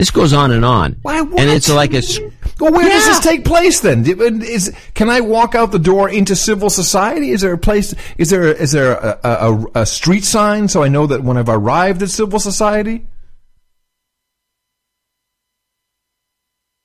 This 0.00 0.10
goes 0.10 0.32
on 0.32 0.50
and 0.50 0.64
on. 0.64 0.96
Why, 1.02 1.20
what? 1.20 1.38
And 1.38 1.48
it's 1.48 1.70
like 1.70 1.94
a. 1.94 2.02
Well, 2.58 2.72
where 2.72 2.88
does 2.88 3.06
this 3.06 3.20
take 3.20 3.44
place 3.44 3.78
then? 3.78 4.04
Is 4.04 4.74
can 4.94 5.08
I 5.08 5.20
walk 5.20 5.54
out 5.54 5.70
the 5.70 5.78
door 5.78 6.08
into 6.08 6.34
civil 6.34 6.68
society? 6.68 7.30
Is 7.30 7.42
there 7.42 7.52
a 7.52 7.58
place? 7.58 7.94
Is 8.16 8.30
there 8.30 8.52
is 8.52 8.72
there 8.72 8.94
a, 8.94 9.18
a, 9.22 9.66
a 9.82 9.86
street 9.86 10.24
sign 10.24 10.66
so 10.66 10.82
I 10.82 10.88
know 10.88 11.06
that 11.06 11.22
when 11.22 11.36
I've 11.36 11.48
arrived 11.48 12.02
at 12.02 12.10
civil 12.10 12.40
society? 12.40 13.06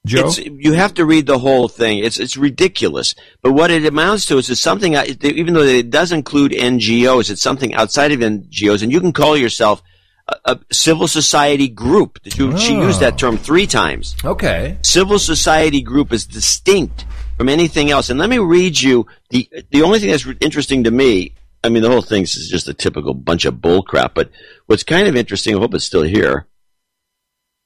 Joe, 0.06 0.28
It's, 0.28 0.38
you 0.38 0.74
have 0.74 0.94
to 0.96 1.06
read 1.06 1.28
the 1.28 1.40
whole 1.40 1.70
thing. 1.70 2.00
It's 2.00 2.20
it's 2.20 2.36
ridiculous. 2.36 3.16
But 3.42 3.54
what 3.54 3.72
it 3.72 3.86
amounts 3.86 4.26
to 4.26 4.38
is 4.38 4.50
it's 4.50 4.60
something. 4.60 4.96
Even 4.96 5.54
though 5.54 5.62
it 5.62 5.90
does 5.90 6.12
include 6.12 6.52
NGOs, 6.52 7.30
it's 7.30 7.42
something 7.42 7.74
outside 7.74 8.12
of 8.12 8.20
NGOs, 8.20 8.84
and 8.84 8.92
you 8.92 9.00
can 9.00 9.14
call 9.14 9.38
yourself 9.38 9.82
a, 10.28 10.36
a 10.46 10.60
civil 10.74 11.08
society 11.08 11.70
group. 11.70 12.20
She, 12.26 12.58
she 12.58 12.74
used 12.74 13.00
that 13.00 13.14
ah. 13.14 13.18
term 13.18 13.38
three 13.38 13.66
times. 13.66 14.16
okay. 14.26 14.78
Civil 14.82 15.20
society 15.20 15.82
group 15.82 16.12
is 16.12 16.26
distinct 16.26 17.06
from 17.38 17.48
anything 17.48 17.90
else. 17.90 18.10
And 18.10 18.20
let 18.20 18.30
me 18.30 18.40
read 18.40 18.82
you 18.82 19.08
the 19.30 19.50
the 19.72 19.84
only 19.84 20.00
thing 20.00 20.10
that's 20.10 20.28
interesting 20.42 20.84
to 20.84 20.92
me. 20.92 21.34
I 21.64 21.70
mean, 21.70 21.82
the 21.82 21.90
whole 21.90 22.02
thing 22.02 22.24
is 22.24 22.50
just 22.52 22.68
a 22.68 22.74
typical 22.74 23.14
bunch 23.14 23.46
of 23.46 23.56
bullcrap. 23.56 24.16
But 24.16 24.32
what's 24.66 24.84
kind 24.84 25.08
of 25.08 25.16
interesting, 25.16 25.56
I 25.56 25.60
hope 25.60 25.74
it's 25.74 25.86
still 25.86 26.04
here. 26.04 26.46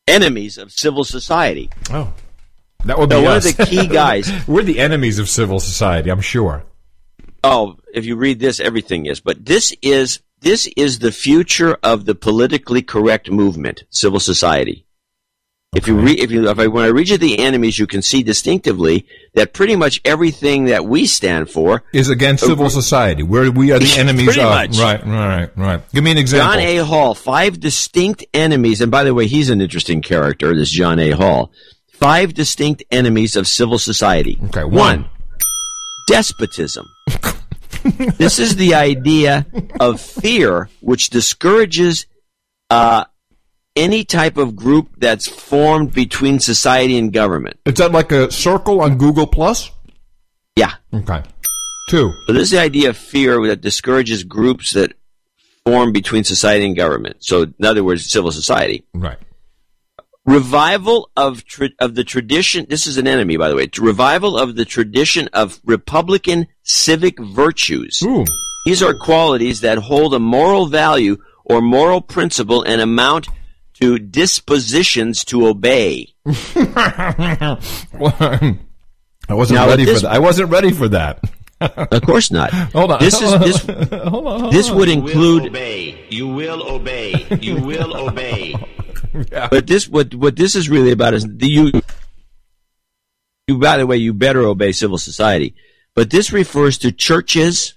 Enemies 0.08 0.60
of 0.60 0.72
civil 0.72 1.04
society. 1.04 1.72
Oh. 1.90 2.14
That 2.86 2.98
would 2.98 3.10
be 3.10 3.16
No, 3.16 3.22
one 3.24 3.38
us. 3.38 3.52
of 3.52 3.58
the 3.58 3.66
key 3.66 3.88
guys. 4.04 4.32
We're 4.48 4.64
the 4.64 4.80
enemies 4.80 5.20
of 5.20 5.30
civil 5.30 5.60
society, 5.60 6.10
I'm 6.10 6.22
sure. 6.22 6.64
Oh, 7.44 7.78
if 7.94 8.06
you 8.06 8.16
read 8.16 8.40
this, 8.40 8.60
everything 8.60 9.06
is. 9.06 9.20
But 9.20 9.46
this 9.46 9.74
is 9.82 10.20
this 10.42 10.68
is 10.78 11.00
the 11.00 11.12
future 11.12 11.78
of 11.84 12.06
the 12.06 12.16
politically 12.16 12.82
correct 12.82 13.30
movement, 13.32 13.84
civil 13.90 14.20
society. 14.20 14.86
If 15.76 15.86
you 15.88 16.00
read, 16.00 16.20
if 16.20 16.32
you, 16.32 16.50
if 16.50 16.58
I, 16.58 16.68
when 16.68 16.86
I 16.86 16.88
read 16.88 17.10
you 17.10 17.18
the 17.18 17.40
enemies, 17.40 17.78
you 17.78 17.88
can 17.88 18.02
see 18.02 18.24
distinctively 18.24 19.06
that 19.36 19.54
pretty 19.54 19.76
much 19.76 20.00
everything 20.06 20.66
that 20.66 20.86
we 20.86 21.06
stand 21.06 21.50
for 21.50 21.84
Is 21.92 22.10
against 22.10 22.44
oh, 22.46 22.48
civil 22.48 22.70
society. 22.70 23.22
We're, 23.22 23.52
we 23.52 23.72
are 23.74 23.80
the 23.80 23.94
enemies 23.98 24.26
Pretty 24.28 24.42
of. 24.42 24.50
much. 24.50 24.80
Right, 24.80 25.06
right, 25.06 25.50
right. 25.58 25.92
Give 25.92 26.04
me 26.04 26.12
an 26.12 26.18
example. 26.18 26.54
John 26.54 26.60
A. 26.60 26.78
Hall, 26.78 27.14
five 27.14 27.60
distinct 27.60 28.26
enemies, 28.34 28.80
and 28.82 28.90
by 28.90 29.04
the 29.04 29.14
way, 29.14 29.28
he's 29.28 29.50
an 29.50 29.60
interesting 29.60 30.02
character, 30.02 30.56
this 30.56 30.70
John 30.70 31.00
A. 31.00 31.12
Hall. 31.12 31.52
Five 32.00 32.34
distinct 32.34 32.84
enemies 32.92 33.36
of 33.36 33.48
civil 33.48 33.80
society. 33.80 34.38
Okay, 34.46 34.64
one, 34.64 35.10
despotism. 36.08 36.88
this 38.18 38.40
is 38.40 38.56
the 38.56 38.76
idea 38.76 39.46
of 39.80 40.00
fear 40.00 40.70
which 40.82 41.10
discourages 41.10 42.06
uh, 42.70 43.06
any 43.76 44.04
type 44.04 44.38
of 44.38 44.56
group 44.56 44.90
that's 44.98 45.28
formed 45.28 45.94
between 45.94 46.40
society 46.40 46.98
and 46.98 47.14
government. 47.14 47.58
Is 47.66 47.76
that 47.76 47.92
like 47.92 48.12
a 48.12 48.32
circle 48.32 48.82
on 48.82 48.98
Google 48.98 49.28
Plus? 49.28 49.72
Yeah. 50.56 50.74
Okay. 50.94 51.24
Two. 51.90 52.14
So 52.26 52.34
this 52.34 52.44
is 52.44 52.52
the 52.52 52.60
idea 52.60 52.90
of 52.90 52.98
fear 52.98 53.46
that 53.48 53.62
discourages 53.62 54.24
groups 54.24 54.74
that 54.74 54.94
form 55.66 55.92
between 55.92 56.24
society 56.24 56.66
and 56.66 56.76
government. 56.76 57.18
So 57.20 57.44
in 57.44 57.66
other 57.66 57.84
words, 57.84 58.10
civil 58.10 58.32
society. 58.32 58.86
Right. 58.94 59.18
Revival 60.28 61.10
of 61.16 61.46
tra- 61.46 61.70
of 61.80 61.96
the 61.96 62.04
tradition. 62.04 62.66
This 62.70 62.86
is 62.86 62.98
an 62.98 63.08
enemy, 63.08 63.38
by 63.38 63.48
the 63.50 63.56
way. 63.56 63.70
Revival 63.80 64.38
of 64.38 64.56
the 64.56 64.66
tradition 64.66 65.30
of 65.34 65.60
Republican 65.66 66.48
civic 66.64 67.18
virtues. 67.20 68.04
These 68.66 68.84
are 68.84 68.94
qualities 68.94 69.62
that 69.62 69.78
hold 69.78 70.14
a 70.14 70.20
moral 70.20 70.66
value 70.68 71.18
or 71.46 71.62
moral 71.62 72.02
principle 72.02 72.62
and 72.64 72.82
amount 72.82 73.28
to 73.76 73.98
dispositions 74.00 75.24
to 75.26 75.48
obey. 75.48 76.14
I 76.26 77.58
wasn't 79.30 79.60
Now, 79.60 79.68
ready 79.68 79.86
this- 79.86 80.02
for 80.02 80.08
that. 80.08 80.14
I 80.14 80.20
wasn't 80.20 80.50
ready 80.52 80.72
for 80.72 80.90
that. 80.90 81.20
Of 81.60 82.02
course 82.04 82.30
not. 82.32 82.52
Hold 82.74 82.92
on. 82.92 83.00
This 83.00 83.20
is 83.20 83.32
this. 83.40 83.66
hold 83.66 84.28
on, 84.28 84.40
hold 84.42 84.54
this 84.54 84.70
on. 84.70 84.76
would 84.78 84.90
You 84.90 85.02
will 85.02 85.08
include. 85.08 85.46
obey. 85.48 86.06
You 86.10 86.28
will 86.28 86.62
obey. 86.70 87.26
You 87.42 87.56
will 87.60 87.98
obey. 87.98 88.54
But 89.52 89.68
this, 89.68 89.88
what 89.88 90.14
what 90.16 90.36
this 90.36 90.56
is 90.56 90.70
really 90.70 90.92
about 90.92 91.14
is 91.14 91.26
the 91.28 91.48
you. 91.48 91.72
You, 93.48 93.58
by 93.60 93.78
the 93.78 93.88
way, 93.88 93.98
you 93.98 94.14
better 94.14 94.42
obey 94.42 94.72
civil 94.72 94.98
society. 94.98 95.56
But 95.96 96.10
this 96.10 96.32
refers 96.34 96.78
to 96.80 96.92
churches, 96.92 97.76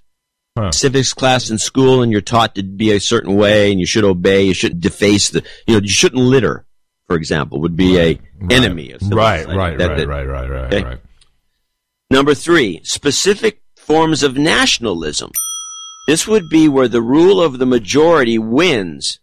civics 0.71 1.13
class 1.13 1.49
in 1.49 1.57
school, 1.57 2.01
and 2.01 2.11
you're 2.11 2.21
taught 2.21 2.55
to 2.55 2.63
be 2.63 2.91
a 2.91 2.99
certain 2.99 3.35
way, 3.35 3.71
and 3.71 3.79
you 3.79 3.85
should 3.85 4.03
obey. 4.03 4.43
You 4.43 4.53
shouldn't 4.53 4.81
deface 4.81 5.29
the. 5.29 5.43
You 5.67 5.75
know, 5.75 5.81
you 5.81 5.89
shouldn't 5.89 6.21
litter. 6.21 6.65
For 7.07 7.15
example, 7.15 7.61
would 7.61 7.75
be 7.75 7.97
a 7.99 8.19
enemy 8.49 8.91
of 8.91 9.01
civil 9.01 9.17
Right, 9.17 9.39
society. 9.39 9.57
right, 9.57 9.77
That- 9.77 9.87
right, 9.89 9.97
that- 9.97 10.07
right, 10.07 10.27
right, 10.27 10.49
right, 10.49 10.73
okay? 10.73 10.83
right. 10.83 10.99
Number 12.09 12.33
three, 12.35 12.81
specific 12.83 13.61
forms 13.77 14.23
of 14.23 14.37
nationalism. 14.37 15.31
This 16.07 16.27
would 16.27 16.49
be 16.49 16.67
where 16.67 16.87
the 16.89 17.01
rule 17.01 17.41
of 17.41 17.57
the 17.59 17.65
majority 17.65 18.37
wins 18.37 19.19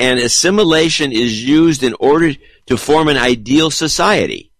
and 0.00 0.18
assimilation 0.18 1.12
is 1.12 1.44
used 1.46 1.82
in 1.82 1.94
order 2.00 2.32
to 2.66 2.76
form 2.76 3.08
an 3.08 3.16
ideal 3.16 3.70
society. 3.70 4.50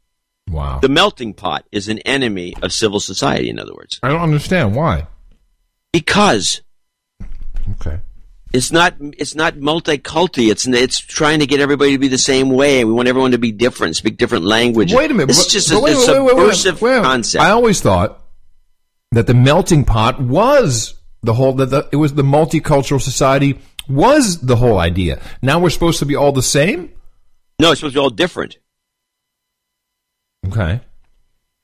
Wow. 0.51 0.81
The 0.81 0.89
melting 0.89 1.35
pot 1.35 1.65
is 1.73 1.89
an 1.89 1.99
enemy 2.01 2.55
of 2.63 2.73
civil 2.73 3.01
society, 3.01 3.49
in 3.51 3.59
other 3.59 3.73
words. 3.75 3.99
I 4.03 4.09
don't 4.09 4.21
understand 4.21 4.75
why. 4.75 5.07
Because 5.93 6.61
Okay. 7.73 8.01
it's 8.53 8.73
not 8.73 8.95
it's 9.01 9.35
not 9.35 9.55
multiculti. 9.55 10.51
It's 10.51 10.67
it's 10.67 10.99
trying 10.99 11.39
to 11.41 11.47
get 11.47 11.61
everybody 11.61 11.93
to 11.93 11.99
be 11.99 12.09
the 12.09 12.19
same 12.19 12.51
way. 12.51 12.85
We 12.85 12.93
want 12.93 13.09
everyone 13.09 13.31
to 13.31 13.39
be 13.39 13.53
different, 13.53 13.97
speak 13.97 14.17
different 14.19 14.45
languages. 14.45 14.97
Wait 14.97 15.11
a 15.11 15.15
minute. 15.15 15.31
Is 15.31 15.47
just 15.47 15.71
a, 15.71 15.79
wait, 15.79 15.95
a 15.95 15.99
wait, 15.99 16.35
wait, 16.35 16.37
wait, 16.37 16.55
subversive 16.55 17.03
concept. 17.05 17.45
I 17.45 17.51
always 17.51 17.81
thought 17.81 18.21
that 19.13 19.27
the 19.27 19.35
melting 19.35 19.85
pot 19.85 20.21
was 20.21 20.95
the 21.23 21.35
whole 21.35 21.53
that 21.55 21.67
the, 21.67 21.89
it 21.93 21.97
was 21.97 22.15
the 22.15 22.23
multicultural 22.23 23.01
society 23.01 23.59
was 23.91 24.41
the 24.41 24.57
whole 24.57 24.79
idea. 24.79 25.21
Now 25.43 25.59
we're 25.59 25.71
supposed 25.71 25.99
to 25.99 26.07
be 26.07 26.17
all 26.17 26.33
the 26.33 26.43
same. 26.43 26.93
no, 27.59 27.71
it's 27.73 27.81
supposed 27.81 27.95
to 27.95 28.01
be 28.01 28.03
all 28.03 28.11
different. 28.11 28.59
Okay. 30.47 30.81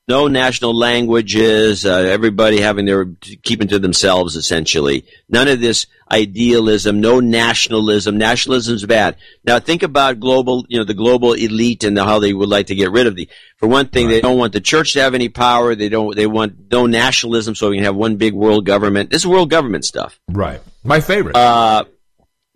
no 0.07 0.27
national 0.27 0.73
languages, 0.77 1.85
uh, 1.85 1.97
everybody 1.97 2.61
having 2.61 2.85
their 2.85 3.05
keeping 3.43 3.67
to 3.69 3.79
themselves 3.79 4.35
essentially. 4.35 5.03
None 5.27 5.47
of 5.47 5.59
this 5.59 5.87
idealism, 6.09 7.01
no 7.01 7.19
nationalism. 7.19 8.17
Nationalism's 8.17 8.85
bad. 8.85 9.17
Now 9.43 9.59
think 9.59 9.83
about 9.83 10.19
global, 10.19 10.65
you 10.69 10.77
know, 10.77 10.83
the 10.85 10.93
global 10.93 11.33
elite 11.33 11.83
and 11.83 11.97
how 11.97 12.19
they 12.19 12.33
would 12.33 12.47
like 12.49 12.67
to 12.67 12.75
get 12.75 12.91
rid 12.91 13.07
of 13.07 13.15
the. 13.15 13.27
For 13.57 13.67
one 13.67 13.87
thing, 13.87 14.07
they 14.07 14.21
don't 14.21 14.37
want 14.37 14.53
the 14.53 14.61
church 14.61 14.93
to 14.93 15.01
have 15.01 15.15
any 15.15 15.29
power. 15.29 15.73
They 15.75 15.89
don't. 15.89 16.15
They 16.15 16.27
want 16.27 16.71
no 16.71 16.85
nationalism, 16.85 17.55
so 17.55 17.71
we 17.71 17.77
can 17.77 17.85
have 17.85 17.95
one 17.95 18.17
big 18.17 18.33
world 18.35 18.65
government. 18.65 19.09
This 19.09 19.23
is 19.23 19.27
world 19.27 19.49
government 19.49 19.83
stuff. 19.83 20.19
Right. 20.29 20.61
My 20.83 21.01
favorite. 21.01 21.35
Uh, 21.35 21.85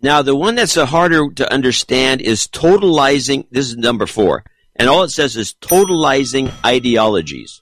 now, 0.02 0.22
the 0.22 0.34
one 0.34 0.56
that's 0.56 0.74
harder 0.74 1.30
to 1.30 1.52
understand 1.52 2.20
is 2.20 2.48
totalizing. 2.48 3.46
This 3.50 3.68
is 3.68 3.76
number 3.76 4.06
four. 4.06 4.44
And 4.74 4.88
all 4.88 5.04
it 5.04 5.10
says 5.10 5.36
is 5.36 5.54
totalizing 5.54 6.52
ideologies. 6.66 7.60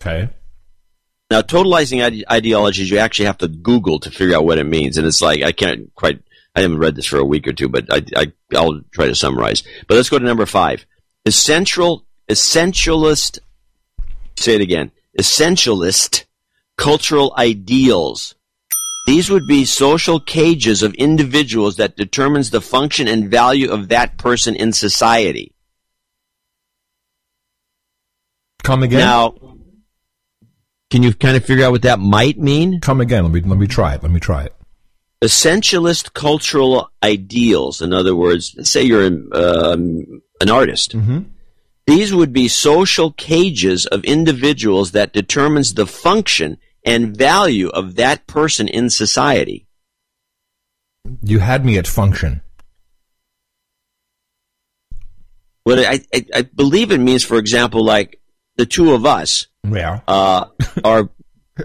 Okay. 0.00 0.28
Now, 1.30 1.42
totalizing 1.42 2.04
ide- 2.04 2.24
ideologies, 2.30 2.90
you 2.90 2.98
actually 2.98 3.26
have 3.26 3.38
to 3.38 3.48
Google 3.48 4.00
to 4.00 4.10
figure 4.10 4.36
out 4.36 4.44
what 4.44 4.58
it 4.58 4.64
means. 4.64 4.98
And 4.98 5.06
it's 5.06 5.22
like, 5.22 5.42
I 5.42 5.52
can't 5.52 5.94
quite, 5.94 6.20
I 6.54 6.62
haven't 6.62 6.78
read 6.78 6.96
this 6.96 7.06
for 7.06 7.18
a 7.18 7.24
week 7.24 7.46
or 7.46 7.52
two, 7.52 7.68
but 7.68 7.86
I, 7.92 8.04
I, 8.16 8.32
I'll 8.56 8.80
try 8.92 9.06
to 9.06 9.14
summarize. 9.14 9.62
But 9.86 9.94
let's 9.94 10.10
go 10.10 10.18
to 10.18 10.24
number 10.24 10.46
five. 10.46 10.84
Essential, 11.24 12.04
essentialist, 12.28 13.38
say 14.36 14.56
it 14.56 14.60
again, 14.60 14.90
essentialist 15.18 16.24
cultural 16.76 17.32
ideals. 17.38 18.34
These 19.06 19.30
would 19.30 19.46
be 19.46 19.64
social 19.66 20.18
cages 20.18 20.82
of 20.82 20.94
individuals 20.94 21.76
that 21.76 21.96
determines 21.96 22.50
the 22.50 22.60
function 22.60 23.06
and 23.06 23.30
value 23.30 23.70
of 23.70 23.88
that 23.88 24.16
person 24.16 24.56
in 24.56 24.72
society. 24.72 25.52
Come 28.62 28.82
again. 28.82 29.00
Now, 29.00 29.34
can 30.90 31.02
you 31.02 31.12
kind 31.12 31.36
of 31.36 31.44
figure 31.44 31.66
out 31.66 31.72
what 31.72 31.82
that 31.82 31.98
might 31.98 32.38
mean? 32.38 32.80
Come 32.80 33.02
again. 33.02 33.24
Let 33.24 33.32
me 33.32 33.40
let 33.42 33.58
me 33.58 33.66
try 33.66 33.94
it. 33.94 34.02
Let 34.02 34.10
me 34.10 34.20
try 34.20 34.44
it. 34.44 34.54
Essentialist 35.20 36.14
cultural 36.14 36.90
ideals. 37.02 37.82
In 37.82 37.92
other 37.92 38.14
words, 38.16 38.56
say 38.68 38.82
you're 38.82 39.04
an, 39.04 39.28
um, 39.32 40.22
an 40.40 40.50
artist. 40.50 40.96
Mm-hmm. 40.96 41.20
These 41.86 42.14
would 42.14 42.32
be 42.32 42.48
social 42.48 43.12
cages 43.12 43.84
of 43.86 44.04
individuals 44.04 44.92
that 44.92 45.12
determines 45.12 45.74
the 45.74 45.86
function 45.86 46.56
and 46.84 47.16
value 47.16 47.68
of 47.68 47.96
that 47.96 48.26
person 48.26 48.68
in 48.68 48.90
society. 48.90 49.66
You 51.22 51.38
had 51.38 51.64
me 51.64 51.78
at 51.78 51.86
function. 51.86 52.40
What 55.64 55.78
I, 55.78 56.00
I, 56.14 56.26
I 56.34 56.42
believe 56.42 56.90
it 56.92 56.98
means, 56.98 57.24
for 57.24 57.38
example, 57.38 57.84
like 57.84 58.20
the 58.56 58.66
two 58.66 58.92
of 58.92 59.06
us 59.06 59.46
Yeah. 59.68 60.00
uh, 60.06 60.46
are 60.84 61.08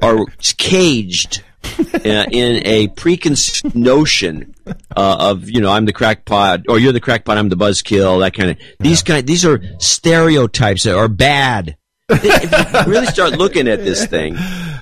are 0.01 0.25
caged 0.57 1.43
uh, 1.63 2.25
in 2.31 2.65
a 2.65 2.87
preconceived 2.89 3.75
notion 3.75 4.53
uh, 4.95 5.17
of 5.19 5.49
you 5.49 5.59
know 5.61 5.71
I'm 5.71 5.85
the 5.85 5.91
crackpot 5.93 6.61
or 6.69 6.79
you're 6.79 6.93
the 6.93 6.99
crackpot 7.01 7.37
I'm 7.37 7.49
the 7.49 7.57
buzzkill 7.57 8.19
that 8.21 8.33
kind 8.33 8.51
of 8.51 8.57
these 8.79 9.03
kind 9.03 9.25
these 9.27 9.45
are 9.45 9.59
stereotypes 9.79 10.83
that 10.83 10.95
are 10.95 11.07
bad. 11.07 11.75
if 12.09 12.85
you 12.85 12.91
really 12.91 13.07
start 13.07 13.33
looking 13.37 13.67
at 13.67 13.83
this 13.83 14.05
thing, 14.05 14.35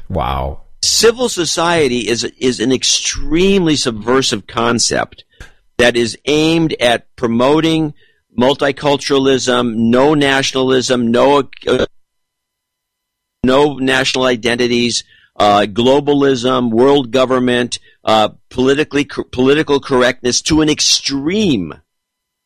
wow, 0.09 0.61
civil 0.83 1.29
society 1.29 2.07
is 2.07 2.23
is 2.23 2.59
an 2.59 2.71
extremely 2.71 3.75
subversive 3.75 4.47
concept 4.47 5.23
that 5.77 5.95
is 5.95 6.17
aimed 6.25 6.73
at 6.79 7.15
promoting 7.15 7.93
multiculturalism, 8.37 9.75
no 9.75 10.13
nationalism, 10.13 11.11
no 11.11 11.49
uh, 11.67 11.85
no 13.43 13.75
national 13.75 14.25
identities, 14.25 15.03
uh, 15.37 15.61
globalism, 15.61 16.71
world 16.71 17.11
government, 17.11 17.79
uh, 18.03 18.29
politically 18.49 19.05
political 19.31 19.79
correctness 19.79 20.41
to 20.41 20.61
an 20.61 20.69
extreme, 20.69 21.73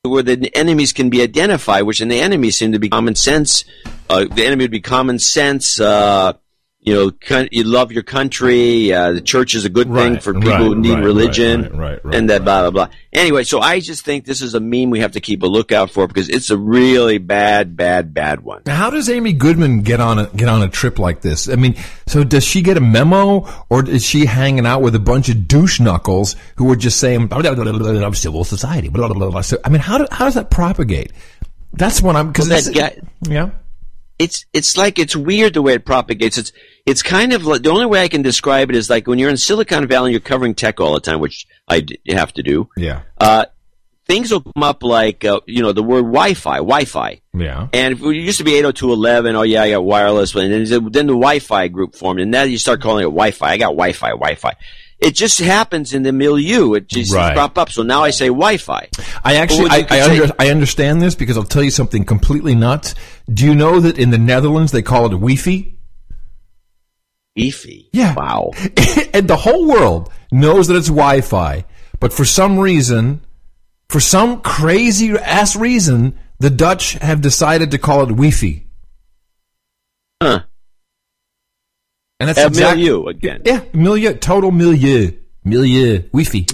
where 0.04 0.24
the 0.24 0.52
enemies 0.56 0.94
can 0.94 1.10
be 1.10 1.22
identified, 1.22 1.84
which 1.84 2.02
in 2.02 2.08
the 2.08 2.20
enemies 2.20 2.58
seem 2.58 2.72
to 2.72 2.80
be 2.80 2.90
common 2.90 3.16
sense. 3.16 3.64
Uh, 4.10 4.26
the 4.26 4.46
enemy 4.46 4.66
would 4.66 4.72
be 4.72 4.82
common 4.82 5.20
sense, 5.20 5.80
uh, 5.80 6.34
you 6.84 6.96
know, 6.96 7.12
con- 7.12 7.48
you 7.52 7.64
love 7.64 7.92
your 7.92 8.02
country. 8.02 8.92
Uh, 8.92 9.12
the 9.12 9.22
church 9.22 9.54
is 9.54 9.66
a 9.66 9.70
good 9.70 9.88
thing 9.94 10.14
Right, 10.14 10.24
for 10.24 10.34
people 10.34 10.50
right, 10.50 10.60
who 10.62 10.76
need 10.76 10.94
right, 10.96 11.04
religion, 11.04 11.78
right, 11.78 12.04
right, 12.04 12.16
and 12.16 12.30
that 12.32 12.44
blah 12.44 12.62
blah 12.62 12.72
blah. 12.72 12.90
Anyway, 13.14 13.44
so 13.44 13.60
I 13.60 13.80
just 13.82 14.04
think 14.04 14.26
this 14.26 14.42
is 14.42 14.56
a 14.56 14.60
meme 14.60 14.90
we 14.90 15.00
have 15.02 15.12
to 15.12 15.20
keep 15.22 15.44
a 15.44 15.46
lookout 15.46 15.92
for 15.92 16.08
because 16.08 16.28
it's 16.30 16.50
a 16.50 16.58
really 16.58 17.20
bad, 17.20 17.76
bad, 17.78 18.14
bad 18.16 18.42
one. 18.42 18.64
Now, 18.66 18.76
How 18.78 18.90
does 18.90 19.10
Amy 19.10 19.34
Goodman 19.34 19.82
get 19.82 20.00
on 20.00 20.18
a 20.18 20.26
get 20.36 20.48
on 20.50 20.64
a 20.64 20.70
trip 20.70 20.98
like 20.98 21.22
this? 21.22 21.48
I 21.48 21.56
mean, 21.56 21.76
so 22.08 22.24
does 22.24 22.44
she 22.44 22.62
get 22.64 22.78
a 22.78 22.82
memo, 22.82 23.48
or 23.70 23.88
is 23.88 24.04
she 24.04 24.26
hanging 24.26 24.66
out 24.66 24.82
with 24.82 24.96
a 24.96 25.00
bunch 25.00 25.30
of 25.30 25.48
douche 25.48 25.80
knuckles 25.80 26.36
who 26.56 26.72
are 26.72 26.76
just 26.76 27.00
saying 27.00 27.28
blah, 27.28 27.42
blah, 27.42 27.54
blah, 27.54 27.64
blah, 27.66 27.78
blah, 27.78 27.94
blah, 28.00 28.12
civil 28.14 28.44
society? 28.44 28.90
Blah, 28.90 29.08
blah, 29.08 29.30
blah. 29.30 29.42
So, 29.42 29.58
I 29.64 29.70
mean, 29.70 29.82
how 29.82 30.00
do, 30.00 30.08
how 30.12 30.26
does 30.26 30.34
that 30.36 30.50
propagate? 30.50 31.12
That's 31.74 32.02
what 32.02 32.16
I'm 32.16 32.32
because 32.32 32.50
Well, 32.50 32.60
that 32.62 32.74
guy- 32.74 33.02
yeah. 33.32 33.52
it's 34.20 34.46
it's 34.52 34.76
like 34.78 35.00
it's 35.00 35.16
weird 35.16 35.54
the 35.54 35.62
way 35.62 35.74
it 35.74 35.86
propagates. 35.86 36.38
It's 36.38 36.52
it's 36.86 37.02
kind 37.04 37.34
of 37.34 37.46
like 37.46 37.62
the 37.64 37.70
only 37.72 37.86
way 37.86 38.04
I 38.04 38.08
can 38.08 38.22
describe 38.22 38.70
it 38.70 38.76
is 38.76 38.90
like 38.90 39.08
when 39.08 39.20
you're 39.20 39.30
in 39.30 39.38
Silicon 39.38 39.88
Valley 39.88 40.10
and 40.10 40.14
you're 40.14 40.20
covering 40.22 40.56
tech 40.56 40.80
all 40.80 40.94
the 40.94 41.00
time, 41.00 41.20
which 41.20 41.48
I 41.68 41.82
d- 41.82 42.00
have 42.10 42.34
to 42.34 42.44
do. 42.44 42.70
Yeah. 42.76 43.02
Uh, 43.20 43.46
things 44.08 44.32
will 44.32 44.42
come 44.42 44.64
up 44.64 44.84
like 44.84 45.24
uh, 45.24 45.40
you 45.46 45.62
know 45.62 45.72
the 45.72 45.84
word 45.84 46.02
Wi-Fi, 46.04 46.58
Wi-Fi, 46.58 47.22
Yeah. 47.34 47.68
and 47.72 47.94
it 48.02 48.16
used 48.16 48.40
to 48.40 48.44
be 48.44 48.52
802.11. 48.54 49.36
Oh 49.36 49.44
yeah, 49.44 49.64
I 49.64 49.72
got 49.72 49.84
wireless, 49.86 50.34
and 50.36 50.52
then, 50.52 50.64
then 50.92 51.08
the 51.08 51.14
Wi-Fi 51.14 51.68
group 51.70 51.96
formed, 51.96 52.20
and 52.20 52.32
now 52.32 52.44
you 52.44 52.58
start 52.58 52.82
calling 52.82 53.04
it 53.04 53.10
Wi-Fi. 53.12 53.48
I 53.52 53.58
got 53.58 53.68
Wi-Fi, 53.72 54.10
Wi-Fi. 54.10 54.54
It 55.00 55.16
just 55.16 55.40
happens 55.40 55.96
in 55.96 56.04
the 56.04 56.12
milieu. 56.12 56.74
It 56.76 56.88
just 56.88 57.12
Right. 57.14 57.36
pop 57.36 57.58
up. 57.58 57.72
So 57.72 57.82
now 57.82 58.04
I 58.04 58.12
say 58.12 58.28
Wi-Fi. 58.28 58.88
I 59.24 59.36
actually, 59.38 59.70
I, 59.72 59.88
I, 59.90 60.02
under, 60.04 60.34
I 60.38 60.50
understand 60.52 61.02
this 61.02 61.16
because 61.16 61.38
I'll 61.38 61.44
tell 61.44 61.64
you 61.64 61.72
something 61.72 62.06
completely 62.06 62.54
nuts. 62.54 62.94
Do 63.28 63.44
you 63.46 63.56
know 63.56 63.80
that 63.80 63.98
in 63.98 64.12
the 64.12 64.20
Netherlands 64.20 64.72
they 64.72 64.84
call 64.84 65.08
it 65.08 65.10
Wi-Fi? 65.10 65.74
Beefy. 67.36 67.90
Yeah. 67.94 68.14
Wow. 68.16 68.52
and 69.14 69.28
the 69.28 69.38
whole 69.38 69.68
world 69.68 70.12
knows 70.32 70.68
that 70.68 70.76
it's 70.76 70.88
Wi-Fi, 70.88 71.66
but 72.00 72.12
for 72.14 72.26
some 72.26 72.60
reason, 72.60 73.22
for 73.90 74.00
some 74.00 74.42
crazy 74.42 75.12
ass 75.12 75.56
reason, 75.56 76.18
the 76.40 76.50
Dutch 76.50 76.94
have 76.94 77.22
decided 77.22 77.72
to 77.72 77.78
call 77.78 78.02
it 78.04 78.08
Wi-Fi. 78.10 78.66
Huh. 80.22 80.42
And 82.20 82.30
that's 82.30 82.40
Uh, 82.40 82.48
exact- 82.48 82.78
milieu 82.78 83.06
again. 83.08 83.42
Yeah, 83.46 83.62
milieu, 83.74 84.14
total 84.14 84.52
milieu, 84.52 85.12
milieu, 85.44 86.00
Wi-Fi. 86.14 86.46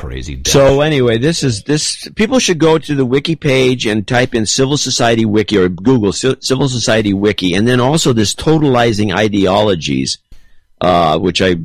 Crazy. 0.00 0.36
Dutch. 0.36 0.50
So 0.50 0.80
anyway, 0.80 1.18
this 1.18 1.42
is 1.42 1.64
this. 1.64 2.08
People 2.16 2.38
should 2.38 2.58
go 2.58 2.78
to 2.78 2.94
the 2.94 3.04
wiki 3.04 3.36
page 3.36 3.84
and 3.84 4.08
type 4.08 4.34
in 4.34 4.46
civil 4.46 4.78
society 4.78 5.26
wiki 5.26 5.58
or 5.58 5.68
Google 5.68 6.14
civil 6.14 6.70
society 6.70 7.12
wiki, 7.12 7.52
and 7.52 7.68
then 7.68 7.80
also 7.80 8.14
this 8.14 8.34
totalizing 8.34 9.14
ideologies, 9.14 10.16
uh, 10.80 11.18
which 11.18 11.42
I 11.42 11.56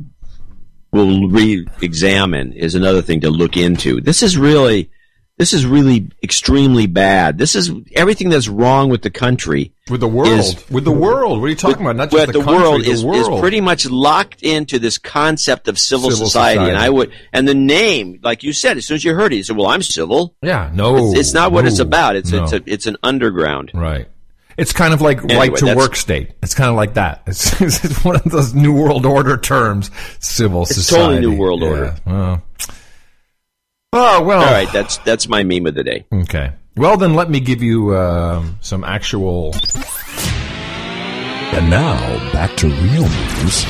will 0.92 1.30
re-examine, 1.30 2.52
is 2.52 2.74
another 2.74 3.00
thing 3.00 3.22
to 3.22 3.30
look 3.30 3.56
into. 3.56 4.02
This 4.02 4.22
is 4.22 4.36
really, 4.36 4.90
this 5.38 5.52
is 5.52 5.66
really 5.66 6.10
extremely 6.22 6.86
bad. 6.86 7.36
This 7.38 7.54
is 7.54 7.70
everything 7.94 8.30
that's 8.30 8.48
wrong 8.48 8.88
with 8.88 9.02
the 9.02 9.10
country. 9.10 9.72
with 9.90 10.00
the 10.00 10.08
world, 10.08 10.28
is- 10.38 10.68
with 10.70 10.84
the 10.84 10.90
world. 10.90 11.40
What 11.40 11.46
are 11.46 11.50
you 11.50 11.54
talking 11.56 11.82
about? 11.82 11.96
Not 11.96 12.10
just 12.10 12.26
the, 12.28 12.32
the, 12.32 12.42
country, 12.44 12.62
world, 12.62 12.84
the 12.84 12.90
is, 12.90 13.04
world. 13.04 13.34
is 13.34 13.40
pretty 13.40 13.60
much 13.60 13.84
locked 13.88 14.42
into 14.42 14.78
this 14.78 14.98
concept 14.98 15.68
of 15.68 15.78
civil, 15.78 16.10
Civil 16.10 16.26
society. 16.26 16.60
and. 16.70 16.76
I 16.78 16.88
would, 16.88 17.12
and 17.32 17.46
the 17.46 17.54
name, 17.54 18.18
like 18.22 18.42
you 18.42 18.52
said, 18.52 18.76
as 18.78 18.86
soon 18.86 18.94
as 18.96 19.04
you 19.04 19.14
heard 19.14 19.32
it, 19.32 19.36
you 19.36 19.42
said, 19.42 19.56
"Well, 19.56 19.66
I'm 19.68 19.82
civil." 19.82 20.34
yeah, 20.42 20.70
no, 20.74 21.10
It's, 21.10 21.18
it's 21.20 21.34
not 21.34 21.52
what 21.52 21.66
it's 21.66 21.78
about. 21.80 22.16
It's 22.16 22.32
no. 22.32 22.44
it's 22.44 22.52
a, 22.52 22.62
it's 22.66 22.86
an 22.86 22.96
underground. 23.02 23.70
Right. 23.74 24.08
It's 24.56 24.72
kind 24.72 24.94
of 24.94 25.02
like 25.02 25.18
Anyway, 25.22 25.50
right 25.50 25.56
to 25.58 25.74
work 25.76 25.94
state. 25.96 26.30
It's 26.42 26.54
kind 26.54 26.70
of 26.70 26.76
like 26.76 26.94
that. 26.94 27.24
It's, 27.26 27.60
it's 27.60 28.02
one 28.02 28.16
of 28.16 28.24
those 28.24 28.54
new 28.54 28.72
world 28.72 29.04
order 29.04 29.36
terms. 29.36 29.90
Civil 30.18 30.62
It's 30.62 30.74
society. 30.76 31.02
totally 31.16 31.20
new 31.20 31.36
world 31.38 31.60
Yeah. 31.60 31.68
order. 31.68 31.94
Oh. 32.06 32.40
Oh, 33.92 34.22
well. 34.22 34.40
All 34.40 34.52
right, 34.52 34.70
that's 34.72 34.98
that's 34.98 35.28
my 35.28 35.42
meme 35.42 35.66
of 35.66 35.74
the 35.74 35.84
day. 35.84 36.06
Okay. 36.12 36.52
Well, 36.76 36.96
then 36.96 37.14
let 37.14 37.30
me 37.30 37.40
give 37.40 37.62
you 37.62 37.96
um, 37.96 38.58
some 38.60 38.84
actual. 38.84 39.54
And 41.52 41.70
now, 41.70 42.32
back 42.32 42.54
to 42.58 42.66
real 42.68 43.08
news. 43.08 43.64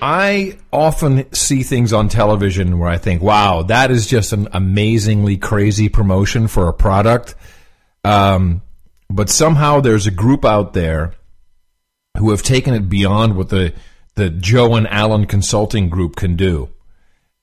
I 0.00 0.58
often 0.72 1.32
see 1.32 1.62
things 1.62 1.92
on 1.92 2.08
television 2.08 2.78
where 2.78 2.88
I 2.88 2.96
think, 2.96 3.22
wow, 3.22 3.62
that 3.64 3.90
is 3.90 4.06
just 4.06 4.32
an 4.32 4.48
amazingly 4.52 5.36
crazy 5.36 5.88
promotion 5.88 6.48
for 6.48 6.68
a 6.68 6.72
product. 6.72 7.34
Um, 8.02 8.62
but 9.10 9.28
somehow 9.28 9.80
there's 9.80 10.06
a 10.06 10.10
group 10.10 10.44
out 10.44 10.72
there 10.72 11.14
who 12.18 12.30
have 12.30 12.42
taken 12.42 12.74
it 12.74 12.88
beyond 12.88 13.36
what 13.36 13.50
the, 13.50 13.74
the 14.14 14.30
Joe 14.30 14.74
and 14.74 14.88
Alan 14.88 15.26
Consulting 15.26 15.88
Group 15.88 16.16
can 16.16 16.34
do 16.34 16.70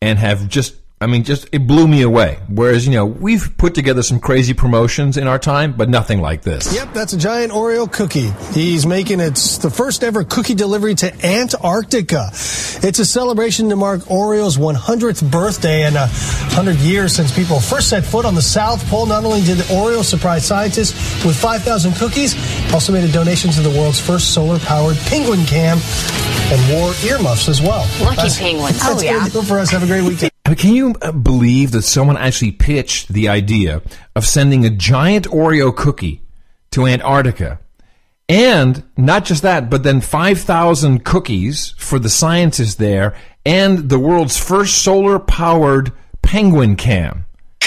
and 0.02 0.20
have 0.20 0.50
just, 0.50 0.76
I 1.02 1.08
mean, 1.08 1.24
just, 1.24 1.48
it 1.54 1.66
blew 1.66 1.88
me 1.88 2.02
away. 2.02 2.40
Whereas, 2.50 2.86
you 2.86 2.92
know, 2.92 3.06
we've 3.06 3.56
put 3.58 3.74
together 3.74 4.04
some 4.04 4.20
crazy 4.20 4.54
promotions 4.54 5.16
in 5.16 5.28
our 5.28 5.40
time, 5.40 5.72
but 5.72 5.88
nothing 5.88 6.20
like 6.20 6.42
this. 6.42 6.76
Yep, 6.76 6.94
that's 6.94 7.14
a 7.14 7.18
giant 7.18 7.54
Oreo 7.54 7.90
cookie. 7.90 8.32
He's 8.54 8.86
making 8.86 9.22
it's 9.22 9.60
the 9.60 9.70
first 9.70 10.04
ever 10.04 10.26
cookie 10.26 10.56
delivery 10.56 10.96
to 10.96 11.26
Antarctica. 11.26 12.28
It's 12.34 13.00
a 13.00 13.06
celebration 13.06 13.70
to 13.70 13.78
mark 13.78 14.02
Oreo's 14.02 14.58
100th 14.58 15.32
birthday 15.32 15.84
and 15.84 15.96
a 15.96 16.08
100 16.08 16.76
years 16.80 17.16
since 17.16 17.34
people 17.34 17.62
first 17.62 17.88
set 17.88 18.04
foot 18.04 18.26
on 18.26 18.36
the 18.36 18.42
South 18.42 18.86
Pole. 18.90 19.06
Not 19.06 19.24
only 19.24 19.42
did 19.42 19.60
Oreo 19.70 20.04
surprise 20.04 20.46
scientists 20.46 21.24
with 21.26 21.38
5,000 21.38 21.94
cookies, 21.96 22.36
also 22.74 22.92
made 22.92 23.06
a 23.06 23.12
donation 23.14 23.52
to 23.52 23.62
the 23.62 23.70
world's 23.70 24.02
first 24.02 24.34
solar-powered 24.34 24.98
penguin 25.08 25.46
cam 25.46 25.78
and 26.52 26.74
wore 26.74 26.92
earmuffs 27.06 27.48
as 27.48 27.62
well. 27.62 27.88
Lucky 28.02 28.28
penguins. 28.38 28.80
That's 28.82 29.02
Oh, 29.02 29.02
yeah. 29.02 29.30
good 29.30 29.46
for 29.48 29.60
us. 29.60 29.70
Have 29.72 29.84
a 29.84 29.88
great 29.88 30.04
weekend. 30.04 30.32
I 30.46 30.50
mean, 30.50 30.58
can 30.58 30.74
you 30.74 30.96
uh, 31.02 31.12
believe 31.12 31.72
that 31.72 31.84
someone 31.84 32.18
actually 32.18 32.52
pitched 32.52 33.10
the 33.10 33.28
idea 33.30 33.82
of 34.16 34.26
sending 34.26 34.66
a 34.66 34.70
giant 34.70 35.28
Oreo 35.28 35.76
cookie 35.76 36.22
to 36.72 36.88
Antarctica? 36.88 37.60
And 38.28 38.84
not 38.96 39.26
just 39.26 39.42
that, 39.42 39.70
but 39.70 39.84
then 39.84 40.02
5,000 40.02 41.04
cookies 41.04 41.74
for 41.78 41.98
the 41.98 42.10
scientists 42.10 42.76
there 42.76 43.16
and 43.46 43.90
the 43.90 43.98
world's 43.98 44.38
first 44.38 44.84
solar 44.84 45.18
powered 45.18 45.92
penguin 46.22 46.76
cam. 46.76 47.26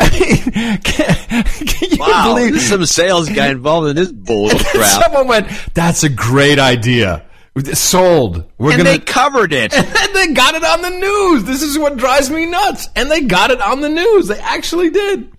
I 0.00 0.10
mean, 0.10 0.78
can, 0.78 1.44
can 1.44 1.90
you 1.90 1.96
Wow, 1.98 2.34
believe 2.34 2.52
there's 2.52 2.68
some 2.68 2.86
sales 2.86 3.28
guy 3.28 3.48
involved 3.48 3.88
in 3.88 3.96
this 3.96 4.10
bull 4.10 4.50
crap. 4.54 5.02
Someone 5.02 5.28
went, 5.28 5.48
that's 5.74 6.02
a 6.02 6.08
great 6.08 6.58
idea. 6.58 7.24
Sold. 7.64 8.44
We're 8.58 8.72
and 8.72 8.78
gonna 8.78 8.90
they 8.90 8.98
covered 8.98 9.52
it. 9.52 9.72
and 9.76 10.14
they 10.14 10.32
got 10.32 10.54
it 10.54 10.64
on 10.64 10.82
the 10.82 10.90
news. 10.90 11.44
This 11.44 11.62
is 11.62 11.78
what 11.78 11.96
drives 11.96 12.30
me 12.30 12.46
nuts. 12.46 12.88
And 12.96 13.10
they 13.10 13.22
got 13.22 13.50
it 13.50 13.60
on 13.60 13.80
the 13.80 13.88
news. 13.88 14.28
They 14.28 14.38
actually 14.38 14.90
did. 14.90 15.32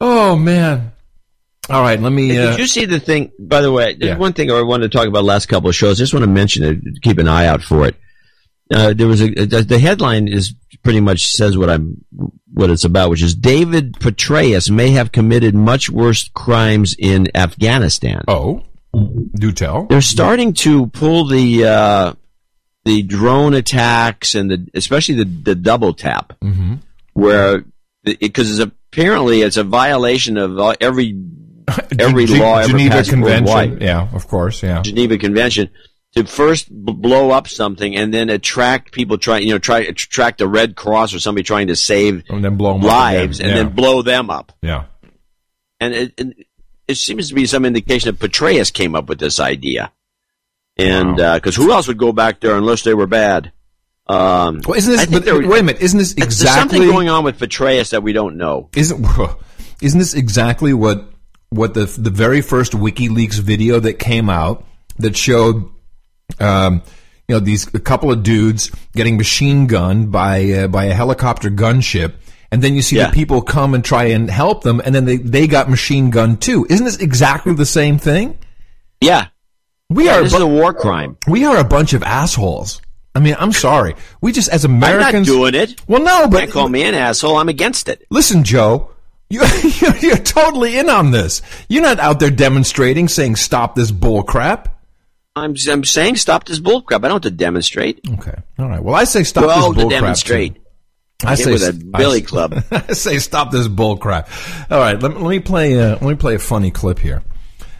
Oh 0.00 0.36
man. 0.36 0.92
All 1.68 1.82
right, 1.82 1.98
let 2.00 2.12
me. 2.12 2.36
Uh, 2.38 2.50
Did 2.50 2.60
you 2.60 2.66
see 2.68 2.84
the 2.84 3.00
thing? 3.00 3.32
By 3.40 3.60
the 3.60 3.72
way, 3.72 3.94
there's 3.94 4.10
Yeah. 4.10 4.18
one 4.18 4.32
thing 4.34 4.52
I 4.52 4.62
wanted 4.62 4.90
to 4.92 4.96
talk 4.96 5.08
about 5.08 5.24
last 5.24 5.46
couple 5.46 5.68
of 5.68 5.74
shows. 5.74 5.98
I 5.98 6.02
just 6.02 6.14
want 6.14 6.22
to 6.22 6.30
mention 6.30 6.62
it. 6.62 7.02
Keep 7.02 7.18
an 7.18 7.26
eye 7.26 7.46
out 7.46 7.62
for 7.62 7.86
it. 7.88 7.96
Uh, 8.72 8.92
there 8.94 9.06
was 9.08 9.20
a 9.20 9.28
the 9.28 9.78
headline 9.78 10.28
is 10.28 10.54
pretty 10.84 11.00
much 11.00 11.26
says 11.32 11.56
what 11.58 11.68
I'm 11.70 12.04
what 12.52 12.70
it's 12.70 12.84
about, 12.84 13.10
which 13.10 13.22
is 13.22 13.34
David 13.34 13.94
Petraeus 13.94 14.70
may 14.70 14.90
have 14.90 15.10
committed 15.12 15.54
much 15.56 15.90
worse 15.90 16.28
crimes 16.34 16.94
in 16.98 17.28
Afghanistan. 17.34 18.22
Oh, 18.28 18.62
do 19.34 19.52
tell. 19.52 19.86
They're 19.86 20.00
starting 20.00 20.52
to 20.54 20.86
pull 20.88 21.26
the 21.26 21.64
uh, 21.64 22.14
the 22.84 23.02
drone 23.02 23.54
attacks 23.54 24.34
and 24.34 24.50
the 24.50 24.68
especially 24.74 25.16
the 25.16 25.24
the 25.24 25.54
double 25.54 25.94
tap 25.94 26.32
mm-hmm. 26.40 26.74
where 27.12 27.64
because 28.04 28.50
it's 28.50 28.60
apparently 28.60 29.42
it's 29.42 29.56
a 29.56 29.64
violation 29.64 30.36
of 30.36 30.58
every 30.80 31.20
every 31.98 32.26
Gen- 32.26 32.40
law 32.40 32.58
ever 32.58 32.68
Geneva 32.68 32.90
passed 32.90 33.10
Convention. 33.10 33.44
worldwide. 33.44 33.82
Yeah, 33.82 34.08
of 34.12 34.28
course. 34.28 34.62
Yeah. 34.62 34.82
Geneva 34.82 35.18
Convention 35.18 35.70
to 36.14 36.24
first 36.24 36.68
b- 36.68 36.92
blow 36.92 37.30
up 37.30 37.48
something 37.48 37.94
and 37.96 38.12
then 38.12 38.30
attract 38.30 38.92
people 38.92 39.18
trying, 39.18 39.46
you 39.46 39.52
know, 39.52 39.58
try 39.58 39.80
attract 39.80 40.38
the 40.38 40.48
Red 40.48 40.76
Cross 40.76 41.14
or 41.14 41.18
somebody 41.18 41.42
trying 41.42 41.66
to 41.66 41.76
save 41.76 42.24
And 42.28 42.44
then 42.44 42.56
blow 42.56 42.76
lives 42.76 43.40
and 43.40 43.50
then 43.50 43.70
blow 43.70 44.02
them 44.02 44.30
up. 44.30 44.52
Yeah. 44.62 44.84
And 45.78 45.92
it, 45.92 46.14
it, 46.16 46.46
it 46.88 46.96
seems 46.96 47.28
to 47.28 47.34
be 47.34 47.46
some 47.46 47.64
indication 47.64 48.10
that 48.14 48.18
Petraeus 48.18 48.72
came 48.72 48.94
up 48.94 49.08
with 49.08 49.18
this 49.18 49.40
idea. 49.40 49.92
And 50.76 51.16
because 51.16 51.56
who 51.56 51.72
else 51.72 51.88
would 51.88 51.98
go 51.98 52.12
back 52.12 52.40
there 52.40 52.56
unless 52.56 52.82
they 52.82 52.94
were 52.94 53.06
bad? 53.06 53.52
Um, 54.06 54.60
Well, 54.66 54.78
isn't 54.78 54.92
this? 54.92 55.06
But, 55.06 55.24
there- 55.24 55.34
wait 55.36 55.60
a 55.60 55.62
minute. 55.62 55.82
Isn't 55.82 55.98
this 55.98 56.14
there's 56.14 56.26
exactly 56.26 56.78
something 56.78 56.90
going 56.90 57.08
on 57.08 57.24
with 57.24 57.38
Petraeus 57.38 57.90
that 57.90 58.02
we 58.02 58.12
don't 58.12 58.36
know? 58.36 58.68
Isn't 58.76 59.04
isn't 59.82 59.98
this 59.98 60.14
exactly 60.14 60.72
what 60.72 61.10
what 61.50 61.74
the 61.74 61.86
the 61.86 62.10
very 62.10 62.40
first 62.40 62.72
WikiLeaks 62.72 63.40
video 63.40 63.80
that 63.80 63.94
came 63.94 64.30
out 64.30 64.64
that 64.98 65.16
showed 65.16 65.68
um, 66.38 66.82
you 67.26 67.34
know 67.34 67.40
these 67.40 67.66
a 67.74 67.80
couple 67.80 68.12
of 68.12 68.22
dudes 68.22 68.70
getting 68.94 69.16
machine 69.16 69.66
gunned 69.66 70.12
by 70.12 70.50
uh, 70.52 70.68
by 70.68 70.84
a 70.84 70.94
helicopter 70.94 71.50
gunship 71.50 72.14
and 72.52 72.62
then 72.62 72.74
you 72.74 72.82
see 72.82 72.96
Yeah. 72.96 73.06
the 73.08 73.12
people 73.12 73.42
come 73.42 73.74
and 73.74 73.84
try 73.84 74.04
and 74.04 74.30
help 74.30 74.62
them 74.62 74.80
and 74.84 74.94
then 74.94 75.04
they 75.04 75.16
they 75.16 75.46
got 75.46 75.68
machine 75.70 76.10
gunned 76.10 76.40
too 76.42 76.66
isn't 76.70 76.84
this 76.84 76.96
exactly 76.98 77.54
the 77.54 77.66
same 77.66 77.98
thing 77.98 78.38
Yeah, 79.00 79.26
We 79.90 80.06
Yeah, 80.06 80.18
are 80.18 80.22
this 80.22 80.34
is 80.34 80.40
a 80.40 80.46
war 80.46 80.72
crime. 80.74 81.16
We 81.28 81.44
are 81.44 81.58
a 81.58 81.64
bunch 81.64 81.92
of 81.92 82.02
assholes. 82.02 82.80
I 83.14 83.20
mean, 83.20 83.34
I'm 83.38 83.52
sorry. 83.52 83.94
We 84.20 84.32
just, 84.32 84.48
as 84.50 84.64
Americans 84.66 85.28
I'm 85.28 85.36
not 85.36 85.52
doing 85.52 85.54
it. 85.54 85.80
Well, 85.88 86.02
no, 86.02 86.28
but 86.28 86.40
Can't 86.40 86.50
call 86.52 86.68
me 86.68 86.82
an 86.82 86.94
asshole. 86.94 87.36
I'm 87.38 87.48
against 87.48 87.88
it. 87.88 88.04
Listen, 88.10 88.44
Joe, 88.44 88.90
you, 89.30 89.40
you're, 90.02 90.16
totally 90.18 90.78
in 90.78 90.90
on 90.90 91.12
this. 91.12 91.40
You're 91.68 91.82
not 91.82 91.98
out 91.98 92.20
there 92.20 92.30
demonstrating, 92.30 93.08
saying 93.08 93.36
"stop 93.36 93.74
this 93.74 93.90
bull 93.90 94.22
crap." 94.22 94.68
I'm 95.34 95.54
I'm 95.70 95.84
saying 95.84 96.16
stop 96.16 96.44
this 96.44 96.58
bull 96.58 96.82
crap. 96.82 97.04
I 97.04 97.08
don't 97.08 97.24
have 97.24 97.32
to 97.32 97.36
demonstrate. 97.36 98.00
Okay, 98.18 98.34
all 98.58 98.68
right. 98.68 98.82
Well, 98.82 98.94
I 98.94 99.04
say 99.04 99.22
stop 99.24 99.44
Well, 99.46 99.72
this 99.72 99.82
bull 99.82 99.90
to 99.90 99.96
crap. 99.96 100.00
demonstrate. 100.02 100.54
too. 100.56 100.60
I 101.24 101.34
say 101.34 101.52
with 101.52 101.62
a 101.62 101.88
I- 101.94 101.98
billy 101.98 102.22
club. 102.22 102.62
I 102.70 102.92
say 102.92 103.18
stop 103.18 103.50
this 103.50 103.68
bull 103.68 103.96
crap. 103.96 104.28
All 104.70 104.78
right, 104.78 105.00
let, 105.00 105.12
me- 105.12 105.18
let 105.20 105.30
me 105.30 105.40
play. 105.40 105.78
Uh, 105.80 105.90
let 105.92 106.02
me 106.02 106.14
play 106.14 106.34
a 106.34 106.38
funny 106.38 106.70
clip 106.70 106.98
here. 106.98 107.22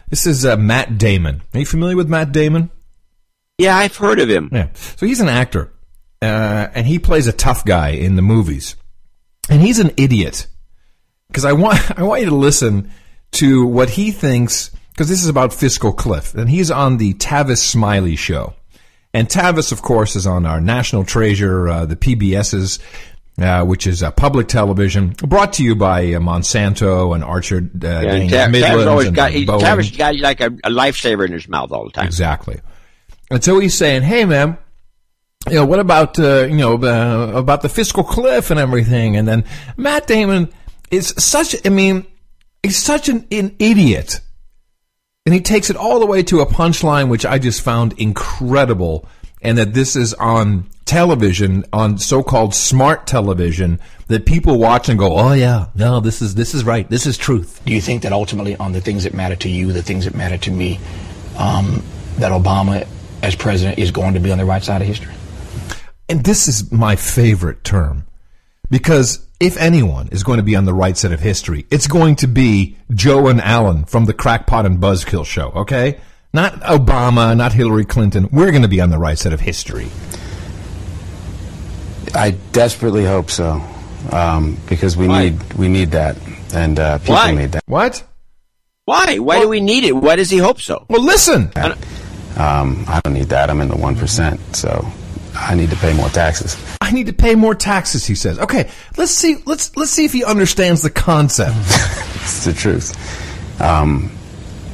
This 0.09 0.25
is 0.25 0.45
uh, 0.45 0.55
Matt 0.57 0.97
Damon. 0.97 1.41
Are 1.53 1.59
you 1.59 1.65
familiar 1.65 1.95
with 1.97 2.07
Matt 2.09 2.31
Damon? 2.31 2.71
Yeah, 3.57 3.75
I've 3.75 3.95
heard 3.97 4.19
of 4.19 4.29
him. 4.29 4.49
Yeah. 4.51 4.69
So 4.73 5.05
he's 5.05 5.19
an 5.19 5.27
actor, 5.29 5.71
uh, 6.21 6.67
and 6.73 6.87
he 6.87 6.99
plays 6.99 7.27
a 7.27 7.33
tough 7.33 7.65
guy 7.65 7.89
in 7.89 8.15
the 8.15 8.21
movies, 8.21 8.75
and 9.49 9.61
he's 9.61 9.79
an 9.79 9.91
idiot. 9.97 10.47
Because 11.27 11.43
I 11.45 11.53
want 11.53 11.79
I 11.99 12.03
want 12.03 12.21
you 12.21 12.29
to 12.29 12.35
listen 12.35 12.91
to 13.33 13.65
what 13.65 13.89
he 13.89 14.11
thinks. 14.11 14.71
Because 14.91 15.09
this 15.09 15.21
is 15.21 15.29
about 15.29 15.53
Fiscal 15.53 15.93
Cliff, 15.93 16.33
and 16.33 16.49
he's 16.49 16.71
on 16.71 16.97
the 16.97 17.13
Tavis 17.15 17.57
Smiley 17.59 18.15
show, 18.15 18.55
and 19.13 19.27
Tavis, 19.27 19.71
of 19.71 19.83
course, 19.83 20.15
is 20.15 20.25
on 20.25 20.45
our 20.47 20.59
national 20.59 21.03
treasure, 21.03 21.67
uh, 21.69 21.85
the 21.85 21.95
PBS's. 21.95 22.79
Uh, 23.39 23.63
which 23.63 23.85
is 23.85 24.01
uh, 24.01 24.09
public 24.09 24.47
television, 24.47 25.09
brought 25.09 25.53
to 25.53 25.63
you 25.63 25.75
by 25.75 26.11
uh, 26.11 26.19
Monsanto 26.19 27.13
and 27.13 27.23
Archer 27.23 27.57
uh, 27.57 27.59
Yeah, 27.61 27.99
and 27.99 28.29
Daniels 28.31 28.31
Ta- 28.31 28.47
Midlands 28.49 28.87
always 28.87 29.07
and 29.07 29.15
got 29.15 29.29
he, 29.29 29.45
Boeing. 29.45 29.61
Tavis 29.61 29.95
got 29.95 30.15
like 30.15 30.41
a, 30.41 30.47
a 30.47 30.71
lifesaver 30.71 31.23
in 31.23 31.33
his 31.33 31.47
mouth 31.47 31.71
all 31.71 31.85
the 31.85 31.91
time. 31.91 32.07
Exactly. 32.07 32.59
And 33.29 33.43
so 33.43 33.59
he's 33.59 33.75
saying, 33.75 34.01
"Hey, 34.01 34.25
man, 34.25 34.57
you 35.47 35.53
know 35.53 35.67
what 35.67 35.79
about 35.79 36.17
uh, 36.17 36.45
you 36.45 36.57
know 36.57 36.81
uh, 36.81 37.37
about 37.37 37.61
the 37.61 37.69
fiscal 37.69 38.03
cliff 38.03 38.49
and 38.49 38.59
everything?" 38.59 39.17
And 39.17 39.27
then 39.27 39.43
Matt 39.75 40.07
Damon 40.07 40.51
is 40.89 41.13
such. 41.19 41.55
I 41.63 41.69
mean, 41.69 42.07
he's 42.63 42.81
such 42.81 43.07
an, 43.07 43.27
an 43.29 43.55
idiot, 43.59 44.19
and 45.27 45.35
he 45.35 45.41
takes 45.41 45.69
it 45.69 45.75
all 45.75 45.99
the 45.99 46.07
way 46.07 46.23
to 46.23 46.39
a 46.39 46.47
punchline, 46.47 47.07
which 47.09 47.23
I 47.23 47.37
just 47.37 47.61
found 47.61 47.93
incredible. 47.99 49.07
And 49.41 49.57
that 49.57 49.73
this 49.73 49.95
is 49.95 50.13
on 50.15 50.67
television, 50.85 51.63
on 51.71 51.97
so-called 51.97 52.55
smart 52.55 53.05
television, 53.05 53.79
that 54.07 54.25
people 54.25 54.57
watch 54.57 54.89
and 54.89 54.97
go, 54.97 55.17
"Oh 55.17 55.33
yeah, 55.33 55.67
no, 55.75 55.99
this 55.99 56.21
is 56.21 56.35
this 56.35 56.55
is 56.55 56.63
right, 56.63 56.89
this 56.89 57.05
is 57.05 57.17
truth." 57.17 57.61
Do 57.65 57.73
you 57.73 57.81
think 57.81 58.01
that 58.03 58.13
ultimately, 58.13 58.55
on 58.55 58.71
the 58.71 58.81
things 58.81 59.03
that 59.03 59.13
matter 59.13 59.35
to 59.35 59.49
you, 59.49 59.71
the 59.73 59.83
things 59.83 60.05
that 60.05 60.15
matter 60.15 60.37
to 60.37 60.51
me, 60.51 60.79
um, 61.37 61.83
that 62.17 62.31
Obama, 62.31 62.87
as 63.21 63.35
president, 63.35 63.77
is 63.77 63.91
going 63.91 64.15
to 64.15 64.19
be 64.19 64.31
on 64.31 64.37
the 64.37 64.45
right 64.45 64.63
side 64.63 64.81
of 64.81 64.87
history? 64.87 65.13
And 66.09 66.23
this 66.23 66.47
is 66.47 66.71
my 66.71 66.95
favorite 66.95 67.63
term 67.63 68.05
because 68.69 69.25
if 69.39 69.57
anyone 69.57 70.09
is 70.11 70.23
going 70.23 70.37
to 70.37 70.43
be 70.43 70.55
on 70.55 70.65
the 70.65 70.73
right 70.73 70.97
side 70.97 71.11
of 71.11 71.19
history, 71.19 71.65
it's 71.69 71.87
going 71.87 72.15
to 72.17 72.27
be 72.27 72.77
Joe 72.93 73.27
and 73.27 73.41
Alan 73.41 73.85
from 73.85 74.05
the 74.05 74.13
Crackpot 74.13 74.65
and 74.65 74.79
Buzzkill 74.79 75.25
show, 75.25 75.49
okay? 75.49 75.99
Not 76.37 76.61
Obama, 76.61 77.35
not 77.35 77.51
Hillary 77.51 77.83
Clinton. 77.83 78.29
We're 78.31 78.51
going 78.51 78.61
to 78.61 78.67
be 78.67 78.79
on 78.79 78.91
the 78.91 78.99
right 78.99 79.17
side 79.17 79.33
of 79.33 79.39
history. 79.39 79.87
I 82.13 82.37
desperately 82.51 83.03
hope 83.03 83.31
so, 83.31 83.59
um, 84.11 84.55
because 84.69 84.95
we 84.95 85.07
need 85.07 85.41
we 85.53 85.67
need 85.67 85.91
that, 85.91 86.15
and 86.53 86.77
uh, 86.77 86.99
people 86.99 87.15
Why? 87.15 87.31
need 87.31 87.53
that. 87.53 87.63
What? 87.65 88.03
Why? 88.85 89.17
Why 89.17 89.39
do 89.39 89.49
we 89.49 89.61
need 89.61 89.83
it? 89.83 89.93
Why 89.93 90.15
does 90.15 90.29
he 90.29 90.37
hope 90.37 90.61
so? 90.61 90.85
Well, 90.89 91.03
listen. 91.03 91.51
Um, 91.55 92.85
I 92.87 93.01
don't 93.03 93.15
need 93.15 93.29
that. 93.29 93.49
I'm 93.49 93.59
in 93.59 93.69
the 93.69 93.75
one 93.75 93.95
percent, 93.95 94.39
so 94.55 94.87
I 95.33 95.55
need 95.55 95.71
to 95.71 95.75
pay 95.77 95.93
more 95.93 96.09
taxes. 96.09 96.55
I 96.81 96.91
need 96.91 97.07
to 97.07 97.13
pay 97.13 97.33
more 97.33 97.55
taxes, 97.55 98.05
he 98.05 98.13
says. 98.13 98.37
Okay, 98.37 98.69
let's 98.95 99.11
see 99.11 99.37
let's 99.47 99.75
let's 99.75 99.89
see 99.89 100.05
if 100.05 100.13
he 100.13 100.23
understands 100.23 100.83
the 100.83 100.91
concept. 100.91 101.55
It's 102.27 102.43
the 102.43 102.51
truth. 102.51 103.61
Um, 103.61 104.11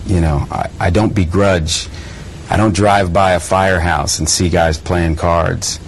you 0.06 0.22
know, 0.22 0.46
I, 0.52 0.70
I 0.80 0.90
don't 0.90 1.14
begrudge. 1.14 1.88
I 2.50 2.58
don't 2.58 2.76
drive 2.76 3.14
by 3.14 3.34
a 3.34 3.40
firehouse 3.40 4.20
and 4.20 4.30
see 4.30 4.50
guys 4.50 4.78
playing 4.78 5.16
cards 5.16 5.80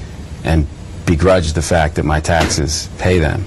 and 0.43 0.67
begrudge 1.05 1.53
the 1.53 1.61
fact 1.61 1.95
that 1.95 2.05
my 2.05 2.19
taxes 2.19 2.89
pay 2.97 3.19
them. 3.19 3.45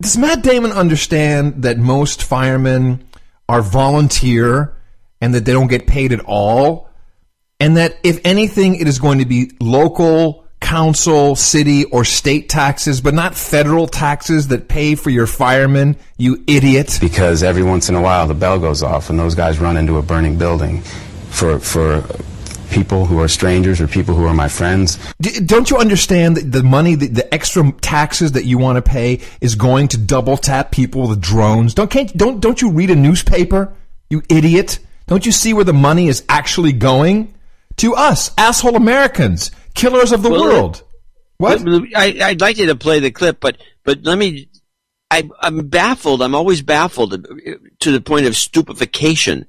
Does 0.00 0.16
Matt 0.16 0.42
Damon 0.42 0.72
understand 0.72 1.62
that 1.62 1.78
most 1.78 2.22
firemen 2.22 3.06
are 3.48 3.62
volunteer 3.62 4.76
and 5.20 5.34
that 5.34 5.44
they 5.44 5.52
don't 5.52 5.68
get 5.68 5.86
paid 5.86 6.12
at 6.12 6.20
all? 6.20 6.88
And 7.60 7.76
that 7.76 7.96
if 8.04 8.20
anything, 8.24 8.76
it 8.76 8.86
is 8.86 8.98
going 8.98 9.18
to 9.18 9.24
be 9.24 9.50
local, 9.60 10.47
council, 10.60 11.36
city, 11.36 11.84
or 11.84 12.04
state 12.04 12.48
taxes, 12.48 13.00
but 13.00 13.14
not 13.14 13.34
federal 13.34 13.86
taxes 13.86 14.48
that 14.48 14.68
pay 14.68 14.94
for 14.94 15.10
your 15.10 15.26
firemen, 15.26 15.96
you 16.16 16.42
idiot. 16.46 16.98
Because 17.00 17.42
every 17.42 17.62
once 17.62 17.88
in 17.88 17.94
a 17.94 18.00
while 18.02 18.26
the 18.26 18.34
bell 18.34 18.58
goes 18.58 18.82
off 18.82 19.10
and 19.10 19.18
those 19.18 19.34
guys 19.34 19.58
run 19.58 19.76
into 19.76 19.98
a 19.98 20.02
burning 20.02 20.36
building 20.36 20.82
for 21.30 21.58
for 21.58 22.02
people 22.70 23.06
who 23.06 23.18
are 23.18 23.28
strangers 23.28 23.80
or 23.80 23.88
people 23.88 24.14
who 24.14 24.24
are 24.26 24.34
my 24.34 24.48
friends. 24.48 24.98
D- 25.20 25.40
don't 25.40 25.70
you 25.70 25.78
understand 25.78 26.36
that 26.36 26.52
the 26.52 26.62
money, 26.62 26.94
the, 26.94 27.08
the 27.08 27.34
extra 27.34 27.72
taxes 27.80 28.32
that 28.32 28.44
you 28.44 28.58
want 28.58 28.76
to 28.76 28.82
pay 28.82 29.20
is 29.40 29.54
going 29.54 29.88
to 29.88 29.98
double 29.98 30.36
tap 30.36 30.70
people 30.70 31.08
with 31.08 31.20
drones? 31.20 31.74
Don't 31.74 31.90
can't 31.90 32.14
don't 32.16 32.40
don't 32.40 32.60
you 32.60 32.70
read 32.70 32.90
a 32.90 32.96
newspaper? 32.96 33.72
You 34.10 34.22
idiot! 34.28 34.78
Don't 35.06 35.24
you 35.24 35.32
see 35.32 35.54
where 35.54 35.64
the 35.64 35.72
money 35.72 36.08
is 36.08 36.22
actually 36.28 36.72
going? 36.72 37.34
To 37.78 37.94
us, 37.94 38.32
asshole 38.36 38.76
Americans, 38.76 39.50
killers 39.78 40.12
of 40.12 40.22
the 40.22 40.30
Well, 40.30 40.42
world. 40.42 40.82
What? 41.38 41.62
I, 41.96 42.18
I'd 42.22 42.40
like 42.40 42.58
you 42.58 42.66
to 42.66 42.74
play 42.76 42.98
the 43.00 43.10
clip, 43.10 43.38
but 43.40 43.56
but 43.84 44.02
let 44.02 44.18
me. 44.18 44.48
I, 45.10 45.28
I'm 45.40 45.68
baffled. 45.68 46.20
I'm 46.20 46.34
always 46.34 46.60
baffled 46.60 47.26
to 47.80 47.90
the 47.90 48.00
point 48.00 48.26
of 48.26 48.36
stupefaction 48.36 49.46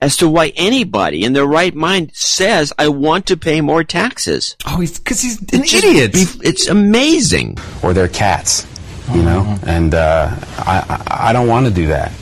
as 0.00 0.16
to 0.18 0.28
why 0.28 0.52
anybody 0.54 1.24
in 1.24 1.32
their 1.32 1.46
right 1.46 1.74
mind 1.74 2.10
says, 2.12 2.72
"I 2.78 2.88
want 2.88 3.26
to 3.26 3.36
pay 3.36 3.60
more 3.60 3.84
taxes." 3.84 4.56
Oh, 4.66 4.80
he's 4.80 4.98
because 4.98 5.22
he's 5.22 5.40
an 5.40 5.46
It's 5.62 5.72
idiot. 5.74 6.12
bef- 6.12 6.40
It's 6.44 6.68
amazing. 6.68 7.56
or 7.82 7.94
they're 7.94 8.08
cats, 8.08 8.66
you 9.14 9.22
know. 9.22 9.56
And 9.66 9.94
uh, 9.94 10.34
I, 10.58 10.84
I 11.08 11.28
I 11.30 11.32
don't 11.32 11.48
want 11.48 11.66
to 11.66 11.72
do 11.72 11.86
that, 11.88 12.12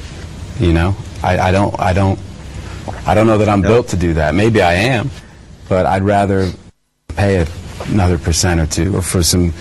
you 0.60 0.72
know. 0.72 0.94
I, 1.24 1.38
I 1.48 1.50
don't 1.52 1.74
I 1.80 1.92
don't 1.92 2.20
I 3.06 3.14
don't 3.14 3.26
know 3.26 3.38
that 3.38 3.48
I'm 3.48 3.62
built 3.62 3.88
to 3.88 3.96
do 3.96 4.14
that. 4.14 4.34
Maybe 4.34 4.60
I 4.62 4.74
am, 4.74 5.10
but 5.68 5.86
I'd 5.86 6.02
rather 6.04 6.52
pay 7.16 7.36
a, 7.40 7.46
another 7.92 8.18
percent 8.18 8.60
or 8.60 8.66
two, 8.66 8.96
or 8.96 9.02
for 9.02 9.22
some, 9.22 9.52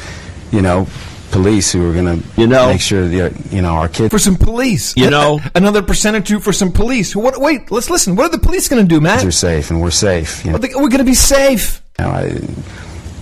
you 0.52 0.62
know, 0.62 0.88
police 1.32 1.72
who 1.72 1.90
are 1.90 1.94
going 1.94 2.22
to 2.22 2.28
You 2.40 2.48
know. 2.48 2.68
make 2.70 2.80
sure 2.82 3.08
the 3.08 3.34
you 3.52 3.62
know 3.62 3.74
our 3.74 3.90
kids 3.90 4.10
for 4.12 4.20
some 4.20 4.36
police, 4.38 4.96
You 4.96 5.10
know. 5.10 5.40
another 5.56 5.82
percent 5.82 6.16
or 6.16 6.22
two 6.22 6.40
for 6.40 6.54
some 6.54 6.72
police. 6.72 7.16
What? 7.16 7.40
Wait, 7.40 7.72
let's 7.72 7.90
listen. 7.90 8.16
What 8.16 8.28
are 8.28 8.38
the 8.38 8.40
police 8.40 8.70
going 8.70 8.82
to 8.82 8.88
do, 8.88 9.02
Matt? 9.02 9.26
are 9.26 9.32
safe 9.32 9.70
and 9.70 9.82
we're 9.82 9.92
safe. 9.92 10.46
You 10.46 10.52
know, 10.52 10.58
Are 10.58 10.62
We're 10.62 10.90
going 10.90 11.00
to 11.00 11.04
be 11.04 11.14
safe. 11.16 11.82
You 12.00 12.06
know, 12.06 12.12
I, 12.12 12.24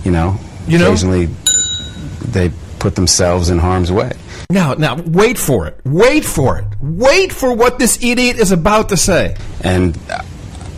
you 0.04 0.10
know, 0.12 0.38
You 0.68 0.78
know? 0.78 0.86
occasionally 0.88 1.26
they 2.30 2.50
put 2.78 2.94
themselves 2.94 3.50
in 3.50 3.58
harm's 3.58 3.90
way. 3.90 4.12
Now, 4.50 4.74
now, 4.74 4.96
wait 4.96 5.38
for 5.38 5.66
it. 5.66 5.80
Wait 5.84 6.24
for 6.24 6.58
it. 6.58 6.66
Wait 6.80 7.32
for 7.32 7.52
what 7.54 7.78
this 7.78 8.02
idiot 8.04 8.36
is 8.38 8.52
about 8.52 8.90
to 8.90 8.96
say. 8.96 9.36
And 9.62 9.96
uh, 10.10 10.20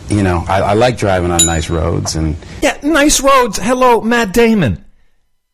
you 0.09 0.23
know, 0.23 0.43
I, 0.47 0.61
I 0.61 0.73
like 0.73 0.97
driving 0.97 1.31
on 1.31 1.45
nice 1.45 1.69
roads, 1.69 2.15
and 2.15 2.35
Yeah, 2.61 2.77
nice 2.83 3.19
roads. 3.21 3.57
Hello, 3.57 4.01
Matt 4.01 4.33
Damon. 4.33 4.83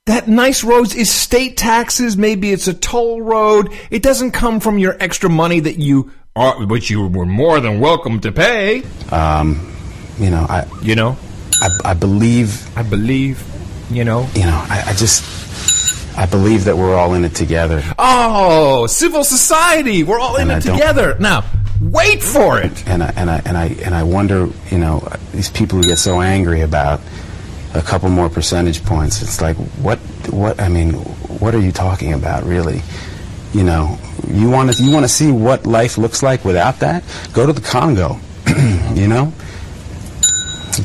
That 0.06 0.28
nice 0.28 0.64
roads 0.64 0.94
is 0.96 1.10
state 1.10 1.56
taxes. 1.56 2.18
Maybe 2.18 2.52
it's 2.52 2.68
a 2.68 2.74
toll 2.74 3.22
road. 3.22 3.72
It 3.90 4.04
doesn't 4.04 4.32
come 4.32 4.60
from 4.60 4.78
your 4.78 4.98
extra 5.00 5.30
money 5.30 5.62
that 5.62 5.80
you 5.80 6.12
are, 6.36 6.66
which 6.66 6.90
you 6.90 7.08
were 7.08 7.26
more 7.26 7.60
than 7.62 7.80
welcome 7.80 8.20
to 8.22 8.32
pay. 8.32 8.84
um, 9.12 9.72
you 10.20 10.30
know, 10.30 10.46
I 10.50 10.66
You 10.82 10.96
know, 10.96 11.18
I, 11.62 11.70
I 11.86 11.94
believe 11.94 12.78
I 12.78 12.84
believe. 12.84 13.44
You 13.92 14.04
know. 14.04 14.28
you 14.34 14.44
know, 14.44 14.66
I, 14.70 14.84
I 14.88 14.94
just 14.94 16.18
I 16.18 16.26
believe 16.26 16.66
that 16.66 16.78
we're 16.78 16.96
all 16.96 17.14
in 17.14 17.26
it 17.26 17.36
together. 17.36 17.84
Oh, 17.98 18.88
civil 18.88 19.24
society. 19.24 20.04
We're 20.04 20.20
all 20.20 20.36
in 20.38 20.50
it 20.52 20.56
I 20.56 20.60
together. 20.60 21.16
Now, 21.20 21.44
wait 21.92 22.22
for 22.22 22.60
it. 22.60 22.88
And 22.88 23.04
I 23.04 23.14
and 23.16 23.30
I 23.30 23.42
and 23.46 23.58
I 23.58 23.66
and 23.84 23.96
I 23.96 24.04
wonder, 24.04 24.50
you 24.70 24.78
know, 24.78 25.08
these 25.32 25.50
people 25.50 25.78
who 25.78 25.84
get 25.84 25.98
so 25.98 26.22
angry 26.22 26.62
about 26.62 27.02
a 27.74 27.82
couple 27.82 28.10
more 28.10 28.30
percentage 28.30 28.84
points. 28.84 29.22
It's 29.22 29.42
like 29.42 29.56
what 29.82 30.00
what 30.30 30.60
I 30.60 30.70
mean, 30.70 30.94
what 31.40 31.56
are 31.56 31.60
you 31.60 31.72
talking 31.72 32.14
about, 32.14 32.44
really? 32.44 32.82
You 33.54 33.64
know, 33.64 33.98
you 34.28 34.50
want 34.50 34.74
to 34.74 34.84
you 34.84 34.92
want 34.92 35.04
to 35.04 35.10
see 35.10 35.32
what 35.32 35.66
life 35.66 35.98
looks 35.98 36.24
like 36.24 36.46
without 36.46 36.80
that? 36.80 37.04
Go 37.34 37.46
to 37.46 37.54
the 37.54 37.62
Congo. 37.62 38.20
you 38.94 39.08
know, 39.08 39.34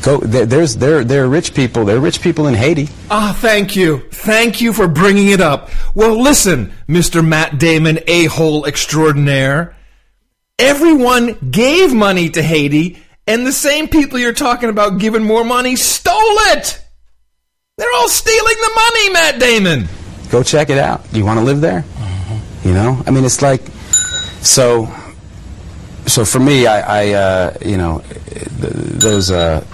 go 0.03 0.19
there, 0.19 0.47
there's 0.47 0.77
there 0.77 1.05
there 1.05 1.25
are 1.25 1.29
rich 1.29 1.55
people. 1.55 1.85
There 1.85 1.97
are 1.97 2.01
rich 2.01 2.21
people 2.21 2.47
in 2.47 2.55
Haiti. 2.55 2.89
Ah, 3.11 3.37
thank 3.39 3.75
you. 3.77 4.01
Thank 4.11 4.61
you 4.61 4.73
for 4.73 4.89
bringing 4.89 5.29
it 5.29 5.41
up. 5.41 5.71
Well, 5.95 6.21
listen, 6.21 6.73
Mr. 6.89 7.27
Matt 7.27 7.59
Damon, 7.59 8.01
a-hole 8.07 8.67
extraordinaire. 8.67 9.75
Everyone 10.59 11.37
gave 11.51 11.95
money 11.95 12.31
to 12.31 12.43
Haiti, 12.43 12.99
And 13.27 13.47
the 13.47 13.53
same 13.53 13.89
people 13.89 14.19
you're 14.19 14.33
talking 14.33 14.71
about 14.71 14.99
giving 14.99 15.23
more 15.23 15.45
money 15.45 15.77
stole 15.77 16.15
it. 16.53 16.81
They're 17.77 17.93
all 17.95 18.09
stealing 18.09 18.57
the 18.61 18.71
money, 18.75 19.11
Matt 19.11 19.39
Damon. 19.39 19.89
Go 20.31 20.43
check 20.43 20.69
it 20.71 20.79
out. 20.79 21.03
You 21.13 21.25
want 21.25 21.39
to 21.39 21.45
live 21.45 21.61
there? 21.61 21.85
You 22.65 22.75
know, 22.75 23.03
I 23.07 23.11
mean, 23.13 23.25
it's 23.25 23.41
like 23.41 23.63
so. 24.43 24.93
So 26.07 26.25
for 26.25 26.41
me, 26.41 26.67
I, 26.67 26.81
I 26.81 27.13
uh, 27.13 27.57
you 27.65 27.77
know, 27.77 27.99
those 28.59 29.31
uh, 29.31 29.65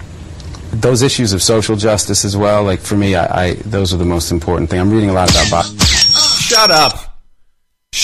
those 0.70 1.02
issues 1.02 1.32
of 1.32 1.42
social 1.42 1.76
justice 1.76 2.24
as 2.24 2.36
well. 2.36 2.62
Like 2.62 2.80
for 2.80 2.96
me, 2.96 3.14
I, 3.14 3.46
I 3.46 3.54
those 3.54 3.94
are 3.94 3.96
the 3.96 4.04
most 4.04 4.30
important 4.30 4.68
thing. 4.68 4.80
I'm 4.80 4.92
reading 4.92 5.10
a 5.10 5.14
lot 5.14 5.30
about. 5.30 5.50
Bob. 5.50 5.64
Shut 5.80 6.70
up. 6.70 7.13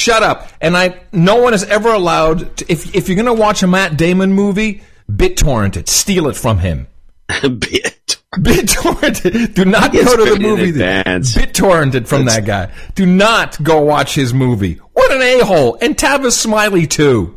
Shut 0.01 0.23
up. 0.23 0.49
And 0.61 0.77
I, 0.77 0.99
no 1.13 1.37
one 1.43 1.53
is 1.55 1.65
ever 1.65 1.93
allowed 1.93 2.57
to, 2.59 2.73
if, 2.73 2.95
if 2.95 3.09
you're 3.09 3.17
going 3.17 3.27
to 3.27 3.35
watch 3.35 3.63
a 3.63 3.67
Matt 3.67 3.97
Damon 3.97 4.33
movie, 4.33 4.83
BitTorrent 5.11 5.77
it. 5.77 5.89
Steal 5.89 6.27
it 6.29 6.37
from 6.37 6.59
him. 6.59 6.87
Bit. 7.43 8.17
BitTorrent 8.35 9.25
it. 9.27 9.55
Do 9.55 9.65
not 9.65 9.93
go 9.93 10.17
to 10.25 10.35
the 10.35 10.39
movie. 10.41 10.71
advance. 10.71 11.35
BitTorrent 11.35 11.95
it 11.95 12.09
from 12.09 12.25
that 12.25 12.45
guy. 12.45 12.73
Do 12.95 13.05
not 13.07 13.63
go 13.63 13.81
watch 13.83 14.15
his 14.15 14.33
movie. 14.33 14.75
What 14.95 15.13
an 15.13 15.21
a-hole. 15.23 15.77
And 15.81 15.97
Tavis 15.97 16.33
Smiley 16.33 16.87
too. 16.87 17.37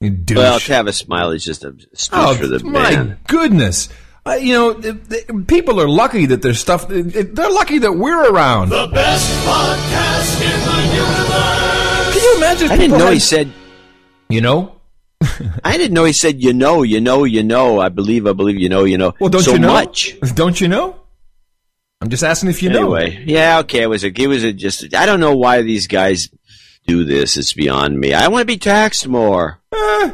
You. 0.00 0.14
Well, 0.34 0.60
Travis 0.60 0.98
Smiley's 0.98 1.42
just 1.44 1.64
a 1.64 1.74
stooge 1.94 2.08
Oh, 2.12 2.34
for 2.34 2.46
the 2.46 2.62
my 2.62 2.90
man. 2.90 3.18
goodness. 3.28 3.88
Uh, 4.26 4.32
you 4.34 4.52
know, 4.52 4.74
th- 4.74 5.08
th- 5.08 5.46
people 5.46 5.80
are 5.80 5.88
lucky 5.88 6.26
that 6.26 6.42
there's 6.42 6.60
stuff. 6.60 6.86
They're 6.88 7.50
lucky 7.50 7.78
that 7.78 7.92
we're 7.92 8.30
around. 8.30 8.68
The 8.70 8.88
best 8.92 9.30
podcast 9.46 10.42
in 10.42 10.60
the 10.66 10.94
universe. 10.96 11.65
Can 12.16 12.24
you 12.24 12.36
imagine? 12.38 12.70
I 12.70 12.76
didn't 12.76 12.98
know 12.98 13.10
he 13.10 13.18
said. 13.18 13.52
You 14.28 14.40
know. 14.40 14.76
I 15.64 15.76
didn't 15.76 15.92
know 15.92 16.04
he 16.04 16.12
said. 16.12 16.42
You 16.42 16.54
know, 16.54 16.82
you 16.82 17.00
know, 17.00 17.24
you 17.24 17.42
know. 17.42 17.78
I 17.78 17.90
believe, 17.90 18.26
I 18.26 18.32
believe. 18.32 18.58
You 18.58 18.68
know, 18.68 18.84
you 18.84 18.96
know. 18.96 19.14
Well, 19.20 19.28
don't 19.28 19.42
so 19.42 19.52
you 19.52 19.58
know? 19.58 19.68
much. 19.68 20.18
Don't 20.34 20.60
you 20.60 20.68
know? 20.68 20.96
I'm 22.00 22.10
just 22.10 22.22
asking 22.22 22.50
if 22.50 22.62
you 22.62 22.68
know. 22.70 22.94
anyway, 22.94 23.24
yeah, 23.26 23.58
okay. 23.60 23.82
It 23.82 23.86
was 23.86 24.04
a. 24.04 24.08
It 24.08 24.26
was 24.26 24.44
a 24.44 24.52
just. 24.52 24.94
I 24.94 25.06
don't 25.06 25.20
know 25.20 25.36
why 25.36 25.62
these 25.62 25.86
guys 25.86 26.28
do 26.86 27.04
this. 27.04 27.36
It's 27.36 27.52
beyond 27.52 27.98
me. 27.98 28.12
I 28.12 28.28
want 28.28 28.42
to 28.42 28.46
be 28.46 28.58
taxed 28.58 29.08
more. 29.08 29.58
Eh, 29.74 30.10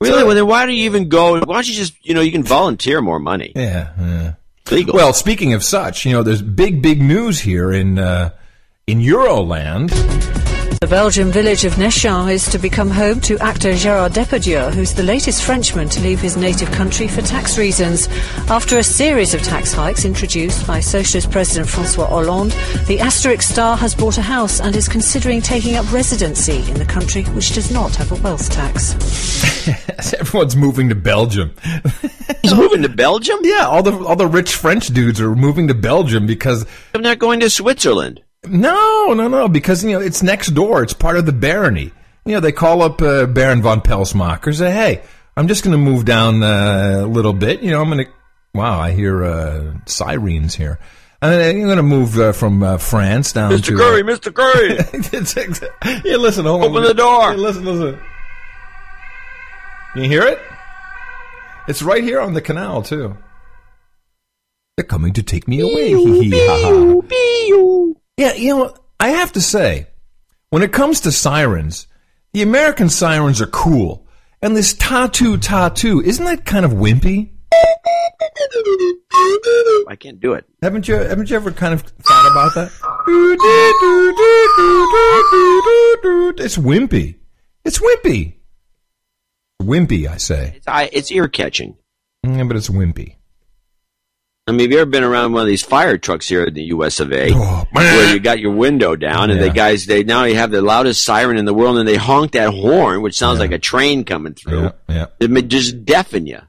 really? 0.00 0.24
well, 0.24 0.34
then 0.34 0.46
why 0.46 0.66
do 0.66 0.72
you 0.72 0.84
even 0.84 1.08
go? 1.08 1.34
Why 1.34 1.40
don't 1.40 1.68
you 1.68 1.74
just? 1.74 1.94
You 2.06 2.14
know, 2.14 2.22
you 2.22 2.32
can 2.32 2.42
volunteer 2.42 3.00
more 3.00 3.18
money. 3.18 3.52
Yeah. 3.54 3.92
yeah. 3.98 4.34
Legal. 4.70 4.94
Well, 4.94 5.12
speaking 5.12 5.52
of 5.52 5.62
such, 5.62 6.06
you 6.06 6.12
know, 6.12 6.22
there's 6.22 6.42
big, 6.42 6.82
big 6.82 7.00
news 7.00 7.40
here 7.40 7.72
in 7.72 7.98
uh, 7.98 8.30
in 8.86 9.00
Euroland. 9.00 9.90
The 10.82 10.88
Belgian 10.88 11.30
village 11.30 11.64
of 11.64 11.74
Néchin 11.74 12.28
is 12.32 12.44
to 12.50 12.58
become 12.58 12.90
home 12.90 13.20
to 13.20 13.38
actor 13.38 13.70
Gérard 13.70 14.14
Depardieu, 14.14 14.74
who's 14.74 14.92
the 14.92 15.04
latest 15.04 15.44
Frenchman 15.44 15.88
to 15.90 16.00
leave 16.00 16.18
his 16.18 16.36
native 16.36 16.72
country 16.72 17.06
for 17.06 17.22
tax 17.22 17.56
reasons. 17.56 18.08
After 18.48 18.78
a 18.78 18.82
series 18.82 19.32
of 19.32 19.42
tax 19.42 19.72
hikes 19.72 20.04
introduced 20.04 20.66
by 20.66 20.80
Socialist 20.80 21.30
President 21.30 21.68
Francois 21.68 22.06
Hollande, 22.06 22.50
the 22.88 22.98
Asterix 22.98 23.42
star 23.42 23.76
has 23.76 23.94
bought 23.94 24.18
a 24.18 24.22
house 24.22 24.60
and 24.60 24.74
is 24.74 24.88
considering 24.88 25.40
taking 25.40 25.76
up 25.76 25.90
residency 25.92 26.68
in 26.68 26.74
the 26.74 26.84
country 26.84 27.22
which 27.26 27.54
does 27.54 27.70
not 27.70 27.94
have 27.94 28.10
a 28.10 28.16
wealth 28.16 28.50
tax. 28.50 28.94
Everyone's 30.18 30.56
moving 30.56 30.88
to 30.88 30.96
Belgium. 30.96 31.54
He's 32.42 32.56
moving 32.56 32.82
to 32.82 32.88
Belgium. 32.88 33.38
Yeah, 33.42 33.68
all 33.68 33.84
the 33.84 33.96
all 34.04 34.16
the 34.16 34.26
rich 34.26 34.56
French 34.56 34.88
dudes 34.88 35.20
are 35.20 35.36
moving 35.36 35.68
to 35.68 35.74
Belgium 35.74 36.26
because 36.26 36.66
I'm 36.92 37.02
not 37.02 37.20
going 37.20 37.38
to 37.38 37.50
Switzerland. 37.50 38.20
No, 38.44 39.12
no, 39.14 39.28
no, 39.28 39.48
because 39.48 39.84
you 39.84 39.92
know 39.92 40.00
it's 40.00 40.22
next 40.22 40.48
door. 40.48 40.82
It's 40.82 40.92
part 40.92 41.16
of 41.16 41.26
the 41.26 41.32
barony. 41.32 41.92
You 42.24 42.34
know, 42.34 42.40
they 42.40 42.52
call 42.52 42.82
up 42.82 43.00
uh, 43.00 43.26
Baron 43.26 43.62
von 43.62 43.80
Pelsmacher, 43.80 44.46
and 44.46 44.56
say, 44.56 44.70
"Hey, 44.72 45.02
I'm 45.36 45.46
just 45.48 45.62
going 45.62 45.72
to 45.72 45.78
move 45.78 46.04
down 46.04 46.42
uh, 46.42 47.02
a 47.04 47.06
little 47.06 47.32
bit. 47.32 47.62
You 47.62 47.70
know, 47.70 47.80
I'm 47.80 47.90
going 47.90 48.04
to." 48.04 48.10
Wow, 48.54 48.80
I 48.80 48.90
hear 48.90 49.24
uh, 49.24 49.74
sirens 49.86 50.54
here. 50.54 50.78
And 51.22 51.32
then 51.32 51.56
I'm 51.56 51.62
going 51.62 51.76
to 51.76 51.82
move 51.84 52.18
uh, 52.18 52.32
from 52.32 52.62
uh, 52.64 52.78
France 52.78 53.32
down 53.32 53.52
Mr. 53.52 53.66
to 53.66 53.76
Curry, 53.76 54.02
Mr. 54.02 54.34
Curry. 54.34 54.78
It's 54.92 56.04
yeah, 56.04 56.16
listen, 56.16 56.44
hold 56.44 56.64
on. 56.64 56.70
Open 56.70 56.82
the 56.82 56.94
door. 56.94 57.30
Yeah, 57.30 57.36
listen, 57.36 57.64
listen. 57.64 57.98
You 59.94 60.02
hear 60.02 60.24
it? 60.24 60.40
It's 61.68 61.80
right 61.80 62.02
here 62.02 62.20
on 62.20 62.34
the 62.34 62.40
canal 62.40 62.82
too. 62.82 63.16
They're 64.76 64.84
coming 64.84 65.12
to 65.12 65.22
take 65.22 65.46
me 65.46 65.60
away. 65.60 65.90
Hee 65.90 66.28
hee 66.28 66.46
ha 66.46 66.60
ha. 66.60 68.01
Yeah, 68.16 68.34
you 68.34 68.56
know, 68.56 68.74
I 69.00 69.08
have 69.10 69.32
to 69.32 69.40
say, 69.40 69.88
when 70.50 70.62
it 70.62 70.72
comes 70.72 71.00
to 71.00 71.12
sirens, 71.12 71.86
the 72.32 72.42
American 72.42 72.88
sirens 72.88 73.40
are 73.40 73.46
cool. 73.46 74.06
And 74.42 74.56
this 74.56 74.74
tattoo 74.74 75.38
tattoo, 75.38 76.00
isn't 76.02 76.24
that 76.24 76.44
kind 76.44 76.64
of 76.64 76.72
wimpy? 76.72 77.30
I 79.88 79.96
can't 79.96 80.20
do 80.20 80.32
it. 80.32 80.44
Haven't 80.62 80.88
you 80.88 80.96
haven't 80.96 81.30
you 81.30 81.36
ever 81.36 81.52
kind 81.52 81.74
of 81.74 81.82
thought 81.82 82.30
about 82.30 82.54
that? 82.54 82.70
It's 86.38 86.56
wimpy. 86.56 87.16
It's 87.64 87.78
wimpy. 87.78 88.34
Wimpy, 89.60 90.08
I 90.08 90.16
say. 90.16 90.54
It's, 90.56 90.68
I, 90.68 90.90
it's 90.92 91.12
ear 91.12 91.28
catching. 91.28 91.76
Yeah, 92.24 92.30
mm, 92.30 92.48
but 92.48 92.56
it's 92.56 92.68
wimpy. 92.68 93.16
I 94.48 94.50
mean, 94.50 94.60
have 94.60 94.72
you 94.72 94.78
ever 94.80 94.90
been 94.90 95.04
around 95.04 95.32
one 95.32 95.42
of 95.42 95.46
these 95.48 95.62
fire 95.62 95.96
trucks 95.96 96.28
here 96.28 96.44
in 96.44 96.54
the 96.54 96.64
U.S. 96.64 96.98
of 96.98 97.12
A. 97.12 97.30
Oh, 97.32 97.64
where 97.70 98.12
you 98.12 98.18
got 98.18 98.40
your 98.40 98.50
window 98.50 98.96
down 98.96 99.30
and 99.30 99.38
Yeah. 99.38 99.46
the 99.46 99.52
guys, 99.52 99.86
they 99.86 100.02
now 100.02 100.24
you 100.24 100.34
have 100.34 100.50
the 100.50 100.62
loudest 100.62 101.04
siren 101.04 101.36
in 101.36 101.44
the 101.44 101.54
world 101.54 101.78
and 101.78 101.86
they 101.86 101.94
honk 101.96 102.32
that 102.32 102.52
horn, 102.52 103.02
which 103.02 103.16
sounds 103.16 103.38
like 103.38 103.52
a 103.52 103.58
train 103.58 104.04
coming 104.04 104.34
through. 104.34 104.62
Yeah, 104.62 104.72
yeah. 104.88 105.06
It 105.20 105.48
just 105.48 105.84
deafen 105.84 106.26
you. 106.26 106.40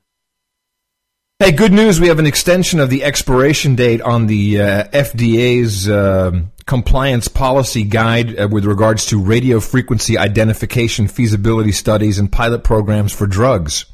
Hey, 1.37 1.51
good 1.51 1.71
news. 1.71 1.99
We 1.99 2.07
have 2.07 2.19
an 2.19 2.25
extension 2.25 2.79
of 2.79 2.89
the 2.89 3.03
expiration 3.03 3.75
date 3.75 4.01
on 4.01 4.25
the 4.25 4.59
uh, 4.61 4.83
FDA's 4.85 5.87
um, 5.87 6.51
compliance 6.65 7.27
policy 7.27 7.83
guide 7.83 8.39
uh, 8.39 8.47
with 8.47 8.65
regards 8.65 9.05
to 9.07 9.21
radio 9.21 9.59
frequency 9.59 10.17
identification 10.17 11.07
feasibility 11.07 11.71
studies 11.71 12.17
and 12.17 12.31
pilot 12.31 12.63
programs 12.63 13.11
for 13.13 13.27
drugs. 13.27 13.85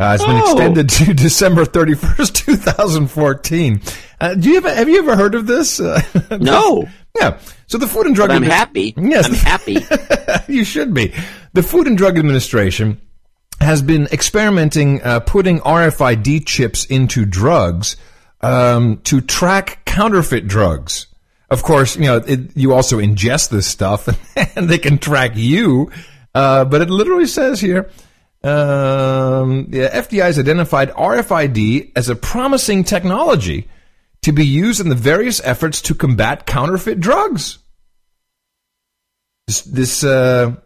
Uh, 0.00 0.12
it's 0.14 0.24
been 0.24 0.36
Oh. 0.36 0.52
extended 0.52 0.88
to 1.06 1.12
December 1.14 1.64
31st, 1.64 2.32
2014. 2.34 3.82
Uh, 4.20 4.34
do 4.34 4.48
you 4.50 4.56
ever, 4.58 4.72
have 4.72 4.88
you 4.88 4.98
ever 5.00 5.16
heard 5.16 5.34
of 5.34 5.46
this? 5.46 5.80
Uh, 5.80 6.00
No. 6.40 6.86
yeah. 7.18 7.38
So 7.66 7.78
the 7.78 7.86
Food 7.88 8.06
and 8.06 8.14
Drug 8.14 8.30
happy. 8.44 8.94
Yes. 8.96 9.26
I'm 9.28 9.34
happy. 9.34 9.78
you 10.52 10.64
should 10.64 10.94
be. 10.94 11.12
The 11.52 11.62
Food 11.64 11.86
and 11.88 11.98
Drug 11.98 12.16
Administration 12.16 13.00
has 13.60 13.82
been 13.82 14.06
experimenting 14.12 15.02
uh, 15.02 15.18
putting 15.20 15.58
RFID 15.60 16.46
chips 16.46 16.84
into 16.86 17.24
drugs 17.26 17.96
um, 18.40 18.98
to 19.04 19.20
track 19.20 19.84
counterfeit 19.84 20.46
drugs. 20.46 21.08
Of 21.50 21.62
course, 21.64 21.96
you 21.96 22.02
know 22.02 22.16
it, 22.18 22.56
you 22.56 22.72
also 22.72 22.98
ingest 22.98 23.48
this 23.48 23.66
stuff, 23.66 24.06
and 24.56 24.68
they 24.68 24.78
can 24.78 24.98
track 24.98 25.32
you. 25.34 25.90
Uh, 26.34 26.64
but 26.66 26.82
it 26.82 26.88
literally 26.90 27.26
says 27.26 27.60
here. 27.60 27.90
Um, 28.42 29.66
the 29.68 29.88
FDI 29.88 30.22
has 30.22 30.38
identified 30.38 30.90
RFID 30.90 31.92
as 31.96 32.08
a 32.08 32.14
promising 32.14 32.84
technology 32.84 33.68
to 34.22 34.32
be 34.32 34.46
used 34.46 34.80
in 34.80 34.88
the 34.88 34.94
various 34.94 35.40
efforts 35.42 35.82
to 35.82 35.94
combat 35.94 36.46
counterfeit 36.46 37.00
drugs. 37.00 37.58
This, 39.46 39.62
this 39.62 40.04
uh, 40.04 40.56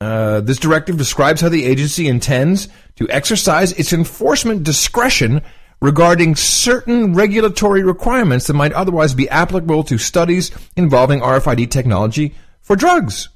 uh, 0.00 0.40
this 0.40 0.58
directive 0.58 0.98
describes 0.98 1.40
how 1.40 1.48
the 1.48 1.64
agency 1.64 2.06
intends 2.06 2.68
to 2.96 3.08
exercise 3.08 3.72
its 3.72 3.92
enforcement 3.92 4.62
discretion 4.62 5.40
regarding 5.80 6.36
certain 6.36 7.14
regulatory 7.14 7.82
requirements 7.82 8.46
that 8.46 8.54
might 8.54 8.72
otherwise 8.72 9.14
be 9.14 9.28
applicable 9.28 9.84
to 9.84 9.96
studies 9.96 10.50
involving 10.76 11.20
RFID 11.20 11.70
technology 11.70 12.34
for 12.60 12.76
drugs. 12.76 13.28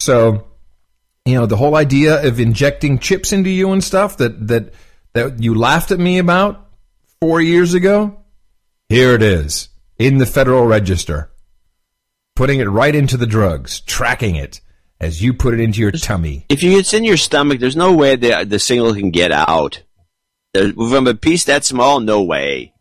So, 0.00 0.47
you 1.28 1.34
know, 1.34 1.46
the 1.46 1.56
whole 1.56 1.74
idea 1.76 2.26
of 2.26 2.40
injecting 2.40 2.98
chips 2.98 3.32
into 3.32 3.50
you 3.50 3.72
and 3.72 3.82
stuff 3.82 4.16
that 4.18 4.48
that 4.48 4.72
that 5.14 5.42
you 5.42 5.54
laughed 5.54 5.90
at 5.90 5.98
me 5.98 6.18
about 6.18 6.68
four 7.20 7.40
years 7.40 7.74
ago, 7.74 8.18
here 8.88 9.14
it 9.14 9.22
is 9.22 9.68
in 9.98 10.18
the 10.18 10.26
Federal 10.26 10.66
Register, 10.66 11.30
putting 12.36 12.60
it 12.60 12.68
right 12.68 12.94
into 12.94 13.16
the 13.16 13.26
drugs, 13.26 13.80
tracking 13.80 14.36
it 14.36 14.60
as 15.00 15.22
you 15.22 15.32
put 15.34 15.54
it 15.54 15.60
into 15.60 15.80
your 15.80 15.92
tummy. 15.92 16.44
If 16.48 16.62
you, 16.62 16.78
it's 16.78 16.92
in 16.94 17.04
your 17.04 17.16
stomach, 17.16 17.60
there's 17.60 17.76
no 17.76 17.94
way 17.94 18.16
the, 18.16 18.44
the 18.44 18.58
signal 18.58 18.94
can 18.94 19.10
get 19.10 19.32
out. 19.32 19.82
There- 20.54 20.72
From 20.72 21.06
a 21.06 21.14
piece 21.14 21.44
that 21.44 21.64
small, 21.64 22.00
no 22.00 22.22
way. 22.22 22.72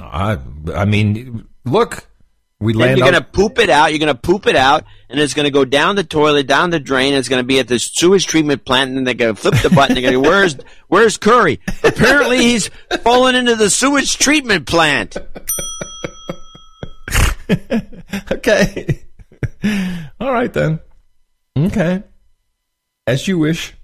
I, 0.00 0.38
I 0.74 0.84
mean, 0.84 1.46
look, 1.64 2.06
we 2.60 2.74
land. 2.74 2.98
you're 2.98 3.06
on- 3.06 3.12
going 3.12 3.24
to 3.24 3.30
poop 3.30 3.58
it 3.58 3.70
out. 3.70 3.90
You're 3.90 3.98
going 3.98 4.14
to 4.14 4.20
poop 4.20 4.46
it 4.46 4.54
out, 4.56 4.84
and 5.08 5.18
it's 5.18 5.32
going 5.34 5.44
to 5.44 5.50
go 5.50 5.64
down 5.64 5.96
the 5.96 6.04
toilet, 6.04 6.46
down 6.46 6.70
the 6.70 6.78
drain. 6.78 7.14
It's 7.14 7.28
going 7.28 7.42
to 7.42 7.46
be 7.46 7.58
at 7.58 7.68
the 7.68 7.78
sewage 7.78 8.26
treatment 8.26 8.64
plant, 8.64 8.88
and 8.88 8.96
then 8.98 9.04
they're 9.04 9.14
going 9.14 9.34
to 9.34 9.40
flip 9.40 9.54
the 9.62 9.70
button. 9.70 9.94
They're 10.00 10.12
to 10.12 10.20
where's 10.20 10.56
where's 10.88 11.16
Curry? 11.16 11.60
Apparently, 11.82 12.38
he's 12.38 12.68
fallen 13.02 13.34
into 13.34 13.56
the 13.56 13.70
sewage 13.70 14.18
treatment 14.18 14.66
plant. 14.66 15.16
okay. 18.30 19.04
All 20.20 20.32
right 20.32 20.52
then. 20.52 20.80
Okay. 21.58 22.02
As 23.06 23.26
you 23.26 23.38
wish. 23.38 23.74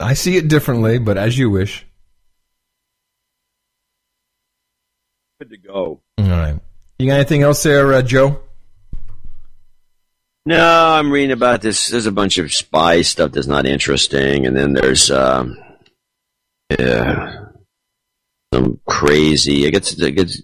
I 0.00 0.14
see 0.14 0.36
it 0.36 0.48
differently, 0.48 0.98
but 0.98 1.16
as 1.16 1.38
you 1.38 1.50
wish. 1.50 1.86
Good 5.38 5.50
to 5.50 5.56
go. 5.58 6.00
All 6.18 6.24
right. 6.28 6.58
You 6.98 7.06
got 7.08 7.14
anything 7.14 7.42
else 7.42 7.62
there, 7.62 7.92
uh, 7.92 8.02
Joe? 8.02 8.40
No, 10.46 10.94
I'm 10.94 11.10
reading 11.10 11.32
about 11.32 11.62
this. 11.62 11.88
There's 11.88 12.06
a 12.06 12.12
bunch 12.12 12.38
of 12.38 12.52
spy 12.52 13.02
stuff 13.02 13.32
that's 13.32 13.46
not 13.46 13.66
interesting, 13.66 14.46
and 14.46 14.56
then 14.56 14.74
there's 14.74 15.10
um, 15.10 15.58
yeah, 16.78 17.46
some 18.52 18.78
crazy. 18.86 19.66
I 19.66 19.70
guess 19.70 19.98
it 19.98 20.12
gets. 20.12 20.42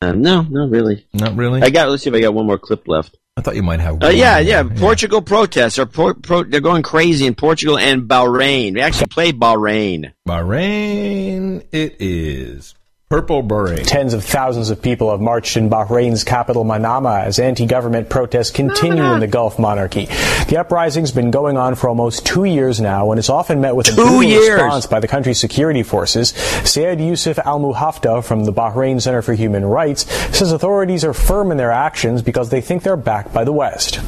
Uh, 0.00 0.12
no, 0.12 0.42
not 0.42 0.70
really. 0.70 1.06
Not 1.12 1.36
really. 1.36 1.62
I 1.62 1.70
got. 1.70 1.88
Let's 1.88 2.04
see 2.04 2.10
if 2.10 2.14
I 2.14 2.20
got 2.20 2.32
one 2.32 2.46
more 2.46 2.58
clip 2.58 2.86
left. 2.86 3.18
I 3.36 3.40
thought 3.40 3.56
you 3.56 3.64
might 3.64 3.80
have. 3.80 3.94
Uh, 3.96 4.06
one 4.06 4.16
yeah, 4.16 4.38
yeah. 4.38 4.62
Portugal 4.62 5.20
protests 5.20 5.80
are 5.80 5.86
pro, 5.86 6.14
pro, 6.14 6.44
they're 6.44 6.60
going 6.60 6.84
crazy 6.84 7.26
in 7.26 7.34
Portugal 7.34 7.76
and 7.76 8.02
Bahrain. 8.02 8.74
We 8.74 8.80
actually 8.80 9.08
played 9.08 9.40
Bahrain. 9.40 10.12
Bahrain, 10.26 11.66
it 11.72 11.96
is. 11.98 12.74
Purple 13.14 13.42
Beret. 13.42 13.86
Tens 13.86 14.12
of 14.12 14.24
thousands 14.24 14.70
of 14.70 14.82
people 14.82 15.12
have 15.12 15.20
marched 15.20 15.56
in 15.56 15.70
Bahrain's 15.70 16.24
capital 16.24 16.64
Manama 16.64 17.22
as 17.22 17.38
anti-government 17.38 18.08
protests 18.08 18.50
continue 18.50 19.04
in 19.04 19.20
the 19.20 19.28
Gulf 19.28 19.56
monarchy. 19.56 20.06
The 20.48 20.56
uprising's 20.58 21.12
been 21.12 21.30
going 21.30 21.56
on 21.56 21.76
for 21.76 21.88
almost 21.88 22.26
two 22.26 22.42
years 22.42 22.80
now 22.80 23.12
and 23.12 23.20
it's 23.20 23.30
often 23.30 23.60
met 23.60 23.76
with 23.76 23.92
a 23.92 23.94
brutal 23.94 24.18
response 24.18 24.86
by 24.86 24.98
the 24.98 25.06
country's 25.06 25.38
security 25.38 25.84
forces. 25.84 26.30
Sayed 26.64 27.00
Yusuf 27.00 27.38
Al 27.38 27.60
Muhafta 27.60 28.24
from 28.24 28.46
the 28.46 28.52
Bahrain 28.52 29.00
Center 29.00 29.22
for 29.22 29.34
Human 29.34 29.64
Rights 29.64 30.10
says 30.36 30.50
authorities 30.50 31.04
are 31.04 31.14
firm 31.14 31.52
in 31.52 31.56
their 31.56 31.70
actions 31.70 32.20
because 32.20 32.50
they 32.50 32.60
think 32.60 32.82
they're 32.82 32.96
backed 32.96 33.32
by 33.32 33.44
the 33.44 33.52
West. 33.52 34.00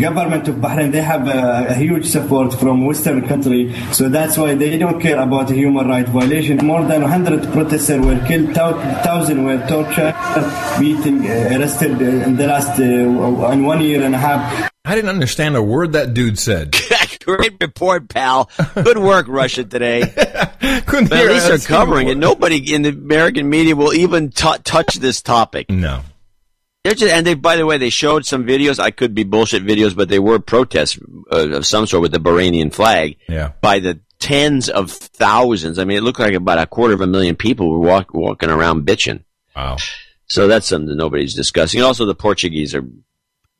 Government 0.00 0.48
of 0.48 0.56
Bahrain 0.56 0.92
they 0.92 1.02
have 1.02 1.26
a, 1.28 1.66
a 1.70 1.74
huge 1.74 2.06
support 2.06 2.52
from 2.54 2.84
Western 2.86 3.26
country, 3.26 3.74
so 3.92 4.08
that's 4.08 4.36
why 4.36 4.54
they 4.54 4.76
don't 4.78 5.00
care 5.00 5.18
about 5.20 5.50
human 5.50 5.88
right 5.88 6.06
violation. 6.08 6.58
More 6.64 6.84
than 6.84 7.02
100 7.02 7.52
protesters 7.52 8.04
were 8.04 8.18
killed, 8.26 8.54
thou- 8.54 8.80
thousand 9.02 9.44
were 9.44 9.58
tortured, 9.66 10.14
beaten, 10.78 11.24
uh, 11.26 11.58
arrested 11.58 11.92
uh, 12.00 12.26
in 12.26 12.36
the 12.36 12.46
last 12.46 12.78
uh, 12.78 12.82
in 13.52 13.64
one 13.64 13.80
year 13.82 14.02
and 14.02 14.14
a 14.14 14.18
half. 14.18 14.70
I 14.86 14.94
didn't 14.94 15.10
understand 15.10 15.56
a 15.56 15.62
word 15.62 15.92
that 15.92 16.12
dude 16.12 16.38
said. 16.38 16.76
Great 17.24 17.54
report, 17.58 18.10
pal. 18.10 18.50
Good 18.74 18.98
work, 18.98 19.26
Russia 19.28 19.64
today. 19.64 20.00
Couldn't 20.86 21.08
But 21.08 21.20
at 21.20 21.30
least 21.30 21.48
they're 21.48 21.58
covering 21.58 22.08
it. 22.08 22.18
Nobody 22.18 22.74
in 22.74 22.82
the 22.82 22.90
American 22.90 23.48
media 23.48 23.74
will 23.74 23.94
even 23.94 24.28
t- 24.30 24.58
touch 24.62 24.96
this 24.96 25.22
topic. 25.22 25.70
No. 25.70 26.02
They're 26.84 26.94
just, 26.94 27.12
and 27.14 27.26
they, 27.26 27.32
by 27.34 27.56
the 27.56 27.64
way, 27.66 27.78
they 27.78 27.88
showed 27.90 28.26
some 28.26 28.44
videos. 28.44 28.78
I 28.78 28.90
could 28.90 29.14
be 29.14 29.24
bullshit 29.24 29.64
videos, 29.64 29.96
but 29.96 30.10
they 30.10 30.18
were 30.18 30.38
protests 30.38 30.98
uh, 31.32 31.48
of 31.56 31.66
some 31.66 31.86
sort 31.86 32.02
with 32.02 32.12
the 32.12 32.18
Bahrainian 32.20 32.72
flag 32.74 33.16
Yeah. 33.28 33.52
by 33.62 33.78
the 33.78 34.00
tens 34.18 34.68
of 34.68 34.90
thousands. 34.90 35.78
I 35.78 35.84
mean, 35.84 35.96
it 35.96 36.02
looked 36.02 36.20
like 36.20 36.34
about 36.34 36.58
a 36.58 36.66
quarter 36.66 36.92
of 36.94 37.00
a 37.00 37.06
million 37.06 37.36
people 37.36 37.70
were 37.70 37.78
walk, 37.78 38.12
walking 38.12 38.50
around 38.50 38.86
bitching. 38.86 39.24
Wow. 39.56 39.78
So 40.26 40.46
that's 40.46 40.66
something 40.68 40.88
that 40.88 40.96
nobody's 40.96 41.34
discussing. 41.34 41.82
Also, 41.82 42.04
the 42.04 42.14
Portuguese 42.14 42.74
are 42.74 42.84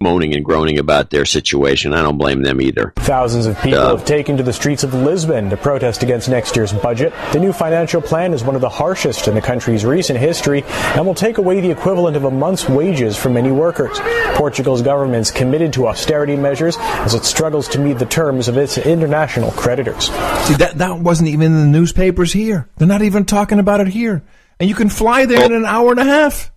moaning 0.01 0.35
and 0.35 0.45
groaning 0.45 0.79
about 0.79 1.11
their 1.11 1.25
situation. 1.25 1.95
I 1.95 2.03
don't 2.03 2.19
blame 2.19 2.43
them 2.43 2.61
either. 2.61 2.93
Thousands 2.97 3.47
of 3.47 3.59
people 3.63 3.79
Uh, 3.81 3.97
have 3.97 4.05
taken 4.05 4.37
to 4.37 4.43
the 4.43 4.53
streets 4.53 4.83
of 4.85 4.93
Lisbon 4.93 5.49
to 5.51 5.57
protest 5.57 6.03
against 6.03 6.29
next 6.29 6.57
year's 6.57 6.73
budget. 6.73 7.13
The 7.33 7.41
new 7.41 7.53
financial 7.53 8.03
plan 8.03 8.35
is 8.35 8.45
one 8.45 8.55
of 8.55 8.61
the 8.61 8.69
harshest 8.69 9.29
in 9.29 9.35
the 9.35 9.41
country's 9.41 9.85
recent 9.85 10.19
history 10.19 10.63
and 10.95 11.07
will 11.07 11.15
take 11.15 11.39
away 11.39 11.61
the 11.61 11.71
equivalent 11.71 12.17
of 12.17 12.25
a 12.25 12.31
month's 12.31 12.69
wages 12.69 13.17
from 13.17 13.35
many 13.35 13.51
workers. 13.51 13.99
Portugal's 14.35 14.83
government's 14.83 15.31
committed 15.31 15.73
to 15.73 15.87
austerity 15.87 16.37
measures 16.37 16.77
as 16.81 17.15
it 17.15 17.25
struggles 17.25 17.69
to 17.69 17.79
meet 17.79 17.99
the 17.99 18.07
terms 18.07 18.49
of 18.49 18.59
its 18.59 18.77
international 18.77 19.53
creditors. 19.53 20.07
See, 20.47 20.55
that, 20.55 20.73
that 20.77 20.99
wasn't 20.99 21.31
even 21.31 21.47
in 21.47 21.61
the 21.73 21.79
newspapers 21.79 22.33
here. 22.33 22.69
They're 22.77 22.89
not 22.89 23.03
even 23.03 23.25
talking 23.25 23.59
about 23.59 23.81
it 23.81 23.89
here. 23.89 24.23
And 24.61 24.69
you 24.69 24.75
can 24.75 24.89
fly 24.91 25.25
there 25.25 25.45
in 25.45 25.53
an 25.53 25.65
hour 25.65 25.91
and 25.93 26.01
a 26.01 26.05
half. 26.05 26.53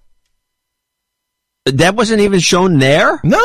That 1.76 1.96
wasn't 1.96 2.22
even 2.22 2.40
shown 2.40 2.80
there? 2.80 3.20
No, 3.24 3.38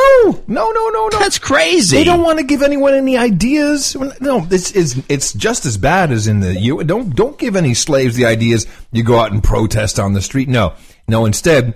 no, 0.46 0.70
no, 0.70 0.70
no, 0.70 1.08
no. 1.08 1.18
That's 1.18 1.38
crazy. 1.38 1.96
They 1.96 2.04
don't 2.04 2.22
want 2.22 2.38
to 2.38 2.44
give 2.44 2.62
anyone 2.62 2.94
any 2.94 3.16
ideas. 3.16 3.96
No, 4.20 4.40
this 4.40 4.72
is 4.72 5.02
it's 5.08 5.32
just 5.32 5.66
as 5.66 5.76
bad 5.76 6.10
as 6.12 6.26
in 6.26 6.40
the 6.40 6.54
you 6.58 6.82
don't 6.84 7.14
don't 7.14 7.38
give 7.38 7.56
any 7.56 7.74
slaves 7.74 8.16
the 8.16 8.26
ideas. 8.26 8.66
You 8.92 9.02
go 9.02 9.18
out 9.18 9.32
and 9.32 9.42
protest 9.42 9.98
on 9.98 10.12
the 10.12 10.20
street. 10.22 10.48
No, 10.48 10.74
no. 11.08 11.24
Instead, 11.26 11.74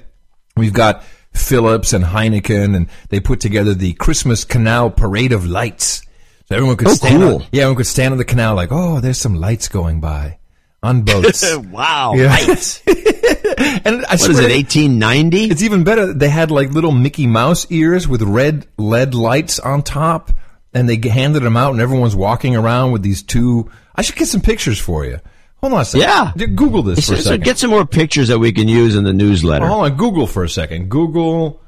we've 0.57 0.73
got 0.73 1.03
Philips 1.33 1.93
and 1.93 2.05
Heineken, 2.05 2.75
and 2.77 2.89
they 3.11 3.21
put 3.21 3.41
together 3.41 3.75
the 3.75 3.93
Christmas 3.95 4.45
Canal 4.45 4.91
Parade 4.91 5.33
of 5.33 5.47
Lights. 5.47 6.03
So 6.49 6.55
everyone 6.57 6.77
could 6.77 6.89
Oh, 6.89 6.95
stand. 6.95 7.23
cool. 7.23 7.35
On, 7.37 7.41
yeah, 7.53 7.63
everyone 7.63 7.77
could 7.77 7.87
stand 7.87 8.13
on 8.13 8.19
the 8.19 8.25
canal 8.25 8.55
like, 8.55 8.71
oh, 8.71 9.01
there's 9.01 9.19
some 9.19 9.35
lights 9.35 9.69
going 9.69 10.01
by 10.01 10.39
on 10.83 11.03
boats. 11.03 11.57
wow, 11.73 12.15
Yeah. 12.15 12.29
lights. 12.29 12.81
and 13.59 14.05
I 14.07 14.13
What 14.13 14.21
swear 14.21 14.43
it, 14.51 14.55
1890? 14.55 15.45
It's 15.45 15.63
even 15.63 15.85
better. 15.85 16.13
They 16.13 16.29
had 16.29 16.51
like 16.51 16.71
little 16.71 16.93
Mickey 16.93 17.27
Mouse 17.27 17.67
ears 17.71 18.07
with 18.07 18.23
red 18.23 18.67
LED 18.79 19.15
lights 19.15 19.59
on 19.59 19.83
top, 19.83 20.33
and 20.75 20.89
they 20.89 20.97
handed 21.09 21.43
them 21.43 21.57
out, 21.57 21.73
and 21.73 21.81
everyone's 21.81 22.17
walking 22.17 22.57
around 22.57 22.93
with 22.93 23.03
these 23.03 23.23
two. 23.23 23.71
I 23.95 24.03
should 24.03 24.17
get 24.17 24.29
some 24.29 24.41
pictures 24.43 24.79
for 24.79 25.05
you. 25.05 25.19
Hold 25.61 25.73
on 25.73 25.81
a 25.81 25.85
second. 25.85 26.09
Yeah. 26.37 26.47
Google 26.55 26.83
this 26.83 27.07
for 27.09 27.15
a 27.15 27.19
second. 27.19 27.45
get 27.45 27.59
some 27.59 27.71
more 27.71 27.87
pictures 27.87 28.29
that 28.29 28.39
we 28.39 28.53
can 28.53 28.69
use 28.69 28.95
in 28.95 29.05
the 29.05 29.13
newsletter. 29.15 29.67
Hold 29.67 29.87
on. 29.91 29.97
Google 29.97 30.27
for 30.27 30.45
a 30.45 30.49
second. 30.51 30.91
Google 30.91 31.63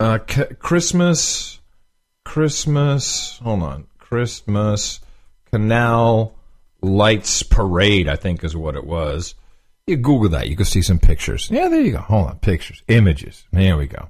uh, 0.00 0.18
c- 0.28 0.44
Christmas, 0.58 1.60
Christmas. 2.24 3.38
Hold 3.42 3.62
on. 3.62 3.86
Christmas 3.98 5.00
Canal 5.52 6.34
Lights 6.80 7.42
Parade. 7.42 8.08
I 8.08 8.16
think 8.16 8.42
is 8.44 8.56
what 8.56 8.76
it 8.76 8.84
was. 8.84 9.34
You 9.86 9.96
Google 9.96 10.30
that. 10.30 10.48
You 10.48 10.56
can 10.56 10.64
see 10.64 10.80
some 10.82 10.98
pictures. 10.98 11.48
Yeah, 11.50 11.68
there 11.68 11.82
you 11.82 11.92
go. 11.92 11.98
Hold 11.98 12.28
on. 12.28 12.38
Pictures, 12.38 12.82
images. 12.88 13.44
There 13.52 13.76
we 13.76 13.86
go. 13.86 14.08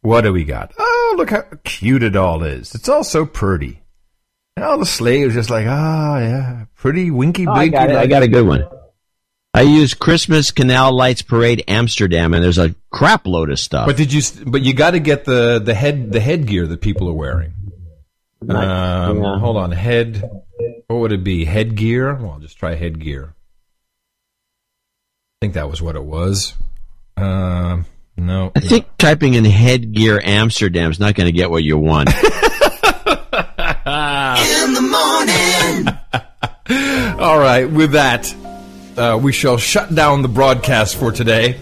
What 0.00 0.22
do 0.22 0.32
we 0.32 0.44
got? 0.44 0.72
Oh, 0.78 1.14
look 1.16 1.30
how 1.30 1.44
cute 1.62 2.02
it 2.02 2.16
all 2.16 2.42
is. 2.42 2.74
It's 2.74 2.88
all 2.88 3.04
so 3.04 3.24
pretty. 3.24 3.80
And 4.56 4.64
all 4.64 4.78
the 4.78 4.86
slaves 4.86 5.34
just 5.34 5.50
like, 5.50 5.66
ah, 5.68 6.18
yeah, 6.18 6.64
pretty 6.74 7.10
winky 7.12 7.46
Oh, 7.46 7.52
I 7.52 7.68
got. 7.68 7.90
I 7.90 8.06
got 8.06 8.24
a 8.24 8.28
good 8.28 8.46
one. 8.46 8.64
I 9.54 9.62
use 9.62 9.94
Christmas 9.94 10.50
Canal 10.50 10.96
Lights 10.96 11.22
Parade 11.22 11.62
Amsterdam, 11.68 12.34
and 12.34 12.42
there's 12.42 12.58
a 12.58 12.74
crap 12.90 13.26
load 13.26 13.50
of 13.50 13.58
stuff. 13.60 13.86
But 13.86 13.96
did 13.96 14.12
you? 14.12 14.20
But 14.46 14.62
you 14.62 14.74
got 14.74 14.92
to 14.92 14.98
get 14.98 15.24
the 15.24 15.60
the 15.62 15.74
head 15.74 16.10
the 16.10 16.20
headgear 16.20 16.66
that 16.66 16.80
people 16.80 17.08
are 17.08 17.12
wearing. 17.14 17.52
Um, 18.48 19.22
Yeah. 19.22 19.38
Hold 19.38 19.56
on, 19.58 19.70
head. 19.70 20.22
What 20.88 20.96
would 20.96 21.12
it 21.12 21.22
be? 21.22 21.44
Headgear. 21.44 22.14
Well, 22.14 22.32
I'll 22.32 22.38
just 22.40 22.58
try 22.58 22.74
headgear. 22.74 23.34
I 25.42 25.44
think 25.44 25.54
that 25.54 25.68
was 25.68 25.82
what 25.82 25.96
it 25.96 26.04
was. 26.04 26.54
Um, 27.16 27.84
no. 28.16 28.52
I 28.54 28.60
think 28.60 28.86
typing 28.96 29.34
in 29.34 29.44
headgear 29.44 30.20
Amsterdam 30.22 30.88
is 30.92 31.00
not 31.00 31.16
going 31.16 31.26
to 31.26 31.32
get 31.32 31.50
what 31.50 31.64
you 31.64 31.76
want. 31.76 32.10
In 32.14 32.14
the 34.72 35.96
morning. 36.14 37.18
All 37.20 37.40
right. 37.40 37.64
With 37.68 37.90
that, 37.90 38.32
uh, 38.96 39.18
we 39.20 39.32
shall 39.32 39.56
shut 39.56 39.92
down 39.92 40.22
the 40.22 40.28
broadcast 40.28 40.94
for 40.94 41.10
today, 41.10 41.58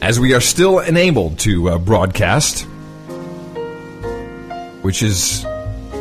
as 0.00 0.18
we 0.18 0.32
are 0.32 0.40
still 0.40 0.78
enabled 0.78 1.40
to 1.40 1.68
uh, 1.68 1.76
broadcast, 1.76 2.62
which 4.80 5.02
is 5.02 5.42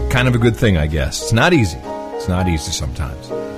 kind 0.10 0.30
of 0.30 0.36
a 0.36 0.40
good 0.40 0.56
thing, 0.56 0.78
I 0.78 0.88
guess. 0.88 1.24
It's 1.24 1.34
not 1.34 1.52
easy. 1.52 1.80
It's 2.16 2.30
not 2.30 2.48
easy 2.48 2.72
sometimes. 2.72 3.53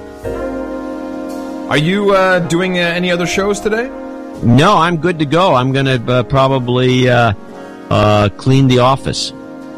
Are 1.70 1.78
you 1.78 2.12
uh, 2.12 2.40
doing 2.40 2.78
uh, 2.78 2.82
any 2.82 3.12
other 3.12 3.26
shows 3.26 3.60
today? 3.60 3.90
no, 4.44 4.78
I'm 4.78 4.98
good 4.98 5.20
to 5.20 5.26
go. 5.26 5.56
I'm 5.56 5.72
going 5.72 5.86
to 5.86 6.12
uh, 6.12 6.24
probably 6.24 7.10
uh, 7.10 7.34
uh, 7.90 8.30
clean 8.38 8.68
the 8.68 8.80
office 8.80 9.32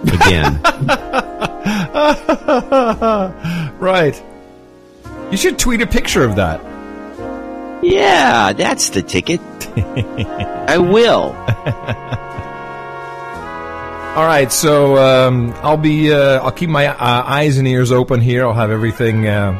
again. 0.04 0.62
right. 3.80 4.22
You 5.32 5.38
should 5.38 5.60
tweet 5.60 5.82
a 5.82 5.88
picture 5.88 6.24
of 6.24 6.36
that. 6.36 6.62
yeah, 7.84 8.54
that's 8.54 8.90
the 8.90 9.02
ticket. 9.02 9.42
I 10.70 10.78
will. 10.78 11.36
All 14.18 14.26
right, 14.26 14.52
so 14.52 14.98
um, 14.98 15.54
I'll 15.62 15.78
be 15.78 16.12
uh, 16.12 16.42
I'll 16.42 16.52
keep 16.52 16.70
my 16.70 16.88
uh, 16.88 16.96
eyes 17.00 17.60
and 17.60 17.68
ears 17.68 17.92
open 17.92 18.20
here. 18.20 18.46
I'll 18.46 18.54
have 18.54 18.72
everything 18.72 19.28
uh, 19.28 19.52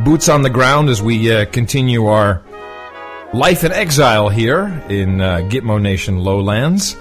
boots 0.00 0.28
on 0.28 0.42
the 0.42 0.50
ground 0.50 0.88
as 0.88 1.02
we 1.02 1.30
uh, 1.32 1.44
continue 1.46 2.06
our 2.06 2.42
life 3.34 3.64
in 3.64 3.72
exile 3.72 4.28
here 4.28 4.66
in 4.88 5.20
uh, 5.20 5.38
Gitmo 5.50 5.80
Nation 5.80 6.18
Lowlands, 6.18 6.96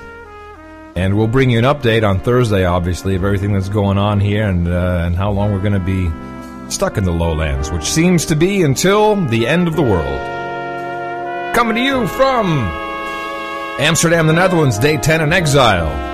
and 0.95 1.17
we'll 1.17 1.27
bring 1.27 1.49
you 1.49 1.59
an 1.59 1.65
update 1.65 2.07
on 2.07 2.19
Thursday, 2.19 2.65
obviously, 2.65 3.15
of 3.15 3.23
everything 3.23 3.53
that's 3.53 3.69
going 3.69 3.97
on 3.97 4.19
here 4.19 4.47
and 4.47 4.67
uh, 4.67 5.03
and 5.05 5.15
how 5.15 5.31
long 5.31 5.51
we're 5.51 5.59
going 5.59 5.71
to 5.73 5.79
be 5.79 6.09
stuck 6.69 6.97
in 6.97 7.03
the 7.03 7.11
Lowlands, 7.11 7.71
which 7.71 7.85
seems 7.85 8.25
to 8.25 8.35
be 8.35 8.61
until 8.61 9.15
the 9.27 9.47
end 9.47 9.67
of 9.67 9.75
the 9.75 9.81
world. 9.81 10.19
Coming 11.55 11.75
to 11.75 11.81
you 11.81 12.07
from 12.07 12.47
Amsterdam, 13.79 14.27
the 14.27 14.33
Netherlands, 14.33 14.77
day 14.77 14.97
ten 14.97 15.21
in 15.21 15.33
exile. 15.33 16.09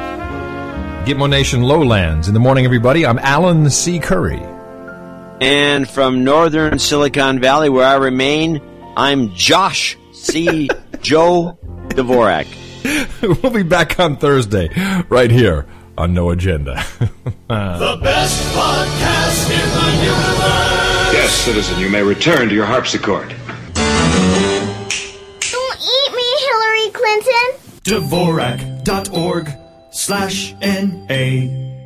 Gitmo 1.06 1.30
Nation 1.30 1.62
Lowlands. 1.62 2.28
In 2.28 2.34
the 2.34 2.40
morning, 2.40 2.66
everybody. 2.66 3.06
I'm 3.06 3.20
Alan 3.20 3.70
C. 3.70 3.98
Curry. 4.00 4.57
And 5.40 5.88
from 5.88 6.24
northern 6.24 6.80
Silicon 6.80 7.40
Valley, 7.40 7.70
where 7.70 7.86
I 7.86 7.96
remain, 7.96 8.62
I'm 8.96 9.34
Josh 9.36 9.98
C. 10.12 10.70
Joe 11.02 11.58
Dvorak. 11.90 12.48
we'll 13.44 13.52
be 13.52 13.64
back 13.64 14.00
on 14.00 14.18
Thursday, 14.18 14.70
right 15.10 15.30
here 15.30 15.68
on 15.98 16.14
No 16.14 16.32
Agenda. 16.32 16.84
the 17.00 18.00
best 18.02 18.56
podcast 18.56 19.50
in 19.52 19.70
the 19.70 19.92
universe. 20.04 21.14
Yes, 21.14 21.32
citizen, 21.34 21.80
you 21.80 21.90
may 21.90 22.02
return 22.02 22.50
to 22.50 22.56
your 22.56 22.66
harpsichord. 22.66 23.30
Don't 25.52 25.80
eat 25.80 26.12
me, 26.16 26.26
Hillary 26.40 26.90
Clinton. 26.92 27.46
Dvorak.org 27.84 29.50
slash 29.92 30.56
N-A. 30.62 31.77